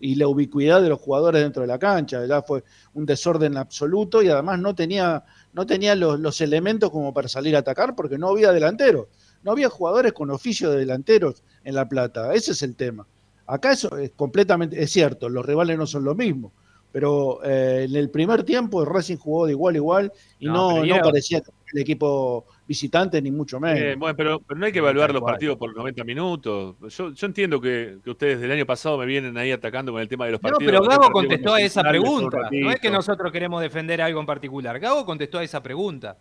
y 0.00 0.16
la 0.16 0.26
ubicuidad 0.26 0.82
de 0.82 0.88
los 0.88 1.00
jugadores 1.00 1.42
dentro 1.42 1.62
de 1.62 1.68
la 1.68 1.78
cancha. 1.78 2.26
Ya 2.26 2.42
fue 2.42 2.64
un 2.94 3.06
desorden 3.06 3.56
absoluto 3.56 4.20
y 4.22 4.28
además 4.28 4.58
no 4.58 4.74
tenía, 4.74 5.24
no 5.52 5.64
tenía 5.64 5.94
los, 5.94 6.18
los 6.18 6.40
elementos 6.40 6.90
como 6.90 7.14
para 7.14 7.28
salir 7.28 7.54
a 7.54 7.60
atacar 7.60 7.94
porque 7.94 8.18
no 8.18 8.28
había 8.30 8.50
delanteros. 8.52 9.06
No 9.44 9.52
había 9.52 9.68
jugadores 9.68 10.12
con 10.12 10.30
oficio 10.30 10.70
de 10.70 10.78
delanteros 10.78 11.44
en 11.62 11.76
La 11.76 11.88
Plata. 11.88 12.34
Ese 12.34 12.50
es 12.50 12.62
el 12.62 12.74
tema. 12.74 13.06
Acá 13.46 13.72
eso 13.72 13.96
es 13.96 14.10
completamente, 14.16 14.82
es 14.82 14.90
cierto, 14.90 15.28
los 15.28 15.46
rivales 15.46 15.78
no 15.78 15.86
son 15.86 16.02
lo 16.02 16.16
mismo. 16.16 16.52
Pero 16.90 17.44
en 17.44 17.94
el 17.94 18.10
primer 18.10 18.42
tiempo 18.42 18.80
el 18.82 18.88
Racing 18.88 19.18
jugó 19.18 19.46
de 19.46 19.52
igual 19.52 19.74
a 19.74 19.76
igual 19.76 20.12
y 20.40 20.46
No, 20.46 20.78
no, 20.78 20.84
no 20.86 21.02
parecía 21.02 21.42
el 21.72 21.80
equipo 21.80 22.46
visitante 22.66 23.20
ni 23.22 23.30
mucho 23.30 23.60
menos. 23.60 23.78
Eh, 23.80 23.94
bueno, 23.96 24.16
pero, 24.16 24.40
pero 24.40 24.58
no 24.58 24.66
hay 24.66 24.72
que 24.72 24.78
evaluar 24.78 25.12
los 25.12 25.22
partidos 25.22 25.56
por 25.56 25.74
90 25.74 26.04
minutos. 26.04 26.74
Yo, 26.96 27.12
yo 27.12 27.26
entiendo 27.26 27.60
que, 27.60 27.98
que 28.02 28.10
ustedes 28.10 28.40
del 28.40 28.50
año 28.50 28.66
pasado 28.66 28.98
me 28.98 29.06
vienen 29.06 29.36
ahí 29.38 29.52
atacando 29.52 29.92
con 29.92 30.00
el 30.00 30.08
tema 30.08 30.26
de 30.26 30.32
los 30.32 30.42
No, 30.42 30.48
partidos. 30.50 30.72
pero 30.72 30.84
partidos 30.84 31.10
contestó 31.10 31.54
a 31.54 31.60
esa 31.60 31.82
pregunta. 31.82 32.38
No 32.50 32.70
es 32.70 32.80
que 32.80 32.90
nosotros 32.90 33.30
queremos 33.32 33.60
defender 33.62 34.02
algo 34.02 34.20
en 34.20 34.26
particular. 34.26 34.78
Gago 34.80 35.04
contestó 35.06 35.38
a 35.38 35.44
esa 35.44 35.62
pregunta. 35.62 36.16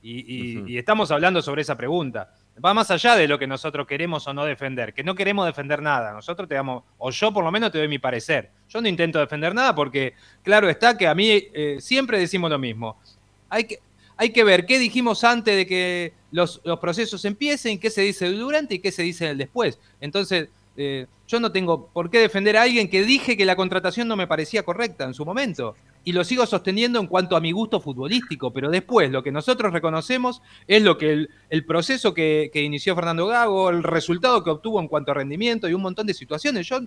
Y, 0.00 0.20
y- 0.20 0.64
y 0.74 0.78
estamos 0.78 1.10
hablando 1.10 1.42
sobre 1.42 1.62
esa 1.62 1.76
pregunta. 1.76 2.32
Va 2.64 2.72
más 2.72 2.88
allá 2.92 3.16
de 3.16 3.26
lo 3.26 3.36
que 3.38 3.48
nosotros 3.48 3.84
queremos 3.86 4.26
o 4.28 4.32
no 4.34 4.44
defender, 4.44 4.94
que 4.94 5.02
no 5.02 5.14
queremos 5.16 5.44
defender 5.46 5.82
nada. 5.82 6.12
Nosotros 6.12 6.48
te 6.48 6.54
damos, 6.54 6.84
o 6.98 7.10
yo 7.10 7.32
por 7.32 7.42
lo 7.44 7.50
menos 7.50 7.72
te 7.72 7.78
doy 7.78 7.88
mi 7.88 7.98
parecer. 7.98 8.50
Yo 8.68 8.80
no 8.80 8.86
intento 8.88 9.18
defender 9.18 9.52
nada 9.54 9.74
porque, 9.74 10.14
claro 10.44 10.68
está 10.68 10.96
que 10.96 11.06
a 11.08 11.14
mí 11.16 11.28
eh, 11.52 11.76
siempre 11.80 12.18
decimos 12.20 12.48
lo 12.50 12.58
mismo. 12.60 12.96
Hay 13.48 13.64
que, 13.64 13.78
hay 14.18 14.30
que 14.30 14.44
ver 14.44 14.66
qué 14.66 14.78
dijimos 14.78 15.24
antes 15.24 15.56
de 15.56 15.66
que 15.66 16.12
los, 16.32 16.60
procesos 16.80 17.24
empiecen, 17.24 17.78
qué 17.78 17.88
se 17.88 18.02
dice 18.02 18.28
durante 18.32 18.74
y 18.74 18.78
qué 18.80 18.90
se 18.90 19.04
dice 19.04 19.34
después. 19.36 19.78
Entonces, 20.00 20.48
eh, 20.76 21.06
yo 21.28 21.40
no 21.40 21.52
tengo 21.52 21.88
por 21.92 22.10
qué 22.10 22.18
defender 22.18 22.56
a 22.56 22.62
alguien 22.62 22.90
que 22.90 23.04
dije 23.04 23.36
que 23.36 23.44
la 23.44 23.54
contratación 23.54 24.08
no 24.08 24.16
me 24.16 24.26
parecía 24.26 24.64
correcta 24.64 25.04
en 25.04 25.14
su 25.14 25.24
momento. 25.24 25.76
Y 26.04 26.12
lo 26.12 26.24
sigo 26.24 26.46
sosteniendo 26.46 26.98
en 26.98 27.06
cuanto 27.06 27.36
a 27.36 27.40
mi 27.40 27.52
gusto 27.52 27.80
futbolístico, 27.80 28.52
pero 28.52 28.70
después 28.70 29.10
lo 29.10 29.22
que 29.22 29.30
nosotros 29.30 29.72
reconocemos 29.72 30.42
es 30.66 30.82
lo 30.82 30.98
que 30.98 31.12
el, 31.12 31.30
el 31.48 31.64
proceso 31.64 32.12
que, 32.12 32.50
que 32.52 32.62
inició 32.62 32.96
Fernando 32.96 33.26
Gago, 33.26 33.70
el 33.70 33.84
resultado 33.84 34.42
que 34.42 34.50
obtuvo 34.50 34.80
en 34.80 34.88
cuanto 34.88 35.12
a 35.12 35.14
rendimiento 35.14 35.68
y 35.68 35.74
un 35.74 35.82
montón 35.82 36.06
de 36.08 36.14
situaciones. 36.14 36.66
Yo 36.66 36.80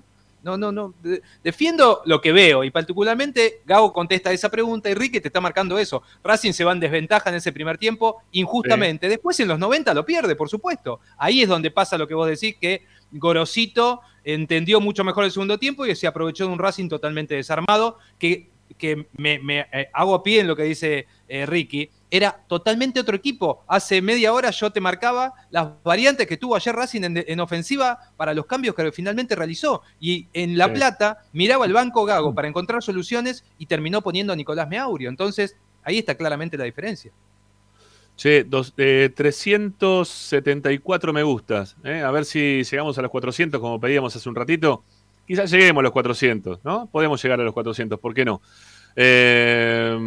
no, 0.43 0.57
no, 0.57 0.71
no. 0.71 0.93
de- 1.03 1.21
Defiendo 1.43 2.01
lo 2.05 2.19
que 2.21 2.31
veo 2.31 2.63
y 2.63 2.71
particularmente 2.71 3.61
Gago 3.65 3.93
contesta 3.93 4.31
esa 4.31 4.49
pregunta 4.49 4.89
y 4.89 4.93
Rique 4.93 5.21
te 5.21 5.27
está 5.27 5.39
marcando 5.41 5.77
eso. 5.77 6.01
Racing 6.23 6.51
se 6.53 6.63
va 6.63 6.71
en 6.71 6.79
desventaja 6.79 7.29
en 7.29 7.35
ese 7.35 7.51
primer 7.51 7.77
tiempo 7.77 8.21
injustamente. 8.31 9.07
Después 9.09 9.39
en 9.39 9.47
los 9.47 9.59
90 9.59 9.93
lo 9.93 10.05
pierde, 10.05 10.35
por 10.35 10.49
supuesto. 10.49 10.99
Ahí 11.17 11.41
es 11.41 11.49
donde 11.49 11.71
pasa 11.71 11.97
lo 11.97 12.07
que 12.07 12.13
vos 12.15 12.27
decís, 12.27 12.55
que 12.59 12.83
Gorosito 13.11 14.01
entendió 14.23 14.79
mucho 14.81 15.03
mejor 15.03 15.25
el 15.25 15.31
segundo 15.31 15.57
tiempo 15.57 15.85
y 15.85 15.95
se 15.95 16.07
aprovechó 16.07 16.45
de 16.47 16.53
un 16.53 16.59
Racing 16.59 16.89
totalmente 16.89 17.35
desarmado, 17.35 17.97
que, 18.19 18.49
que 18.77 19.07
me, 19.17 19.39
me, 19.39 19.61
eh, 19.71 19.89
hago 19.93 20.21
pie 20.23 20.41
en 20.41 20.47
lo 20.47 20.55
que 20.55 20.63
dice 20.63 21.07
eh, 21.27 21.45
Ricky. 21.45 21.89
Era 22.13 22.43
totalmente 22.47 22.99
otro 22.99 23.15
equipo. 23.15 23.63
Hace 23.67 24.01
media 24.01 24.33
hora 24.33 24.51
yo 24.51 24.69
te 24.71 24.81
marcaba 24.81 25.33
las 25.49 25.69
variantes 25.81 26.27
que 26.27 26.35
tuvo 26.37 26.57
ayer 26.57 26.75
Racing 26.75 27.03
en, 27.03 27.23
en 27.25 27.39
ofensiva 27.39 27.97
para 28.17 28.33
los 28.33 28.45
cambios 28.45 28.75
que 28.75 28.91
finalmente 28.91 29.33
realizó. 29.35 29.81
Y 29.99 30.27
en 30.33 30.57
La 30.57 30.67
Sí. 30.67 30.73
Plata 30.73 31.19
miraba 31.31 31.65
el 31.65 31.73
banco 31.73 32.03
Gago 32.05 32.35
para 32.35 32.49
encontrar 32.49 32.83
soluciones 32.83 33.45
y 33.57 33.65
terminó 33.65 34.01
poniendo 34.01 34.33
a 34.33 34.35
Nicolás 34.35 34.67
Meaurio. 34.67 35.09
Entonces, 35.09 35.55
ahí 35.83 35.97
está 35.99 36.15
claramente 36.15 36.57
la 36.57 36.65
diferencia. 36.65 37.11
Che, 38.17 38.43
dos, 38.43 38.73
eh, 38.77 39.09
374 39.15 41.13
me 41.13 41.23
gustas. 41.23 41.77
¿eh? 41.83 42.01
A 42.01 42.11
ver 42.11 42.25
si 42.25 42.63
llegamos 42.63 42.97
a 42.97 43.01
los 43.01 43.09
400 43.09 43.59
como 43.59 43.79
pedíamos 43.79 44.15
hace 44.15 44.27
un 44.27 44.35
ratito. 44.35 44.83
Quizás 45.25 45.49
lleguemos 45.49 45.79
a 45.79 45.83
los 45.83 45.91
400, 45.93 46.59
¿no? 46.65 46.87
Podemos 46.91 47.23
llegar 47.23 47.39
a 47.39 47.43
los 47.43 47.53
400, 47.53 47.99
¿por 47.99 48.13
qué 48.13 48.25
no? 48.25 48.41
Eh, 48.97 49.97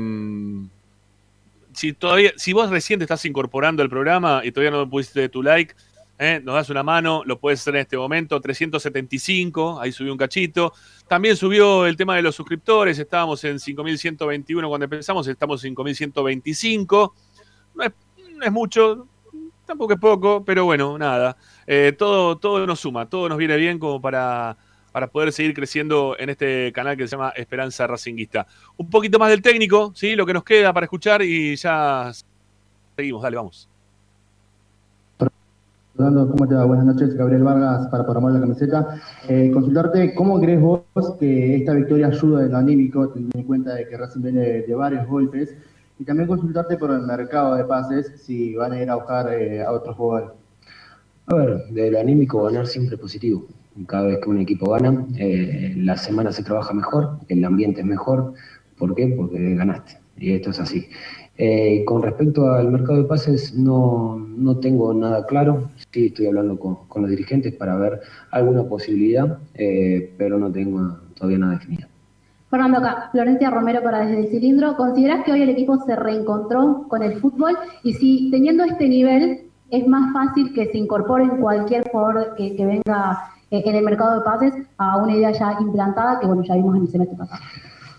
si, 1.74 1.92
todavía, 1.92 2.32
si 2.36 2.52
vos 2.52 2.70
recién 2.70 2.98
te 2.98 3.04
estás 3.04 3.24
incorporando 3.24 3.82
al 3.82 3.88
programa 3.88 4.42
y 4.44 4.52
todavía 4.52 4.70
no 4.70 4.88
pusiste 4.88 5.28
tu 5.28 5.42
like, 5.42 5.74
¿eh? 6.18 6.40
nos 6.42 6.54
das 6.54 6.70
una 6.70 6.82
mano, 6.82 7.22
lo 7.24 7.38
puedes 7.38 7.60
hacer 7.60 7.76
en 7.76 7.82
este 7.82 7.96
momento, 7.96 8.40
375, 8.40 9.80
ahí 9.80 9.92
subió 9.92 10.12
un 10.12 10.18
cachito. 10.18 10.72
También 11.08 11.36
subió 11.36 11.86
el 11.86 11.96
tema 11.96 12.16
de 12.16 12.22
los 12.22 12.34
suscriptores, 12.34 12.98
estábamos 12.98 13.42
en 13.44 13.58
5121 13.58 14.68
cuando 14.68 14.84
empezamos, 14.84 15.26
estamos 15.26 15.64
en 15.64 15.70
5125. 15.70 17.14
No 17.74 17.84
es, 17.84 17.92
no 18.36 18.44
es 18.44 18.52
mucho, 18.52 19.08
tampoco 19.66 19.94
es 19.94 20.00
poco, 20.00 20.44
pero 20.44 20.64
bueno, 20.64 20.98
nada. 20.98 21.36
Eh, 21.66 21.94
todo, 21.96 22.36
todo 22.38 22.66
nos 22.66 22.80
suma, 22.80 23.08
todo 23.08 23.28
nos 23.28 23.38
viene 23.38 23.56
bien 23.56 23.78
como 23.78 24.00
para, 24.00 24.56
para 24.94 25.08
poder 25.08 25.32
seguir 25.32 25.54
creciendo 25.54 26.14
en 26.20 26.30
este 26.30 26.70
canal 26.72 26.96
que 26.96 27.08
se 27.08 27.16
llama 27.16 27.30
Esperanza 27.30 27.84
Racinguista. 27.84 28.46
Un 28.76 28.88
poquito 28.88 29.18
más 29.18 29.28
del 29.28 29.42
técnico, 29.42 29.90
¿sí? 29.92 30.14
Lo 30.14 30.24
que 30.24 30.32
nos 30.32 30.44
queda 30.44 30.72
para 30.72 30.84
escuchar 30.84 31.20
y 31.20 31.56
ya 31.56 32.12
seguimos, 32.94 33.20
dale, 33.20 33.36
vamos. 33.36 33.68
Fernando, 35.96 36.30
¿cómo 36.30 36.46
te 36.46 36.54
va? 36.54 36.64
Buenas 36.64 36.86
noches, 36.86 37.12
Gabriel 37.16 37.42
Vargas 37.42 37.88
para 37.88 38.04
programar 38.04 38.34
la 38.34 38.40
camiseta. 38.42 39.02
Eh, 39.28 39.50
consultarte, 39.52 40.14
¿cómo 40.14 40.40
crees 40.40 40.60
vos 40.60 40.84
que 41.18 41.56
esta 41.56 41.74
victoria 41.74 42.06
ayuda 42.06 42.44
en 42.44 42.52
lo 42.52 42.58
anímico, 42.58 43.08
teniendo 43.08 43.36
en 43.40 43.44
cuenta 43.46 43.74
de 43.74 43.88
que 43.88 43.96
Racing 43.96 44.22
viene 44.22 44.40
de, 44.42 44.62
de 44.62 44.74
varios 44.76 45.08
golpes? 45.08 45.56
Y 45.98 46.04
también 46.04 46.28
consultarte 46.28 46.76
por 46.76 46.92
el 46.92 47.02
mercado 47.02 47.56
de 47.56 47.64
pases, 47.64 48.12
si 48.22 48.54
van 48.54 48.70
a 48.70 48.80
ir 48.80 48.88
a 48.88 48.94
buscar 48.94 49.32
eh, 49.32 49.60
a 49.60 49.72
otros 49.72 49.96
jugadores. 49.96 50.30
A 51.26 51.34
ver, 51.34 51.64
del 51.70 51.96
anímico 51.96 52.44
ganar 52.44 52.68
siempre 52.68 52.94
es 52.94 53.00
positivo. 53.00 53.44
Cada 53.86 54.06
vez 54.06 54.18
que 54.22 54.30
un 54.30 54.40
equipo 54.40 54.70
gana, 54.70 55.04
eh, 55.18 55.74
la 55.76 55.96
semana 55.96 56.32
se 56.32 56.44
trabaja 56.44 56.72
mejor, 56.72 57.18
el 57.28 57.44
ambiente 57.44 57.80
es 57.80 57.86
mejor. 57.86 58.34
¿Por 58.78 58.94
qué? 58.94 59.08
Porque 59.16 59.54
ganaste. 59.54 59.98
Y 60.16 60.32
esto 60.32 60.50
es 60.50 60.60
así. 60.60 60.88
Eh, 61.36 61.84
con 61.84 62.02
respecto 62.02 62.52
al 62.52 62.70
mercado 62.70 63.02
de 63.02 63.08
pases, 63.08 63.54
no, 63.54 64.16
no 64.16 64.58
tengo 64.58 64.94
nada 64.94 65.26
claro. 65.26 65.70
Sí, 65.90 66.06
estoy 66.06 66.26
hablando 66.26 66.58
con, 66.58 66.78
los 66.94 67.10
dirigentes 67.10 67.52
para 67.54 67.76
ver 67.76 68.00
alguna 68.30 68.62
posibilidad, 68.62 69.38
eh, 69.54 70.14
pero 70.16 70.38
no 70.38 70.52
tengo 70.52 70.98
todavía 71.14 71.38
nada 71.38 71.54
definido. 71.54 71.88
Fernando, 72.50 72.78
acá, 72.78 73.08
Florencia 73.10 73.50
Romero 73.50 73.82
para 73.82 74.06
Desde 74.06 74.20
el 74.20 74.28
Cilindro. 74.28 74.76
¿Considerás 74.76 75.24
que 75.24 75.32
hoy 75.32 75.42
el 75.42 75.48
equipo 75.48 75.76
se 75.84 75.96
reencontró 75.96 76.86
con 76.88 77.02
el 77.02 77.14
fútbol? 77.20 77.56
Y 77.82 77.94
si 77.94 78.30
teniendo 78.30 78.62
este 78.62 78.88
nivel 78.88 79.40
es 79.70 79.88
más 79.88 80.12
fácil 80.12 80.52
que 80.54 80.66
se 80.66 80.78
incorpore 80.78 81.28
cualquier 81.40 81.90
jugador 81.90 82.36
que, 82.36 82.54
venga 82.64 83.18
en 83.64 83.74
el 83.74 83.84
mercado 83.84 84.18
de 84.18 84.24
pases 84.24 84.54
a 84.78 84.96
una 84.96 85.14
idea 85.14 85.32
ya 85.32 85.56
implantada 85.60 86.20
que, 86.20 86.26
bueno, 86.26 86.42
ya 86.42 86.54
vimos 86.54 86.76
en 86.76 86.82
el 86.82 86.88
semestre 86.88 87.16
pasado. 87.16 87.42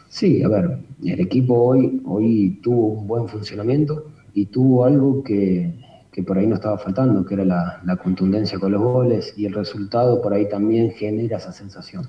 Sí, 0.10 0.42
a 0.44 0.48
ver, 0.48 0.80
el 1.04 1.20
equipo 1.20 1.56
hoy, 1.56 2.02
hoy 2.06 2.60
tuvo 2.64 2.88
un 2.88 3.08
buen 3.08 3.28
funcionamiento 3.28 4.06
y 4.34 4.46
tuvo 4.46 4.86
algo 4.86 5.24
que, 5.24 5.74
que 6.12 6.24
por 6.24 6.38
ahí 6.38 6.48
no 6.48 6.56
estaba 6.56 6.78
faltando, 6.78 7.26
que 7.26 7.34
era 7.34 7.44
la, 7.44 8.00
contundencia 8.02 8.58
con 8.58 8.72
los 8.72 8.82
goles 8.82 9.34
y 9.36 9.46
el 9.46 9.54
resultado 9.54 10.22
por 10.22 10.34
ahí 10.34 10.48
también 10.48 10.92
genera 10.92 11.38
esa 11.38 11.52
sensación. 11.52 12.08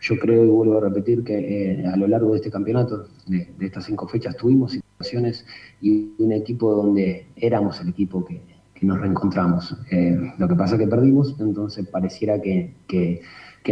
Yo 0.00 0.18
creo 0.18 0.44
y 0.44 0.48
vuelvo 0.48 0.78
a 0.78 0.80
repetir 0.80 1.22
que 1.22 1.38
eh, 1.78 1.86
a 1.86 1.96
lo 1.96 2.08
largo 2.08 2.32
de 2.32 2.38
este 2.38 2.50
campeonato, 2.50 3.06
de, 3.26 3.48
de 3.56 3.66
estas 3.66 3.84
cinco 3.84 4.08
fechas, 4.08 4.36
tuvimos 4.36 4.72
situaciones 4.72 5.46
y 5.80 6.12
un 6.18 6.32
equipo 6.32 6.72
donde 6.72 7.28
éramos 7.36 7.80
el 7.80 7.90
equipo 7.90 8.24
que 8.24 8.42
nos 8.84 9.00
reencontramos. 9.00 9.76
Eh, 9.90 10.32
lo 10.38 10.48
que 10.48 10.54
pasa 10.54 10.74
es 10.74 10.80
que 10.80 10.86
perdimos, 10.86 11.34
entonces 11.40 11.86
pareciera 11.88 12.40
que, 12.40 12.74
que, 12.86 13.20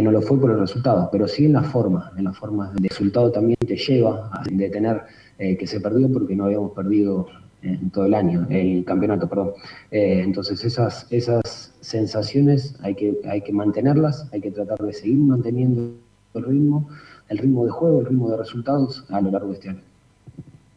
no 0.01 0.11
lo 0.11 0.21
fue 0.21 0.39
por 0.39 0.51
el 0.51 0.59
resultado, 0.59 1.09
pero 1.11 1.27
sí 1.27 1.45
en 1.45 1.53
la 1.53 1.63
forma, 1.63 2.11
en 2.17 2.25
la 2.25 2.33
forma. 2.33 2.71
El 2.75 2.83
resultado 2.83 3.31
también 3.31 3.57
te 3.59 3.77
lleva 3.77 4.29
a 4.33 4.43
detener 4.51 5.03
eh, 5.37 5.55
que 5.55 5.67
se 5.67 5.79
perdió 5.79 6.11
porque 6.11 6.35
no 6.35 6.45
habíamos 6.45 6.71
perdido 6.71 7.27
en 7.61 7.89
todo 7.91 8.05
el 8.05 8.13
año, 8.13 8.45
el 8.49 8.83
campeonato, 8.85 9.29
perdón. 9.29 9.51
Eh, 9.91 10.21
entonces 10.23 10.63
esas, 10.65 11.07
esas 11.09 11.73
sensaciones 11.79 12.75
hay 12.81 12.95
que, 12.95 13.19
hay 13.29 13.41
que 13.41 13.53
mantenerlas, 13.53 14.27
hay 14.33 14.41
que 14.41 14.51
tratar 14.51 14.79
de 14.79 14.93
seguir 14.93 15.17
manteniendo 15.17 15.95
el 16.33 16.43
ritmo, 16.43 16.89
el 17.29 17.37
ritmo 17.37 17.65
de 17.65 17.71
juego, 17.71 18.01
el 18.01 18.07
ritmo 18.07 18.29
de 18.29 18.37
resultados 18.37 19.05
a 19.09 19.21
lo 19.21 19.31
largo 19.31 19.49
de 19.49 19.53
este 19.53 19.69
año. 19.69 19.81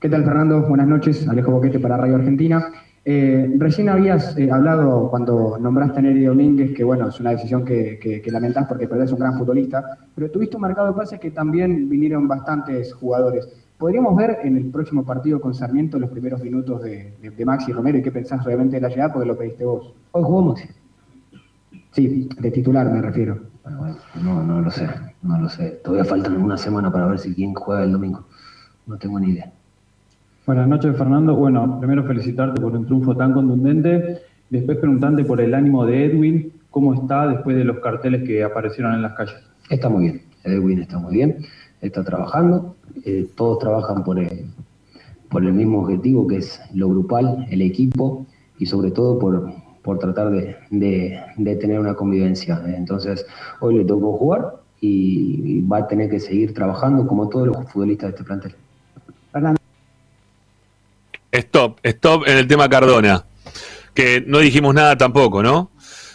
¿Qué 0.00 0.08
tal, 0.08 0.24
Fernando? 0.24 0.62
Buenas 0.62 0.86
noches. 0.86 1.26
Alejo 1.26 1.50
Boquete 1.50 1.81
para 1.81 1.97
Radio 1.97 2.16
Argentina. 2.16 2.70
Eh, 3.09 3.55
recién 3.57 3.89
habías 3.89 4.36
eh, 4.36 4.51
hablado 4.51 5.09
cuando 5.10 5.57
nombraste 5.60 6.01
a 6.01 6.02
Neri 6.02 6.25
Domínguez, 6.25 6.75
que 6.75 6.83
bueno, 6.83 7.09
es 7.09 7.20
una 7.20 7.31
decisión 7.31 7.65
que, 7.65 8.01
que, 8.01 8.20
que 8.20 8.31
lamentás 8.33 8.67
porque 8.67 8.89
perdés 8.89 9.12
un 9.12 9.20
gran 9.20 9.39
futbolista, 9.39 9.97
pero 10.12 10.28
tuviste 10.28 10.57
un 10.57 10.62
mercado 10.62 10.89
de 10.89 10.94
pases 10.94 11.20
que 11.20 11.31
también 11.31 11.89
vinieron 11.89 12.26
bastantes 12.26 12.93
jugadores. 12.94 13.49
¿Podríamos 13.78 14.17
ver 14.17 14.39
en 14.43 14.57
el 14.57 14.73
próximo 14.73 15.05
partido 15.05 15.41
con 15.41 15.55
Sarmiento 15.55 16.01
los 16.01 16.10
primeros 16.10 16.43
minutos 16.43 16.83
de, 16.83 17.15
de, 17.23 17.31
de 17.31 17.44
Maxi 17.44 17.73
Romero 17.73 17.99
y 17.99 18.02
qué 18.02 18.10
pensás 18.10 18.44
realmente 18.44 18.75
de 18.75 18.83
la 18.83 18.89
llegada? 18.89 19.12
Porque 19.12 19.28
lo 19.28 19.39
pediste 19.39 19.65
vos. 19.65 19.94
Hoy 20.10 20.25
jugó 20.25 20.43
Maxi. 20.43 20.68
Sí, 21.93 22.28
de 22.41 22.51
titular 22.51 22.91
me 22.91 23.01
refiero. 23.01 23.39
No, 24.20 24.43
no 24.43 24.60
lo 24.60 24.70
sé, 24.73 24.89
no 25.23 25.39
lo 25.39 25.49
sé. 25.49 25.81
Todavía 25.85 26.05
faltan 26.05 26.43
una 26.43 26.57
semana 26.57 26.91
para 26.91 27.07
ver 27.07 27.20
si 27.20 27.33
quién 27.35 27.55
juega 27.55 27.85
el 27.85 27.93
domingo. 27.93 28.26
No 28.85 28.99
tengo 28.99 29.20
ni 29.20 29.31
idea. 29.31 29.52
Buenas 30.47 30.68
noches, 30.68 30.97
Fernando. 30.97 31.34
Bueno, 31.34 31.81
primero 31.81 32.05
felicitarte 32.05 32.60
por 32.60 32.73
un 32.73 32.86
triunfo 32.86 33.16
tan 33.16 33.33
contundente. 33.33 34.23
Después 34.49 34.78
preguntarte 34.78 35.25
por 35.25 35.41
el 35.41 35.52
ánimo 35.52 35.84
de 35.84 36.05
Edwin, 36.05 36.52
cómo 36.70 36.94
está 36.94 37.26
después 37.26 37.57
de 37.57 37.65
los 37.65 37.81
carteles 37.81 38.23
que 38.23 38.44
aparecieron 38.44 38.94
en 38.94 39.02
las 39.02 39.15
calles. 39.15 39.34
Está 39.68 39.89
muy 39.89 40.05
bien, 40.05 40.23
Edwin 40.44 40.83
está 40.83 41.00
muy 41.00 41.15
bien, 41.15 41.39
está 41.81 42.05
trabajando, 42.05 42.76
eh, 43.05 43.28
todos 43.34 43.58
trabajan 43.58 44.05
por 44.05 44.20
el, 44.20 44.47
por 45.31 45.44
el 45.44 45.52
mismo 45.52 45.81
objetivo 45.81 46.28
que 46.28 46.36
es 46.36 46.60
lo 46.73 46.91
grupal, 46.91 47.44
el 47.50 47.60
equipo 47.60 48.25
y 48.60 48.66
sobre 48.66 48.92
todo 48.92 49.18
por, 49.18 49.50
por 49.83 49.99
tratar 49.99 50.31
de, 50.31 50.55
de, 50.70 51.18
de 51.39 51.57
tener 51.57 51.81
una 51.81 51.94
convivencia. 51.94 52.62
Entonces, 52.68 53.26
hoy 53.58 53.78
le 53.78 53.84
tocó 53.84 54.12
jugar 54.12 54.52
y, 54.81 55.41
y 55.44 55.60
va 55.62 55.78
a 55.78 55.89
tener 55.89 56.08
que 56.08 56.20
seguir 56.20 56.55
trabajando 56.55 57.05
como 57.05 57.28
todos 57.28 57.49
los 57.49 57.73
futbolistas 57.73 58.10
de 58.10 58.15
este 58.15 58.23
plantel. 58.25 58.55
Fernando. 59.33 59.66
Stop, 61.36 61.81
stop 61.82 62.26
en 62.26 62.39
el 62.39 62.47
tema 62.47 62.68
Cardona. 62.68 63.26
Que 63.94 64.23
no 64.26 64.39
dijimos 64.39 64.74
nada 64.74 64.97
tampoco, 64.97 65.42
¿no? 65.42 65.73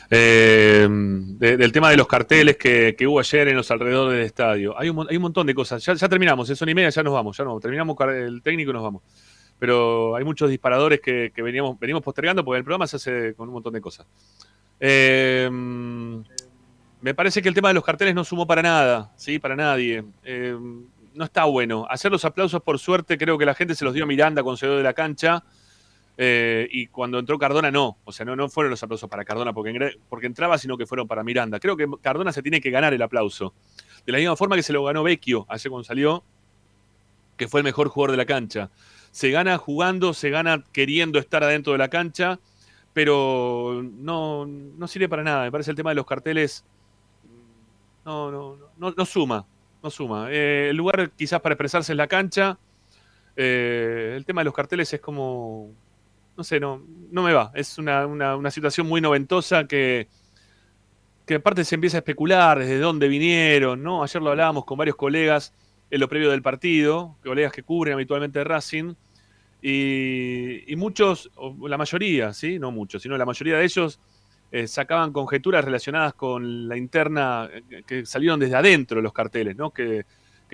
Eh, 0.10 0.88
de- 0.90 1.58
del 1.58 1.72
tema 1.72 1.90
de 1.90 1.98
los 1.98 2.08
carteles 2.08 2.58
que, 2.58 2.96
hubo 3.08 3.20
ayer 3.20 3.48
en 3.48 3.56
los 3.56 3.72
alrededores 3.72 4.18
del 4.18 4.26
estadio. 4.26 4.78
Hay 4.78 4.90
un, 4.90 5.22
montón 5.22 5.48
de 5.48 5.56
cosas. 5.56 5.84
Ya, 5.86 5.96
terminamos, 6.10 6.50
es 6.50 6.62
una 6.62 6.72
y 6.72 6.76
media, 6.76 6.90
ya 6.90 7.04
nos 7.04 7.14
vamos, 7.14 7.38
ya 7.38 7.44
nos. 7.44 7.62
Terminamos 7.62 7.96
el 8.10 8.42
técnico 8.42 8.72
y 8.72 8.74
nos 8.74 8.84
vamos. 8.84 9.04
Pero 9.58 10.16
hay 10.16 10.24
muchos 10.24 10.50
disparadores 10.50 11.00
que, 11.00 11.32
que 11.34 11.42
veníamos, 11.42 11.80
venimos 11.80 12.02
postergando 12.02 12.44
porque 12.44 12.58
el 12.58 12.64
programa 12.64 12.88
se 12.88 12.98
hace 12.98 13.34
con 13.36 13.48
un 13.48 13.54
montón 13.54 13.74
de 13.74 13.82
cosas. 13.82 14.08
Eh, 14.80 15.48
me 17.02 17.14
parece 17.14 17.42
que 17.42 17.50
el 17.50 17.56
tema 17.56 17.68
de 17.70 17.76
los 17.76 17.84
carteles 17.84 18.14
no 18.14 18.24
sumó 18.24 18.46
para 18.46 18.62
nada, 18.62 19.12
¿sí? 19.16 19.40
Para 19.40 19.56
nadie. 19.56 20.04
Eh, 20.24 20.58
no 21.22 21.26
está 21.26 21.46
bueno. 21.46 21.86
Hacer 21.88 22.12
los 22.12 22.26
aplausos, 22.26 22.64
por 22.64 22.80
suerte, 22.80 23.16
creo 23.16 23.38
que 23.38 23.46
la 23.46 23.54
gente 23.54 23.76
se 23.76 23.86
los 23.86 23.94
dio 23.94 24.06
a 24.06 24.08
Miranda 24.08 24.42
cuando 24.42 24.58
salió 24.58 24.76
de 24.76 24.82
la 24.82 24.94
cancha. 24.94 25.44
eh, 26.18 26.68
y 26.72 26.88
cuando 26.88 27.20
entró 27.20 27.38
Cardona, 27.38 27.70
no. 27.70 28.00
O 28.06 28.12
sea, 28.12 28.26
no, 28.26 28.36
no 28.36 28.50
fueron 28.50 28.72
los 28.72 28.82
aplausos 28.82 29.08
para 29.08 29.24
Cardona 29.24 29.54
porque, 29.54 29.98
porque 30.10 30.26
entraba, 30.26 30.58
sino 30.58 30.78
que 30.78 30.88
fueron 30.88 31.08
para 31.08 31.24
Miranda. 31.24 31.60
Creo 31.60 31.78
que 31.78 31.88
Cardona 32.02 32.32
se 32.32 32.42
tiene 32.42 32.60
que 32.60 32.72
ganar 32.72 32.96
el 32.96 33.02
aplauso. 33.04 33.54
De 34.04 34.12
la 34.12 34.18
misma 34.18 34.36
forma 34.36 34.56
que 34.56 34.64
se 34.64 34.74
lo 34.74 34.84
ganó 34.84 35.04
Vecchio 35.04 35.46
ayer 35.48 35.70
cuando 35.70 35.84
salió, 35.84 36.24
que 37.38 37.48
fue 37.48 37.60
el 37.60 37.66
mejor 37.66 37.88
jugador 37.90 38.12
de 38.12 38.18
la 38.18 38.26
cancha. 38.26 38.72
Se 39.12 39.30
gana 39.30 39.60
jugando, 39.60 40.16
se 40.16 40.32
gana 40.32 40.64
queriendo 40.72 41.20
estar 41.20 41.44
adentro 41.44 41.74
de 41.74 41.78
la 41.78 41.90
cancha, 41.90 42.40
pero 42.94 43.84
no, 43.84 44.48
no 44.48 44.88
sirve 44.88 45.08
para 45.08 45.22
nada. 45.24 45.44
Me 45.44 45.52
parece 45.52 45.70
el 45.70 45.78
tema 45.78 45.92
de 45.92 45.96
los 45.98 46.08
carteles 46.08 46.66
no, 48.06 48.32
no, 48.32 48.58
no, 48.78 48.92
no 48.98 49.06
suma, 49.06 49.46
no 49.84 49.90
suma. 49.90 50.28
Eh, 50.32 50.68
el 50.70 50.78
lugar 50.78 51.12
quizás 51.12 51.42
para 51.42 51.54
expresarse 51.54 51.94
es 51.94 51.98
la 51.98 52.08
cancha. 52.08 52.58
Eh, 53.36 54.14
el 54.18 54.26
tema 54.26 54.42
de 54.42 54.46
los 54.46 54.54
carteles 54.54 54.94
es 54.94 55.02
como, 55.02 55.72
no 56.38 56.44
sé, 56.44 56.60
no, 56.60 56.84
no 57.12 57.24
me 57.24 57.34
va. 57.34 57.52
Es 57.56 57.78
una, 57.78 58.06
una- 58.08 58.52
situación 58.52 58.88
muy 58.88 59.02
noventosa 59.02 59.66
que, 59.68 60.08
que 61.26 61.36
aparte 61.36 61.64
se 61.64 61.76
empieza 61.76 61.98
a 61.98 62.00
especular 62.00 62.60
desde 62.60 62.80
dónde 62.80 63.08
vinieron, 63.08 63.82
¿no? 63.84 64.04
Ayer 64.04 64.22
lo 64.22 64.32
hablábamos 64.32 64.66
con 64.66 64.78
varios 64.78 64.96
colegas 64.96 65.54
en 65.90 66.00
lo 66.00 66.08
previo 66.10 66.32
del 66.32 66.42
partido, 66.42 67.18
colegas 67.24 67.52
que 67.52 67.64
cubren 67.64 67.94
habitualmente 67.96 68.44
Racing, 68.44 68.94
y, 69.62 70.72
y 70.72 70.76
muchos, 70.76 71.30
la 71.68 71.78
mayoría, 71.78 72.34
¿sí? 72.34 72.60
No 72.60 72.72
muchos, 72.72 73.02
sino 73.04 73.18
la 73.18 73.26
mayoría 73.26 73.58
de 73.58 73.64
ellos 73.66 74.00
eh, 74.54 74.68
sacaban 74.68 75.14
conjeturas 75.14 75.64
relacionadas 75.64 76.14
con 76.14 76.68
la 76.68 76.76
interna 76.76 77.50
eh, 77.50 77.84
que 77.88 78.06
salieron 78.06 78.38
desde 78.38 78.56
adentro 78.56 79.02
los 79.02 79.14
carteles, 79.14 79.56
¿no? 79.56 79.72
Que, 79.72 80.06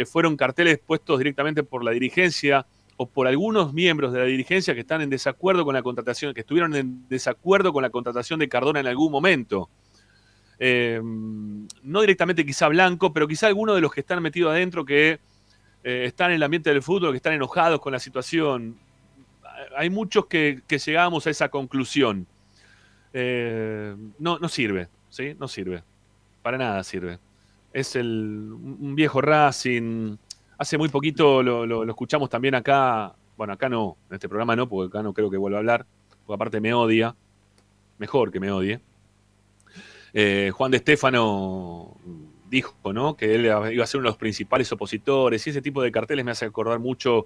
fueron 0.06 0.38
carteles 0.38 0.78
puestos 0.78 1.18
directamente 1.18 1.64
por 1.64 1.84
la 1.84 1.90
dirigencia 1.90 2.68
o 2.98 3.08
por 3.08 3.26
algunos 3.26 3.74
miembros 3.74 4.14
de 4.14 4.20
la 4.20 4.26
dirigencia 4.26 4.76
que 4.76 4.82
están 4.82 5.02
en 5.02 5.10
desacuerdo 5.10 5.66
con 5.66 5.74
la 5.74 5.82
contratación, 5.82 6.36
que 6.36 6.42
estuvieron 6.42 6.76
en 6.76 7.08
desacuerdo 7.10 7.74
con 7.74 7.82
la 7.82 7.90
contratación 7.90 8.40
de 8.40 8.48
Cardona 8.48 8.80
en 8.80 8.86
algún 8.86 9.12
momento. 9.12 9.72
Eh, 10.60 11.02
no 11.02 12.02
directamente 12.02 12.46
quizá 12.46 12.68
Blanco, 12.68 13.12
pero 13.12 13.28
quizá 13.28 13.48
alguno 13.48 13.74
de 13.74 13.82
los 13.82 13.92
que 13.92 14.02
están 14.02 14.22
metidos 14.22 14.52
adentro 14.52 14.86
que 14.86 15.20
están 15.82 16.30
en 16.30 16.36
el 16.36 16.44
ambiente 16.44 16.70
del 16.70 16.84
fútbol, 16.84 17.10
que 17.10 17.18
están 17.18 17.34
enojados 17.34 17.80
con 17.80 17.92
la 17.92 18.00
situación. 18.00 18.78
Hay 19.76 19.90
muchos 19.90 20.28
que, 20.28 20.62
que 20.68 20.78
llegamos 20.78 21.26
a 21.26 21.32
esa 21.32 21.50
conclusión. 21.50 22.28
Eh, 23.14 23.96
no, 24.20 24.40
no 24.40 24.50
sirve, 24.50 24.88
¿sí? 25.10 25.36
No 25.40 25.48
sirve. 25.48 25.84
Para 26.42 26.58
nada 26.58 26.84
sirve. 26.84 27.20
Es 27.74 27.96
el, 27.96 28.08
un 28.52 28.96
viejo 28.96 29.22
Racing. 29.22 30.18
Hace 30.58 30.78
muy 30.78 30.90
poquito 30.90 31.44
lo, 31.44 31.84
escuchamos 31.90 32.30
también 32.30 32.56
acá. 32.56 33.14
Bueno, 33.36 33.54
acá 33.54 33.70
no, 33.70 33.98
en 34.10 34.16
este 34.16 34.28
programa 34.30 34.56
no, 34.56 34.68
porque 34.68 34.90
acá 34.98 35.04
no 35.04 35.14
creo 35.14 35.30
que 35.30 35.38
vuelva 35.38 35.58
a 35.58 35.60
hablar. 35.60 35.86
Porque 36.26 36.36
aparte 36.36 36.60
me 36.62 36.74
odia. 36.74 37.16
Mejor 37.98 38.32
que 38.32 38.40
me 38.40 38.52
odie. 38.52 38.80
Eh, 40.14 40.52
Juan 40.54 40.72
de 40.72 40.80
Stefano 40.80 41.98
dijo, 42.50 42.94
¿no? 42.94 43.16
Que 43.16 43.36
él 43.36 43.46
iba 43.46 43.84
a 43.84 43.88
ser 43.88 44.00
uno 44.00 44.08
de 44.08 44.12
los 44.12 44.18
principales 44.18 44.72
opositores. 44.72 45.46
Y 45.46 45.50
ese 45.52 45.62
tipo 45.62 45.82
de 45.82 45.92
carteles 45.92 46.24
me 46.26 46.32
hace 46.32 46.46
acordar 46.46 46.80
mucho 46.80 47.26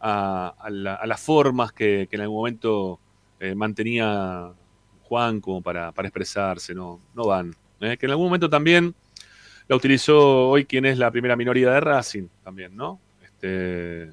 a, 0.00 0.54
a 0.58 0.70
la- 0.70 0.94
a 0.94 1.06
las 1.06 1.20
formas 1.20 1.72
que, 1.72 2.06
que 2.08 2.16
en 2.16 2.22
algún 2.22 2.38
momento 2.38 2.98
eh, 3.40 3.54
mantenía 3.54 4.52
Juan 5.12 5.42
como 5.42 5.60
para, 5.60 5.92
para 5.92 6.08
expresarse, 6.08 6.74
no, 6.74 6.98
no 7.14 7.26
van. 7.26 7.54
¿eh? 7.80 7.98
Que 7.98 8.06
en 8.06 8.12
algún 8.12 8.28
momento 8.28 8.48
también 8.48 8.94
la 9.68 9.76
utilizó 9.76 10.48
hoy 10.48 10.64
quien 10.64 10.86
es 10.86 10.96
la 10.96 11.10
primera 11.10 11.36
minoría 11.36 11.70
de 11.70 11.80
Racing, 11.80 12.28
también, 12.42 12.74
¿no? 12.74 12.98
Este, 13.22 14.10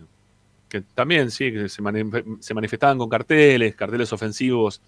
que 0.68 0.82
también, 0.94 1.32
sí, 1.32 1.54
que 1.54 1.70
se, 1.70 1.82
manif- 1.82 2.42
se 2.42 2.54
manifestaban 2.54 2.98
con 2.98 3.08
carteles, 3.08 3.76
carteles 3.76 4.12
ofensivos 4.12 4.82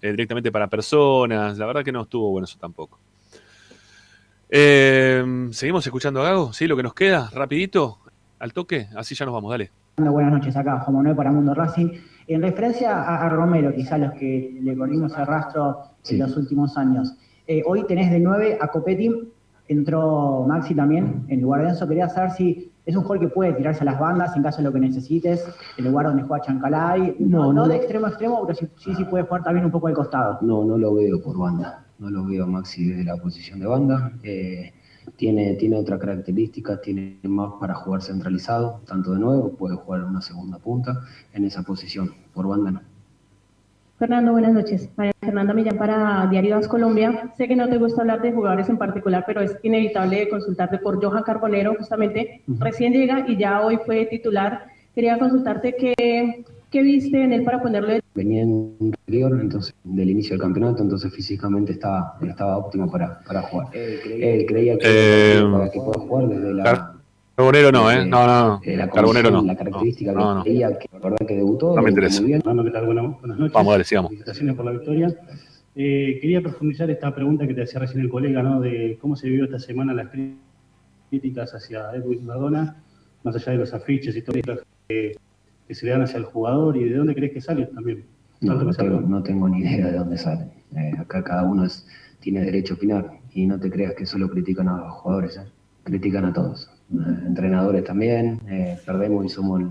eh, 0.00 0.12
directamente 0.12 0.52
para 0.52 0.68
personas. 0.68 1.58
La 1.58 1.66
verdad 1.66 1.82
que 1.84 1.90
no 1.90 2.02
estuvo 2.02 2.30
bueno 2.30 2.44
eso 2.44 2.56
tampoco. 2.60 3.00
Eh, 4.48 5.48
Seguimos 5.50 5.84
escuchando 5.84 6.20
a 6.20 6.24
Gago, 6.24 6.52
¿sí? 6.52 6.68
Lo 6.68 6.76
que 6.76 6.84
nos 6.84 6.94
queda, 6.94 7.30
rapidito, 7.34 7.98
al 8.38 8.52
toque, 8.52 8.86
así 8.94 9.16
ya 9.16 9.24
nos 9.26 9.34
vamos, 9.34 9.50
dale. 9.50 9.72
Buenas 9.96 10.32
noches 10.32 10.54
acá, 10.56 10.78
Juan 10.78 10.98
Manuel 10.98 11.16
para 11.16 11.32
Mundo 11.32 11.52
Racing. 11.52 11.88
En 12.28 12.42
referencia 12.42 13.02
a, 13.02 13.26
a 13.26 13.28
Romero, 13.30 13.72
quizá 13.74 13.98
los 13.98 14.12
que 14.12 14.58
le 14.62 14.76
corrimos 14.76 15.16
el 15.18 15.26
rastro 15.26 15.78
en 16.08 16.18
los 16.18 16.36
últimos 16.36 16.76
años. 16.76 17.16
Eh, 17.46 17.62
hoy 17.66 17.84
tenés 17.86 18.10
de 18.10 18.20
9 18.20 18.58
a 18.60 18.68
Copetti, 18.68 19.10
entró 19.68 20.44
Maxi 20.46 20.74
también 20.74 21.24
en 21.28 21.40
lugar 21.40 21.62
de 21.62 21.70
Enzo. 21.70 21.88
Quería 21.88 22.08
saber 22.08 22.30
si 22.32 22.70
es 22.84 22.94
un 22.96 23.02
jugador 23.02 23.28
que 23.28 23.34
puede 23.34 23.52
tirarse 23.54 23.82
a 23.82 23.84
las 23.86 23.98
bandas 23.98 24.36
en 24.36 24.42
caso 24.42 24.58
de 24.58 24.64
lo 24.64 24.72
que 24.72 24.80
necesites, 24.80 25.46
el 25.78 25.84
lugar 25.86 26.06
donde 26.06 26.22
juega 26.22 26.44
Chancalay. 26.44 27.16
No, 27.18 27.38
No, 27.38 27.44
no, 27.46 27.52
no. 27.62 27.68
de 27.68 27.76
extremo 27.76 28.06
a 28.06 28.08
extremo, 28.10 28.46
pero 28.46 28.58
sí, 28.58 28.68
sí, 28.76 28.94
sí 28.94 29.04
puede 29.04 29.24
jugar 29.24 29.42
también 29.42 29.64
un 29.66 29.70
poco 29.72 29.86
al 29.88 29.94
costado. 29.94 30.38
No, 30.42 30.64
no 30.64 30.76
lo 30.78 30.94
veo 30.94 31.20
por 31.22 31.38
banda. 31.38 31.84
No 31.98 32.10
lo 32.10 32.24
veo 32.26 32.46
Maxi 32.46 32.86
desde 32.90 33.04
la 33.04 33.16
posición 33.16 33.58
de 33.60 33.66
banda. 33.66 34.12
Eh, 34.22 34.72
tiene, 35.16 35.54
tiene 35.54 35.76
otra 35.76 35.98
característica, 35.98 36.80
tiene 36.80 37.18
más 37.24 37.52
para 37.60 37.74
jugar 37.74 38.02
centralizado, 38.02 38.80
tanto 38.86 39.12
de 39.12 39.18
nuevo, 39.18 39.50
puede 39.50 39.76
jugar 39.76 40.04
una 40.04 40.20
segunda 40.20 40.58
punta 40.58 41.00
en 41.32 41.44
esa 41.44 41.62
posición, 41.62 42.12
por 42.34 42.46
banda 42.46 42.70
no. 42.70 42.80
Fernando, 43.98 44.30
buenas 44.30 44.52
noches. 44.52 44.88
María 44.96 45.12
Fernanda 45.20 45.52
Millán 45.52 45.76
para 45.76 46.28
Diario 46.30 46.56
As 46.56 46.68
Colombia. 46.68 47.32
Sé 47.36 47.48
que 47.48 47.56
no 47.56 47.68
te 47.68 47.78
gusta 47.78 48.02
hablar 48.02 48.22
de 48.22 48.32
jugadores 48.32 48.68
en 48.68 48.78
particular, 48.78 49.24
pero 49.26 49.40
es 49.40 49.56
inevitable 49.64 50.28
consultarte 50.28 50.78
por 50.78 51.04
Johan 51.04 51.24
Carbonero, 51.24 51.74
justamente. 51.76 52.42
Recién 52.46 52.92
llega 52.92 53.28
y 53.28 53.36
ya 53.36 53.60
hoy 53.60 53.76
fue 53.84 54.06
titular. 54.06 54.66
Quería 54.94 55.18
consultarte 55.18 55.74
qué, 55.74 56.44
qué 56.70 56.82
viste 56.82 57.22
en 57.22 57.32
él 57.32 57.44
para 57.44 57.62
ponerlo 57.62 57.88
Venía 58.14 58.42
en 58.42 58.76
interior, 58.80 59.38
entonces, 59.40 59.74
del 59.84 60.10
inicio 60.10 60.30
del 60.32 60.40
campeonato, 60.42 60.82
entonces 60.82 61.12
físicamente 61.14 61.72
estaba, 61.72 62.16
estaba 62.22 62.56
óptimo 62.58 62.90
para, 62.90 63.20
para 63.20 63.42
jugar. 63.42 63.68
Él 63.74 64.44
creía, 64.46 64.76
que, 64.78 64.84
Eh, 64.84 65.42
para 65.50 65.70
que 65.70 65.78
pueda 65.80 66.00
jugar 66.00 66.28
desde 66.28 66.54
la... 66.54 66.94
Carbonero 67.36 67.70
no, 67.70 67.88
¿eh? 67.90 68.04
No, 68.04 68.26
no, 68.26 68.48
no. 68.48 68.60
eh, 68.64 68.76
la 68.76 68.90
Carbonero 68.90 69.30
no. 69.30 69.42
La 69.42 69.54
característica 69.56 70.10
No, 70.12 70.34
no. 70.34 70.42
que 70.42 70.50
creía, 70.50 70.76
que 70.76 70.88
la 70.92 70.98
verdad 70.98 71.18
que 71.26 71.36
debutó. 71.36 71.76
No 71.76 71.82
me 71.82 71.90
interesa. 71.90 72.20
muy 72.20 72.30
bien. 72.30 72.40
Fernando, 72.40 72.64
¿qué 72.64 72.70
tal? 72.72 72.86
Buenas, 72.86 73.20
buenas 73.20 73.38
noches. 73.38 73.52
Vamos, 73.54 73.72
dale, 73.74 73.84
sigamos. 73.84 74.08
Felicitaciones 74.10 74.56
por 74.56 74.64
la 74.64 74.72
victoria. 74.72 75.14
Eh, 75.76 76.18
quería 76.20 76.40
profundizar 76.42 76.90
esta 76.90 77.14
pregunta 77.14 77.46
que 77.46 77.54
te 77.54 77.62
hacía 77.62 77.78
recién 77.78 78.00
el 78.00 78.08
colega, 78.08 78.42
¿no? 78.42 78.60
De 78.60 78.98
cómo 79.00 79.14
se 79.14 79.28
vivió 79.28 79.44
esta 79.44 79.60
semana 79.60 79.94
las 79.94 80.08
críticas 81.10 81.54
hacia 81.54 81.92
Edwin 81.94 82.26
Maradona, 82.26 82.82
más 83.22 83.36
allá 83.36 83.52
de 83.52 83.58
los 83.58 83.72
afiches 83.72 84.16
y 84.16 84.22
todo 84.22 84.36
eso 84.36 84.62
que, 84.88 85.16
que 85.68 85.74
se 85.74 85.84
le 85.86 85.92
dan 85.92 86.02
hacia 86.02 86.16
el 86.18 86.24
jugador 86.24 86.76
y 86.76 86.88
de 86.88 86.96
dónde 86.96 87.14
crees 87.14 87.32
que 87.32 87.40
sale 87.40 87.66
también. 87.66 88.04
No, 88.40 88.54
no 88.54 88.72
tengo, 88.72 88.96
habló. 88.96 89.08
no 89.08 89.22
tengo 89.22 89.48
ni 89.48 89.60
idea 89.60 89.86
de 89.88 89.98
dónde 89.98 90.16
salen. 90.16 90.50
Eh, 90.76 90.92
acá 90.98 91.22
cada 91.22 91.44
uno 91.44 91.64
es- 91.66 91.86
tiene 92.20 92.40
derecho 92.40 92.74
a 92.74 92.76
opinar 92.78 93.10
y 93.34 93.46
no 93.46 93.60
te 93.60 93.70
creas 93.70 93.94
que 93.94 94.06
solo 94.06 94.28
critican 94.30 94.68
a 94.68 94.78
los 94.78 94.92
jugadores, 94.94 95.36
¿eh? 95.36 95.46
critican 95.84 96.24
a 96.24 96.32
todos. 96.32 96.70
Eh, 96.92 96.96
entrenadores 97.26 97.84
también, 97.84 98.40
eh, 98.48 98.78
perdemos 98.86 99.26
y 99.26 99.28
somos 99.28 99.60
el, 99.60 99.68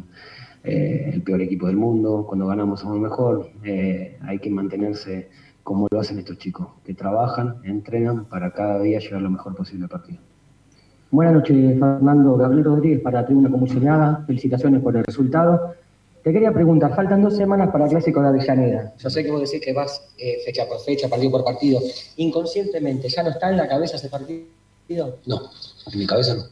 eh, 0.63 1.11
el 1.13 1.21
peor 1.23 1.41
equipo 1.41 1.67
del 1.67 1.77
mundo, 1.77 2.25
cuando 2.27 2.45
ganamos 2.47 2.79
somos 2.81 2.95
el 2.97 3.01
mejor. 3.01 3.49
Eh, 3.63 4.17
hay 4.21 4.39
que 4.39 4.49
mantenerse 4.49 5.29
como 5.63 5.87
lo 5.91 5.99
hacen 5.99 6.19
estos 6.19 6.37
chicos, 6.37 6.67
que 6.85 6.93
trabajan, 6.93 7.55
entrenan 7.63 8.25
para 8.25 8.51
cada 8.51 8.79
día 8.81 8.99
llegar 8.99 9.21
lo 9.21 9.29
mejor 9.29 9.55
posible 9.55 9.83
al 9.85 9.89
partido. 9.89 10.19
Buenas 11.11 11.35
noches, 11.35 11.79
Fernando. 11.79 12.35
Gabriel 12.37 12.65
Rodríguez 12.65 12.99
para 13.01 13.25
Tribuna 13.25 13.49
Comisionada. 13.49 14.23
Felicitaciones 14.27 14.81
por 14.81 14.95
el 14.97 15.03
resultado. 15.05 15.73
Te 16.27 16.33
quería 16.33 16.51
preguntar, 16.51 16.93
faltan 16.93 17.21
dos 17.21 17.37
semanas 17.37 17.69
para 17.71 17.85
el 17.85 17.89
Clásico 17.89 18.21
de 18.21 18.27
Avellaneda. 18.27 18.93
Yo 18.97 19.09
sé 19.09 19.23
que 19.23 19.31
vos 19.31 19.39
decís 19.39 19.61
que 19.63 19.71
vas 19.71 20.01
eh, 20.17 20.39
fecha 20.43 20.67
por 20.67 20.81
fecha, 20.81 21.07
partido 21.07 21.31
por 21.31 21.45
partido. 21.45 21.79
Inconscientemente, 22.17 23.07
¿ya 23.07 23.23
no 23.23 23.29
está 23.29 23.49
en 23.49 23.55
la 23.55 23.65
cabeza 23.65 23.95
ese 23.95 24.09
partido? 24.09 24.43
No, 25.25 25.49
en 25.89 25.97
mi 25.97 26.05
cabeza 26.05 26.35
no. 26.35 26.43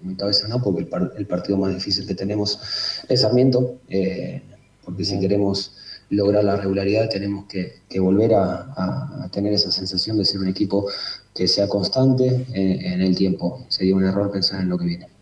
En 0.00 0.08
mi 0.08 0.16
cabeza 0.16 0.48
no, 0.48 0.62
porque 0.62 0.80
el, 0.80 1.12
el 1.18 1.26
partido 1.26 1.58
más 1.58 1.74
difícil 1.74 2.06
que 2.06 2.14
tenemos 2.14 2.58
es 3.06 3.20
Sarmiento, 3.20 3.74
eh, 3.90 4.40
porque 4.82 5.04
si 5.04 5.20
queremos 5.20 5.72
lograr 6.08 6.42
la 6.42 6.56
regularidad 6.56 7.10
tenemos 7.10 7.44
que, 7.44 7.82
volver 8.00 8.32
a, 8.32 9.28
tener 9.30 9.52
esa 9.52 9.70
sensación 9.70 10.16
de 10.16 10.24
ser 10.24 10.40
un 10.40 10.48
equipo 10.48 10.86
que 11.34 11.46
sea 11.46 11.68
constante 11.68 12.46
en, 12.54 12.82
en 12.82 13.02
el 13.02 13.14
tiempo. 13.14 13.66
Sería 13.68 13.94
un 13.94 14.06
error 14.06 14.32
pensar 14.32 14.62
en 14.62 14.70
lo 14.70 14.78
que 14.78 14.86
viene. 14.86 15.17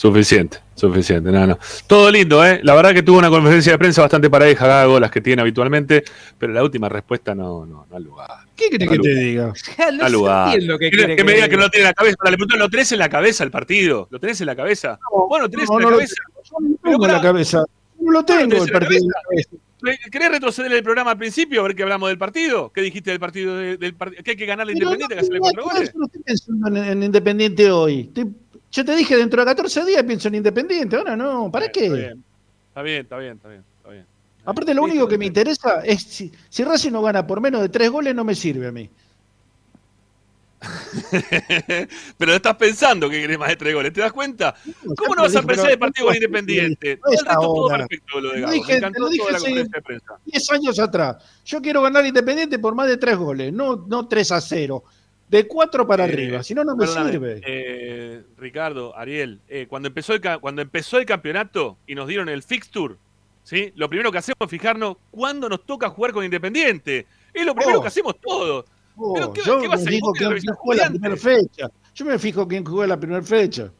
Suficiente, 0.00 0.56
suficiente, 0.76 1.30
no, 1.30 1.46
no. 1.46 1.58
Todo 1.86 2.10
lindo, 2.10 2.42
¿eh? 2.42 2.58
La 2.62 2.74
verdad 2.74 2.94
que 2.94 3.02
tuvo 3.02 3.18
una 3.18 3.28
conferencia 3.28 3.72
de 3.72 3.76
prensa 3.78 4.00
bastante 4.00 4.30
pareja, 4.30 4.66
Gago, 4.66 4.98
las 4.98 5.10
que 5.10 5.20
tiene 5.20 5.42
habitualmente, 5.42 6.02
pero 6.38 6.54
la 6.54 6.62
última 6.64 6.88
respuesta 6.88 7.34
no, 7.34 7.66
no, 7.66 7.84
no 7.90 7.96
al 7.96 8.02
lugar. 8.02 8.30
¿Qué 8.56 8.70
querés 8.70 8.86
No 8.88 8.92
que 8.92 8.98
te 9.00 9.14
diga? 9.14 9.52
No 9.92 10.04
al 10.06 10.12
lugar. 10.12 10.58
qué 10.58 10.66
¿Querés 10.66 10.90
quiere 10.90 11.16
que 11.16 11.22
me 11.24 11.32
que 11.32 11.34
diga 11.36 11.48
que 11.50 11.56
no 11.58 11.62
lo 11.64 11.68
tiene 11.68 11.82
en 11.82 11.88
la 11.88 11.92
cabeza. 11.92 12.16
Le 12.24 12.30
pregunto, 12.30 12.56
¿lo 12.56 12.70
tenés 12.70 12.92
en 12.92 12.98
la 12.98 13.08
cabeza 13.10 13.44
el 13.44 13.50
partido? 13.50 14.08
¿Lo 14.10 14.18
tenés 14.18 14.40
en 14.40 14.46
la 14.46 14.56
cabeza? 14.56 14.98
bueno, 15.28 15.44
¿lo 15.44 15.50
tenés 15.50 15.68
no, 15.68 15.76
en 15.76 15.80
la 15.80 15.84
no 15.84 15.90
lo 15.90 15.96
cabeza? 15.98 16.14
tengo 16.82 17.04
en 17.06 17.12
la 17.12 17.20
cabeza. 17.20 17.64
No 18.00 18.12
lo 18.12 18.24
tengo 18.24 18.64
el 18.64 18.70
partido 18.72 19.02
en 19.02 19.08
la 19.08 19.20
cabeza. 19.28 19.50
¿Querés 20.10 20.30
retroceder 20.30 20.72
el 20.72 20.82
programa 20.82 21.10
al 21.10 21.18
principio 21.18 21.60
a 21.60 21.64
ver 21.64 21.76
que 21.76 21.82
hablamos 21.82 22.08
del 22.08 22.16
partido? 22.16 22.72
¿Qué 22.72 22.80
dijiste 22.80 23.10
del 23.10 23.20
partido? 23.20 23.54
de- 23.54 23.76
del 23.76 23.98
part- 23.98 24.16
¿Que 24.22 24.30
hay 24.30 24.36
que 24.38 24.46
ganar 24.46 24.64
la 24.66 24.72
Independiente, 24.72 25.08
que 25.14 25.14
no, 25.16 25.20
hacerle 25.20 25.38
no, 25.40 25.42
cuatro 25.42 25.64
goles? 25.64 25.92
yo 25.92 25.98
no 25.98 26.06
estoy 26.06 26.22
pensando 26.22 26.68
en, 26.68 26.76
en 26.84 27.02
Independiente 27.02 27.70
hoy. 27.70 28.00
Estoy- 28.14 28.32
yo 28.70 28.84
te 28.84 28.94
dije 28.96 29.16
dentro 29.16 29.40
de 29.42 29.46
14 29.46 29.84
días 29.84 30.02
pienso 30.04 30.28
en 30.28 30.36
Independiente. 30.36 30.96
Ahora 30.96 31.16
no, 31.16 31.50
¿para 31.50 31.68
qué? 31.70 31.84
Está 31.86 31.96
bien, 31.96 32.24
está 32.68 32.82
bien, 32.82 33.00
está 33.02 33.16
bien, 33.18 33.32
está 33.36 33.48
bien. 33.48 33.64
Está 33.78 33.90
bien. 33.90 34.06
Aparte, 34.44 34.74
lo 34.74 34.82
único 34.82 35.06
que 35.06 35.18
me 35.18 35.26
interesa 35.26 35.82
es 35.84 36.02
si, 36.02 36.32
si 36.48 36.64
Racing 36.64 36.92
no 36.92 37.02
gana 37.02 37.26
por 37.26 37.40
menos 37.40 37.60
de 37.60 37.68
tres 37.68 37.90
goles, 37.90 38.14
no 38.14 38.24
me 38.24 38.34
sirve 38.34 38.68
a 38.68 38.72
mí. 38.72 38.88
pero 42.18 42.34
estás 42.34 42.54
pensando 42.56 43.08
que 43.08 43.20
querés 43.20 43.38
más 43.38 43.48
de 43.48 43.56
tres 43.56 43.74
goles, 43.74 43.92
¿te 43.92 44.00
das 44.02 44.12
cuenta? 44.12 44.54
¿Cómo 44.96 45.14
no 45.14 45.22
vas 45.22 45.34
a 45.36 45.42
pensar 45.42 45.70
el 45.70 45.78
partido 45.78 46.06
con 46.06 46.14
Independiente? 46.14 46.96
no 46.96 47.40
Todo 47.40 47.70
el 47.70 47.78
perfecto 47.78 48.20
lo 48.20 48.30
de 48.32 48.40
Lo 48.40 48.46
Gago. 48.46 48.52
dije- 48.52 48.72
Me 48.72 48.78
encantó 48.78 49.00
lo 49.00 49.08
dije 49.08 49.18
toda 49.20 49.30
la 49.32 49.36
hace- 49.38 49.46
conferencia 49.46 49.76
de 49.78 49.82
prensa. 49.82 50.14
10 50.26 50.50
años 50.50 50.78
atrás. 50.78 51.16
Yo 51.46 51.60
quiero 51.62 51.82
ganar 51.82 52.04
Independiente 52.04 52.58
por 52.58 52.74
más 52.74 52.88
de 52.88 52.96
tres 52.98 53.16
goles, 53.16 53.52
no, 53.52 53.84
no 53.88 54.06
3 54.06 54.32
a 54.32 54.40
0. 54.40 54.84
De 55.30 55.46
4 55.46 55.86
para 55.86 56.06
Eh, 56.06 56.08
arriba, 56.12 56.42
si 56.42 56.54
no, 56.54 56.64
no 56.64 56.74
me 56.74 56.86
sirve. 56.88 57.40
eh, 57.46 58.22
Ricardo, 58.36 58.96
Ariel, 58.96 59.40
eh, 59.48 59.66
cuando, 59.68 59.86
empezó 59.86 60.12
el, 60.14 60.20
cuando 60.40 60.60
empezó 60.60 60.98
el 60.98 61.06
campeonato 61.06 61.78
y 61.86 61.94
nos 61.94 62.08
dieron 62.08 62.28
el 62.28 62.42
fixture, 62.42 62.96
¿sí? 63.44 63.72
lo 63.76 63.88
primero 63.88 64.10
que 64.10 64.18
hacemos 64.18 64.38
es 64.40 64.48
fijarnos 64.50 64.96
cuándo 65.12 65.48
nos 65.48 65.64
toca 65.64 65.88
jugar 65.88 66.12
con 66.12 66.24
Independiente. 66.24 67.06
Es 67.32 67.46
lo 67.46 67.54
primero 67.54 67.78
Oh. 67.78 67.82
que 67.82 67.88
hacemos 67.88 68.20
todos. 68.20 68.64
Oh, 68.96 69.14
Pero 69.14 69.32
¿qué- 69.32 69.42
yo 69.42 69.60
qué 69.60 69.68
me 69.68 69.74
a 69.74 69.78
fijo 69.78 70.12
quién 70.12 70.54
jugó 70.56 70.74
la 70.74 70.88
primera 70.88 71.16
fecha. 71.16 71.70
Yo 71.94 72.04
me 72.04 72.18
fijo 72.18 72.48
quién 72.48 72.64
jugó 72.64 72.84
la 72.86 72.96
primera 72.98 73.22
fecha. 73.22 73.70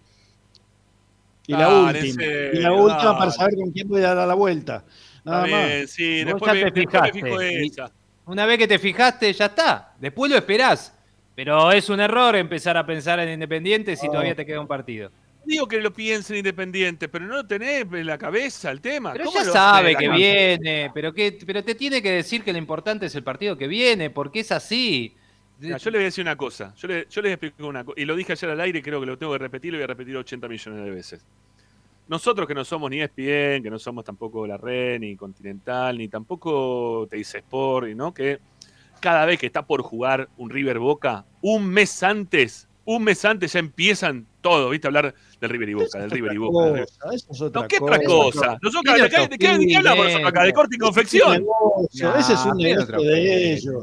Y 1.48 1.52
la 1.52 1.68
última. 1.68 2.22
y 2.24 2.58
la 2.60 2.72
última 2.72 3.18
para 3.18 3.30
saber 3.32 3.54
con 3.56 3.70
quién 3.72 3.88
voy 3.88 4.02
a 4.04 4.14
dar 4.14 4.28
la 4.28 4.34
vuelta. 4.34 4.84
Nada 5.24 5.44
Está 5.46 5.56
más. 5.56 5.66
bien, 5.68 5.88
sí, 5.88 6.24
después 6.24 6.42
ya 6.46 6.52
me, 6.54 6.58
te 6.70 6.80
después 6.80 7.02
me 7.02 7.10
fijaste. 7.10 7.12
fijo 7.22 7.42
Y- 7.42 7.66
esa. 7.66 7.90
Una 8.26 8.46
vez 8.46 8.58
que 8.58 8.68
te 8.68 8.78
fijaste, 8.78 9.32
ya 9.32 9.46
está. 9.46 9.94
Después 9.98 10.30
lo 10.30 10.36
esperás. 10.38 10.94
Pero 11.42 11.72
es 11.72 11.88
un 11.88 12.00
error 12.00 12.36
empezar 12.36 12.76
a 12.76 12.84
pensar 12.84 13.18
en 13.18 13.30
Independiente 13.30 13.96
si 13.96 14.08
todavía 14.08 14.34
te 14.34 14.44
queda 14.44 14.60
un 14.60 14.66
partido. 14.66 15.10
Digo 15.42 15.66
que 15.66 15.80
lo 15.80 15.90
piensen 15.90 16.36
Independiente, 16.36 17.08
pero 17.08 17.24
no 17.24 17.36
lo 17.36 17.46
tenés 17.46 17.86
en 17.90 18.06
la 18.06 18.18
cabeza 18.18 18.70
el 18.70 18.82
tema. 18.82 19.14
Pero 19.14 19.24
¿Cómo 19.24 19.38
ya 19.38 19.44
sabe 19.46 19.96
que 19.96 20.10
viene, 20.10 20.90
pero, 20.92 21.14
que, 21.14 21.38
pero 21.46 21.64
te 21.64 21.74
tiene 21.74 22.02
que 22.02 22.10
decir 22.10 22.44
que 22.44 22.52
lo 22.52 22.58
importante 22.58 23.06
es 23.06 23.14
el 23.14 23.22
partido 23.22 23.56
que 23.56 23.68
viene, 23.68 24.10
porque 24.10 24.40
es 24.40 24.52
así. 24.52 25.16
Mira, 25.58 25.78
yo 25.78 25.90
le 25.90 25.96
voy 25.96 26.02
a 26.02 26.08
decir 26.08 26.20
una 26.20 26.36
cosa. 26.36 26.74
Yo, 26.76 26.88
le, 26.88 27.06
yo 27.08 27.22
les 27.22 27.32
explico 27.32 27.66
una 27.66 27.84
cosa. 27.84 27.98
Y 27.98 28.04
lo 28.04 28.16
dije 28.16 28.32
ayer 28.32 28.50
al 28.50 28.60
aire 28.60 28.80
y 28.80 28.82
creo 28.82 29.00
que 29.00 29.06
lo 29.06 29.16
tengo 29.16 29.32
que 29.32 29.38
repetir. 29.38 29.72
Lo 29.72 29.78
voy 29.78 29.84
a 29.84 29.86
repetir 29.86 30.14
80 30.14 30.46
millones 30.46 30.84
de 30.84 30.90
veces. 30.90 31.24
Nosotros 32.06 32.46
que 32.46 32.54
no 32.54 32.66
somos 32.66 32.90
ni 32.90 33.00
ESPN, 33.00 33.62
que 33.62 33.70
no 33.70 33.78
somos 33.78 34.04
tampoco 34.04 34.46
la 34.46 34.58
Red, 34.58 35.00
ni 35.00 35.16
Continental, 35.16 35.96
ni 35.96 36.08
tampoco 36.08 37.06
te 37.08 37.16
dice 37.16 37.38
Sport, 37.38 37.88
y 37.88 37.94
¿no? 37.94 38.12
Que 38.12 38.40
cada 39.00 39.24
vez 39.26 39.38
que 39.38 39.46
está 39.46 39.66
por 39.66 39.82
jugar 39.82 40.28
un 40.36 40.50
River 40.50 40.78
Boca, 40.78 41.24
un 41.42 41.66
mes 41.66 42.02
antes, 42.02 42.68
un 42.84 43.04
mes 43.04 43.24
antes 43.24 43.52
ya 43.52 43.58
empiezan 43.60 44.26
todos, 44.40 44.70
¿viste? 44.70 44.86
Hablar 44.86 45.14
del 45.40 45.50
River 45.50 45.68
y 45.68 45.74
Boca, 45.74 45.98
del 45.98 46.10
River 46.10 46.32
y 46.32 46.36
Boca. 46.38 46.64
del 46.66 46.74
River- 46.74 46.88
Cosa, 47.00 47.14
eso 47.14 47.26
es 47.32 47.40
otra 47.42 47.62
No, 47.62 47.68
¿qué 47.68 47.78
cosa. 47.78 47.94
otra 47.94 48.04
cosa? 48.06 48.58
Nosotros, 48.62 48.94
Tiene 48.94 49.02
¿de, 49.02 49.08
qué, 49.10 49.20
de 49.22 49.38
qué- 49.38 49.58
de 49.58 49.66
qué 49.66 49.76
hablamos 49.76 50.04
nosotros 50.06 50.28
acá? 50.28 50.42
¿De 50.44 50.52
corte 50.52 50.76
y 50.76 50.78
confección? 50.78 51.32
negocio, 51.32 52.16
ese 52.16 52.32
es 52.34 52.44
un 52.46 52.56
negocio 52.56 52.82
otra 52.84 52.98
de 52.98 53.52
ellos. 53.54 53.82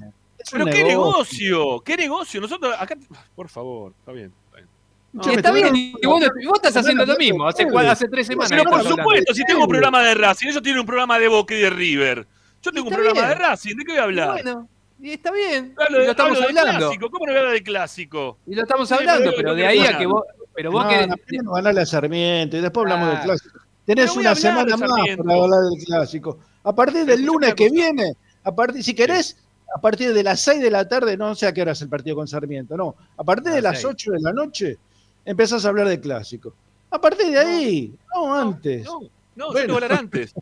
Pero 0.51 0.65
qué 0.65 0.83
negocio, 0.83 1.81
qué 1.81 1.97
negocio. 1.97 2.39
Nosotros 2.41 2.75
acá, 2.79 2.95
por 3.35 3.49
favor, 3.49 3.93
está 3.99 4.11
bien. 4.11 4.31
Está 4.45 4.57
bien. 4.57 4.67
No, 5.13 5.31
está 5.31 5.51
bien, 5.51 5.75
y 5.75 6.05
vos, 6.05 6.21
estás 6.55 6.77
haciendo 6.77 7.05
lo 7.05 7.17
mismo. 7.17 7.47
Hace, 7.47 7.63
hace 7.87 8.07
tres 8.07 8.27
semanas. 8.27 8.49
Pero 8.51 8.63
por 8.69 8.83
supuesto, 8.83 9.33
si 9.33 9.43
tengo 9.45 9.61
un 9.63 9.67
programa 9.69 10.01
de 10.03 10.13
Racing, 10.15 10.47
ellos 10.49 10.61
tienen 10.61 10.79
un 10.81 10.85
programa 10.85 11.17
de 11.19 11.27
Boca 11.27 11.53
y 11.55 11.59
de 11.59 11.69
River. 11.69 12.27
Yo 12.61 12.71
tengo 12.71 12.87
un 12.89 12.93
programa 12.93 13.21
bien. 13.27 13.29
de 13.29 13.35
Racing, 13.45 13.75
¿de 13.75 13.83
qué 13.85 13.91
voy 13.93 13.99
a 13.99 14.03
hablar? 14.03 14.31
Bueno, 14.43 14.69
y 14.99 15.11
está 15.11 15.31
bien. 15.31 15.75
Y 15.89 15.93
de- 15.93 15.99
lo 16.05 16.11
estamos 16.11 16.37
hablo 16.37 16.47
hablando. 16.59 16.79
clásico, 16.87 17.09
¿Cómo 17.11 17.25
no 17.25 17.31
voy 17.31 17.37
a 17.37 17.39
hablar 17.39 17.53
de 17.53 17.63
clásico? 17.63 18.37
Y 18.47 18.55
lo 18.55 18.61
estamos 18.63 18.87
Sí, 18.89 18.95
hablando, 18.95 19.31
pero 19.35 19.49
no 19.49 19.55
de 19.55 19.67
ahí 19.67 19.79
a 19.79 19.97
que 19.97 20.05
vos. 20.05 20.23
Pero 20.55 20.71
vos 20.71 20.83
no, 20.83 20.89
que. 20.89 21.07
no, 21.07 21.15
primero 21.17 21.51
ganarle 21.51 21.81
a 21.81 21.85
Sarmiento 21.85 22.57
y 22.57 22.61
después 22.61 22.83
hablamos 22.83 23.09
del 23.09 23.17
Ah. 23.17 23.21
clásico. 23.23 23.59
Tenés 23.85 24.15
una 24.17 24.35
semana 24.35 24.75
más 24.75 24.89
para 24.89 25.33
hablar 25.43 25.59
del 25.71 25.83
clásico. 25.85 26.39
A 26.63 26.73
partir 26.75 27.05
del 27.05 27.23
lunes 27.23 27.53
que 27.53 27.69
viene, 27.69 28.13
a 28.43 28.53
partir, 28.53 28.83
si 28.83 28.93
querés, 28.93 29.37
a 29.73 29.79
partir 29.79 30.13
de 30.13 30.23
las 30.23 30.39
6 30.41 30.61
de 30.61 30.71
la 30.71 30.87
tarde, 30.87 31.15
no 31.15 31.35
sé 31.35 31.45
a 31.47 31.53
qué 31.53 31.61
hora 31.61 31.71
es 31.73 31.81
el 31.81 31.89
partido 31.89 32.15
con 32.15 32.27
Sarmiento, 32.27 32.75
no. 32.75 32.95
A 33.17 33.23
partir 33.23 33.51
de 33.53 33.61
las 33.61 33.73
las 33.73 33.81
seis. 33.81 33.85
8 33.93 34.11
de 34.13 34.19
la 34.21 34.33
noche 34.33 34.77
empezás 35.23 35.63
a 35.65 35.69
hablar 35.69 35.87
del 35.87 36.01
clásico. 36.01 36.53
A 36.89 36.99
partir 36.99 37.27
de 37.27 37.37
ahí, 37.39 37.93
no, 38.15 38.33
antes. 38.33 38.85
No, 38.85 38.99
no, 39.35 39.53
yo 39.53 39.65
que 39.67 39.71
hablar 39.73 39.93
antes. 39.93 40.33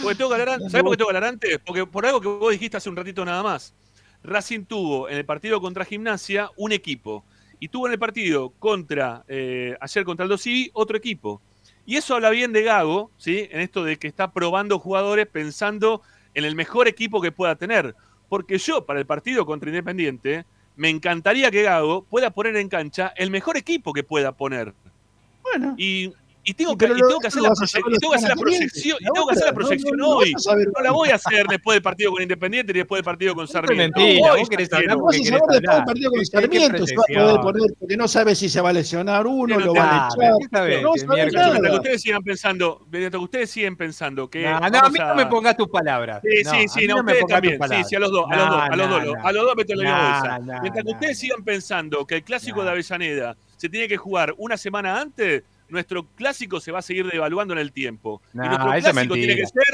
Porque 0.00 0.14
tengo 0.14 0.30
que 0.30 0.34
hablar 0.34 0.54
antes. 0.56 0.72
¿Sabés 0.72 0.84
por 0.84 0.92
qué 0.92 0.96
tengo 0.96 1.10
que 1.10 1.16
hablar 1.16 1.30
antes? 1.30 1.58
Porque 1.64 1.86
por 1.86 2.06
algo 2.06 2.20
que 2.20 2.28
vos 2.28 2.52
dijiste 2.52 2.76
hace 2.76 2.88
un 2.88 2.96
ratito 2.96 3.24
nada 3.24 3.42
más. 3.42 3.74
Racing 4.22 4.64
tuvo 4.64 5.08
en 5.08 5.18
el 5.18 5.24
partido 5.24 5.60
contra 5.60 5.84
Gimnasia 5.84 6.50
un 6.56 6.72
equipo. 6.72 7.24
Y 7.58 7.68
tuvo 7.68 7.86
en 7.86 7.92
el 7.92 7.98
partido 7.98 8.50
contra, 8.58 9.24
eh, 9.28 9.76
ayer 9.80 10.04
contra 10.04 10.24
el 10.24 10.30
Dosivi, 10.30 10.70
otro 10.72 10.96
equipo. 10.96 11.40
Y 11.86 11.96
eso 11.96 12.14
habla 12.14 12.30
bien 12.30 12.52
de 12.52 12.62
Gago, 12.62 13.10
¿sí? 13.18 13.48
En 13.50 13.60
esto 13.60 13.84
de 13.84 13.98
que 13.98 14.08
está 14.08 14.32
probando 14.32 14.78
jugadores 14.78 15.26
pensando 15.26 16.02
en 16.34 16.44
el 16.44 16.54
mejor 16.54 16.88
equipo 16.88 17.20
que 17.20 17.32
pueda 17.32 17.56
tener. 17.56 17.94
Porque 18.28 18.58
yo, 18.58 18.86
para 18.86 19.00
el 19.00 19.06
partido 19.06 19.44
contra 19.46 19.68
Independiente, 19.68 20.44
me 20.76 20.88
encantaría 20.88 21.50
que 21.50 21.62
Gago 21.62 22.04
pueda 22.04 22.30
poner 22.30 22.56
en 22.56 22.68
cancha 22.68 23.12
el 23.16 23.30
mejor 23.30 23.56
equipo 23.56 23.92
que 23.92 24.02
pueda 24.02 24.32
poner. 24.32 24.74
Bueno. 25.42 25.74
Y, 25.76 26.12
y 26.44 26.54
tengo 26.54 26.76
que, 26.76 26.86
y 26.86 26.88
tengo 26.88 27.18
hacer 27.24 27.40
la, 27.40 27.50
proyección, 27.50 28.96
y 29.00 29.04
tengo 29.12 29.26
que 29.28 29.34
hacer 29.34 29.46
la 29.46 29.52
proyección 29.52 30.00
hoy. 30.02 30.32
No 30.74 30.82
la 30.82 30.90
voy 30.90 31.10
a 31.10 31.14
hacer 31.14 31.46
después 31.46 31.76
del 31.76 31.82
partido 31.82 32.10
con 32.12 32.22
Independiente 32.22 32.72
y 32.72 32.78
después 32.78 32.98
del 32.98 33.04
partido 33.04 33.34
con 33.34 33.46
Sarmiento. 33.46 34.00
mentira, 34.00 34.32
Hoy 34.32 34.40
vos 34.40 34.48
querés 34.48 34.72
hablar 34.72 34.96
quiero. 34.98 35.04
Vas 35.04 35.16
a 35.16 35.22
saber 35.22 35.40
después 35.60 35.76
del 35.76 35.84
partido 35.84 36.10
con 36.10 36.18
¿Qué- 36.20 36.24
qué 36.24 36.40
Sarmiento, 36.40 36.86
se 36.86 36.96
va 36.96 37.02
a 37.02 37.24
poder 37.24 37.40
poner, 37.40 37.70
porque 37.78 37.96
no 37.96 38.08
sabe 38.08 38.34
si 38.34 38.48
se 38.48 38.60
va 38.60 38.70
a 38.70 38.72
lesionar 38.72 39.26
uno, 39.26 39.58
lo 39.60 39.72
van 39.72 39.88
a 39.88 40.06
Ah, 40.06 40.08
echar. 40.10 40.82
No 40.82 40.92
Que 40.92 41.70
ustedes 41.76 42.02
sigan 42.02 42.22
pensando, 42.22 42.86
mientras 42.90 43.10
que 43.20 43.24
ustedes 43.24 43.50
siguen 43.50 43.76
pensando 43.76 44.28
que. 44.28 44.42
No, 44.42 44.56
a 44.56 44.70
mí 44.70 44.98
no 44.98 45.14
me 45.14 45.26
pongas 45.26 45.56
tus 45.56 45.68
palabras. 45.68 46.22
Sí, 46.22 46.44
sí, 46.44 46.68
sí, 46.68 46.86
no, 46.86 46.96
ustedes 47.00 47.24
también. 47.26 47.58
Sí, 47.70 47.84
sí, 47.88 47.96
a 47.96 48.00
los 48.00 48.10
dos, 48.10 48.24
a 48.30 48.36
los 48.36 48.48
dos, 48.48 48.60
a 48.62 48.76
los 48.76 49.04
dos, 49.06 49.16
a 49.22 49.32
los 49.32 49.44
dos 49.44 49.56
meten 49.56 49.78
la 49.78 49.84
misma 49.84 50.38
bolsa. 50.40 50.60
Mientras 50.62 50.84
que 50.84 50.90
ustedes 50.92 51.18
sigan 51.18 51.44
pensando 51.44 52.04
que 52.06 52.16
el 52.16 52.22
clásico 52.24 52.64
de 52.64 52.70
Avellaneda 52.70 53.36
se 53.56 53.68
tiene 53.68 53.86
que 53.86 53.96
jugar 53.96 54.34
una 54.38 54.56
semana 54.56 55.00
antes, 55.00 55.44
nuestro 55.72 56.06
clásico 56.14 56.60
se 56.60 56.70
va 56.70 56.78
a 56.78 56.82
seguir 56.82 57.06
devaluando 57.10 57.52
en 57.54 57.58
el 57.60 57.72
tiempo. 57.72 58.22
No, 58.32 58.44
y 58.44 58.48
nuestro 58.48 58.68
eso 58.74 58.88
es 58.88 58.92
clásico 58.92 59.14
tiene 59.14 59.36
que 59.36 59.46
ser. 59.46 59.64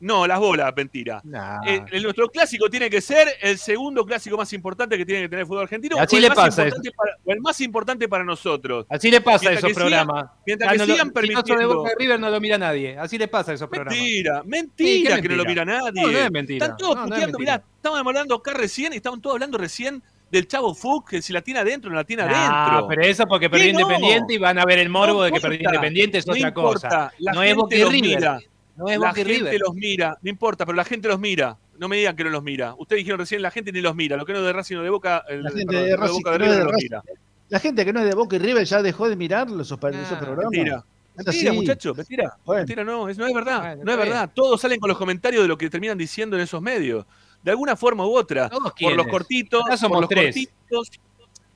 No, 0.00 0.26
las 0.26 0.38
bolas, 0.38 0.70
mentira. 0.76 1.20
No. 1.24 1.60
Eh, 1.64 1.82
el- 1.92 2.02
nuestro 2.02 2.28
clásico 2.28 2.68
tiene 2.68 2.90
que 2.90 3.00
ser 3.00 3.26
el 3.40 3.56
segundo 3.56 4.04
clásico 4.04 4.36
más 4.36 4.52
importante 4.52 4.98
que 4.98 5.06
tiene 5.06 5.22
que 5.22 5.28
tener 5.30 5.42
el 5.42 5.46
fútbol 5.46 5.62
argentino. 5.62 5.96
Así 5.98 6.16
o 6.16 6.20
le 6.20 6.28
pasa 6.30 6.64
para- 6.64 7.16
o 7.24 7.32
el 7.32 7.40
más 7.40 7.58
importante 7.62 8.06
para 8.06 8.22
nosotros. 8.22 8.84
Así 8.90 9.10
le 9.10 9.22
pasa 9.22 9.48
a 9.48 9.52
esos 9.52 9.70
sigan- 9.70 9.74
programas. 9.74 10.26
mientras 10.44 10.72
que 10.72 10.78
no 10.78 10.86
lo- 10.86 10.92
sigan 10.94 11.06
si 11.06 11.14
no 11.14 11.20
de 11.20 11.28
permitiendo- 11.28 11.74
Boca 11.76 11.90
River 11.98 12.20
no 12.20 12.28
lo 12.30 12.40
mira 12.40 12.58
nadie. 12.58 12.98
Así 12.98 13.16
le 13.16 13.28
pasa 13.28 13.52
a 13.52 13.54
esos 13.54 13.68
programas. 13.68 13.96
Mentira, 13.98 14.42
mentira 14.44 15.16
¿qué 15.16 15.22
que 15.22 15.28
no 15.28 15.36
lo 15.36 15.44
mira 15.46 15.64
nadie. 15.64 16.02
No, 16.02 16.08
no 16.10 16.18
es 16.18 16.30
mentira. 16.30 16.64
Están 16.66 16.76
todos 16.76 17.08
No, 17.08 17.16
es 17.16 17.38
mirá, 17.38 17.62
estaban 17.76 18.06
hablando 18.06 18.34
acá 18.34 18.52
recién 18.52 18.92
y 18.92 18.96
estaban 18.96 19.22
todos 19.22 19.34
hablando 19.36 19.56
recién 19.56 20.02
del 20.38 20.48
Chavo 20.48 20.74
Fuchs, 20.74 21.08
que 21.10 21.22
si 21.22 21.32
la 21.32 21.40
tiene 21.42 21.60
adentro 21.60 21.90
no 21.90 21.96
la 21.96 22.04
tiene 22.04 22.24
No, 22.24 22.34
adentro. 22.34 22.86
pero 22.88 23.02
eso 23.02 23.26
porque 23.26 23.48
perdió. 23.48 23.70
Independiente 23.70 24.34
y 24.34 24.38
van 24.38 24.58
a 24.58 24.64
ver 24.64 24.78
el 24.78 24.88
morbo 24.88 25.14
No 25.14 25.22
de 25.22 25.32
que 25.32 25.40
perdió 25.40 25.60
Independiente 25.68 26.18
es 26.18 26.26
no 26.26 26.32
otra 26.34 26.48
importa, 26.48 26.88
cosa. 26.88 27.12
La 27.18 27.32
no 27.32 27.42
es 27.42 27.54
Boca 27.54 27.74
River. 27.76 27.92
mira. 28.00 28.38
No 28.76 28.88
es 28.88 28.98
la 28.98 29.08
Boca 29.08 29.20
y 29.20 29.24
gente 29.24 29.38
River. 29.44 29.60
los 29.60 29.74
mira, 29.74 30.18
no 30.20 30.30
importa, 30.30 30.66
pero 30.66 30.76
la 30.76 30.84
gente 30.84 31.08
los 31.08 31.18
mira. 31.20 31.56
No 31.78 31.88
me 31.88 31.96
digan 31.96 32.14
que 32.16 32.24
no 32.24 32.30
los 32.30 32.42
mira. 32.42 32.74
Ustedes 32.78 33.00
dijeron 33.00 33.18
recién, 33.18 33.42
la 33.42 33.50
gente 33.50 33.72
ni 33.72 33.80
los 33.80 33.94
mira. 33.96 34.16
Lo 34.16 34.24
que 34.26 34.32
no 34.32 34.38
es 34.40 34.44
de 34.44 34.52
Racing 34.52 34.76
o 34.76 34.82
de 34.82 34.90
Boca, 34.90 35.24
el, 35.28 35.42
La 35.42 35.50
gente 35.50 35.66
perdón, 35.66 35.84
de 35.88 35.96
Racing 35.96 36.14
Boca 36.14 36.30
de 36.32 36.38
que 36.38 36.44
no 36.44 36.44
es 36.44 36.50
River 36.50 36.58
de 36.58 36.64
no 36.64 36.70
los 36.72 36.82
mira. 36.82 37.02
La 37.48 37.60
gente 37.60 37.84
que 37.84 37.92
no 37.92 38.00
es 38.00 38.06
de 38.06 38.14
Boca 38.14 38.36
y 38.36 38.38
River 38.38 38.64
ya 38.64 38.82
dejó 38.82 39.08
de 39.08 39.16
mirar 39.16 39.50
los, 39.50 39.66
esos 39.66 39.78
programas. 39.78 40.50
Mentira. 40.50 40.84
Mentira, 41.16 41.52
muchachos, 41.52 41.96
mentira. 41.96 42.36
Bueno. 42.44 42.60
Mentira, 42.60 42.82
no, 42.84 43.08
es, 43.08 43.16
no 43.18 43.26
es 43.26 43.34
verdad. 43.34 43.60
Bueno, 43.60 43.82
no 43.84 43.92
es 43.92 43.98
verdad. 43.98 44.30
Todos 44.34 44.60
salen 44.60 44.80
con 44.80 44.88
los 44.88 44.98
comentarios 44.98 45.42
de 45.42 45.48
lo 45.48 45.56
que 45.56 45.70
terminan 45.70 45.96
diciendo 45.96 46.34
en 46.36 46.42
esos 46.42 46.60
medios. 46.60 47.06
De 47.44 47.50
alguna 47.50 47.76
forma 47.76 48.04
u 48.06 48.16
otra. 48.16 48.48
¿Todos 48.48 48.72
Por 48.72 48.96
los 48.96 49.06
cortitos. 49.06 49.62
Somos 49.78 49.96
por 49.96 50.00
los 50.00 50.08
tres. 50.08 50.34
cortitos. 50.34 50.90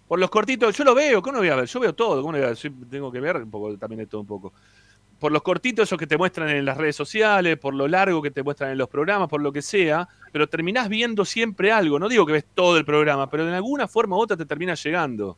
Por 0.06 0.18
los 0.20 0.30
cortitos. 0.30 0.76
Yo 0.76 0.84
lo 0.84 0.94
veo. 0.94 1.20
¿Cómo 1.22 1.32
no 1.34 1.38
voy 1.40 1.48
a 1.48 1.56
ver? 1.56 1.66
Yo 1.66 1.80
veo 1.80 1.94
todo. 1.94 2.20
¿Cómo 2.20 2.32
no 2.32 2.38
voy 2.38 2.44
a 2.44 2.48
ver? 2.48 2.56
Soy- 2.56 2.70
tengo 2.90 3.10
que 3.10 3.20
ver 3.20 3.36
un 3.38 3.50
poco 3.50 3.76
también 3.78 3.98
de 4.00 4.06
todo 4.06 4.20
un 4.20 4.26
poco. 4.26 4.52
Por 5.18 5.32
los 5.32 5.42
cortitos, 5.42 5.82
esos 5.88 5.98
que 5.98 6.06
te 6.06 6.16
muestran 6.16 6.48
en 6.50 6.64
las 6.64 6.76
redes 6.76 6.94
sociales, 6.94 7.58
por 7.58 7.74
lo 7.74 7.88
largo 7.88 8.22
que 8.22 8.30
te 8.30 8.42
muestran 8.42 8.70
en 8.70 8.78
los 8.78 8.88
programas, 8.88 9.28
por 9.28 9.40
lo 9.42 9.50
que 9.52 9.62
sea, 9.62 10.06
pero 10.30 10.46
terminás 10.48 10.88
viendo 10.88 11.24
siempre 11.24 11.72
algo. 11.72 11.98
No 11.98 12.08
digo 12.08 12.24
que 12.24 12.32
ves 12.34 12.44
todo 12.54 12.76
el 12.76 12.84
programa, 12.84 13.28
pero 13.28 13.44
de 13.44 13.54
alguna 13.54 13.88
forma 13.88 14.16
u 14.16 14.20
otra 14.20 14.36
te 14.36 14.46
termina 14.46 14.74
llegando. 14.74 15.36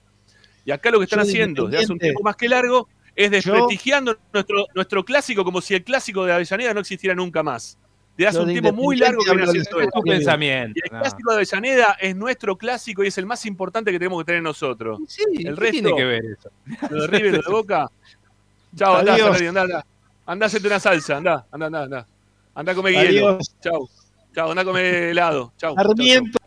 Y 0.67 0.71
acá 0.73 0.91
lo 0.91 0.99
que 0.99 1.05
están 1.05 1.21
Yo 1.21 1.23
haciendo, 1.23 1.65
desde 1.67 1.85
hace 1.85 1.93
un 1.93 1.99
tiempo 1.99 2.23
más 2.23 2.37
que 2.37 2.49
largo, 2.49 2.89
es 3.17 3.31
Yo- 3.31 3.53
desprestigiando 3.53 4.19
nuestro, 4.33 4.67
nuestro 4.75 5.05
clásico 5.05 5.45
como 5.45 5.61
si 5.63 5.75
el 5.75 5.83
clásico 5.83 6.25
de 6.27 6.35
Avellaneda 6.35 6.75
no 6.75 6.81
existiera 6.81 7.15
nunca 7.15 7.43
más. 7.43 7.79
De 8.17 8.27
hace 8.27 8.37
Yo 8.37 8.43
un 8.43 8.49
de 8.49 8.53
tiempo 8.61 8.73
muy 8.73 8.97
largo 8.97 9.23
que 9.25 9.31
viene 9.31 9.45
haciendo 9.49 9.81
esto. 9.81 9.91
tu 9.95 10.03
pensamiento. 10.03 10.73
Y 10.83 10.87
el 10.89 10.93
No. 10.93 11.01
clásico 11.01 11.31
de 11.31 11.37
Avellaneda 11.37 11.97
es 12.01 12.15
nuestro 12.17 12.57
clásico 12.59 13.03
y 13.03 13.07
es 13.07 13.17
el 13.19 13.25
más 13.27 13.47
importante 13.47 13.91
que 13.93 13.99
tenemos 13.99 14.21
que 14.21 14.27
tener 14.27 14.43
nosotros. 14.43 14.99
Sí, 15.09 15.23
el 15.39 15.45
¿qué 15.45 15.51
resto, 15.53 15.71
tiene 15.73 15.95
que 15.97 16.05
ver 16.05 16.23
eso? 16.25 16.51
lo 16.91 17.01
de 17.03 17.07
River, 17.07 17.33
lo 17.37 17.43
de 17.43 17.51
Boca. 17.51 17.89
Chao, 18.77 18.97
andá, 18.97 19.15
Adiós. 19.15 19.41
Andá, 19.41 19.63
andá. 19.63 19.87
Andá, 20.27 20.47
hacete 20.47 20.67
una 20.67 20.79
salsa, 20.79 21.17
andá, 21.17 21.47
andá, 21.51 21.67
andá, 21.67 21.83
andá. 21.85 22.07
Andá 22.55 22.73
a 22.73 22.75
comer 22.75 22.93
hielo. 22.95 23.29
Adiós. 23.31 23.57
Chao. 23.61 23.89
Chao, 24.35 24.51
andá 24.51 24.63
a 24.63 24.65
comer 24.67 24.85
helado. 24.95 25.53
Chao. 25.57 25.75
Sarmiento. 25.75 26.39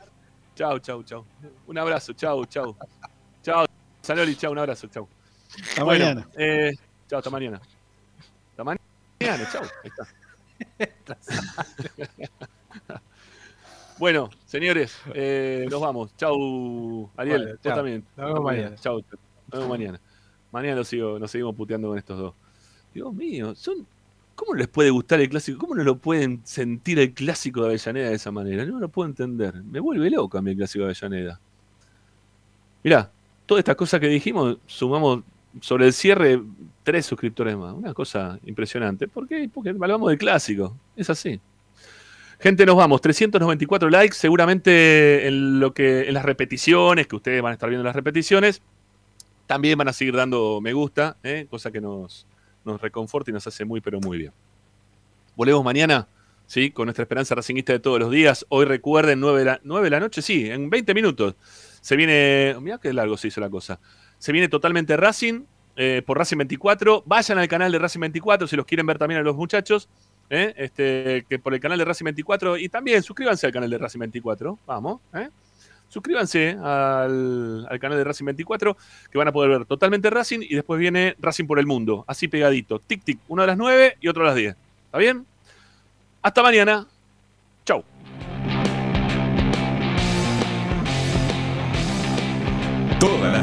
Chao, 0.55 0.77
chao, 0.79 1.01
chao. 1.03 1.25
Un 1.65 1.77
abrazo, 1.79 2.13
chao, 2.13 2.45
chao. 2.45 2.77
Chao, 3.41 3.65
Sanoli, 4.01 4.35
chao, 4.35 4.51
un 4.51 4.59
abrazo, 4.59 4.87
chao. 4.87 5.07
Hasta 5.69 5.83
Bueno, 5.83 6.05
mañana. 6.05 6.27
eh, 6.37 6.71
chao, 7.09 7.17
hasta 7.17 7.29
mañana. 7.31 7.59
Hasta 8.51 8.63
mañana, 8.63 9.49
chao. 9.51 9.63
Ahí 9.63 9.89
está. 9.89 10.22
bueno, 13.99 14.29
señores, 14.45 14.97
eh, 15.13 15.67
nos 15.69 15.81
vamos. 15.81 16.15
Chau, 16.17 17.09
Ariel. 17.17 17.43
Bueno, 17.43 17.59
vos 17.63 17.75
también. 17.75 18.05
Nos 18.15 18.27
vemos 18.27 18.43
mañana. 18.43 18.75
Chau, 18.75 19.01
chau. 19.01 19.19
Nos 19.51 19.61
vemos 19.61 19.69
mañana. 19.69 19.99
Mañana 20.51 20.75
nos, 20.75 20.87
sigo, 20.87 21.19
nos 21.19 21.31
seguimos 21.31 21.55
puteando 21.55 21.89
con 21.89 21.97
estos 21.97 22.17
dos. 22.17 22.33
Dios 22.93 23.13
mío, 23.13 23.55
son. 23.55 23.87
¿Cómo 24.35 24.55
les 24.55 24.67
puede 24.67 24.89
gustar 24.89 25.21
el 25.21 25.29
clásico? 25.29 25.59
¿Cómo 25.59 25.75
no 25.75 25.83
lo 25.83 25.97
pueden 25.97 26.41
sentir 26.43 26.99
el 26.99 27.13
clásico 27.13 27.61
de 27.61 27.67
Avellaneda 27.67 28.09
de 28.09 28.15
esa 28.15 28.31
manera? 28.31 28.65
No 28.65 28.79
lo 28.79 28.89
puedo 28.89 29.07
entender. 29.07 29.63
Me 29.63 29.79
vuelve 29.79 30.09
loco 30.09 30.37
a 30.37 30.41
mí 30.41 30.51
el 30.51 30.57
clásico 30.57 30.85
de 30.85 30.91
Avellaneda. 30.91 31.39
Mirá, 32.83 33.11
todas 33.45 33.59
estas 33.59 33.75
cosas 33.75 33.99
que 33.99 34.07
dijimos, 34.07 34.57
sumamos 34.65 35.23
sobre 35.61 35.85
el 35.85 35.93
cierre 35.93 36.41
tres 36.83 37.05
suscriptores 37.05 37.55
más. 37.57 37.73
Una 37.73 37.93
cosa 37.93 38.39
impresionante. 38.45 39.07
¿Por 39.07 39.27
qué? 39.27 39.49
Porque 39.53 39.69
hablamos 39.69 40.09
del 40.09 40.17
clásico. 40.17 40.77
Es 40.95 41.09
así. 41.09 41.39
Gente, 42.39 42.65
nos 42.65 42.75
vamos. 42.75 43.01
394 43.01 43.89
likes. 43.89 44.15
Seguramente 44.15 45.27
en 45.27 45.59
lo 45.59 45.73
que. 45.73 46.07
en 46.07 46.13
las 46.13 46.25
repeticiones, 46.25 47.07
que 47.07 47.15
ustedes 47.15 47.41
van 47.41 47.51
a 47.51 47.53
estar 47.53 47.69
viendo 47.69 47.83
las 47.83 47.95
repeticiones. 47.95 48.61
También 49.47 49.77
van 49.77 49.87
a 49.87 49.93
seguir 49.93 50.15
dando 50.15 50.61
me 50.61 50.73
gusta, 50.73 51.17
¿eh? 51.21 51.47
cosa 51.49 51.69
que 51.69 51.81
nos, 51.81 52.25
nos 52.63 52.81
reconforta 52.81 53.29
y 53.29 53.33
nos 53.33 53.45
hace 53.45 53.65
muy, 53.65 53.81
pero 53.81 53.99
muy 53.99 54.17
bien. 54.17 54.31
Volvemos 55.35 55.63
mañana, 55.63 56.07
¿sí? 56.47 56.71
Con 56.71 56.85
nuestra 56.85 57.03
esperanza 57.03 57.35
racingista 57.35 57.73
de 57.73 57.79
todos 57.79 57.99
los 57.99 58.09
días. 58.09 58.45
Hoy 58.49 58.65
recuerden, 58.65 59.19
9 59.19 59.39
de 59.39 59.45
la, 59.45 59.59
9 59.63 59.85
de 59.85 59.89
la 59.89 59.99
noche, 59.99 60.21
sí, 60.21 60.49
en 60.49 60.69
20 60.69 60.93
minutos. 60.93 61.35
Se 61.81 61.97
viene. 61.97 62.55
Mirá 62.61 62.77
qué 62.77 62.93
largo 62.93 63.17
se 63.17 63.27
hizo 63.27 63.41
la 63.41 63.49
cosa. 63.49 63.79
Se 64.23 64.31
viene 64.31 64.47
totalmente 64.47 64.95
Racing 64.95 65.43
eh, 65.75 66.01
por 66.05 66.17
Racing 66.17 66.37
24. 66.37 67.03
Vayan 67.05 67.39
al 67.39 67.49
canal 67.49 67.69
de 67.73 67.77
Racing 67.77 67.99
24 67.99 68.47
si 68.47 68.55
los 68.55 68.65
quieren 68.65 68.85
ver 68.85 68.97
también 68.97 69.19
a 69.19 69.21
los 69.21 69.35
muchachos. 69.35 69.89
¿eh? 70.29 70.53
Este, 70.55 71.25
que 71.27 71.39
por 71.39 71.53
el 71.53 71.59
canal 71.59 71.77
de 71.77 71.83
Racing 71.83 72.05
24. 72.05 72.55
Y 72.57 72.69
también 72.69 73.03
suscríbanse 73.03 73.47
al 73.47 73.51
canal 73.51 73.69
de 73.69 73.77
Racing 73.77 73.99
24. 73.99 74.59
Vamos. 74.65 75.01
¿eh? 75.13 75.27
Suscríbanse 75.89 76.51
al, 76.51 77.67
al 77.69 77.79
canal 77.81 77.97
de 77.97 78.03
Racing 78.05 78.23
24, 78.23 78.77
que 79.11 79.17
van 79.17 79.27
a 79.27 79.33
poder 79.33 79.49
ver 79.49 79.65
totalmente 79.65 80.09
Racing 80.09 80.39
y 80.39 80.55
después 80.55 80.79
viene 80.79 81.17
Racing 81.19 81.45
por 81.45 81.59
el 81.59 81.65
Mundo, 81.65 82.05
así 82.07 82.29
pegadito. 82.29 82.79
Tic, 82.79 83.03
tic, 83.03 83.19
uno 83.27 83.43
a 83.43 83.47
las 83.47 83.57
9 83.57 83.97
y 83.99 84.07
otro 84.07 84.23
a 84.23 84.27
las 84.27 84.35
10. 84.35 84.55
¿Está 84.85 84.99
bien? 84.99 85.25
Hasta 86.21 86.41
mañana. 86.41 86.87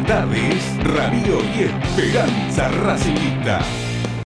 Tardes, 0.04 0.76
Radio 0.84 1.40
y 1.56 1.64
Esperanza 1.64 2.68
Racingista. 2.68 3.60